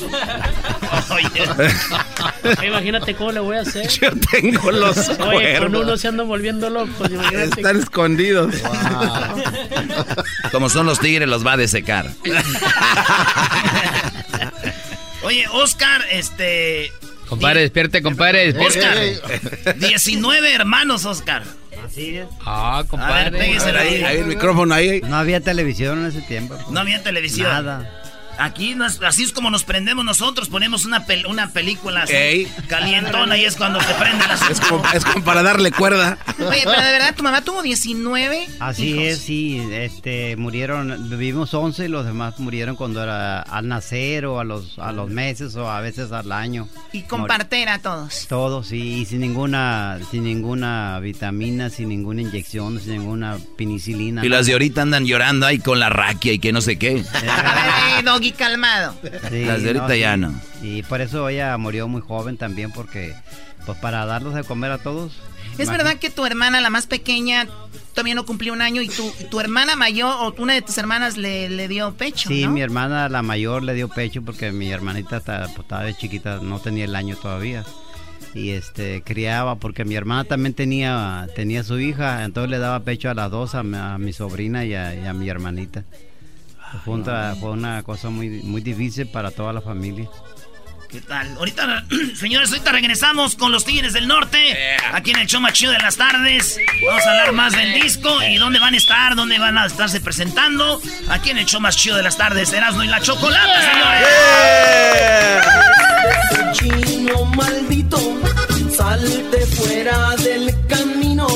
Imagínate 2.66 3.14
cómo 3.14 3.32
le 3.32 3.40
voy 3.40 3.56
a 3.56 3.62
hacer. 3.62 3.88
Yo 4.00 4.10
tengo 4.30 4.70
los 4.70 4.96
Oye, 5.20 5.58
con 5.58 5.74
uno 5.74 5.96
se 5.96 6.08
andan 6.08 6.28
volviendo 6.28 6.68
locos. 6.70 7.10
Imagínate. 7.10 7.60
Están 7.60 7.80
escondidos. 7.80 8.54
Como 10.52 10.68
son 10.68 10.86
los 10.86 11.00
tigres, 11.00 11.28
los 11.28 11.46
va 11.46 11.54
a 11.54 11.56
desecar. 11.56 12.10
Oye, 15.22 15.44
Oscar, 15.52 16.04
este. 16.10 16.92
Compadre, 17.28 17.62
despierte, 17.62 18.02
compadre, 18.02 18.52
despierte. 18.52 19.18
Oscar. 19.18 19.76
19 19.76 20.54
hermanos, 20.54 21.04
Oscar. 21.04 21.42
Ah, 22.44 22.74
A 22.74 22.82
ver, 22.82 22.86
compadre. 22.86 23.38
pégueselo 23.38 23.78
ahí. 23.78 24.02
Ahí 24.02 24.18
el 24.18 24.26
micrófono 24.26 24.74
ahí. 24.74 25.00
No 25.02 25.16
había 25.16 25.40
televisión 25.40 26.00
en 26.00 26.06
ese 26.06 26.22
tiempo. 26.22 26.56
No 26.70 26.80
había 26.80 27.02
televisión. 27.02 27.48
Nada. 27.48 28.02
Aquí 28.38 28.74
nos- 28.74 29.00
así 29.02 29.22
es 29.24 29.32
como 29.32 29.50
nos 29.50 29.64
prendemos 29.64 30.04
nosotros, 30.04 30.48
ponemos 30.48 30.84
una, 30.84 31.06
pel- 31.06 31.26
una 31.26 31.50
película 31.50 32.02
así, 32.02 32.12
Ey. 32.14 32.48
calientona 32.68 33.36
y 33.36 33.44
es 33.44 33.56
cuando 33.56 33.80
se 33.80 33.92
prende 33.94 34.26
la 34.26 34.34
Es 34.50 34.60
como, 34.60 34.82
es 34.92 35.04
como 35.04 35.24
para 35.24 35.42
darle 35.42 35.72
cuerda. 35.72 36.18
Oye, 36.38 36.62
pero 36.64 36.80
de 36.82 36.92
verdad, 36.92 37.14
tu 37.14 37.22
mamá 37.22 37.40
tuvo 37.42 37.62
19 37.62 38.46
Así 38.60 38.88
hijos. 38.90 39.02
es, 39.04 39.18
sí, 39.20 39.62
este, 39.72 40.36
murieron, 40.36 41.08
vivimos 41.10 41.52
11 41.54 41.84
y 41.86 41.88
los 41.88 42.04
demás 42.04 42.38
murieron 42.38 42.76
cuando 42.76 43.02
era 43.02 43.40
al 43.40 43.68
nacer 43.68 44.26
o 44.26 44.38
a 44.40 44.44
los, 44.44 44.78
a 44.78 44.92
los 44.92 45.08
meses 45.10 45.54
o 45.56 45.70
a 45.70 45.80
veces 45.80 46.12
al 46.12 46.30
año. 46.32 46.68
Y 46.92 47.02
con 47.02 47.26
partera 47.26 47.78
todos. 47.78 48.26
Todos, 48.28 48.68
sí, 48.68 49.00
y 49.00 49.06
sin 49.06 49.20
ninguna, 49.20 49.98
sin 50.10 50.24
ninguna 50.24 50.98
vitamina, 51.00 51.70
sin 51.70 51.88
ninguna 51.88 52.22
inyección, 52.22 52.80
sin 52.80 52.92
ninguna 52.92 53.38
penicilina. 53.56 54.24
Y 54.24 54.28
las 54.28 54.46
de 54.46 54.52
ahorita 54.52 54.82
andan 54.82 55.06
llorando 55.06 55.46
ahí 55.46 55.58
con 55.58 55.80
la 55.80 55.88
raquia 55.88 56.32
y 56.32 56.38
que 56.38 56.52
no 56.52 56.60
sé 56.60 56.76
qué. 56.78 57.02
A 57.14 57.98
eh, 58.00 58.02
Doggy, 58.30 58.32
calmado. 58.38 58.94
Sí, 59.30 59.44
Las 59.44 59.62
de 59.62 59.68
ahorita 59.70 59.96
ya 59.96 60.14
sí. 60.14 60.20
no. 60.20 60.34
Y 60.62 60.82
por 60.84 61.00
eso 61.00 61.28
ella 61.28 61.56
murió 61.58 61.88
muy 61.88 62.00
joven 62.00 62.36
también 62.36 62.70
porque, 62.72 63.14
pues 63.64 63.78
para 63.78 64.04
darlos 64.06 64.34
de 64.34 64.44
comer 64.44 64.70
a 64.72 64.78
todos. 64.78 65.12
¿Es 65.12 65.60
Imagínate. 65.64 65.76
verdad 65.84 66.00
que 66.00 66.10
tu 66.10 66.26
hermana, 66.26 66.60
la 66.60 66.68
más 66.70 66.86
pequeña, 66.86 67.46
todavía 67.94 68.14
no 68.14 68.26
cumplió 68.26 68.52
un 68.52 68.60
año 68.60 68.82
y 68.82 68.88
tu, 68.88 69.10
tu 69.30 69.40
hermana 69.40 69.74
mayor 69.76 70.14
o 70.20 70.34
una 70.42 70.52
de 70.52 70.60
tus 70.62 70.76
hermanas 70.76 71.16
le, 71.16 71.48
le 71.48 71.66
dio 71.68 71.94
pecho, 71.94 72.28
Sí, 72.28 72.44
¿no? 72.44 72.50
mi 72.50 72.60
hermana, 72.60 73.08
la 73.08 73.22
mayor, 73.22 73.62
le 73.62 73.72
dio 73.72 73.88
pecho 73.88 74.20
porque 74.22 74.52
mi 74.52 74.70
hermanita 74.70 75.20
ta- 75.20 75.46
pues, 75.54 75.60
estaba 75.60 75.84
de 75.84 75.94
chiquita, 75.96 76.40
no 76.42 76.58
tenía 76.60 76.84
el 76.84 76.94
año 76.94 77.16
todavía. 77.16 77.64
Y 78.34 78.50
este 78.50 79.00
criaba 79.02 79.54
porque 79.56 79.86
mi 79.86 79.94
hermana 79.94 80.24
también 80.24 80.52
tenía, 80.52 81.26
tenía 81.34 81.64
su 81.64 81.78
hija, 81.78 82.22
entonces 82.24 82.50
le 82.50 82.58
daba 82.58 82.80
pecho 82.80 83.08
a 83.08 83.14
las 83.14 83.30
dos, 83.30 83.54
a 83.54 83.62
mi, 83.62 83.78
a 83.78 83.96
mi 83.96 84.12
sobrina 84.12 84.62
y 84.66 84.74
a, 84.74 84.94
y 84.94 85.06
a 85.06 85.14
mi 85.14 85.26
hermanita. 85.30 85.84
Fue, 86.84 86.94
un 86.94 87.04
fue 87.04 87.50
una 87.50 87.82
cosa 87.82 88.10
muy, 88.10 88.28
muy 88.42 88.60
difícil 88.60 89.06
para 89.08 89.30
toda 89.30 89.52
la 89.52 89.60
familia. 89.60 90.08
¿Qué 90.88 91.00
tal? 91.00 91.36
Ahorita, 91.36 91.84
señores, 92.14 92.50
ahorita 92.50 92.72
regresamos 92.72 93.36
con 93.36 93.52
los 93.52 93.64
Tigres 93.64 93.92
del 93.92 94.06
Norte. 94.06 94.56
Aquí 94.92 95.10
en 95.10 95.18
el 95.18 95.26
show 95.26 95.40
más 95.40 95.52
chido 95.52 95.72
de 95.72 95.78
las 95.78 95.96
tardes. 95.96 96.58
Vamos 96.86 97.06
a 97.06 97.10
hablar 97.10 97.32
más 97.32 97.52
del 97.52 97.74
disco 97.80 98.22
y 98.22 98.36
dónde 98.36 98.58
van 98.58 98.74
a 98.74 98.76
estar, 98.76 99.16
dónde 99.16 99.38
van 99.38 99.58
a 99.58 99.66
estarse 99.66 100.00
presentando. 100.00 100.80
Aquí 101.08 101.30
en 101.30 101.38
el 101.38 101.46
show 101.46 101.60
más 101.60 101.76
chido 101.76 101.96
de 101.96 102.02
las 102.02 102.16
tardes, 102.16 102.52
Erasmo 102.52 102.84
y 102.84 102.88
la 102.88 103.00
Chocolata, 103.00 103.60
señores. 103.72 104.08
Chino 106.52 107.24
maldito, 107.26 107.98
salte 108.76 109.46
fuera 109.46 110.14
del 110.16 110.54
camino. 110.68 111.26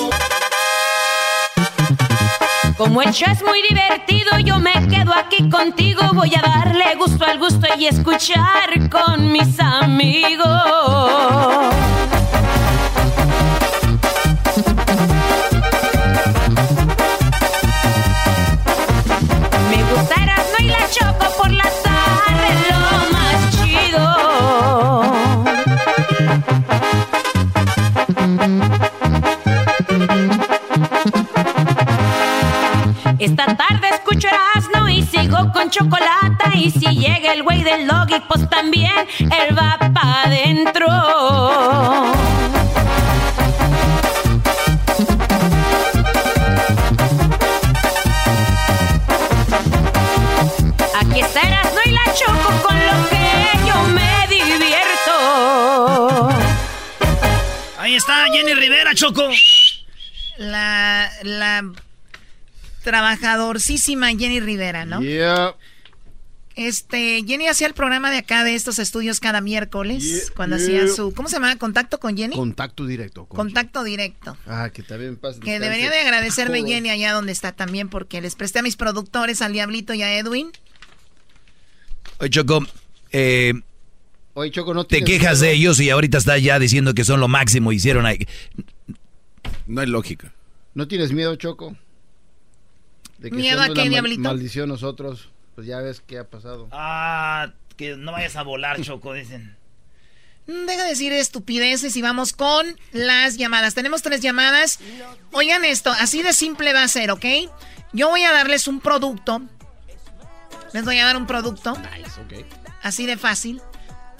Como 2.81 3.03
el 3.03 3.13
show 3.13 3.31
es 3.31 3.43
muy 3.43 3.61
divertido, 3.61 4.39
yo 4.39 4.59
me 4.59 4.73
quedo 4.89 5.13
aquí 5.13 5.51
contigo. 5.51 6.01
Voy 6.15 6.33
a 6.35 6.41
darle 6.41 6.95
gusto 6.97 7.27
al 7.27 7.39
gusto 7.39 7.67
y 7.79 7.85
escuchar 7.85 8.89
con 8.89 9.31
mis 9.31 9.61
amigos. 9.61 10.49
Me 19.69 19.85
gusta 19.93 20.15
Erasmo 20.23 20.57
y 20.61 20.65
la 20.65 20.89
Choco 20.89 21.37
por 21.37 21.53
la 21.53 21.70
Esta 33.21 33.55
tarde 33.55 33.91
escucho 33.91 34.27
Erasmo 34.29 34.89
y 34.89 35.03
sigo 35.03 35.53
con 35.53 35.69
chocolate. 35.69 36.53
Y 36.55 36.71
si 36.71 36.87
llega 36.87 37.35
el 37.35 37.43
güey 37.43 37.63
del 37.63 37.87
Logi, 37.87 38.19
pues 38.27 38.49
también 38.49 39.07
él 39.19 39.59
va 39.59 39.77
pa' 39.79 40.23
adentro. 40.23 40.87
Aquí 50.99 51.21
está 51.21 51.43
Erasmo 51.43 51.81
y 51.85 51.91
la 51.91 52.15
Choco 52.15 52.63
con 52.63 52.87
lo 52.87 53.07
que 53.11 53.51
yo 53.67 53.83
me 53.89 54.27
divierto. 54.29 56.31
Ahí 57.79 57.97
está 57.97 58.25
Jenny 58.33 58.55
Rivera, 58.55 58.95
Choco. 58.95 59.29
La, 60.39 61.13
la 61.23 61.63
trabajadorcísima 62.83 64.09
Jenny 64.11 64.41
Rivera, 64.41 64.85
¿no? 64.85 65.01
Yeah. 65.03 65.55
Este, 66.57 67.23
Jenny 67.27 67.47
hacía 67.47 67.69
el 67.69 67.75
programa 67.75 68.11
de 68.11 68.19
acá 68.19 68.45
de 68.45 68.55
estos 68.55 68.79
estudios 68.79 69.21
cada 69.21 69.41
miércoles, 69.41 70.03
Yeah, 70.05 70.35
cuando 70.37 70.57
yeah. 70.59 70.65
hacía 70.83 70.95
su, 70.95 71.15
¿cómo 71.15 71.29
se 71.29 71.37
llama? 71.37 71.57
¿Contacto 71.57 71.99
con 72.01 72.17
Jenny? 72.17 72.35
Contacto 72.37 72.85
directo. 72.87 73.25
con- 73.27 73.37
Contacto 73.37 73.83
directo. 73.85 74.37
Ah, 74.47 74.69
que 74.73 74.83
también 74.83 75.17
pasa. 75.17 75.41
Que 75.41 75.59
debería 75.61 75.91
de 75.91 76.01
agradecerme 76.01 76.63
Jenny 76.63 76.91
allá 76.91 77.13
donde 77.13 77.33
está 77.33 77.53
también, 77.53 77.89
porque 77.89 78.21
les 78.21 78.35
presté 78.35 78.59
a 78.59 78.63
mis 78.63 78.77
productores, 78.77 79.41
al 79.43 79.53
Diablito 79.53 79.95
y 79.95 80.03
a 80.03 80.19
Edwin. 80.19 80.51
Oye, 82.19 82.31
Choco, 82.31 82.67
eh, 83.13 83.55
Oye, 84.35 84.51
Choco, 84.51 84.75
no 84.75 84.85
te 84.85 85.03
quejas 85.03 85.41
miedo? 85.41 85.51
de 85.51 85.53
ellos 85.57 85.81
y 85.81 85.89
ahorita 85.91 86.19
estás 86.19 86.43
ya 86.43 86.59
diciendo 86.59 86.93
que 86.95 87.05
son 87.05 87.21
lo 87.21 87.29
máximo, 87.29 87.73
hicieron 87.73 88.05
ahí. 88.07 88.27
No 89.67 89.81
hay 89.81 89.87
lógica. 89.87 90.33
¿No 90.75 90.87
tienes 90.89 91.13
miedo, 91.13 91.35
Choco? 91.37 91.77
De 93.21 93.31
¿Miedo 93.31 93.61
a 93.63 93.69
qué, 93.69 93.75
mal- 93.75 93.89
Diablito? 93.91 94.23
maldición 94.23 94.69
nosotros. 94.69 95.31
Pues 95.55 95.67
ya 95.67 95.79
ves 95.81 96.01
qué 96.07 96.19
ha 96.19 96.25
pasado. 96.29 96.69
Ah, 96.73 97.53
que 97.77 97.97
no 97.97 98.13
vayas 98.13 98.37
a 98.37 98.43
volar, 98.43 98.81
Choco, 98.83 99.13
dicen. 99.15 99.57
Mm, 100.47 100.67
Deja 100.67 100.85
de 100.85 100.91
decir 100.91 101.13
estupideces 101.13 101.97
y 101.97 102.03
vamos 102.03 102.33
con 102.33 102.67
las 102.93 103.37
llamadas. 103.37 103.75
Tenemos 103.75 104.03
tres 104.03 104.21
llamadas. 104.21 104.79
Oigan 105.33 105.65
esto, 105.65 105.91
así 105.93 106.23
de 106.23 106.33
simple 106.33 106.73
va 106.73 106.83
a 106.83 106.89
ser, 106.89 107.11
¿ok? 107.11 107.25
Yo 107.93 108.09
voy 108.09 108.23
a 108.25 108.33
darles 108.33 108.67
un 108.69 108.81
producto. 108.81 109.43
Les 110.73 110.85
voy 110.85 110.99
a 110.99 111.05
dar 111.05 111.17
un 111.17 111.27
producto. 111.27 111.77
Así 112.83 113.05
de 113.07 113.17
fácil. 113.17 113.61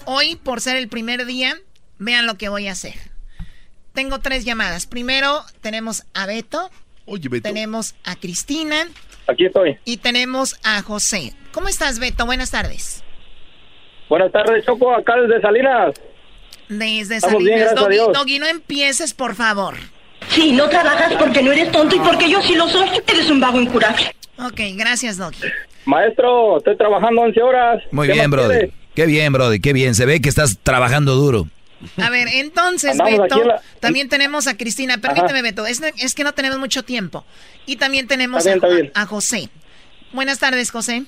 Hoy, 0.05 0.35
por 0.35 0.61
ser 0.61 0.75
el 0.75 0.89
primer 0.89 1.25
día, 1.25 1.57
vean 1.97 2.27
lo 2.27 2.35
que 2.37 2.49
voy 2.49 2.67
a 2.67 2.73
hacer. 2.73 2.95
Tengo 3.93 4.19
tres 4.19 4.45
llamadas. 4.45 4.85
Primero 4.85 5.43
tenemos 5.61 6.03
a 6.13 6.25
Beto. 6.25 6.69
Tenemos 7.41 7.95
a 8.03 8.15
Cristina. 8.15 8.87
Aquí 9.27 9.45
estoy. 9.45 9.77
Y 9.85 9.97
tenemos 9.97 10.57
a 10.63 10.81
José. 10.81 11.33
¿Cómo 11.51 11.67
estás, 11.67 11.99
Beto? 11.99 12.25
Buenas 12.25 12.51
tardes. 12.51 13.03
Buenas 14.09 14.31
tardes, 14.31 14.65
Choco, 14.65 14.93
acá 14.93 15.15
desde 15.21 15.41
Salinas. 15.41 15.93
Desde 16.67 17.17
Estamos 17.17 17.43
bien, 17.43 17.59
Salinas. 17.59 17.71
a 17.73 17.81
Doggy, 17.81 17.93
Dios. 17.93 18.13
Doggy, 18.13 18.39
no 18.39 18.45
empieces, 18.47 19.13
por 19.13 19.35
favor. 19.35 19.75
Sí, 20.29 20.51
no 20.51 20.69
trabajas 20.69 21.13
porque 21.15 21.41
no 21.41 21.51
eres 21.51 21.71
tonto 21.71 21.95
y 21.95 21.99
porque 21.99 22.29
yo 22.29 22.41
sí 22.41 22.55
lo 22.55 22.67
soy. 22.67 22.87
Eres 23.07 23.29
un 23.29 23.39
vago 23.39 23.59
incurable. 23.59 24.13
Ok, 24.37 24.59
gracias, 24.75 25.17
Doggy. 25.17 25.47
Maestro, 25.85 26.57
estoy 26.57 26.77
trabajando 26.77 27.21
11 27.21 27.41
horas. 27.41 27.83
Muy 27.91 28.07
¿Qué 28.07 28.13
bien, 28.13 28.31
Brody. 28.31 28.71
Qué 28.95 29.05
bien, 29.05 29.31
Brody, 29.33 29.59
qué 29.59 29.73
bien. 29.73 29.95
Se 29.95 30.05
ve 30.05 30.21
que 30.21 30.29
estás 30.29 30.59
trabajando 30.61 31.15
duro. 31.15 31.47
A 31.97 32.09
ver, 32.09 32.27
entonces, 32.27 32.91
Andamos 32.91 33.19
Beto, 33.21 33.43
la- 33.43 33.61
también 33.79 34.07
tenemos 34.09 34.47
a 34.47 34.55
Cristina. 34.57 34.97
Permíteme, 34.99 35.41
Beto, 35.41 35.65
es, 35.65 35.81
es 35.97 36.13
que 36.15 36.23
no 36.23 36.33
tenemos 36.33 36.59
mucho 36.59 36.83
tiempo. 36.83 37.25
Y 37.65 37.77
también 37.77 38.07
tenemos 38.07 38.45
Está 38.45 38.53
bien, 38.53 38.63
a, 38.63 38.67
está 38.67 38.81
bien. 38.81 38.91
a 38.95 39.05
José. 39.05 39.49
Buenas 40.13 40.39
tardes, 40.39 40.71
José. 40.71 41.03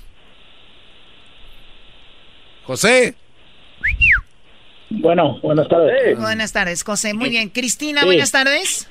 José. 2.66 3.16
Bueno, 4.90 5.40
buenas 5.41 5.68
tardes. 5.68 6.18
Buenas 6.20 6.54
tardes, 6.54 6.84
José. 6.84 7.14
Muy 7.14 7.30
bien. 7.30 7.50
Cristina, 7.50 8.02
Sí. 8.02 8.06
buenas 8.06 8.32
tardes. 8.32 8.88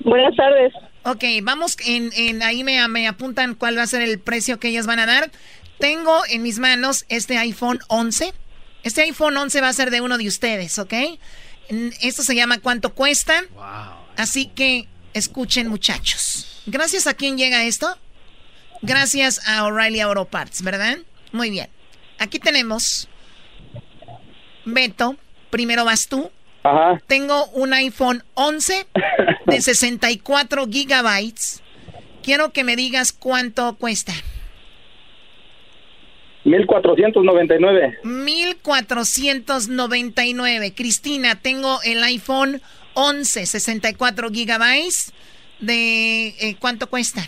Buenas 0.00 0.34
tardes. 0.36 0.72
Ok, 1.04 1.22
vamos, 1.42 1.76
en, 1.86 2.10
en 2.16 2.42
ahí 2.42 2.64
me, 2.64 2.86
me 2.88 3.06
apuntan 3.06 3.54
cuál 3.54 3.78
va 3.78 3.82
a 3.82 3.86
ser 3.86 4.02
el 4.02 4.18
precio 4.18 4.58
que 4.58 4.68
ellas 4.68 4.86
van 4.86 4.98
a 4.98 5.06
dar. 5.06 5.30
Tengo 5.78 6.22
en 6.28 6.42
mis 6.42 6.58
manos 6.58 7.04
este 7.08 7.38
iPhone 7.38 7.78
11. 7.88 8.32
Este 8.82 9.02
iPhone 9.02 9.36
11 9.36 9.60
va 9.60 9.68
a 9.68 9.72
ser 9.72 9.90
de 9.90 10.00
uno 10.00 10.18
de 10.18 10.28
ustedes, 10.28 10.78
¿ok? 10.78 10.94
Esto 12.00 12.22
se 12.22 12.34
llama 12.34 12.58
¿Cuánto 12.58 12.94
cuesta? 12.94 13.42
Así 14.16 14.46
que 14.46 14.86
Escuchen, 15.16 15.68
muchachos. 15.68 16.60
Gracias 16.66 17.06
a 17.06 17.14
quién 17.14 17.38
llega 17.38 17.64
esto. 17.64 17.88
Gracias 18.82 19.40
a 19.48 19.64
O'Reilly 19.64 20.00
Auto 20.00 20.26
Parts, 20.26 20.60
¿verdad? 20.60 20.98
Muy 21.32 21.48
bien. 21.48 21.70
Aquí 22.18 22.38
tenemos. 22.38 23.08
Beto, 24.66 25.16
primero 25.48 25.86
vas 25.86 26.06
tú. 26.06 26.30
Ajá. 26.64 27.00
Tengo 27.06 27.46
un 27.52 27.72
iPhone 27.72 28.24
11 28.34 28.86
de 29.46 29.60
64 29.62 30.66
gigabytes. 30.66 31.62
Quiero 32.22 32.52
que 32.52 32.62
me 32.62 32.76
digas 32.76 33.14
cuánto 33.14 33.74
cuesta. 33.76 34.12
1499. 36.46 37.98
1499. 38.04 40.74
Cristina, 40.74 41.38
tengo 41.40 41.78
el 41.84 42.02
iPhone 42.04 42.62
11, 42.94 43.44
64 43.46 44.30
gigabytes. 44.30 45.12
¿De 45.60 46.28
eh, 46.28 46.56
cuánto 46.58 46.88
cuesta? 46.88 47.22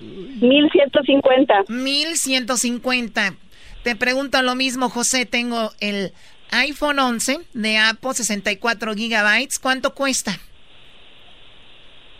1150. 0.00 1.64
1150. 1.68 3.34
Te 3.82 3.96
pregunto 3.96 4.42
lo 4.42 4.54
mismo, 4.54 4.90
José. 4.90 5.26
Tengo 5.26 5.72
el 5.80 6.12
iPhone 6.50 6.98
11 6.98 7.38
de 7.54 7.78
Apple, 7.78 8.12
64 8.14 8.94
gigabytes. 8.94 9.58
¿Cuánto 9.58 9.94
cuesta? 9.94 10.38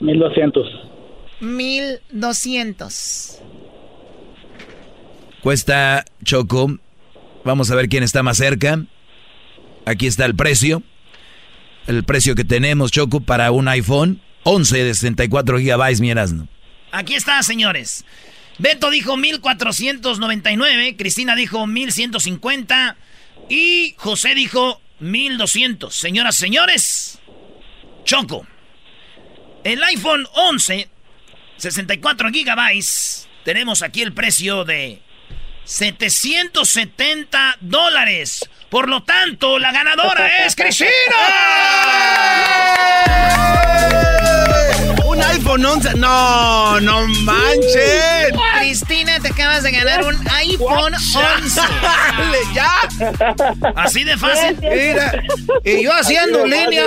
1200. 0.01 0.67
1200. 1.41 3.43
Cuesta 5.47 6.05
Choco. 6.25 6.77
Vamos 7.45 7.71
a 7.71 7.77
ver 7.77 7.89
quién 7.89 8.03
está 8.03 8.25
más 8.25 8.37
cerca. 8.37 8.83
Aquí 9.85 10.09
está 10.09 10.25
el 10.25 10.35
precio. 10.35 10.83
El 11.87 12.03
precio 12.03 12.35
que 12.35 12.43
tenemos, 12.43 12.91
Choco, 12.91 13.21
para 13.21 13.53
un 13.53 13.69
iPhone 13.69 14.21
11 14.43 14.83
de 14.83 14.93
64 14.93 15.61
gigabytes, 15.61 16.01
mi 16.01 16.11
Erasmo. 16.11 16.49
Aquí 16.91 17.15
está, 17.15 17.41
señores. 17.45 18.05
Beto 18.59 18.91
dijo 18.91 19.17
1499, 19.17 20.97
Cristina 20.97 21.37
dijo 21.37 21.65
1150 21.65 22.97
y 23.49 23.95
José 23.99 24.35
dijo 24.35 24.81
1200. 24.99 25.95
Señoras, 25.95 26.35
señores, 26.35 27.21
Choco. 28.05 28.49
El 29.63 29.81
iPhone 29.85 30.27
11, 30.35 30.89
64 31.57 32.31
gigabytes. 32.33 33.29
Tenemos 33.45 33.83
aquí 33.83 34.03
el 34.03 34.13
precio 34.13 34.65
de 34.65 35.06
770 35.67 37.57
dólares. 37.61 38.49
Por 38.71 38.89
lo 38.89 39.03
tanto, 39.03 39.59
la 39.59 39.73
ganadora 39.73 40.47
es 40.47 40.55
Cristina. 40.55 40.87
Un 45.07 45.21
iPhone 45.23 45.65
11. 45.65 45.95
No, 45.95 46.79
no 46.81 47.07
manches. 47.09 48.31
Uh, 48.33 48.39
Cristina, 48.61 49.19
te 49.21 49.29
acabas 49.29 49.63
de 49.65 49.71
ganar 49.73 50.05
un 50.05 50.15
iPhone 50.29 50.95
What? 51.15 51.43
11. 51.43 51.61
Dale, 51.83 52.39
ya. 52.55 52.73
Así 53.75 54.05
de 54.05 54.17
fácil. 54.17 54.57
Mira, 54.61 55.23
y 55.65 55.83
yo 55.83 55.93
haciendo 55.93 56.41
Así 56.43 56.49
línea. 56.51 56.85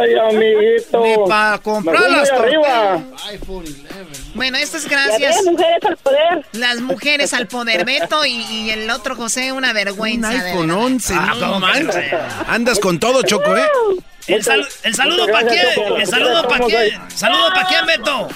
Ay, 0.00 0.14
amiguito. 0.30 1.02
Ni 1.04 1.14
para 1.28 1.58
comprar 1.58 2.10
las 2.10 2.28
arriba. 2.30 3.00
iPhone 3.30 3.64
11. 3.66 4.21
Bueno, 4.34 4.58
estas 4.58 4.88
gracias. 4.88 5.36
Las 5.36 5.44
mujeres 5.44 5.84
al 5.84 5.96
poder. 5.96 6.46
Las 6.52 6.80
mujeres 6.80 7.34
al 7.34 7.46
poder. 7.46 7.84
Beto 7.84 8.24
y, 8.24 8.70
el 8.70 8.90
otro 8.90 9.14
José, 9.14 9.52
una 9.52 9.72
vergüenza. 9.72 10.30
Un 10.30 10.40
iPhone 10.40 10.70
11. 10.70 11.14
Ah, 11.16 12.44
Andas 12.48 12.78
con 12.78 12.98
todo, 12.98 13.22
Choco, 13.22 13.56
¿eh? 13.56 13.66
El, 14.28 14.42
saludo 14.42 15.26
para 15.26 15.48
quién, 15.48 15.66
el 15.98 16.06
saludo 16.06 16.46
para 16.46 16.64
quién, 16.64 17.00
saludo 17.08 17.48
para 17.52 17.66
quién, 17.66 17.86
Beto. 17.86 18.28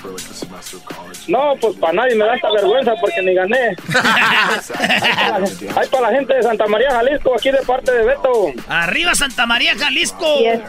No, 1.28 1.54
pues 1.60 1.76
para 1.78 1.92
nadie 1.92 2.16
me 2.16 2.24
da 2.24 2.34
esta 2.34 2.50
vergüenza 2.50 2.92
porque 3.00 3.22
ni 3.22 3.34
gané. 3.34 3.76
Hay 5.76 5.88
para 5.88 6.10
la 6.10 6.16
gente 6.16 6.34
de 6.34 6.42
Santa 6.42 6.66
María, 6.66 6.90
Jalisco, 6.90 7.34
aquí 7.36 7.52
de 7.52 7.58
parte 7.58 7.92
de 7.92 8.04
Beto. 8.04 8.52
Arriba 8.68 9.14
Santa 9.14 9.46
María, 9.46 9.74
Jalisco. 9.78 10.38
Yes. 10.38 10.60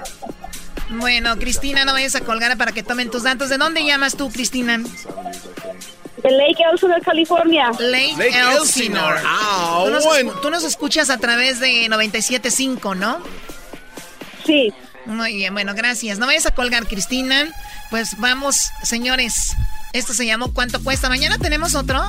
Bueno, 0.90 1.38
Cristina, 1.38 1.86
no 1.86 1.94
vayas 1.94 2.16
a 2.16 2.22
colgar 2.22 2.58
para 2.58 2.72
que 2.72 2.84
tomen 2.84 3.12
tus 3.12 3.24
datos. 3.24 3.50
¿De 3.50 3.58
dónde 3.58 3.84
llamas 3.86 4.16
tú, 4.16 4.30
Cristina? 4.30 4.78
De 4.78 6.32
Lake 6.32 6.64
Elsinore, 6.72 7.02
California. 7.02 7.72
Lake, 7.80 8.14
Lake 8.18 8.28
Elsinore. 8.28 8.58
Elsinore. 8.58 9.22
Ah, 9.26 9.84
tú, 9.86 9.92
nos, 9.92 10.06
bueno. 10.06 10.32
tú 10.42 10.50
nos 10.50 10.64
escuchas 10.64 11.10
a 11.10 11.18
través 11.18 11.60
de 11.60 11.88
97.5, 11.90 12.96
¿no? 12.96 13.20
Sí. 14.46 14.74
Muy 15.06 15.36
bien, 15.36 15.54
bueno, 15.54 15.74
gracias. 15.76 16.20
No 16.20 16.26
vayas 16.26 16.46
a 16.46 16.52
colgar, 16.52 16.88
Cristina. 16.88 17.48
Pues 17.90 18.18
vamos, 18.18 18.72
señores. 18.84 19.56
Esto 19.94 20.14
se 20.14 20.26
llamó 20.26 20.54
¿Cuánto 20.54 20.84
cuesta? 20.84 21.10
¿Mañana 21.10 21.38
tenemos 21.38 21.76
otro? 21.76 22.02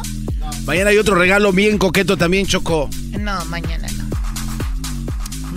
Mañana 0.64 0.90
hay 0.90 0.98
otro 0.98 1.14
regalo 1.14 1.52
bien 1.52 1.78
coqueto 1.78 2.16
también, 2.16 2.46
Choco. 2.46 2.90
No, 3.18 3.44
mañana 3.46 3.88
no. 3.96 4.07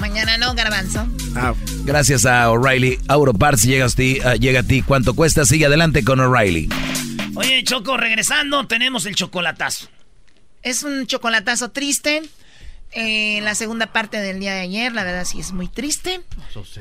Mañana 0.02 0.36
no, 0.40 0.56
garbanzo. 0.56 1.08
Ah, 1.36 1.54
Gracias 1.84 2.26
a 2.26 2.50
O'Reilly 2.50 3.00
Auto 3.08 3.34
Parts 3.36 3.62
llega 3.62 3.86
a 3.86 3.90
ti, 3.90 4.18
ah, 4.26 4.34
llega 4.36 4.62
a 4.62 4.64
ti 4.64 4.82
cuánto 4.82 5.14
cuesta. 5.14 5.46
Sigue 5.46 5.68
adelante 5.68 6.04
con 6.04 6.20
O'Reilly. 6.20 6.70
Oye, 7.36 7.64
Choco, 7.64 7.98
regresando, 7.98 8.66
tenemos 8.66 9.06
el 9.06 9.16
chocolatazo. 9.16 9.90
Es 10.64 10.82
un 10.82 11.06
chocolatazo 11.06 11.70
triste. 11.70 12.24
Eh, 12.94 13.42
la 13.44 13.54
segunda 13.54 13.94
parte 13.94 14.20
del 14.20 14.40
día 14.40 14.56
de 14.56 14.62
ayer, 14.62 14.92
la 14.92 15.04
verdad 15.04 15.24
sí 15.24 15.40
es 15.40 15.52
muy 15.52 15.68
triste. 15.68 16.22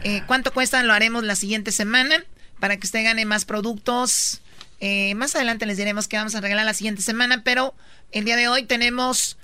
Eh, 0.03 0.23
¿Cuánto 0.27 0.53
cuesta? 0.53 0.83
Lo 0.83 0.95
haremos 0.95 1.23
la 1.23 1.37
siguiente 1.37 1.73
semana 1.73 2.25
para 2.59 2.79
que 2.79 2.87
usted 2.87 3.05
gane 3.05 3.27
más 3.27 3.45
productos. 3.45 4.41
Eh, 4.81 5.15
más 5.15 5.37
adelante 5.37 5.67
les 5.67 5.77
diremos 5.77 6.09
que 6.09 6.17
vamos 6.17 6.35
a 6.35 6.41
regalar 6.41 6.65
la 6.65 6.73
siguiente 6.73 7.03
semana, 7.03 7.43
pero 7.45 7.75
el 8.13 8.25
día 8.25 8.37
de 8.37 8.49
hoy 8.49 8.65
tenemos 8.65 9.37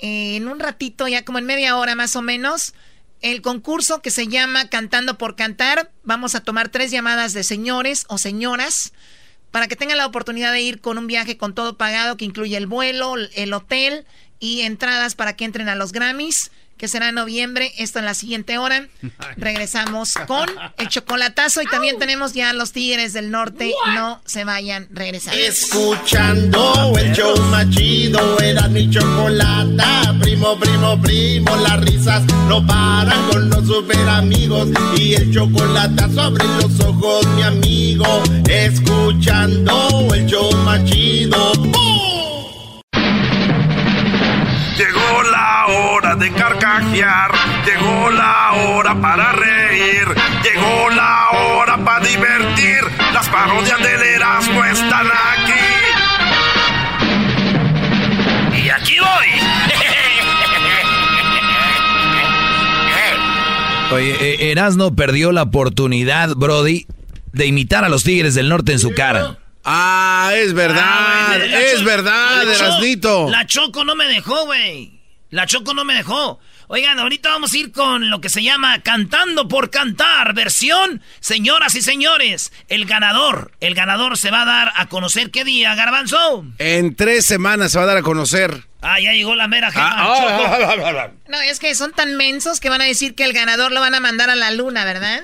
eh, 0.00 0.34
en 0.34 0.48
un 0.48 0.58
ratito, 0.58 1.06
ya 1.06 1.24
como 1.24 1.38
en 1.38 1.46
media 1.46 1.76
hora 1.76 1.94
más 1.94 2.16
o 2.16 2.22
menos, 2.22 2.74
el 3.22 3.40
concurso 3.40 4.02
que 4.02 4.10
se 4.10 4.26
llama 4.26 4.68
Cantando 4.68 5.16
por 5.16 5.36
Cantar. 5.36 5.90
Vamos 6.02 6.34
a 6.34 6.40
tomar 6.40 6.68
tres 6.68 6.90
llamadas 6.90 7.32
de 7.32 7.44
señores 7.44 8.04
o 8.08 8.18
señoras 8.18 8.92
para 9.52 9.68
que 9.68 9.76
tengan 9.76 9.98
la 9.98 10.06
oportunidad 10.06 10.52
de 10.52 10.60
ir 10.60 10.80
con 10.80 10.98
un 10.98 11.06
viaje 11.06 11.36
con 11.36 11.54
todo 11.54 11.76
pagado 11.76 12.16
que 12.16 12.24
incluye 12.24 12.56
el 12.56 12.66
vuelo, 12.66 13.14
el 13.34 13.52
hotel 13.52 14.06
y 14.40 14.62
entradas 14.62 15.14
para 15.14 15.36
que 15.36 15.44
entren 15.44 15.68
a 15.68 15.76
los 15.76 15.92
Grammys, 15.92 16.50
que 16.82 16.88
será 16.88 17.10
en 17.10 17.14
noviembre. 17.14 17.72
Esto 17.78 18.00
en 18.00 18.06
la 18.06 18.12
siguiente 18.12 18.58
hora. 18.58 18.88
Regresamos 19.36 20.14
con 20.26 20.50
el 20.78 20.88
chocolatazo 20.88 21.62
y 21.62 21.66
también 21.66 21.96
tenemos 22.00 22.32
ya 22.32 22.52
los 22.52 22.72
Tigres 22.72 23.12
del 23.12 23.30
Norte. 23.30 23.72
No 23.94 24.20
se 24.26 24.42
vayan, 24.42 24.88
regresamos. 24.90 25.38
Escuchando 25.38 26.92
el 26.98 27.12
show 27.12 27.40
más 27.52 27.70
chido, 27.70 28.36
era 28.40 28.66
mi 28.66 28.90
chocolata. 28.90 30.12
Primo, 30.20 30.58
primo, 30.58 31.00
primo, 31.00 31.54
las 31.54 31.80
risas 31.82 32.24
no 32.48 32.66
paran 32.66 33.30
con 33.30 33.48
los 33.48 33.64
super 33.64 34.08
amigos. 34.08 34.70
Y 34.96 35.14
el 35.14 35.32
chocolate 35.32 36.12
sobre 36.12 36.44
los 36.44 36.80
ojos, 36.80 37.24
mi 37.36 37.42
amigo. 37.42 38.24
Escuchando 38.50 40.08
el 40.12 40.26
show 40.26 40.52
más 40.64 40.84
chido. 40.86 41.52
¡Bum! 41.54 42.11
Llegó 44.76 45.22
la 45.30 45.66
hora 45.66 46.14
de 46.16 46.32
carcajear, 46.32 47.30
llegó 47.66 48.10
la 48.10 48.52
hora 48.52 48.94
para 49.00 49.32
reír, 49.32 50.06
llegó 50.42 50.90
la 50.90 51.28
hora 51.30 51.76
para 51.84 52.04
divertir. 52.06 52.80
Las 53.12 53.28
parodias 53.28 53.78
del 53.82 54.02
Erasmo 54.02 54.64
están 54.64 55.06
aquí. 55.06 55.52
Y 58.64 58.70
aquí 58.70 58.96
voy. 58.98 59.42
Oye, 63.92 64.16
eh, 64.20 64.50
Erasno 64.52 64.96
perdió 64.96 65.32
la 65.32 65.42
oportunidad, 65.42 66.34
Brody, 66.34 66.86
de 67.32 67.46
imitar 67.46 67.84
a 67.84 67.90
los 67.90 68.04
Tigres 68.04 68.34
del 68.34 68.48
Norte 68.48 68.72
en 68.72 68.78
su 68.78 68.94
cara. 68.94 69.41
Ah, 69.64 70.32
es 70.34 70.54
verdad, 70.54 70.82
Ah, 70.84 71.38
la 71.38 71.60
es 71.60 71.78
Cho- 71.78 71.84
verdad, 71.84 72.42
Erasnito. 72.52 73.28
La 73.30 73.46
Choco 73.46 73.84
no 73.84 73.94
me 73.94 74.06
dejó, 74.06 74.44
güey. 74.46 75.00
La 75.30 75.46
Choco 75.46 75.72
no 75.72 75.84
me 75.84 75.94
dejó. 75.94 76.40
Oigan, 76.68 76.98
ahorita 76.98 77.28
vamos 77.30 77.52
a 77.52 77.58
ir 77.58 77.70
con 77.70 78.08
lo 78.10 78.20
que 78.20 78.28
se 78.30 78.42
llama 78.42 78.80
Cantando 78.82 79.46
por 79.46 79.70
Cantar, 79.70 80.32
versión, 80.34 81.02
señoras 81.20 81.74
y 81.74 81.82
señores, 81.82 82.50
el 82.68 82.86
ganador. 82.86 83.52
El 83.60 83.74
ganador 83.74 84.16
se 84.16 84.30
va 84.30 84.42
a 84.42 84.46
dar 84.46 84.72
a 84.74 84.86
conocer 84.88 85.30
qué 85.30 85.44
día, 85.44 85.74
Garbanzo. 85.74 86.44
En 86.58 86.96
tres 86.96 87.26
semanas 87.26 87.72
se 87.72 87.78
va 87.78 87.84
a 87.84 87.88
dar 87.88 87.96
a 87.98 88.02
conocer. 88.02 88.64
Ah, 88.80 88.98
ya 89.00 89.12
llegó 89.12 89.34
la 89.34 89.48
mera 89.48 89.70
jefa. 89.70 89.86
Ah, 89.86 90.14
Choco. 90.16 90.44
ah, 90.46 90.74
ah, 90.86 90.92
ah, 91.04 91.10
No, 91.28 91.40
es 91.40 91.58
que 91.60 91.74
son 91.74 91.92
tan 91.92 92.16
mensos 92.16 92.58
que 92.58 92.68
van 92.70 92.80
a 92.80 92.84
decir 92.84 93.14
que 93.14 93.24
el 93.24 93.32
ganador 93.32 93.70
lo 93.70 93.80
van 93.80 93.94
a 93.94 94.00
mandar 94.00 94.28
a 94.30 94.34
la 94.34 94.50
luna, 94.50 94.84
¿verdad? 94.84 95.22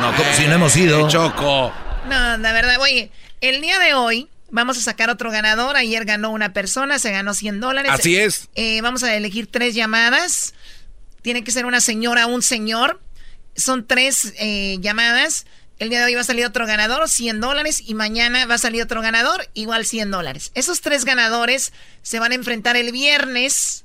No, 0.00 0.12
como 0.16 0.32
si 0.34 0.46
no 0.46 0.54
hemos 0.54 0.76
ido. 0.76 1.08
Choco. 1.08 1.72
No, 2.08 2.36
la 2.36 2.52
verdad, 2.52 2.76
oye, 2.80 3.10
el 3.48 3.60
día 3.60 3.78
de 3.78 3.94
hoy 3.94 4.28
vamos 4.50 4.78
a 4.78 4.80
sacar 4.80 5.10
otro 5.10 5.30
ganador. 5.30 5.76
Ayer 5.76 6.04
ganó 6.04 6.30
una 6.30 6.52
persona, 6.52 6.98
se 6.98 7.10
ganó 7.10 7.34
100 7.34 7.60
dólares. 7.60 7.90
Así 7.92 8.16
es. 8.16 8.48
Eh, 8.54 8.80
vamos 8.80 9.02
a 9.02 9.14
elegir 9.14 9.46
tres 9.46 9.74
llamadas. 9.74 10.54
Tiene 11.22 11.44
que 11.44 11.50
ser 11.50 11.66
una 11.66 11.80
señora 11.80 12.26
o 12.26 12.30
un 12.30 12.42
señor. 12.42 13.00
Son 13.56 13.86
tres 13.86 14.32
eh, 14.38 14.78
llamadas. 14.80 15.46
El 15.78 15.90
día 15.90 15.98
de 15.98 16.06
hoy 16.06 16.14
va 16.14 16.20
a 16.20 16.24
salir 16.24 16.46
otro 16.46 16.66
ganador, 16.66 17.08
100 17.08 17.40
dólares, 17.40 17.82
y 17.84 17.94
mañana 17.94 18.46
va 18.46 18.54
a 18.54 18.58
salir 18.58 18.80
otro 18.80 19.02
ganador, 19.02 19.48
igual 19.54 19.84
100 19.84 20.10
dólares. 20.12 20.52
Esos 20.54 20.80
tres 20.80 21.04
ganadores 21.04 21.72
se 22.02 22.20
van 22.20 22.30
a 22.30 22.36
enfrentar 22.36 22.76
el 22.76 22.92
viernes 22.92 23.84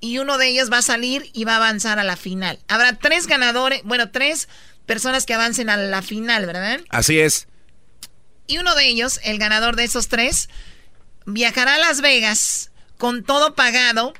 y 0.00 0.18
uno 0.18 0.36
de 0.36 0.48
ellos 0.48 0.70
va 0.70 0.78
a 0.78 0.82
salir 0.82 1.30
y 1.32 1.44
va 1.44 1.54
a 1.54 1.56
avanzar 1.56 1.98
a 1.98 2.04
la 2.04 2.16
final. 2.16 2.58
Habrá 2.68 2.92
tres 2.92 3.26
ganadores, 3.26 3.80
bueno, 3.84 4.10
tres 4.10 4.48
personas 4.84 5.24
que 5.24 5.32
avancen 5.32 5.70
a 5.70 5.78
la 5.78 6.02
final, 6.02 6.44
¿verdad? 6.44 6.80
Así 6.90 7.18
es. 7.18 7.46
Y 8.50 8.58
uno 8.58 8.74
de 8.74 8.88
ellos, 8.88 9.20
el 9.22 9.38
ganador 9.38 9.76
de 9.76 9.84
esos 9.84 10.08
tres, 10.08 10.48
viajará 11.24 11.76
a 11.76 11.78
Las 11.78 12.00
Vegas 12.00 12.72
con 12.98 13.22
todo 13.22 13.54
pagado. 13.54 14.12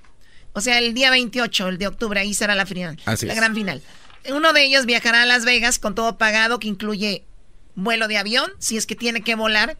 O 0.52 0.60
sea, 0.60 0.78
el 0.78 0.94
día 0.94 1.10
28, 1.10 1.68
el 1.68 1.78
de 1.78 1.88
octubre, 1.88 2.20
ahí 2.20 2.32
será 2.32 2.54
la 2.54 2.64
final. 2.64 2.96
Así 3.06 3.26
la 3.26 3.32
es. 3.32 3.38
gran 3.38 3.56
final. 3.56 3.82
Uno 4.28 4.52
de 4.52 4.62
ellos 4.62 4.86
viajará 4.86 5.22
a 5.22 5.26
Las 5.26 5.44
Vegas 5.44 5.80
con 5.80 5.96
todo 5.96 6.16
pagado, 6.16 6.60
que 6.60 6.68
incluye 6.68 7.24
vuelo 7.74 8.06
de 8.06 8.18
avión, 8.18 8.52
si 8.60 8.76
es 8.76 8.86
que 8.86 8.94
tiene 8.94 9.22
que 9.22 9.34
volar. 9.34 9.76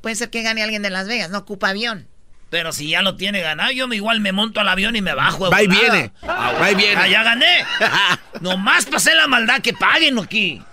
Puede 0.00 0.16
ser 0.16 0.30
que 0.30 0.40
gane 0.40 0.62
alguien 0.62 0.80
de 0.80 0.88
Las 0.88 1.06
Vegas, 1.06 1.28
no 1.28 1.38
ocupa 1.38 1.68
avión. 1.68 2.08
Pero 2.48 2.72
si 2.72 2.88
ya 2.88 3.02
lo 3.02 3.16
tiene 3.16 3.40
ganado, 3.40 3.72
yo 3.72 3.88
me 3.88 3.96
igual 3.96 4.20
me 4.20 4.32
monto 4.32 4.60
al 4.60 4.68
avión 4.68 4.96
y 4.96 5.02
me 5.02 5.14
bajo. 5.14 5.50
Va 5.50 5.62
y 5.62 5.66
viene, 5.66 6.12
va 6.22 6.70
y 6.70 6.74
viene. 6.74 6.96
Ah, 6.96 7.08
ya 7.08 7.22
gané. 7.22 7.64
Nomás 8.40 8.86
pasé 8.86 9.14
la 9.14 9.26
maldad 9.26 9.60
que 9.60 9.74
paguen 9.74 10.18
aquí. 10.18 10.62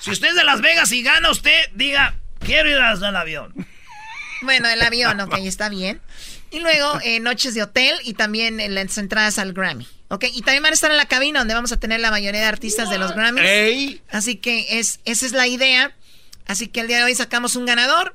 Si 0.00 0.10
usted 0.10 0.28
es 0.28 0.34
de 0.34 0.44
Las 0.44 0.60
Vegas 0.60 0.92
y 0.92 1.02
gana 1.02 1.30
usted, 1.30 1.70
diga, 1.72 2.14
quiero 2.44 2.70
ir 2.70 2.76
al 2.76 3.16
avión. 3.16 3.54
Bueno, 4.42 4.68
el 4.68 4.82
avión, 4.82 5.20
ok, 5.20 5.38
está 5.38 5.68
bien. 5.68 6.00
Y 6.50 6.60
luego 6.60 7.00
eh, 7.02 7.18
noches 7.18 7.54
de 7.54 7.62
hotel 7.62 7.96
y 8.04 8.14
también 8.14 8.60
eh, 8.60 8.68
las 8.68 8.96
entradas 8.98 9.38
al 9.38 9.52
Grammy. 9.52 9.88
Ok, 10.08 10.26
y 10.32 10.42
también 10.42 10.62
van 10.62 10.72
a 10.72 10.74
estar 10.74 10.90
en 10.90 10.96
la 10.96 11.08
cabina 11.08 11.40
donde 11.40 11.54
vamos 11.54 11.72
a 11.72 11.80
tener 11.80 11.98
la 11.98 12.10
mayoría 12.10 12.40
de 12.40 12.46
artistas 12.46 12.90
de 12.90 12.98
los 12.98 13.14
Grammys. 13.14 13.44
¡Ey! 13.44 14.02
Así 14.10 14.36
que 14.36 14.78
es, 14.78 15.00
esa 15.04 15.26
es 15.26 15.32
la 15.32 15.46
idea. 15.46 15.92
Así 16.46 16.68
que 16.68 16.80
el 16.80 16.86
día 16.86 16.98
de 16.98 17.04
hoy 17.04 17.14
sacamos 17.14 17.56
un 17.56 17.66
ganador. 17.66 18.14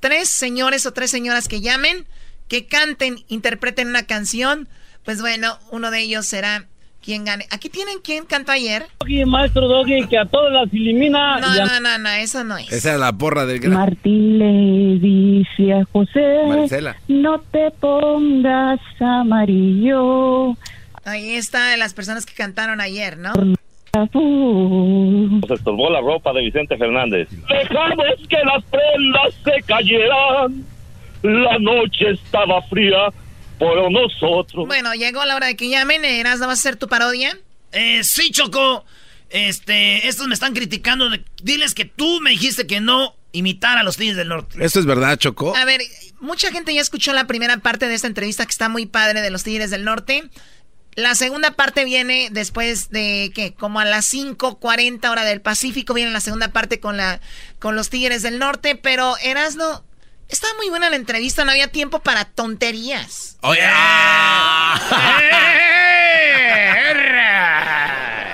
Tres 0.00 0.28
señores 0.28 0.86
o 0.86 0.92
tres 0.92 1.10
señoras 1.10 1.46
que 1.46 1.60
llamen, 1.60 2.06
que 2.48 2.66
canten, 2.66 3.24
interpreten 3.28 3.88
una 3.88 4.06
canción. 4.06 4.68
Pues 5.04 5.20
bueno, 5.20 5.58
uno 5.70 5.90
de 5.90 6.00
ellos 6.00 6.26
será 6.26 6.66
quien 7.06 7.24
gane. 7.24 7.46
Aquí 7.52 7.70
tienen 7.70 8.00
quien 8.00 8.24
cantó 8.26 8.50
ayer. 8.50 8.84
Doggy, 8.98 9.24
maestro 9.24 9.68
Doggy, 9.68 10.08
que 10.08 10.18
a 10.18 10.26
todos 10.26 10.52
las 10.52 10.70
elimina. 10.72 11.38
No, 11.38 11.54
no, 11.54 11.80
no, 11.80 11.98
no, 11.98 12.08
eso 12.10 12.42
no 12.42 12.58
es. 12.58 12.70
Esa 12.72 12.94
es 12.94 12.98
la 12.98 13.12
porra 13.12 13.46
del 13.46 13.60
gran. 13.60 13.74
Martín 13.74 14.40
le 14.40 14.98
dice 14.98 15.72
a 15.72 15.84
José, 15.92 16.42
Marcela. 16.48 16.96
no 17.06 17.38
te 17.52 17.70
pongas 17.70 18.80
amarillo. 18.98 20.56
Ahí 21.04 21.36
está 21.36 21.76
las 21.76 21.94
personas 21.94 22.26
que 22.26 22.34
cantaron 22.34 22.80
ayer, 22.80 23.16
¿no? 23.16 23.32
Se 23.92 25.54
estorbó 25.54 25.88
la 25.88 26.00
ropa 26.00 26.32
de 26.32 26.42
Vicente 26.42 26.76
Fernández. 26.76 27.28
Dejamos 27.30 28.16
que 28.28 28.38
las 28.44 28.64
prendas 28.64 29.32
se 29.44 29.62
cayeran. 29.62 30.64
La 31.22 31.58
noche 31.60 32.10
estaba 32.10 32.60
fría 32.62 33.12
por 33.58 33.90
nosotros. 33.90 34.66
Bueno, 34.66 34.94
llegó 34.94 35.24
la 35.24 35.36
hora 35.36 35.46
de 35.46 35.56
que 35.56 35.68
llamen. 35.68 36.04
Eras, 36.04 36.38
¿no 36.38 36.46
vas 36.46 36.58
a 36.58 36.60
hacer 36.60 36.76
tu 36.76 36.88
parodia? 36.88 37.38
Eh, 37.72 38.02
sí, 38.04 38.30
Choco. 38.30 38.84
Este, 39.30 40.06
estos 40.06 40.28
me 40.28 40.34
están 40.34 40.54
criticando. 40.54 41.08
Diles 41.42 41.74
que 41.74 41.84
tú 41.84 42.20
me 42.20 42.30
dijiste 42.30 42.66
que 42.66 42.80
no 42.80 43.14
imitar 43.32 43.76
a 43.78 43.82
los 43.82 43.96
Tigres 43.96 44.16
del 44.16 44.28
Norte. 44.28 44.64
¿Esto 44.64 44.80
es 44.80 44.86
verdad, 44.86 45.18
Choco? 45.18 45.54
A 45.56 45.64
ver, 45.64 45.80
mucha 46.20 46.50
gente 46.50 46.74
ya 46.74 46.80
escuchó 46.80 47.12
la 47.12 47.26
primera 47.26 47.56
parte 47.58 47.88
de 47.88 47.94
esta 47.94 48.06
entrevista 48.06 48.44
que 48.44 48.50
está 48.50 48.68
muy 48.68 48.86
padre 48.86 49.20
de 49.20 49.30
los 49.30 49.42
Tigres 49.42 49.70
del 49.70 49.84
Norte. 49.84 50.24
La 50.94 51.14
segunda 51.14 51.50
parte 51.50 51.84
viene 51.84 52.28
después 52.30 52.88
de 52.88 53.30
que 53.34 53.52
como 53.52 53.80
a 53.80 53.84
las 53.84 54.06
5:40 54.06 55.10
hora 55.10 55.24
del 55.24 55.42
Pacífico 55.42 55.92
viene 55.92 56.10
la 56.10 56.20
segunda 56.20 56.48
parte 56.48 56.80
con 56.80 56.96
la 56.96 57.20
con 57.58 57.76
los 57.76 57.90
Tigres 57.90 58.22
del 58.22 58.38
Norte, 58.38 58.76
pero 58.76 59.14
Erasno 59.22 59.84
estaba 60.28 60.54
muy 60.54 60.68
buena 60.70 60.90
la 60.90 60.96
entrevista, 60.96 61.44
no 61.44 61.50
había 61.50 61.68
tiempo 61.68 62.00
para 62.00 62.24
tonterías. 62.24 63.36
Oye. 63.42 63.60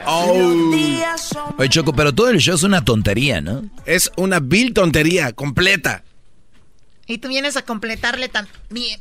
Oh. 0.04 0.70
Oye, 1.58 1.68
Choco, 1.68 1.92
pero 1.92 2.12
todo 2.12 2.28
el 2.30 2.38
show 2.38 2.54
es 2.54 2.62
una 2.62 2.84
tontería, 2.84 3.40
¿no? 3.40 3.62
Es 3.86 4.10
una 4.16 4.40
vil 4.40 4.74
tontería, 4.74 5.32
completa. 5.32 6.04
Y 7.06 7.18
tú 7.18 7.28
vienes 7.28 7.56
a 7.56 7.62
completarle 7.62 8.28
también. 8.28 9.00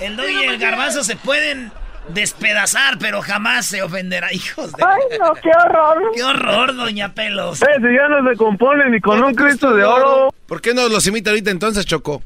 El 0.00 0.16
doy 0.16 0.32
y 0.32 0.44
el 0.44 0.58
garbanzo 0.58 1.04
se 1.04 1.16
pueden 1.16 1.72
despedazar, 2.12 2.98
pero 2.98 3.22
jamás 3.22 3.66
se 3.66 3.82
ofenderá. 3.82 4.32
Hijos 4.32 4.72
de... 4.72 4.84
Ay, 4.84 5.18
no, 5.18 5.34
qué 5.34 5.50
horror. 5.50 6.12
¡Qué 6.14 6.22
horror, 6.22 6.76
doña 6.76 7.14
Pelos! 7.14 7.62
Eh, 7.62 7.66
si 7.76 7.94
ya 7.94 8.08
no 8.08 8.28
se 8.28 8.36
compone 8.36 8.90
ni 8.90 9.00
con 9.00 9.22
un 9.22 9.34
Cristo 9.34 9.74
de 9.74 9.84
oro. 9.84 10.34
¿Por 10.46 10.60
qué 10.60 10.74
no 10.74 10.88
los 10.88 11.06
imita 11.06 11.30
ahorita 11.30 11.50
entonces, 11.50 11.86
Choco? 11.86 12.22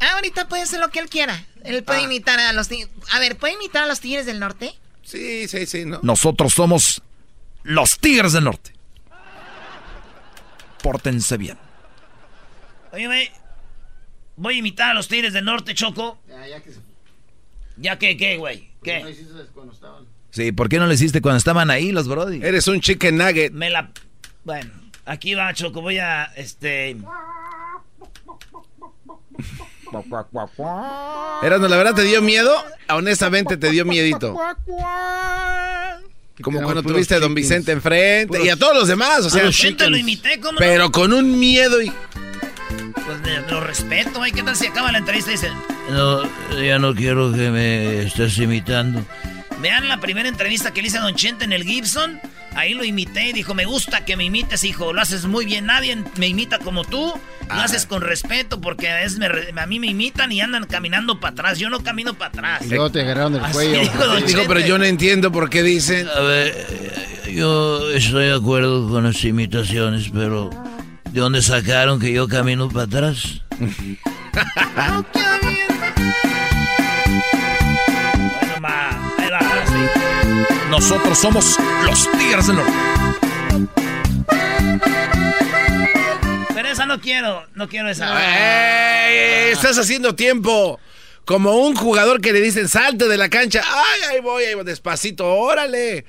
Ah, 0.00 0.14
ahorita 0.14 0.48
puede 0.48 0.62
hacer 0.62 0.80
lo 0.80 0.88
que 0.88 0.98
él 0.98 1.08
quiera. 1.08 1.44
Él 1.64 1.82
puede 1.84 2.02
imitar 2.02 2.40
a 2.40 2.52
los 2.52 2.68
tigres. 2.68 2.88
A 3.12 3.18
ver, 3.20 3.36
¿puede 3.36 3.54
imitar 3.54 3.84
a 3.84 3.86
los 3.86 4.00
tigres 4.00 4.26
del 4.26 4.40
norte? 4.40 4.74
Sí, 5.02 5.48
sí, 5.48 5.66
sí, 5.66 5.84
¿no? 5.84 6.00
Nosotros 6.02 6.54
somos 6.54 7.02
los 7.62 7.98
Tigres 7.98 8.32
del 8.32 8.44
Norte. 8.44 8.72
Pórtense 10.82 11.36
bien. 11.36 11.58
Oye, 12.92 13.06
güey, 13.06 13.30
voy 14.36 14.54
a 14.54 14.58
imitar 14.58 14.90
a 14.90 14.94
los 14.94 15.08
Tigres 15.08 15.32
del 15.32 15.44
Norte, 15.44 15.74
Choco. 15.74 16.20
Ya, 16.28 16.46
ya 16.46 16.62
que 16.62 16.72
se 16.72 16.80
¿Ya 17.76 17.98
qué, 17.98 18.16
qué, 18.16 18.36
güey? 18.36 18.69
No 18.80 18.84
¿Qué? 18.84 19.10
hiciste 19.10 19.32
cuando 19.52 19.72
estaban. 19.72 20.04
Sí, 20.30 20.52
¿por 20.52 20.68
qué 20.68 20.78
no 20.78 20.86
lo 20.86 20.92
hiciste 20.92 21.20
cuando 21.20 21.38
estaban 21.38 21.70
ahí 21.70 21.92
los 21.92 22.08
brody? 22.08 22.40
Eres 22.42 22.66
un 22.68 22.80
chicken 22.80 23.18
nugget. 23.18 23.52
Me 23.52 23.68
la... 23.68 23.90
Bueno, 24.44 24.70
aquí 25.04 25.34
va, 25.34 25.52
Choco. 25.52 25.82
Voy 25.82 25.98
a, 25.98 26.24
este... 26.36 26.96
Erasmo, 31.42 31.68
la 31.68 31.76
verdad 31.76 31.94
te 31.94 32.04
dio 32.04 32.22
miedo. 32.22 32.54
Honestamente 32.88 33.56
te 33.56 33.70
dio 33.70 33.84
miedito. 33.84 34.36
Como 36.42 36.62
cuando 36.62 36.82
tuviste 36.82 37.14
a 37.14 37.20
Don. 37.20 37.34
Vicente 37.34 37.72
enfrente 37.72 38.42
y 38.42 38.48
a 38.48 38.56
todos 38.56 38.74
los 38.74 38.88
demás. 38.88 39.26
O 39.26 39.30
sea, 39.30 39.42
a 39.42 39.90
lo 39.90 39.96
imité, 39.96 40.40
¿cómo 40.40 40.52
no? 40.52 40.58
pero 40.58 40.90
con 40.90 41.12
un 41.12 41.38
miedo 41.38 41.82
y. 41.82 41.92
Pues 42.94 43.50
lo 43.50 43.60
respeto, 43.60 44.18
güey. 44.18 44.32
¿Qué 44.32 44.42
tal 44.42 44.56
si 44.56 44.66
acaba 44.66 44.92
la 44.92 44.98
entrevista 44.98 45.30
y 45.30 45.34
dice... 45.34 45.50
No, 45.90 46.22
ya 46.62 46.78
no 46.78 46.94
quiero 46.94 47.32
que 47.32 47.50
me 47.50 48.02
estés 48.02 48.38
imitando. 48.38 49.04
Vean 49.60 49.88
la 49.88 49.98
primera 49.98 50.28
entrevista 50.28 50.72
que 50.72 50.80
le 50.80 50.88
hice 50.88 50.98
a 50.98 51.02
Don 51.02 51.14
Chente 51.14 51.44
en 51.44 51.52
el 51.52 51.64
Gibson. 51.64 52.20
Ahí 52.54 52.74
lo 52.74 52.82
imité 52.84 53.28
y 53.28 53.32
dijo, 53.32 53.54
me 53.54 53.64
gusta 53.64 54.04
que 54.04 54.16
me 54.16 54.24
imites, 54.24 54.64
hijo. 54.64 54.92
Lo 54.92 55.00
haces 55.02 55.26
muy 55.26 55.44
bien. 55.44 55.66
Nadie 55.66 55.96
me 56.16 56.28
imita 56.28 56.58
como 56.58 56.84
tú. 56.84 57.12
Lo 57.48 57.54
Ah. 57.54 57.64
haces 57.64 57.84
con 57.86 58.00
respeto 58.00 58.60
porque 58.60 58.88
a, 58.88 58.96
veces 58.96 59.18
me 59.18 59.26
a 59.60 59.66
mí 59.66 59.80
me 59.80 59.88
imitan 59.88 60.30
y 60.32 60.40
andan 60.40 60.64
caminando 60.66 61.18
para 61.20 61.32
atrás. 61.32 61.58
Yo 61.58 61.68
no 61.68 61.82
camino 61.82 62.14
para 62.14 62.28
atrás. 62.28 62.62
Y 62.66 62.68
luego 62.70 62.90
te 62.90 63.00
agarraron 63.00 63.34
el 63.36 63.44
Así 63.44 63.52
cuello. 63.52 63.80
dijo 63.80 63.98
Don 64.06 64.16
Dijo, 64.18 64.28
Chente. 64.28 64.44
pero 64.48 64.60
yo 64.60 64.78
no 64.78 64.84
entiendo 64.84 65.32
por 65.32 65.50
qué 65.50 65.62
dicen. 65.64 66.08
A 66.08 66.20
ver, 66.20 66.54
eh, 66.70 67.32
yo 67.34 67.90
estoy 67.90 68.26
de 68.26 68.34
acuerdo 68.34 68.88
con 68.88 69.04
las 69.04 69.22
imitaciones, 69.24 70.10
pero 70.12 70.50
¿de 71.12 71.20
dónde 71.20 71.42
sacaron 71.42 72.00
que 72.00 72.12
yo 72.12 72.28
camino 72.28 72.68
para 72.68 72.84
atrás? 72.84 73.42
Bueno, 78.40 78.60
ma, 78.60 79.14
ahí 79.18 79.30
va, 79.30 79.38
ahora 79.38 79.66
sí. 79.66 80.68
Nosotros 80.70 81.18
somos 81.18 81.56
los 81.84 82.10
Tigres 82.12 82.46
del 82.46 82.56
Norte. 82.56 82.72
Pero 86.54 86.68
esa 86.68 86.86
no 86.86 87.00
quiero, 87.00 87.46
no 87.54 87.68
quiero 87.68 87.88
esa. 87.90 88.06
¡Ey! 89.08 89.52
Estás 89.52 89.78
haciendo 89.78 90.14
tiempo. 90.14 90.78
Como 91.24 91.52
un 91.58 91.76
jugador 91.76 92.20
que 92.20 92.32
le 92.32 92.40
dicen 92.40 92.68
salte 92.68 93.06
de 93.06 93.16
la 93.16 93.28
cancha. 93.28 93.62
¡Ay, 93.64 94.00
ahí 94.10 94.20
voy, 94.20 94.44
ahí 94.44 94.54
voy, 94.54 94.64
despacito! 94.64 95.26
¡Órale! 95.26 96.04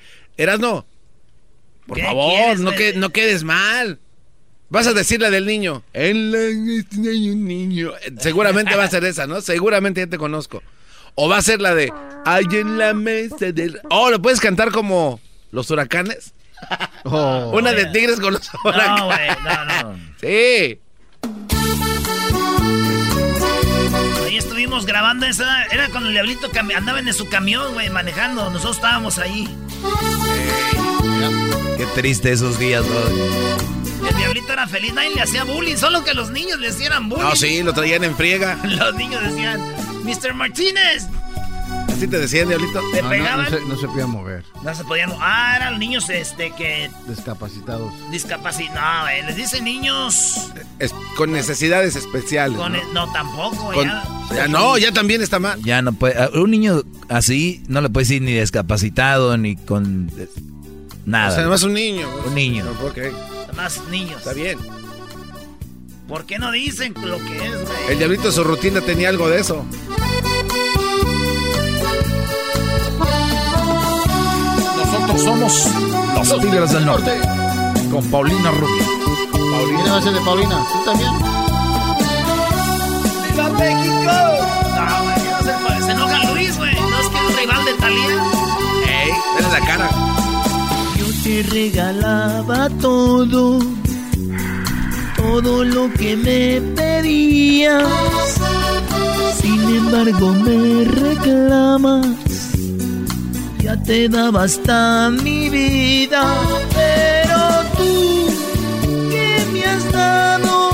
Por 1.86 1.96
¿Qué 1.96 2.02
favor, 2.04 2.32
quieres, 2.34 2.60
no, 2.60 2.70
güey? 2.72 2.92
que, 2.92 2.98
no 2.98 3.10
quedes 3.10 3.44
mal. 3.44 4.00
Vas 4.72 4.86
a 4.86 4.94
decir 4.94 5.20
la 5.20 5.28
del 5.28 5.44
niño. 5.44 5.82
En 5.92 6.32
la 6.32 6.38
hay 6.38 7.28
un 7.28 7.46
niño. 7.46 7.92
Seguramente 8.18 8.74
va 8.74 8.84
a 8.84 8.88
ser 8.88 9.04
esa, 9.04 9.26
¿no? 9.26 9.42
Seguramente 9.42 10.00
ya 10.00 10.06
te 10.06 10.16
conozco. 10.16 10.62
O 11.14 11.28
va 11.28 11.36
a 11.36 11.42
ser 11.42 11.60
la 11.60 11.74
de 11.74 11.92
Hay 12.24 12.46
en 12.52 12.78
la 12.78 12.94
mesa 12.94 13.52
del. 13.52 13.78
Oh, 13.90 14.10
¿lo 14.10 14.22
puedes 14.22 14.40
cantar 14.40 14.72
como 14.72 15.20
los 15.50 15.70
huracanes? 15.70 16.32
Oh. 17.04 17.50
Una 17.54 17.72
de 17.72 17.84
tigres 17.86 18.18
con 18.18 18.32
los 18.32 18.48
huracanes. 18.64 18.98
No, 18.98 19.06
güey, 19.06 19.28
no, 19.44 19.64
no. 19.64 19.98
Sí. 20.18 20.78
Ahí 24.24 24.36
estuvimos 24.38 24.86
grabando 24.86 25.26
esa. 25.26 25.64
Era 25.64 25.90
cuando 25.90 26.08
el 26.08 26.14
diablito 26.14 26.50
andaba 26.74 26.98
en 26.98 27.12
su 27.12 27.28
camión, 27.28 27.74
güey, 27.74 27.90
manejando. 27.90 28.48
Nosotros 28.48 28.76
estábamos 28.76 29.18
ahí. 29.18 29.54
Qué 31.76 31.84
triste 31.94 32.32
esos 32.32 32.58
días, 32.58 32.88
bro. 32.88 33.81
El 34.08 34.16
diablito 34.16 34.52
era 34.52 34.66
feliz, 34.66 34.92
nadie 34.94 35.14
le 35.14 35.22
hacía 35.22 35.44
bullying, 35.44 35.76
solo 35.76 36.02
que 36.04 36.14
los 36.14 36.30
niños 36.30 36.58
le 36.58 36.68
hacían 36.68 37.08
bullying. 37.08 37.24
No, 37.24 37.36
sí, 37.36 37.62
lo 37.62 37.72
traían 37.72 38.04
en 38.04 38.16
friega. 38.16 38.58
Los 38.64 38.94
niños 38.94 39.22
decían, 39.22 39.60
Mr. 40.04 40.34
Martínez. 40.34 41.06
¿Así 41.88 42.08
te 42.08 42.18
decían, 42.18 42.48
Diablito? 42.48 42.80
¿Te 42.92 43.00
No, 43.02 43.08
pegaban? 43.08 43.44
No, 43.44 43.50
se, 43.58 43.64
no 43.66 43.76
se 43.78 43.86
podía 43.86 44.06
mover. 44.08 44.44
No 44.64 44.74
se 44.74 44.82
podían. 44.84 45.12
Ah, 45.20 45.54
eran 45.56 45.78
niños 45.78 46.10
este 46.10 46.50
que. 46.52 46.90
Discapacitados. 47.06 47.92
Discapacitados. 48.10 48.80
No, 48.80 49.02
güey. 49.02 49.22
Les 49.22 49.36
dicen 49.36 49.64
niños. 49.64 50.50
Es- 50.80 50.94
con 51.16 51.30
necesidades 51.32 51.94
especiales. 51.94 52.58
Con 52.58 52.72
¿no? 52.72 52.78
el- 52.80 52.92
no, 52.92 53.10
tampoco. 53.12 53.72
Con- 53.72 53.84
ya. 53.86 54.02
ya 54.34 54.48
no, 54.48 54.76
ya 54.78 54.90
también 54.92 55.22
está 55.22 55.38
mal. 55.38 55.62
Ya 55.62 55.80
no 55.80 55.92
puede. 55.92 56.28
Un 56.38 56.50
niño 56.50 56.82
así 57.08 57.62
no 57.68 57.80
le 57.80 57.88
puede 57.88 58.04
decir 58.04 58.22
ni 58.22 58.32
discapacitado 58.32 59.36
ni 59.38 59.54
con 59.56 60.10
eh, 60.18 60.26
nada. 61.06 61.30
O 61.30 61.34
sea, 61.34 61.44
nomás 61.44 61.62
un 61.62 61.74
niño. 61.74 62.08
pues. 62.12 62.26
Un 62.26 62.34
niño. 62.34 62.64
No, 62.64 62.86
ok. 62.88 62.98
Más 63.56 63.82
niños. 63.88 64.18
Está 64.18 64.32
bien. 64.32 64.58
¿Por 66.08 66.24
qué 66.26 66.38
no 66.38 66.50
dicen 66.50 66.94
lo 67.04 67.18
que 67.18 67.36
es, 67.36 67.52
güey? 67.52 67.88
El 67.90 67.98
Diablito 67.98 68.26
en 68.26 68.32
su 68.32 68.44
rutina 68.44 68.80
tenía 68.80 69.08
algo 69.08 69.28
de 69.28 69.40
eso. 69.40 69.64
Nosotros 74.76 75.22
somos 75.22 75.68
los 76.14 76.40
Tigres 76.40 76.72
del 76.72 76.86
Norte. 76.86 77.18
Con 77.90 78.04
Paulina 78.10 78.50
Rubio. 78.50 78.84
Paulina 79.32 79.92
va 79.92 79.98
a 79.98 80.02
ser 80.02 80.12
de 80.12 80.20
Paulina. 80.20 80.66
¿Tú 80.72 80.84
también? 80.84 81.12
¡Viva 83.30 83.48
México! 83.50 84.12
No, 84.76 85.02
güey, 85.04 85.24
no 85.30 85.42
se 85.42 85.52
puede. 85.64 85.82
Se 85.82 85.90
enoja 85.92 86.32
Luis, 86.32 86.56
güey. 86.56 86.74
No 86.74 87.00
es 87.00 87.08
que 87.08 87.18
es 87.18 87.36
rival 87.40 87.64
de 87.64 87.74
Talía. 87.74 88.24
Ey, 88.86 89.10
ven 89.36 89.52
la 89.52 89.60
cara. 89.66 90.11
Te 91.22 91.40
regalaba 91.44 92.68
todo, 92.80 93.60
todo 95.16 95.62
lo 95.62 95.88
que 95.94 96.16
me 96.16 96.60
pedías. 96.74 97.84
Sin 99.40 99.60
embargo 99.62 100.32
me 100.32 100.84
reclamas, 100.84 102.06
ya 103.60 103.80
te 103.84 104.08
daba 104.08 104.42
hasta 104.42 105.10
mi 105.10 105.48
vida. 105.48 106.24
Pero 106.74 107.38
tú, 107.76 108.26
¿qué 109.10 109.46
me 109.52 109.64
has 109.64 109.92
dado? 109.92 110.72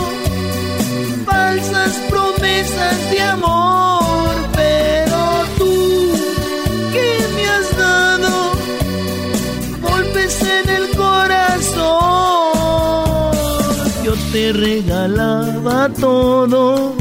Falsas 1.26 1.92
promesas 2.08 3.10
de 3.10 3.20
amor. 3.20 3.57
Regalaba 14.52 15.90
todo. 15.90 16.94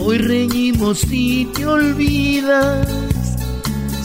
Hoy 0.00 0.18
reñimos 0.18 1.04
y 1.10 1.46
te 1.46 1.66
olvidas. 1.66 2.86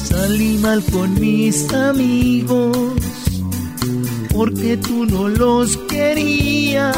Salí 0.06 0.58
mal 0.58 0.84
con 0.92 1.20
mis 1.20 1.72
amigos. 1.72 2.76
Porque 4.34 4.78
tú 4.78 5.06
no 5.06 5.28
los 5.30 5.78
querías. 5.78 6.96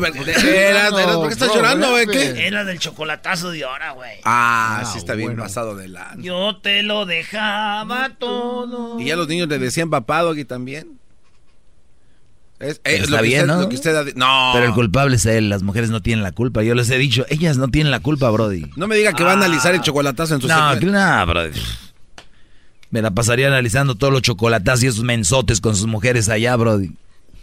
¿Por 0.00 1.28
qué 1.28 1.32
estás 1.32 1.54
llorando, 1.54 1.90
güey? 1.90 2.06
¿Qué? 2.06 2.46
Era 2.46 2.64
del 2.64 2.78
chocolatazo 2.78 3.50
de 3.50 3.64
ahora, 3.64 3.92
güey. 3.92 4.18
Ah, 4.24 4.84
sí 4.90 4.98
está 4.98 5.14
bien 5.14 5.36
pasado 5.36 5.76
de 5.76 5.88
la. 5.88 6.14
Yo 6.18 6.56
te 6.62 6.82
lo 6.82 7.06
dejaba 7.06 8.10
todo. 8.18 8.98
Y 9.00 9.06
ya 9.06 9.16
los 9.16 9.28
niños 9.28 9.48
le 9.48 9.58
decían 9.58 9.90
papado 9.90 10.30
aquí 10.30 10.44
también. 10.44 10.98
Es, 12.60 12.80
eh, 12.84 12.96
está 12.96 13.18
lo 13.18 13.22
bien, 13.22 13.42
usted- 13.42 13.54
¿no? 13.54 13.60
lo 13.62 13.68
que 13.68 13.74
usted 13.76 13.94
ha 13.94 14.02
di- 14.04 14.12
no. 14.16 14.50
Pero 14.52 14.66
el 14.66 14.72
culpable 14.74 15.14
es 15.14 15.26
él, 15.26 15.48
las 15.48 15.62
mujeres 15.62 15.90
no 15.90 16.00
tienen 16.02 16.24
la 16.24 16.32
culpa. 16.32 16.62
Yo 16.64 16.74
les 16.74 16.90
he 16.90 16.98
dicho, 16.98 17.24
ellas 17.28 17.56
no 17.56 17.68
tienen 17.68 17.92
la 17.92 18.00
culpa, 18.00 18.28
Brody. 18.30 18.66
No 18.74 18.88
me 18.88 18.96
diga 18.96 19.12
que 19.12 19.22
va 19.22 19.30
a 19.30 19.34
analizar 19.34 19.74
el 19.76 19.80
chocolatazo 19.80 20.34
en 20.34 20.40
su 20.40 20.48
No, 20.48 20.74
no, 20.74 21.26
Brody. 21.26 21.52
Me 22.90 23.00
la 23.02 23.12
pasaría 23.12 23.46
analizando 23.46 23.94
todos 23.94 24.12
los 24.12 24.22
chocolatazos 24.22 24.82
y 24.82 24.86
esos 24.88 25.04
mensotes 25.04 25.60
con 25.60 25.76
sus 25.76 25.86
mujeres 25.86 26.28
allá, 26.28 26.56
Brody. 26.56 26.90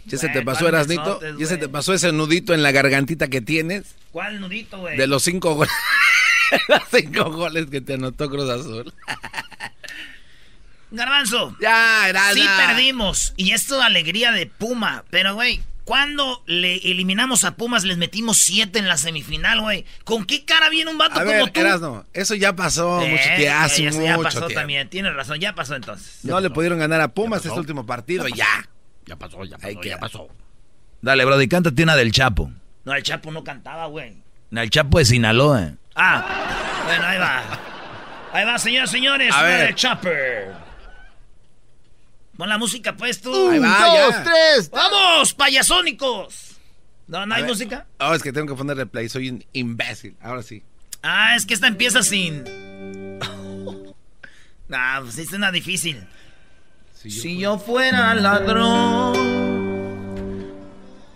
¿Ya 0.06 0.18
se 0.18 0.28
te 0.28 0.42
pasó, 0.42 0.68
Erasnito? 0.68 1.20
¿Ya 1.38 1.46
se 1.46 1.56
te 1.56 1.68
pasó 1.68 1.92
ese 1.94 2.12
nudito 2.12 2.54
en 2.54 2.62
la 2.62 2.72
gargantita 2.72 3.28
que 3.28 3.40
tienes? 3.40 3.94
¿Cuál 4.12 4.40
nudito, 4.40 4.78
güey? 4.78 4.96
De 4.96 5.06
los 5.06 5.22
cinco 5.22 5.54
goles. 5.54 5.72
los 6.68 6.82
cinco 6.92 7.30
goles 7.30 7.66
que 7.66 7.80
te 7.80 7.94
anotó 7.94 8.30
Cruz 8.30 8.48
Azul. 8.48 8.92
Garbanzo. 10.90 11.56
Ya, 11.60 12.08
era 12.08 12.32
Sí 12.32 12.46
perdimos. 12.56 13.34
Y 13.36 13.52
esto 13.52 13.82
alegría 13.82 14.30
de 14.32 14.46
Puma. 14.46 15.04
Pero, 15.10 15.34
güey, 15.34 15.60
cuando 15.84 16.42
le 16.46 16.76
eliminamos 16.76 17.44
a 17.44 17.56
Pumas, 17.56 17.84
les 17.84 17.96
metimos 17.98 18.38
siete 18.38 18.78
en 18.78 18.86
la 18.88 18.96
semifinal, 18.96 19.60
güey. 19.60 19.84
¿Con 20.04 20.24
qué 20.24 20.44
cara 20.44 20.68
viene 20.68 20.90
un 20.90 20.98
vato 20.98 21.14
A 21.18 21.24
como 21.24 21.30
ver, 21.30 21.50
tú? 21.50 21.60
Erasno, 21.60 22.04
eso 22.12 22.34
ya 22.36 22.54
pasó 22.54 23.02
Eh, 23.02 23.10
mucho 23.10 23.24
tiempo, 23.36 23.58
hace 23.58 23.82
ya, 23.82 23.90
ya 23.90 23.98
mucho 24.16 24.22
pasó 24.22 24.38
tiempo. 24.40 24.54
también. 24.54 24.88
Tienes 24.88 25.14
razón, 25.14 25.40
ya 25.40 25.54
pasó 25.54 25.74
entonces. 25.74 26.20
No 26.22 26.40
le 26.40 26.50
pudieron 26.50 26.78
ganar 26.78 27.00
a 27.00 27.08
Pumas 27.08 27.44
este 27.44 27.58
último 27.58 27.84
partido, 27.84 28.28
ya. 28.28 28.68
Ya 29.06 29.16
pasó, 29.16 29.44
ya 29.44 29.56
pasó, 29.58 29.80
que- 29.80 29.88
ya 29.88 29.98
pasó. 29.98 30.28
Dale, 31.00 31.24
Brody, 31.24 31.48
cántate 31.48 31.82
una 31.82 31.94
del 31.96 32.10
Chapo. 32.12 32.50
No, 32.84 32.94
el 32.94 33.02
Chapo 33.02 33.30
no 33.30 33.44
cantaba, 33.44 33.86
güey. 33.86 34.16
El 34.50 34.70
Chapo 34.70 34.98
de 34.98 35.04
Sinaloa. 35.04 35.72
Ah, 35.94 36.82
bueno, 36.84 37.04
ahí 37.06 37.18
va. 37.18 37.42
Ahí 38.32 38.44
va, 38.44 38.58
señoras 38.58 38.90
y 38.90 38.92
señores. 38.96 39.32
A 39.34 39.38
una 39.38 39.48
ver. 39.48 39.66
de 39.68 39.74
Chopper. 39.74 40.52
Pon 42.36 42.48
la 42.48 42.58
música, 42.58 42.94
pues 42.96 43.20
tú. 43.20 43.50
Ahí 43.50 43.58
va, 43.58 43.68
dos, 43.86 44.14
ya. 44.14 44.22
tres. 44.24 44.70
¡Vamos, 44.70 45.32
payasónicos! 45.34 46.56
¿No, 47.06 47.24
no 47.24 47.34
hay 47.34 47.42
ver. 47.42 47.50
música? 47.50 47.86
Oh, 47.98 48.12
es 48.14 48.22
que 48.22 48.32
tengo 48.32 48.48
que 48.48 48.54
ponerle 48.58 48.84
play, 48.86 49.08
soy 49.08 49.30
un 49.30 49.44
imbécil. 49.52 50.16
Ahora 50.20 50.42
sí. 50.42 50.62
Ah, 51.02 51.34
es 51.36 51.46
que 51.46 51.54
esta 51.54 51.66
empieza 51.68 52.02
sin. 52.02 52.44
nah, 54.68 55.00
pues 55.00 55.16
es 55.18 55.32
una 55.32 55.50
difícil. 55.52 56.06
Si 57.08 57.38
yo 57.38 57.56
fuera 57.56 58.14
ladrón, 58.14 59.12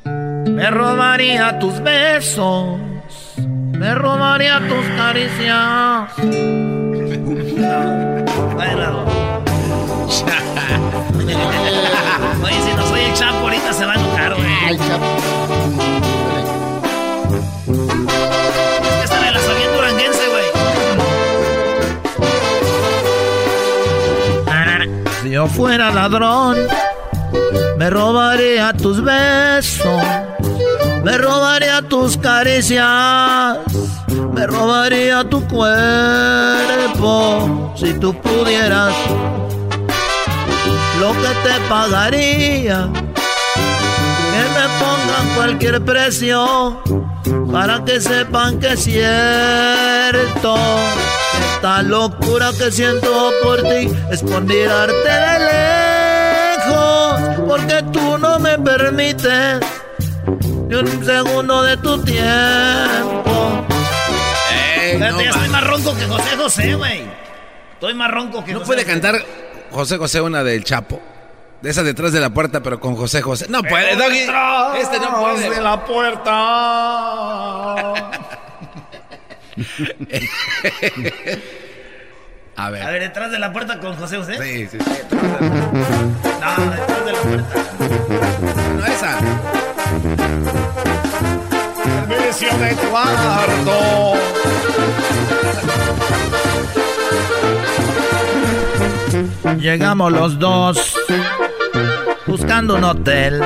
me 0.05 0.71
robaría 0.71 1.59
tus 1.59 1.81
besos, 1.81 2.79
me 3.37 3.95
robaría 3.95 4.61
tus 4.69 4.87
caricias. 4.97 6.13
Oye, 12.43 12.61
si 12.63 12.73
no 12.77 12.87
soy 12.87 13.01
el 13.01 13.15
Chapo, 13.15 13.39
ahorita 13.39 13.73
se 13.73 13.85
va 13.85 13.93
a 13.93 13.97
enojar, 13.97 14.35
güey. 14.37 15.30
Yo 25.41 25.47
fuera 25.47 25.91
ladrón, 25.91 26.59
me 27.79 27.89
robaría 27.89 28.75
tus 28.75 29.03
besos, 29.03 30.03
me 31.03 31.17
robaría 31.17 31.81
tus 31.81 32.19
caricias, 32.19 33.57
me 34.35 34.47
robaría 34.47 35.25
tu 35.25 35.41
cuerpo. 35.49 36.53
Si 37.75 37.95
tú 37.95 38.13
pudieras, 38.21 38.93
lo 41.01 41.13
que 41.13 41.33
te 41.43 41.55
pagaría, 41.71 42.91
que 44.33 44.43
me 44.57 44.67
pongan 44.79 45.35
cualquier 45.37 45.85
precio 45.85 46.83
para 47.53 47.85
que 47.85 48.01
sepan 48.01 48.59
que 48.61 48.73
es 48.73 48.85
cierto. 48.85 50.57
Esta 51.55 51.83
locura 51.83 52.51
que 52.57 52.71
siento 52.71 53.31
por 53.43 53.63
ti 53.63 53.91
es 54.11 54.23
por 54.23 54.43
mirarte 54.43 54.95
de 54.95 55.39
lejos, 56.59 57.21
porque 57.47 57.83
tú 57.93 58.19
no 58.19 58.39
me 58.39 58.59
permites 58.59 59.61
ni 60.69 60.75
un 60.77 61.05
segundo 61.05 61.63
de 61.63 61.77
tu 61.79 62.03
tiempo. 62.03 63.67
Fíjate, 64.93 65.25
ya 65.25 65.31
estoy 65.31 65.49
más 65.49 65.67
ronco 65.67 65.95
que 65.97 66.07
José 66.07 66.37
José, 66.37 66.75
güey. 66.75 67.03
Estoy 67.75 67.95
más 67.95 68.11
ronco 68.11 68.45
que 68.45 68.53
¿No 68.53 68.61
José 68.61 68.67
puede 68.67 68.83
José. 68.85 68.93
cantar 69.01 69.25
José 69.71 69.97
José 69.99 70.21
una 70.21 70.43
del 70.43 70.65
Chapo? 70.65 71.01
De 71.63 71.71
esa 71.71 71.83
detrás 71.83 72.13
de 72.13 72.21
la 72.21 72.31
puerta, 72.31 72.63
pero 72.63 72.81
con 72.81 72.97
José 72.97 73.21
José. 73.21 73.47
No 73.49 73.63
puede, 73.63 73.95
Doggy. 73.97 74.21
Este 74.81 74.99
no 74.99 75.21
puede. 75.21 75.51
de 75.51 75.61
la 75.61 75.85
puerta. 75.85 76.31
A 82.57 82.71
ver. 82.71 82.83
A 82.83 82.91
ver, 82.91 83.03
detrás 83.03 83.31
de 83.31 83.39
la 83.39 83.53
puerta 83.53 83.79
con 83.79 83.95
José 83.97 84.17
José. 84.19 84.39
Sí, 84.39 84.67
sí, 84.71 84.79
sí. 84.85 84.91
No, 85.11 86.71
detrás 86.71 87.05
de 87.05 87.13
la 87.13 87.21
puerta. 87.21 87.55
No, 88.79 88.87
esa. 88.87 89.19
Servicio 92.09 92.49
de 92.59 92.75
cuarto. 92.89 94.15
Llegamos 99.59 100.13
los 100.13 100.39
dos 100.39 100.95
buscando 102.31 102.77
un 102.77 102.85
hotel. 102.85 103.43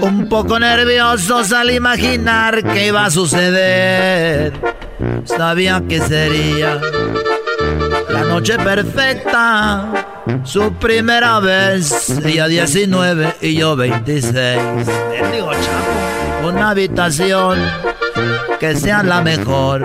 Un 0.00 0.28
poco 0.28 0.58
nerviosos 0.58 1.52
al 1.52 1.70
imaginar 1.70 2.62
que 2.64 2.88
iba 2.88 3.04
a 3.04 3.10
suceder. 3.10 4.52
Sabía 5.24 5.80
que 5.88 6.00
sería 6.00 6.80
la 8.10 8.22
noche 8.22 8.58
perfecta. 8.58 10.06
Su 10.42 10.72
primera 10.74 11.38
vez, 11.38 12.10
ella 12.24 12.48
19 12.48 13.36
y 13.40 13.54
yo 13.54 13.76
26. 13.76 14.58
Digo, 15.32 15.52
chapo. 15.52 16.48
Una 16.48 16.70
habitación 16.70 17.60
que 18.58 18.74
sea 18.74 19.04
la 19.04 19.20
mejor. 19.20 19.84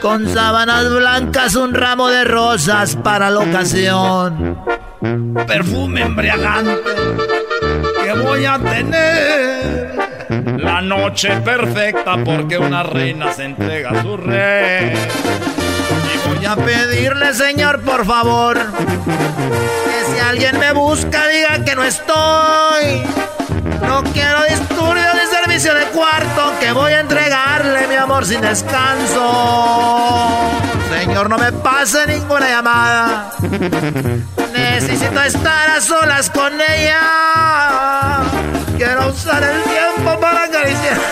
Con 0.00 0.26
sábanas 0.32 0.88
blancas, 0.90 1.54
un 1.54 1.74
ramo 1.74 2.08
de 2.08 2.24
rosas 2.24 2.96
para 2.96 3.28
la 3.28 3.40
ocasión. 3.40 4.75
Perfume 5.46 6.02
embriagante 6.02 6.90
que 8.02 8.12
voy 8.14 8.46
a 8.46 8.58
tener. 8.58 9.96
La 10.58 10.80
noche 10.80 11.30
perfecta 11.42 12.16
porque 12.24 12.58
una 12.58 12.82
reina 12.82 13.32
se 13.32 13.44
entrega 13.44 13.90
a 13.90 14.02
su 14.02 14.16
rey. 14.16 14.92
Y 16.14 16.28
voy 16.28 16.46
a 16.46 16.56
pedirle, 16.56 17.34
señor, 17.34 17.80
por 17.82 18.04
favor, 18.04 18.56
que 18.56 20.12
si 20.12 20.18
alguien 20.18 20.58
me 20.58 20.72
busca, 20.72 21.28
diga 21.28 21.64
que 21.64 21.74
no 21.74 21.84
estoy. 21.84 23.02
No 23.86 24.02
quiero 24.12 24.42
disturbios 24.48 25.14
servicio 25.60 25.74
de 25.74 25.84
cuarto, 25.92 26.54
que 26.60 26.72
voy 26.72 26.92
a 26.92 27.00
entregarle 27.00 27.86
mi 27.88 27.94
amor 27.94 28.26
sin 28.26 28.40
descanso. 28.42 30.50
Señor, 30.90 31.30
no 31.30 31.38
me 31.38 31.50
pase 31.52 32.06
ninguna 32.06 32.46
llamada. 32.48 33.32
Necesito 34.52 35.22
estar 35.22 35.70
a 35.70 35.80
solas 35.80 36.28
con 36.30 36.52
ella. 36.60 38.20
Quiero 38.76 39.08
usar 39.08 39.42
el 39.42 39.62
tiempo 39.62 40.20
para 40.20 40.44
acariciar. 40.44 41.00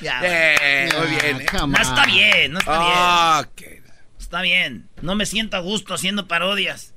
Ya. 0.00 0.20
Eh, 0.22 0.88
muy 0.98 1.06
bien. 1.16 1.40
eh. 1.40 1.46
No 1.66 1.78
está 1.80 2.04
bien, 2.04 2.52
no 2.52 2.58
está 2.58 2.72
Ah, 2.76 3.44
bien. 3.56 3.82
Está 4.20 4.42
bien. 4.42 4.88
No 5.00 5.14
me 5.14 5.24
siento 5.24 5.56
a 5.56 5.60
gusto 5.60 5.94
haciendo 5.94 6.28
parodias. 6.28 6.92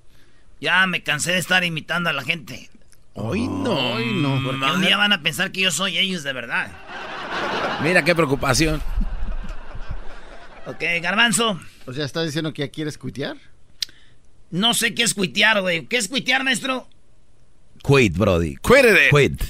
Ya 0.59 0.85
me 0.87 1.03
cansé 1.03 1.31
de 1.31 1.37
estar 1.37 1.63
imitando 1.63 2.09
a 2.09 2.13
la 2.13 2.23
gente. 2.25 2.69
Hoy 3.19 3.47
no. 3.47 3.95
Hoy 3.95 4.13
no. 4.13 4.39
Porque 4.43 4.63
un 4.63 4.81
día 4.81 4.95
van 4.95 5.11
a 5.11 5.23
pensar 5.23 5.51
que 5.51 5.61
yo 5.61 5.71
soy 5.71 5.97
ellos 5.97 6.21
de 6.23 6.33
verdad. 6.33 6.71
Mira 7.81 8.03
qué 8.03 8.13
preocupación. 8.13 8.81
Ok, 10.67 10.83
garbanzo. 11.01 11.59
O 11.87 11.93
sea, 11.93 12.05
¿estás 12.05 12.25
diciendo 12.25 12.53
que 12.53 12.61
ya 12.61 12.69
quieres 12.69 12.97
cuitear? 12.97 13.37
No 14.51 14.75
sé 14.75 14.93
qué 14.93 15.01
es 15.03 15.15
cuitear, 15.15 15.61
güey. 15.61 15.87
¿Qué 15.87 15.97
es 15.97 16.07
cuitear, 16.07 16.43
maestro? 16.43 16.87
Quit, 17.83 18.15
Brody. 18.15 18.55
Quit 18.57 18.85
it. 18.85 19.09
Quit. 19.11 19.43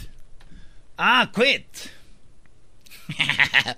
Ah, 0.98 1.30
quit. 1.36 1.66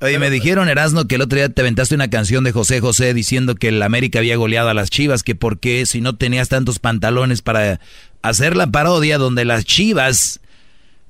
Oye, 0.00 0.20
me 0.20 0.30
dijeron, 0.30 0.68
Erasno, 0.68 1.08
que 1.08 1.16
el 1.16 1.22
otro 1.22 1.36
día 1.36 1.48
te 1.48 1.60
aventaste 1.60 1.96
una 1.96 2.08
canción 2.08 2.44
de 2.44 2.52
José 2.52 2.80
José 2.80 3.14
diciendo 3.14 3.56
que 3.56 3.68
el 3.68 3.82
América 3.82 4.20
había 4.20 4.36
goleado 4.36 4.68
a 4.68 4.74
las 4.74 4.90
Chivas, 4.90 5.24
que 5.24 5.34
por 5.34 5.58
qué 5.58 5.86
si 5.86 6.00
no 6.00 6.14
tenías 6.14 6.48
tantos 6.48 6.78
pantalones 6.78 7.42
para 7.42 7.80
hacer 8.22 8.56
la 8.56 8.66
parodia 8.68 9.18
donde 9.18 9.44
las 9.44 9.64
Chivas, 9.64 10.40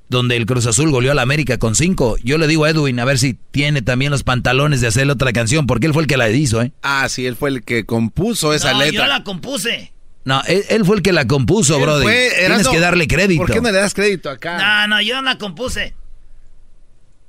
donde 0.09 0.35
el 0.37 0.45
Cruz 0.45 0.65
Azul 0.65 0.91
goleó 0.91 1.11
a 1.11 1.15
la 1.15 1.21
América 1.21 1.57
con 1.57 1.75
cinco. 1.75 2.17
Yo 2.23 2.37
le 2.37 2.47
digo 2.47 2.65
a 2.65 2.69
Edwin 2.71 2.99
a 2.99 3.05
ver 3.05 3.19
si 3.19 3.37
tiene 3.51 3.81
también 3.81 4.11
los 4.11 4.23
pantalones 4.23 4.81
de 4.81 4.87
hacer 4.87 5.09
otra 5.09 5.31
canción, 5.33 5.67
porque 5.67 5.87
él 5.87 5.93
fue 5.93 6.03
el 6.03 6.07
que 6.07 6.17
la 6.17 6.29
hizo, 6.29 6.61
¿eh? 6.61 6.71
Ah, 6.81 7.07
sí, 7.09 7.25
él 7.25 7.35
fue 7.35 7.49
el 7.49 7.63
que 7.63 7.85
compuso 7.85 8.53
esa 8.53 8.73
no, 8.73 8.79
letra. 8.79 9.03
yo 9.03 9.07
la 9.07 9.23
compuse. 9.23 9.93
No, 10.25 10.41
él, 10.47 10.63
él 10.69 10.85
fue 10.85 10.97
el 10.97 11.01
que 11.01 11.13
la 11.13 11.25
compuso, 11.27 11.79
fue- 11.79 12.31
Tienes 12.37 12.67
que 12.67 12.79
darle 12.79 13.07
crédito. 13.07 13.41
¿Por 13.41 13.51
qué 13.51 13.61
no 13.61 13.71
le 13.71 13.77
das 13.77 13.93
crédito 13.93 14.29
acá? 14.29 14.87
No, 14.87 14.95
no, 14.95 15.01
yo 15.01 15.21
la 15.21 15.37
compuse. 15.37 15.93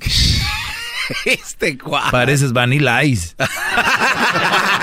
este 1.24 1.78
cuadro. 1.78 2.10
Pareces 2.10 2.52
Vanilla 2.52 3.02
Ice. 3.04 3.34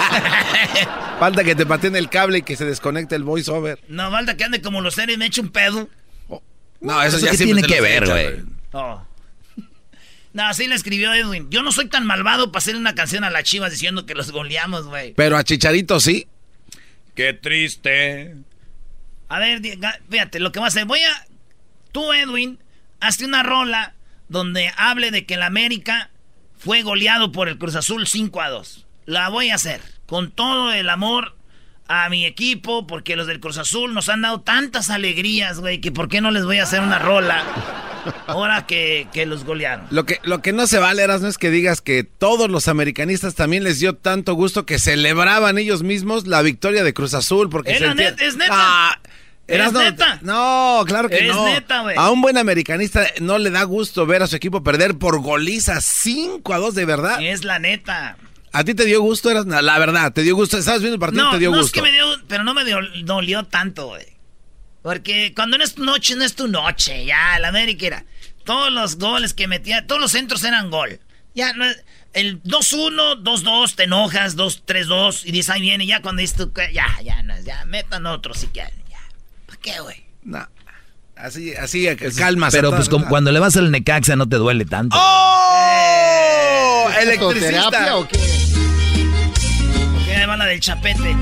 Falta 1.20 1.44
que 1.44 1.56
te 1.56 1.66
pateen 1.66 1.96
el 1.96 2.10
cable 2.10 2.40
y 2.40 2.42
que 2.44 2.56
se 2.56 2.66
desconecte 2.66 3.16
el 3.16 3.24
voiceover. 3.24 3.80
No, 3.88 4.12
falta 4.12 4.38
que 4.38 4.44
ande 4.44 4.62
como 4.62 4.82
los 4.82 4.96
seres 4.96 5.16
y 5.16 5.18
me 5.18 5.26
eche 5.26 5.42
un 5.42 5.50
pedo. 5.50 5.90
No, 6.80 7.02
eso, 7.02 7.18
¿Eso 7.18 7.26
ya 7.26 7.32
tiene 7.34 7.62
te 7.62 7.68
que 7.68 7.82
ver, 7.82 8.06
güey? 8.06 8.44
Oh. 8.74 9.04
No, 10.34 10.44
así 10.46 10.68
le 10.68 10.76
escribió 10.76 11.14
Edwin. 11.14 11.50
Yo 11.50 11.64
no 11.64 11.72
soy 11.72 11.88
tan 11.88 12.06
malvado 12.06 12.52
para 12.52 12.60
hacerle 12.60 12.80
una 12.80 12.94
canción 12.94 13.24
a 13.24 13.32
las 13.32 13.44
chivas 13.44 13.72
diciendo 13.72 14.06
que 14.06 14.14
los 14.14 14.32
goleamos, 14.32 14.86
güey. 14.86 15.14
Pero 15.14 15.38
a 15.38 15.44
Chicharito 15.44 16.00
sí. 16.00 16.28
Qué 17.16 17.34
triste. 17.34 18.36
A 19.30 19.40
ver, 19.40 19.62
fíjate, 20.10 20.40
lo 20.40 20.52
que 20.52 20.60
voy 20.60 20.68
a 20.68 20.70
hacer. 20.70 20.86
Voy 20.86 21.00
a. 21.00 21.26
Tú, 21.92 22.14
Edwin, 22.14 22.60
hazte 23.00 23.26
una 23.26 23.42
rola 23.42 23.96
donde 24.30 24.72
hable 24.78 25.10
de 25.10 25.26
que 25.26 25.34
el 25.34 25.42
América 25.42 26.12
fue 26.60 26.84
goleado 26.84 27.32
por 27.32 27.50
el 27.50 27.58
Cruz 27.58 27.76
Azul 27.76 28.06
5 28.06 28.42
a 28.42 28.50
2. 28.50 28.86
La 29.06 29.30
voy 29.30 29.50
a 29.50 29.56
hacer 29.56 29.97
con 30.08 30.32
todo 30.32 30.72
el 30.74 30.90
amor 30.90 31.36
a 31.90 32.10
mi 32.10 32.26
equipo, 32.26 32.86
porque 32.88 33.16
los 33.16 33.28
del 33.28 33.40
Cruz 33.40 33.58
Azul 33.58 33.94
nos 33.94 34.10
han 34.10 34.22
dado 34.22 34.42
tantas 34.42 34.90
alegrías, 34.90 35.60
güey, 35.62 35.80
que 35.80 35.92
por 35.92 36.10
qué 36.10 36.20
no 36.20 36.32
les 36.32 36.44
voy 36.44 36.58
a 36.58 36.64
hacer 36.64 36.82
una 36.82 37.00
rola 37.00 37.44
ahora 38.28 38.66
que, 38.66 39.08
que 39.14 39.26
los 39.26 39.46
golearon. 39.46 39.86
Lo 39.90 40.06
que, 40.06 40.20
lo 40.24 40.42
que 40.42 40.52
no 40.54 40.68
se 40.68 40.80
vale, 40.80 41.02
Eras, 41.04 41.22
no 41.22 41.28
es 41.30 41.38
que 41.38 41.50
digas 41.50 41.80
que 41.82 42.04
todos 42.04 42.50
los 42.50 42.68
americanistas 42.68 43.36
también 43.36 43.64
les 43.64 43.80
dio 43.80 43.96
tanto 43.96 44.34
gusto 44.34 44.66
que 44.66 44.80
celebraban 44.80 45.58
ellos 45.58 45.84
mismos 45.84 46.28
la 46.28 46.42
victoria 46.42 46.84
de 46.84 46.94
Cruz 46.94 47.14
Azul. 47.14 47.50
Porque 47.50 47.72
Es 47.72 47.78
se 47.80 47.86
la 47.86 47.92
entiende- 47.92 48.22
net- 48.22 48.28
es 48.28 48.36
neta. 48.36 48.54
Ah, 48.54 49.00
Es 49.48 49.72
no, 49.72 49.80
neta. 49.82 50.20
No, 50.24 50.84
claro 50.88 51.08
que 51.08 51.26
Es 51.30 51.34
no. 51.36 51.46
neta, 51.46 51.82
güey. 51.84 51.96
A 51.98 52.10
un 52.12 52.22
buen 52.22 52.38
americanista 52.38 53.06
no 53.22 53.38
le 53.38 53.50
da 53.50 53.64
gusto 53.64 54.06
ver 54.06 54.24
a 54.24 54.28
su 54.28 54.36
equipo 54.36 54.62
perder 54.62 54.98
por 54.98 55.22
goliza 55.22 55.80
5 55.80 56.54
a 56.54 56.58
2 56.58 56.76
de 56.76 56.84
verdad. 56.86 57.22
Es 57.22 57.46
la 57.46 57.58
neta. 57.60 58.18
¿A 58.58 58.64
ti 58.64 58.74
te 58.74 58.86
dio 58.86 59.02
gusto, 59.02 59.30
Eras? 59.30 59.46
La 59.46 59.78
verdad, 59.78 60.12
te 60.14 60.24
dio 60.24 60.36
gusto. 60.36 60.58
Estabas 60.58 60.82
viendo 60.82 60.96
el 60.96 61.00
partido 61.00 61.24
No, 61.26 61.32
te 61.32 61.38
dio 61.40 61.52
no 61.52 61.58
gusto. 61.58 61.68
es 61.68 61.72
que 61.74 61.82
me 61.82 61.92
dio, 61.92 62.06
pero 62.28 62.44
no 62.44 62.54
me 62.54 62.66
dio- 62.66 62.80
dolió 63.04 63.44
tanto, 63.44 63.88
güey. 63.88 64.06
Porque 64.82 65.34
cuando 65.36 65.58
no 65.58 65.64
es 65.64 65.76
tu 65.76 65.84
noche, 65.84 66.16
no 66.16 66.24
es 66.24 66.34
tu 66.36 66.48
noche. 66.48 67.06
Ya, 67.06 67.38
la 67.40 67.50
América 67.50 67.86
era. 67.86 68.06
Todos 68.46 68.72
los 68.72 68.98
goles 68.98 69.34
que 69.34 69.48
metía, 69.48 69.86
todos 69.86 70.02
los 70.02 70.12
centros 70.12 70.44
eran 70.44 70.72
gol. 70.72 71.00
Ya, 71.36 71.54
no 71.54 71.66
es- 71.66 71.84
el 72.14 72.42
2-1, 72.44 73.16
2-2, 73.22 73.76
te 73.76 73.84
enojas, 73.84 74.36
2-3-2, 74.36 75.24
y 75.26 75.32
dices, 75.32 75.52
ahí 75.52 75.62
viene, 75.62 75.86
ya 75.86 76.02
cuando 76.02 76.22
dices 76.22 76.36
tú, 76.38 76.52
ya, 76.74 76.88
ya, 77.04 77.22
no, 77.22 77.40
ya, 77.42 77.64
metan 77.66 78.08
otro 78.08 78.34
si 78.34 78.48
quieren, 78.48 78.74
ya. 78.90 78.98
¿Para 79.46 79.60
qué, 79.60 79.80
güey? 79.82 80.04
No. 80.24 80.48
Así, 81.16 81.54
así, 81.56 81.88
calma. 82.18 82.50
Pero 82.52 82.72
pues 82.72 82.90
como 82.90 83.08
cuando 83.08 83.32
le 83.32 83.40
vas 83.40 83.56
al 83.58 83.70
Necaxa 83.72 84.16
no 84.16 84.28
te 84.30 84.38
duele 84.38 84.66
tanto. 84.66 84.96
¡Oh! 85.00 86.90
¿Electricista? 87.00 87.50
¡Electricista! 87.50 87.98
o 87.98 88.08
qué? 88.08 88.18
Del 90.48 90.60
chapete. 90.60 91.16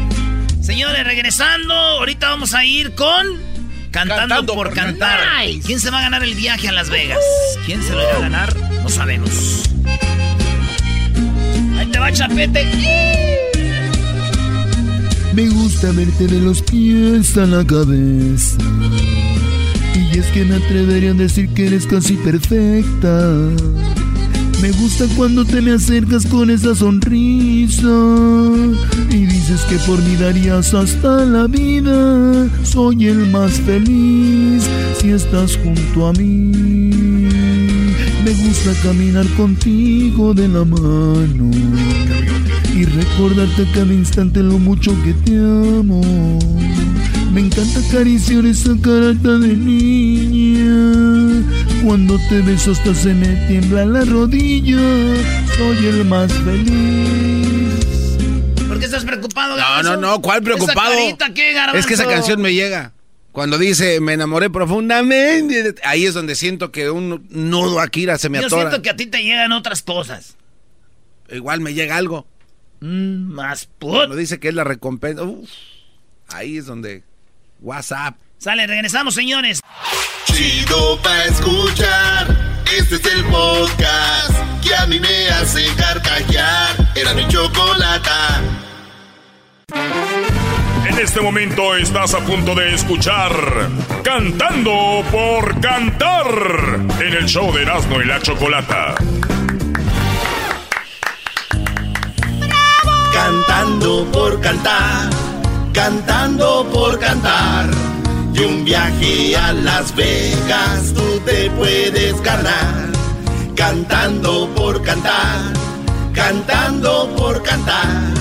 Señores, 0.62 1.04
regresando, 1.04 1.74
ahorita 1.74 2.30
vamos 2.30 2.54
a 2.54 2.64
ir 2.64 2.96
con 2.96 3.26
Cantando, 3.92 4.22
Cantando 4.22 4.56
por, 4.56 4.68
por 4.68 4.76
cantar. 4.76 5.20
¿Quién 5.66 5.80
se 5.80 5.90
va 5.90 6.00
a 6.00 6.02
ganar 6.02 6.24
el 6.24 6.36
viaje 6.36 6.68
a 6.68 6.72
Las 6.72 6.90
Vegas? 6.90 7.20
¿Quién 7.66 7.82
se 7.82 7.94
lo 7.94 8.02
irá 8.02 8.18
a 8.18 8.20
ganar? 8.20 8.56
No 8.84 8.90
sabemos. 8.90 9.64
Ahí 11.78 11.86
te 11.92 12.00
va 12.00 12.12
chapete. 12.12 12.66
Me 15.34 15.48
gusta 15.50 15.92
verte 15.92 16.28
de 16.28 16.40
los 16.40 16.62
pies 16.62 17.38
a 17.38 17.46
la 17.46 17.66
cabeza. 17.66 18.58
Y 19.96 20.20
es 20.20 20.26
que 20.28 20.44
me 20.44 20.56
atrevería 20.56 21.12
a 21.12 21.14
decir 21.14 21.54
que 21.54 21.68
eres 21.68 21.88
casi 21.88 22.16
perfecta. 22.16 23.50
Me 24.66 24.72
gusta 24.72 25.06
cuando 25.16 25.46
te 25.46 25.62
me 25.62 25.74
acercas 25.74 26.26
con 26.26 26.50
esa 26.50 26.74
sonrisa. 26.74 27.88
Y 29.12 29.26
dices 29.28 29.62
que 29.70 29.76
por 29.86 30.02
mí 30.02 30.16
darías 30.16 30.74
hasta 30.74 31.24
la 31.24 31.46
vida. 31.46 32.50
Soy 32.64 33.06
el 33.06 33.30
más 33.30 33.62
feliz 33.62 34.68
si 35.00 35.12
estás 35.12 35.56
junto 35.58 36.08
a 36.08 36.14
mí. 36.14 36.50
Me 38.26 38.32
gusta 38.44 38.74
caminar 38.82 39.28
contigo 39.38 40.34
de 40.34 40.48
la 40.48 40.66
mano 40.66 41.52
y 42.76 42.86
recordarte 42.86 43.68
cada 43.72 43.94
instante 43.94 44.42
lo 44.42 44.58
mucho 44.58 44.96
que 45.04 45.14
te 45.14 45.38
amo. 45.38 46.02
Me 47.32 47.42
encanta 47.42 47.82
acariciar 47.88 48.48
esa 48.48 48.76
carita 48.82 49.38
de 49.38 49.56
niña. 49.56 51.35
Cuando 51.86 52.18
te 52.30 52.42
beso 52.42 52.72
hasta 52.72 52.96
se 52.96 53.14
me 53.14 53.28
tiembla 53.48 53.86
la 53.86 54.04
rodilla. 54.06 54.78
Soy 55.56 55.86
el 55.86 56.06
más 56.06 56.34
feliz. 56.34 58.18
¿Por 58.68 58.80
qué 58.80 58.86
estás 58.86 59.06
preocupado, 59.06 59.52
No, 59.52 59.58
Garbanzo? 59.58 59.96
no, 59.96 60.02
no, 60.02 60.22
¿cuál 60.22 60.42
preocupado? 60.42 60.92
¿Esa 60.94 61.00
carita 61.18 61.34
qué, 61.36 61.54
Garbanzo? 61.54 61.78
Es 61.80 61.86
que 61.86 61.94
esa 61.94 62.08
canción 62.08 62.42
me 62.42 62.54
llega. 62.54 62.94
Cuando 63.32 63.58
dice, 63.60 64.00
me 64.00 64.14
enamoré 64.14 64.50
profundamente, 64.50 65.76
ahí 65.84 66.06
es 66.06 66.14
donde 66.16 66.36
siento 66.36 66.72
que 66.72 66.90
un 66.90 67.28
nudo 67.30 67.80
Akira 67.80 68.18
se 68.18 68.30
me 68.30 68.40
Yo 68.40 68.48
atora. 68.48 68.70
siento 68.70 68.82
que 68.82 68.90
a 68.90 68.96
ti 68.96 69.06
te 69.06 69.22
llegan 69.22 69.52
otras 69.52 69.84
cosas. 69.84 70.38
Igual 71.30 71.60
me 71.60 71.74
llega 71.76 71.98
algo. 71.98 72.26
Mm, 72.80 73.32
más 73.34 73.66
put. 73.68 73.92
Cuando 73.92 74.16
dice 74.16 74.40
que 74.40 74.48
es 74.48 74.56
la 74.56 74.64
recompensa. 74.64 75.24
uf, 75.24 75.50
ahí 76.30 76.58
es 76.58 76.66
donde. 76.66 77.04
WhatsApp. 77.62 78.16
Sale, 78.46 78.68
regresamos, 78.68 79.16
señores. 79.16 79.60
Chido 80.26 81.02
pa' 81.02 81.24
escuchar. 81.24 82.28
Este 82.78 82.98
es 82.98 83.06
el 83.06 83.26
podcast 83.26 84.62
que 84.62 84.76
a 84.76 84.86
mí 84.86 85.00
me 85.00 85.30
hace 85.30 85.66
carcajear. 85.76 86.76
Era 86.94 87.16
mi 87.16 87.28
chocolata. 87.28 88.44
En 90.88 91.00
este 91.00 91.22
momento 91.22 91.76
estás 91.76 92.14
a 92.14 92.20
punto 92.20 92.54
de 92.54 92.76
escuchar 92.76 93.32
Cantando 94.04 95.04
por 95.12 95.60
Cantar 95.60 96.28
en 97.00 97.14
el 97.16 97.26
show 97.26 97.52
de 97.52 97.64
Erasmo 97.64 98.00
y 98.00 98.06
la 98.06 98.22
Chocolata. 98.22 98.94
Cantando 103.12 104.06
por 104.12 104.40
cantar, 104.40 105.10
cantando 105.74 106.70
por 106.72 107.00
cantar. 107.00 107.95
Y 108.36 108.40
un 108.44 108.66
viaje 108.66 109.38
a 109.38 109.54
Las 109.54 109.96
Vegas 109.96 110.94
tú 110.94 111.22
te 111.26 111.50
puedes 111.52 112.22
ganar. 112.22 112.92
Cantando 113.56 114.50
por 114.54 114.82
cantar, 114.84 115.54
cantando 116.14 117.10
por 117.16 117.42
cantar. 117.44 118.12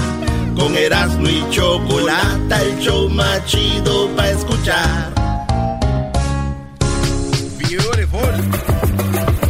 Con 0.56 0.76
Erasmo 0.76 1.28
y 1.28 1.44
Chocolata, 1.50 2.62
el 2.62 2.78
show 2.78 3.08
más 3.08 3.44
chido 3.46 4.08
para 4.14 4.30
escuchar. 4.30 5.14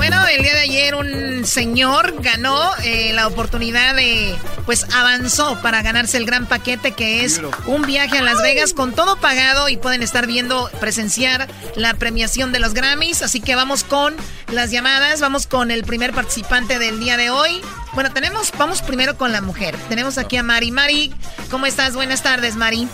Bueno, 0.06 0.26
el 0.26 0.42
día 0.42 0.52
de 0.52 0.60
ayer 0.60 0.94
un 0.96 1.46
señor 1.46 2.20
ganó 2.20 2.60
eh, 2.82 3.14
la 3.14 3.26
oportunidad 3.26 3.94
de, 3.94 4.36
pues 4.66 4.84
avanzó 4.94 5.58
para 5.62 5.80
ganarse 5.80 6.18
el 6.18 6.26
gran 6.26 6.44
paquete 6.44 6.92
que 6.92 7.24
es 7.24 7.40
un 7.64 7.86
viaje 7.86 8.18
a 8.18 8.22
Las 8.22 8.42
Vegas 8.42 8.74
con 8.74 8.92
todo 8.92 9.16
pagado 9.16 9.70
y 9.70 9.78
pueden 9.78 10.02
estar 10.02 10.26
viendo, 10.26 10.70
presenciar 10.78 11.48
la 11.74 11.94
premiación 11.94 12.52
de 12.52 12.60
los 12.60 12.74
Grammys. 12.74 13.22
Así 13.22 13.40
que 13.40 13.54
vamos 13.54 13.82
con 13.82 14.14
las 14.52 14.70
llamadas, 14.70 15.22
vamos 15.22 15.46
con 15.46 15.70
el 15.70 15.84
primer 15.84 16.12
participante 16.12 16.78
del 16.78 17.00
día 17.00 17.16
de 17.16 17.30
hoy. 17.30 17.62
Bueno, 17.94 18.12
tenemos, 18.12 18.52
vamos 18.58 18.82
primero 18.82 19.16
con 19.16 19.32
la 19.32 19.40
mujer. 19.40 19.74
Tenemos 19.88 20.18
aquí 20.18 20.36
a 20.36 20.42
Mari. 20.42 20.70
Mari, 20.70 21.14
¿cómo 21.50 21.64
estás? 21.64 21.94
Buenas 21.94 22.22
tardes, 22.22 22.56
Mari. 22.56 22.86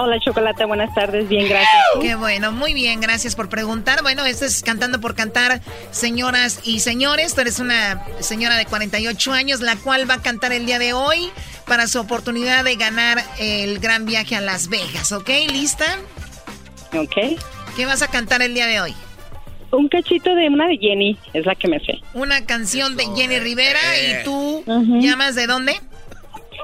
Hola, 0.00 0.20
Chocolate, 0.20 0.64
buenas 0.64 0.94
tardes, 0.94 1.28
bien, 1.28 1.48
gracias. 1.48 1.82
Qué 2.00 2.14
bueno, 2.14 2.52
muy 2.52 2.72
bien, 2.72 3.00
gracias 3.00 3.34
por 3.34 3.48
preguntar. 3.48 4.00
Bueno, 4.02 4.24
esto 4.26 4.44
es 4.44 4.62
Cantando 4.62 5.00
por 5.00 5.16
Cantar, 5.16 5.60
señoras 5.90 6.60
y 6.62 6.78
señores. 6.78 7.34
Tú 7.34 7.40
eres 7.40 7.58
una 7.58 8.04
señora 8.20 8.56
de 8.56 8.64
48 8.66 9.32
años, 9.32 9.60
la 9.60 9.74
cual 9.74 10.08
va 10.08 10.14
a 10.14 10.22
cantar 10.22 10.52
el 10.52 10.66
día 10.66 10.78
de 10.78 10.92
hoy 10.92 11.30
para 11.66 11.88
su 11.88 11.98
oportunidad 11.98 12.62
de 12.62 12.76
ganar 12.76 13.18
el 13.40 13.80
gran 13.80 14.04
viaje 14.06 14.36
a 14.36 14.40
Las 14.40 14.68
Vegas, 14.68 15.10
¿ok? 15.10 15.30
¿Lista? 15.50 15.84
Ok. 16.96 17.36
¿Qué 17.76 17.84
vas 17.84 18.00
a 18.02 18.06
cantar 18.08 18.40
el 18.42 18.54
día 18.54 18.66
de 18.68 18.80
hoy? 18.80 18.94
Un 19.72 19.88
cachito 19.88 20.32
de 20.36 20.46
una 20.48 20.68
de 20.68 20.78
Jenny, 20.78 21.18
es 21.34 21.44
la 21.44 21.56
que 21.56 21.66
me 21.66 21.80
sé. 21.80 21.98
Una 22.14 22.46
canción 22.46 22.96
de 22.96 23.04
Jenny 23.16 23.40
Rivera 23.40 23.80
Eh. 23.96 24.20
y 24.20 24.24
tú 24.24 24.62
Ujú. 24.64 25.00
llamas 25.00 25.34
de 25.34 25.46
dónde? 25.48 25.78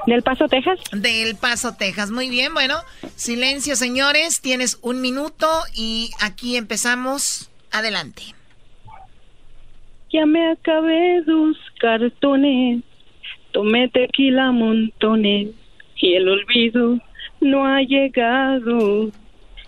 Del 0.07 0.21
Paso, 0.21 0.47
Texas. 0.47 0.79
Del 0.91 1.35
Paso, 1.35 1.75
Texas. 1.77 2.11
Muy 2.11 2.29
bien, 2.29 2.53
bueno, 2.53 2.75
silencio, 3.15 3.75
señores. 3.75 4.39
Tienes 4.39 4.77
un 4.83 5.01
minuto 5.01 5.47
y 5.73 6.11
aquí 6.21 6.57
empezamos. 6.57 7.49
Adelante. 7.71 8.21
Ya 10.13 10.25
me 10.25 10.51
acabé 10.51 11.21
dos 11.23 11.57
cartones, 11.79 12.83
tomé 13.51 13.89
tequila 13.89 14.51
montones 14.51 15.49
y 15.97 16.13
el 16.13 16.29
olvido 16.29 16.99
no 17.41 17.65
ha 17.65 17.81
llegado. 17.81 19.11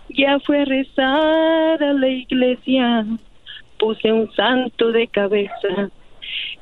Ya 0.10 0.40
fue 0.40 0.62
a 0.62 0.66
rezar 0.66 1.84
a 1.84 1.94
la 1.94 2.08
iglesia, 2.08 3.06
puse 3.78 4.12
un 4.12 4.32
santo 4.36 4.92
de 4.92 5.08
cabeza 5.08 5.90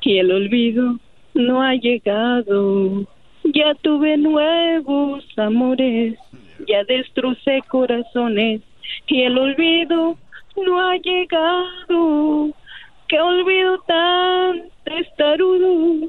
y 0.00 0.18
el 0.18 0.32
olvido 0.32 0.98
no 1.34 1.62
ha 1.62 1.74
llegado. 1.74 3.06
Ya 3.54 3.74
tuve 3.74 4.16
nuevos 4.16 5.24
amores, 5.36 6.18
ya 6.66 6.84
destrocé 6.84 7.62
corazones 7.68 8.60
y 9.06 9.22
el 9.22 9.38
olvido 9.38 10.16
no 10.56 10.80
ha 10.80 10.96
llegado. 10.96 12.50
Qué 13.08 13.20
olvido 13.20 13.78
tan 13.86 14.62
testarudo, 14.84 16.08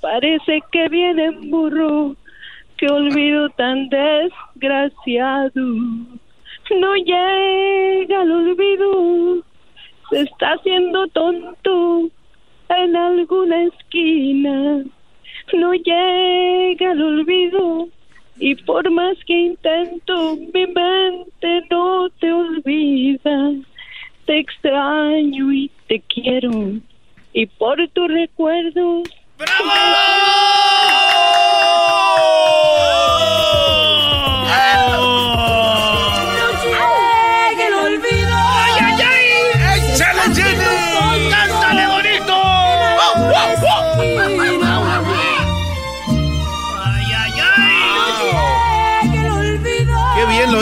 parece 0.00 0.62
que 0.70 0.88
viene 0.88 1.24
en 1.26 1.50
burro. 1.50 2.14
Qué 2.76 2.86
olvido 2.86 3.48
tan 3.50 3.88
desgraciado, 3.88 5.50
no 6.70 6.94
llega 6.94 8.22
el 8.22 8.30
olvido, 8.30 9.42
se 10.10 10.20
está 10.20 10.52
haciendo 10.52 11.08
tonto 11.08 12.08
en 12.68 12.94
alguna 12.94 13.64
esquina. 13.64 14.84
No 15.52 15.72
llega 15.72 16.92
el 16.92 17.02
olvido 17.02 17.88
y 18.38 18.54
por 18.54 18.90
más 18.90 19.16
que 19.26 19.32
intento, 19.32 20.36
mi 20.52 20.66
mente 20.66 21.62
no 21.70 22.08
te 22.20 22.32
olvida. 22.32 23.52
Te 24.26 24.38
extraño 24.38 25.52
y 25.52 25.70
te 25.86 26.00
quiero 26.00 26.50
y 27.32 27.46
por 27.46 27.88
tus 27.88 28.08
recuerdos. 28.08 29.08
llega 29.48 29.58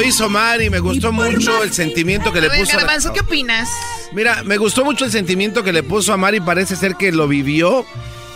hizo 0.06 0.28
Mari, 0.28 0.70
me 0.70 0.78
gustó 0.78 1.12
mucho 1.12 1.62
el 1.62 1.72
sentimiento 1.72 2.32
que 2.32 2.40
le 2.40 2.50
puso. 2.50 2.72
a 2.72 2.76
la- 2.76 2.82
Garbanzo, 2.82 3.12
¿qué 3.12 3.20
opinas? 3.20 3.68
Mira, 4.12 4.42
me 4.44 4.56
gustó 4.56 4.84
mucho 4.84 5.04
el 5.04 5.10
sentimiento 5.10 5.62
que 5.62 5.72
le 5.72 5.82
puso 5.82 6.12
a 6.12 6.16
Mari, 6.16 6.40
parece 6.40 6.76
ser 6.76 6.94
que 6.96 7.12
lo 7.12 7.28
vivió. 7.28 7.84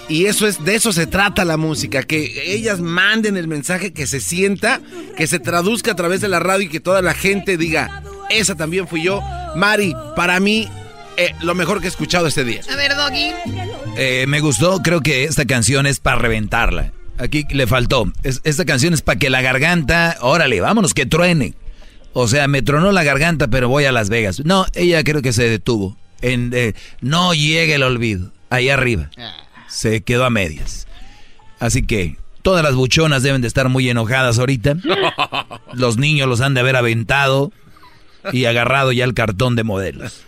Y 0.09 0.27
eso 0.27 0.49
es, 0.49 0.65
de 0.65 0.75
eso 0.75 0.93
se 0.93 1.07
trata 1.07 1.45
la 1.45 1.57
música, 1.57 2.03
que 2.03 2.53
ellas 2.53 2.81
manden 2.81 3.37
el 3.37 3.47
mensaje, 3.47 3.93
que 3.93 4.09
se 4.09 4.19
sienta, 4.21 4.81
que 5.17 5.29
se 5.29 5.39
traduzca 5.39 5.93
a 5.93 5.95
través 5.97 6.21
de 6.21 6.27
la 6.29 6.41
radio 6.41 6.65
y 6.65 6.69
que 6.69 6.81
toda 6.81 7.01
la 7.01 7.15
gente 7.15 7.57
diga, 7.57 8.03
esa 8.29 8.57
también 8.57 8.89
fui 8.89 9.05
yo. 9.05 9.23
Mari, 9.55 9.95
para 10.17 10.41
mí, 10.41 10.69
eh, 11.17 11.33
lo 11.43 11.55
mejor 11.55 11.79
que 11.81 11.87
he 11.87 11.91
escuchado 11.91 12.27
este 12.27 12.43
día. 12.45 12.61
A 12.73 12.75
ver, 12.75 12.97
Doggy. 12.97 13.31
Eh, 13.97 14.25
me 14.27 14.41
gustó, 14.41 14.81
creo 14.83 15.01
que 15.01 15.23
esta 15.25 15.45
canción 15.45 15.87
es 15.87 16.01
para 16.01 16.19
reventarla. 16.19 16.93
Aquí 17.21 17.47
le 17.51 17.67
faltó. 17.67 18.11
Es- 18.23 18.41
esta 18.45 18.65
canción 18.65 18.95
es 18.95 19.03
para 19.03 19.19
que 19.19 19.31
la 19.31 19.43
garganta, 19.43 20.17
órale, 20.21 20.61
vámonos, 20.61 20.95
que 20.95 21.07
truene. 21.07 21.55
O 22.13 22.27
sea, 22.27 22.49
me 22.49 22.63
tronó 22.63 22.91
la 22.93 23.05
garganta, 23.05 23.49
pero 23.49 23.69
voy 23.69 23.85
a 23.85 23.93
Las 23.93 24.09
Vegas. 24.09 24.43
No, 24.45 24.67
ella 24.75 25.05
creo 25.05 25.23
que 25.23 25.33
se 25.33 25.49
detuvo. 25.49 25.97
En, 26.23 26.51
eh, 26.55 26.75
no 27.01 27.35
llegue 27.35 27.75
el 27.75 27.83
olvido. 27.83 28.33
Ahí 28.51 28.69
arriba. 28.69 29.11
Se 29.69 30.03
quedó 30.03 30.25
a 30.25 30.31
medias. 30.31 30.89
Así 31.61 31.83
que 31.87 32.17
todas 32.43 32.65
las 32.65 32.75
buchonas 32.75 33.23
deben 33.23 33.43
de 33.43 33.49
estar 33.49 33.69
muy 33.69 33.89
enojadas 33.89 34.39
ahorita. 34.39 34.75
Los 35.73 35.99
niños 35.99 36.29
los 36.29 36.41
han 36.41 36.55
de 36.55 36.61
haber 36.61 36.75
aventado 36.77 37.53
y 38.33 38.47
agarrado 38.47 38.91
ya 38.93 39.05
el 39.05 39.15
cartón 39.15 39.55
de 39.57 39.63
modelos. 39.63 40.23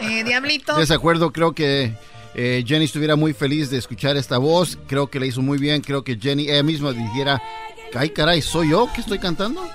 Eh, 0.00 0.22
Diablito. 0.24 0.76
Desacuerdo, 0.76 1.32
creo 1.32 1.54
que 1.54 1.92
eh, 2.42 2.64
Jenny 2.66 2.86
estuviera 2.86 3.16
muy 3.16 3.34
feliz 3.34 3.68
de 3.68 3.76
escuchar 3.76 4.16
esta 4.16 4.38
voz. 4.38 4.78
Creo 4.86 5.10
que 5.10 5.20
le 5.20 5.26
hizo 5.26 5.42
muy 5.42 5.58
bien. 5.58 5.82
Creo 5.82 6.02
que 6.02 6.16
Jenny 6.18 6.48
ella 6.48 6.62
misma 6.62 6.90
dijera, 6.92 7.42
ay 7.94 8.08
caray, 8.08 8.40
¿soy 8.40 8.70
yo 8.70 8.90
que 8.94 9.02
estoy 9.02 9.18
cantando? 9.18 9.68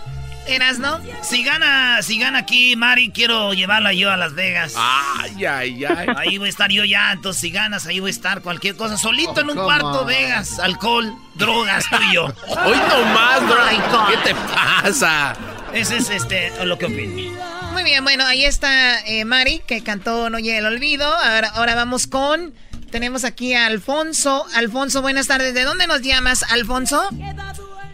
¿Eras, 0.47 0.79
no? 0.79 0.99
Si 1.21 1.43
gana, 1.43 2.01
si 2.01 2.17
gana 2.17 2.39
aquí, 2.39 2.75
Mari, 2.75 3.11
quiero 3.11 3.53
llevarla 3.53 3.93
yo 3.93 4.09
a 4.09 4.17
Las 4.17 4.33
Vegas. 4.33 4.73
Ay, 4.75 5.45
ay, 5.45 5.85
ay. 5.85 6.07
Ahí 6.17 6.37
voy 6.39 6.47
a 6.47 6.49
estar 6.49 6.71
yo 6.71 6.83
ya, 6.85 7.11
entonces 7.11 7.39
si 7.39 7.51
ganas, 7.51 7.85
ahí 7.85 7.99
voy 7.99 8.09
a 8.09 8.11
estar 8.11 8.41
cualquier 8.41 8.75
cosa. 8.75 8.97
Solito 8.97 9.41
en 9.41 9.49
un 9.49 9.57
come 9.57 9.65
cuarto, 9.65 10.01
on. 10.01 10.07
Vegas, 10.07 10.57
alcohol, 10.57 11.13
drogas, 11.35 11.85
tú 11.87 11.97
y 12.09 12.15
yo. 12.15 12.25
Hoy 12.25 12.77
no 12.89 13.05
más, 13.13 13.41
bro. 13.47 14.07
¿Qué 14.09 14.17
te 14.29 14.35
pasa? 14.35 15.35
Ese 15.71 15.97
es 15.97 16.09
este, 16.09 16.51
lo 16.65 16.79
que 16.79 16.85
opino. 16.87 17.54
Muy 17.75 17.83
bien, 17.83 18.05
bueno, 18.05 18.23
ahí 18.25 18.45
está 18.45 19.01
eh, 19.05 19.25
Mari, 19.25 19.59
que 19.67 19.83
cantó 19.83 20.29
No 20.29 20.39
llega 20.39 20.59
el 20.59 20.65
olvido. 20.65 21.05
Ahora, 21.05 21.49
ahora 21.55 21.75
vamos 21.75 22.07
con... 22.07 22.53
Tenemos 22.89 23.25
aquí 23.25 23.53
a 23.53 23.65
Alfonso. 23.65 24.45
Alfonso, 24.55 25.01
buenas 25.01 25.27
tardes. 25.27 25.53
¿De 25.53 25.63
dónde 25.65 25.85
nos 25.85 26.01
llamas, 26.01 26.49
Alfonso? 26.53 27.01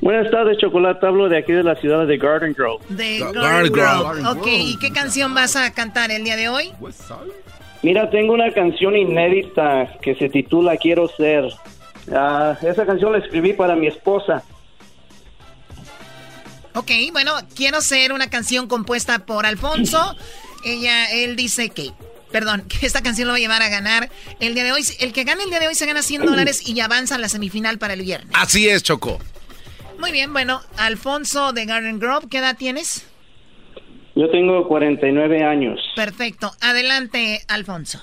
Buenas 0.01 0.29
tardes, 0.29 0.59
Chocolate. 0.59 1.03
Hablo 1.07 1.27
de 1.29 1.39
aquí 1.39 1.51
de 1.53 1.63
la 1.63 1.73
ciudad 1.77 2.05
de 2.05 2.17
Garden 2.19 2.53
Grove. 2.55 2.83
De 2.89 3.19
Gar- 3.19 3.33
Garden 3.33 3.71
Garden 3.71 3.71
Grove. 3.73 4.21
Grove. 4.21 4.39
Ok, 4.39 4.47
¿y 4.47 4.77
qué 4.77 4.91
canción 4.91 5.33
vas 5.33 5.55
a 5.55 5.73
cantar 5.73 6.11
el 6.11 6.23
día 6.23 6.35
de 6.35 6.49
hoy? 6.49 6.71
Mira, 7.81 8.11
tengo 8.11 8.33
una 8.33 8.51
canción 8.53 8.95
inédita 8.95 9.89
que 10.03 10.13
se 10.13 10.29
titula 10.29 10.77
Quiero 10.77 11.07
ser. 11.07 11.45
Ah, 12.13 12.55
esa 12.61 12.85
canción 12.85 13.13
la 13.13 13.17
escribí 13.19 13.53
para 13.53 13.75
mi 13.75 13.87
esposa. 13.87 14.43
Ok, 16.73 16.91
bueno, 17.11 17.31
quiero 17.55 17.81
ser 17.81 18.13
una 18.13 18.29
canción 18.29 18.67
compuesta 18.67 19.25
por 19.25 19.45
Alfonso. 19.45 20.15
Ella, 20.65 21.11
él 21.11 21.35
dice 21.35 21.69
que, 21.69 21.91
perdón, 22.31 22.63
que 22.67 22.85
esta 22.85 23.01
canción 23.01 23.27
lo 23.27 23.33
va 23.33 23.37
a 23.37 23.41
llevar 23.41 23.61
a 23.61 23.69
ganar 23.69 24.09
el 24.39 24.53
día 24.53 24.63
de 24.63 24.71
hoy. 24.71 24.83
El 24.99 25.13
que 25.13 25.23
gane 25.23 25.43
el 25.43 25.49
día 25.49 25.59
de 25.59 25.67
hoy 25.67 25.75
se 25.75 25.85
gana 25.85 26.01
100 26.01 26.25
dólares 26.25 26.67
y 26.67 26.79
avanza 26.79 27.15
a 27.15 27.17
la 27.17 27.29
semifinal 27.29 27.77
para 27.77 27.93
el 27.93 28.01
viernes. 28.01 28.31
Así 28.33 28.69
es, 28.69 28.83
Choco. 28.83 29.19
Muy 29.99 30.11
bien, 30.11 30.33
bueno, 30.33 30.61
Alfonso 30.77 31.53
de 31.53 31.65
Garden 31.65 31.99
Grove, 31.99 32.27
¿qué 32.29 32.39
edad 32.39 32.57
tienes? 32.57 33.07
Yo 34.15 34.29
tengo 34.29 34.67
49 34.67 35.43
años. 35.43 35.79
Perfecto, 35.95 36.51
adelante, 36.59 37.41
Alfonso. 37.47 38.01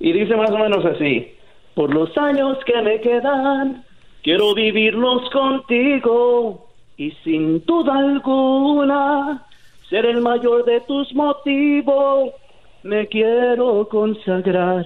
Y 0.00 0.12
dice 0.12 0.36
más 0.36 0.50
o 0.50 0.58
menos 0.58 0.84
así, 0.84 1.34
por 1.74 1.92
los 1.92 2.16
años 2.16 2.58
que 2.64 2.80
me 2.80 3.00
quedan, 3.00 3.84
quiero 4.22 4.54
vivirlos 4.54 5.30
contigo 5.30 6.65
y 6.96 7.10
sin 7.24 7.64
duda 7.64 7.94
alguna 7.94 9.44
ser 9.88 10.06
el 10.06 10.20
mayor 10.20 10.64
de 10.64 10.80
tus 10.82 11.12
motivos. 11.14 12.30
Me 12.82 13.06
quiero 13.08 13.88
consagrar 13.88 14.84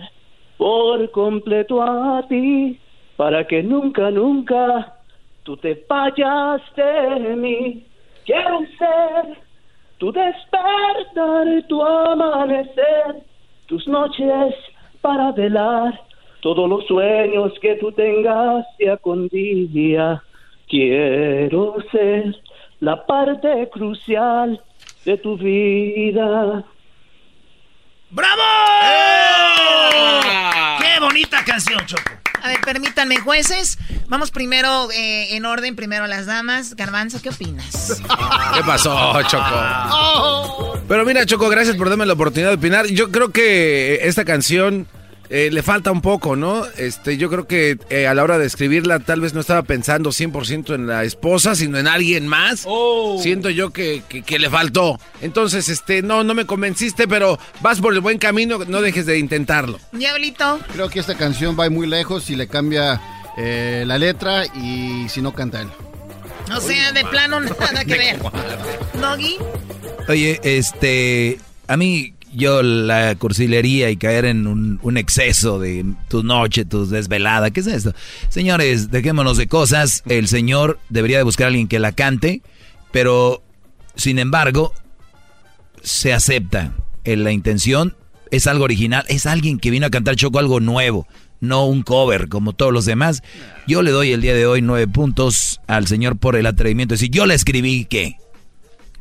por 0.57 1.11
completo 1.11 1.82
a 1.82 2.23
ti 2.28 2.78
para 3.16 3.47
que 3.47 3.62
nunca, 3.62 4.11
nunca 4.11 4.95
tú 5.43 5.57
te 5.57 5.85
vayas 5.89 6.62
de 6.77 7.37
mí. 7.37 7.85
Quiero 8.24 8.61
ser 8.78 9.39
tu 9.99 10.12
despertar, 10.12 11.62
tu 11.69 11.82
amanecer, 11.82 13.23
tus 13.66 13.87
noches 13.87 14.55
para 15.01 15.32
velar 15.32 16.01
todos 16.41 16.69
los 16.69 16.87
sueños 16.87 17.53
que 17.61 17.77
tú 17.77 17.93
tengas 17.93 18.65
día 18.78 18.97
con 18.97 19.28
día. 19.28 20.23
Quiero 20.70 21.74
ser 21.90 22.36
la 22.78 23.05
parte 23.05 23.68
crucial 23.72 24.62
de 25.05 25.18
tu 25.18 25.36
vida. 25.36 26.64
¡Bravo! 28.10 28.42
¡Qué 30.80 31.01
bonita 31.01 31.44
canción, 31.44 31.84
Choco! 31.86 32.12
A 32.42 32.48
ver, 32.48 32.60
permítanme, 32.64 33.18
jueces. 33.18 33.78
Vamos 34.09 34.30
primero 34.30 34.90
eh, 34.92 35.34
en 35.36 35.44
orden, 35.44 35.74
primero 35.74 36.06
las 36.06 36.26
damas. 36.26 36.76
Garbanzo, 36.76 37.20
¿qué 37.20 37.30
opinas? 37.30 38.01
¿Qué 38.55 38.62
pasó, 38.64 39.20
Choco? 39.24 40.78
Pero 40.86 41.05
mira, 41.05 41.26
Choco, 41.26 41.48
gracias 41.48 41.76
por 41.76 41.88
darme 41.88 42.06
la 42.06 42.12
oportunidad 42.12 42.51
de 42.51 42.56
opinar. 42.56 42.86
Yo 42.86 43.10
creo 43.10 43.30
que 43.30 44.06
esta 44.06 44.24
canción 44.24 44.86
eh, 45.31 45.48
le 45.52 45.62
falta 45.62 45.93
un 45.93 46.01
poco, 46.02 46.35
¿no? 46.36 46.65
Este, 46.77 47.16
yo 47.16 47.31
creo 47.31 47.47
que 47.47 47.78
eh, 47.89 48.07
a 48.09 48.15
la 48.15 48.23
hora 48.24 48.36
de 48.36 48.47
escribirla 48.47 48.98
tal 48.98 49.20
vez 49.20 49.32
no 49.32 49.40
estaba 49.40 49.62
pensando 49.62 50.11
100% 50.11 50.74
en 50.74 50.86
la 50.89 51.05
esposa, 51.05 51.55
sino 51.55 51.78
en 51.78 51.86
alguien 51.86 52.27
más. 52.27 52.66
Siento 53.23 53.48
yo 53.48 53.70
que, 53.70 54.02
que- 54.09 54.23
que 54.23 54.39
le 54.40 54.51
faltó. 54.51 54.98
Entonces, 55.23 55.69
este, 55.69 56.02
no, 56.02 56.24
no 56.24 56.35
me 56.35 56.47
convenciste, 56.47 57.07
pero 57.07 57.39
vas 57.61 57.81
por 57.81 57.94
el 57.94 58.01
buen 58.01 58.19
camino, 58.19 58.59
no 58.66 58.82
dejes 58.82 59.07
de 59.07 59.19
intentarlo. 59.19 59.78
Diablito. 59.93 60.59
Creo 60.73 60.89
que 60.90 60.98
esta 61.01 61.16
canción 61.16 61.57
va 61.59 61.70
muy 61.70 61.86
lejos 61.86 62.24
si 62.24 62.35
le 62.35 62.48
cambia 62.48 63.01
eh, 63.39 63.85
la 63.86 63.98
letra 63.98 64.47
y 64.47 65.09
si 65.09 65.23
no 65.23 65.32
canta 65.32 65.61
él. 65.62 65.69
O 66.52 66.61
sea, 66.61 66.90
de 66.90 67.05
plano 67.05 67.39
nada 67.39 67.85
que 67.85 67.97
ver. 67.98 68.19
Doggy. 69.01 69.36
Oye, 70.09 70.40
este, 70.43 71.39
a 71.69 71.77
mí 71.77 72.15
yo 72.32 72.62
la 72.62 73.15
cursilería 73.16 73.90
y 73.90 73.97
caer 73.97 74.24
en 74.24 74.47
un, 74.47 74.78
un 74.82 74.97
exceso 74.97 75.59
de 75.59 75.85
tu 76.09 76.23
noche, 76.23 76.65
tus 76.65 76.90
desvelada, 76.90 77.51
¿qué 77.51 77.61
es 77.61 77.66
esto? 77.66 77.94
Señores, 78.28 78.90
dejémonos 78.90 79.36
de 79.36 79.48
cosas. 79.48 80.02
El 80.07 80.28
señor 80.28 80.78
debería 80.89 81.19
de 81.19 81.24
buscar 81.24 81.47
a 81.47 81.48
alguien 81.48 81.69
que 81.69 81.78
la 81.78 81.93
cante, 81.93 82.43
pero 82.93 83.43
sin 83.97 84.19
embargo, 84.19 84.73
se 85.82 86.12
acepta 86.12 86.73
en 87.05 87.24
la 87.24 87.32
intención, 87.32 87.97
es 88.31 88.47
algo 88.47 88.65
original, 88.65 89.05
es 89.09 89.27
alguien 89.27 89.59
que 89.59 89.70
vino 89.70 89.86
a 89.86 89.90
cantar 89.90 90.16
Choco 90.16 90.39
algo 90.39 90.61
nuevo, 90.61 91.07
no 91.40 91.66
un 91.66 91.82
cover 91.82 92.28
como 92.28 92.52
todos 92.52 92.73
los 92.73 92.85
demás. 92.85 93.23
Yo 93.66 93.82
le 93.82 93.90
doy 93.90 94.12
el 94.12 94.20
día 94.20 94.35
de 94.35 94.47
hoy 94.47 94.62
nueve 94.62 94.86
puntos 94.86 95.61
al 95.66 95.86
señor 95.86 96.16
por 96.16 96.36
el 96.36 96.47
atrevimiento 96.47 96.94
decir, 96.94 97.11
yo 97.11 97.27
la 97.27 97.35
escribí, 97.35 97.85
¿qué? 97.85 98.16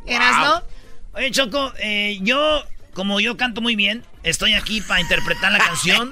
¿Eras 0.06 0.64
Oye, 1.14 1.32
Choco, 1.32 1.74
eh, 1.82 2.20
yo, 2.22 2.64
como 3.00 3.22
yo 3.22 3.38
canto 3.38 3.62
muy 3.62 3.78
bien, 3.78 4.04
estoy 4.24 4.56
aquí 4.56 4.82
para 4.82 5.00
interpretar 5.00 5.54
la 5.54 5.60
canción. 5.66 6.12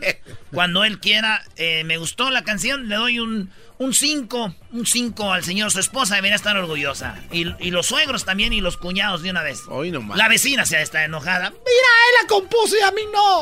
Cuando 0.54 0.86
él 0.86 1.02
quiera, 1.02 1.44
eh, 1.58 1.84
me 1.84 1.98
gustó 1.98 2.30
la 2.30 2.46
canción, 2.46 2.88
le 2.88 2.96
doy 2.96 3.20
un 3.20 3.52
5, 3.78 4.56
un 4.72 4.86
5 4.86 5.34
al 5.34 5.44
señor. 5.44 5.70
Su 5.70 5.82
esposa 5.82 6.16
debería 6.16 6.38
estar 6.38 6.56
orgullosa. 6.56 7.20
Y, 7.30 7.54
y 7.62 7.72
los 7.72 7.88
suegros 7.88 8.24
también 8.24 8.54
y 8.54 8.62
los 8.62 8.78
cuñados 8.78 9.22
de 9.22 9.32
una 9.32 9.44
vez. 9.44 9.64
Hoy 9.68 9.92
nomás. 9.92 10.18
La 10.18 10.30
vecina 10.30 10.66
se 10.66 10.82
está 10.82 11.04
enojada. 11.04 11.50
Mira, 11.50 11.60
él 11.60 12.16
la 12.22 12.28
compuso 12.30 12.78
y 12.78 12.82
a 12.82 12.92
mí 12.92 13.02
no. 13.12 13.42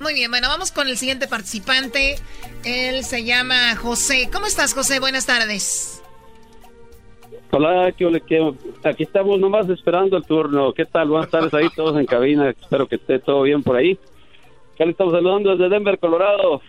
Muy 0.00 0.12
bien, 0.12 0.30
bueno, 0.30 0.48
vamos 0.48 0.70
con 0.70 0.86
el 0.86 0.98
siguiente 0.98 1.28
participante. 1.28 2.18
Él 2.62 3.06
se 3.06 3.24
llama 3.24 3.74
José. 3.76 4.28
¿Cómo 4.30 4.44
estás, 4.44 4.74
José? 4.74 5.00
Buenas 5.00 5.24
tardes. 5.24 6.02
Hola, 7.50 7.92
¿qué 7.96 8.04
aquí 8.84 9.02
estamos 9.04 9.38
nomás 9.40 9.68
esperando 9.70 10.16
el 10.16 10.24
turno. 10.24 10.72
¿Qué 10.74 10.84
tal? 10.84 11.08
Buenas 11.08 11.30
tardes 11.30 11.52
ahí 11.54 11.68
todos 11.74 11.98
en 11.98 12.04
cabina. 12.06 12.50
Espero 12.50 12.86
que 12.86 12.96
esté 12.96 13.18
todo 13.18 13.42
bien 13.42 13.62
por 13.62 13.76
ahí. 13.76 13.98
Acá 14.74 14.84
le 14.84 14.90
estamos 14.90 15.14
saludando 15.14 15.50
desde 15.56 15.68
Denver, 15.70 15.98
Colorado. 15.98 16.60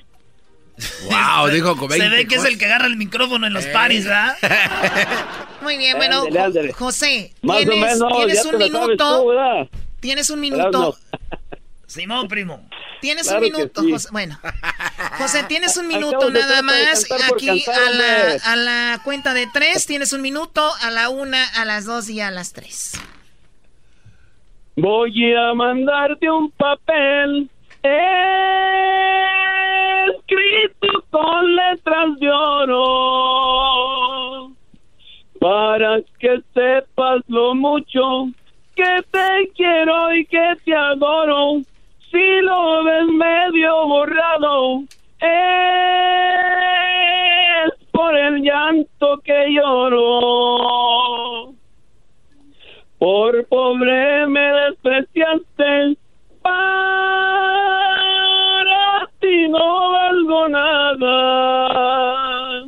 Wow, 1.10 1.50
dijo 1.52 1.76
Se 1.90 2.00
20 2.00 2.10
ve 2.10 2.26
que 2.28 2.36
es 2.36 2.46
el 2.46 2.58
que 2.58 2.66
agarra 2.66 2.88
el 2.88 2.96
micrófono 2.96 3.46
en 3.46 3.52
los 3.54 3.66
Eh. 3.66 3.72
paris, 3.74 4.06
¿verdad? 4.06 4.36
Muy 5.62 5.78
bien, 5.78 5.98
bueno, 5.98 6.20
Ándale, 6.22 6.40
ándale. 6.40 6.74
José, 6.74 7.34
Más 7.42 7.58
o 7.58 7.60
tienes, 7.70 8.00
menos, 8.00 8.14
tienes 8.18 8.44
ya 8.44 8.50
un 8.50 8.58
minuto. 8.58 9.22
tú, 9.22 9.28
¿verdad? 9.28 9.68
Tienes 10.00 10.30
un 10.30 10.44
Erasmo. 10.46 10.60
minuto. 10.72 10.96
Simón, 11.90 12.28
primo. 12.28 12.70
Tienes 13.02 13.28
Claro 13.28 13.40
un 13.40 13.52
minuto, 13.52 13.82
sí. 13.82 13.92
José. 13.92 14.10
Bueno, 14.12 14.38
José, 15.18 15.44
tienes 15.48 15.76
un 15.76 15.88
minuto 15.94 16.30
nada 16.30 16.62
más. 16.62 17.06
Aquí 17.34 17.50
a 17.50 17.90
la, 17.90 18.34
a 18.46 18.56
la 18.56 19.02
cuenta 19.04 19.34
de 19.34 19.48
tres 19.52 19.88
tienes 19.88 20.14
un 20.14 20.22
minuto, 20.22 20.62
a 20.82 20.92
la 20.92 21.10
una, 21.10 21.44
a 21.56 21.66
las 21.66 21.86
dos 21.86 22.08
y 22.12 22.22
a 22.22 22.30
las 22.30 22.54
tres. 22.54 22.94
Voy 24.76 25.34
a 25.34 25.56
mandarte 25.56 26.30
un 26.30 26.52
papel 26.52 27.50
escrito 30.08 31.04
con 31.10 31.56
letras 31.56 32.20
de 32.20 32.30
oro 32.30 32.76
para 35.40 36.02
que 36.20 36.44
sepas 36.54 37.22
lo 37.28 37.56
mucho 37.56 38.30
que 38.76 39.04
te 39.12 39.52
quiero 39.56 40.14
y 40.14 40.26
que 40.26 40.56
te 40.64 40.76
adoro. 40.76 41.62
Si 42.12 42.42
lo 42.42 42.84
ves 42.84 43.08
medio 43.08 43.88
borrado, 43.88 44.84
es 45.20 45.30
por 47.92 48.18
el 48.18 48.42
llanto 48.42 49.20
que 49.24 49.52
lloro. 49.52 51.54
Por 52.98 53.48
pobre 53.48 54.26
me 54.28 54.42
despreciaste, 54.42 55.96
para 56.42 56.58
ti 59.20 59.48
no 59.50 59.92
valgo 59.92 60.50
nada. 60.50 62.66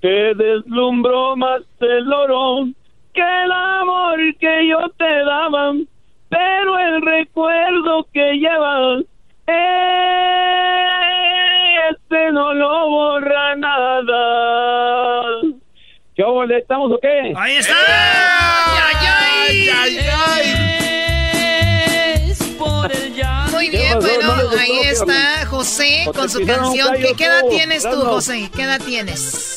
Te 0.00 0.34
deslumbró 0.34 1.36
más 1.36 1.62
el 1.80 2.12
oro 2.12 2.66
que 3.14 3.22
el 3.22 3.52
amor 3.52 4.18
que 4.38 4.68
yo 4.68 4.90
te 4.98 5.24
daba, 5.24 5.72
pero 6.32 6.78
el 6.78 7.02
recuerdo 7.02 8.06
que 8.10 8.32
llevas, 8.38 9.04
ese 11.90 12.32
no 12.32 12.54
lo 12.54 12.88
borra 12.88 13.54
nada. 13.56 15.22
¿Qué 16.14 16.24
ole, 16.24 16.56
estamos 16.58 16.90
o 16.90 16.98
qué? 16.98 17.34
¡Ahí 17.36 17.56
está! 17.56 17.74
¡Ay, 19.44 19.68
ay, 19.68 19.98
Muy 23.52 23.68
¿Qué 23.68 23.76
bien, 23.76 23.92
pasó? 23.94 24.06
bueno, 24.08 24.26
¿No 24.28 24.36
les 24.36 24.44
gustó, 24.46 24.60
ahí 24.60 24.78
está 24.84 25.46
José 25.46 26.06
con 26.14 26.30
su 26.30 26.46
canción. 26.46 26.94
¿Qué, 26.94 27.24
edad 27.24 27.42
tienes 27.50 27.82
tú? 27.82 28.00
José? 28.06 28.50
¿Qué 28.54 28.62
edad 28.62 28.80
tienes? 28.82 29.51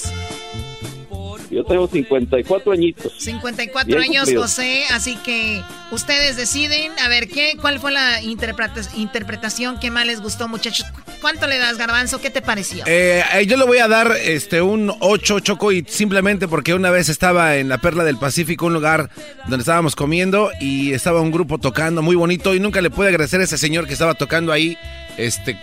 Yo 1.55 1.63
tengo 1.63 1.87
54 1.87 2.71
añitos. 2.73 3.13
54 3.17 3.87
Bien 3.87 4.01
años, 4.09 4.23
cumplido. 4.23 4.41
José, 4.41 4.83
así 4.91 5.15
que 5.23 5.61
ustedes 5.91 6.35
deciden, 6.35 6.91
a 6.99 7.07
ver, 7.07 7.29
¿qué, 7.29 7.53
¿cuál 7.61 7.79
fue 7.79 7.93
la 7.93 8.21
interpreta- 8.21 8.81
interpretación 8.97 9.79
que 9.79 9.89
más 9.89 10.05
les 10.05 10.19
gustó, 10.19 10.49
muchachos? 10.49 10.85
¿Cuánto 11.21 11.47
le 11.47 11.57
das, 11.57 11.77
Garbanzo? 11.77 12.19
¿Qué 12.19 12.29
te 12.29 12.41
pareció? 12.41 12.83
Eh, 12.87 13.23
eh, 13.33 13.45
yo 13.45 13.55
le 13.55 13.63
voy 13.63 13.77
a 13.77 13.87
dar 13.87 14.11
este 14.21 14.61
un 14.61 14.91
8 14.99 15.39
choco 15.39 15.71
y 15.71 15.85
simplemente 15.87 16.49
porque 16.49 16.73
una 16.73 16.91
vez 16.91 17.07
estaba 17.07 17.55
en 17.55 17.69
la 17.69 17.77
Perla 17.77 18.03
del 18.03 18.17
Pacífico, 18.17 18.65
un 18.65 18.73
lugar 18.73 19.09
donde 19.47 19.61
estábamos 19.61 19.95
comiendo 19.95 20.51
y 20.59 20.91
estaba 20.91 21.21
un 21.21 21.31
grupo 21.31 21.57
tocando 21.57 22.01
muy 22.01 22.17
bonito 22.17 22.53
y 22.53 22.59
nunca 22.59 22.81
le 22.81 22.89
pude 22.89 23.07
agradecer 23.07 23.39
a 23.39 23.45
ese 23.45 23.57
señor 23.57 23.87
que 23.87 23.93
estaba 23.93 24.13
tocando 24.15 24.51
ahí, 24.51 24.77
este 25.17 25.57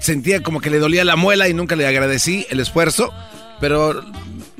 sentía 0.00 0.42
como 0.42 0.60
que 0.60 0.70
le 0.70 0.78
dolía 0.80 1.04
la 1.04 1.14
muela 1.16 1.48
y 1.48 1.54
nunca 1.54 1.76
le 1.76 1.86
agradecí 1.86 2.46
el 2.50 2.58
esfuerzo, 2.60 3.14
pero 3.60 4.04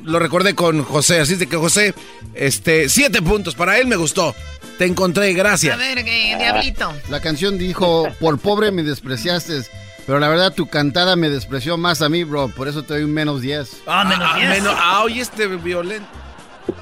lo 0.07 0.19
recordé 0.19 0.55
con 0.55 0.83
José, 0.83 1.19
así 1.19 1.35
de 1.35 1.47
que 1.47 1.57
José, 1.57 1.93
este, 2.33 2.89
siete 2.89 3.21
puntos, 3.21 3.55
para 3.55 3.77
él 3.77 3.87
me 3.87 3.95
gustó. 3.95 4.33
Te 4.77 4.85
encontré, 4.85 5.33
gracias. 5.33 5.73
A 5.73 5.77
ver, 5.77 6.03
Diablito. 6.03 6.93
La 7.09 7.19
canción 7.19 7.57
dijo, 7.57 8.07
por 8.19 8.39
pobre 8.39 8.71
me 8.71 8.83
despreciaste, 8.83 9.63
pero 10.05 10.19
la 10.19 10.29
verdad 10.29 10.53
tu 10.53 10.67
cantada 10.67 11.15
me 11.15 11.29
despreció 11.29 11.77
más 11.77 12.01
a 12.01 12.09
mí, 12.09 12.23
bro, 12.23 12.47
por 12.49 12.67
eso 12.67 12.83
te 12.83 12.93
doy 12.93 13.03
un 13.03 13.13
menos 13.13 13.41
10. 13.41 13.81
Ah, 13.87 14.05
menos 14.05 14.35
10. 14.35 14.65
Ah, 14.67 14.77
ah, 14.79 15.03
oye, 15.03 15.21
este 15.21 15.47
violento. 15.47 16.07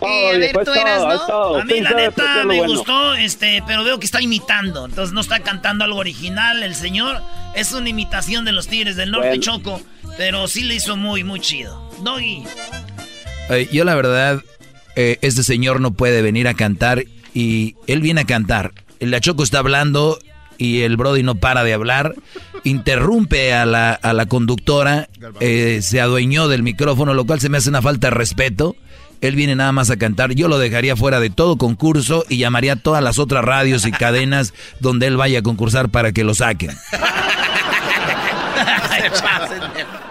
Eh, 0.02 0.36
a 0.36 0.38
ver, 0.38 0.66
tú 0.66 0.74
eras, 0.74 1.28
¿no? 1.28 1.56
A 1.56 1.64
mí 1.64 1.80
la 1.80 1.92
neta 1.92 2.44
me 2.44 2.66
gustó, 2.66 3.14
este, 3.16 3.64
pero 3.66 3.84
veo 3.84 4.00
que 4.00 4.06
está 4.06 4.22
imitando. 4.22 4.86
Entonces 4.86 5.14
no 5.14 5.22
está 5.22 5.40
cantando 5.40 5.84
algo 5.84 6.00
original. 6.00 6.64
El 6.64 6.76
señor 6.76 7.22
es 7.56 7.72
una 7.72 7.90
imitación 7.90 8.46
de 8.46 8.52
los 8.52 8.68
Tigres 8.68 8.96
del 8.96 9.12
Norte 9.12 9.40
Choco, 9.40 9.82
pero 10.18 10.48
sí 10.48 10.64
le 10.64 10.76
hizo 10.76 10.96
muy, 10.96 11.24
muy 11.24 11.40
chido. 11.40 11.90
Doggy. 12.02 12.46
Yo 13.72 13.84
la 13.84 13.96
verdad, 13.96 14.42
eh, 14.96 15.18
este 15.22 15.44
señor 15.44 15.82
no 15.82 15.92
puede 15.92 16.22
venir 16.22 16.48
a 16.48 16.54
cantar 16.54 17.04
y 17.34 17.76
él 17.88 18.02
viene 18.02 18.22
a 18.22 18.26
cantar. 18.26 18.74
La 19.00 19.20
Choco 19.20 19.44
está 19.44 19.60
hablando 19.60 20.20
y 20.58 20.82
el 20.82 20.98
Brody 20.98 21.24
no 21.24 21.36
para 21.36 21.64
de 21.64 21.74
hablar. 21.74 22.16
Interrumpe 22.64 23.54
a 23.54 23.66
la, 23.66 23.94
a 23.94 24.14
la 24.14 24.26
conductora, 24.26 25.10
eh, 25.40 25.80
se 25.82 26.02
adueñó 26.02 26.48
del 26.48 26.64
micrófono, 26.64 27.14
lo 27.14 27.26
cual 27.26 27.40
se 27.40 27.50
me 27.50 27.58
hace 27.58 27.70
una 27.70 27.82
falta 27.82 28.08
de 28.08 28.12
respeto. 28.12 28.76
Él 29.22 29.36
viene 29.36 29.56
nada 29.56 29.72
más 29.72 29.90
a 29.90 29.98
cantar. 29.98 30.34
Yo 30.34 30.48
lo 30.48 30.58
dejaría 30.58 30.96
fuera 30.96 31.20
de 31.20 31.30
todo 31.30 31.58
concurso 31.58 32.26
y 32.30 32.38
llamaría 32.38 32.74
a 32.74 32.78
todas 32.78 33.04
las 33.04 33.20
otras 33.20 33.46
radios 33.46 33.86
y 33.86 33.92
cadenas 33.92 34.54
donde 34.80 35.08
él 35.08 35.18
vaya 35.18 35.40
a 35.40 35.44
concursar 35.44 35.90
para 35.90 36.12
que 36.12 36.24
lo 36.24 36.34
saquen. 36.34 36.72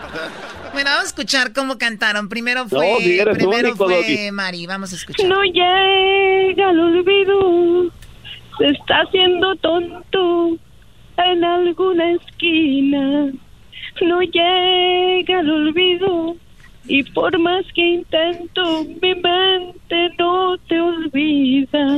bueno, 0.75 0.91
vamos 0.91 1.05
a 1.05 1.09
escuchar 1.09 1.53
cómo 1.53 1.79
cantaron. 1.79 2.29
Primero 2.29 2.69
fue, 2.69 2.99
primero 3.33 3.75
fue 3.77 4.31
Mari. 4.31 4.67
Vamos 4.67 4.93
a 4.93 4.97
escuchar. 4.97 5.27
No 5.27 5.43
llega 5.43 6.71
el 6.71 6.81
olvido. 6.81 7.91
Se 8.59 8.69
está 8.69 9.01
haciendo 9.01 9.57
tonto 9.57 10.59
en 11.17 11.45
alguna 11.45 12.13
esquina. 12.13 13.33
No 14.03 14.21
llega 14.21 15.41
el 15.41 15.51
olvido 15.51 16.37
y 16.87 17.03
por 17.03 17.39
más 17.39 17.65
que 17.75 17.81
intento, 17.81 18.85
mi 18.85 19.15
mente 19.15 20.11
no 20.19 20.59
te 20.69 20.81
olvida. 20.81 21.97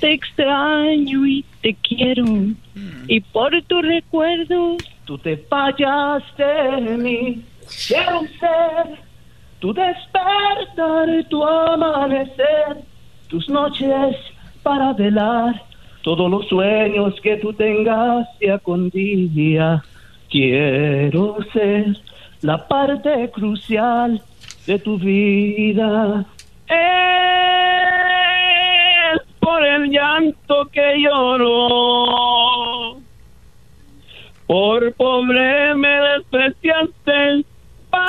te 0.00 0.12
extraño 0.12 1.26
y 1.26 1.44
te 1.62 1.74
quiero. 1.74 2.24
Mm. 2.24 3.04
Y 3.06 3.20
por 3.20 3.62
tus 3.62 3.82
recuerdos, 3.82 4.78
tú 5.04 5.16
te 5.18 5.36
fallaste 5.36 6.44
en 6.78 7.02
mí. 7.02 7.44
Quiero 7.86 8.22
ser 8.40 8.98
tu 9.60 9.72
despertar, 9.72 11.24
tu 11.28 11.44
amanecer, 11.44 12.78
tus 13.28 13.48
noches 13.48 14.16
para 14.62 14.92
velar 14.92 15.62
todos 16.02 16.30
los 16.30 16.46
sueños 16.48 17.14
que 17.22 17.36
tú 17.36 17.52
tengas 17.52 18.26
día 18.38 18.58
con 18.58 18.88
día. 18.90 19.82
Quiero 20.30 21.38
ser 21.52 21.96
la 22.42 22.66
parte 22.66 23.30
crucial 23.30 24.20
de 24.66 24.78
tu 24.78 24.98
vida. 24.98 26.24
Es 26.68 26.76
por 29.40 29.66
el 29.66 29.90
llanto 29.90 30.68
que 30.72 30.98
lloro. 30.98 32.98
Por 34.46 34.92
pobre 34.94 35.74
me 35.74 35.88
despreciaste. 35.88 37.44
Para 37.90 38.06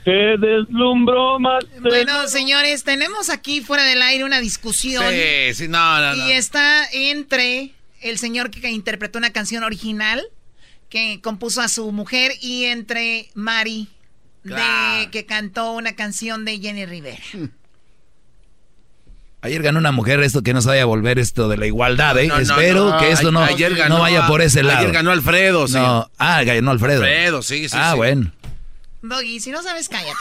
Te 0.05 0.39
deslumbro 0.39 1.39
más. 1.39 1.65
Bueno, 1.81 2.29
señores, 2.29 2.85
tenemos 2.85 3.29
aquí 3.31 3.61
fuera 3.61 3.85
del 3.85 4.01
aire 4.01 4.25
una 4.25 4.41
discusión. 4.41 5.05
Sí, 5.11 5.55
sí, 5.55 5.69
no, 5.69 6.01
no, 6.01 6.27
Y 6.27 6.33
está 6.33 6.89
entre 6.93 7.75
el 8.01 8.19
señor 8.19 8.51
que 8.51 8.71
interpretó 8.71 9.19
una 9.19 9.31
canción 9.31 9.65
original 9.65 10.27
que 10.89 11.21
compuso 11.23 11.61
a 11.61 11.69
su 11.69 11.93
mujer 11.93 12.33
y 12.41 12.65
entre 12.65 13.29
Mari 13.35 13.89
de, 14.45 15.09
que 15.11 15.27
cantó 15.27 15.73
una 15.73 15.95
canción 15.95 16.45
de 16.45 16.59
Jenny 16.59 16.87
Rivera. 16.87 17.23
Ayer 19.41 19.63
ganó 19.63 19.79
una 19.79 19.93
mujer 19.93 20.21
esto 20.23 20.43
que 20.43 20.53
no 20.53 20.61
se 20.61 20.69
vaya 20.69 20.83
a 20.83 20.87
volver 20.87 21.19
esto 21.19 21.49
de 21.49 21.57
la 21.57 21.67
igualdad, 21.67 22.19
¿eh? 22.19 22.29
Espero 22.41 22.99
que 22.99 23.13
esto 23.13 23.31
no, 23.31 23.47
no 23.89 24.01
vaya 24.01 24.27
por 24.27 24.43
ese 24.43 24.63
lado. 24.63 24.81
Ayer 24.81 24.93
ganó 24.93 25.13
Alfredo, 25.13 25.69
sí. 25.69 25.79
ah, 25.79 26.43
ganó 26.45 26.73
Alfredo. 26.73 27.03
Alfredo, 27.03 27.43
sí, 27.43 27.69
sí. 27.69 27.77
Ah, 27.79 27.95
bueno. 27.95 28.33
Doggy, 29.03 29.39
si 29.39 29.53
no 29.53 29.63
sabes, 29.63 29.89
cállate. 29.89 30.13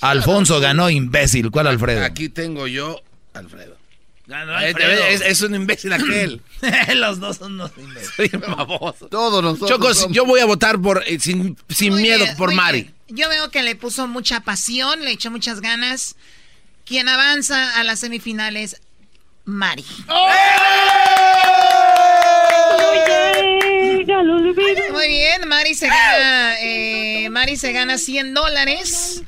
Alfonso 0.00 0.60
ganó 0.60 0.88
imbécil. 0.88 1.50
¿Cuál 1.50 1.66
Alfredo? 1.66 2.04
Aquí 2.04 2.30
tengo 2.30 2.66
yo 2.66 3.02
Alfredo. 3.34 3.80
Es, 5.24 5.42
un 5.42 5.54
imbécil 5.54 5.92
aquel. 5.92 6.40
los 6.94 7.18
dos 7.18 7.38
son 7.38 7.54
unos 7.54 7.72
imbéciles. 7.76 8.40
Todos 9.10 9.42
nosotros. 9.42 9.68
Chocos, 9.68 10.06
yo 10.10 10.24
voy 10.24 10.40
a 10.40 10.46
votar 10.46 10.80
por 10.80 11.02
eh, 11.06 11.18
sin, 11.18 11.56
miedo 11.94 12.24
por 12.36 12.54
Mari. 12.54 12.90
Yo 13.08 13.28
veo 13.28 13.50
que 13.50 13.62
le 13.62 13.74
puso 13.74 14.06
mucha 14.06 14.40
pasión, 14.40 15.04
le 15.04 15.10
echó 15.10 15.30
muchas 15.30 15.60
ganas. 15.60 16.16
Quien 16.90 17.08
avanza 17.08 17.78
a 17.78 17.84
las 17.84 18.00
semifinales, 18.00 18.82
Mari. 19.44 19.84
¡Oh! 20.08 20.28
Muy 24.90 25.06
bien, 25.06 25.46
Mari 25.46 25.74
se 25.76 25.86
gana, 25.86 26.60
eh, 26.60 27.28
Mari 27.30 27.56
se 27.56 27.70
gana 27.70 27.96
100 27.96 28.34
dólares. 28.34 29.22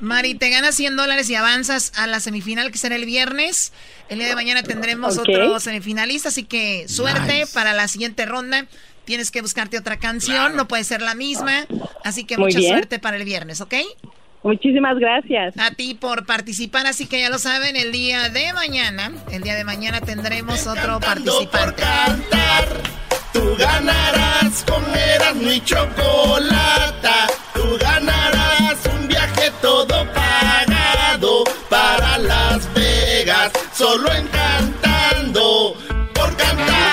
Mari, 0.00 0.34
te 0.34 0.50
gana 0.50 0.72
100 0.72 0.96
dólares 0.96 1.30
y 1.30 1.36
avanzas 1.36 1.92
a 1.94 2.08
la 2.08 2.18
semifinal 2.18 2.72
que 2.72 2.78
será 2.78 2.96
el 2.96 3.06
viernes. 3.06 3.72
El 4.08 4.18
día 4.18 4.26
de 4.26 4.34
mañana 4.34 4.64
tendremos 4.64 5.16
otro 5.16 5.60
semifinalista, 5.60 6.30
así 6.30 6.42
que 6.42 6.88
suerte 6.88 7.46
para 7.54 7.72
la 7.72 7.86
siguiente 7.86 8.26
ronda. 8.26 8.66
Tienes 9.04 9.30
que 9.30 9.42
buscarte 9.42 9.78
otra 9.78 10.00
canción, 10.00 10.56
no 10.56 10.66
puede 10.66 10.82
ser 10.82 11.02
la 11.02 11.14
misma. 11.14 11.68
Así 12.02 12.24
que 12.24 12.36
mucha 12.36 12.60
suerte 12.60 12.98
para 12.98 13.16
el 13.16 13.24
viernes, 13.24 13.60
¿ok? 13.60 13.74
Muchísimas 14.46 14.96
gracias. 14.96 15.58
A 15.58 15.72
ti 15.72 15.94
por 15.94 16.24
participar, 16.24 16.86
así 16.86 17.08
que 17.08 17.20
ya 17.20 17.30
lo 17.30 17.38
saben, 17.38 17.74
el 17.74 17.90
día 17.90 18.28
de 18.28 18.52
mañana, 18.52 19.10
el 19.32 19.42
día 19.42 19.56
de 19.56 19.64
mañana 19.64 20.00
tendremos 20.00 20.68
otro 20.68 21.00
participante. 21.00 21.82
tú 23.32 23.56
ganarás 23.58 24.64
con 24.64 24.84
Erasmo 24.96 25.50
y 25.50 25.60
Chocolata. 25.62 27.26
Tú 27.54 27.76
ganarás 27.80 28.78
un 28.94 29.08
viaje 29.08 29.50
todo 29.60 30.06
pagado 30.14 31.42
para 31.68 32.16
Las 32.18 32.72
Vegas, 32.72 33.50
solo 33.72 34.08
encantando 34.12 35.74
por 36.14 36.36
cantar. 36.36 36.85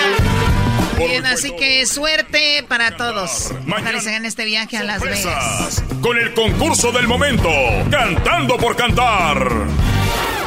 Bien, 1.08 1.26
así 1.26 1.56
que 1.56 1.86
suerte 1.86 2.64
para 2.68 2.98
todos. 2.98 3.52
Ojalá 3.68 4.00
se 4.02 4.16
en 4.16 4.26
este 4.26 4.46
viaje 4.46 4.78
a 4.78 4.84
Las 4.84 5.02
Vegas. 5.02 5.84
Con 6.02 6.18
el 6.18 6.34
concurso 6.34 6.92
del 6.92 7.08
momento, 7.08 7.50
Cantando 7.90 8.58
por 8.58 8.76
Cantar. 8.76 9.38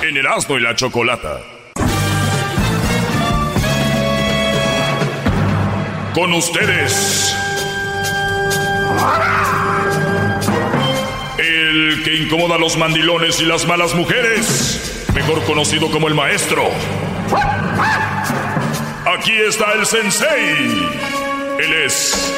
En 0.02 0.16
Erasmo 0.16 0.56
y 0.58 0.60
la 0.60 0.74
Chocolata. 0.74 1.40
Con 6.14 6.32
ustedes. 6.32 7.34
El 11.38 12.02
que 12.04 12.14
incomoda 12.14 12.54
a 12.54 12.58
los 12.58 12.76
mandilones 12.78 13.40
y 13.40 13.44
las 13.44 13.66
malas 13.66 13.94
mujeres. 13.94 15.04
Mejor 15.14 15.44
conocido 15.44 15.90
como 15.90 16.08
el 16.08 16.14
maestro. 16.14 16.70
Aquí 19.06 19.32
está 19.48 19.72
el 19.74 19.86
sensei. 19.86 20.90
Él 21.60 21.72
es 21.84 22.34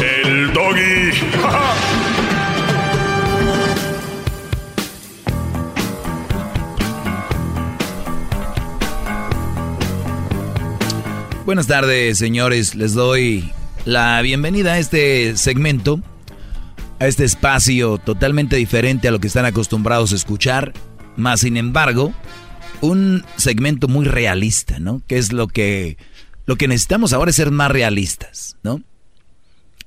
el 0.00 0.52
doggy. 0.52 1.10
Buenas 11.44 11.66
tardes, 11.66 12.16
señores. 12.16 12.76
Les 12.76 12.94
doy 12.94 13.52
la 13.84 14.22
bienvenida 14.22 14.74
a 14.74 14.78
este 14.78 15.36
segmento, 15.36 16.00
a 17.00 17.08
este 17.08 17.24
espacio 17.24 17.98
totalmente 17.98 18.54
diferente 18.54 19.08
a 19.08 19.10
lo 19.10 19.18
que 19.18 19.26
están 19.26 19.46
acostumbrados 19.46 20.12
a 20.12 20.14
escuchar. 20.14 20.74
Más 21.16 21.40
sin 21.40 21.56
embargo, 21.56 22.14
un 22.80 23.24
segmento 23.36 23.88
muy 23.88 24.06
realista, 24.06 24.78
¿no? 24.78 25.02
Que 25.06 25.18
es 25.18 25.32
lo 25.32 25.48
que, 25.48 25.96
lo 26.46 26.56
que 26.56 26.68
necesitamos 26.68 27.12
ahora 27.12 27.30
es 27.30 27.36
ser 27.36 27.50
más 27.50 27.70
realistas, 27.70 28.56
¿no? 28.62 28.82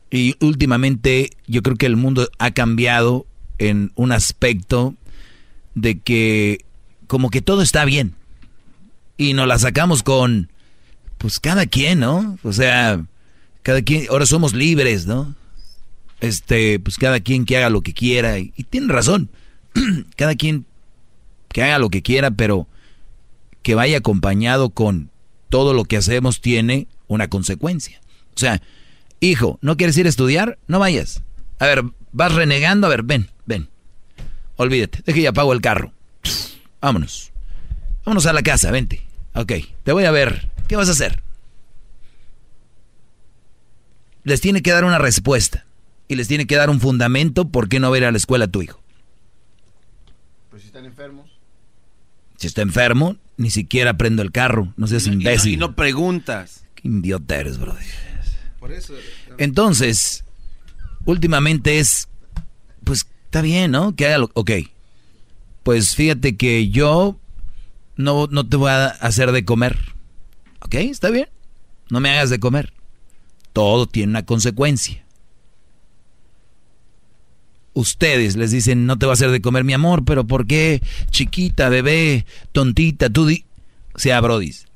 Y 0.10 0.36
últimamente 0.42 1.30
yo 1.48 1.62
creo 1.62 1.78
que 1.78 1.86
el 1.86 1.96
mundo 1.96 2.30
ha 2.38 2.52
cambiado 2.52 3.26
en 3.60 3.92
un 3.96 4.12
aspecto 4.12 4.96
de 5.76 6.00
que 6.00 6.66
como 7.08 7.30
que 7.30 7.42
todo 7.42 7.62
está 7.62 7.86
bien, 7.86 8.16
Y 9.18 9.34
nos 9.34 9.48
la 9.48 9.60
sacamos 9.60 10.02
con, 10.02 10.50
pues 11.18 11.40
cada 11.40 11.66
quien, 11.66 12.00
¿no? 12.00 12.40
O 12.44 12.54
sea, 12.54 13.06
cada 13.62 13.82
quien, 13.82 14.08
ahora 14.10 14.26
somos 14.26 14.54
libres, 14.54 15.06
¿no? 15.06 15.36
Este, 16.22 16.80
pues 16.80 16.98
cada 16.98 17.20
quien 17.20 17.46
que 17.46 17.58
haga 17.58 17.70
lo 17.70 17.82
que 17.82 17.94
quiera. 17.94 18.40
Y, 18.40 18.54
y 18.56 18.64
tiene 18.64 18.92
razón. 18.92 19.30
cada 20.16 20.36
quien 20.36 20.66
que 21.50 21.64
haga 21.64 21.80
lo 21.80 21.90
que 21.90 22.02
quiera, 22.02 22.32
pero 22.32 22.68
que 23.62 23.76
vaya 23.76 23.98
acompañado 23.98 24.70
con 24.70 25.12
todo 25.50 25.74
lo 25.74 25.86
que 25.86 25.98
hacemos 25.98 26.42
tiene 26.42 26.88
una 27.08 27.28
consecuencia. 27.28 28.02
O 28.36 28.40
sea, 28.40 28.62
hijo, 29.20 29.60
¿no 29.62 29.78
quieres 29.78 29.98
ir 29.98 30.06
a 30.06 30.10
estudiar? 30.10 30.58
No 30.68 30.80
vayas. 30.80 31.22
A 31.60 31.66
ver, 31.66 31.84
vas 32.12 32.34
renegando, 32.34 32.88
a 32.88 32.90
ver, 32.90 33.04
ven, 33.04 33.30
ven. 33.46 33.70
Olvídate, 34.56 35.02
deje 35.06 35.22
y 35.22 35.26
apago 35.26 35.54
el 35.54 35.62
carro. 35.62 35.94
Vámonos. 36.82 37.32
Vámonos 38.06 38.26
a 38.26 38.34
la 38.34 38.42
casa, 38.42 38.72
vente. 38.72 39.02
Ok, 39.36 39.54
te 39.84 39.92
voy 39.92 40.06
a 40.06 40.12
ver. 40.12 40.50
¿Qué 40.68 40.76
vas 40.76 40.90
a 40.90 40.94
hacer? 40.94 41.22
Les 44.24 44.42
tiene 44.42 44.62
que 44.62 44.72
dar 44.72 44.86
una 44.86 44.98
respuesta. 44.98 45.66
Y 46.08 46.16
les 46.16 46.28
tiene 46.28 46.46
que 46.46 46.56
dar 46.56 46.70
un 46.70 46.82
fundamento 46.82 47.50
por 47.50 47.70
qué 47.70 47.80
no 47.80 47.90
va 47.90 47.96
a 47.96 48.00
ir 48.00 48.06
a 48.06 48.12
la 48.12 48.18
escuela 48.18 48.46
a 48.46 48.48
tu 48.50 48.62
hijo. 48.62 48.82
Pues 50.50 50.64
si 50.64 50.68
están 50.68 50.86
enfermos. 50.86 51.31
Si 52.42 52.48
está 52.48 52.64
enfermo, 52.64 53.18
ni 53.38 53.52
siquiera 53.52 53.98
prendo 53.98 54.24
el 54.24 54.32
carro. 54.32 54.74
No 54.76 54.88
seas 54.88 55.06
imbécil. 55.06 55.54
Y 55.54 55.58
no, 55.58 55.76
preguntas. 55.76 56.64
Qué 56.74 56.88
idiota 56.88 57.36
eres, 57.36 57.60
bro. 57.60 57.76
Entonces, 59.38 60.26
últimamente 61.06 61.78
es, 61.78 62.08
pues 62.84 63.06
está 63.26 63.44
bien, 63.44 63.70
¿no? 63.70 63.96
Que 63.96 64.08
haga 64.08 64.18
lo, 64.18 64.32
ok. 64.34 64.54
Pues 65.62 65.96
fíjate 65.96 66.36
que 66.36 66.70
yo 66.70 67.20
no, 67.96 68.26
no 68.32 68.50
te 68.50 68.58
voy 68.58 68.72
a 68.72 68.88
hacer 68.88 69.32
de 69.34 69.46
comer. 69.46 69.78
¿Ok? 70.62 70.74
Está 70.74 71.12
bien. 71.12 71.30
No 71.92 72.00
me 72.00 72.10
hagas 72.10 72.32
de 72.32 72.40
comer. 72.40 72.74
Todo 73.54 73.86
tiene 73.86 74.10
una 74.14 74.26
consecuencia. 74.26 75.06
Ustedes 77.74 78.36
les 78.36 78.52
dicen, 78.52 78.86
no 78.86 78.98
te 78.98 79.06
voy 79.06 79.12
a 79.12 79.14
hacer 79.14 79.32
de 79.32 79.42
comer 79.42 79.64
mi 79.64 79.74
amor, 79.74 80.04
pero 80.04 80.26
¿por 80.26 80.46
qué? 80.46 80.82
Chiquita, 81.10 81.70
bebé, 81.70 82.26
tontita, 82.52 83.10
tú 83.10 83.26
di... 83.26 83.46
O 83.94 84.00
sea, 84.00 84.20
brodis, 84.22 84.68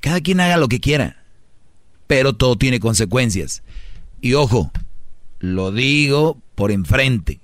cada 0.00 0.20
quien 0.20 0.40
haga 0.40 0.56
lo 0.56 0.68
que 0.68 0.80
quiera, 0.80 1.24
pero 2.06 2.32
todo 2.32 2.56
tiene 2.56 2.80
consecuencias. 2.80 3.62
Y 4.20 4.34
ojo, 4.34 4.72
lo 5.40 5.72
digo 5.72 6.40
por 6.54 6.70
enfrente. 6.70 7.40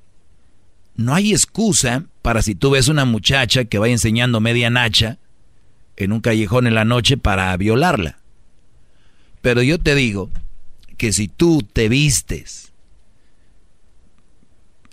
No 0.94 1.14
hay 1.14 1.32
excusa 1.32 2.04
para 2.22 2.42
si 2.42 2.54
tú 2.54 2.70
ves 2.70 2.88
una 2.88 3.04
muchacha 3.04 3.64
que 3.64 3.78
vaya 3.78 3.92
enseñando 3.92 4.40
media 4.40 4.70
nacha 4.70 5.18
en 5.96 6.12
un 6.12 6.20
callejón 6.20 6.66
en 6.66 6.74
la 6.74 6.84
noche 6.84 7.16
para 7.16 7.56
violarla. 7.56 8.18
Pero 9.42 9.62
yo 9.62 9.78
te 9.78 9.94
digo 9.94 10.30
que 10.96 11.12
si 11.12 11.28
tú 11.28 11.62
te 11.72 11.88
vistes 11.88 12.67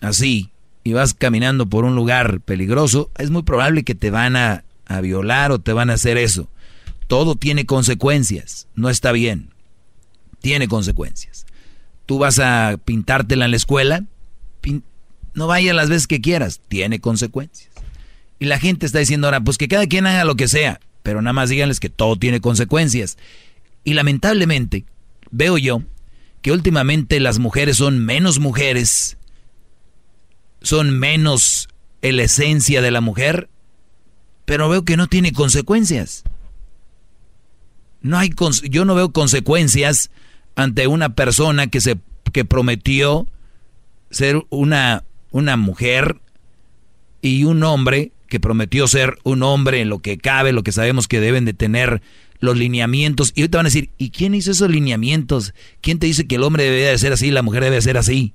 así 0.01 0.51
y 0.84 0.93
vas 0.93 1.13
caminando 1.13 1.65
por 1.65 1.84
un 1.84 1.95
lugar 1.95 2.41
peligroso, 2.41 3.09
es 3.17 3.31
muy 3.31 3.43
probable 3.43 3.84
que 3.84 3.95
te 3.95 4.11
van 4.11 4.35
a, 4.35 4.63
violar 5.01 5.51
o 5.51 5.59
te 5.59 5.73
van 5.73 5.89
a 5.89 5.93
hacer 5.93 6.17
eso. 6.17 6.47
Todo 7.07 7.35
tiene 7.35 7.65
consecuencias, 7.65 8.67
no 8.76 8.89
está 8.89 9.11
bien. 9.11 9.49
Tiene 10.41 10.67
consecuencias. 10.67 11.47
Tú 12.05 12.19
vas 12.19 12.38
a 12.38 12.77
pintártela 12.85 13.45
en 13.45 13.51
la 13.51 13.57
escuela, 13.57 14.03
no 15.34 15.47
vayas 15.47 15.76
las 15.76 15.89
veces 15.89 16.05
que 16.05 16.22
quieras, 16.22 16.61
tiene 16.67 17.01
consecuencias. 17.01 17.72
Y 18.38 18.45
la 18.45 18.59
gente 18.59 18.85
está 18.85 18.99
diciendo 18.99 19.26
ahora, 19.26 19.41
pues 19.41 19.57
que 19.57 19.67
cada 19.67 19.88
quien 19.88 20.05
haga 20.05 20.23
lo 20.23 20.35
que 20.35 20.47
sea, 20.47 20.80
pero 21.01 21.22
nada 21.22 21.34
más 21.34 21.49
díganles 21.49 21.80
que 21.80 21.89
todo 21.89 22.15
tiene 22.15 22.41
consecuencias. 22.41 23.17
Y 23.84 23.95
lamentablemente, 23.95 24.85
veo 25.31 25.57
yo 25.57 25.81
que 26.43 26.51
últimamente 26.51 27.19
las 27.19 27.39
mujeres 27.39 27.77
son 27.77 28.05
menos 28.05 28.39
mujeres, 28.39 29.17
son 30.65 30.97
menos 30.97 31.69
la 32.01 32.23
esencia 32.23 32.81
de 32.81 32.91
la 32.91 33.01
mujer, 33.01 33.49
pero 34.45 34.67
veo 34.67 34.83
que 34.83 34.97
no 34.97 35.07
tiene 35.07 35.31
consecuencias. 35.31 36.23
No 38.01 38.17
hay 38.17 38.31
yo 38.69 38.85
no 38.85 38.95
veo 38.95 39.11
consecuencias 39.11 40.11
ante 40.55 40.87
una 40.87 41.15
persona 41.15 41.67
que 41.67 41.81
se 41.81 41.97
que 42.31 42.45
prometió 42.45 43.27
ser 44.09 44.43
una 44.49 45.03
una 45.31 45.55
mujer 45.55 46.19
y 47.21 47.43
un 47.43 47.63
hombre 47.63 48.11
que 48.27 48.39
prometió 48.39 48.87
ser 48.87 49.17
un 49.23 49.43
hombre 49.43 49.81
en 49.81 49.89
lo 49.89 49.99
que 49.99 50.17
cabe, 50.17 50.51
lo 50.51 50.63
que 50.63 50.71
sabemos 50.71 51.07
que 51.07 51.19
deben 51.19 51.45
de 51.45 51.53
tener 51.53 52.01
los 52.39 52.57
lineamientos. 52.57 53.31
Y 53.35 53.41
ahorita 53.41 53.59
van 53.59 53.67
a 53.67 53.69
decir, 53.69 53.91
¿y 53.97 54.09
quién 54.09 54.33
hizo 54.33 54.51
esos 54.51 54.69
lineamientos? 54.69 55.53
¿Quién 55.81 55.99
te 55.99 56.07
dice 56.07 56.27
que 56.27 56.35
el 56.35 56.43
hombre 56.43 56.63
debe 56.63 56.81
de 56.81 56.97
ser 56.97 57.13
así 57.13 57.27
y 57.27 57.31
la 57.31 57.43
mujer 57.43 57.63
debe 57.63 57.75
de 57.75 57.81
ser 57.81 57.97
así? 57.97 58.33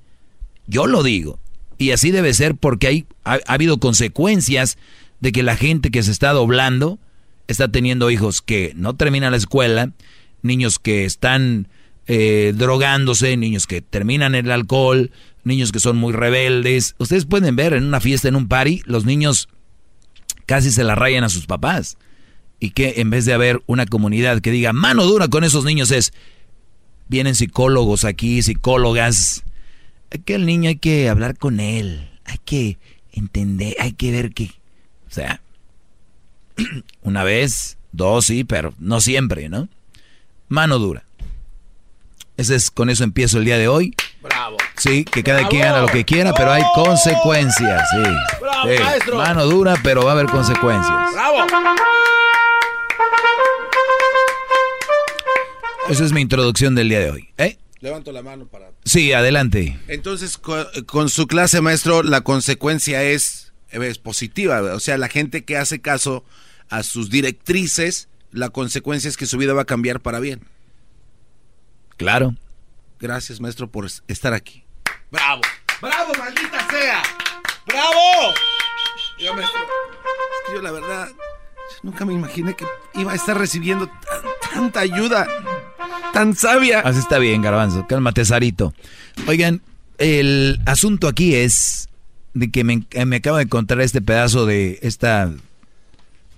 Yo 0.66 0.86
lo 0.86 1.02
digo. 1.02 1.38
Y 1.80 1.92
así 1.92 2.10
debe 2.10 2.34
ser 2.34 2.56
porque 2.56 2.86
hay, 2.86 3.06
ha, 3.24 3.38
ha 3.46 3.54
habido 3.54 3.78
consecuencias 3.78 4.76
de 5.20 5.32
que 5.32 5.42
la 5.42 5.56
gente 5.56 5.90
que 5.90 6.02
se 6.02 6.10
está 6.10 6.30
doblando 6.32 6.98
está 7.48 7.72
teniendo 7.72 8.10
hijos 8.10 8.42
que 8.42 8.74
no 8.76 8.94
terminan 8.96 9.32
la 9.32 9.38
escuela, 9.38 9.90
niños 10.42 10.78
que 10.78 11.06
están 11.06 11.68
eh, 12.06 12.52
drogándose, 12.54 13.34
niños 13.38 13.66
que 13.66 13.80
terminan 13.80 14.34
el 14.34 14.50
alcohol, 14.50 15.10
niños 15.42 15.72
que 15.72 15.80
son 15.80 15.96
muy 15.96 16.12
rebeldes. 16.12 16.94
Ustedes 16.98 17.24
pueden 17.24 17.56
ver 17.56 17.72
en 17.72 17.84
una 17.84 18.00
fiesta, 18.00 18.28
en 18.28 18.36
un 18.36 18.46
party, 18.46 18.82
los 18.84 19.06
niños 19.06 19.48
casi 20.44 20.70
se 20.70 20.84
la 20.84 20.96
rayan 20.96 21.24
a 21.24 21.30
sus 21.30 21.46
papás. 21.46 21.96
Y 22.58 22.72
que 22.72 22.94
en 22.96 23.08
vez 23.08 23.24
de 23.24 23.32
haber 23.32 23.62
una 23.64 23.86
comunidad 23.86 24.40
que 24.40 24.50
diga 24.50 24.74
mano 24.74 25.06
dura 25.06 25.28
con 25.28 25.44
esos 25.44 25.64
niños 25.64 25.90
es, 25.92 26.12
vienen 27.08 27.34
psicólogos 27.34 28.04
aquí, 28.04 28.42
psicólogas. 28.42 29.44
Que 30.24 30.34
el 30.34 30.46
niño 30.46 30.68
hay 30.68 30.76
que 30.76 31.08
hablar 31.08 31.38
con 31.38 31.60
él, 31.60 32.10
hay 32.24 32.38
que 32.44 32.78
entender, 33.12 33.76
hay 33.78 33.92
que 33.92 34.10
ver 34.10 34.32
que, 34.32 34.46
o 35.08 35.12
sea, 35.12 35.40
una 37.02 37.22
vez, 37.24 37.78
dos 37.92 38.26
sí, 38.26 38.44
pero 38.44 38.74
no 38.78 39.00
siempre, 39.00 39.48
¿no? 39.48 39.68
Mano 40.48 40.78
dura. 40.78 41.04
Ese 42.36 42.56
es, 42.56 42.70
con 42.70 42.90
eso 42.90 43.04
empiezo 43.04 43.38
el 43.38 43.44
día 43.44 43.58
de 43.58 43.68
hoy. 43.68 43.94
Bravo. 44.22 44.56
Sí, 44.76 45.04
que 45.04 45.22
cada 45.22 45.46
quien 45.46 45.62
haga 45.62 45.82
lo 45.82 45.88
que 45.88 46.04
quiera, 46.04 46.32
pero 46.32 46.50
hay 46.50 46.62
consecuencias, 46.74 47.88
sí. 47.90 48.10
Bravo, 48.40 48.68
Sí, 48.68 48.82
maestro. 48.82 49.16
Mano 49.16 49.46
dura, 49.46 49.76
pero 49.82 50.02
va 50.04 50.10
a 50.10 50.14
haber 50.14 50.26
consecuencias. 50.26 51.12
¡Bravo! 51.12 51.46
Esa 55.88 56.04
es 56.04 56.12
mi 56.12 56.20
introducción 56.20 56.74
del 56.74 56.88
día 56.88 57.00
de 57.00 57.10
hoy. 57.10 57.28
¿eh? 57.36 57.58
Levanto 57.80 58.12
la 58.12 58.22
mano 58.22 58.46
para... 58.46 58.72
Sí, 58.84 59.12
adelante. 59.12 59.78
Entonces, 59.88 60.36
co- 60.36 60.66
con, 60.86 61.08
su 61.08 61.26
clase, 61.26 61.60
maestro, 61.62 62.02
la 62.02 62.20
consecuencia 62.20 63.02
es, 63.02 63.52
es 63.70 63.98
positiva. 63.98 64.60
O 64.74 64.80
sea, 64.80 64.98
la 64.98 65.08
gente 65.08 65.44
que 65.44 65.56
hace 65.56 65.80
caso 65.80 66.24
a 66.68 66.82
sus 66.82 67.08
directrices, 67.08 68.08
la 68.32 68.50
consecuencia 68.50 69.08
es 69.08 69.16
que 69.16 69.24
su 69.26 69.38
vida 69.38 69.54
va 69.54 69.62
a 69.62 69.66
cambiar 69.66 70.00
para 70.00 70.20
bien. 70.20 70.42
Claro. 71.96 72.34
Gracias, 72.98 73.40
maestro, 73.40 73.70
por 73.70 73.86
es- 73.86 74.02
estar 74.08 74.34
aquí. 74.34 74.62
¡Bravo! 75.10 75.40
¡Bravo, 75.80 76.12
maldita 76.18 76.68
sea! 76.70 77.02
¡Bravo! 77.66 78.34
Yo, 79.18 79.34
maestro, 79.34 79.58
es 79.60 80.48
que 80.48 80.54
yo 80.54 80.62
la 80.62 80.70
verdad 80.72 81.08
nunca 81.82 82.04
me 82.04 82.12
imaginé 82.14 82.54
que 82.54 82.64
iba 82.94 83.12
a 83.12 83.16
estar 83.16 83.36
recibiendo 83.38 83.86
tan- 83.86 84.52
tanta 84.54 84.80
ayuda, 84.80 85.26
tan 86.12 86.34
sabia. 86.36 86.80
Así 86.80 86.98
está 86.98 87.18
bien, 87.18 87.42
Garbanzo. 87.42 87.86
Cálmate, 87.88 88.24
Sarito. 88.24 88.74
Oigan, 89.26 89.62
el 89.98 90.60
asunto 90.66 91.08
aquí 91.08 91.34
es 91.34 91.88
de 92.34 92.50
que 92.50 92.64
me, 92.64 92.84
me 93.06 93.16
acabo 93.16 93.36
de 93.38 93.44
encontrar 93.44 93.80
este 93.80 94.00
pedazo 94.00 94.46
de 94.46 94.78
esta 94.82 95.30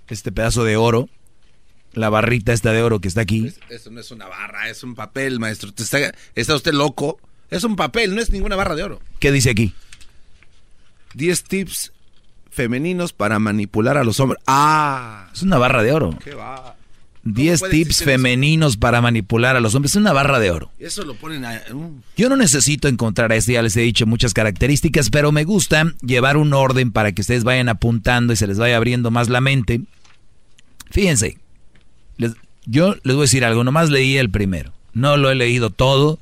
este 0.09 0.31
pedazo 0.33 0.65
de 0.65 0.77
oro, 0.77 1.09
la 1.95 2.11
barrita 2.11 2.53
esta 2.53 2.73
de 2.73 2.83
oro 2.83 3.01
que 3.01 3.09
está 3.09 3.23
aquí. 3.23 3.53
Eso 3.71 3.91
no 3.91 4.01
es 4.01 4.11
una 4.11 4.27
barra, 4.27 4.69
es 4.69 4.83
un 4.83 4.95
papel, 4.95 5.39
maestro. 5.41 5.71
Está 6.35 6.55
usted 6.55 6.73
loco. 6.73 7.19
Es 7.51 7.65
un 7.65 7.77
papel, 7.77 8.15
no 8.15 8.21
es 8.21 8.31
ninguna 8.31 8.57
barra 8.57 8.75
de 8.75 8.83
oro. 8.83 9.01
¿Qué 9.21 9.31
dice 9.31 9.51
aquí? 9.51 9.75
10 11.15 11.45
tips 11.45 11.93
femeninos 12.53 13.13
para 13.13 13.39
manipular 13.39 13.97
a 13.97 14.05
los 14.05 14.21
hombres. 14.21 14.41
Ah, 14.47 15.29
Es 15.35 15.43
una 15.43 15.59
barra 15.59 15.83
de 15.83 15.93
oro. 15.93 16.17
qué 16.23 16.35
va. 16.35 16.77
10 17.25 17.61
puede 17.61 17.73
tips 17.73 17.97
eso? 18.01 18.05
femeninos 18.05 18.77
para 18.77 19.01
manipular 19.01 19.55
a 19.57 19.61
los 19.61 19.75
hombres. 19.77 19.93
Es 19.93 19.97
una 19.97 20.13
barra 20.13 20.39
de 20.41 20.51
oro. 20.51 20.71
Eso 20.81 21.05
lo 21.05 21.15
ponen 21.15 21.45
a... 21.45 21.63
uh, 21.73 22.01
Yo 22.17 22.29
no 22.29 22.37
necesito 22.37 22.89
encontrar 22.89 23.33
esto, 23.33 23.53
ya 23.53 23.63
les 23.63 23.77
he 23.77 23.81
dicho 23.83 24.07
muchas 24.07 24.35
características, 24.35 25.09
pero 25.09 25.31
me 25.33 25.45
gusta 25.45 25.93
llevar 26.05 26.37
un 26.37 26.53
orden 26.53 26.91
para 26.91 27.13
que 27.13 27.21
ustedes 27.23 27.45
vayan 27.45 27.69
apuntando 27.69 28.33
y 28.33 28.37
se 28.37 28.47
les 28.49 28.59
vaya 28.59 28.77
abriendo 28.77 29.11
más 29.13 29.29
la 29.29 29.41
mente. 29.41 29.83
Fíjense, 30.91 31.39
les- 32.19 32.35
yo 32.67 32.95
les 33.03 33.15
voy 33.15 33.23
a 33.23 33.29
decir 33.29 33.45
algo, 33.45 33.65
nomás 33.65 33.89
leí 33.91 34.17
el 34.17 34.31
primero, 34.31 34.73
no 34.93 35.17
lo 35.17 35.31
he 35.31 35.35
leído 35.35 35.71
todo, 35.71 36.19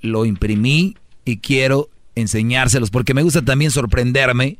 lo 0.00 0.24
imprimí 0.24 0.96
y 1.24 1.38
quiero 1.38 1.88
enseñárselos 2.14 2.90
porque 2.90 3.14
me 3.14 3.22
gusta 3.22 3.42
también 3.42 3.70
sorprenderme 3.70 4.56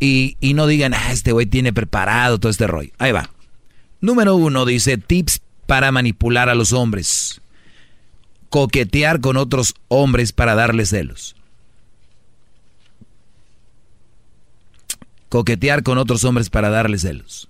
y, 0.00 0.36
y 0.40 0.54
no 0.54 0.66
digan, 0.66 0.94
ah, 0.94 1.12
este 1.12 1.32
güey 1.32 1.46
tiene 1.46 1.72
preparado 1.72 2.40
todo 2.40 2.50
este 2.50 2.66
rollo. 2.66 2.90
Ahí 2.98 3.12
va. 3.12 3.30
Número 4.00 4.34
uno 4.34 4.64
dice 4.64 4.96
tips 4.96 5.42
para 5.66 5.92
manipular 5.92 6.48
a 6.48 6.54
los 6.54 6.72
hombres. 6.72 7.42
Coquetear 8.48 9.20
con 9.20 9.36
otros 9.36 9.74
hombres 9.88 10.32
para 10.32 10.54
darles 10.54 10.88
celos. 10.88 11.36
Coquetear 15.28 15.84
con 15.84 15.98
otros 15.98 16.24
hombres 16.24 16.50
para 16.50 16.70
darles 16.70 17.02
celos. 17.02 17.48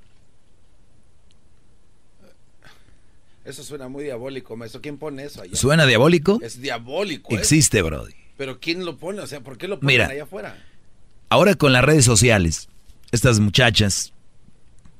Eso 3.44 3.64
suena 3.64 3.88
muy 3.88 4.04
diabólico, 4.04 4.54
maestro. 4.56 4.82
¿Quién 4.82 4.98
pone 4.98 5.24
eso 5.24 5.40
allá? 5.42 5.56
¿Suena 5.56 5.86
diabólico? 5.86 6.40
Es 6.42 6.60
diabólico. 6.60 7.32
¿eh? 7.32 7.38
Existe, 7.38 7.80
Brody. 7.80 8.12
Pero 8.36 8.60
¿quién 8.60 8.84
lo 8.84 8.96
pone? 8.96 9.20
O 9.20 9.26
sea, 9.26 9.40
¿por 9.40 9.56
qué 9.56 9.66
lo 9.66 9.80
ponen 9.80 9.94
Mira, 9.94 10.06
allá 10.08 10.24
afuera? 10.24 10.56
Ahora 11.32 11.54
con 11.54 11.72
las 11.72 11.84
redes 11.84 12.04
sociales, 12.04 12.68
estas 13.12 13.38
muchachas, 13.38 14.12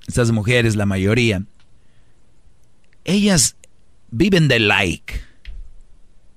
estas 0.07 0.31
mujeres, 0.31 0.77
la 0.77 0.87
mayoría, 0.87 1.43
ellas 3.05 3.57
viven 4.13 4.47
de 4.47 4.61
like. 4.61 5.23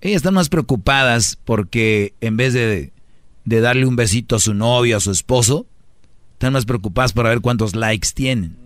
Ellas 0.02 0.18
están 0.18 0.34
más 0.34 0.50
preocupadas 0.50 1.38
porque 1.46 2.16
en 2.22 2.38
vez 2.38 2.54
de, 2.54 2.92
de 3.46 3.62
darle 3.62 3.86
un 3.86 3.96
besito 3.96 4.36
a 4.36 4.40
su 4.40 4.56
novio, 4.56 4.98
a 4.98 5.00
su 5.00 5.12
esposo, 5.12 5.68
están 6.34 6.54
más 6.54 6.66
preocupadas 6.66 7.14
por 7.14 7.26
ver 7.26 7.42
cuántos 7.42 7.76
likes 7.76 8.10
tienen. 8.16 8.58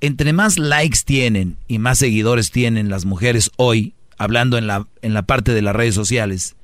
Entre 0.00 0.32
más 0.32 0.58
likes 0.58 0.98
tienen 1.04 1.58
y 1.68 1.78
más 1.78 1.98
seguidores 1.98 2.50
tienen 2.50 2.88
las 2.88 3.04
mujeres 3.04 3.52
hoy, 3.56 3.94
hablando 4.18 4.58
en 4.58 4.66
la, 4.66 4.88
en 5.00 5.14
la 5.14 5.22
parte 5.22 5.54
de 5.54 5.62
las 5.62 5.76
redes 5.76 5.94
sociales, 5.94 6.56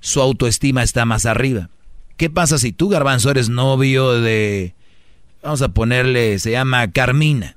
su 0.00 0.22
autoestima 0.22 0.82
está 0.82 1.04
más 1.04 1.26
arriba. 1.26 1.68
¿Qué 2.18 2.30
pasa 2.30 2.58
si 2.58 2.72
tú, 2.72 2.88
garbanzo, 2.88 3.30
eres 3.30 3.48
novio 3.48 4.10
de, 4.10 4.74
vamos 5.40 5.62
a 5.62 5.68
ponerle, 5.68 6.40
se 6.40 6.50
llama 6.50 6.90
Carmina? 6.90 7.56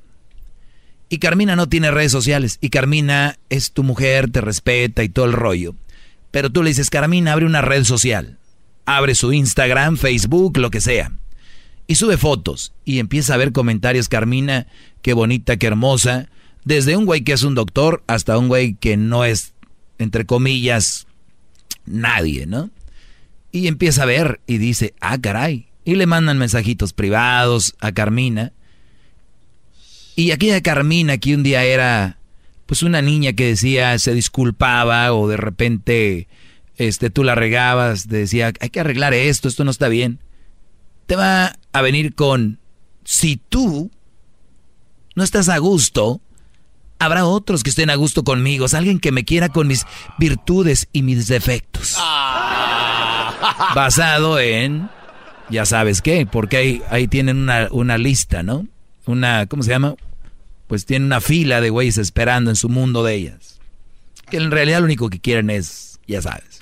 Y 1.10 1.18
Carmina 1.18 1.56
no 1.56 1.68
tiene 1.68 1.90
redes 1.90 2.12
sociales. 2.12 2.60
Y 2.62 2.70
Carmina 2.70 3.40
es 3.50 3.72
tu 3.72 3.82
mujer, 3.82 4.30
te 4.30 4.40
respeta 4.40 5.04
y 5.04 5.10
todo 5.10 5.26
el 5.26 5.34
rollo. 5.34 5.74
Pero 6.30 6.52
tú 6.52 6.62
le 6.62 6.70
dices, 6.70 6.92
Carmina, 6.92 7.34
abre 7.34 7.48
una 7.48 7.62
red 7.62 7.84
social. 7.86 8.38
Abre 8.86 9.16
su 9.16 9.34
Instagram, 9.34 9.98
Facebook, 9.98 10.60
lo 10.60 10.70
que 10.70 10.80
sea. 10.80 11.12
Y 11.88 11.96
sube 11.96 12.18
fotos. 12.18 12.72
Y 12.86 13.00
empieza 13.00 13.34
a 13.34 13.38
ver 13.38 13.54
comentarios, 13.54 14.10
Carmina, 14.10 14.68
qué 15.02 15.14
bonita, 15.14 15.58
qué 15.58 15.66
hermosa. 15.66 16.30
Desde 16.66 16.96
un 16.96 17.06
güey 17.06 17.22
que 17.22 17.34
es 17.34 17.42
un 17.42 17.56
doctor 17.56 18.04
hasta 18.06 18.38
un 18.38 18.48
güey 18.48 18.76
que 18.76 18.96
no 18.96 19.26
es, 19.26 19.56
entre 19.98 20.28
comillas, 20.28 21.08
nadie, 21.88 22.46
¿no? 22.46 22.70
Y 23.52 23.68
empieza 23.68 24.04
a 24.04 24.06
ver 24.06 24.40
y 24.48 24.58
dice, 24.58 24.94
ah, 25.02 25.18
caray. 25.20 25.68
Y 25.84 25.96
le 25.96 26.06
mandan 26.06 26.38
mensajitos 26.38 26.94
privados 26.94 27.76
a 27.80 27.92
Carmina. 27.92 28.54
Y 30.16 30.32
aquella 30.32 30.62
Carmina 30.62 31.18
que 31.18 31.36
un 31.36 31.44
día 31.44 31.64
era 31.64 32.18
pues 32.66 32.84
una 32.84 33.02
niña 33.02 33.34
que 33.34 33.48
decía, 33.48 34.00
se 34.00 34.14
disculpaba 34.14 35.12
o 35.14 35.28
de 35.28 35.36
repente 35.36 36.30
este, 36.78 37.10
tú 37.10 37.24
la 37.24 37.36
regabas, 37.36 38.08
decía, 38.08 38.54
hay 38.60 38.70
que 38.70 38.80
arreglar 38.80 39.14
esto, 39.14 39.48
esto 39.48 39.66
no 39.66 39.72
está 39.72 39.88
bien. 39.90 40.20
Te 41.06 41.16
va 41.16 41.58
a 41.74 41.82
venir 41.82 42.16
con, 42.16 42.60
si 43.04 43.36
tú 43.36 43.92
no 45.16 45.24
estás 45.24 45.50
a 45.50 45.58
gusto, 45.58 46.22
habrá 46.98 47.26
otros 47.26 47.64
que 47.64 47.72
estén 47.72 47.90
a 47.90 47.96
gusto 47.96 48.24
conmigo, 48.24 48.66
alguien 48.74 49.00
que 49.00 49.12
me 49.12 49.26
quiera 49.26 49.50
con 49.50 49.68
mis 49.68 49.86
virtudes 50.18 50.88
y 50.94 51.02
mis 51.02 51.28
defectos. 51.28 51.98
Basado 53.76 54.40
en, 54.40 54.90
ya 55.50 55.66
sabes 55.66 56.02
qué, 56.02 56.26
porque 56.26 56.58
ahí, 56.58 56.82
ahí 56.90 57.08
tienen 57.08 57.38
una, 57.38 57.68
una 57.72 57.98
lista, 57.98 58.44
¿no? 58.44 58.68
Una, 59.06 59.46
¿cómo 59.48 59.64
se 59.64 59.72
llama? 59.72 59.96
Pues 60.68 60.86
tienen 60.86 61.08
una 61.08 61.22
fila 61.22 61.62
de 61.62 61.70
güeyes 61.70 61.98
esperando 61.98 62.50
en 62.50 62.56
su 62.56 62.70
mundo 62.70 63.04
de 63.04 63.16
ellas. 63.16 63.60
Que 64.30 64.38
en 64.38 64.52
realidad 64.52 64.80
lo 64.80 64.86
único 64.86 65.10
que 65.10 65.20
quieren 65.20 65.50
es, 65.50 66.00
ya 66.08 66.22
sabes. 66.22 66.62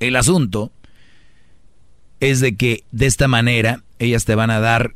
El 0.00 0.16
asunto 0.16 0.72
es 2.18 2.40
de 2.40 2.56
que 2.56 2.84
de 2.90 3.06
esta 3.06 3.28
manera 3.28 3.82
ellas 3.98 4.24
te 4.24 4.34
van 4.34 4.50
a 4.50 4.60
dar, 4.60 4.94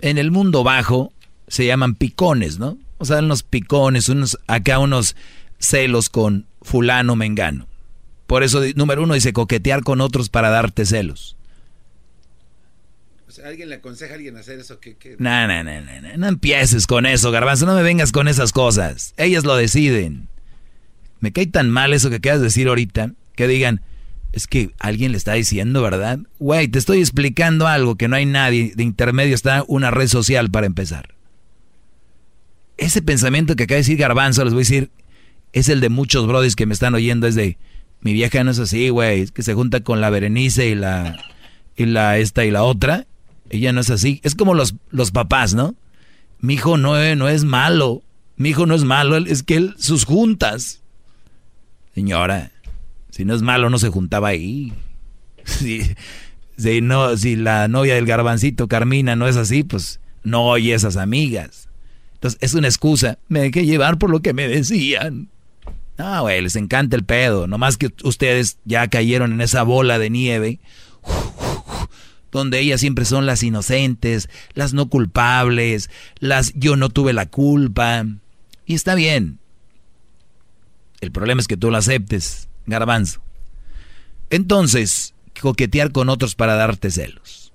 en 0.00 0.18
el 0.18 0.30
mundo 0.30 0.64
bajo, 0.64 1.12
se 1.48 1.66
llaman 1.66 1.94
picones, 1.94 2.58
¿no? 2.58 2.78
O 2.98 3.04
sea, 3.04 3.18
unos 3.18 3.42
picones, 3.42 4.08
unos, 4.08 4.38
acá 4.46 4.78
unos 4.78 5.16
celos 5.58 6.08
con 6.08 6.46
fulano 6.62 7.16
mengano. 7.16 7.66
Por 8.26 8.42
eso, 8.42 8.60
número 8.74 9.02
uno, 9.02 9.14
dice 9.14 9.32
coquetear 9.32 9.82
con 9.82 10.00
otros 10.00 10.28
para 10.28 10.50
darte 10.50 10.84
celos. 10.84 11.36
O 13.28 13.30
sea, 13.30 13.48
¿alguien 13.48 13.68
le 13.68 13.76
aconseja 13.76 14.12
a 14.12 14.16
alguien 14.16 14.36
hacer 14.36 14.58
eso? 14.58 14.80
¿Qué, 14.80 14.96
qué? 14.96 15.16
No, 15.18 15.46
no, 15.46 15.64
no, 15.64 15.80
no, 15.80 16.00
no, 16.00 16.16
no 16.16 16.26
empieces 16.26 16.86
con 16.86 17.06
eso, 17.06 17.30
garbanzo, 17.30 17.66
no 17.66 17.74
me 17.74 17.82
vengas 17.82 18.12
con 18.12 18.28
esas 18.28 18.52
cosas. 18.52 19.14
Ellas 19.16 19.44
lo 19.44 19.56
deciden. 19.56 20.28
Me 21.20 21.32
cae 21.32 21.46
tan 21.46 21.70
mal 21.70 21.92
eso 21.92 22.10
que 22.10 22.20
quieras 22.20 22.40
decir 22.40 22.68
ahorita, 22.68 23.12
que 23.34 23.48
digan, 23.48 23.82
es 24.32 24.46
que 24.46 24.70
alguien 24.78 25.12
le 25.12 25.18
está 25.18 25.32
diciendo, 25.32 25.80
¿verdad? 25.82 26.18
Güey, 26.38 26.68
te 26.68 26.78
estoy 26.78 26.98
explicando 26.98 27.66
algo 27.66 27.96
que 27.96 28.06
no 28.06 28.16
hay 28.16 28.26
nadie, 28.26 28.72
de 28.76 28.82
intermedio 28.82 29.34
está 29.34 29.64
una 29.66 29.90
red 29.90 30.08
social 30.08 30.50
para 30.50 30.66
empezar. 30.66 31.14
Ese 32.76 33.00
pensamiento 33.00 33.56
que 33.56 33.64
acaba 33.64 33.76
de 33.76 33.80
decir 33.80 33.96
Garbanzo, 33.96 34.44
les 34.44 34.52
voy 34.52 34.60
a 34.60 34.64
decir, 34.64 34.90
es 35.52 35.70
el 35.70 35.80
de 35.80 35.88
muchos 35.88 36.26
brodis 36.26 36.54
que 36.54 36.66
me 36.66 36.74
están 36.74 36.94
oyendo, 36.94 37.26
es 37.26 37.34
de, 37.34 37.56
mi 38.00 38.12
vieja 38.12 38.44
no 38.44 38.50
es 38.50 38.58
así, 38.58 38.88
güey, 38.88 39.22
es 39.22 39.32
que 39.32 39.42
se 39.42 39.54
junta 39.54 39.80
con 39.80 40.00
la 40.00 40.10
Berenice 40.10 40.68
y 40.68 40.74
la, 40.74 41.24
y 41.76 41.86
la 41.86 42.18
esta 42.18 42.44
y 42.44 42.50
la 42.50 42.62
otra, 42.62 43.06
ella 43.50 43.72
no 43.72 43.80
es 43.80 43.90
así. 43.90 44.20
Es 44.22 44.34
como 44.34 44.54
los, 44.54 44.74
los 44.90 45.10
papás, 45.10 45.54
¿no? 45.54 45.74
Mi 46.40 46.54
hijo 46.54 46.76
no, 46.76 46.96
no 47.16 47.28
es 47.28 47.44
malo, 47.44 48.02
mi 48.36 48.50
hijo 48.50 48.66
no 48.66 48.74
es 48.74 48.84
malo, 48.84 49.16
es 49.16 49.42
que 49.42 49.56
él, 49.56 49.74
sus 49.78 50.04
juntas. 50.04 50.82
Señora, 51.94 52.52
si 53.10 53.24
no 53.24 53.34
es 53.34 53.42
malo 53.42 53.70
no 53.70 53.78
se 53.78 53.88
juntaba 53.88 54.28
ahí. 54.28 54.72
Si, 55.46 55.80
si, 56.58 56.80
no, 56.80 57.16
si 57.16 57.36
la 57.36 57.68
novia 57.68 57.94
del 57.94 58.04
garbancito 58.04 58.66
Carmina 58.66 59.14
no 59.14 59.28
es 59.28 59.36
así, 59.36 59.62
pues 59.62 60.00
no 60.24 60.44
oye 60.44 60.74
esas 60.74 60.96
amigas. 60.96 61.68
Entonces 62.14 62.38
es 62.42 62.54
una 62.54 62.66
excusa. 62.66 63.18
Me 63.28 63.40
dejé 63.40 63.64
llevar 63.64 63.96
por 63.96 64.10
lo 64.10 64.20
que 64.20 64.32
me 64.32 64.48
decían. 64.48 65.28
No, 65.98 66.22
güey, 66.22 66.42
les 66.42 66.56
encanta 66.56 66.96
el 66.96 67.04
pedo. 67.04 67.46
Nomás 67.46 67.76
que 67.76 67.92
ustedes 68.04 68.58
ya 68.64 68.88
cayeron 68.88 69.32
en 69.32 69.40
esa 69.40 69.62
bola 69.62 69.98
de 69.98 70.10
nieve. 70.10 70.60
Donde 72.30 72.60
ellas 72.60 72.80
siempre 72.80 73.04
son 73.04 73.24
las 73.24 73.42
inocentes, 73.42 74.28
las 74.52 74.74
no 74.74 74.90
culpables, 74.90 75.88
las 76.18 76.52
yo 76.54 76.76
no 76.76 76.90
tuve 76.90 77.12
la 77.12 77.26
culpa. 77.26 78.04
Y 78.66 78.74
está 78.74 78.94
bien. 78.94 79.38
El 81.00 81.12
problema 81.12 81.40
es 81.40 81.48
que 81.48 81.56
tú 81.56 81.70
lo 81.70 81.76
aceptes, 81.78 82.48
garbanzo. 82.66 83.22
Entonces, 84.28 85.14
coquetear 85.40 85.92
con 85.92 86.08
otros 86.08 86.34
para 86.34 86.56
darte 86.56 86.90
celos. 86.90 87.52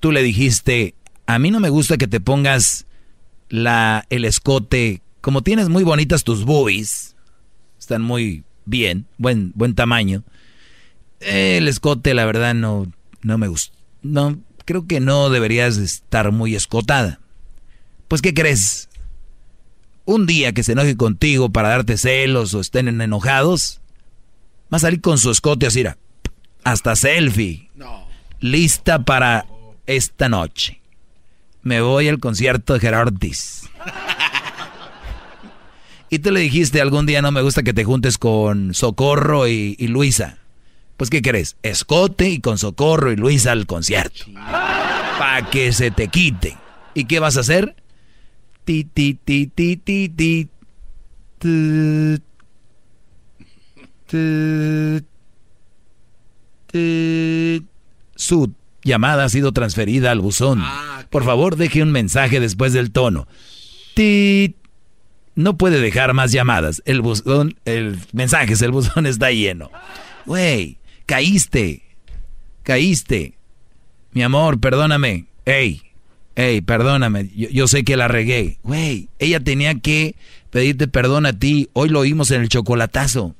Tú 0.00 0.12
le 0.12 0.22
dijiste, 0.22 0.94
a 1.26 1.38
mí 1.38 1.50
no 1.50 1.60
me 1.60 1.68
gusta 1.68 1.98
que 1.98 2.08
te 2.08 2.20
pongas 2.20 2.86
la, 3.48 4.06
el 4.10 4.24
escote, 4.24 5.02
como 5.20 5.42
tienes 5.42 5.68
muy 5.68 5.84
bonitas 5.84 6.24
tus 6.24 6.44
boobies, 6.44 7.16
están 7.78 8.02
muy 8.02 8.44
bien, 8.64 9.06
buen, 9.18 9.52
buen 9.54 9.74
tamaño. 9.74 10.22
El 11.20 11.68
escote, 11.68 12.14
la 12.14 12.24
verdad, 12.24 12.54
no, 12.54 12.90
no 13.22 13.38
me 13.38 13.48
gusta. 13.48 13.76
No, 14.02 14.38
creo 14.64 14.86
que 14.86 15.00
no 15.00 15.28
deberías 15.30 15.76
estar 15.76 16.32
muy 16.32 16.54
escotada. 16.54 17.20
Pues, 18.08 18.22
¿qué 18.22 18.32
crees? 18.32 18.88
Un 20.04 20.26
día 20.26 20.52
que 20.52 20.64
se 20.64 20.72
enoje 20.72 20.96
contigo 20.96 21.50
para 21.50 21.68
darte 21.68 21.96
celos 21.96 22.54
o 22.54 22.60
estén 22.60 22.88
enojados, 23.00 23.80
va 24.72 24.76
a 24.76 24.80
salir 24.80 25.00
con 25.00 25.18
su 25.18 25.30
escote 25.30 25.66
así, 25.66 25.84
hasta 26.64 26.96
selfie. 26.96 27.70
Lista 28.40 29.04
para 29.04 29.46
esta 29.86 30.28
noche. 30.28 30.80
Me 31.62 31.82
voy 31.82 32.08
al 32.08 32.18
concierto 32.18 32.72
de 32.72 32.80
Gerard 32.80 33.08
Ortiz. 33.08 33.68
y 36.10 36.18
tú 36.18 36.32
le 36.32 36.40
dijiste 36.40 36.80
algún 36.80 37.06
día 37.06 37.22
no 37.22 37.30
me 37.30 37.40
gusta 37.40 37.62
que 37.62 37.72
te 37.72 37.84
juntes 37.84 38.18
con 38.18 38.74
Socorro 38.74 39.46
y, 39.46 39.76
y 39.78 39.86
Luisa. 39.86 40.38
Pues 40.96 41.08
¿qué 41.08 41.22
crees? 41.22 41.56
Escote 41.62 42.28
y 42.28 42.40
con 42.40 42.58
Socorro 42.58 43.12
y 43.12 43.16
Luisa 43.16 43.52
al 43.52 43.66
concierto. 43.66 44.26
Para 44.34 45.48
que 45.50 45.72
se 45.72 45.90
te 45.90 46.08
quite. 46.08 46.58
¿Y 46.94 47.04
qué 47.04 47.20
vas 47.20 47.36
a 47.36 47.40
hacer? 47.40 47.76
Ti, 48.64 48.84
ti, 48.84 49.18
ti, 49.24 49.46
ti, 49.46 49.76
ti, 49.76 50.08
ti. 50.10 50.48
Tut, 51.38 52.22
tut, 54.06 55.06
tut. 56.66 57.64
Su 58.16 58.52
llamada 58.82 59.24
ha 59.24 59.28
sido 59.30 59.52
transferida 59.52 60.10
al 60.10 60.20
buzón. 60.20 60.62
Por 61.08 61.24
favor, 61.24 61.56
deje 61.56 61.82
un 61.82 61.92
mensaje 61.92 62.40
después 62.40 62.72
del 62.72 62.90
tono. 62.90 63.26
Tit. 63.94 64.59
No 65.40 65.56
puede 65.56 65.80
dejar 65.80 66.12
más 66.12 66.32
llamadas. 66.32 66.82
El 66.84 67.00
buzón, 67.00 67.56
el 67.64 67.98
mensaje, 68.12 68.52
el 68.62 68.72
buzón 68.72 69.06
está 69.06 69.30
lleno. 69.30 69.70
Güey, 70.26 70.76
caíste. 71.06 71.82
Caíste. 72.62 73.38
Mi 74.12 74.22
amor, 74.22 74.60
perdóname. 74.60 75.24
Ey, 75.46 75.80
hey, 76.36 76.60
perdóname, 76.60 77.30
yo, 77.34 77.48
yo 77.48 77.68
sé 77.68 77.84
que 77.84 77.96
la 77.96 78.06
regué. 78.06 78.58
Güey, 78.64 79.08
ella 79.18 79.40
tenía 79.40 79.74
que 79.76 80.14
pedirte 80.50 80.88
perdón 80.88 81.24
a 81.24 81.32
ti. 81.32 81.70
Hoy 81.72 81.88
lo 81.88 82.00
oímos 82.00 82.30
en 82.32 82.42
el 82.42 82.50
chocolatazo. 82.50 83.34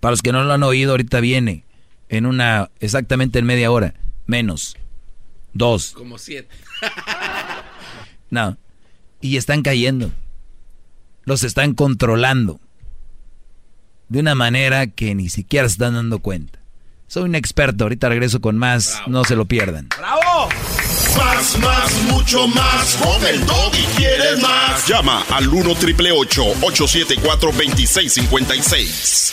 Para 0.00 0.12
los 0.12 0.22
que 0.22 0.32
no 0.32 0.44
lo 0.44 0.52
han 0.54 0.62
oído, 0.62 0.92
ahorita 0.92 1.20
viene. 1.20 1.64
En 2.08 2.24
una, 2.24 2.70
exactamente 2.80 3.38
en 3.38 3.44
media 3.44 3.70
hora. 3.70 3.92
Menos. 4.24 4.78
Dos. 5.52 5.92
Como 5.92 6.16
siete. 6.16 6.48
No. 8.30 8.56
Y 9.20 9.36
están 9.36 9.60
cayendo. 9.60 10.10
Los 11.26 11.42
están 11.42 11.74
controlando. 11.74 12.60
De 14.08 14.20
una 14.20 14.36
manera 14.36 14.86
que 14.86 15.14
ni 15.16 15.28
siquiera 15.28 15.68
se 15.68 15.72
están 15.72 15.94
dando 15.94 16.20
cuenta. 16.20 16.60
Soy 17.08 17.24
un 17.24 17.34
experto. 17.34 17.82
Ahorita 17.84 18.08
regreso 18.08 18.40
con 18.40 18.56
más. 18.56 19.02
No 19.08 19.24
se 19.24 19.34
lo 19.34 19.44
pierdan. 19.44 19.88
¡Bravo! 19.98 20.48
Más, 21.18 21.58
más, 21.58 21.92
mucho 22.12 22.46
más. 22.46 22.94
Con 22.96 23.26
el 23.26 23.42
y 23.42 23.84
quieres 23.96 24.40
más. 24.40 24.86
Llama 24.86 25.24
al 25.30 25.48
1 25.48 25.74
triple 25.74 26.12
874 26.12 27.50
2656. 27.50 29.32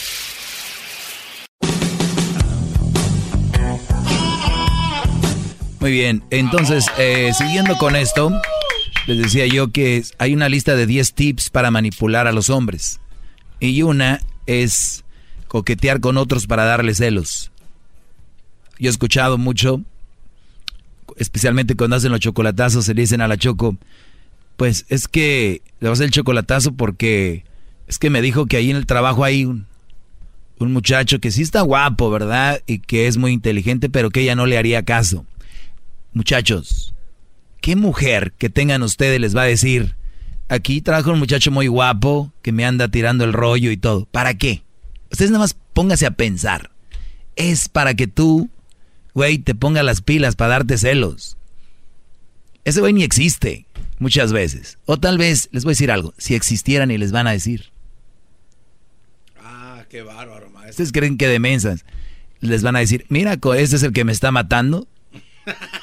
Muy 5.80 5.91
bien, 5.91 6.24
entonces, 6.30 6.86
eh, 6.98 7.34
siguiendo 7.38 7.78
con 7.78 7.98
esto, 7.98 8.32
les 9.08 9.18
decía 9.18 9.46
yo 9.48 9.72
que 9.72 10.04
hay 10.18 10.34
una 10.34 10.50
lista 10.50 10.76
de 10.76 10.86
10 10.86 11.14
tips 11.14 11.50
para 11.50 11.72
manipular 11.72 12.28
a 12.28 12.32
los 12.32 12.50
hombres. 12.50 13.00
Y 13.60 13.82
una 13.82 14.20
es 14.46 15.04
coquetear 15.48 16.00
con 16.00 16.18
otros 16.18 16.48
para 16.48 16.66
darles 16.66 16.98
celos. 16.98 17.52
Yo 18.80 18.90
he 18.90 18.92
escuchado 18.92 19.38
mucho, 19.38 19.82
especialmente 21.18 21.76
cuando 21.76 21.96
hacen 21.96 22.12
los 22.12 22.20
chocolatazos, 22.20 22.86
se 22.86 22.94
le 22.94 23.02
dicen 23.02 23.22
a 23.22 23.28
la 23.28 23.38
choco, 23.38 23.78
pues 24.58 24.86
es 24.90 25.08
que 25.08 25.62
le 25.80 25.90
vas 25.90 25.98
a 25.98 26.00
hacer 26.00 26.06
el 26.06 26.12
chocolatazo 26.12 26.74
porque 26.74 27.46
es 27.88 28.00
que 28.00 28.10
me 28.10 28.22
dijo 28.22 28.46
que 28.46 28.58
ahí 28.58 28.72
en 28.72 28.78
el 28.78 28.86
trabajo 28.86 29.24
hay 29.24 29.46
un, 29.46 29.68
un 30.60 30.74
muchacho 30.74 31.20
que 31.20 31.32
sí 31.32 31.42
está 31.42 31.62
guapo, 31.62 32.10
¿verdad? 32.10 32.62
Y 32.66 32.80
que 32.80 33.08
es 33.08 33.18
muy 33.18 33.32
inteligente, 33.32 33.90
pero 33.90 34.10
que 34.10 34.22
ella 34.22 34.36
no 34.36 34.46
le 34.46 34.58
haría 34.58 34.84
caso. 34.84 35.26
Muchachos, 36.14 36.93
¿qué 37.64 37.77
mujer 37.77 38.34
que 38.38 38.49
tengan 38.49 38.84
ustedes 38.84 39.22
les 39.22 39.34
va 39.35 39.44
a 39.44 39.45
decir, 39.45 39.95
aquí 40.49 40.81
trabajo 40.81 41.14
un 41.14 41.19
muchacho 41.19 41.49
muy 41.49 41.68
guapo 41.68 42.34
que 42.41 42.52
me 42.52 42.65
anda 42.65 42.90
tirando 42.90 43.23
el 43.23 43.31
rollo 43.31 43.72
y 43.72 43.77
todo? 43.77 44.06
¿Para 44.06 44.34
qué? 44.34 44.64
Ustedes 45.10 45.31
nada 45.31 45.45
más 45.45 45.56
póngase 45.72 46.06
a 46.06 46.11
pensar. 46.11 46.72
Es 47.38 47.69
para 47.69 47.94
que 47.94 48.06
tú, 48.06 48.49
güey, 49.14 49.38
te 49.38 49.56
ponga 49.56 49.81
las 49.81 50.02
pilas 50.02 50.35
para 50.35 50.49
darte 50.49 50.77
celos. 50.77 51.38
Ese 52.65 52.81
güey 52.81 52.91
ni 52.91 53.03
existe 53.03 53.65
muchas 53.98 54.34
veces. 54.34 54.77
O 54.85 54.99
tal 54.99 55.18
vez, 55.18 55.48
les 55.53 55.64
voy 55.64 55.72
a 55.72 55.76
decir 55.76 55.90
algo, 55.90 56.14
si 56.18 56.35
existieran 56.35 56.91
y 56.91 56.98
les 56.98 57.14
van 57.14 57.27
a 57.27 57.31
decir. 57.31 57.72
Ah, 59.40 59.85
qué 59.90 60.02
bárbaro, 60.02 60.49
maestro. 60.49 60.72
¿Ustedes 60.72 60.91
creen 60.91 61.18
que 61.18 61.30
de 61.30 61.40
mensas 61.40 61.85
les 62.41 62.61
van 62.61 62.76
a 62.76 62.80
decir, 62.80 63.06
mira, 63.07 63.40
ese 63.56 63.77
es 63.77 63.84
el 63.84 63.94
que 63.94 64.03
me 64.03 64.11
está 64.11 64.34
matando? 64.34 64.85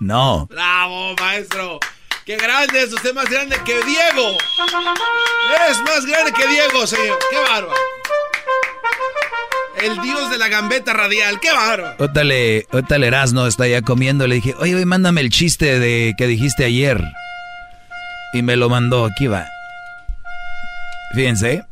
No. 0.00 0.46
¡Bravo, 0.46 1.14
maestro! 1.18 1.80
¡Qué 2.24 2.36
grande 2.36 2.82
es! 2.82 2.92
Usted 2.92 3.14
más 3.14 3.28
grande 3.30 3.56
que 3.64 3.74
Diego. 3.84 4.36
Es 5.70 5.80
más 5.82 6.04
grande 6.04 6.32
que 6.32 6.46
Diego, 6.46 6.86
señor. 6.86 7.18
¡Qué 7.30 7.38
bárbaro! 7.38 7.74
El 9.80 10.00
dios 10.02 10.30
de 10.30 10.38
la 10.38 10.48
gambeta 10.48 10.92
radial. 10.92 11.38
¡Qué 11.40 11.52
bárbaro! 11.52 11.94
Ahorita 11.98 12.24
le, 12.24 12.66
ahorita 12.72 12.98
le 12.98 13.06
Erasno 13.06 13.46
está 13.46 13.68
ya 13.68 13.82
comiendo. 13.82 14.26
Le 14.26 14.36
dije, 14.36 14.54
oye, 14.58 14.74
oye, 14.74 14.86
mándame 14.86 15.20
el 15.20 15.30
chiste 15.30 15.78
de 15.78 16.14
que 16.18 16.26
dijiste 16.26 16.64
ayer. 16.64 17.02
Y 18.32 18.42
me 18.42 18.56
lo 18.56 18.68
mandó. 18.68 19.06
Aquí 19.06 19.28
va. 19.28 19.46
Fíjense. 21.14 21.64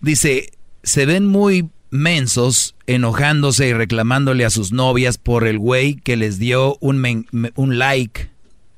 Dice, 0.00 0.52
se 0.82 1.06
ven 1.06 1.26
muy 1.26 1.70
mensos 1.92 2.74
enojándose 2.86 3.68
y 3.68 3.74
reclamándole 3.74 4.46
a 4.46 4.50
sus 4.50 4.72
novias 4.72 5.18
por 5.18 5.46
el 5.46 5.58
güey 5.58 5.96
que 5.96 6.16
les 6.16 6.38
dio 6.38 6.78
un, 6.80 7.26
un 7.54 7.78
like, 7.78 8.30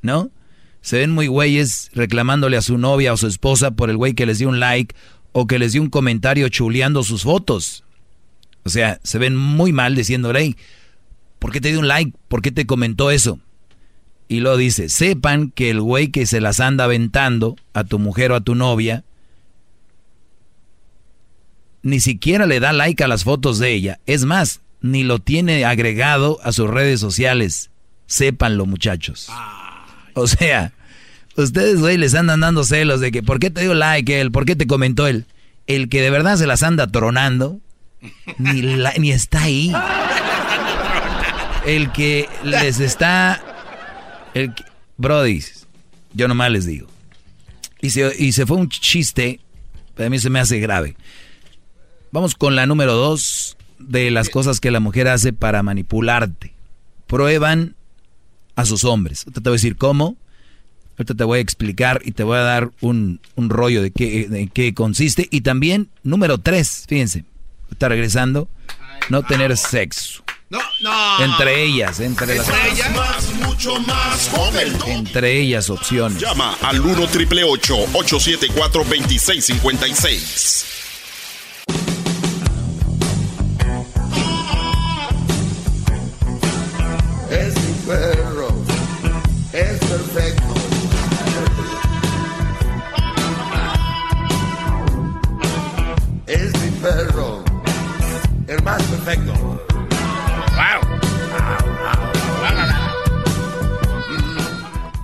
¿no? 0.03 0.31
Se 0.81 0.99
ven 0.99 1.13
muy 1.13 1.29
güeyes 1.29 1.91
reclamándole 1.95 2.57
a 2.57 2.63
su 2.63 2.77
novia 2.77 3.13
o 3.13 3.17
su 3.17 3.29
esposa 3.29 3.71
por 3.71 3.89
el 3.89 3.97
güey 3.97 4.15
que 4.15 4.27
les 4.27 4.41
dio 4.41 4.49
un 4.49 4.59
like 4.59 4.97
o 5.31 5.47
que 5.47 5.61
les 5.61 5.73
dio 5.73 5.81
un 5.81 5.91
comentario 5.91 6.49
chuleando 6.49 7.05
sus 7.05 7.23
fotos. 7.23 7.85
O 8.65 8.69
sea, 8.69 8.99
se 9.05 9.19
ven 9.19 9.37
muy 9.37 9.73
mal 9.73 9.95
diciéndole, 9.95 10.41
hey, 10.41 10.57
¿por 11.39 11.53
qué 11.53 11.61
te 11.61 11.69
dio 11.69 11.79
un 11.79 11.89
like? 11.89 12.13
¿Por 12.27 12.43
qué 12.43 12.51
te 12.51 12.67
comentó 12.67 13.13
eso? 13.13 13.39
Y 14.27 14.41
lo 14.41 14.57
dice, 14.57 14.89
sepan 14.89 15.53
que 15.53 15.71
el 15.71 15.81
güey 15.81 16.09
que 16.09 16.27
se 16.27 16.41
las 16.41 16.59
anda 16.59 16.85
aventando 16.85 17.55
a 17.75 17.85
tu 17.85 18.01
mujer 18.01 18.33
o 18.33 18.35
a 18.35 18.41
tu 18.41 18.57
novia, 18.57 19.05
ni 21.85 22.01
siquiera 22.01 22.47
le 22.47 22.59
da 22.59 22.73
like 22.73 23.05
a 23.05 23.09
las 23.09 23.23
fotos 23.23 23.59
de 23.59 23.73
ella. 23.73 24.01
Es 24.07 24.25
más, 24.25 24.63
ni 24.81 25.05
lo 25.05 25.21
tiene 25.21 25.65
agregado 25.65 26.41
a 26.43 26.51
sus 26.51 26.69
redes 26.69 26.99
sociales. 26.99 27.71
Sépanlo, 28.07 28.67
muchachos. 28.67 29.29
O 30.15 30.27
sea, 30.27 30.73
ustedes, 31.37 31.79
güey, 31.81 31.99
les 31.99 32.15
andan 32.15 32.41
dando 32.41 32.65
celos 32.65 33.01
de 33.01 33.13
que, 33.13 33.23
¿por 33.23 33.39
qué 33.39 33.51
te 33.51 33.61
dio 33.61 33.75
like 33.75 34.19
él? 34.19 34.33
¿Por 34.33 34.47
qué 34.47 34.57
te 34.57 34.67
comentó 34.67 35.07
él? 35.07 35.27
El 35.67 35.89
que 35.89 36.01
de 36.01 36.11
verdad 36.11 36.37
se 36.39 36.47
las 36.47 36.63
anda 36.63 36.87
tronando, 36.87 37.61
ni, 38.39 38.63
ni 38.99 39.13
está 39.13 39.43
ahí. 39.43 39.73
El 41.67 41.93
que 41.93 42.29
les 42.43 42.81
está... 42.81 43.43
El 44.35 44.53
Brody, 44.99 45.43
yo 46.13 46.29
nomás 46.29 46.51
les 46.51 46.67
digo. 46.67 46.89
Y 47.81 47.91
se, 47.91 48.13
y 48.19 48.33
se 48.33 48.45
fue 48.45 48.59
un 48.59 48.69
chiste, 48.69 49.41
a 49.97 50.09
mí 50.11 50.19
se 50.19 50.29
me 50.29 50.41
hace 50.41 50.59
grave. 50.61 50.97
Vamos 52.15 52.37
con 52.37 52.55
la 52.55 52.65
número 52.65 52.95
dos 52.95 53.57
de 53.81 54.13
las 54.13 54.29
cosas 54.29 54.61
que 54.61 54.71
la 54.71 54.79
mujer 54.79 55.09
hace 55.09 55.33
para 55.33 55.65
manipularte. 55.65 56.55
Prueban 57.09 57.75
a 58.55 58.65
sus 58.65 58.85
hombres. 58.85 59.25
Ahorita 59.25 59.41
te 59.41 59.51
voy 59.51 59.55
a 59.55 59.59
decir 59.59 59.75
cómo. 59.75 60.17
Ahorita 60.93 61.17
te 61.17 61.25
voy 61.25 61.39
a 61.39 61.43
explicar 61.43 62.01
y 62.05 62.13
te 62.13 62.23
voy 62.23 62.37
a 62.37 62.43
dar 62.43 62.71
un, 62.81 63.19
rollo 63.37 63.83
de 63.83 63.91
qué, 63.91 64.29
de 64.29 64.47
qué 64.47 64.75
consiste. 64.75 65.27
Y 65.33 65.41
también, 65.41 65.91
número 66.05 66.39
tres, 66.39 66.85
fíjense, 66.89 67.25
está 67.73 67.89
regresando, 67.89 68.49
no 69.09 69.25
tener 69.25 69.57
sexo. 69.57 70.23
No, 70.51 70.61
no. 70.83 71.25
Entre 71.25 71.65
ellas, 71.65 71.99
entre 71.99 72.37
las 72.37 72.49
ellas? 72.49 72.95
Más, 72.95 73.35
mucho 73.45 73.81
más 73.81 74.31
el 74.63 74.73
Entre 74.87 75.41
ellas 75.41 75.69
opciones. 75.69 76.23
Llama 76.23 76.57
al 76.63 76.81
1 76.81 77.09
triple 77.09 77.43
874 77.43 78.85
2656. 78.85 80.84
Perro 87.95 88.49
es 89.53 89.79
perfecto. 89.79 90.55
Es 96.27 96.53
mi 96.63 96.71
perro, 96.81 97.45
el 98.49 98.63
más 98.63 98.83
perfecto. 98.83 99.61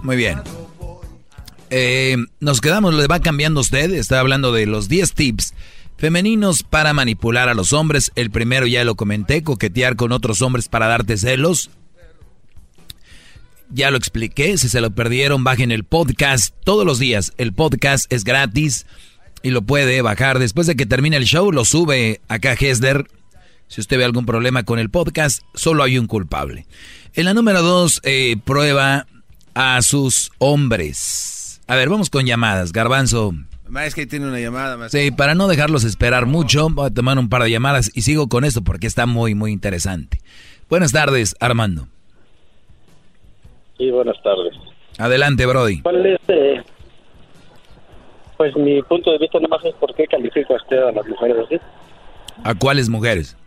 Muy 0.02 0.16
bien. 0.16 0.40
Eh, 1.72 2.16
nos 2.40 2.60
quedamos, 2.60 2.94
le 2.94 3.06
va 3.06 3.20
cambiando 3.20 3.60
usted. 3.60 3.92
Está 3.92 4.18
hablando 4.18 4.52
de 4.52 4.66
los 4.66 4.88
10 4.88 5.12
tips 5.14 5.54
femeninos 5.96 6.64
para 6.64 6.92
manipular 6.92 7.48
a 7.48 7.54
los 7.54 7.72
hombres. 7.72 8.10
El 8.16 8.30
primero 8.30 8.66
ya 8.66 8.82
lo 8.84 8.96
comenté, 8.96 9.44
coquetear 9.44 9.94
con 9.94 10.10
otros 10.10 10.42
hombres 10.42 10.68
para 10.68 10.88
darte 10.88 11.16
celos. 11.16 11.70
Ya 13.72 13.90
lo 13.92 13.96
expliqué, 13.96 14.58
si 14.58 14.68
se 14.68 14.80
lo 14.80 14.90
perdieron, 14.90 15.44
bajen 15.44 15.70
el 15.70 15.84
podcast 15.84 16.54
todos 16.64 16.84
los 16.84 16.98
días. 16.98 17.32
El 17.38 17.52
podcast 17.52 18.12
es 18.12 18.24
gratis 18.24 18.84
y 19.42 19.50
lo 19.50 19.62
puede 19.62 20.02
bajar. 20.02 20.40
Después 20.40 20.66
de 20.66 20.74
que 20.74 20.86
termine 20.86 21.16
el 21.16 21.24
show, 21.24 21.52
lo 21.52 21.64
sube 21.64 22.20
acá 22.26 22.54
Hesler. 22.54 23.06
Si 23.68 23.80
usted 23.80 23.98
ve 23.98 24.04
algún 24.04 24.26
problema 24.26 24.64
con 24.64 24.80
el 24.80 24.90
podcast, 24.90 25.42
solo 25.54 25.84
hay 25.84 25.98
un 25.98 26.08
culpable. 26.08 26.66
En 27.14 27.26
la 27.26 27.34
número 27.34 27.62
dos, 27.62 28.00
eh, 28.02 28.36
prueba 28.44 29.06
a 29.54 29.80
sus 29.82 30.32
hombres. 30.38 31.60
A 31.68 31.76
ver, 31.76 31.88
vamos 31.88 32.10
con 32.10 32.26
llamadas. 32.26 32.72
Garbanzo. 32.72 33.34
Es 33.84 33.94
que 33.94 34.04
tiene 34.04 34.26
una 34.26 34.40
llamada. 34.40 34.88
Sí, 34.88 35.12
para 35.12 35.36
no 35.36 35.46
dejarlos 35.46 35.84
esperar 35.84 36.26
mucho, 36.26 36.68
voy 36.70 36.88
a 36.88 36.90
tomar 36.90 37.20
un 37.20 37.28
par 37.28 37.44
de 37.44 37.52
llamadas 37.52 37.92
y 37.94 38.02
sigo 38.02 38.28
con 38.28 38.44
esto 38.44 38.62
porque 38.62 38.88
está 38.88 39.06
muy, 39.06 39.36
muy 39.36 39.52
interesante. 39.52 40.20
Buenas 40.68 40.90
tardes, 40.90 41.36
Armando. 41.38 41.86
Sí, 43.80 43.90
buenas 43.90 44.22
tardes. 44.22 44.52
Adelante, 44.98 45.46
Brody. 45.46 45.80
¿Cuál 45.80 46.04
es, 46.04 46.20
eh, 46.28 46.60
pues 48.36 48.54
mi 48.54 48.82
punto 48.82 49.10
de 49.10 49.16
vista 49.16 49.38
nada 49.38 49.56
más 49.56 49.64
es 49.64 49.74
por 49.76 49.94
qué 49.94 50.06
califica 50.06 50.52
usted 50.52 50.82
a 50.82 50.92
las 50.92 51.06
mujeres 51.06 51.36
así. 51.46 51.56
¿A 52.44 52.54
cuáles 52.54 52.90
mujeres? 52.90 53.38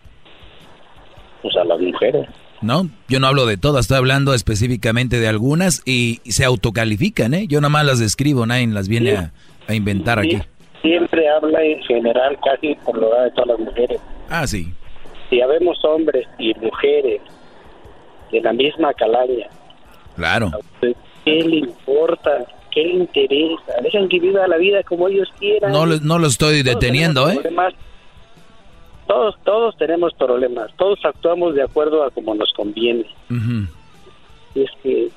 Pues 1.44 1.56
a 1.56 1.64
las 1.66 1.80
mujeres. 1.80 2.28
¿no? 2.64 2.90
Yo 3.08 3.20
no 3.20 3.28
hablo 3.28 3.46
de 3.46 3.58
todas, 3.58 3.82
estoy 3.82 3.98
hablando 3.98 4.34
específicamente 4.34 5.20
de 5.20 5.28
algunas 5.28 5.84
y, 5.86 6.20
se 6.24 6.46
autocalifican, 6.46 7.36
¿eh? 7.36 7.46
Yo 7.48 7.62
nada 7.62 7.70
más 7.70 7.86
las 7.86 8.00
describo, 8.00 8.48
nadie 8.48 8.66
las 8.66 8.88
viene 8.88 9.30
a, 9.68 9.74
inventar 9.76 10.18
aquí. 10.18 10.42
Siempre 10.82 11.30
habla 11.30 11.64
en 11.64 11.80
general, 11.84 12.40
casi 12.44 12.74
por 12.84 12.98
lo 12.98 13.14
de 13.22 13.30
todas 13.32 13.50
las 13.50 13.60
mujeres. 13.60 14.02
Ah, 14.30 14.48
sí. 14.48 14.74
Si 15.30 15.42
habemos 15.42 15.78
hombres 15.86 16.26
y 16.40 16.56
mujeres 16.56 17.22
de 18.32 18.42
la 18.42 18.52
misma 18.52 18.94
calaña. 18.96 19.48
Claro. 20.16 20.52
¿Qué 20.82 20.96
le 21.26 21.58
importa? 21.58 22.46
¿Qué 22.72 22.84
le 22.84 22.94
interesa? 22.96 23.74
Dejan 23.82 24.10
que 24.10 24.20
viva 24.20 24.48
la 24.48 24.58
vida 24.58 24.84
como 24.84 25.08
ellos 25.08 25.30
quieran. 25.40 25.72
No, 25.72 25.86
no 25.86 26.20
lo 26.20 26.28
estoy 26.28 26.64
deteniendo, 26.64 27.30
¿eh? 27.30 27.40
todos, 29.08 29.36
todos 29.44 29.78
tenemos 29.78 30.14
problemas, 30.16 30.72
todos 30.78 31.00
actuamos 31.04 31.56
de 31.56 31.64
acuerdo 31.64 32.04
a 32.04 32.12
como 32.12 32.34
nos 32.36 32.52
conviene. 32.54 33.06
Y 34.56 34.62
es 34.62 34.72
que... 34.82 35.10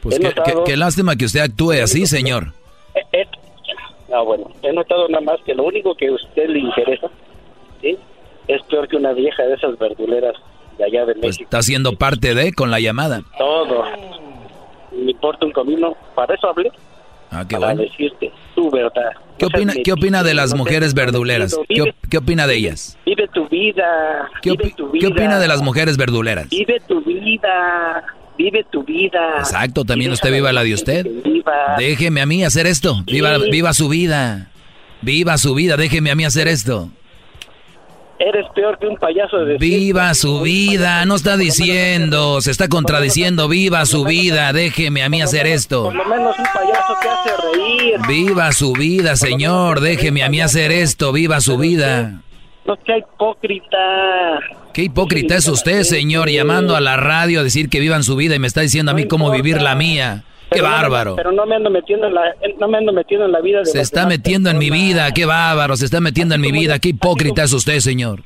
Pues 0.00 0.20
qué, 0.66 0.76
lástima 0.76 1.16
que 1.16 1.24
usted 1.24 1.40
actúe 1.40 1.72
así, 1.82 2.04
señor. 2.06 2.52
no, 4.10 4.24
bueno, 4.24 4.50
he 4.62 4.72
notado 4.72 5.08
nada 5.08 5.24
más 5.24 5.40
que 5.46 5.54
lo 5.54 5.64
único 5.64 5.94
que 5.94 6.08
a 6.08 6.12
usted 6.12 6.48
le 6.48 6.58
interesa 6.58 7.08
es 7.82 8.62
peor 8.68 8.88
que 8.88 8.96
una 8.96 9.12
vieja 9.12 9.42
de 9.44 9.54
esas 9.54 9.78
verduleras 9.78 10.34
de 10.78 10.84
allá 10.84 11.06
de 11.06 11.14
pues 11.14 11.22
México. 11.26 11.44
está 11.44 11.62
siendo 11.62 11.96
parte 11.96 12.34
de 12.34 12.52
con 12.52 12.70
la 12.70 12.80
llamada. 12.80 13.22
Todo. 13.38 13.84
Me 14.92 15.10
importa 15.10 15.46
un 15.46 15.52
comino, 15.52 15.96
para 16.14 16.34
eso 16.34 16.48
hablé. 16.48 16.70
Ah, 17.30 17.44
qué 17.48 17.58
para 17.58 17.74
decirte 17.74 18.32
tu 18.54 18.70
verdad. 18.70 19.10
¿Qué 19.38 19.46
opina, 19.46 19.72
¿qué 19.84 19.92
opina 19.92 20.22
de 20.22 20.34
las 20.34 20.54
mujeres 20.54 20.94
verduleras? 20.94 21.58
¿Qué, 21.68 22.18
opina 22.18 22.46
de 22.46 22.54
ellas? 22.54 22.96
Vive 23.04 23.26
tu 23.28 23.48
vida. 23.48 24.30
¿Qué, 24.40 24.52
opina 24.52 25.40
de 25.40 25.48
las 25.48 25.60
mujeres 25.60 25.96
verduleras? 25.96 26.48
Vive 26.50 26.80
tu 26.86 27.02
vida. 27.02 28.04
Vive 28.38 28.64
tu 28.70 28.84
vida. 28.84 29.38
Exacto, 29.38 29.84
también 29.84 30.12
usted 30.12 30.32
viva 30.32 30.52
la 30.52 30.62
de 30.62 30.74
usted. 30.74 31.06
Déjeme 31.78 32.20
a 32.20 32.26
mí 32.26 32.44
hacer 32.44 32.66
esto. 32.66 33.02
Viva, 33.04 33.38
viva 33.38 33.72
su 33.72 33.88
vida. 33.88 34.50
Viva 35.02 35.36
su 35.36 35.54
vida, 35.54 35.76
déjeme 35.76 36.10
a 36.10 36.14
mí 36.14 36.24
hacer 36.24 36.48
esto. 36.48 36.90
Eres 38.18 38.46
peor 38.54 38.78
que 38.78 38.86
un 38.86 38.96
payaso 38.96 39.38
de 39.38 39.58
Viva 39.58 40.14
su 40.14 40.40
vida, 40.40 41.04
no 41.04 41.16
está 41.16 41.36
diciendo, 41.36 42.40
se 42.40 42.52
está 42.52 42.68
contradiciendo, 42.68 43.48
viva 43.48 43.84
su 43.86 44.04
vida, 44.04 44.52
déjeme 44.52 45.02
a 45.02 45.08
mí 45.08 45.20
hacer 45.20 45.48
esto. 45.48 45.84
Por 45.84 45.94
lo 45.96 46.04
menos 46.04 46.38
un 46.38 46.44
payaso 46.44 46.94
que 47.02 47.08
hace 47.08 47.30
reír. 47.52 48.00
Viva 48.06 48.52
su 48.52 48.72
vida, 48.72 49.16
señor, 49.16 49.80
déjeme 49.80 50.22
a 50.22 50.28
mí 50.28 50.40
hacer 50.40 50.70
esto, 50.70 51.12
viva 51.12 51.40
su 51.40 51.58
vida. 51.58 52.20
No 52.66 52.78
sea 52.86 52.98
hipócrita. 52.98 53.76
¿Qué 54.72 54.82
hipócrita 54.82 55.34
es 55.36 55.48
usted, 55.48 55.82
señor, 55.82 56.30
llamando 56.30 56.76
a 56.76 56.80
la 56.80 56.96
radio 56.96 57.40
a 57.40 57.42
decir 57.42 57.68
que 57.68 57.80
vivan 57.80 58.04
su 58.04 58.16
vida 58.16 58.36
y 58.36 58.38
me 58.38 58.46
está 58.46 58.60
diciendo 58.60 58.92
a 58.92 58.94
mí 58.94 59.06
cómo 59.06 59.30
vivir 59.30 59.60
la 59.60 59.74
mía? 59.74 60.24
¡Qué 60.50 60.60
bárbaro! 60.60 61.16
pero 61.16 61.32
no 61.32 61.46
me 61.46 61.56
ando 61.56 61.70
metiendo 61.70 62.06
en 62.06 62.14
la, 62.14 62.22
no 62.58 62.68
me 62.68 62.78
ando 62.78 62.92
metiendo 62.92 63.26
en 63.26 63.32
la 63.32 63.40
vida 63.40 63.60
de 63.60 63.66
Se 63.66 63.80
está 63.80 64.06
metiendo 64.06 64.50
en 64.50 64.58
mi 64.58 64.70
vida, 64.70 65.10
qué 65.12 65.24
bárbaro, 65.24 65.76
se 65.76 65.84
está 65.84 66.00
metiendo 66.00 66.34
en 66.34 66.40
mi 66.40 66.52
vida, 66.52 66.78
qué 66.78 66.90
hipócrita 66.90 67.44
es 67.44 67.52
usted, 67.52 67.80
señor. 67.80 68.22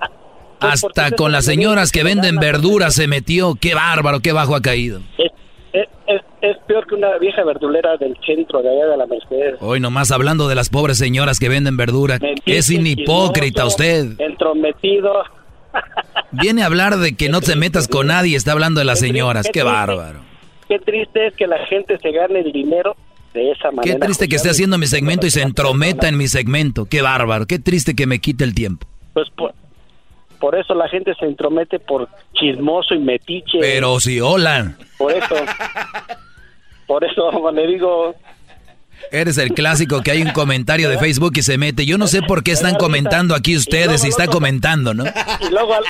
Hasta 0.60 1.10
con 1.12 1.32
las 1.32 1.44
señoras 1.44 1.92
que 1.92 2.02
venden 2.02 2.36
verduras 2.36 2.94
se 2.94 3.06
metió, 3.06 3.54
qué 3.60 3.74
bárbaro, 3.74 4.20
qué 4.20 4.32
bajo 4.32 4.54
ha 4.54 4.62
caído. 4.62 5.00
Es, 5.18 5.88
es, 6.06 6.22
es, 6.40 6.56
peor 6.66 6.86
que 6.86 6.94
una 6.94 7.18
vieja 7.18 7.44
verdulera 7.44 7.96
del 7.98 8.16
centro 8.24 8.62
de 8.62 8.70
allá 8.70 8.86
de 8.86 8.96
la 8.96 9.06
Mercedes. 9.06 9.56
Hoy 9.60 9.80
nomás 9.80 10.10
hablando 10.10 10.48
de 10.48 10.54
las 10.54 10.70
pobres 10.70 10.96
señoras 10.96 11.38
que 11.38 11.48
venden 11.48 11.76
verdura. 11.76 12.18
Es 12.46 12.70
hipócrita 12.70 13.66
usted. 13.66 14.18
Entrometido. 14.18 15.22
Viene 16.32 16.62
a 16.62 16.66
hablar 16.66 16.96
de 16.96 17.14
que 17.14 17.28
no 17.30 17.40
te 17.40 17.56
metas 17.56 17.88
con 17.88 18.08
nadie, 18.08 18.36
está 18.36 18.52
hablando 18.52 18.80
de 18.80 18.86
las 18.86 18.98
señoras, 18.98 19.48
qué 19.52 19.62
bárbaro. 19.62 20.20
Qué 20.68 20.78
triste 20.78 21.28
es 21.28 21.34
que 21.34 21.46
la 21.46 21.64
gente 21.66 21.98
se 21.98 22.10
gane 22.10 22.40
el 22.40 22.52
dinero 22.52 22.96
de 23.32 23.52
esa 23.52 23.70
manera. 23.70 23.94
Qué 23.94 24.00
triste 24.00 24.28
que 24.28 24.36
esté 24.36 24.50
haciendo 24.50 24.78
mi 24.78 24.86
segmento 24.86 25.26
y 25.26 25.30
se 25.30 25.42
entrometa 25.42 26.08
en 26.08 26.16
mi 26.16 26.28
segmento. 26.28 26.86
Qué 26.86 27.02
bárbaro. 27.02 27.46
Qué 27.46 27.58
triste 27.58 27.94
que 27.94 28.06
me 28.06 28.18
quite 28.18 28.44
el 28.44 28.54
tiempo. 28.54 28.86
Pues 29.12 29.28
por, 29.30 29.54
por 30.38 30.54
eso 30.54 30.74
la 30.74 30.88
gente 30.88 31.14
se 31.14 31.26
entromete 31.26 31.78
por 31.78 32.08
chismoso 32.34 32.94
y 32.94 32.98
metiche. 32.98 33.58
Pero 33.60 34.00
si 34.00 34.20
hola. 34.20 34.76
Por 34.98 35.12
eso. 35.12 35.34
por 36.86 37.04
eso 37.04 37.50
le 37.52 37.66
digo, 37.66 38.14
Eres 39.10 39.38
el 39.38 39.50
clásico 39.50 40.02
que 40.02 40.10
hay 40.10 40.22
un 40.22 40.30
comentario 40.30 40.88
de 40.88 40.98
Facebook 40.98 41.32
y 41.36 41.42
se 41.42 41.58
mete. 41.58 41.86
Yo 41.86 41.98
no 41.98 42.06
sé 42.06 42.22
por 42.22 42.42
qué 42.42 42.52
están 42.52 42.74
comentando 42.74 43.34
aquí 43.34 43.56
ustedes 43.56 44.04
y 44.04 44.08
está 44.08 44.26
comentando, 44.26 44.94
¿no? 44.94 45.04
Y 45.40 45.50
luego 45.50 45.74
al, 45.74 45.84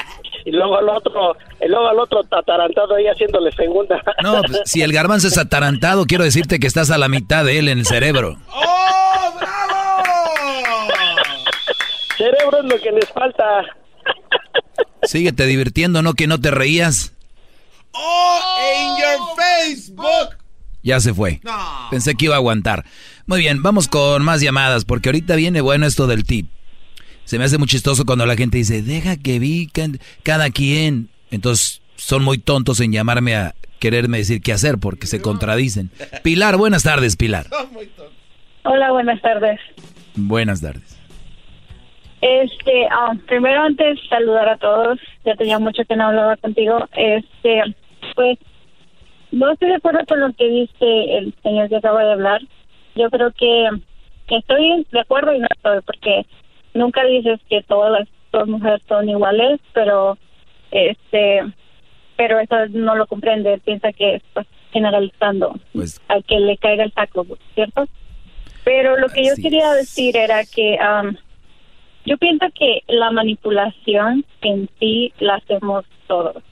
y 0.44 0.50
luego 0.50 0.76
al 0.78 0.88
otro, 0.88 1.36
y 1.60 1.68
luego 1.68 1.88
al 1.88 1.98
otro 1.98 2.20
atarantado 2.30 2.94
ahí 2.94 3.06
haciéndole 3.06 3.50
segunda. 3.52 4.02
No, 4.22 4.42
pues, 4.42 4.62
si 4.64 4.82
el 4.82 4.92
garbanzo 4.92 5.28
es 5.28 5.38
atarantado, 5.38 6.06
quiero 6.06 6.24
decirte 6.24 6.58
que 6.58 6.66
estás 6.66 6.90
a 6.90 6.98
la 6.98 7.08
mitad 7.08 7.44
de 7.44 7.58
él 7.58 7.68
en 7.68 7.78
el 7.78 7.86
cerebro. 7.86 8.36
¡Oh, 8.52 9.34
bravo! 9.40 10.02
Cerebro 12.16 12.58
es 12.58 12.64
lo 12.64 12.80
que 12.80 12.92
les 12.92 13.08
falta. 13.10 13.44
Síguete 15.02 15.46
divirtiendo, 15.46 16.02
¿no? 16.02 16.14
Que 16.14 16.26
no 16.26 16.40
te 16.40 16.50
reías. 16.50 17.12
¡Oh, 17.92 18.40
in 18.78 18.96
your 18.98 19.18
Facebook! 19.36 20.36
Ya 20.86 21.00
se 21.00 21.12
fue. 21.12 21.40
Pensé 21.90 22.14
que 22.14 22.26
iba 22.26 22.36
a 22.36 22.38
aguantar. 22.38 22.84
Muy 23.26 23.40
bien, 23.40 23.60
vamos 23.60 23.88
con 23.88 24.22
más 24.22 24.40
llamadas, 24.40 24.84
porque 24.84 25.08
ahorita 25.08 25.34
viene 25.34 25.60
bueno 25.60 25.84
esto 25.84 26.06
del 26.06 26.22
tip. 26.22 26.46
Se 27.24 27.40
me 27.40 27.44
hace 27.44 27.58
muy 27.58 27.66
chistoso 27.66 28.04
cuando 28.06 28.24
la 28.24 28.36
gente 28.36 28.58
dice, 28.58 28.82
deja 28.82 29.16
que 29.16 29.40
vi 29.40 29.68
cada 30.22 30.50
quien. 30.50 31.08
Entonces 31.32 31.82
son 31.96 32.22
muy 32.22 32.38
tontos 32.38 32.78
en 32.78 32.92
llamarme 32.92 33.34
a 33.34 33.56
quererme 33.80 34.18
decir 34.18 34.40
qué 34.40 34.52
hacer, 34.52 34.78
porque 34.78 35.08
se 35.08 35.20
contradicen. 35.20 35.90
Pilar, 36.22 36.56
buenas 36.56 36.84
tardes, 36.84 37.16
Pilar. 37.16 37.46
Hola, 38.62 38.92
buenas 38.92 39.20
tardes. 39.20 39.58
Buenas 40.14 40.60
tardes. 40.60 40.96
Este, 42.20 42.86
ah, 42.92 43.12
primero 43.26 43.60
antes 43.60 43.98
saludar 44.08 44.50
a 44.50 44.56
todos. 44.58 45.00
Ya 45.24 45.34
tenía 45.34 45.58
mucho 45.58 45.82
que 45.84 45.96
no 45.96 46.06
hablaba 46.06 46.36
contigo. 46.36 46.88
Este, 46.94 47.74
pues 48.14 48.38
no 49.32 49.52
estoy 49.52 49.68
de 49.68 49.76
acuerdo 49.76 50.00
con 50.06 50.20
lo 50.20 50.32
que 50.32 50.48
dice 50.48 51.18
el 51.18 51.34
señor 51.42 51.68
que 51.68 51.76
acaba 51.76 52.04
de 52.04 52.12
hablar. 52.12 52.40
Yo 52.94 53.10
creo 53.10 53.32
que, 53.32 53.68
estoy 54.28 54.86
de 54.90 55.00
acuerdo 55.00 55.34
y 55.34 55.40
no 55.40 55.46
estoy, 55.54 55.80
porque 55.82 56.26
nunca 56.74 57.04
dices 57.04 57.40
que 57.48 57.62
todas 57.62 58.06
las 58.32 58.48
mujeres 58.48 58.82
son 58.88 59.08
iguales, 59.08 59.60
pero 59.72 60.18
este 60.70 61.42
pero 62.16 62.40
eso 62.40 62.56
no 62.70 62.96
lo 62.96 63.06
comprende, 63.06 63.58
piensa 63.58 63.92
que 63.92 64.14
estás 64.14 64.46
generalizando 64.72 65.54
pues, 65.74 66.00
al 66.08 66.24
que 66.24 66.40
le 66.40 66.56
caiga 66.56 66.84
el 66.84 66.92
saco, 66.92 67.26
¿cierto? 67.54 67.86
Pero 68.64 68.96
lo 68.96 69.08
que 69.08 69.24
yo 69.24 69.34
quería 69.36 69.72
decir 69.74 70.16
era 70.16 70.44
que 70.44 70.78
yo 72.06 72.16
pienso 72.16 72.46
que 72.54 72.82
la 72.88 73.10
manipulación 73.10 74.24
en 74.40 74.68
sí 74.80 75.12
la 75.18 75.34
hacemos 75.34 75.84
todos 76.06 76.42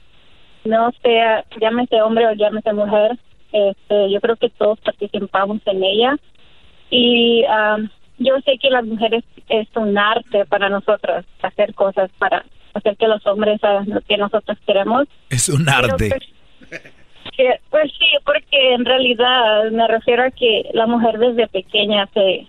no 0.65 0.91
sea, 1.01 1.45
llámese 1.59 2.01
hombre 2.01 2.27
o 2.27 2.33
llámese 2.33 2.73
mujer, 2.73 3.17
este, 3.51 4.11
yo 4.11 4.19
creo 4.19 4.35
que 4.35 4.49
todos 4.49 4.79
participamos 4.81 5.61
en 5.65 5.83
ella. 5.83 6.15
Y 6.89 7.43
yo 8.17 8.33
sé 8.45 8.57
que 8.61 8.69
las 8.69 8.85
mujeres 8.85 9.23
es 9.49 9.67
un 9.75 9.97
arte 9.97 10.45
para 10.45 10.69
nosotros 10.69 11.25
hacer 11.41 11.73
cosas 11.73 12.09
para 12.17 12.45
hacer 12.73 12.97
que 12.97 13.07
los 13.07 13.25
hombres 13.25 13.63
hagan 13.63 13.89
lo 13.89 14.01
que 14.01 14.17
nosotros 14.17 14.57
queremos. 14.65 15.07
Es 15.29 15.49
un 15.49 15.67
arte. 15.67 16.15
Pues, 16.69 17.59
pues, 17.69 17.91
sí, 17.97 18.05
porque 18.23 18.73
en 18.73 18.85
realidad 18.85 19.71
me 19.71 19.87
refiero 19.87 20.23
a 20.23 20.31
que 20.31 20.69
la 20.73 20.85
mujer 20.85 21.17
desde 21.17 21.47
pequeña 21.47 22.07
se... 22.13 22.47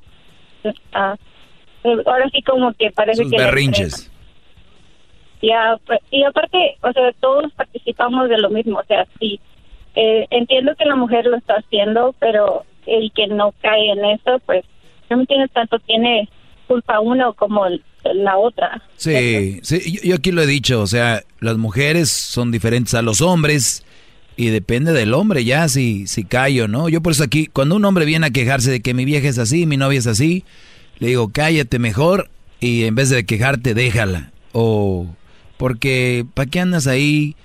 Ah, 0.93 1.17
ahora 2.05 2.29
sí 2.31 2.43
como 2.43 2.73
que 2.75 2.91
parece 2.91 3.23
Sus 3.23 3.31
que... 3.31 3.39
berrinches. 3.39 4.13
Pues, 5.87 6.01
y 6.11 6.23
aparte, 6.25 6.77
o 6.83 6.93
sea, 6.93 7.13
todos 7.21 7.53
participamos 7.53 8.29
de 8.29 8.39
lo 8.39 8.51
mismo, 8.51 8.79
o 8.79 8.85
sea, 8.85 9.07
sí, 9.19 9.41
eh, 9.95 10.27
entiendo 10.31 10.75
que 10.77 10.85
la 10.85 10.97
mujer 10.97 11.27
lo 11.27 11.37
está 11.37 11.55
haciendo, 11.55 12.15
pero 12.19 12.65
el 12.87 13.13
que 13.13 13.27
no 13.27 13.53
cae 13.61 13.91
en 13.91 14.05
eso, 14.05 14.41
pues, 14.45 14.65
no 15.11 15.19
me 15.19 15.27
tiene 15.27 15.49
tanto, 15.49 15.79
tiene 15.81 16.29
culpa 16.67 17.01
uno 17.01 17.33
como 17.35 17.65
la 18.15 18.39
otra. 18.39 18.83
Sí, 18.97 19.61
sí, 19.63 20.01
yo, 20.03 20.17
aquí 20.17 20.33
lo 20.33 20.43
he 20.43 20.47
dicho, 20.47 20.81
o 20.81 20.87
sea, 20.87 21.23
las 21.41 21.57
mujeres 21.57 22.11
son 22.11 22.51
diferentes 22.51 22.95
a 22.95 23.03
los 23.03 23.21
hombres 23.21 23.85
y 24.37 24.49
depende 24.49 24.93
del 24.93 25.15
hombre 25.15 25.45
ya 25.45 25.69
si, 25.69 26.07
si 26.07 26.25
cae 26.25 26.63
o 26.63 26.69
no. 26.69 26.89
Yo 26.89 27.01
por 27.01 27.13
eso 27.13 27.25
aquí, 27.25 27.47
cuando 27.47 27.77
un 27.77 27.85
hombre 27.85 28.05
viene 28.05 28.27
a 28.27 28.31
quejarse 28.31 28.71
de 28.71 28.81
que 28.81 28.95
mi 28.95 29.05
vieja 29.05 29.29
es 29.29 29.39
así, 29.39 29.67
mi 29.67 29.77
novia 29.77 29.99
es 29.99 30.07
así, 30.07 30.45
le 30.99 31.09
digo, 31.09 31.31
cállate 31.33 31.79
mejor 31.79 32.31
y 32.61 32.85
en 32.85 32.95
vez 32.95 33.11
de 33.11 33.25
quejarte, 33.25 33.75
déjala. 33.75 34.33
O 34.53 35.07
porque, 35.57 36.27
¿para 36.35 36.51
qué 36.51 36.61
andas 36.61 36.87
ahí 36.87 37.37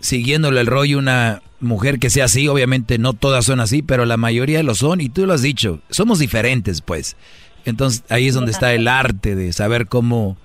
siguiéndole 0.00 0.60
el 0.60 0.66
rollo 0.66 0.98
una 0.98 1.42
mujer 1.60 1.98
que 1.98 2.10
sea 2.10 2.26
así? 2.26 2.48
Obviamente 2.48 2.98
no 2.98 3.12
todas 3.12 3.44
son 3.44 3.60
así, 3.60 3.82
pero 3.82 4.04
la 4.04 4.16
mayoría 4.16 4.62
lo 4.62 4.74
son 4.74 5.00
y 5.00 5.08
tú 5.08 5.26
lo 5.26 5.32
has 5.32 5.42
dicho. 5.42 5.80
Somos 5.90 6.18
diferentes, 6.18 6.80
pues. 6.80 7.16
Entonces 7.64 8.04
ahí 8.08 8.28
es 8.28 8.34
donde 8.34 8.52
está 8.52 8.72
el 8.72 8.88
arte 8.88 9.34
de 9.34 9.52
saber 9.52 9.86
cómo 9.86 10.36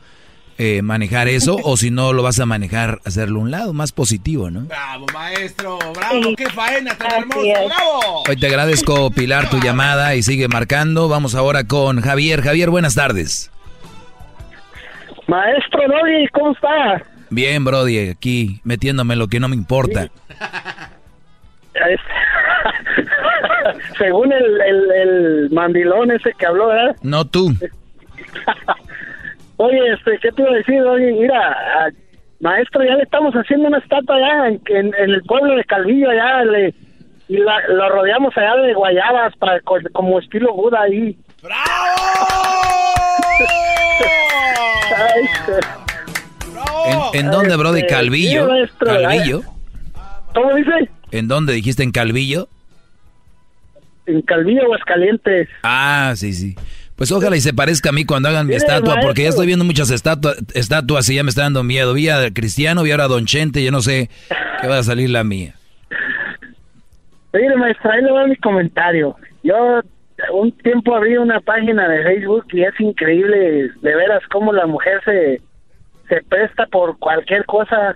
eh, 0.57 0.81
manejar 0.83 1.27
eso 1.27 1.57
o 1.63 1.77
si 1.77 1.89
no 1.89 2.13
lo 2.13 2.21
vas 2.21 2.39
a 2.39 2.45
manejar, 2.45 3.01
hacerlo 3.05 3.39
a 3.39 3.43
un 3.43 3.51
lado, 3.51 3.73
más 3.73 3.91
positivo, 3.91 4.51
¿no? 4.51 4.61
Bravo, 4.61 5.05
maestro, 5.13 5.79
bravo, 5.95 6.35
qué 6.37 6.49
faena 6.49 6.95
tan 6.95 7.11
hermoso, 7.11 7.65
bravo. 7.65 8.23
Hoy 8.29 8.35
te 8.35 8.47
agradezco, 8.47 9.09
Pilar, 9.11 9.49
tu 9.49 9.59
llamada 9.59 10.15
y 10.15 10.21
sigue 10.21 10.47
marcando. 10.47 11.07
Vamos 11.07 11.33
ahora 11.33 11.63
con 11.63 12.01
Javier. 12.01 12.41
Javier, 12.41 12.69
buenas 12.69 12.95
tardes. 12.95 13.49
Maestro 15.27 15.87
Brody, 15.87 16.27
¿cómo 16.27 16.51
está? 16.51 17.01
Bien, 17.29 17.63
Brody, 17.63 18.09
aquí 18.09 18.59
metiéndome 18.63 19.15
lo 19.15 19.27
que 19.27 19.39
no 19.39 19.47
me 19.47 19.55
importa. 19.55 20.09
Según 23.97 24.31
el, 24.31 24.61
el, 24.61 24.91
el, 24.91 25.49
mandilón 25.51 26.11
ese 26.11 26.33
que 26.37 26.45
habló, 26.45 26.67
¿verdad? 26.67 26.95
No 27.01 27.25
tú. 27.25 27.51
Oye, 29.57 29.93
este, 29.93 30.19
¿qué 30.21 30.31
te 30.31 30.41
iba 30.41 30.51
a 30.51 30.55
decir? 30.55 30.81
Oye, 30.81 31.11
mira, 31.13 31.91
maestro, 32.39 32.83
ya 32.83 32.95
le 32.95 33.03
estamos 33.03 33.33
haciendo 33.33 33.69
una 33.69 33.79
estatua 33.79 34.15
allá 34.15 34.49
en, 34.49 34.61
en, 34.67 34.93
el 35.09 35.21
pueblo 35.23 35.55
de 35.55 35.63
Calvillo, 35.63 36.09
allá 36.09 36.43
le, 36.45 36.73
y 37.27 37.37
la, 37.37 37.67
lo 37.69 37.89
rodeamos 37.89 38.35
allá 38.37 38.55
de 38.57 38.73
guayabas 38.73 39.35
para 39.37 39.59
como 39.61 40.19
estilo 40.19 40.53
Buda 40.53 40.81
ahí. 40.81 41.17
¿En, 47.13 47.25
¿En, 47.25 47.31
dónde, 47.31 47.55
Brody? 47.57 47.81
Este, 47.81 47.93
¿Calvillo? 47.93 48.47
¿Calvillo? 48.79 49.41
¿Cómo 50.33 50.55
dice? 50.55 50.89
¿En 51.11 51.27
dónde 51.27 51.53
dijiste? 51.53 51.83
¿En 51.83 51.91
Calvillo? 51.91 52.47
En 54.05 54.21
Calvillo, 54.21 54.63
Aguascalientes. 54.63 55.49
Ah, 55.63 56.13
sí, 56.15 56.33
sí. 56.33 56.55
Pues 56.95 57.11
ojalá 57.11 57.35
y 57.35 57.41
se 57.41 57.53
parezca 57.53 57.89
a 57.89 57.91
mí 57.91 58.05
cuando 58.05 58.29
hagan 58.29 58.47
mi 58.47 58.55
estatua, 58.55 58.99
porque 59.01 59.23
ya 59.23 59.29
estoy 59.29 59.47
viendo 59.47 59.65
muchas 59.65 59.89
estatuas, 59.89 60.37
estatuas 60.53 61.09
y 61.09 61.15
ya 61.15 61.23
me 61.23 61.29
está 61.29 61.41
dando 61.41 61.63
miedo. 61.63 61.93
Vi 61.93 62.07
a 62.07 62.31
Cristiano, 62.31 62.83
vi 62.83 62.91
ahora 62.91 63.05
a 63.05 63.07
Don 63.09 63.25
Chente, 63.25 63.63
yo 63.63 63.71
no 63.71 63.81
sé 63.81 64.09
qué 64.61 64.67
va 64.67 64.77
a 64.77 64.83
salir 64.83 65.09
la 65.09 65.23
mía. 65.23 65.55
Oye, 67.33 67.55
maestra, 67.57 67.93
ahí 67.93 68.01
le 68.01 68.11
voy 68.11 68.29
mi 68.29 68.35
comentario. 68.37 69.15
Yo 69.43 69.81
un 70.31 70.51
tiempo 70.51 70.95
abrí 70.95 71.17
una 71.17 71.39
página 71.39 71.87
de 71.87 72.03
Facebook 72.03 72.45
y 72.51 72.63
es 72.63 72.79
increíble 72.79 73.71
de 73.81 73.95
veras 73.95 74.21
cómo 74.31 74.53
la 74.53 74.65
mujer 74.65 75.01
se, 75.03 75.41
se 76.07 76.21
presta 76.23 76.65
por 76.67 76.97
cualquier 76.99 77.45
cosa 77.45 77.95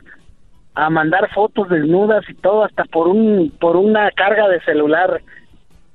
a 0.76 0.90
mandar 0.90 1.30
fotos 1.34 1.70
desnudas 1.70 2.24
y 2.30 2.34
todo 2.36 2.64
hasta 2.64 2.84
por 2.86 3.08
un 3.08 3.52
por 3.60 3.76
una 3.76 4.12
carga 4.12 4.48
de 4.48 4.62
celular. 4.62 5.22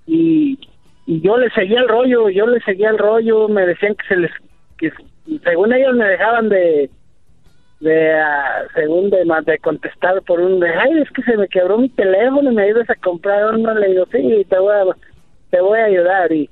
Y, 0.06 0.58
y 1.06 1.20
yo 1.20 1.36
le 1.36 1.50
seguía 1.50 1.80
el 1.80 1.88
rollo 1.88 2.28
yo 2.28 2.46
le 2.46 2.60
seguía 2.60 2.90
el 2.90 2.98
rollo 2.98 3.48
me 3.48 3.66
decían 3.66 3.94
que 3.94 4.06
se 4.08 4.16
les 4.16 4.30
que 4.78 4.92
según 5.44 5.72
ellos 5.72 5.94
me 5.94 6.06
dejaban 6.06 6.48
de 6.48 6.90
de 7.80 8.14
uh, 8.14 8.68
según 8.74 9.10
de, 9.10 9.24
de 9.44 9.58
contestar 9.58 10.22
por 10.22 10.40
un 10.40 10.62
ay 10.62 10.98
es 10.98 11.10
que 11.10 11.22
se 11.22 11.36
me 11.36 11.48
quebró 11.48 11.78
mi 11.78 11.88
teléfono 11.88 12.50
y 12.50 12.54
me 12.54 12.62
ayudas 12.62 12.90
a 12.90 12.94
comprar 12.96 13.54
uno 13.54 13.74
le 13.74 13.88
digo 13.88 14.06
sí 14.12 14.46
te 14.48 14.58
voy 14.58 14.74
a 14.74 15.11
te 15.52 15.60
voy 15.60 15.78
a 15.78 15.84
ayudar 15.84 16.32
y 16.32 16.48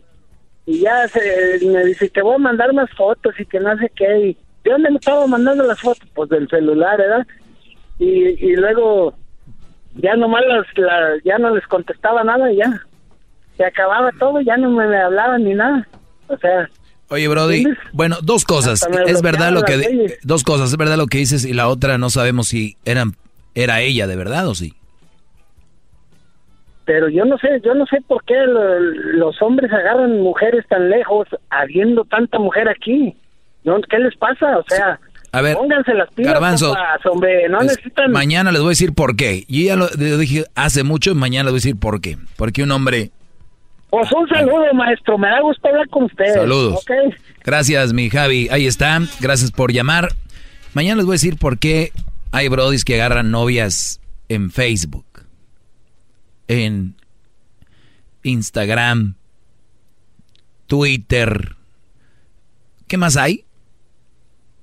y 0.67 0.81
ya 0.81 1.09
se, 1.09 1.59
me 1.67 1.85
dice 1.87 2.09
te 2.11 2.23
voy 2.23 2.35
a 2.35 2.39
mandar 2.39 2.73
más 2.75 2.91
fotos 2.97 3.35
y 3.41 3.47
que 3.47 3.59
no 3.59 3.77
sé 3.79 3.91
qué 3.97 4.21
y 4.21 4.37
¿de 4.63 4.71
dónde 4.71 4.91
me 4.91 4.99
estaba 4.99 5.27
mandando 5.27 5.65
las 5.65 5.81
fotos? 5.81 6.07
pues 6.15 6.29
del 6.29 6.47
celular 6.49 6.99
¿verdad? 6.99 7.27
y, 7.99 8.07
y 8.47 8.57
luego 8.57 9.15
ya 9.95 10.15
nomás 10.17 10.43
las, 10.47 10.67
la, 10.77 11.15
ya 11.25 11.39
no 11.39 11.55
les 11.55 11.67
contestaba 11.67 12.23
nada 12.23 12.53
y 12.53 12.59
ya 12.59 12.83
se 13.57 13.65
acababa 13.65 14.13
todo 14.19 14.43
ya 14.43 14.59
no 14.59 14.71
me 14.71 14.85
hablaban 14.97 15.45
ni 15.45 15.55
nada 15.55 15.89
o 16.29 16.37
sea 16.37 16.69
Oye, 17.13 17.27
Brody, 17.27 17.65
bueno, 17.93 18.19
dos 18.23 18.45
cosas. 18.45 18.87
Es 19.09 19.21
verdad 19.21 19.51
lo 19.51 19.65
que 19.65 20.17
dos 20.23 20.45
cosas, 20.45 20.71
es 20.71 20.77
verdad 20.77 20.97
lo 20.97 21.09
que 21.09 21.19
dices 21.19 21.45
y 21.45 21.53
la 21.53 21.67
otra 21.67 21.99
no 21.99 22.09
sabemos 22.09 22.47
si 22.47 22.77
eran 22.85 23.17
era 23.57 23.81
ella 23.81 24.07
de 24.07 24.15
verdad 24.15 24.47
o 24.47 24.55
sí. 24.55 24.75
Pero 26.91 27.09
yo 27.09 27.25
no 27.25 27.39
sé, 27.39 27.61
yo 27.65 27.73
no 27.73 27.87
sé 27.87 27.99
por 28.05 28.25
qué 28.25 28.35
lo, 28.35 28.81
los 28.81 29.41
hombres 29.43 29.73
agarran 29.73 30.19
mujeres 30.19 30.67
tan 30.67 30.91
lejos 30.91 31.29
habiendo 31.49 32.05
tanta 32.05 32.41
mujer 32.41 32.69
aquí. 32.69 33.17
¿No? 33.63 33.81
¿Qué 33.83 33.97
les 34.01 34.17
pasa? 34.17 34.59
O 34.59 34.65
sea, 34.67 34.99
a 35.31 35.41
ver, 35.41 35.57
pónganse 35.57 35.95
las 35.95 36.13
pilas, 36.13 36.33
Garbanzo, 36.33 36.75
hombre, 37.05 37.49
no 37.49 37.61
necesitan... 37.61 38.11
Mañana 38.11 38.51
les 38.51 38.61
voy 38.61 38.71
a 38.71 38.71
decir 38.71 38.93
por 38.93 39.15
qué. 39.15 39.45
Yo 39.47 39.63
ya 39.67 39.77
lo, 39.77 39.87
lo 39.87 40.19
dije 40.19 40.47
hace 40.57 40.83
mucho 40.83 41.13
y 41.13 41.15
mañana 41.15 41.45
les 41.45 41.53
voy 41.53 41.59
a 41.59 41.63
decir 41.63 41.79
por 41.79 42.01
qué. 42.01 42.17
Porque 42.37 42.65
un 42.65 42.73
hombre 42.73 43.13
pues 43.91 44.09
un 44.13 44.29
saludo, 44.29 44.75
maestro. 44.75 45.17
Me 45.17 45.29
da 45.29 45.41
gusto 45.43 45.69
hablar 45.69 45.89
con 45.91 46.05
usted. 46.05 46.35
Saludos. 46.35 46.83
Okay. 46.83 47.15
Gracias, 47.45 47.93
mi 47.93 48.11
Javi. 48.11 48.49
Ahí 48.51 48.67
está. 48.67 48.99
Gracias 49.21 49.53
por 49.53 49.73
llamar. 49.73 50.09
Mañana 50.75 50.97
les 50.97 51.07
voy 51.07 51.13
a 51.13 51.15
decir 51.15 51.37
por 51.37 51.61
qué 51.61 51.93
hay 52.33 52.49
brodis 52.49 52.85
que 52.85 52.95
agarran 52.97 53.31
novias 53.31 54.01
en 54.29 54.51
Facebook, 54.51 55.05
en 56.51 56.97
Instagram, 58.25 59.15
Twitter. 60.67 61.55
¿Qué 62.89 62.97
más 62.97 63.17
hay? 63.17 63.45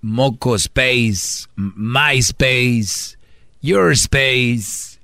Moco 0.01 0.57
Space, 0.57 1.47
MySpace, 1.55 3.17
Your 3.61 3.93
Space, 3.93 4.99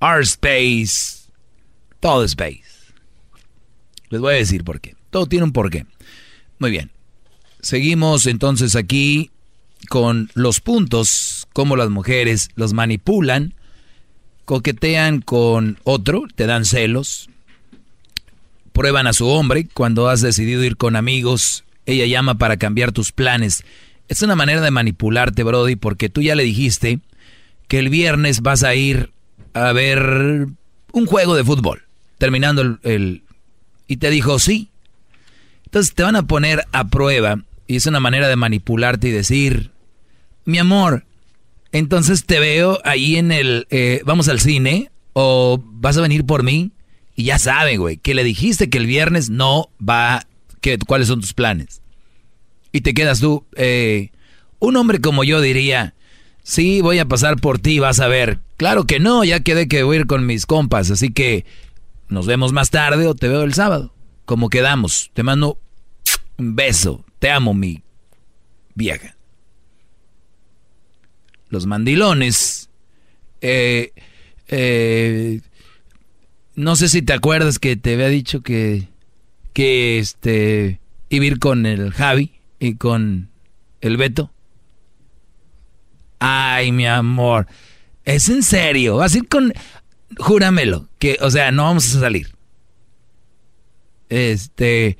Our 0.00 0.22
Space, 0.22 1.28
todo 2.00 2.24
Space. 2.24 2.94
Les 4.08 4.18
voy 4.18 4.32
a 4.32 4.38
decir 4.38 4.64
por 4.64 4.80
qué. 4.80 4.96
Todo 5.10 5.26
tiene 5.26 5.44
un 5.44 5.52
porqué. 5.52 5.84
Muy 6.58 6.70
bien. 6.70 6.90
Seguimos 7.60 8.24
entonces 8.24 8.76
aquí 8.76 9.30
con 9.90 10.30
los 10.32 10.60
puntos, 10.62 11.46
cómo 11.52 11.76
las 11.76 11.90
mujeres 11.90 12.48
los 12.54 12.72
manipulan, 12.72 13.52
coquetean 14.44 15.20
con 15.20 15.78
otro, 15.84 16.24
te 16.34 16.46
dan 16.46 16.64
celos, 16.64 17.30
prueban 18.72 19.06
a 19.06 19.12
su 19.12 19.28
hombre 19.28 19.66
cuando 19.72 20.08
has 20.08 20.20
decidido 20.20 20.64
ir 20.64 20.76
con 20.76 20.96
amigos, 20.96 21.64
ella 21.86 22.06
llama 22.06 22.36
para 22.36 22.56
cambiar 22.56 22.92
tus 22.92 23.12
planes. 23.12 23.64
Es 24.08 24.22
una 24.22 24.34
manera 24.34 24.60
de 24.60 24.70
manipularte, 24.70 25.44
Brody, 25.44 25.76
porque 25.76 26.08
tú 26.08 26.20
ya 26.22 26.34
le 26.34 26.42
dijiste 26.42 27.00
que 27.68 27.78
el 27.78 27.88
viernes 27.88 28.42
vas 28.42 28.62
a 28.62 28.74
ir 28.74 29.10
a 29.54 29.72
ver 29.72 30.48
un 30.92 31.06
juego 31.06 31.34
de 31.34 31.44
fútbol, 31.44 31.84
terminando 32.18 32.78
el, 32.82 33.22
y 33.86 33.96
te 33.96 34.10
dijo 34.10 34.38
sí. 34.38 34.68
Entonces 35.64 35.94
te 35.94 36.02
van 36.02 36.16
a 36.16 36.26
poner 36.26 36.66
a 36.72 36.88
prueba 36.88 37.42
y 37.66 37.76
es 37.76 37.86
una 37.86 38.00
manera 38.00 38.28
de 38.28 38.36
manipularte 38.36 39.08
y 39.08 39.12
decir, 39.12 39.70
mi 40.44 40.58
amor, 40.58 41.04
entonces 41.74 42.24
te 42.24 42.38
veo 42.38 42.78
ahí 42.84 43.16
en 43.16 43.32
el, 43.32 43.66
eh, 43.68 44.00
vamos 44.06 44.28
al 44.28 44.38
cine 44.38 44.92
o 45.12 45.60
vas 45.60 45.96
a 45.96 46.02
venir 46.02 46.24
por 46.24 46.44
mí 46.44 46.70
y 47.16 47.24
ya 47.24 47.40
saben, 47.40 47.80
güey, 47.80 47.96
que 47.96 48.14
le 48.14 48.22
dijiste 48.22 48.70
que 48.70 48.78
el 48.78 48.86
viernes 48.86 49.28
no 49.28 49.70
va, 49.86 50.24
que, 50.60 50.78
cuáles 50.78 51.08
son 51.08 51.20
tus 51.20 51.34
planes. 51.34 51.82
Y 52.70 52.82
te 52.82 52.94
quedas 52.94 53.18
tú, 53.18 53.44
eh, 53.56 54.10
un 54.60 54.76
hombre 54.76 55.00
como 55.00 55.24
yo 55.24 55.40
diría, 55.40 55.94
sí, 56.44 56.80
voy 56.80 57.00
a 57.00 57.08
pasar 57.08 57.40
por 57.40 57.58
ti, 57.58 57.80
vas 57.80 57.98
a 57.98 58.06
ver. 58.06 58.38
Claro 58.56 58.84
que 58.84 59.00
no, 59.00 59.24
ya 59.24 59.40
quedé 59.40 59.66
que 59.66 59.82
voy 59.82 59.96
a 59.96 60.00
ir 60.00 60.06
con 60.06 60.26
mis 60.26 60.46
compas, 60.46 60.92
así 60.92 61.12
que 61.12 61.44
nos 62.08 62.26
vemos 62.26 62.52
más 62.52 62.70
tarde 62.70 63.08
o 63.08 63.16
te 63.16 63.26
veo 63.26 63.42
el 63.42 63.54
sábado. 63.54 63.92
Como 64.26 64.48
quedamos. 64.48 65.10
Te 65.12 65.24
mando 65.24 65.58
un 66.38 66.54
beso. 66.54 67.04
Te 67.18 67.30
amo, 67.30 67.52
mi 67.52 67.82
vieja. 68.76 69.16
Los 71.54 71.66
mandilones. 71.66 72.68
Eh, 73.40 73.92
eh, 74.48 75.40
no 76.56 76.74
sé 76.74 76.88
si 76.88 77.00
te 77.00 77.12
acuerdas 77.12 77.60
que 77.60 77.76
te 77.76 77.94
había 77.94 78.08
dicho 78.08 78.42
que, 78.42 78.88
que 79.52 80.00
este, 80.00 80.80
iba 81.10 81.22
a 81.22 81.26
ir 81.28 81.38
con 81.38 81.64
el 81.64 81.92
Javi 81.92 82.32
y 82.58 82.74
con 82.74 83.30
el 83.80 83.96
Beto. 83.98 84.32
Ay, 86.18 86.72
mi 86.72 86.88
amor. 86.88 87.46
Es 88.04 88.28
en 88.28 88.42
serio. 88.42 88.96
Vas 88.96 89.14
a 89.14 89.18
ir 89.18 89.28
con 89.28 89.52
júramelo, 90.18 90.88
que, 90.98 91.16
o 91.20 91.30
sea, 91.30 91.52
no 91.52 91.62
vamos 91.62 91.94
a 91.94 92.00
salir. 92.00 92.34
Este, 94.08 94.98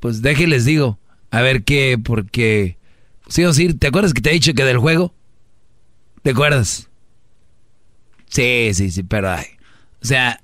pues 0.00 0.20
déjenles 0.20 0.64
digo, 0.64 0.98
a 1.30 1.42
ver 1.42 1.62
qué, 1.62 1.96
porque, 2.02 2.76
sí 3.28 3.44
o 3.44 3.52
sí, 3.52 3.72
¿te 3.74 3.86
acuerdas 3.86 4.12
que 4.12 4.20
te 4.20 4.30
he 4.30 4.34
dicho 4.34 4.52
que 4.54 4.64
del 4.64 4.78
juego? 4.78 5.14
¿Te 6.22 6.30
acuerdas? 6.30 6.88
Sí, 8.28 8.70
sí, 8.74 8.90
sí, 8.90 9.02
pero, 9.02 9.32
ay, 9.32 9.46
o 10.02 10.06
sea, 10.06 10.40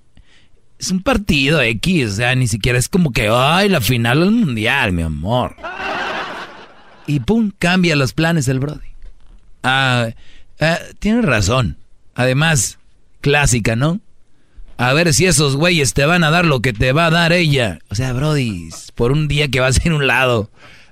es 0.78 0.90
un 0.90 1.02
partido 1.02 1.60
X, 1.60 2.12
o 2.12 2.16
sea, 2.16 2.34
ni 2.34 2.46
siquiera 2.46 2.78
es 2.78 2.88
como 2.88 3.12
que, 3.12 3.28
ay, 3.32 3.68
la 3.68 3.80
final 3.80 4.20
del 4.20 4.30
mundial, 4.30 4.92
mi 4.92 5.02
amor. 5.02 5.56
Y 7.06 7.20
pum, 7.20 7.50
cambia 7.59 7.96
los 7.96 8.12
planes 8.12 8.48
el 8.48 8.60
Brody. 8.60 8.88
Ah, 9.62 10.09
ah, 10.60 10.78
tienes 10.98 11.24
razón. 11.24 11.78
Además, 12.14 12.78
clásica, 13.20 13.76
¿no? 13.76 14.00
A 14.76 14.92
ver 14.92 15.12
si 15.14 15.26
esos 15.26 15.56
güeyes 15.56 15.94
te 15.94 16.05
van 16.05 16.22
a 16.22 16.30
dar 16.30 16.44
lo 16.44 16.60
que 16.60 16.72
te 16.72 16.92
va 16.92 17.06
a 17.06 17.10
dar 17.10 17.32
ella. 17.32 17.80
O 17.88 17.94
sea, 17.94 18.12
Brody, 18.12 18.68
por 18.94 19.10
un 19.10 19.26
día 19.26 19.48
que 19.48 19.60
vas 19.60 19.78
a 19.78 19.88
ir 19.88 19.92
un 19.92 20.06
lado, 20.06 20.50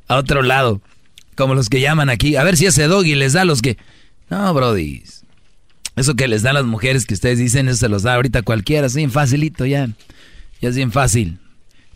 a 0.09 0.17
otro 0.17 0.43
lado. 0.43 0.81
Como 1.37 1.55
los 1.55 1.69
que 1.69 1.81
llaman 1.81 2.09
aquí. 2.09 2.37
A 2.37 2.45
ver 2.45 2.57
si 2.57 2.67
ese 2.67 2.87
doggy 2.89 3.15
les 3.15 3.35
da 3.35 3.45
los 3.45 3.63
que... 3.63 3.77
No, 4.29 4.53
Brody. 4.55 5.03
Eso 5.97 6.15
que 6.15 6.29
les 6.29 6.43
dan 6.43 6.55
las 6.55 6.65
mujeres 6.65 7.07
que 7.07 7.15
ustedes 7.15 7.39
dicen, 7.39 7.69
eso 7.69 7.79
se 7.79 7.89
los 7.89 8.03
da 8.03 8.15
ahorita 8.15 8.43
cualquiera. 8.43 8.87
Es 8.87 8.95
bien 8.95 9.11
facilito 9.11 9.65
ya. 9.65 9.89
Ya 10.61 10.69
es 10.69 10.77
bien 10.77 10.93
fácil. 10.93 11.39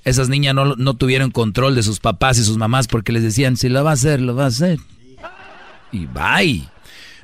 Esas 0.05 0.29
niñas 0.29 0.55
no, 0.55 0.77
no 0.77 0.95
tuvieron 0.95 1.31
control 1.31 1.75
de 1.75 1.83
sus 1.83 2.01
papás 2.01 2.39
y 2.39 2.45
sus 2.45 2.57
mamás 2.57 2.89
porque 2.89 3.13
les 3.13 3.23
decían, 3.23 3.57
si 3.57 3.69
lo 3.69 3.85
va 3.85 3.91
a 3.91 3.95
hacer, 3.95 4.21
lo 4.21 4.35
va 4.35 4.45
a 4.45 4.49
hacer. 4.49 4.79
Y 5.93 6.07
bye. 6.07 6.67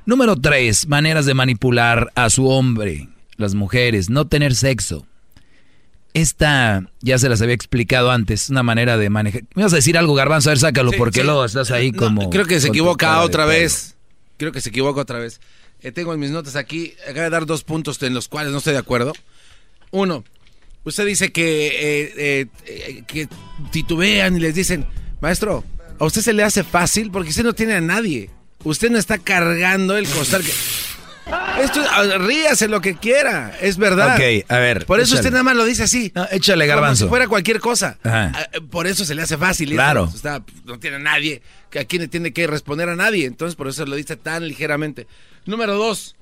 Número 0.05 0.37
tres, 0.37 0.87
maneras 0.87 1.27
de 1.27 1.35
manipular 1.35 2.13
a 2.15 2.31
su 2.31 2.47
hombre, 2.49 3.09
las 3.37 3.55
mujeres, 3.55 4.11
no 4.11 4.27
tener 4.27 4.55
sexo. 4.55 5.07
Esta 6.15 6.89
ya 7.01 7.19
se 7.19 7.29
las 7.29 7.43
había 7.43 7.55
explicado 7.55 8.11
antes, 8.11 8.49
una 8.49 8.63
manera 8.63 8.97
de 8.99 9.11
manejar. 9.11 9.43
Me 9.55 9.65
vas 9.65 9.73
a 9.73 9.77
decir 9.77 9.99
algo, 9.99 10.15
Garbanzo, 10.15 10.51
a 10.51 10.53
ver, 10.53 10.59
sácalo, 10.59 10.93
porque 10.93 11.25
luego 11.25 11.45
estás 11.45 11.71
ahí 11.71 11.93
como. 11.93 12.31
creo 12.31 12.47
que 12.47 12.61
se 12.61 12.69
equivoca 12.69 13.21
otra 13.23 13.47
vez. 13.47 13.96
Creo 14.37 14.53
que 14.53 14.61
se 14.61 14.71
equivoca 14.71 15.01
otra 15.01 15.19
vez. 15.19 15.41
Eh, 15.81 15.93
tengo 15.93 16.13
en 16.15 16.21
mis 16.21 16.31
notas 16.31 16.57
aquí, 16.57 16.95
acaba 17.03 17.25
de 17.25 17.31
dar 17.31 17.47
dos 17.47 17.65
puntos 17.65 18.03
en 18.03 18.15
los 18.15 18.29
cuales 18.29 18.53
no 18.53 18.59
estoy 18.59 18.73
de 18.73 18.79
acuerdo. 18.79 19.13
Uno, 19.91 20.25
usted 20.85 21.07
dice 21.07 21.33
que, 21.33 21.67
eh, 21.67 22.47
eh, 22.67 23.03
que 23.07 23.29
titubean 23.71 24.37
y 24.37 24.41
les 24.41 24.55
dicen, 24.55 24.87
maestro, 25.21 25.65
a 25.99 26.05
usted 26.05 26.23
se 26.23 26.33
le 26.33 26.43
hace 26.43 26.65
fácil 26.65 27.11
porque 27.11 27.31
usted 27.31 27.45
no 27.45 27.55
tiene 27.55 27.75
a 27.75 27.81
nadie. 27.81 28.31
Usted 28.65 28.91
no 28.91 28.99
está 28.99 29.19
cargando 29.19 29.97
el 29.97 30.09
costal 30.09 30.43
que... 30.43 30.53
Esto, 31.61 31.81
ríase 32.19 32.69
lo 32.69 32.81
que 32.81 32.95
quiera, 32.97 33.57
es 33.61 33.77
verdad. 33.79 34.15
Ok, 34.17 34.45
a 34.49 34.59
ver. 34.59 34.87
Por 34.87 35.01
eso 35.01 35.15
échale. 35.15 35.21
usted 35.21 35.31
nada 35.33 35.43
más 35.43 35.57
lo 35.57 35.65
dice 35.65 35.83
así. 35.85 36.13
échale, 36.31 36.67
Como 36.67 36.77
garbanzo. 36.77 37.05
si 37.07 37.09
fuera 37.09 37.27
cualquier 37.27 37.59
cosa. 37.61 37.99
Ajá. 38.05 38.33
Ah, 38.35 38.49
eh, 38.53 38.61
Por 38.61 38.87
eso 38.87 39.05
se 39.05 39.15
le 39.15 39.23
hace 39.23 39.37
fácil. 39.37 39.71
Claro. 39.71 40.05
Eso, 40.05 40.17
está- 40.17 40.43
no 40.65 40.79
tiene 40.79 40.97
a 40.97 41.01
nadie. 41.01 41.43
Que 41.71 41.81
aquí 41.81 41.99
no 41.99 42.09
tiene 42.09 42.33
que 42.33 42.47
responder 42.47 42.89
a 42.89 42.97
nadie. 42.97 43.27
Entonces 43.27 43.57
por 43.57 43.67
eso 43.69 43.85
lo 43.87 43.97
dice 43.97 44.17
tan 44.17 44.47
ligeramente. 44.47 45.07
Número 45.47 45.75
dos. 45.75 46.15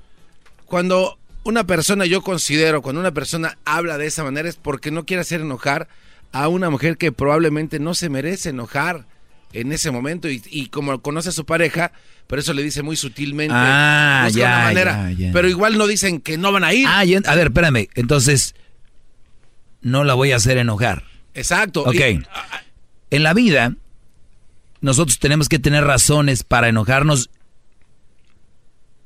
Cuando 0.64 1.18
una 1.42 1.64
persona, 1.66 2.06
yo 2.06 2.22
considero, 2.22 2.80
cuando 2.80 3.00
una 3.00 3.12
persona 3.12 3.58
habla 3.66 3.98
de 3.98 4.06
esa 4.06 4.24
manera 4.24 4.48
es 4.48 4.56
porque 4.56 4.90
no 4.90 5.04
quiere 5.04 5.20
hacer 5.20 5.42
enojar 5.42 5.88
a 6.32 6.48
una 6.48 6.70
mujer 6.70 6.96
que 6.96 7.12
probablemente 7.12 7.78
no 7.78 7.94
se 7.94 8.08
merece 8.08 8.48
enojar 8.50 9.04
en 9.54 9.72
ese 9.72 9.90
momento 9.90 10.28
y, 10.28 10.42
y 10.50 10.66
como 10.66 11.00
conoce 11.00 11.30
a 11.30 11.32
su 11.32 11.44
pareja, 11.46 11.92
por 12.26 12.38
eso 12.38 12.52
le 12.52 12.62
dice 12.62 12.82
muy 12.82 12.96
sutilmente. 12.96 13.54
Ah, 13.56 14.28
ya, 14.32 14.46
una 14.46 14.58
manera. 14.64 15.10
ya, 15.12 15.18
ya. 15.26 15.32
Pero 15.32 15.48
igual 15.48 15.78
no 15.78 15.86
dicen 15.86 16.20
que 16.20 16.36
no 16.38 16.52
van 16.52 16.64
a 16.64 16.74
ir. 16.74 16.86
Ah, 16.88 17.04
ya- 17.04 17.20
a 17.24 17.34
ver, 17.34 17.46
espérame. 17.48 17.88
Entonces, 17.94 18.54
no 19.80 20.04
la 20.04 20.14
voy 20.14 20.32
a 20.32 20.36
hacer 20.36 20.58
enojar. 20.58 21.04
Exacto. 21.34 21.82
Ok. 21.82 21.94
Y- 21.94 22.22
En 23.10 23.22
la 23.22 23.32
vida, 23.34 23.74
nosotros 24.80 25.18
tenemos 25.18 25.48
que 25.48 25.58
tener 25.58 25.84
razones 25.84 26.42
para 26.42 26.68
enojarnos 26.68 27.30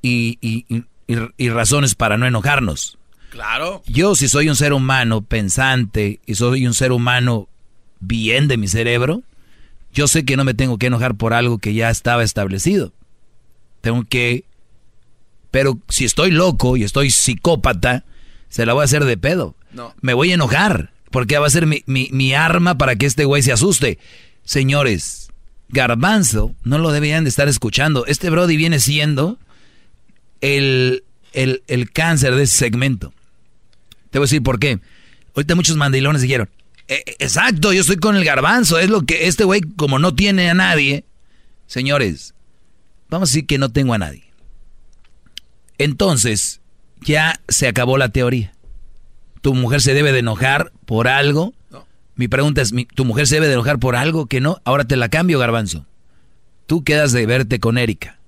y 0.03 1.49
razones 1.51 1.95
para 1.95 2.17
no 2.17 2.27
enojarnos. 2.27 2.99
claro. 3.31 3.83
Yo, 3.87 4.15
si 4.15 4.29
soy 4.29 4.49
un 4.49 4.57
ser 4.57 4.73
humano 4.73 5.21
pensante 5.23 6.21
y 6.27 6.35
soy 6.37 6.67
un 6.67 6.75
ser 6.75 6.93
humano 6.93 7.49
bien 8.01 8.49
de 8.49 8.57
mi 8.57 8.69
cerebro, 8.69 9.23
yo 9.99 10.07
sé 10.07 10.25
que 10.25 10.37
no 10.37 10.45
me 10.45 10.55
tengo 10.55 10.79
que 10.79 10.87
enojar 10.87 11.17
por 11.17 11.35
algo 11.35 11.59
que 11.59 11.75
ya 11.75 11.91
estaba 11.91 12.23
establecido. 12.23 12.93
Tengo 13.81 14.05
que... 14.09 14.45
Pero 15.51 15.79
si 15.89 16.05
estoy 16.05 16.31
loco 16.31 16.77
y 16.77 16.85
estoy 16.85 17.11
psicópata, 17.11 18.05
se 18.49 18.65
la 18.65 18.75
voy 18.75 18.83
a 18.83 18.85
hacer 18.85 19.05
de 19.05 19.17
pedo. 19.17 19.57
No. 19.73 19.93
Me 20.01 20.15
voy 20.15 20.31
a 20.31 20.35
enojar, 20.35 20.93
porque 21.11 21.37
va 21.39 21.49
a 21.49 21.51
ser 21.51 21.67
mi, 21.67 21.83
mi- 21.87 22.11
mi 22.13 22.33
arma 22.33 22.79
para 22.79 22.95
que 22.95 23.07
este 23.07 23.25
güey 23.25 23.43
se 23.43 23.51
asuste. 23.53 23.99
Señores, 24.45 25.31
Garbanzo 25.69 26.55
no 26.63 26.79
lo 26.79 26.93
deberían 26.93 27.25
de 27.25 27.31
estar 27.31 27.49
escuchando. 27.49 28.07
Este 28.07 28.31
Brody 28.31 28.57
viene 28.57 28.79
siendo 28.79 29.39
el, 30.41 31.03
el, 31.33 31.63
el 31.67 31.91
cáncer 31.91 32.35
de 32.37 32.45
ese 32.45 32.57
segmento. 32.57 33.13
Te 34.11 34.19
voy 34.19 34.25
a 34.25 34.29
decir 34.29 34.43
por 34.43 34.59
qué. 34.61 34.79
Ahorita 35.35 35.55
muchos 35.57 35.77
mandilones 35.77 36.23
dijeron, 36.23 36.49
"Eh, 36.89 37.03
eh, 37.07 37.17
exacto, 37.19 37.73
yo 37.73 37.81
estoy 37.83 37.97
con 37.97 38.17
el 38.17 38.25
garbanzo, 38.25 38.79
es 38.79 38.89
lo 38.91 39.03
que 39.03 39.27
este 39.29 39.45
güey, 39.45 39.61
como 39.61 39.99
no 39.99 40.15
tiene 40.15 40.49
a 40.51 40.55
nadie, 40.55 41.05
señores, 41.67 42.35
vamos 43.09 43.29
a 43.29 43.33
decir 43.33 43.47
que 43.47 43.59
no 43.59 43.71
tengo 43.71 43.95
a 43.95 43.99
nadie. 43.99 44.25
Entonces, 45.79 46.61
ya 47.03 47.41
se 47.49 47.69
acabó 47.69 47.99
la 47.99 48.09
teoría. 48.09 48.53
¿Tu 49.41 49.55
mujer 49.55 49.81
se 49.81 49.95
debe 49.95 50.13
de 50.13 50.19
enojar 50.21 50.73
por 50.87 51.07
algo? 51.09 51.55
Mi 52.17 52.27
pregunta 52.27 52.63
es, 52.63 52.73
¿mi- 52.73 52.87
¿tu 52.87 53.05
mujer 53.05 53.27
se 53.29 53.37
debe 53.37 53.47
de 53.47 53.53
enojar 53.53 53.79
por 53.79 53.95
algo 53.95 54.27
que 54.27 54.41
no? 54.41 54.61
Ahora 54.65 54.85
te 54.85 54.97
la 54.97 55.09
cambio, 55.09 55.39
garbanzo. 55.39 55.87
Tú 56.67 56.83
quedas 56.83 57.13
de 57.13 57.25
verte 57.27 57.61
con 57.61 57.79
Erika. 57.79 58.19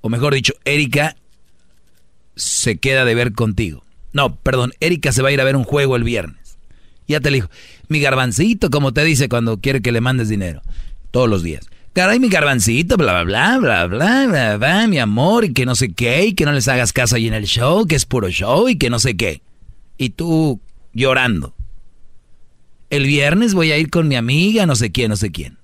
O 0.00 0.08
mejor 0.08 0.34
dicho, 0.34 0.52
Erika 0.64 1.16
se 2.36 2.78
queda 2.78 3.04
de 3.04 3.16
ver 3.16 3.32
contigo. 3.32 3.82
No, 4.12 4.36
perdón, 4.36 4.72
Erika 4.78 5.10
se 5.10 5.22
va 5.22 5.30
a 5.30 5.32
ir 5.32 5.40
a 5.40 5.44
ver 5.44 5.56
un 5.56 5.64
juego 5.64 5.96
el 5.96 6.04
viernes. 6.04 6.37
Ya 7.08 7.20
te 7.20 7.30
lo 7.30 7.34
dijo. 7.36 7.50
Mi 7.88 8.00
garbancito, 8.00 8.70
como 8.70 8.92
te 8.92 9.02
dice 9.02 9.28
cuando 9.28 9.58
quiere 9.60 9.80
que 9.80 9.90
le 9.90 10.00
mandes 10.00 10.28
dinero. 10.28 10.62
Todos 11.10 11.28
los 11.28 11.42
días. 11.42 11.68
Caray, 11.94 12.20
mi 12.20 12.28
garbancito, 12.28 12.96
bla, 12.96 13.24
bla, 13.24 13.58
bla, 13.58 13.86
bla, 13.86 13.86
bla, 13.86 14.26
bla, 14.26 14.56
bla, 14.58 14.86
mi 14.86 14.98
amor, 14.98 15.46
y 15.46 15.52
que 15.52 15.66
no 15.66 15.74
sé 15.74 15.92
qué, 15.92 16.26
y 16.26 16.34
que 16.34 16.44
no 16.44 16.52
les 16.52 16.68
hagas 16.68 16.92
caso 16.92 17.16
ahí 17.16 17.26
en 17.26 17.34
el 17.34 17.46
show, 17.46 17.86
que 17.86 17.96
es 17.96 18.04
puro 18.04 18.28
show, 18.28 18.68
y 18.68 18.76
que 18.76 18.90
no 18.90 19.00
sé 19.00 19.16
qué. 19.16 19.42
Y 19.96 20.10
tú 20.10 20.60
llorando. 20.92 21.54
El 22.90 23.04
viernes 23.04 23.54
voy 23.54 23.72
a 23.72 23.78
ir 23.78 23.90
con 23.90 24.06
mi 24.06 24.14
amiga, 24.14 24.66
no 24.66 24.76
sé 24.76 24.92
quién, 24.92 25.08
no 25.08 25.16
sé 25.16 25.32
quién. 25.32 25.58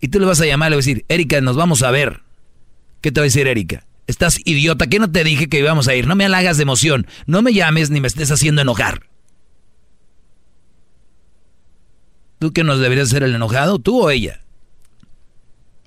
Y 0.00 0.08
tú 0.08 0.20
le 0.20 0.26
vas 0.26 0.40
a 0.40 0.46
llamar 0.46 0.70
le 0.70 0.76
vas 0.76 0.86
a 0.86 0.88
decir, 0.88 1.04
Erika, 1.08 1.40
nos 1.40 1.56
vamos 1.56 1.82
a 1.82 1.90
ver. 1.90 2.22
¿Qué 3.00 3.12
te 3.12 3.20
va 3.20 3.24
a 3.24 3.26
decir 3.26 3.46
Erika? 3.46 3.84
Estás 4.06 4.38
idiota, 4.44 4.86
¿qué 4.86 4.98
no 4.98 5.10
te 5.10 5.22
dije 5.22 5.48
que 5.48 5.58
íbamos 5.58 5.86
a 5.88 5.94
ir? 5.94 6.06
No 6.06 6.16
me 6.16 6.24
halagas 6.24 6.56
de 6.56 6.62
emoción, 6.62 7.06
no 7.26 7.42
me 7.42 7.52
llames 7.52 7.90
ni 7.90 8.00
me 8.00 8.08
estés 8.08 8.30
haciendo 8.30 8.62
enojar. 8.62 9.09
¿Tú 12.40 12.52
que 12.52 12.64
nos 12.64 12.80
deberías 12.80 13.08
ser 13.10 13.22
el 13.22 13.34
enojado, 13.34 13.78
tú 13.78 14.00
o 14.02 14.10
ella? 14.10 14.40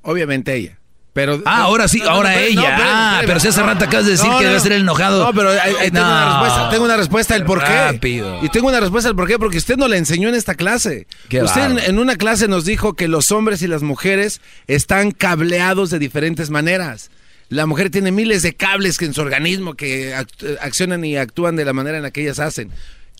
Obviamente 0.03 0.53
ella. 0.55 0.79
Pero, 1.13 1.41
Ah, 1.45 1.63
ahora 1.63 1.87
sí, 1.87 2.01
ahora 2.01 2.39
ella. 2.41 2.75
ah, 2.79 3.21
pero 3.27 3.39
si 3.39 3.47
hace 3.47 3.61
rato 3.61 3.85
acabas 3.85 4.05
de 4.07 4.13
decir 4.13 4.29
que 4.39 4.45
debe 4.45 4.59
ser 4.59 4.71
el 4.71 4.81
enojado. 4.81 5.23
No, 5.25 5.31
pero 5.33 5.51
tengo, 5.51 5.99
una 6.01 6.25
respuesta, 6.25 6.69
tengo 6.71 6.85
una 6.85 6.97
respuesta 6.97 7.33
del 7.35 7.43
por 7.45 7.59
qué. 7.63 7.69
Rápido. 7.91 8.39
Y 8.43 8.49
tengo 8.49 8.67
una 8.69 8.79
respuesta 8.79 9.09
del 9.09 9.15
por 9.15 9.27
qué, 9.27 9.37
porque 9.37 9.57
usted 9.57 9.77
no 9.77 9.87
le 9.87 9.97
enseñó 9.97 10.29
en 10.29 10.35
esta 10.35 10.55
clase. 10.55 11.05
Qué 11.29 11.43
usted 11.43 11.87
en, 11.87 11.99
una 11.99 12.15
clase 12.15 12.47
nos 12.47 12.65
dijo 12.65 12.93
que 12.93 13.07
los 13.07 13.31
hombres 13.31 13.61
y 13.61 13.67
las 13.67 13.83
mujeres 13.83 14.41
están 14.65 15.11
cableados 15.11 15.91
de 15.91 15.99
diferentes 15.99 16.49
maneras. 16.49 17.11
La 17.49 17.67
mujer 17.67 17.91
tiene 17.91 18.11
miles 18.11 18.41
de 18.41 18.55
cables 18.55 18.97
que 18.97 19.05
en 19.05 19.13
su 19.13 19.21
organismo 19.21 19.75
que 19.75 20.15
act- 20.15 20.57
accionan 20.61 21.05
y 21.05 21.17
actúan 21.17 21.55
de 21.55 21.65
la 21.65 21.73
manera 21.73 21.97
en 21.97 22.03
la 22.03 22.09
que 22.11 22.21
ellas 22.23 22.39
hacen. 22.39 22.71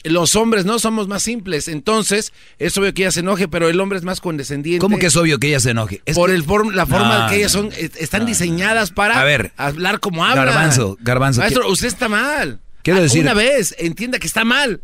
Los 0.04 0.36
hombres 0.36 0.66
no 0.66 0.80
somos 0.80 1.08
más 1.08 1.24
simples, 1.24 1.70
entonces 1.70 2.34
es 2.60 2.78
obvio 2.78 2.94
que 2.94 3.04
ella 3.04 3.12
se 3.12 3.22
enoje, 3.22 3.48
pero 3.48 3.70
el 3.70 3.80
hombre 3.80 3.98
es 3.98 4.04
más 4.04 4.20
condescendiente. 4.20 4.80
¿Cómo 4.82 4.98
que 5.00 5.06
es 5.06 5.16
obvio 5.16 5.40
que 5.40 5.48
ella 5.48 5.62
se 5.62 5.70
enoje? 5.72 6.02
Es 6.06 6.16
por 6.16 6.30
que- 6.30 6.36
el 6.36 6.46
form- 6.46 6.74
la 6.74 6.86
forma 6.86 7.20
No, 7.24 7.30
que 7.30 7.38
ellas 7.38 7.56
no, 7.56 7.62
son, 7.64 7.72
est- 7.78 7.96
están 7.96 8.26
diseñadas 8.26 8.92
para 8.92 9.20
A 9.20 9.24
ver. 9.24 9.54
hablar 9.56 10.02
como 10.02 10.26
hablan. 10.26 10.46
Garbanzo, 10.48 10.98
garbanzo, 11.00 11.40
Maestro, 11.40 11.64
¿qué- 11.64 11.72
usted 11.72 11.88
está 11.88 12.10
mal. 12.10 12.60
Quiero 12.84 13.00
Ah, 13.00 13.04
decir- 13.04 13.22
Una 13.22 13.34
vez, 13.34 13.74
entienda 13.80 14.20
que 14.20 14.28
está 14.28 14.44
mal. 14.44 14.82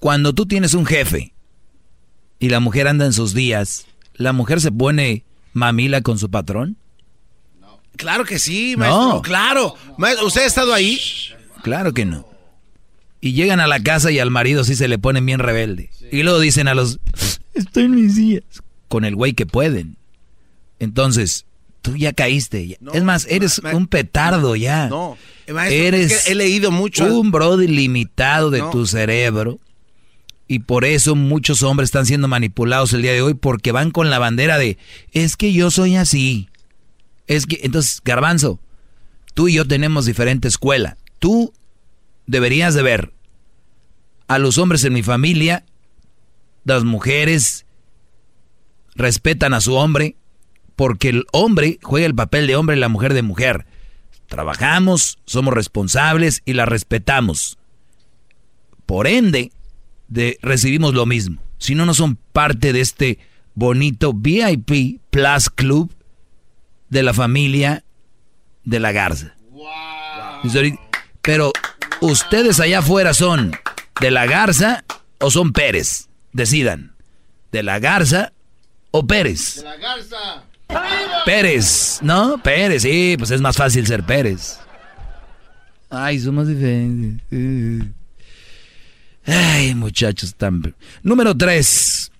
Cuando 0.00 0.34
tú 0.34 0.46
tienes 0.46 0.74
un 0.74 0.84
jefe 0.84 1.32
y 2.40 2.48
la 2.48 2.58
mujer 2.58 2.88
anda 2.88 3.06
en 3.06 3.12
sus 3.12 3.34
días, 3.34 3.86
¿la 4.14 4.32
mujer 4.32 4.60
se 4.60 4.72
pone 4.72 5.24
mamila 5.52 6.00
con 6.02 6.18
su 6.18 6.28
patrón? 6.28 6.76
Claro 7.96 8.24
que 8.24 8.40
sí, 8.40 8.72
No. 8.72 8.78
maestro. 8.78 9.22
Claro. 9.22 9.74
Maestro, 9.96 10.26
¿Usted 10.26 10.42
ha 10.42 10.46
estado 10.46 10.74
ahí? 10.74 11.00
Claro 11.62 11.94
que 11.94 12.04
no. 12.04 12.26
Y 13.24 13.32
llegan 13.32 13.58
a 13.58 13.66
la 13.66 13.80
casa 13.80 14.12
y 14.12 14.18
al 14.18 14.30
marido 14.30 14.64
sí 14.64 14.76
se 14.76 14.86
le 14.86 14.98
ponen 14.98 15.24
bien 15.24 15.38
rebelde. 15.38 15.88
Y 16.12 16.24
luego 16.24 16.40
dicen 16.40 16.68
a 16.68 16.74
los, 16.74 17.00
estoy 17.54 17.84
en 17.84 17.94
mis 17.94 18.16
días. 18.16 18.42
Con 18.88 19.06
el 19.06 19.16
güey 19.16 19.32
que 19.32 19.46
pueden. 19.46 19.96
Entonces, 20.78 21.46
tú 21.80 21.96
ya 21.96 22.12
caíste. 22.12 22.76
es 22.92 23.02
más, 23.02 23.26
eres 23.30 23.62
un 23.72 23.86
petardo 23.86 24.56
ya. 24.56 24.88
No. 24.88 25.16
Eh, 25.46 25.54
maestro, 25.54 25.78
es 25.78 25.86
eres 25.86 26.24
que 26.24 26.32
he 26.32 26.34
leído 26.34 26.70
mucho. 26.70 27.18
un 27.18 27.30
brody 27.30 27.66
limitado 27.66 28.50
de 28.50 28.58
No. 28.58 28.68
tu 28.68 28.86
cerebro. 28.86 29.58
Y 30.46 30.58
por 30.58 30.84
eso 30.84 31.14
muchos 31.14 31.62
hombres 31.62 31.86
están 31.86 32.04
siendo 32.04 32.28
manipulados 32.28 32.92
el 32.92 33.00
día 33.00 33.14
de 33.14 33.22
hoy 33.22 33.32
porque 33.32 33.72
van 33.72 33.90
con 33.90 34.10
la 34.10 34.18
bandera 34.18 34.58
de, 34.58 34.76
es 35.12 35.38
que 35.38 35.54
yo 35.54 35.70
soy 35.70 35.96
así. 35.96 36.50
Es 37.26 37.46
que, 37.46 37.60
entonces, 37.62 38.02
garbanzo, 38.04 38.60
tú 39.32 39.48
y 39.48 39.54
yo 39.54 39.66
tenemos 39.66 40.04
diferente 40.04 40.46
escuela. 40.46 40.98
Tú 41.18 41.54
deberías 42.26 42.74
de 42.74 42.82
ver 42.82 43.13
a 44.28 44.38
los 44.38 44.58
hombres 44.58 44.84
en 44.84 44.92
mi 44.92 45.02
familia, 45.02 45.64
las 46.64 46.84
mujeres 46.84 47.66
respetan 48.94 49.54
a 49.54 49.60
su 49.60 49.74
hombre, 49.74 50.16
porque 50.76 51.10
el 51.10 51.24
hombre 51.32 51.78
juega 51.82 52.06
el 52.06 52.14
papel 52.14 52.46
de 52.46 52.56
hombre 52.56 52.76
y 52.76 52.80
la 52.80 52.88
mujer 52.88 53.14
de 53.14 53.22
mujer. 53.22 53.66
Trabajamos, 54.26 55.18
somos 55.26 55.54
responsables 55.54 56.42
y 56.44 56.54
la 56.54 56.66
respetamos. 56.66 57.58
Por 58.86 59.06
ende, 59.06 59.52
de, 60.08 60.38
recibimos 60.42 60.94
lo 60.94 61.06
mismo. 61.06 61.40
Si 61.58 61.74
no, 61.74 61.86
no 61.86 61.94
son 61.94 62.16
parte 62.32 62.72
de 62.72 62.80
este 62.80 63.18
bonito 63.54 64.12
VIP 64.12 65.00
Plus 65.10 65.50
Club 65.50 65.92
de 66.88 67.02
la 67.02 67.14
familia 67.14 67.84
de 68.64 68.80
la 68.80 68.92
Garza. 68.92 69.34
Pero 71.22 71.52
ustedes 72.00 72.60
allá 72.60 72.80
afuera 72.80 73.14
son 73.14 73.52
de 74.00 74.10
la 74.10 74.26
Garza 74.26 74.84
o 75.18 75.30
son 75.30 75.52
Pérez. 75.52 76.08
Decidan. 76.32 76.94
¿De 77.52 77.62
la 77.62 77.78
Garza 77.78 78.32
o 78.90 79.06
Pérez? 79.06 79.56
De 79.56 79.64
la 79.64 79.76
Garza. 79.76 80.44
Pérez, 81.24 82.00
¿no? 82.02 82.38
Pérez, 82.42 82.82
sí, 82.82 83.14
pues 83.18 83.30
es 83.30 83.40
más 83.40 83.56
fácil 83.56 83.86
ser 83.86 84.04
Pérez. 84.04 84.58
Ay, 85.90 86.18
somos 86.18 86.48
diferentes. 86.48 87.88
Ay, 89.26 89.74
muchachos, 89.74 90.34
tan... 90.34 90.74
Número 91.02 91.36
tres. 91.36 92.10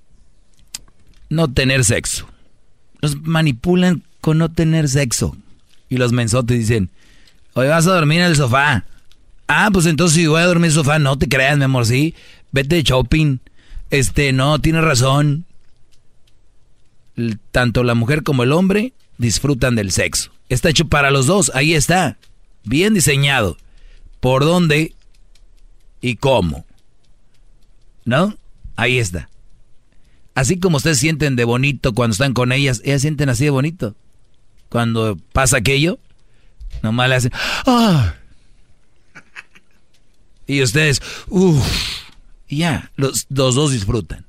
No 1.28 1.52
tener 1.52 1.84
sexo. 1.84 2.28
Nos 3.02 3.20
manipulan 3.22 4.02
con 4.20 4.38
no 4.38 4.50
tener 4.50 4.88
sexo. 4.88 5.36
Y 5.88 5.96
los 5.96 6.12
mensotes 6.12 6.58
dicen, 6.58 6.90
hoy 7.54 7.68
vas 7.68 7.86
a 7.86 7.94
dormir 7.94 8.20
en 8.20 8.26
el 8.26 8.36
sofá. 8.36 8.84
Ah, 9.46 9.68
pues 9.72 9.86
entonces 9.86 10.16
si 10.16 10.26
voy 10.26 10.40
a 10.40 10.46
dormir 10.46 10.66
en 10.66 10.70
el 10.70 10.74
sofá, 10.74 10.98
no 10.98 11.18
te 11.18 11.28
creas, 11.28 11.58
mi 11.58 11.64
amor, 11.64 11.86
sí. 11.86 12.14
Vete 12.52 12.76
de 12.76 12.82
shopping. 12.82 13.38
Este, 13.90 14.32
no, 14.32 14.58
tienes 14.60 14.84
razón. 14.84 15.44
Tanto 17.52 17.84
la 17.84 17.94
mujer 17.94 18.22
como 18.22 18.42
el 18.42 18.52
hombre 18.52 18.92
disfrutan 19.18 19.76
del 19.76 19.92
sexo. 19.92 20.30
Está 20.48 20.70
hecho 20.70 20.86
para 20.88 21.10
los 21.10 21.26
dos, 21.26 21.50
ahí 21.54 21.74
está. 21.74 22.16
Bien 22.64 22.94
diseñado. 22.94 23.56
¿Por 24.20 24.44
dónde 24.44 24.94
y 26.00 26.16
cómo? 26.16 26.64
¿No? 28.04 28.36
Ahí 28.76 28.98
está. 28.98 29.28
Así 30.34 30.58
como 30.58 30.78
ustedes 30.78 30.98
sienten 30.98 31.36
de 31.36 31.44
bonito 31.44 31.92
cuando 31.92 32.12
están 32.12 32.32
con 32.32 32.50
ellas, 32.50 32.80
ellas 32.84 33.02
sienten 33.02 33.28
así 33.28 33.44
de 33.44 33.50
bonito. 33.50 33.94
Cuando 34.68 35.16
pasa 35.32 35.58
aquello, 35.58 35.98
nomás 36.82 37.08
le 37.08 37.14
hacen... 37.14 37.32
¡Ah! 37.66 38.14
Y 40.46 40.62
ustedes, 40.62 41.00
uff, 41.28 41.66
ya, 42.48 42.90
los, 42.96 43.26
dos 43.28 43.72
disfrutan. 43.72 44.26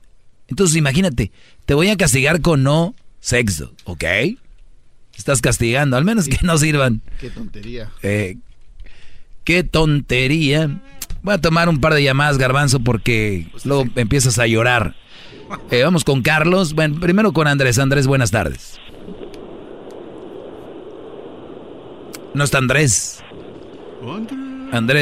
Entonces 0.48 0.76
imagínate, 0.76 1.32
te 1.66 1.74
voy 1.74 1.90
a 1.90 1.98
castigar 1.98 2.42
con 2.42 2.64
no 2.64 2.96
sexo, 3.20 3.74
¿ok? 3.86 4.04
Estás 5.16 5.42
castigando, 5.42 5.98
al 5.98 6.06
menos 6.06 6.28
que 6.28 6.40
no 6.44 6.58
sirvan. 6.58 7.02
Qué 7.20 7.30
tontería. 7.30 7.92
Eh, 8.04 8.38
qué 9.44 9.64
tontería. 9.64 10.82
Voy 11.24 11.34
a 11.34 11.42
tomar 11.42 11.70
un 11.70 11.82
par 11.82 11.94
de 11.94 12.04
llamadas, 12.04 12.38
garbanzo, 12.38 12.82
porque 12.82 13.48
luego 13.64 13.86
empiezas 13.96 14.38
a 14.40 14.48
llorar. 14.48 14.96
Eh, 15.72 15.84
vamos 15.84 16.04
con 16.04 16.22
Carlos. 16.22 16.74
Bueno, 16.74 17.00
primero 17.00 17.34
con 17.34 17.48
Andrés. 17.48 17.80
Andrés, 17.80 18.08
buenas 18.08 18.32
tardes. 18.32 18.80
No 22.34 22.44
está 22.44 22.58
Andrés. 22.58 23.24
Andrés, 24.04 24.45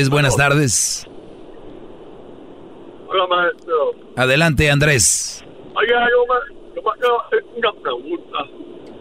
buenas 0.09 0.35
tardes. 0.35 1.07
Hola, 3.07 3.27
maestro. 3.27 3.95
Adelante, 4.15 4.69
Andrés. 4.69 5.43
Oiga, 5.75 6.07
yo 6.09 6.81
me, 6.81 6.91
quiero 6.99 7.21
hacer 7.25 7.43
una 7.55 7.71
pregunta. 7.73 8.37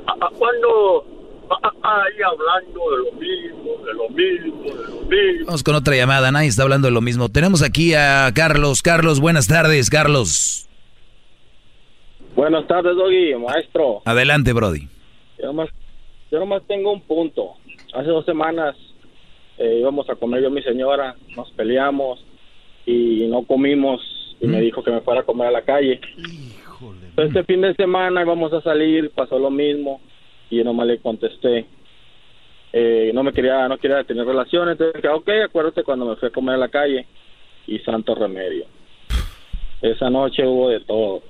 ¿A, 0.07 0.29
cuándo 0.39 1.05
vas 1.49 1.73
ahí 1.83 2.23
hablando 2.23 2.81
de 2.91 2.97
lo 2.99 3.13
mismo, 3.21 3.87
de 3.87 3.95
lo 3.95 4.09
mismo, 4.11 4.63
de 4.65 4.89
lo 4.89 5.01
mismo? 5.03 5.47
Vamos 5.47 5.63
con 5.63 5.75
otra 5.75 5.97
llamada. 5.97 6.33
Nadie 6.33 6.49
está 6.49 6.63
hablando 6.63 6.89
de 6.89 6.93
lo 6.93 7.01
mismo. 7.01 7.29
Tenemos 7.29 7.63
aquí 7.63 7.95
a 7.95 8.31
Carlos. 8.35 8.83
Carlos, 8.83 9.21
buenas 9.21 9.47
tardes, 9.47 9.91
Carlos. 9.91 10.69
Buenas 12.35 12.67
tardes, 12.67 12.97
Doggy, 12.97 13.35
maestro. 13.35 14.03
Adelante, 14.05 14.53
Brody. 14.53 14.89
Yo 15.39 15.47
nomás, 15.47 15.69
yo 16.31 16.39
nomás 16.39 16.63
tengo 16.67 16.93
un 16.93 17.03
punto. 17.03 17.55
Hace 17.95 18.09
dos 18.09 18.25
semanas 18.25 18.75
eh, 19.63 19.79
íbamos 19.79 20.11
a 20.11 20.17
comer 20.17 20.43
yo 20.43 20.49
y 20.49 20.53
mi 20.53 20.63
señora, 20.63 21.15
nos 21.37 21.49
peleamos 21.53 22.25
y 22.85 23.29
no 23.29 23.45
comimos 23.45 24.01
y 24.41 24.49
me 24.49 24.61
dijo 24.61 24.83
que 24.83 24.91
me 24.91 25.03
fuera 25.03 25.21
a 25.21 25.25
comer 25.25 25.47
a 25.47 25.53
la 25.53 25.63
calle. 25.63 26.01
Este 27.17 27.45
fin 27.45 27.61
de 27.61 27.73
semana 27.75 28.23
íbamos 28.23 28.53
a 28.53 28.61
salir, 28.61 29.11
pasó 29.11 29.39
lo 29.39 29.51
mismo 29.51 30.01
y 30.51 30.57
yo 30.57 30.65
nomás 30.65 30.89
le 30.89 30.99
contesté. 30.99 31.65
Eh, 32.73 33.13
no 33.15 33.23
me 33.23 33.33
quería, 33.33 33.69
no 33.69 33.79
quería 33.79 34.03
tener 34.03 34.27
relaciones, 34.27 34.73
entonces 34.73 35.01
dije, 35.01 35.09
ok, 35.09 35.29
acuérdate 35.45 35.85
cuando 35.85 36.07
me 36.07 36.17
fui 36.17 36.29
a 36.29 36.33
comer 36.33 36.57
a 36.57 36.59
la 36.59 36.69
calle 36.69 37.07
y 37.69 37.79
santo 37.81 38.17
remedio. 38.17 38.65
Esa 39.81 40.11
noche 40.11 40.45
hubo 40.45 40.71
de 40.71 40.81
todo. 40.81 41.23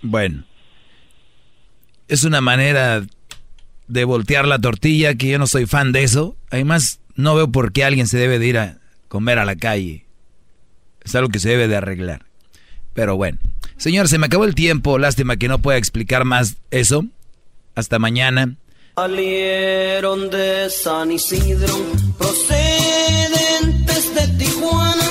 Bueno, 0.00 0.44
es 2.06 2.24
una 2.24 2.40
manera 2.40 3.02
de 3.88 4.04
voltear 4.04 4.46
la 4.46 4.58
tortilla 4.58 5.14
que 5.14 5.28
yo 5.28 5.38
no 5.38 5.46
soy 5.46 5.66
fan 5.66 5.92
de 5.92 6.02
eso. 6.02 6.36
Además, 6.50 7.00
no 7.14 7.34
veo 7.34 7.50
por 7.50 7.72
qué 7.72 7.84
alguien 7.84 8.06
se 8.06 8.18
debe 8.18 8.38
de 8.38 8.46
ir 8.46 8.58
a 8.58 8.78
comer 9.08 9.38
a 9.38 9.44
la 9.44 9.56
calle. 9.56 10.06
Es 11.02 11.14
algo 11.14 11.28
que 11.28 11.38
se 11.38 11.50
debe 11.50 11.68
de 11.68 11.76
arreglar. 11.76 12.26
Pero 12.94 13.16
bueno. 13.16 13.38
Señor, 13.76 14.08
se 14.08 14.18
me 14.18 14.26
acabó 14.26 14.44
el 14.44 14.54
tiempo. 14.54 14.98
Lástima 14.98 15.36
que 15.36 15.48
no 15.48 15.60
pueda 15.60 15.78
explicar 15.78 16.24
más 16.24 16.56
eso. 16.70 17.04
Hasta 17.74 17.98
mañana. 17.98 18.56
Salieron 18.96 20.30
de 20.30 20.70
San 20.70 21.12
Isidro, 21.12 21.76
procedentes 22.16 24.14
de 24.14 24.28
Tijuana 24.38 25.05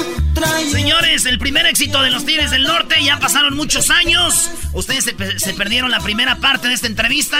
Señores, 0.85 1.25
el 1.25 1.39
primer 1.39 1.65
éxito 1.65 1.99
de 2.03 2.11
los 2.11 2.27
Tigres 2.27 2.51
del 2.51 2.61
Norte, 2.61 3.03
ya 3.03 3.17
pasaron 3.17 3.55
muchos 3.55 3.89
años. 3.89 4.51
Ustedes 4.71 5.03
se, 5.03 5.53
perdieron 5.55 5.89
la 5.89 5.99
primera 5.99 6.35
parte 6.35 6.67
de 6.67 6.75
esta 6.75 6.85
entrevista. 6.85 7.39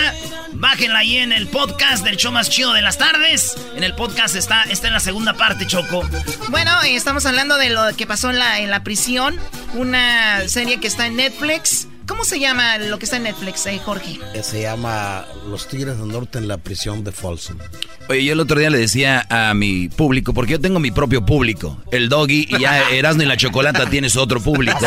Bájenla 0.53 0.97
ahí 0.97 1.17
en 1.17 1.31
el 1.31 1.45
podcast 1.45 2.03
del 2.03 2.17
show 2.17 2.31
más 2.31 2.49
chido 2.49 2.73
de 2.73 2.81
las 2.81 2.97
tardes. 2.97 3.55
En 3.75 3.83
el 3.83 3.93
podcast 3.93 4.35
está, 4.35 4.63
está 4.63 4.87
en 4.87 4.93
la 4.93 4.99
segunda 4.99 5.35
parte, 5.35 5.67
Choco. 5.67 6.09
Bueno, 6.49 6.71
estamos 6.85 7.27
hablando 7.27 7.59
de 7.59 7.69
lo 7.69 7.95
que 7.95 8.07
pasó 8.07 8.31
en 8.31 8.71
la 8.71 8.83
prisión. 8.83 9.39
Una 9.75 10.47
serie 10.47 10.79
que 10.79 10.87
está 10.87 11.05
en 11.05 11.17
Netflix. 11.17 11.87
¿Cómo 12.07 12.23
se 12.23 12.39
llama 12.39 12.77
lo 12.77 12.99
que 12.99 13.05
está 13.05 13.17
en 13.17 13.23
Netflix, 13.23 13.65
eh, 13.65 13.79
Jorge? 13.83 14.19
Eh, 14.33 14.43
se 14.43 14.61
llama 14.61 15.25
Los 15.49 15.67
Tigres 15.67 15.97
del 15.97 16.07
Norte 16.07 16.37
en 16.37 16.47
la 16.47 16.57
prisión 16.57 17.03
de 17.03 17.11
Folsom. 17.11 17.57
Oye, 18.07 18.23
yo 18.23 18.33
el 18.33 18.39
otro 18.39 18.59
día 18.59 18.69
le 18.69 18.77
decía 18.77 19.25
a 19.29 19.53
mi 19.55 19.89
público, 19.89 20.33
porque 20.33 20.53
yo 20.53 20.59
tengo 20.59 20.79
mi 20.79 20.91
propio 20.91 21.25
público, 21.25 21.81
el 21.91 22.07
doggy, 22.07 22.47
y 22.47 22.59
ya 22.59 22.89
Erasmo 22.91 23.23
y 23.23 23.25
la 23.25 23.37
Chocolata 23.37 23.89
tienes 23.89 24.15
otro 24.15 24.39
público. 24.39 24.77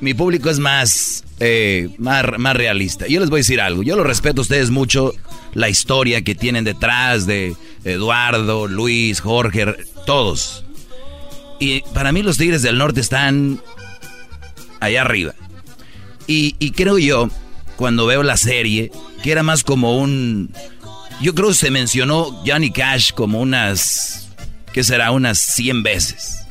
Mi 0.00 0.14
público 0.14 0.50
es 0.50 0.58
más, 0.58 1.24
eh, 1.38 1.90
más, 1.98 2.24
más 2.38 2.56
realista. 2.56 3.06
Yo 3.06 3.20
les 3.20 3.30
voy 3.30 3.38
a 3.38 3.42
decir 3.42 3.60
algo, 3.60 3.84
yo 3.84 3.96
lo 3.96 4.02
respeto 4.02 4.40
a 4.40 4.42
ustedes 4.42 4.70
mucho, 4.70 5.12
la 5.54 5.68
historia 5.68 6.22
que 6.22 6.34
tienen 6.34 6.64
detrás 6.64 7.26
de 7.26 7.54
Eduardo, 7.84 8.66
Luis, 8.66 9.20
Jorge, 9.20 9.66
todos. 10.04 10.64
Y 11.60 11.82
para 11.94 12.10
mí 12.10 12.22
los 12.22 12.38
Tigres 12.38 12.62
del 12.62 12.78
Norte 12.78 13.00
están 13.00 13.60
allá 14.80 15.02
arriba. 15.02 15.34
Y, 16.32 16.70
creo 16.70 16.96
yo, 16.96 17.28
cuando 17.74 18.06
veo 18.06 18.22
la 18.22 18.36
serie, 18.36 18.92
que 19.20 19.32
era 19.32 19.42
más 19.42 19.64
como 19.64 19.98
un... 19.98 20.54
Yo 21.20 21.34
creo 21.34 21.48
que 21.48 21.54
se 21.54 21.72
mencionó 21.72 22.40
Johnny 22.46 22.70
Cash 22.70 23.10
como 23.14 23.40
unas... 23.40 24.28
¿Qué 24.72 24.84
será? 24.84 25.10
Unas 25.10 25.40
100 25.40 25.82
veces. 25.82 26.46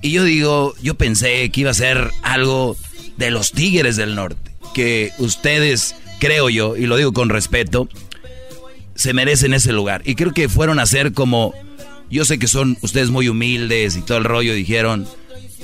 Y 0.00 0.12
yo 0.12 0.24
digo, 0.24 0.74
yo 0.80 0.94
pensé 0.94 1.50
que 1.50 1.60
iba 1.60 1.70
a 1.70 1.74
ser 1.74 2.10
algo 2.22 2.78
de 3.18 3.30
los 3.30 3.52
Tigres 3.52 3.96
del 3.96 4.14
Norte. 4.14 4.52
Que 4.72 5.12
ustedes, 5.18 5.94
creo 6.18 6.48
yo, 6.48 6.74
y 6.74 6.86
lo 6.86 6.96
digo 6.96 7.12
con 7.12 7.28
respeto, 7.28 7.90
se 8.94 9.12
merecen 9.12 9.52
ese 9.52 9.74
lugar. 9.74 10.00
Y 10.06 10.14
creo 10.14 10.32
que 10.32 10.48
fueron 10.48 10.78
a 10.78 10.86
ser 10.86 11.12
como... 11.12 11.52
Yo 12.10 12.24
sé 12.24 12.38
que 12.38 12.48
son 12.48 12.78
ustedes 12.80 13.10
muy 13.10 13.28
humildes 13.28 13.96
y 13.96 14.00
todo 14.00 14.16
el 14.16 14.24
rollo, 14.24 14.54
dijeron, 14.54 15.06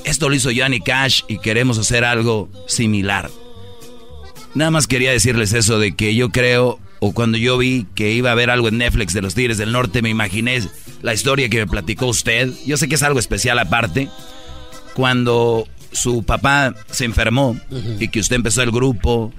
esto 0.05 0.28
lo 0.28 0.34
hizo 0.34 0.50
Johnny 0.55 0.81
Cash 0.81 1.23
y 1.28 1.39
queremos 1.39 1.78
hacer 1.78 2.05
algo 2.05 2.49
similar. 2.66 3.31
Nada 4.55 4.70
más 4.70 4.86
quería 4.86 5.10
decirles 5.10 5.52
eso 5.52 5.78
de 5.78 5.97
que 5.97 6.15
yo 6.15 6.31
creo, 6.31 6.78
o 7.00 7.12
cuando 7.12 7.39
yo 7.39 7.58
vi 7.58 7.86
que 7.94 8.12
iba 8.12 8.28
a 8.31 8.33
haber 8.33 8.50
algo 8.50 8.68
en 8.68 8.78
Netflix 8.78 9.12
de 9.12 9.23
los 9.23 9.34
Tigres 9.34 9.58
del 9.58 9.73
Norte, 9.73 10.02
me 10.02 10.10
imaginé 10.10 10.62
la 11.02 11.12
historia 11.12 11.49
que 11.49 11.58
me 11.58 11.66
platicó 11.66 12.07
usted. 12.07 12.52
Yo 12.65 12.76
sé 12.76 12.89
que 12.89 12.94
es 12.94 13.02
algo 13.02 13.18
especial 13.18 13.58
aparte. 13.58 14.08
Cuando 14.94 15.66
su 15.91 16.23
papá 16.23 16.74
se 16.91 17.05
enfermó 17.05 17.58
y 17.99 18.08
que 18.08 18.20
usted 18.20 18.36
empezó 18.36 18.62
el 18.62 18.70
grupo, 18.70 19.33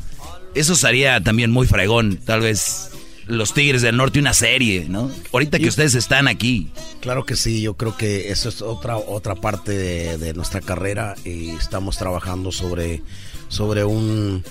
eso 0.54 0.76
sería 0.76 1.22
también 1.22 1.52
muy 1.52 1.68
fregón, 1.68 2.18
tal 2.18 2.42
vez 2.42 2.92
los 3.28 3.54
Tigres 3.54 3.82
del 3.82 3.98
Norte 3.98 4.20
una 4.20 4.34
serie, 4.34 4.86
¿no? 4.88 5.12
Ahorita 5.32 5.60
que 5.60 5.68
ustedes 5.68 5.96
están 5.96 6.28
aquí. 6.28 6.70
Claro 7.02 7.26
que 7.26 7.36
sí, 7.36 7.62
yo 7.62 7.76
creo 7.76 7.98
que 7.98 8.32
eso 8.32 8.50
es 8.50 8.62
otra 8.62 8.98
otra 8.98 9.36
parte 9.36 10.18
de, 10.18 10.34
nuestra 10.34 10.62
carrera 10.62 11.16
y 11.24 11.50
estamos 11.50 11.98
trabajando 11.98 12.52
sobre, 12.52 13.02
sobre 13.48 13.84
un, 13.84 14.44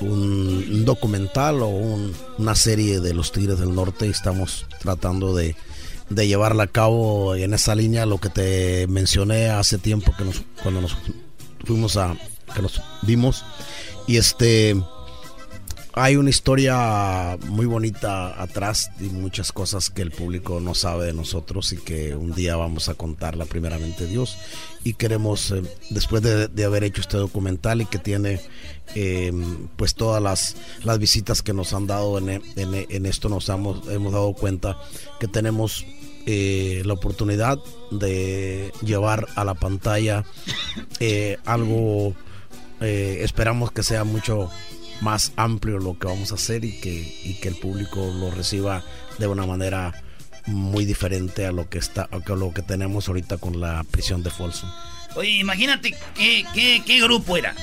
un 0.00 0.84
documental 0.84 1.62
o 1.62 1.68
una 2.38 2.54
serie 2.54 3.00
de 3.00 3.14
los 3.14 3.32
Tigres 3.32 3.58
del 3.58 3.74
Norte 3.74 4.06
y 4.06 4.10
estamos 4.10 4.66
tratando 4.80 5.34
de, 5.34 5.54
de 6.10 6.26
llevarla 6.26 6.64
a 6.64 6.68
cabo 6.68 7.34
en 7.34 7.54
esa 7.54 7.74
línea, 7.74 8.06
lo 8.06 8.18
que 8.18 8.30
te 8.30 8.86
mencioné 8.88 9.50
hace 9.50 9.78
tiempo 9.78 10.14
que 10.16 10.24
nos, 10.24 10.42
cuando 10.62 10.80
nos 10.80 10.96
fuimos 11.64 11.96
a, 11.96 12.16
que 12.54 12.62
nos 12.62 12.80
vimos. 13.02 13.44
Y 14.06 14.16
este 14.16 14.76
hay 15.98 16.16
una 16.16 16.30
historia 16.30 17.36
muy 17.48 17.66
bonita 17.66 18.40
atrás 18.40 18.90
y 19.00 19.04
muchas 19.04 19.50
cosas 19.52 19.90
que 19.90 20.02
el 20.02 20.12
público 20.12 20.60
no 20.60 20.74
sabe 20.74 21.06
de 21.06 21.12
nosotros 21.12 21.72
y 21.72 21.76
que 21.78 22.14
un 22.14 22.34
día 22.34 22.56
vamos 22.56 22.88
a 22.88 22.94
contarla 22.94 23.46
primeramente 23.46 24.06
Dios. 24.06 24.38
Y 24.84 24.94
queremos 24.94 25.50
eh, 25.50 25.62
después 25.90 26.22
de, 26.22 26.64
haber 26.64 26.84
hecho 26.84 27.00
este 27.00 27.16
documental 27.16 27.80
y 27.80 27.86
que 27.86 27.98
tiene 27.98 28.40
eh, 28.94 29.32
pues 29.76 29.94
todas 29.94 30.22
las, 30.22 30.56
las 30.84 30.98
visitas 30.98 31.42
que 31.42 31.52
nos 31.52 31.72
han 31.72 31.86
dado 31.88 32.18
en, 32.18 32.42
en, 32.56 33.06
esto 33.06 33.28
nos 33.28 33.48
hemos, 33.48 33.88
hemos 33.88 34.12
dado 34.12 34.32
cuenta 34.34 34.78
que 35.18 35.26
tenemos 35.26 35.84
eh, 36.26 36.82
la 36.84 36.92
oportunidad 36.92 37.58
de 37.90 38.72
llevar 38.82 39.26
a 39.34 39.44
la 39.44 39.54
pantalla 39.54 40.24
algo 41.44 42.14
esperamos 42.80 43.72
que 43.72 43.82
sea 43.82 44.04
mucho 44.04 44.48
más 45.00 45.32
amplio 45.36 45.78
lo 45.78 45.98
que 45.98 46.06
vamos 46.06 46.32
a 46.32 46.36
hacer 46.36 46.64
y 46.64 46.80
que, 46.80 47.38
que 47.40 47.48
el 47.48 47.56
público 47.56 48.12
lo 48.18 48.30
reciba 48.30 48.82
de 49.18 49.26
una 49.26 49.46
manera 49.46 50.02
muy 50.46 50.84
diferente 50.84 51.46
a 51.46 51.52
lo 51.52 51.68
que 51.68 51.78
está 51.78 52.08
a 52.10 52.34
lo 52.34 52.52
que 52.54 52.62
tenemos 52.62 53.08
ahorita 53.08 53.38
con 53.38 53.60
la 53.60 53.84
prisión 53.84 54.22
de 54.22 54.30
Folsom. 54.30 54.70
Oye, 55.14 55.30
imagínate 55.30 55.94
qué, 56.14 56.44
qué, 56.54 56.82
qué 56.84 57.00
grupo 57.00 57.36
era. 57.36 57.54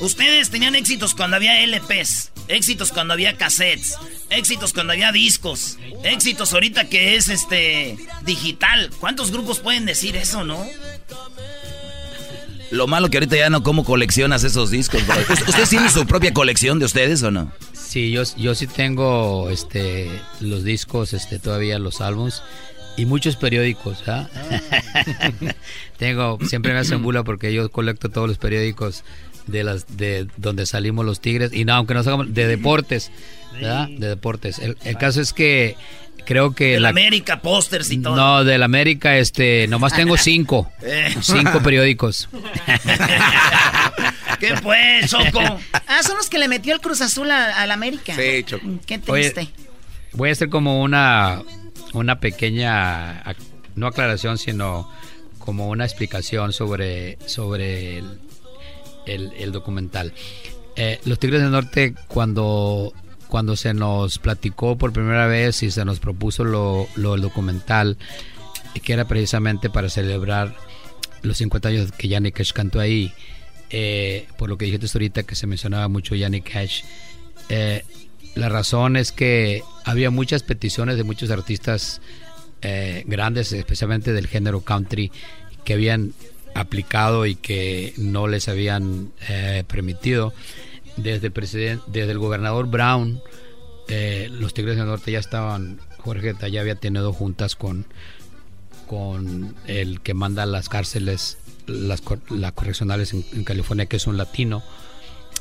Ustedes 0.00 0.50
tenían 0.50 0.74
éxitos 0.74 1.14
cuando 1.14 1.36
había 1.36 1.62
LPs, 1.66 2.32
éxitos 2.48 2.92
cuando 2.92 3.14
había 3.14 3.36
cassettes, 3.36 3.96
éxitos 4.28 4.74
cuando 4.74 4.92
había 4.92 5.10
discos, 5.10 5.78
éxitos 6.04 6.52
ahorita 6.52 6.88
que 6.88 7.16
es 7.16 7.28
este 7.28 7.96
digital. 8.22 8.90
¿Cuántos 9.00 9.30
grupos 9.30 9.60
pueden 9.60 9.86
decir 9.86 10.16
eso, 10.16 10.44
no? 10.44 10.66
Lo 12.70 12.86
malo 12.86 13.08
que 13.10 13.18
ahorita 13.18 13.36
ya 13.36 13.50
no 13.50 13.62
como 13.62 13.84
coleccionas 13.84 14.44
esos 14.44 14.70
discos. 14.70 15.02
¿Ustedes 15.48 15.70
tienen 15.70 15.90
su 15.90 16.06
propia 16.06 16.32
colección 16.32 16.78
de 16.78 16.86
ustedes 16.86 17.22
o 17.22 17.30
no? 17.30 17.52
Sí, 17.72 18.10
yo, 18.10 18.22
yo 18.36 18.54
sí 18.54 18.66
tengo 18.66 19.50
este, 19.50 20.10
los 20.40 20.64
discos, 20.64 21.12
este, 21.12 21.38
todavía 21.38 21.78
los 21.78 22.00
álbums 22.00 22.42
y 22.96 23.06
muchos 23.06 23.36
periódicos. 23.36 24.02
¿ah? 24.08 24.28
tengo, 25.98 26.38
siempre 26.46 26.72
me 26.72 26.80
hacen 26.80 27.02
bula 27.02 27.22
porque 27.22 27.52
yo 27.52 27.70
colecto 27.70 28.08
todos 28.08 28.28
los 28.28 28.38
periódicos 28.38 29.04
de 29.46 29.62
las 29.62 29.96
de 29.96 30.26
donde 30.36 30.66
salimos 30.66 31.06
los 31.06 31.20
Tigres 31.20 31.52
y 31.52 31.64
no, 31.64 31.74
aunque 31.74 31.94
no 31.94 32.00
hagamos 32.00 32.34
de 32.34 32.46
deportes, 32.48 33.12
¿verdad? 33.52 33.88
De 33.88 34.08
deportes. 34.08 34.58
El, 34.58 34.76
el 34.84 34.96
caso 34.96 35.20
es 35.20 35.32
que 35.32 35.76
creo 36.26 36.54
que 36.54 36.78
la 36.78 36.90
América 36.90 37.40
pósters 37.40 37.90
y 37.90 37.98
todo. 37.98 38.16
No, 38.16 38.44
del 38.44 38.62
América 38.62 39.16
este 39.16 39.66
nomás 39.68 39.94
tengo 39.94 40.16
cinco. 40.18 40.70
Eh. 40.82 41.14
cinco 41.22 41.62
periódicos. 41.62 42.28
¿Qué 44.40 44.54
pues, 44.62 45.10
Choco? 45.10 45.40
Ah, 45.86 46.02
son 46.02 46.18
los 46.18 46.28
que 46.28 46.38
le 46.38 46.48
metió 46.48 46.74
el 46.74 46.80
Cruz 46.80 47.00
Azul 47.00 47.30
al 47.30 47.70
América. 47.70 48.14
Sí, 48.14 48.44
Choco. 48.44 48.66
Qué 48.84 48.98
triste. 48.98 49.48
voy 50.12 50.28
a 50.28 50.32
hacer 50.32 50.50
como 50.50 50.82
una 50.82 51.42
una 51.94 52.20
pequeña 52.20 53.22
no 53.74 53.86
aclaración, 53.86 54.36
sino 54.36 54.90
como 55.38 55.68
una 55.68 55.84
explicación 55.84 56.52
sobre 56.52 57.18
sobre 57.26 57.98
el, 57.98 58.18
el, 59.06 59.52
documental. 59.52 60.12
Eh, 60.74 61.00
los 61.04 61.18
Tigres 61.18 61.40
del 61.40 61.52
Norte 61.52 61.94
cuando 62.08 62.92
cuando 63.28 63.56
se 63.56 63.74
nos 63.74 64.18
platicó 64.18 64.76
por 64.76 64.92
primera 64.92 65.26
vez 65.26 65.62
y 65.62 65.70
se 65.70 65.84
nos 65.84 66.00
propuso 66.00 66.44
lo, 66.44 66.88
lo 66.96 67.14
el 67.14 67.20
documental, 67.20 67.96
que 68.82 68.92
era 68.92 69.06
precisamente 69.06 69.70
para 69.70 69.88
celebrar 69.88 70.54
los 71.22 71.38
50 71.38 71.68
años 71.68 71.92
que 71.92 72.08
Yannick 72.08 72.36
Cash 72.36 72.52
cantó 72.52 72.80
ahí, 72.80 73.12
eh, 73.70 74.26
por 74.38 74.48
lo 74.48 74.56
que 74.56 74.66
dijiste 74.66 74.86
ahorita 74.92 75.24
que 75.24 75.34
se 75.34 75.46
mencionaba 75.46 75.88
mucho 75.88 76.14
Yannick 76.14 76.52
Cash, 76.52 76.82
eh, 77.48 77.84
la 78.34 78.48
razón 78.48 78.96
es 78.96 79.12
que 79.12 79.62
había 79.84 80.10
muchas 80.10 80.42
peticiones 80.42 80.96
de 80.96 81.04
muchos 81.04 81.30
artistas 81.30 82.00
eh, 82.62 83.02
grandes, 83.06 83.52
especialmente 83.52 84.12
del 84.12 84.26
género 84.26 84.60
country, 84.60 85.10
que 85.64 85.72
habían 85.72 86.12
aplicado 86.54 87.26
y 87.26 87.34
que 87.34 87.92
no 87.96 88.28
les 88.28 88.48
habían 88.48 89.12
permitido 89.68 90.32
desde, 90.96 91.30
presidente, 91.30 91.84
desde 91.86 92.12
el 92.12 92.18
gobernador 92.18 92.66
Brown, 92.66 93.22
eh, 93.88 94.28
los 94.30 94.54
Tigres 94.54 94.76
del 94.76 94.86
Norte 94.86 95.12
ya 95.12 95.18
estaban, 95.18 95.78
Jorge 95.98 96.34
ya 96.50 96.60
había 96.60 96.74
tenido 96.74 97.12
juntas 97.12 97.54
con, 97.54 97.86
con 98.86 99.54
el 99.66 100.00
que 100.00 100.14
manda 100.14 100.46
las 100.46 100.68
cárceles, 100.68 101.38
las, 101.66 102.00
correccionales 102.00 103.12
en, 103.12 103.44
California, 103.44 103.86
que 103.86 103.96
es 103.96 104.06
un 104.06 104.16
latino, 104.16 104.62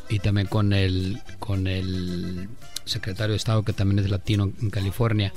y 0.09 0.19
también 0.19 0.47
con 0.47 0.73
el, 0.73 1.21
con 1.39 1.67
el 1.67 2.49
secretario 2.85 3.31
de 3.31 3.37
Estado, 3.37 3.63
que 3.63 3.73
también 3.73 3.99
es 3.99 4.09
latino 4.09 4.51
en 4.61 4.69
California. 4.69 5.33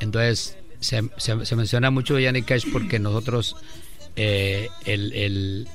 Entonces, 0.00 0.56
se, 0.80 1.02
menciona 1.56 1.90
mucho 1.90 2.18
Yannick 2.18 2.44
Cash 2.44 2.66
porque 2.72 3.00
nosotros, 3.00 3.56
eh, 4.14 4.68
el, 4.84 5.12
el, 5.14 5.68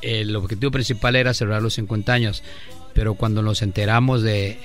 el 0.00 0.36
objetivo 0.36 0.70
principal 0.72 1.16
era 1.16 1.34
celebrar 1.34 1.62
los 1.62 1.74
50 1.74 2.12
años 2.12 2.42
pero 2.94 3.14
cuando 3.14 3.42
nos 3.42 3.62
enteramos 3.62 4.22
de, 4.22 4.58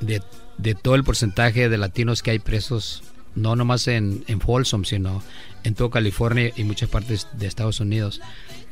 de, 0.00 0.74
todo 0.74 0.94
el 0.94 1.04
porcentaje 1.04 1.68
de 1.68 1.78
latinos 1.78 2.22
que 2.22 2.32
hay 2.32 2.38
presos, 2.38 3.02
no 3.34 3.56
nomás 3.56 3.88
en, 3.88 4.24
en 4.26 4.40
Folsom, 4.40 4.84
sino 4.84 5.22
en 5.64 5.74
toda 5.74 5.90
California 5.90 6.52
y 6.56 6.64
muchas 6.64 6.88
partes 6.88 7.28
de 7.32 7.46
Estados 7.46 7.80
Unidos, 7.80 8.20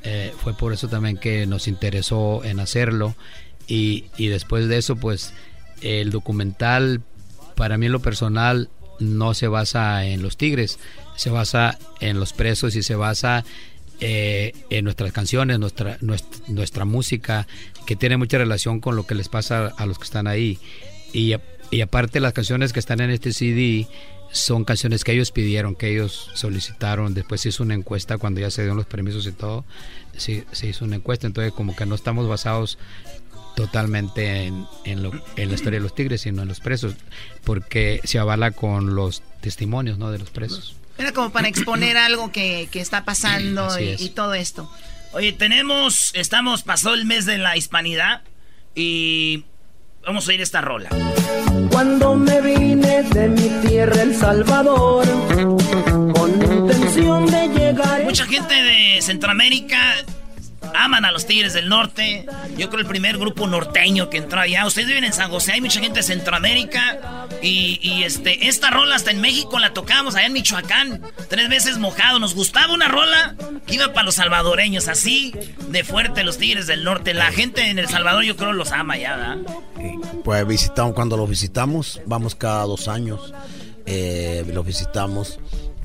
eh, 0.02 0.32
fue 0.38 0.54
por 0.56 0.72
eso 0.72 0.88
también 0.88 1.16
que 1.16 1.46
nos 1.46 1.68
interesó 1.68 2.44
en 2.44 2.60
hacerlo. 2.60 3.14
Y, 3.66 4.06
y 4.16 4.28
después 4.28 4.68
de 4.68 4.78
eso, 4.78 4.96
pues 4.96 5.34
el 5.82 6.10
documental, 6.10 7.02
para 7.54 7.76
mí 7.78 7.88
lo 7.88 8.00
personal, 8.00 8.70
no 8.98 9.34
se 9.34 9.48
basa 9.48 10.04
en 10.06 10.22
los 10.22 10.36
tigres, 10.36 10.78
se 11.16 11.30
basa 11.30 11.78
en 12.00 12.18
los 12.18 12.32
presos 12.32 12.74
y 12.76 12.82
se 12.82 12.94
basa 12.94 13.44
eh, 14.00 14.52
en 14.70 14.84
nuestras 14.84 15.12
canciones, 15.12 15.58
nuestra, 15.58 15.98
nuestra, 16.00 16.84
música, 16.84 17.46
que 17.86 17.96
tiene 17.96 18.16
mucha 18.16 18.38
relación 18.38 18.80
con 18.80 18.96
lo 18.96 19.06
que 19.06 19.14
les 19.14 19.28
pasa 19.28 19.72
a 19.76 19.86
los 19.86 19.98
que 19.98 20.04
están 20.04 20.26
ahí. 20.26 20.58
Y, 21.12 21.34
y 21.70 21.80
aparte 21.80 22.20
las 22.20 22.32
canciones 22.32 22.72
que 22.72 22.80
están 22.80 23.00
en 23.00 23.10
este 23.10 23.32
CD 23.32 23.86
son 24.30 24.64
canciones 24.64 25.04
que 25.04 25.12
ellos 25.12 25.32
pidieron, 25.32 25.74
que 25.74 25.90
ellos 25.90 26.30
solicitaron. 26.34 27.14
Después 27.14 27.40
se 27.40 27.48
hizo 27.48 27.62
una 27.62 27.74
encuesta 27.74 28.18
cuando 28.18 28.40
ya 28.40 28.50
se 28.50 28.62
dieron 28.62 28.76
los 28.76 28.86
permisos 28.86 29.26
y 29.26 29.32
todo. 29.32 29.64
Se, 30.16 30.44
se 30.52 30.68
hizo 30.68 30.84
una 30.84 30.96
encuesta, 30.96 31.26
entonces 31.26 31.52
como 31.52 31.74
que 31.74 31.86
no 31.86 31.94
estamos 31.94 32.28
basados 32.28 32.78
totalmente 33.58 34.44
en, 34.44 34.66
en, 34.84 35.02
lo, 35.02 35.10
en, 35.36 35.48
la 35.48 35.54
historia 35.56 35.80
de 35.80 35.82
los 35.82 35.92
tigres, 35.92 36.20
sino 36.20 36.42
en 36.42 36.48
los 36.48 36.60
presos, 36.60 36.94
porque 37.42 38.00
se 38.04 38.20
avala 38.20 38.52
con 38.52 38.94
los 38.94 39.22
testimonios 39.40 39.98
¿no? 39.98 40.12
de 40.12 40.18
los 40.18 40.30
presos. 40.30 40.76
Era 40.98 41.12
como 41.12 41.30
para 41.30 41.48
exponer 41.48 41.96
algo 41.96 42.32
que, 42.32 42.68
está 42.74 43.04
pasando 43.04 43.68
y, 43.80 44.10
todo 44.10 44.34
esto. 44.34 44.70
Oye, 45.12 45.32
tenemos, 45.32 46.10
estamos, 46.14 46.62
pasó 46.62 46.92
el 46.92 47.06
mes 47.06 47.24
de 47.24 47.38
la 47.38 47.56
hispanidad 47.56 48.22
y 48.74 49.44
vamos 50.04 50.26
a 50.26 50.30
oír 50.30 50.40
esta 50.40 50.60
rola. 50.60 50.90
Cuando 51.70 52.14
me 52.14 52.40
vine 52.40 53.02
de 53.04 53.28
mi 53.28 53.48
tierra, 53.66 54.02
El 54.02 54.14
Salvador, 54.14 55.06
con 56.12 56.42
intención 56.42 57.26
de 57.26 57.48
llegar... 57.48 58.04
Mucha 58.04 58.26
gente 58.26 58.54
de 58.54 59.00
Centroamérica 59.00 59.96
aman 60.74 61.04
a 61.04 61.12
los 61.12 61.26
Tigres 61.26 61.52
del 61.52 61.68
Norte. 61.68 62.26
Yo 62.56 62.68
creo 62.68 62.80
el 62.80 62.86
primer 62.86 63.18
grupo 63.18 63.46
norteño 63.46 64.10
que 64.10 64.18
entró 64.18 64.40
allá. 64.40 64.66
Ustedes 64.66 64.88
viven 64.88 65.04
en 65.04 65.12
San 65.12 65.30
José, 65.30 65.52
hay 65.52 65.60
mucha 65.60 65.80
gente 65.80 66.00
de 66.00 66.02
Centroamérica. 66.02 67.26
Y, 67.42 68.02
este, 68.02 68.48
esta 68.48 68.70
rola 68.70 68.96
hasta 68.96 69.10
en 69.10 69.20
México 69.20 69.58
la 69.58 69.72
tocamos 69.72 70.14
allá 70.14 70.26
en 70.26 70.32
Michoacán. 70.32 71.02
Tres 71.28 71.48
veces 71.48 71.78
mojado. 71.78 72.18
Nos 72.18 72.34
gustaba 72.34 72.72
una 72.72 72.88
rola 72.88 73.36
que 73.66 73.74
iba 73.74 73.92
para 73.92 74.04
los 74.04 74.16
salvadoreños. 74.16 74.88
Así 74.88 75.34
de 75.68 75.84
fuerte 75.84 76.24
los 76.24 76.38
Tigres 76.38 76.66
del 76.66 76.84
Norte. 76.84 77.14
La 77.14 77.32
gente 77.32 77.70
en 77.70 77.78
El 77.78 77.88
Salvador 77.88 78.24
yo 78.24 78.36
creo 78.36 78.52
los 78.52 78.72
ama 78.72 78.96
ya, 78.96 79.16
¿verdad? 79.16 79.36
Pues 80.24 80.46
visitamos, 80.46 80.94
cuando 80.94 81.16
los 81.16 81.28
visitamos, 81.28 82.00
vamos 82.06 82.34
cada 82.34 82.64
dos 82.64 82.88
años. 82.88 83.32
Eh, 83.86 84.44
los 84.52 84.66
visitamos 84.66 85.38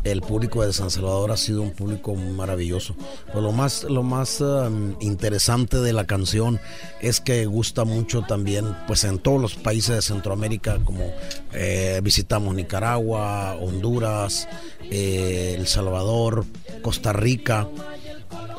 el 0.04 0.22
público 0.22 0.66
de 0.66 0.74
San 0.74 0.92
Salvador 0.92 1.32
ha 1.32 1.38
sido 1.38 1.62
un 1.62 1.72
público 1.72 2.16
maravilloso. 2.16 2.96
Pues 3.32 3.44
lo 3.44 3.52
más, 3.52 3.84
lo 3.84 4.04
más 4.04 4.42
um, 4.42 4.96
interesante 5.00 5.78
de 5.78 5.94
la 5.94 6.06
canción 6.06 6.60
es 7.02 7.22
que 7.22 7.46
gusta 7.46 7.86
mucho 7.86 8.22
también, 8.22 8.76
pues 8.88 9.04
en 9.04 9.20
todos 9.20 9.42
los 9.42 9.56
países 9.56 9.96
de 9.96 10.02
Centroamérica, 10.02 10.80
como 10.84 11.06
eh, 11.54 12.02
visitamos 12.04 12.54
Nicaragua, 12.56 13.56
Honduras, 13.56 14.48
eh, 14.90 15.56
El 15.58 15.68
Salvador, 15.68 16.46
Costa 16.82 17.14
Rica, 17.14 17.68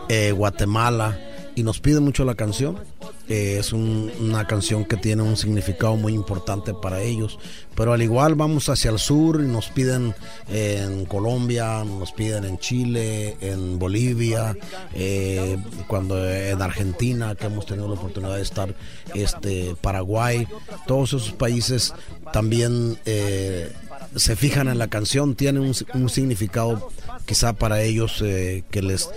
eh, 0.08 0.32
Guatemala, 0.32 1.18
y 1.56 1.62
nos 1.62 1.80
pide 1.80 2.00
mucho 2.00 2.24
la 2.24 2.34
canción. 2.34 2.78
Es 3.28 3.72
un- 3.72 4.10
una 4.20 4.46
canción 4.46 4.84
que 4.84 4.96
tiene 4.96 5.22
un 5.22 5.36
significado 5.36 5.96
muy 5.96 6.12
importante 6.14 6.74
para 6.74 7.00
ellos. 7.02 7.38
Pero 7.74 7.92
al 7.92 8.02
igual 8.02 8.34
vamos 8.36 8.68
hacia 8.68 8.90
el 8.92 8.98
sur 9.00 9.40
y 9.42 9.46
nos 9.48 9.68
piden 9.68 10.14
en 10.48 11.06
Colombia, 11.06 11.82
nos 11.84 12.12
piden 12.12 12.44
en 12.44 12.58
Chile, 12.58 13.36
en 13.40 13.78
Bolivia, 13.80 14.56
eh, 14.94 15.56
cuando 15.88 16.28
en 16.32 16.62
Argentina, 16.62 17.34
que 17.34 17.46
hemos 17.46 17.66
tenido 17.66 17.88
la 17.88 17.94
oportunidad 17.94 18.36
de 18.36 18.42
estar, 18.42 18.74
este, 19.14 19.74
Paraguay, 19.80 20.46
todos 20.86 21.14
esos 21.14 21.32
países 21.32 21.92
también 22.32 22.96
eh, 23.06 23.72
se 24.16 24.36
fijan 24.36 24.68
en 24.68 24.78
la 24.78 24.88
canción, 24.88 25.34
tiene 25.34 25.60
un, 25.60 25.74
un 25.94 26.08
significado 26.08 26.90
quizá 27.26 27.52
para 27.54 27.82
ellos 27.82 28.20
eh, 28.22 28.64
que 28.70 28.82
les 28.82 29.08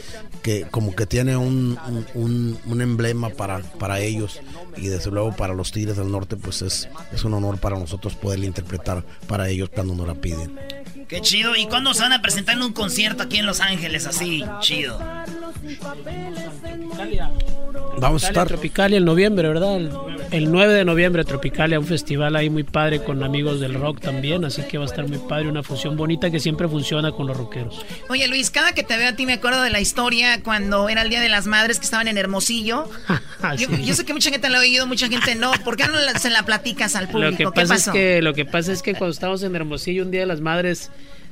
que 0.42 0.66
como 0.70 0.96
que 0.96 1.06
tiene 1.06 1.36
un, 1.36 1.78
un, 2.14 2.82
emblema 2.82 3.30
para, 3.30 3.60
para 3.60 4.00
ellos 4.00 4.40
y 4.78 4.88
desde 4.88 5.12
luego 5.12 5.36
para 5.36 5.54
los 5.54 5.72
Tigres 5.72 5.98
del 5.98 6.12
Norte 6.12 6.38
pues 6.38 6.62
es, 6.62 6.88
es 7.12 7.24
un 7.24 7.34
honor 7.34 7.60
para 7.60 7.78
nosotros 7.78 8.16
poder 8.16 8.40
interpretar 8.44 9.04
para 9.28 9.50
ellos 9.50 9.70
cuando 9.74 9.96
nos 9.96 10.08
la 10.08 10.16
piden. 10.16 10.58
Qué 11.08 11.22
chido. 11.22 11.56
¿Y 11.56 11.68
cuándo 11.68 11.94
se 11.94 12.02
van 12.02 12.14
a 12.14 12.22
presentar 12.22 12.56
en 12.56 12.64
un 12.64 12.74
concierto 12.74 13.24
aquí 13.24 13.38
en 13.38 13.46
Los 13.46 13.62
Ángeles? 13.62 14.06
Así, 14.06 14.44
chido. 14.60 15.00
Vamos 18.00 18.24
a 18.24 18.28
estar. 18.28 18.48
Tropicalia 18.48 18.98
en 18.98 19.06
noviembre, 19.06 19.48
¿verdad? 19.48 19.78
El, 19.78 19.92
el 20.32 20.52
9 20.52 20.74
de 20.74 20.86
noviembre, 20.86 21.24
Tropicalia, 21.24 21.80
un 21.80 21.86
festival 21.86 22.36
ahí 22.36 22.50
muy 22.50 22.64
padre 22.64 23.04
con 23.04 23.24
amigos 23.24 23.60
del 23.60 23.74
rock 23.74 24.02
también, 24.02 24.46
así 24.46 24.62
que 24.64 24.78
va 24.78 24.84
a 24.84 24.88
estar 24.88 25.08
muy 25.08 25.18
padre, 25.18 25.48
una 25.48 25.64
fusión 25.64 25.98
bonita 25.98 26.30
que 26.30 26.40
siempre 26.40 26.68
funciona 26.68 27.12
con 27.12 27.28
los 27.28 27.38
rockeros. 27.38 27.84
Oye 28.10 28.28
Luis, 28.28 28.52
cada 28.52 28.74
que 28.74 28.84
te 28.84 28.98
veo 28.98 29.10
a 29.10 29.14
ti 29.14 29.26
me 29.26 29.34
acuerdo 29.34 29.62
de 29.62 29.70
la 29.70 29.80
historia 29.80 30.44
cuando 30.44 30.90
era 30.90 31.02
el 31.02 31.10
Día 31.10 31.22
de 31.22 31.30
las 31.30 31.48
Madres 31.48 31.80
que 31.80 31.86
estaban 31.86 32.08
en 32.08 32.18
Hermosillo. 32.18 32.90
Yo, 33.58 33.70
yo 33.70 33.94
sé 33.94 34.04
que 34.04 34.14
mucha 34.14 34.30
gente 34.30 34.50
lo 34.50 34.58
ha 34.58 34.62
oído, 34.62 34.88
mucha 34.88 35.08
gente 35.08 35.36
no. 35.36 35.52
¿Por 35.64 35.78
qué 35.78 35.86
no 35.88 35.94
se 36.20 36.30
la 36.30 36.44
platicas 36.44 36.96
al 36.96 37.08
público? 37.08 37.32
Lo 37.32 37.38
que 37.38 37.44
¿Qué 37.46 37.52
pasa 37.52 37.76
pasó? 37.76 37.92
es 37.92 37.94
que 37.94 38.22
lo 38.22 38.34
que 38.34 38.46
pasa 38.46 38.72
es 38.72 38.82
que 38.82 38.94
cuando 38.94 39.14
estábamos 39.14 39.44
en 39.44 39.56
Hermosillo 39.56 40.04
un 40.04 40.12
día 40.12 40.22
de 40.22 40.26
las 40.26 40.42
madres 40.42 40.92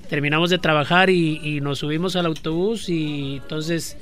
terminamos 0.10 0.50
de 0.50 0.60
trabajar 0.60 1.10
y, 1.10 1.40
y 1.44 1.62
nos 1.62 1.80
subimos 1.80 2.16
al 2.16 2.28
autobús 2.28 2.90
y 2.90 3.38
entonces 3.38 3.98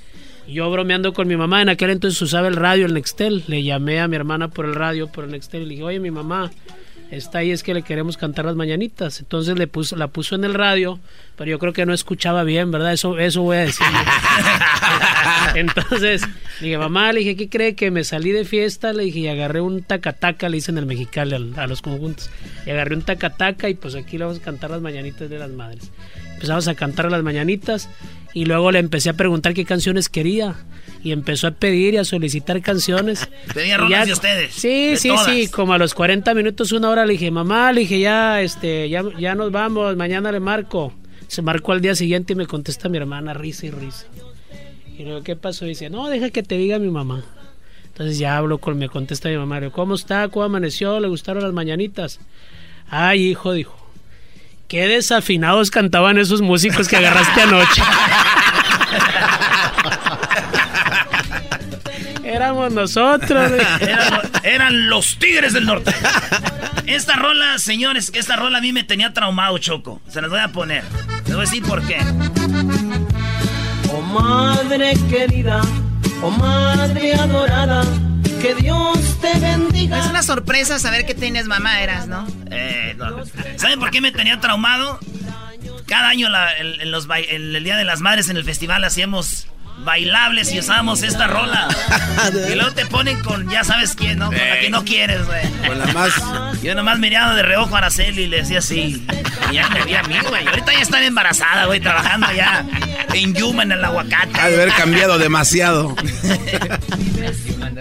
yo 0.48 0.70
bromeando 0.72 1.14
con 1.14 1.28
mi 1.28 1.36
mamá 1.38 1.62
en 1.62 1.70
aquel 1.70 1.90
entonces 1.90 2.22
usaba 2.22 2.48
el 2.48 2.56
radio 2.56 2.86
el 2.86 2.94
Nextel. 2.94 3.44
Le 3.48 3.64
llamé 3.64 4.00
a 4.00 4.08
mi 4.08 4.16
hermana 4.16 4.50
por 4.50 4.66
el 4.66 4.76
radio 4.76 5.08
por 5.08 5.24
el 5.26 5.32
Nextel 5.32 5.62
y 5.62 5.66
le 5.66 5.70
dije 5.72 5.84
oye 5.84 6.00
mi 6.00 6.12
mamá 6.12 6.52
está 7.12 7.40
ahí 7.40 7.52
es 7.52 7.62
que 7.62 7.74
le 7.76 7.84
queremos 7.84 8.18
cantar 8.18 8.46
las 8.46 8.56
mañanitas 8.56 9.20
entonces 9.20 9.56
le 9.58 9.68
puso 9.68 9.96
la 9.96 10.08
puso 10.08 10.34
en 10.36 10.44
el 10.46 10.56
radio 10.56 11.00
pero 11.38 11.52
yo 11.52 11.60
creo 11.60 11.72
que 11.72 11.86
no 11.86 11.94
escuchaba 11.94 12.44
bien 12.44 12.72
verdad 12.72 12.92
eso 12.94 13.18
eso 13.20 13.42
voy 13.44 13.58
a 13.58 13.60
decir. 13.62 13.86
Entonces 15.56 16.22
le 16.62 16.68
dije 16.68 16.78
mamá 16.78 17.12
le 17.14 17.20
dije 17.20 17.36
qué 17.36 17.50
cree 17.50 17.76
que 17.76 17.92
me 17.92 18.04
salí 18.04 18.32
de 18.32 18.46
fiesta 18.46 18.94
le 18.94 19.04
dije 19.04 19.20
y 19.20 19.28
agarré 19.28 19.62
un 19.62 19.84
tacataca 19.84 20.50
le 20.50 20.56
dicen 20.58 20.78
el 20.78 20.86
mexicali 20.86 21.36
al- 21.36 21.54
a 21.58 21.68
los 21.68 21.82
conjuntos. 21.82 22.30
Y 22.66 22.72
agarré 22.72 22.96
un 22.96 23.04
tacataca 23.04 23.70
y 23.70 23.76
pues 23.76 23.96
aquí 23.96 24.18
le 24.18 24.26
vamos 24.26 24.40
a 24.40 24.44
cantar 24.44 24.72
las 24.72 24.82
mañanitas 24.82 25.30
de 25.30 25.38
las 25.40 25.50
madres. 25.52 25.92
Empezamos 26.34 26.68
a 26.68 26.76
cantar 26.76 27.12
las 27.12 27.24
mañanitas 27.24 27.90
y 28.34 28.46
luego 28.46 28.72
le 28.72 28.80
empecé 28.80 29.10
a 29.10 29.14
preguntar 29.14 29.54
qué 29.54 29.66
canciones 29.66 30.10
quería 30.10 30.56
y 31.04 31.12
empezó 31.12 31.48
a 31.48 31.52
pedir 31.52 31.94
y 31.94 31.98
a 31.98 32.06
solicitar 32.06 32.62
canciones. 32.62 33.30
Pedía 33.54 33.76
Y 33.76 33.78
rolas 33.78 34.08
de 34.08 34.14
ustedes. 34.14 34.54
Sí, 34.54 34.92
de 34.92 34.98
sí, 34.98 35.10
todas. 35.10 35.26
sí, 35.26 35.48
como 35.50 35.74
a 35.74 35.78
los 35.78 35.94
40 35.94 36.34
minutos, 36.34 36.72
una 36.72 36.90
hora 36.90 37.06
le 37.06 37.14
dije, 37.14 37.30
mamá, 37.30 37.72
le 37.72 37.82
dije, 37.82 38.00
ya, 38.00 38.42
este, 38.42 38.90
ya, 38.90 39.04
ya 39.20 39.36
nos 39.36 39.52
vamos, 39.52 39.96
mañana 39.96 40.32
le 40.32 40.40
marco. 40.40 40.94
Se 41.28 41.42
marcó 41.42 41.72
al 41.72 41.82
día 41.82 41.96
siguiente 41.96 42.34
y 42.34 42.36
me 42.36 42.48
contesta 42.48 42.90
mi 42.90 42.98
hermana, 42.98 43.34
risa 43.34 43.66
y 43.66 43.72
risa. 43.72 44.06
Y 44.98 45.04
luego, 45.04 45.24
¿qué 45.24 45.36
pasó? 45.36 45.66
dice, 45.66 45.90
no, 45.90 46.08
deja 46.08 46.30
que 46.30 46.44
te 46.44 46.58
diga 46.58 46.80
mi 46.80 46.90
mamá. 46.90 47.24
Entonces 47.88 48.18
ya 48.18 48.38
hablo 48.38 48.58
con, 48.58 48.78
me 48.78 48.90
contesta 48.90 49.30
mi 49.30 49.38
mamá, 49.38 49.60
le 49.60 49.68
digo, 49.68 49.74
¿cómo 49.76 49.96
está? 49.96 50.28
¿Cómo 50.30 50.46
amaneció? 50.46 51.00
¿Le 51.00 51.08
gustaron 51.08 51.44
las 51.44 51.54
mañanitas? 51.54 52.20
Ay, 52.90 53.28
hijo, 53.28 53.54
dijo, 53.54 53.76
qué 54.68 54.88
desafinados 54.88 55.72
cantaban 55.72 56.18
esos 56.18 56.42
músicos 56.42 56.88
que 56.88 56.98
agarraste 56.98 57.42
anoche. 57.42 57.82
Éramos 62.24 62.72
nosotros. 62.74 63.52
Eran, 63.80 64.22
eran 64.44 64.90
los 64.90 65.18
Tigres 65.20 65.54
del 65.54 65.66
Norte. 65.66 65.94
Esta 66.88 67.16
rola, 67.16 67.60
señores, 67.60 68.12
esta 68.16 68.36
rola 68.36 68.58
a 68.58 68.62
mí 68.62 68.74
me 68.74 68.84
tenía 68.84 69.14
traumado, 69.14 69.58
Choco. 69.60 70.02
Se 70.10 70.22
las 70.22 70.30
voy 70.30 70.40
a 70.40 70.48
poner. 70.50 70.84
Les 71.26 71.36
voy 71.36 71.46
a 71.46 71.50
decir 71.50 71.64
por 71.64 71.82
qué. 71.86 71.98
Oh 73.92 74.02
madre 74.02 74.94
querida, 75.10 75.62
oh 76.24 76.32
madre 76.32 77.14
adorada, 77.14 77.84
que 78.44 78.56
Dios 78.56 79.00
te 79.22 79.40
bendiga. 79.40 80.00
Es 80.00 80.06
una 80.08 80.22
sorpresa 80.22 80.78
saber 80.78 81.06
que 81.06 81.16
tienes 81.16 81.46
mamá, 81.48 81.82
eras, 81.82 82.08
¿no? 82.08 82.28
Eh, 82.52 82.94
no. 82.98 83.24
¿Saben 83.56 83.80
por 83.80 83.90
qué 83.90 84.02
me 84.02 84.12
tenía 84.12 84.40
traumado? 84.42 85.00
Cada 85.88 86.10
año 86.10 86.28
la- 86.30 86.52
los 86.62 87.08
el 87.30 87.64
Día 87.64 87.78
de 87.78 87.86
las 87.86 88.02
Madres 88.02 88.28
en 88.30 88.36
el 88.36 88.44
festival 88.44 88.84
hacíamos 88.84 89.48
bailables 89.80 90.52
y 90.54 90.60
usábamos 90.60 91.04
esta 91.04 91.28
rola. 91.28 91.68
y 92.52 92.56
luego 92.56 92.72
te 92.72 92.86
ponen 92.86 93.22
con 93.22 93.50
ya 93.50 93.64
sabes 93.64 93.96
quién, 93.96 94.20
¿no? 94.20 94.28
Con 94.28 94.38
la 94.38 94.60
que 94.60 94.70
no 94.70 94.84
quieres, 94.86 95.26
güey. 95.26 95.42
Con 95.68 95.80
la 95.80 95.88
más. 95.88 96.14
Yo 96.62 96.76
nomás 96.76 97.00
miraba 97.00 97.36
de 97.36 97.44
reojo 97.44 97.76
a 97.76 97.80
Araceli 97.80 98.24
y 98.24 98.28
le 98.28 98.38
decía 98.38 98.60
así. 98.60 99.06
Y 99.52 99.56
ya 99.56 99.70
me 99.70 99.84
vi 99.84 99.96
a 99.96 100.04
mí, 100.04 100.16
güey. 100.28 100.48
Ahorita 100.48 100.74
ya 100.74 100.80
está 100.80 101.04
embarazada, 101.04 101.66
güey, 101.66 101.80
trabajando 101.80 102.28
allá 102.28 102.66
en 103.14 103.34
Yuma, 103.34 103.64
en 103.64 103.74
el 103.74 103.84
aguacate. 103.84 104.40
Ha 104.40 104.50
de 104.50 104.56
haber 104.56 104.74
cambiado 104.74 105.18
demasiado. 105.18 105.96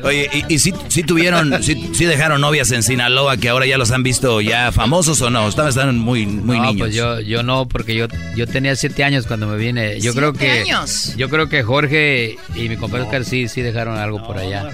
Oye, 0.04 0.28
¿y, 0.32 0.54
y 0.54 0.58
si, 0.58 0.72
si 0.88 1.02
tuvieron, 1.04 1.62
si, 1.62 1.94
si 1.94 2.04
dejaron 2.04 2.40
novias 2.40 2.70
en 2.72 2.82
Sinaloa 2.82 3.36
que 3.36 3.48
ahora 3.48 3.66
ya 3.66 3.78
los 3.78 3.90
han 3.92 4.02
visto 4.02 4.40
ya 4.40 4.72
famosos 4.72 5.20
o 5.22 5.30
no? 5.30 5.48
Estaban, 5.48 5.68
estaban 5.68 5.98
muy, 5.98 6.26
muy 6.26 6.58
no, 6.58 6.64
niños. 6.64 6.78
pues 6.78 6.94
yo, 6.94 7.20
yo 7.20 7.42
no, 7.42 7.68
porque 7.68 7.94
yo, 7.94 8.08
yo 8.36 8.46
tenía 8.46 8.74
siete 8.74 9.04
años 9.04 9.26
cuando 9.26 9.46
me 9.46 9.56
vine. 9.56 10.00
Yo 10.00 10.14
creo 10.14 10.32
¿Siete 10.36 10.64
que 10.64 10.72
años? 10.72 11.14
yo 11.16 11.28
creo 11.28 11.48
que 11.48 11.62
Jorge 11.62 11.81
y 11.90 12.68
mi 12.68 12.76
compadre 12.76 13.04
Oscar 13.04 13.24
sí, 13.24 13.48
sí 13.48 13.60
dejaron 13.62 13.98
algo 13.98 14.22
por 14.26 14.38
allá. 14.38 14.68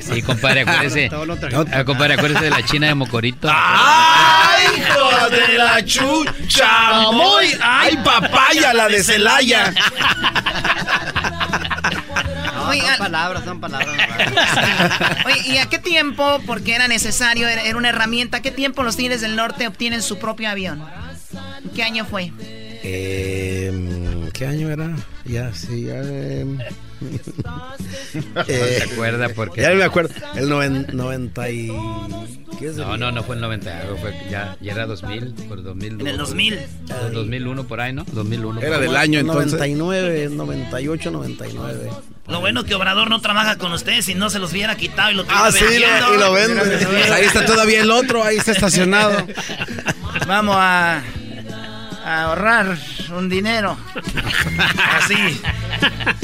Sí, 0.00 0.22
compadre, 0.22 0.60
acuérdese. 0.66 1.10
Ah, 1.72 1.84
compadre, 1.84 2.14
acuérdese 2.14 2.44
de 2.44 2.50
la 2.50 2.62
China 2.64 2.88
de 2.88 2.94
Mocorito. 2.94 3.48
¡Ay, 3.52 4.66
hijo 4.78 5.30
de 5.30 5.58
la 5.58 5.84
chucha! 5.84 7.10
¡Muy! 7.12 7.46
¡Ay, 7.62 7.96
papaya, 8.04 8.72
la 8.74 8.88
de 8.88 9.02
Celaya! 9.02 9.72
Son 12.72 12.90
al- 12.90 12.98
palabras, 12.98 13.44
son 13.44 13.60
palabras. 13.60 13.96
Oye, 15.26 15.40
¿y 15.46 15.58
a 15.58 15.66
qué 15.68 15.78
tiempo, 15.78 16.40
porque 16.46 16.74
era 16.74 16.88
necesario, 16.88 17.46
era, 17.48 17.62
era 17.62 17.76
una 17.76 17.90
herramienta, 17.90 18.38
a 18.38 18.42
qué 18.42 18.50
tiempo 18.50 18.82
los 18.82 18.96
Tigres 18.96 19.20
del 19.20 19.36
Norte 19.36 19.66
obtienen 19.66 20.00
su 20.02 20.18
propio 20.18 20.48
avión? 20.48 20.82
¿En 21.62 21.70
¿Qué 21.70 21.82
año 21.82 22.04
fue? 22.06 22.32
Eh, 22.84 23.70
¿Qué 24.42 24.48
año 24.48 24.70
era? 24.70 24.90
Ya, 25.24 25.54
sí, 25.54 25.84
ya. 25.84 26.00
eh, 26.02 26.44
eh, 28.48 28.78
¿Se 28.84 28.92
acuerda? 28.92 29.28
Porque 29.28 29.60
Ya 29.62 29.70
no 29.70 29.76
me 29.76 29.84
acuerdo. 29.84 30.12
El 30.34 30.48
noven- 30.48 30.88
90 30.92 31.48
y. 31.50 31.68
¿Qué 32.58 32.66
es 32.66 32.72
el- 32.76 32.78
No, 32.78 32.96
no, 32.96 33.12
no 33.12 33.22
fue 33.22 33.36
el 33.36 33.40
90, 33.40 33.78
algo 33.78 33.96
fue 33.98 34.12
ya, 34.28 34.56
ya 34.60 34.72
era 34.72 34.86
2000, 34.86 35.32
por 35.48 35.62
2000. 35.62 36.00
En 36.00 36.06
el 36.08 36.16
2000. 36.16 36.58
2001 37.12 37.68
por 37.68 37.80
ahí, 37.80 37.92
¿no? 37.92 38.04
2001. 38.10 38.60
Era 38.62 38.80
del 38.80 38.96
año 38.96 39.20
entonces. 39.20 39.52
99, 39.52 40.28
98, 40.32 41.10
99. 41.12 41.90
Lo 42.26 42.40
bueno 42.40 42.64
que 42.64 42.74
Obrador 42.74 43.10
no 43.10 43.20
trabaja 43.20 43.58
con 43.58 43.70
ustedes 43.72 44.08
y 44.08 44.16
no 44.16 44.28
se 44.28 44.40
los 44.40 44.50
hubiera 44.50 44.74
quitado 44.76 45.12
y 45.12 45.14
lo 45.14 45.24
Ah, 45.28 45.52
sí, 45.52 45.64
y 45.64 46.18
lo 46.18 46.32
vende. 46.32 46.60
Ahí 47.12 47.26
está 47.26 47.46
todavía 47.46 47.80
el 47.82 47.92
otro, 47.92 48.24
ahí 48.24 48.38
está 48.38 48.50
estacionado. 48.50 49.24
Vamos 50.26 50.56
a, 50.58 51.00
a 52.04 52.24
ahorrar 52.24 52.78
un 53.16 53.28
dinero. 53.28 53.76
Así. 54.98 55.40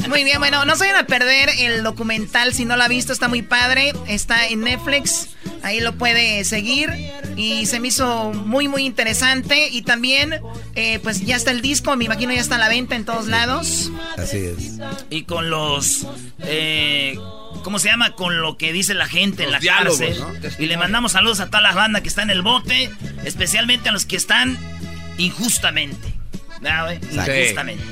Muy 0.07 0.23
bien, 0.23 0.39
bueno, 0.39 0.65
no 0.65 0.75
se 0.75 0.85
vayan 0.85 1.03
a 1.03 1.07
perder 1.07 1.49
el 1.57 1.83
documental 1.83 2.53
si 2.53 2.65
no 2.65 2.77
lo 2.77 2.83
ha 2.83 2.87
visto, 2.87 3.13
está 3.13 3.27
muy 3.27 3.41
padre, 3.41 3.93
está 4.07 4.47
en 4.47 4.61
Netflix, 4.61 5.29
ahí 5.63 5.79
lo 5.79 5.93
puede 5.93 6.43
seguir 6.43 6.91
y 7.35 7.65
se 7.65 7.79
me 7.79 7.89
hizo 7.89 8.31
muy, 8.33 8.67
muy 8.67 8.85
interesante 8.85 9.69
y 9.69 9.83
también, 9.83 10.41
eh, 10.75 10.99
pues 10.99 11.21
ya 11.25 11.35
está 11.35 11.51
el 11.51 11.61
disco, 11.61 11.95
me 11.95 12.05
imagino 12.05 12.33
ya 12.33 12.41
está 12.41 12.55
a 12.55 12.59
la 12.59 12.69
venta 12.69 12.95
en 12.95 13.05
todos 13.05 13.27
lados. 13.27 13.91
Así 14.17 14.37
es. 14.37 14.79
Y 15.09 15.23
con 15.23 15.49
los. 15.49 16.07
eh, 16.39 17.17
¿Cómo 17.63 17.79
se 17.79 17.89
llama? 17.89 18.11
Con 18.11 18.41
lo 18.41 18.57
que 18.57 18.71
dice 18.71 18.93
la 18.93 19.07
gente 19.07 19.43
en 19.43 19.51
la 19.51 19.59
diálogos, 19.59 19.99
cárcel. 19.99 20.19
¿no? 20.19 20.63
Y 20.63 20.67
le 20.67 20.77
mandamos 20.77 21.11
saludos 21.13 21.39
a 21.39 21.47
toda 21.47 21.61
la 21.61 21.73
banda 21.73 22.01
que 22.01 22.07
está 22.09 22.21
en 22.21 22.29
el 22.29 22.41
bote, 22.41 22.89
especialmente 23.25 23.89
a 23.89 23.91
los 23.91 24.05
que 24.05 24.15
están 24.15 24.57
injustamente. 25.19 26.13
¿Verdad, 26.61 26.85
güey? 26.85 26.99
Injustamente. 27.41 27.83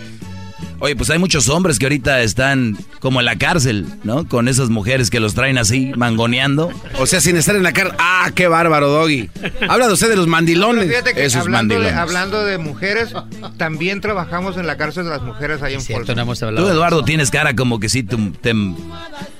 Oye, 0.79 0.95
pues 0.95 1.09
hay 1.09 1.17
muchos 1.19 1.49
hombres 1.49 1.79
que 1.79 1.85
ahorita 1.85 2.21
están 2.21 2.77
como 2.99 3.19
en 3.19 3.25
la 3.25 3.35
cárcel, 3.37 3.85
¿no? 4.03 4.27
Con 4.27 4.47
esas 4.47 4.69
mujeres 4.69 5.09
que 5.09 5.19
los 5.19 5.33
traen 5.33 5.57
así, 5.57 5.91
mangoneando. 5.95 6.71
O 6.99 7.05
sea, 7.05 7.19
sin 7.21 7.35
estar 7.37 7.55
en 7.55 7.63
la 7.63 7.73
cárcel. 7.73 7.95
¡Ah, 7.99 8.31
qué 8.35 8.47
bárbaro, 8.47 8.89
Doggy! 8.89 9.29
Habla 9.67 9.87
de 9.87 9.93
usted 9.93 10.09
de 10.09 10.15
los 10.15 10.27
mandilones. 10.27 10.87
Fíjate 10.87 11.13
que 11.13 11.25
Esos 11.25 11.41
hablando 11.41 11.73
de, 11.75 11.79
mandilones. 11.79 11.99
hablando 12.09 12.45
de 12.45 12.57
mujeres, 12.57 13.13
también 13.57 14.01
trabajamos 14.01 14.57
en 14.57 14.67
la 14.67 14.77
cárcel 14.77 15.05
de 15.05 15.09
las 15.11 15.21
mujeres 15.21 15.61
ahí 15.61 15.73
en 15.73 15.81
Folsom. 15.81 16.15
no 16.15 16.33
Tú. 16.35 16.67
Eduardo, 16.67 17.03
tienes 17.03 17.31
cara 17.31 17.55
como 17.55 17.79
que 17.79 17.89
sí 17.89 18.03
te, 18.03 18.17
te- 18.41 18.53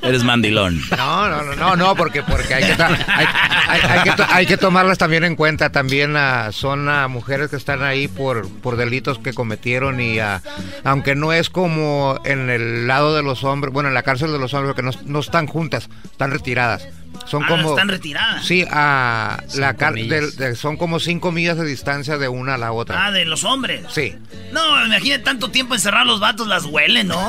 Eres 0.01 0.24
mandilón. 0.24 0.80
No, 0.95 1.30
no, 1.30 1.43
no, 1.43 1.56
no, 1.56 1.75
no, 1.75 1.95
porque, 1.95 2.24
porque 2.24 2.53
hay, 2.53 2.64
que 2.64 2.82
hay, 2.82 2.95
hay- 3.07 3.80
hay 3.90 4.03
que 4.03 4.24
hay 4.30 4.45
que 4.45 4.57
tomarlas 4.57 4.98
también 4.98 5.24
en 5.24 5.35
cuenta. 5.35 5.69
También 5.72 6.16
ah, 6.16 6.49
son 6.51 6.88
ah, 6.90 7.07
mujeres 7.07 7.49
que 7.49 7.56
están 7.57 7.83
ahí 7.83 8.07
por, 8.07 8.48
por 8.48 8.77
delitos 8.77 9.19
que 9.19 9.33
cometieron 9.33 9.99
y 9.99 10.19
ah, 10.19 10.41
aunque 10.83 11.16
no 11.16 11.26
es 11.33 11.49
como 11.49 12.19
en 12.25 12.49
el 12.49 12.88
lado 12.88 13.15
de 13.15 13.23
los 13.23 13.43
hombres, 13.43 13.73
bueno, 13.73 13.89
en 13.89 13.95
la 13.95 14.03
cárcel 14.03 14.31
de 14.31 14.39
los 14.39 14.53
hombres, 14.53 14.73
porque 14.75 14.83
no, 14.83 14.91
no 15.11 15.19
están 15.19 15.47
juntas, 15.47 15.89
están 16.03 16.31
retiradas. 16.31 16.88
Son 17.25 17.43
Ah, 17.43 17.47
como... 17.47 17.69
están 17.72 17.89
retiradas. 17.89 18.45
Sí, 18.45 18.65
a 18.69 19.41
la 19.56 19.73
de- 19.73 20.56
son 20.56 20.77
como 20.77 20.99
cinco 20.99 21.31
millas 21.31 21.57
de 21.57 21.65
distancia 21.65 22.17
de 22.17 22.27
una 22.27 22.53
a 22.53 22.57
la 22.57 22.72
otra. 22.72 23.07
Ah, 23.07 23.11
de 23.11 23.25
los 23.25 23.43
hombres. 23.43 23.81
Sí. 23.89 24.15
No, 24.51 24.85
imagínate 24.85 25.23
tanto 25.23 25.49
tiempo 25.49 25.73
encerrar 25.73 26.06
los 26.06 26.19
vatos, 26.19 26.47
las 26.47 26.65
huelen, 26.65 27.07
¿no? 27.09 27.27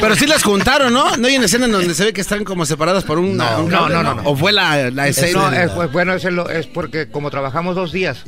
Pero 0.00 0.16
sí 0.16 0.26
las 0.26 0.42
juntaron, 0.42 0.92
¿no? 0.92 1.16
No 1.16 1.28
hay 1.28 1.36
una 1.36 1.46
escena 1.46 1.66
en 1.66 1.72
donde 1.72 1.94
se 1.94 2.04
ve 2.04 2.12
que 2.12 2.20
están 2.22 2.44
como 2.44 2.66
separadas 2.66 3.04
por 3.04 3.18
un. 3.18 3.36
No, 3.36 3.60
un 3.62 3.70
no, 3.70 3.88
no, 3.88 4.02
no, 4.02 4.14
no. 4.14 4.22
O 4.28 4.36
fue 4.36 4.52
la, 4.52 4.90
la 4.90 5.06
Es- 5.08 5.18
escena. 5.18 5.50
no, 5.50 5.56
es, 5.56 5.70
pues, 5.70 5.92
bueno, 5.92 6.12
es, 6.14 6.24
el- 6.24 6.38
es 6.50 6.66
porque 6.66 7.08
como 7.08 7.30
trabajamos 7.30 7.76
dos 7.76 7.92
días, 7.92 8.24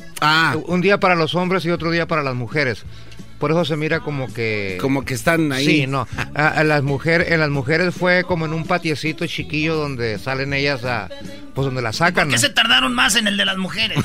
un 0.66 0.80
día 0.80 0.98
para 1.00 1.14
los 1.16 1.34
hombres 1.34 1.64
y 1.64 1.70
otro 1.70 1.90
día 1.90 2.06
para 2.06 2.22
las 2.22 2.34
mujeres. 2.34 2.84
Por 3.38 3.50
eso 3.50 3.64
se 3.64 3.76
mira 3.76 4.00
como 4.00 4.32
que... 4.32 4.78
Como 4.80 5.04
que 5.04 5.14
están 5.14 5.52
ahí. 5.52 5.66
Sí, 5.66 5.86
no. 5.86 6.08
A, 6.34 6.48
a 6.48 6.64
las 6.64 6.82
mujeres, 6.82 7.30
en 7.30 7.40
las 7.40 7.50
mujeres 7.50 7.94
fue 7.94 8.24
como 8.24 8.46
en 8.46 8.52
un 8.54 8.64
patiecito 8.66 9.26
chiquillo 9.26 9.74
donde 9.76 10.18
salen 10.18 10.52
ellas 10.54 10.84
a... 10.84 11.08
Pues 11.54 11.66
donde 11.66 11.80
las 11.82 11.96
sacan. 11.96 12.28
¿Por 12.28 12.34
qué 12.34 12.38
se 12.38 12.50
tardaron 12.50 12.94
más 12.94 13.14
en 13.16 13.26
el 13.28 13.36
de 13.36 13.44
las 13.46 13.56
mujeres? 13.56 13.98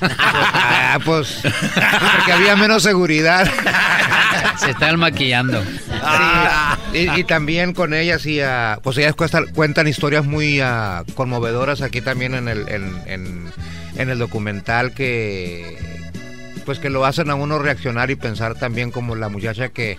Ah, 0.00 0.98
pues... 1.04 1.40
Porque 1.42 2.32
había 2.32 2.56
menos 2.56 2.82
seguridad. 2.82 3.50
Se 4.58 4.70
están 4.70 4.98
maquillando. 4.98 5.62
Sí, 5.62 6.98
y, 6.98 7.20
y 7.20 7.24
también 7.24 7.72
con 7.72 7.94
ellas 7.94 8.24
y 8.26 8.40
ah, 8.40 8.78
pues 8.82 8.96
ellas 8.98 9.14
cuesta- 9.14 9.44
cuentan 9.54 9.86
historias 9.88 10.24
muy 10.24 10.60
ah, 10.60 11.04
conmovedoras 11.14 11.80
aquí 11.82 12.00
también 12.00 12.34
en 12.34 12.48
el 12.48 12.68
en, 12.68 12.94
en- 13.06 13.52
en 13.96 14.10
el 14.10 14.18
documental 14.18 14.92
que 14.92 15.76
pues 16.68 16.78
que 16.80 16.90
lo 16.90 17.06
hacen 17.06 17.30
a 17.30 17.34
uno 17.34 17.58
reaccionar 17.58 18.10
y 18.10 18.14
pensar 18.14 18.54
también 18.54 18.90
como 18.90 19.14
la 19.16 19.30
muchacha 19.30 19.70
que 19.70 19.96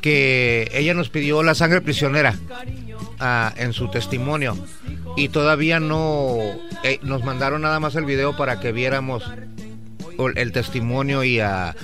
que 0.00 0.70
ella 0.72 0.94
nos 0.94 1.10
pidió 1.10 1.42
la 1.42 1.56
sangre 1.56 1.80
prisionera 1.80 2.38
ah, 3.18 3.52
en 3.56 3.72
su 3.72 3.90
testimonio. 3.90 4.56
Y 5.16 5.30
todavía 5.30 5.80
no 5.80 6.38
eh, 6.84 7.00
nos 7.02 7.24
mandaron 7.24 7.62
nada 7.62 7.80
más 7.80 7.96
el 7.96 8.04
video 8.04 8.36
para 8.36 8.60
que 8.60 8.70
viéramos 8.70 9.24
el, 10.36 10.52
testimonio 10.52 11.24
y 11.24 11.40
a 11.40 11.74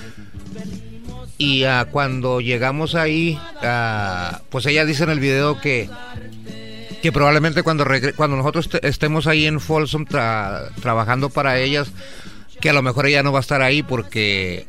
y 1.37 1.65
ah, 1.65 1.89
cuando 1.91 2.39
llegamos 2.39 2.95
ahí, 2.95 3.37
ah, 3.61 4.39
pues 4.49 4.65
ella 4.67 4.85
dice 4.85 5.03
en 5.03 5.09
el 5.09 5.19
video 5.19 5.59
que, 5.59 5.89
que 7.01 7.11
probablemente 7.11 7.61
cuando, 7.61 7.85
cuando 8.15 8.37
nosotros 8.37 8.69
te- 8.69 8.87
estemos 8.87 9.27
ahí 9.27 9.47
en 9.47 9.59
Folsom 9.59 10.05
tra- 10.05 10.73
trabajando 10.81 11.29
para 11.29 11.59
ellas, 11.59 11.91
que 12.61 12.69
a 12.69 12.73
lo 12.73 12.81
mejor 12.81 13.05
ella 13.07 13.23
no 13.23 13.31
va 13.31 13.39
a 13.39 13.41
estar 13.41 13.61
ahí 13.61 13.83
porque 13.83 14.65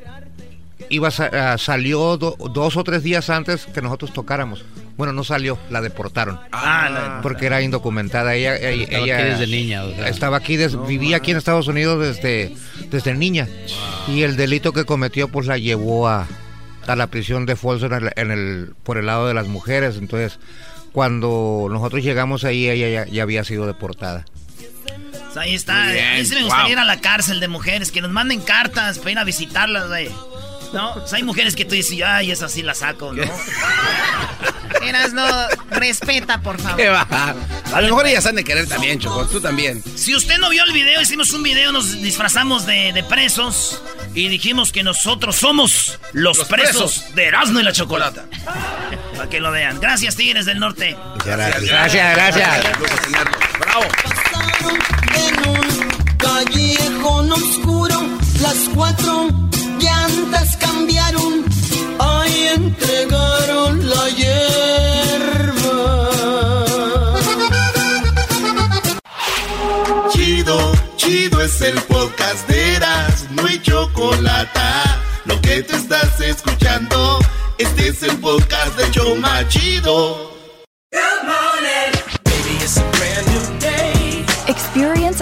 iba 0.90 1.08
a 1.08 1.10
sa- 1.10 1.30
ah, 1.32 1.58
salió 1.58 2.16
do- 2.16 2.36
dos 2.52 2.76
o 2.76 2.84
tres 2.84 3.02
días 3.02 3.28
antes 3.30 3.66
que 3.66 3.82
nosotros 3.82 4.12
tocáramos. 4.12 4.64
Bueno, 4.96 5.12
no 5.12 5.22
salió, 5.22 5.58
la 5.70 5.80
deportaron. 5.80 6.40
Ah, 6.50 6.88
la- 6.90 7.20
Porque 7.22 7.46
era 7.46 7.62
indocumentada. 7.62 8.34
Ella, 8.34 8.56
ella, 8.56 8.82
Estaba 8.84 9.04
ella- 9.04 9.16
aquí 9.18 9.24
desde 9.28 9.46
niña, 9.46 9.84
o 9.84 9.94
sea. 9.94 10.08
Estaba 10.08 10.36
aquí, 10.38 10.56
des- 10.56 10.86
vivía 10.86 11.18
aquí 11.18 11.30
en 11.30 11.36
Estados 11.36 11.68
Unidos 11.68 12.04
desde, 12.04 12.54
desde 12.90 13.14
niña. 13.14 13.46
Y 14.08 14.22
el 14.22 14.36
delito 14.36 14.72
que 14.72 14.84
cometió, 14.84 15.28
pues 15.28 15.46
la 15.46 15.56
llevó 15.58 16.08
a, 16.08 16.26
a 16.86 16.96
la 16.96 17.06
prisión 17.06 17.46
de 17.46 17.54
Folsom 17.54 17.92
en 17.92 18.04
el, 18.06 18.12
en 18.16 18.30
el- 18.32 18.72
por 18.82 18.98
el 18.98 19.06
lado 19.06 19.28
de 19.28 19.34
las 19.34 19.46
mujeres. 19.46 19.96
Entonces, 19.98 20.38
cuando 20.92 21.68
nosotros 21.70 22.02
llegamos 22.02 22.42
ahí, 22.44 22.68
ella 22.68 22.88
ya, 23.04 23.10
ya 23.12 23.22
había 23.22 23.44
sido 23.44 23.66
deportada. 23.66 24.24
Pues 25.28 25.36
ahí 25.36 25.54
está. 25.54 25.82
A 25.82 26.14
mí 26.16 26.24
sí 26.24 26.34
me 26.34 26.42
gustaría 26.42 26.64
wow. 26.64 26.72
ir 26.72 26.78
a 26.78 26.84
la 26.84 27.00
cárcel 27.00 27.38
de 27.38 27.48
mujeres, 27.48 27.92
que 27.92 28.00
nos 28.00 28.10
manden 28.10 28.40
cartas 28.40 28.98
para 28.98 29.10
ir 29.10 29.18
a 29.18 29.24
visitarlas, 29.24 29.88
güey. 29.88 30.10
¿No? 30.72 30.92
O 30.94 31.06
sea, 31.06 31.18
hay 31.18 31.22
mujeres 31.22 31.54
que 31.54 31.64
tú 31.64 31.74
dices, 31.74 31.98
ay, 32.04 32.30
esa 32.30 32.48
sí 32.48 32.62
la 32.62 32.74
saco, 32.74 33.12
¿no? 33.12 33.22
Eras 34.82 35.12
no, 35.12 35.26
respeta, 35.70 36.40
por 36.40 36.60
favor. 36.60 36.76
¿Qué 36.76 36.88
va? 36.88 37.06
A 37.72 37.80
lo 37.80 37.88
mejor 37.88 38.06
ellas 38.06 38.24
han 38.26 38.36
de 38.36 38.44
querer 38.44 38.66
también, 38.66 38.98
Choco. 38.98 39.26
Tú 39.26 39.40
también. 39.40 39.82
Si 39.96 40.14
usted 40.14 40.38
no 40.38 40.50
vio 40.50 40.64
el 40.64 40.72
video, 40.72 41.00
hicimos 41.00 41.32
un 41.32 41.42
video, 41.42 41.72
nos 41.72 42.00
disfrazamos 42.00 42.64
de, 42.66 42.92
de 42.92 43.02
presos 43.02 43.82
y 44.14 44.28
dijimos 44.28 44.72
que 44.72 44.82
nosotros 44.82 45.36
somos 45.36 45.98
los, 46.12 46.38
Los 46.38 46.48
presos, 46.48 46.98
presos. 46.98 47.14
de 47.14 47.24
Erasmo 47.26 47.60
y 47.60 47.62
la 47.62 47.72
Chocolata. 47.72 48.26
Para 49.16 49.28
que 49.28 49.40
lo 49.40 49.50
vean. 49.50 49.80
Gracias, 49.80 50.16
Tigres 50.16 50.46
del 50.46 50.58
Norte. 50.60 50.96
Gracias, 51.24 51.64
gracias. 51.64 52.14
gracias. 52.14 52.66
Bravo. 53.58 53.86
En 54.60 55.34
un 55.48 55.66
callejón 56.18 57.32
oscuro, 57.32 57.96
las 58.40 58.68
cuatro 58.74 59.28
llantas 59.78 60.56
cambiaron. 60.56 61.44
Ahí 61.98 62.50
entregaron 62.54 63.88
la 63.88 64.08
hierba. 64.10 65.68
Chido, 70.12 70.72
chido 70.96 71.40
es 71.42 71.60
el 71.60 71.80
podcast 71.82 72.48
de 72.48 72.74
Eras, 72.76 73.26
no 73.30 73.46
hay 73.46 73.60
chocolate. 73.62 74.60
Lo 75.24 75.40
que 75.40 75.62
te 75.62 75.76
estás 75.76 76.20
escuchando, 76.20 77.18
este 77.58 77.88
es 77.88 78.02
el 78.02 78.16
podcast 78.18 78.76
de 78.76 78.90
Choma 78.90 79.46
Chido. 79.48 80.28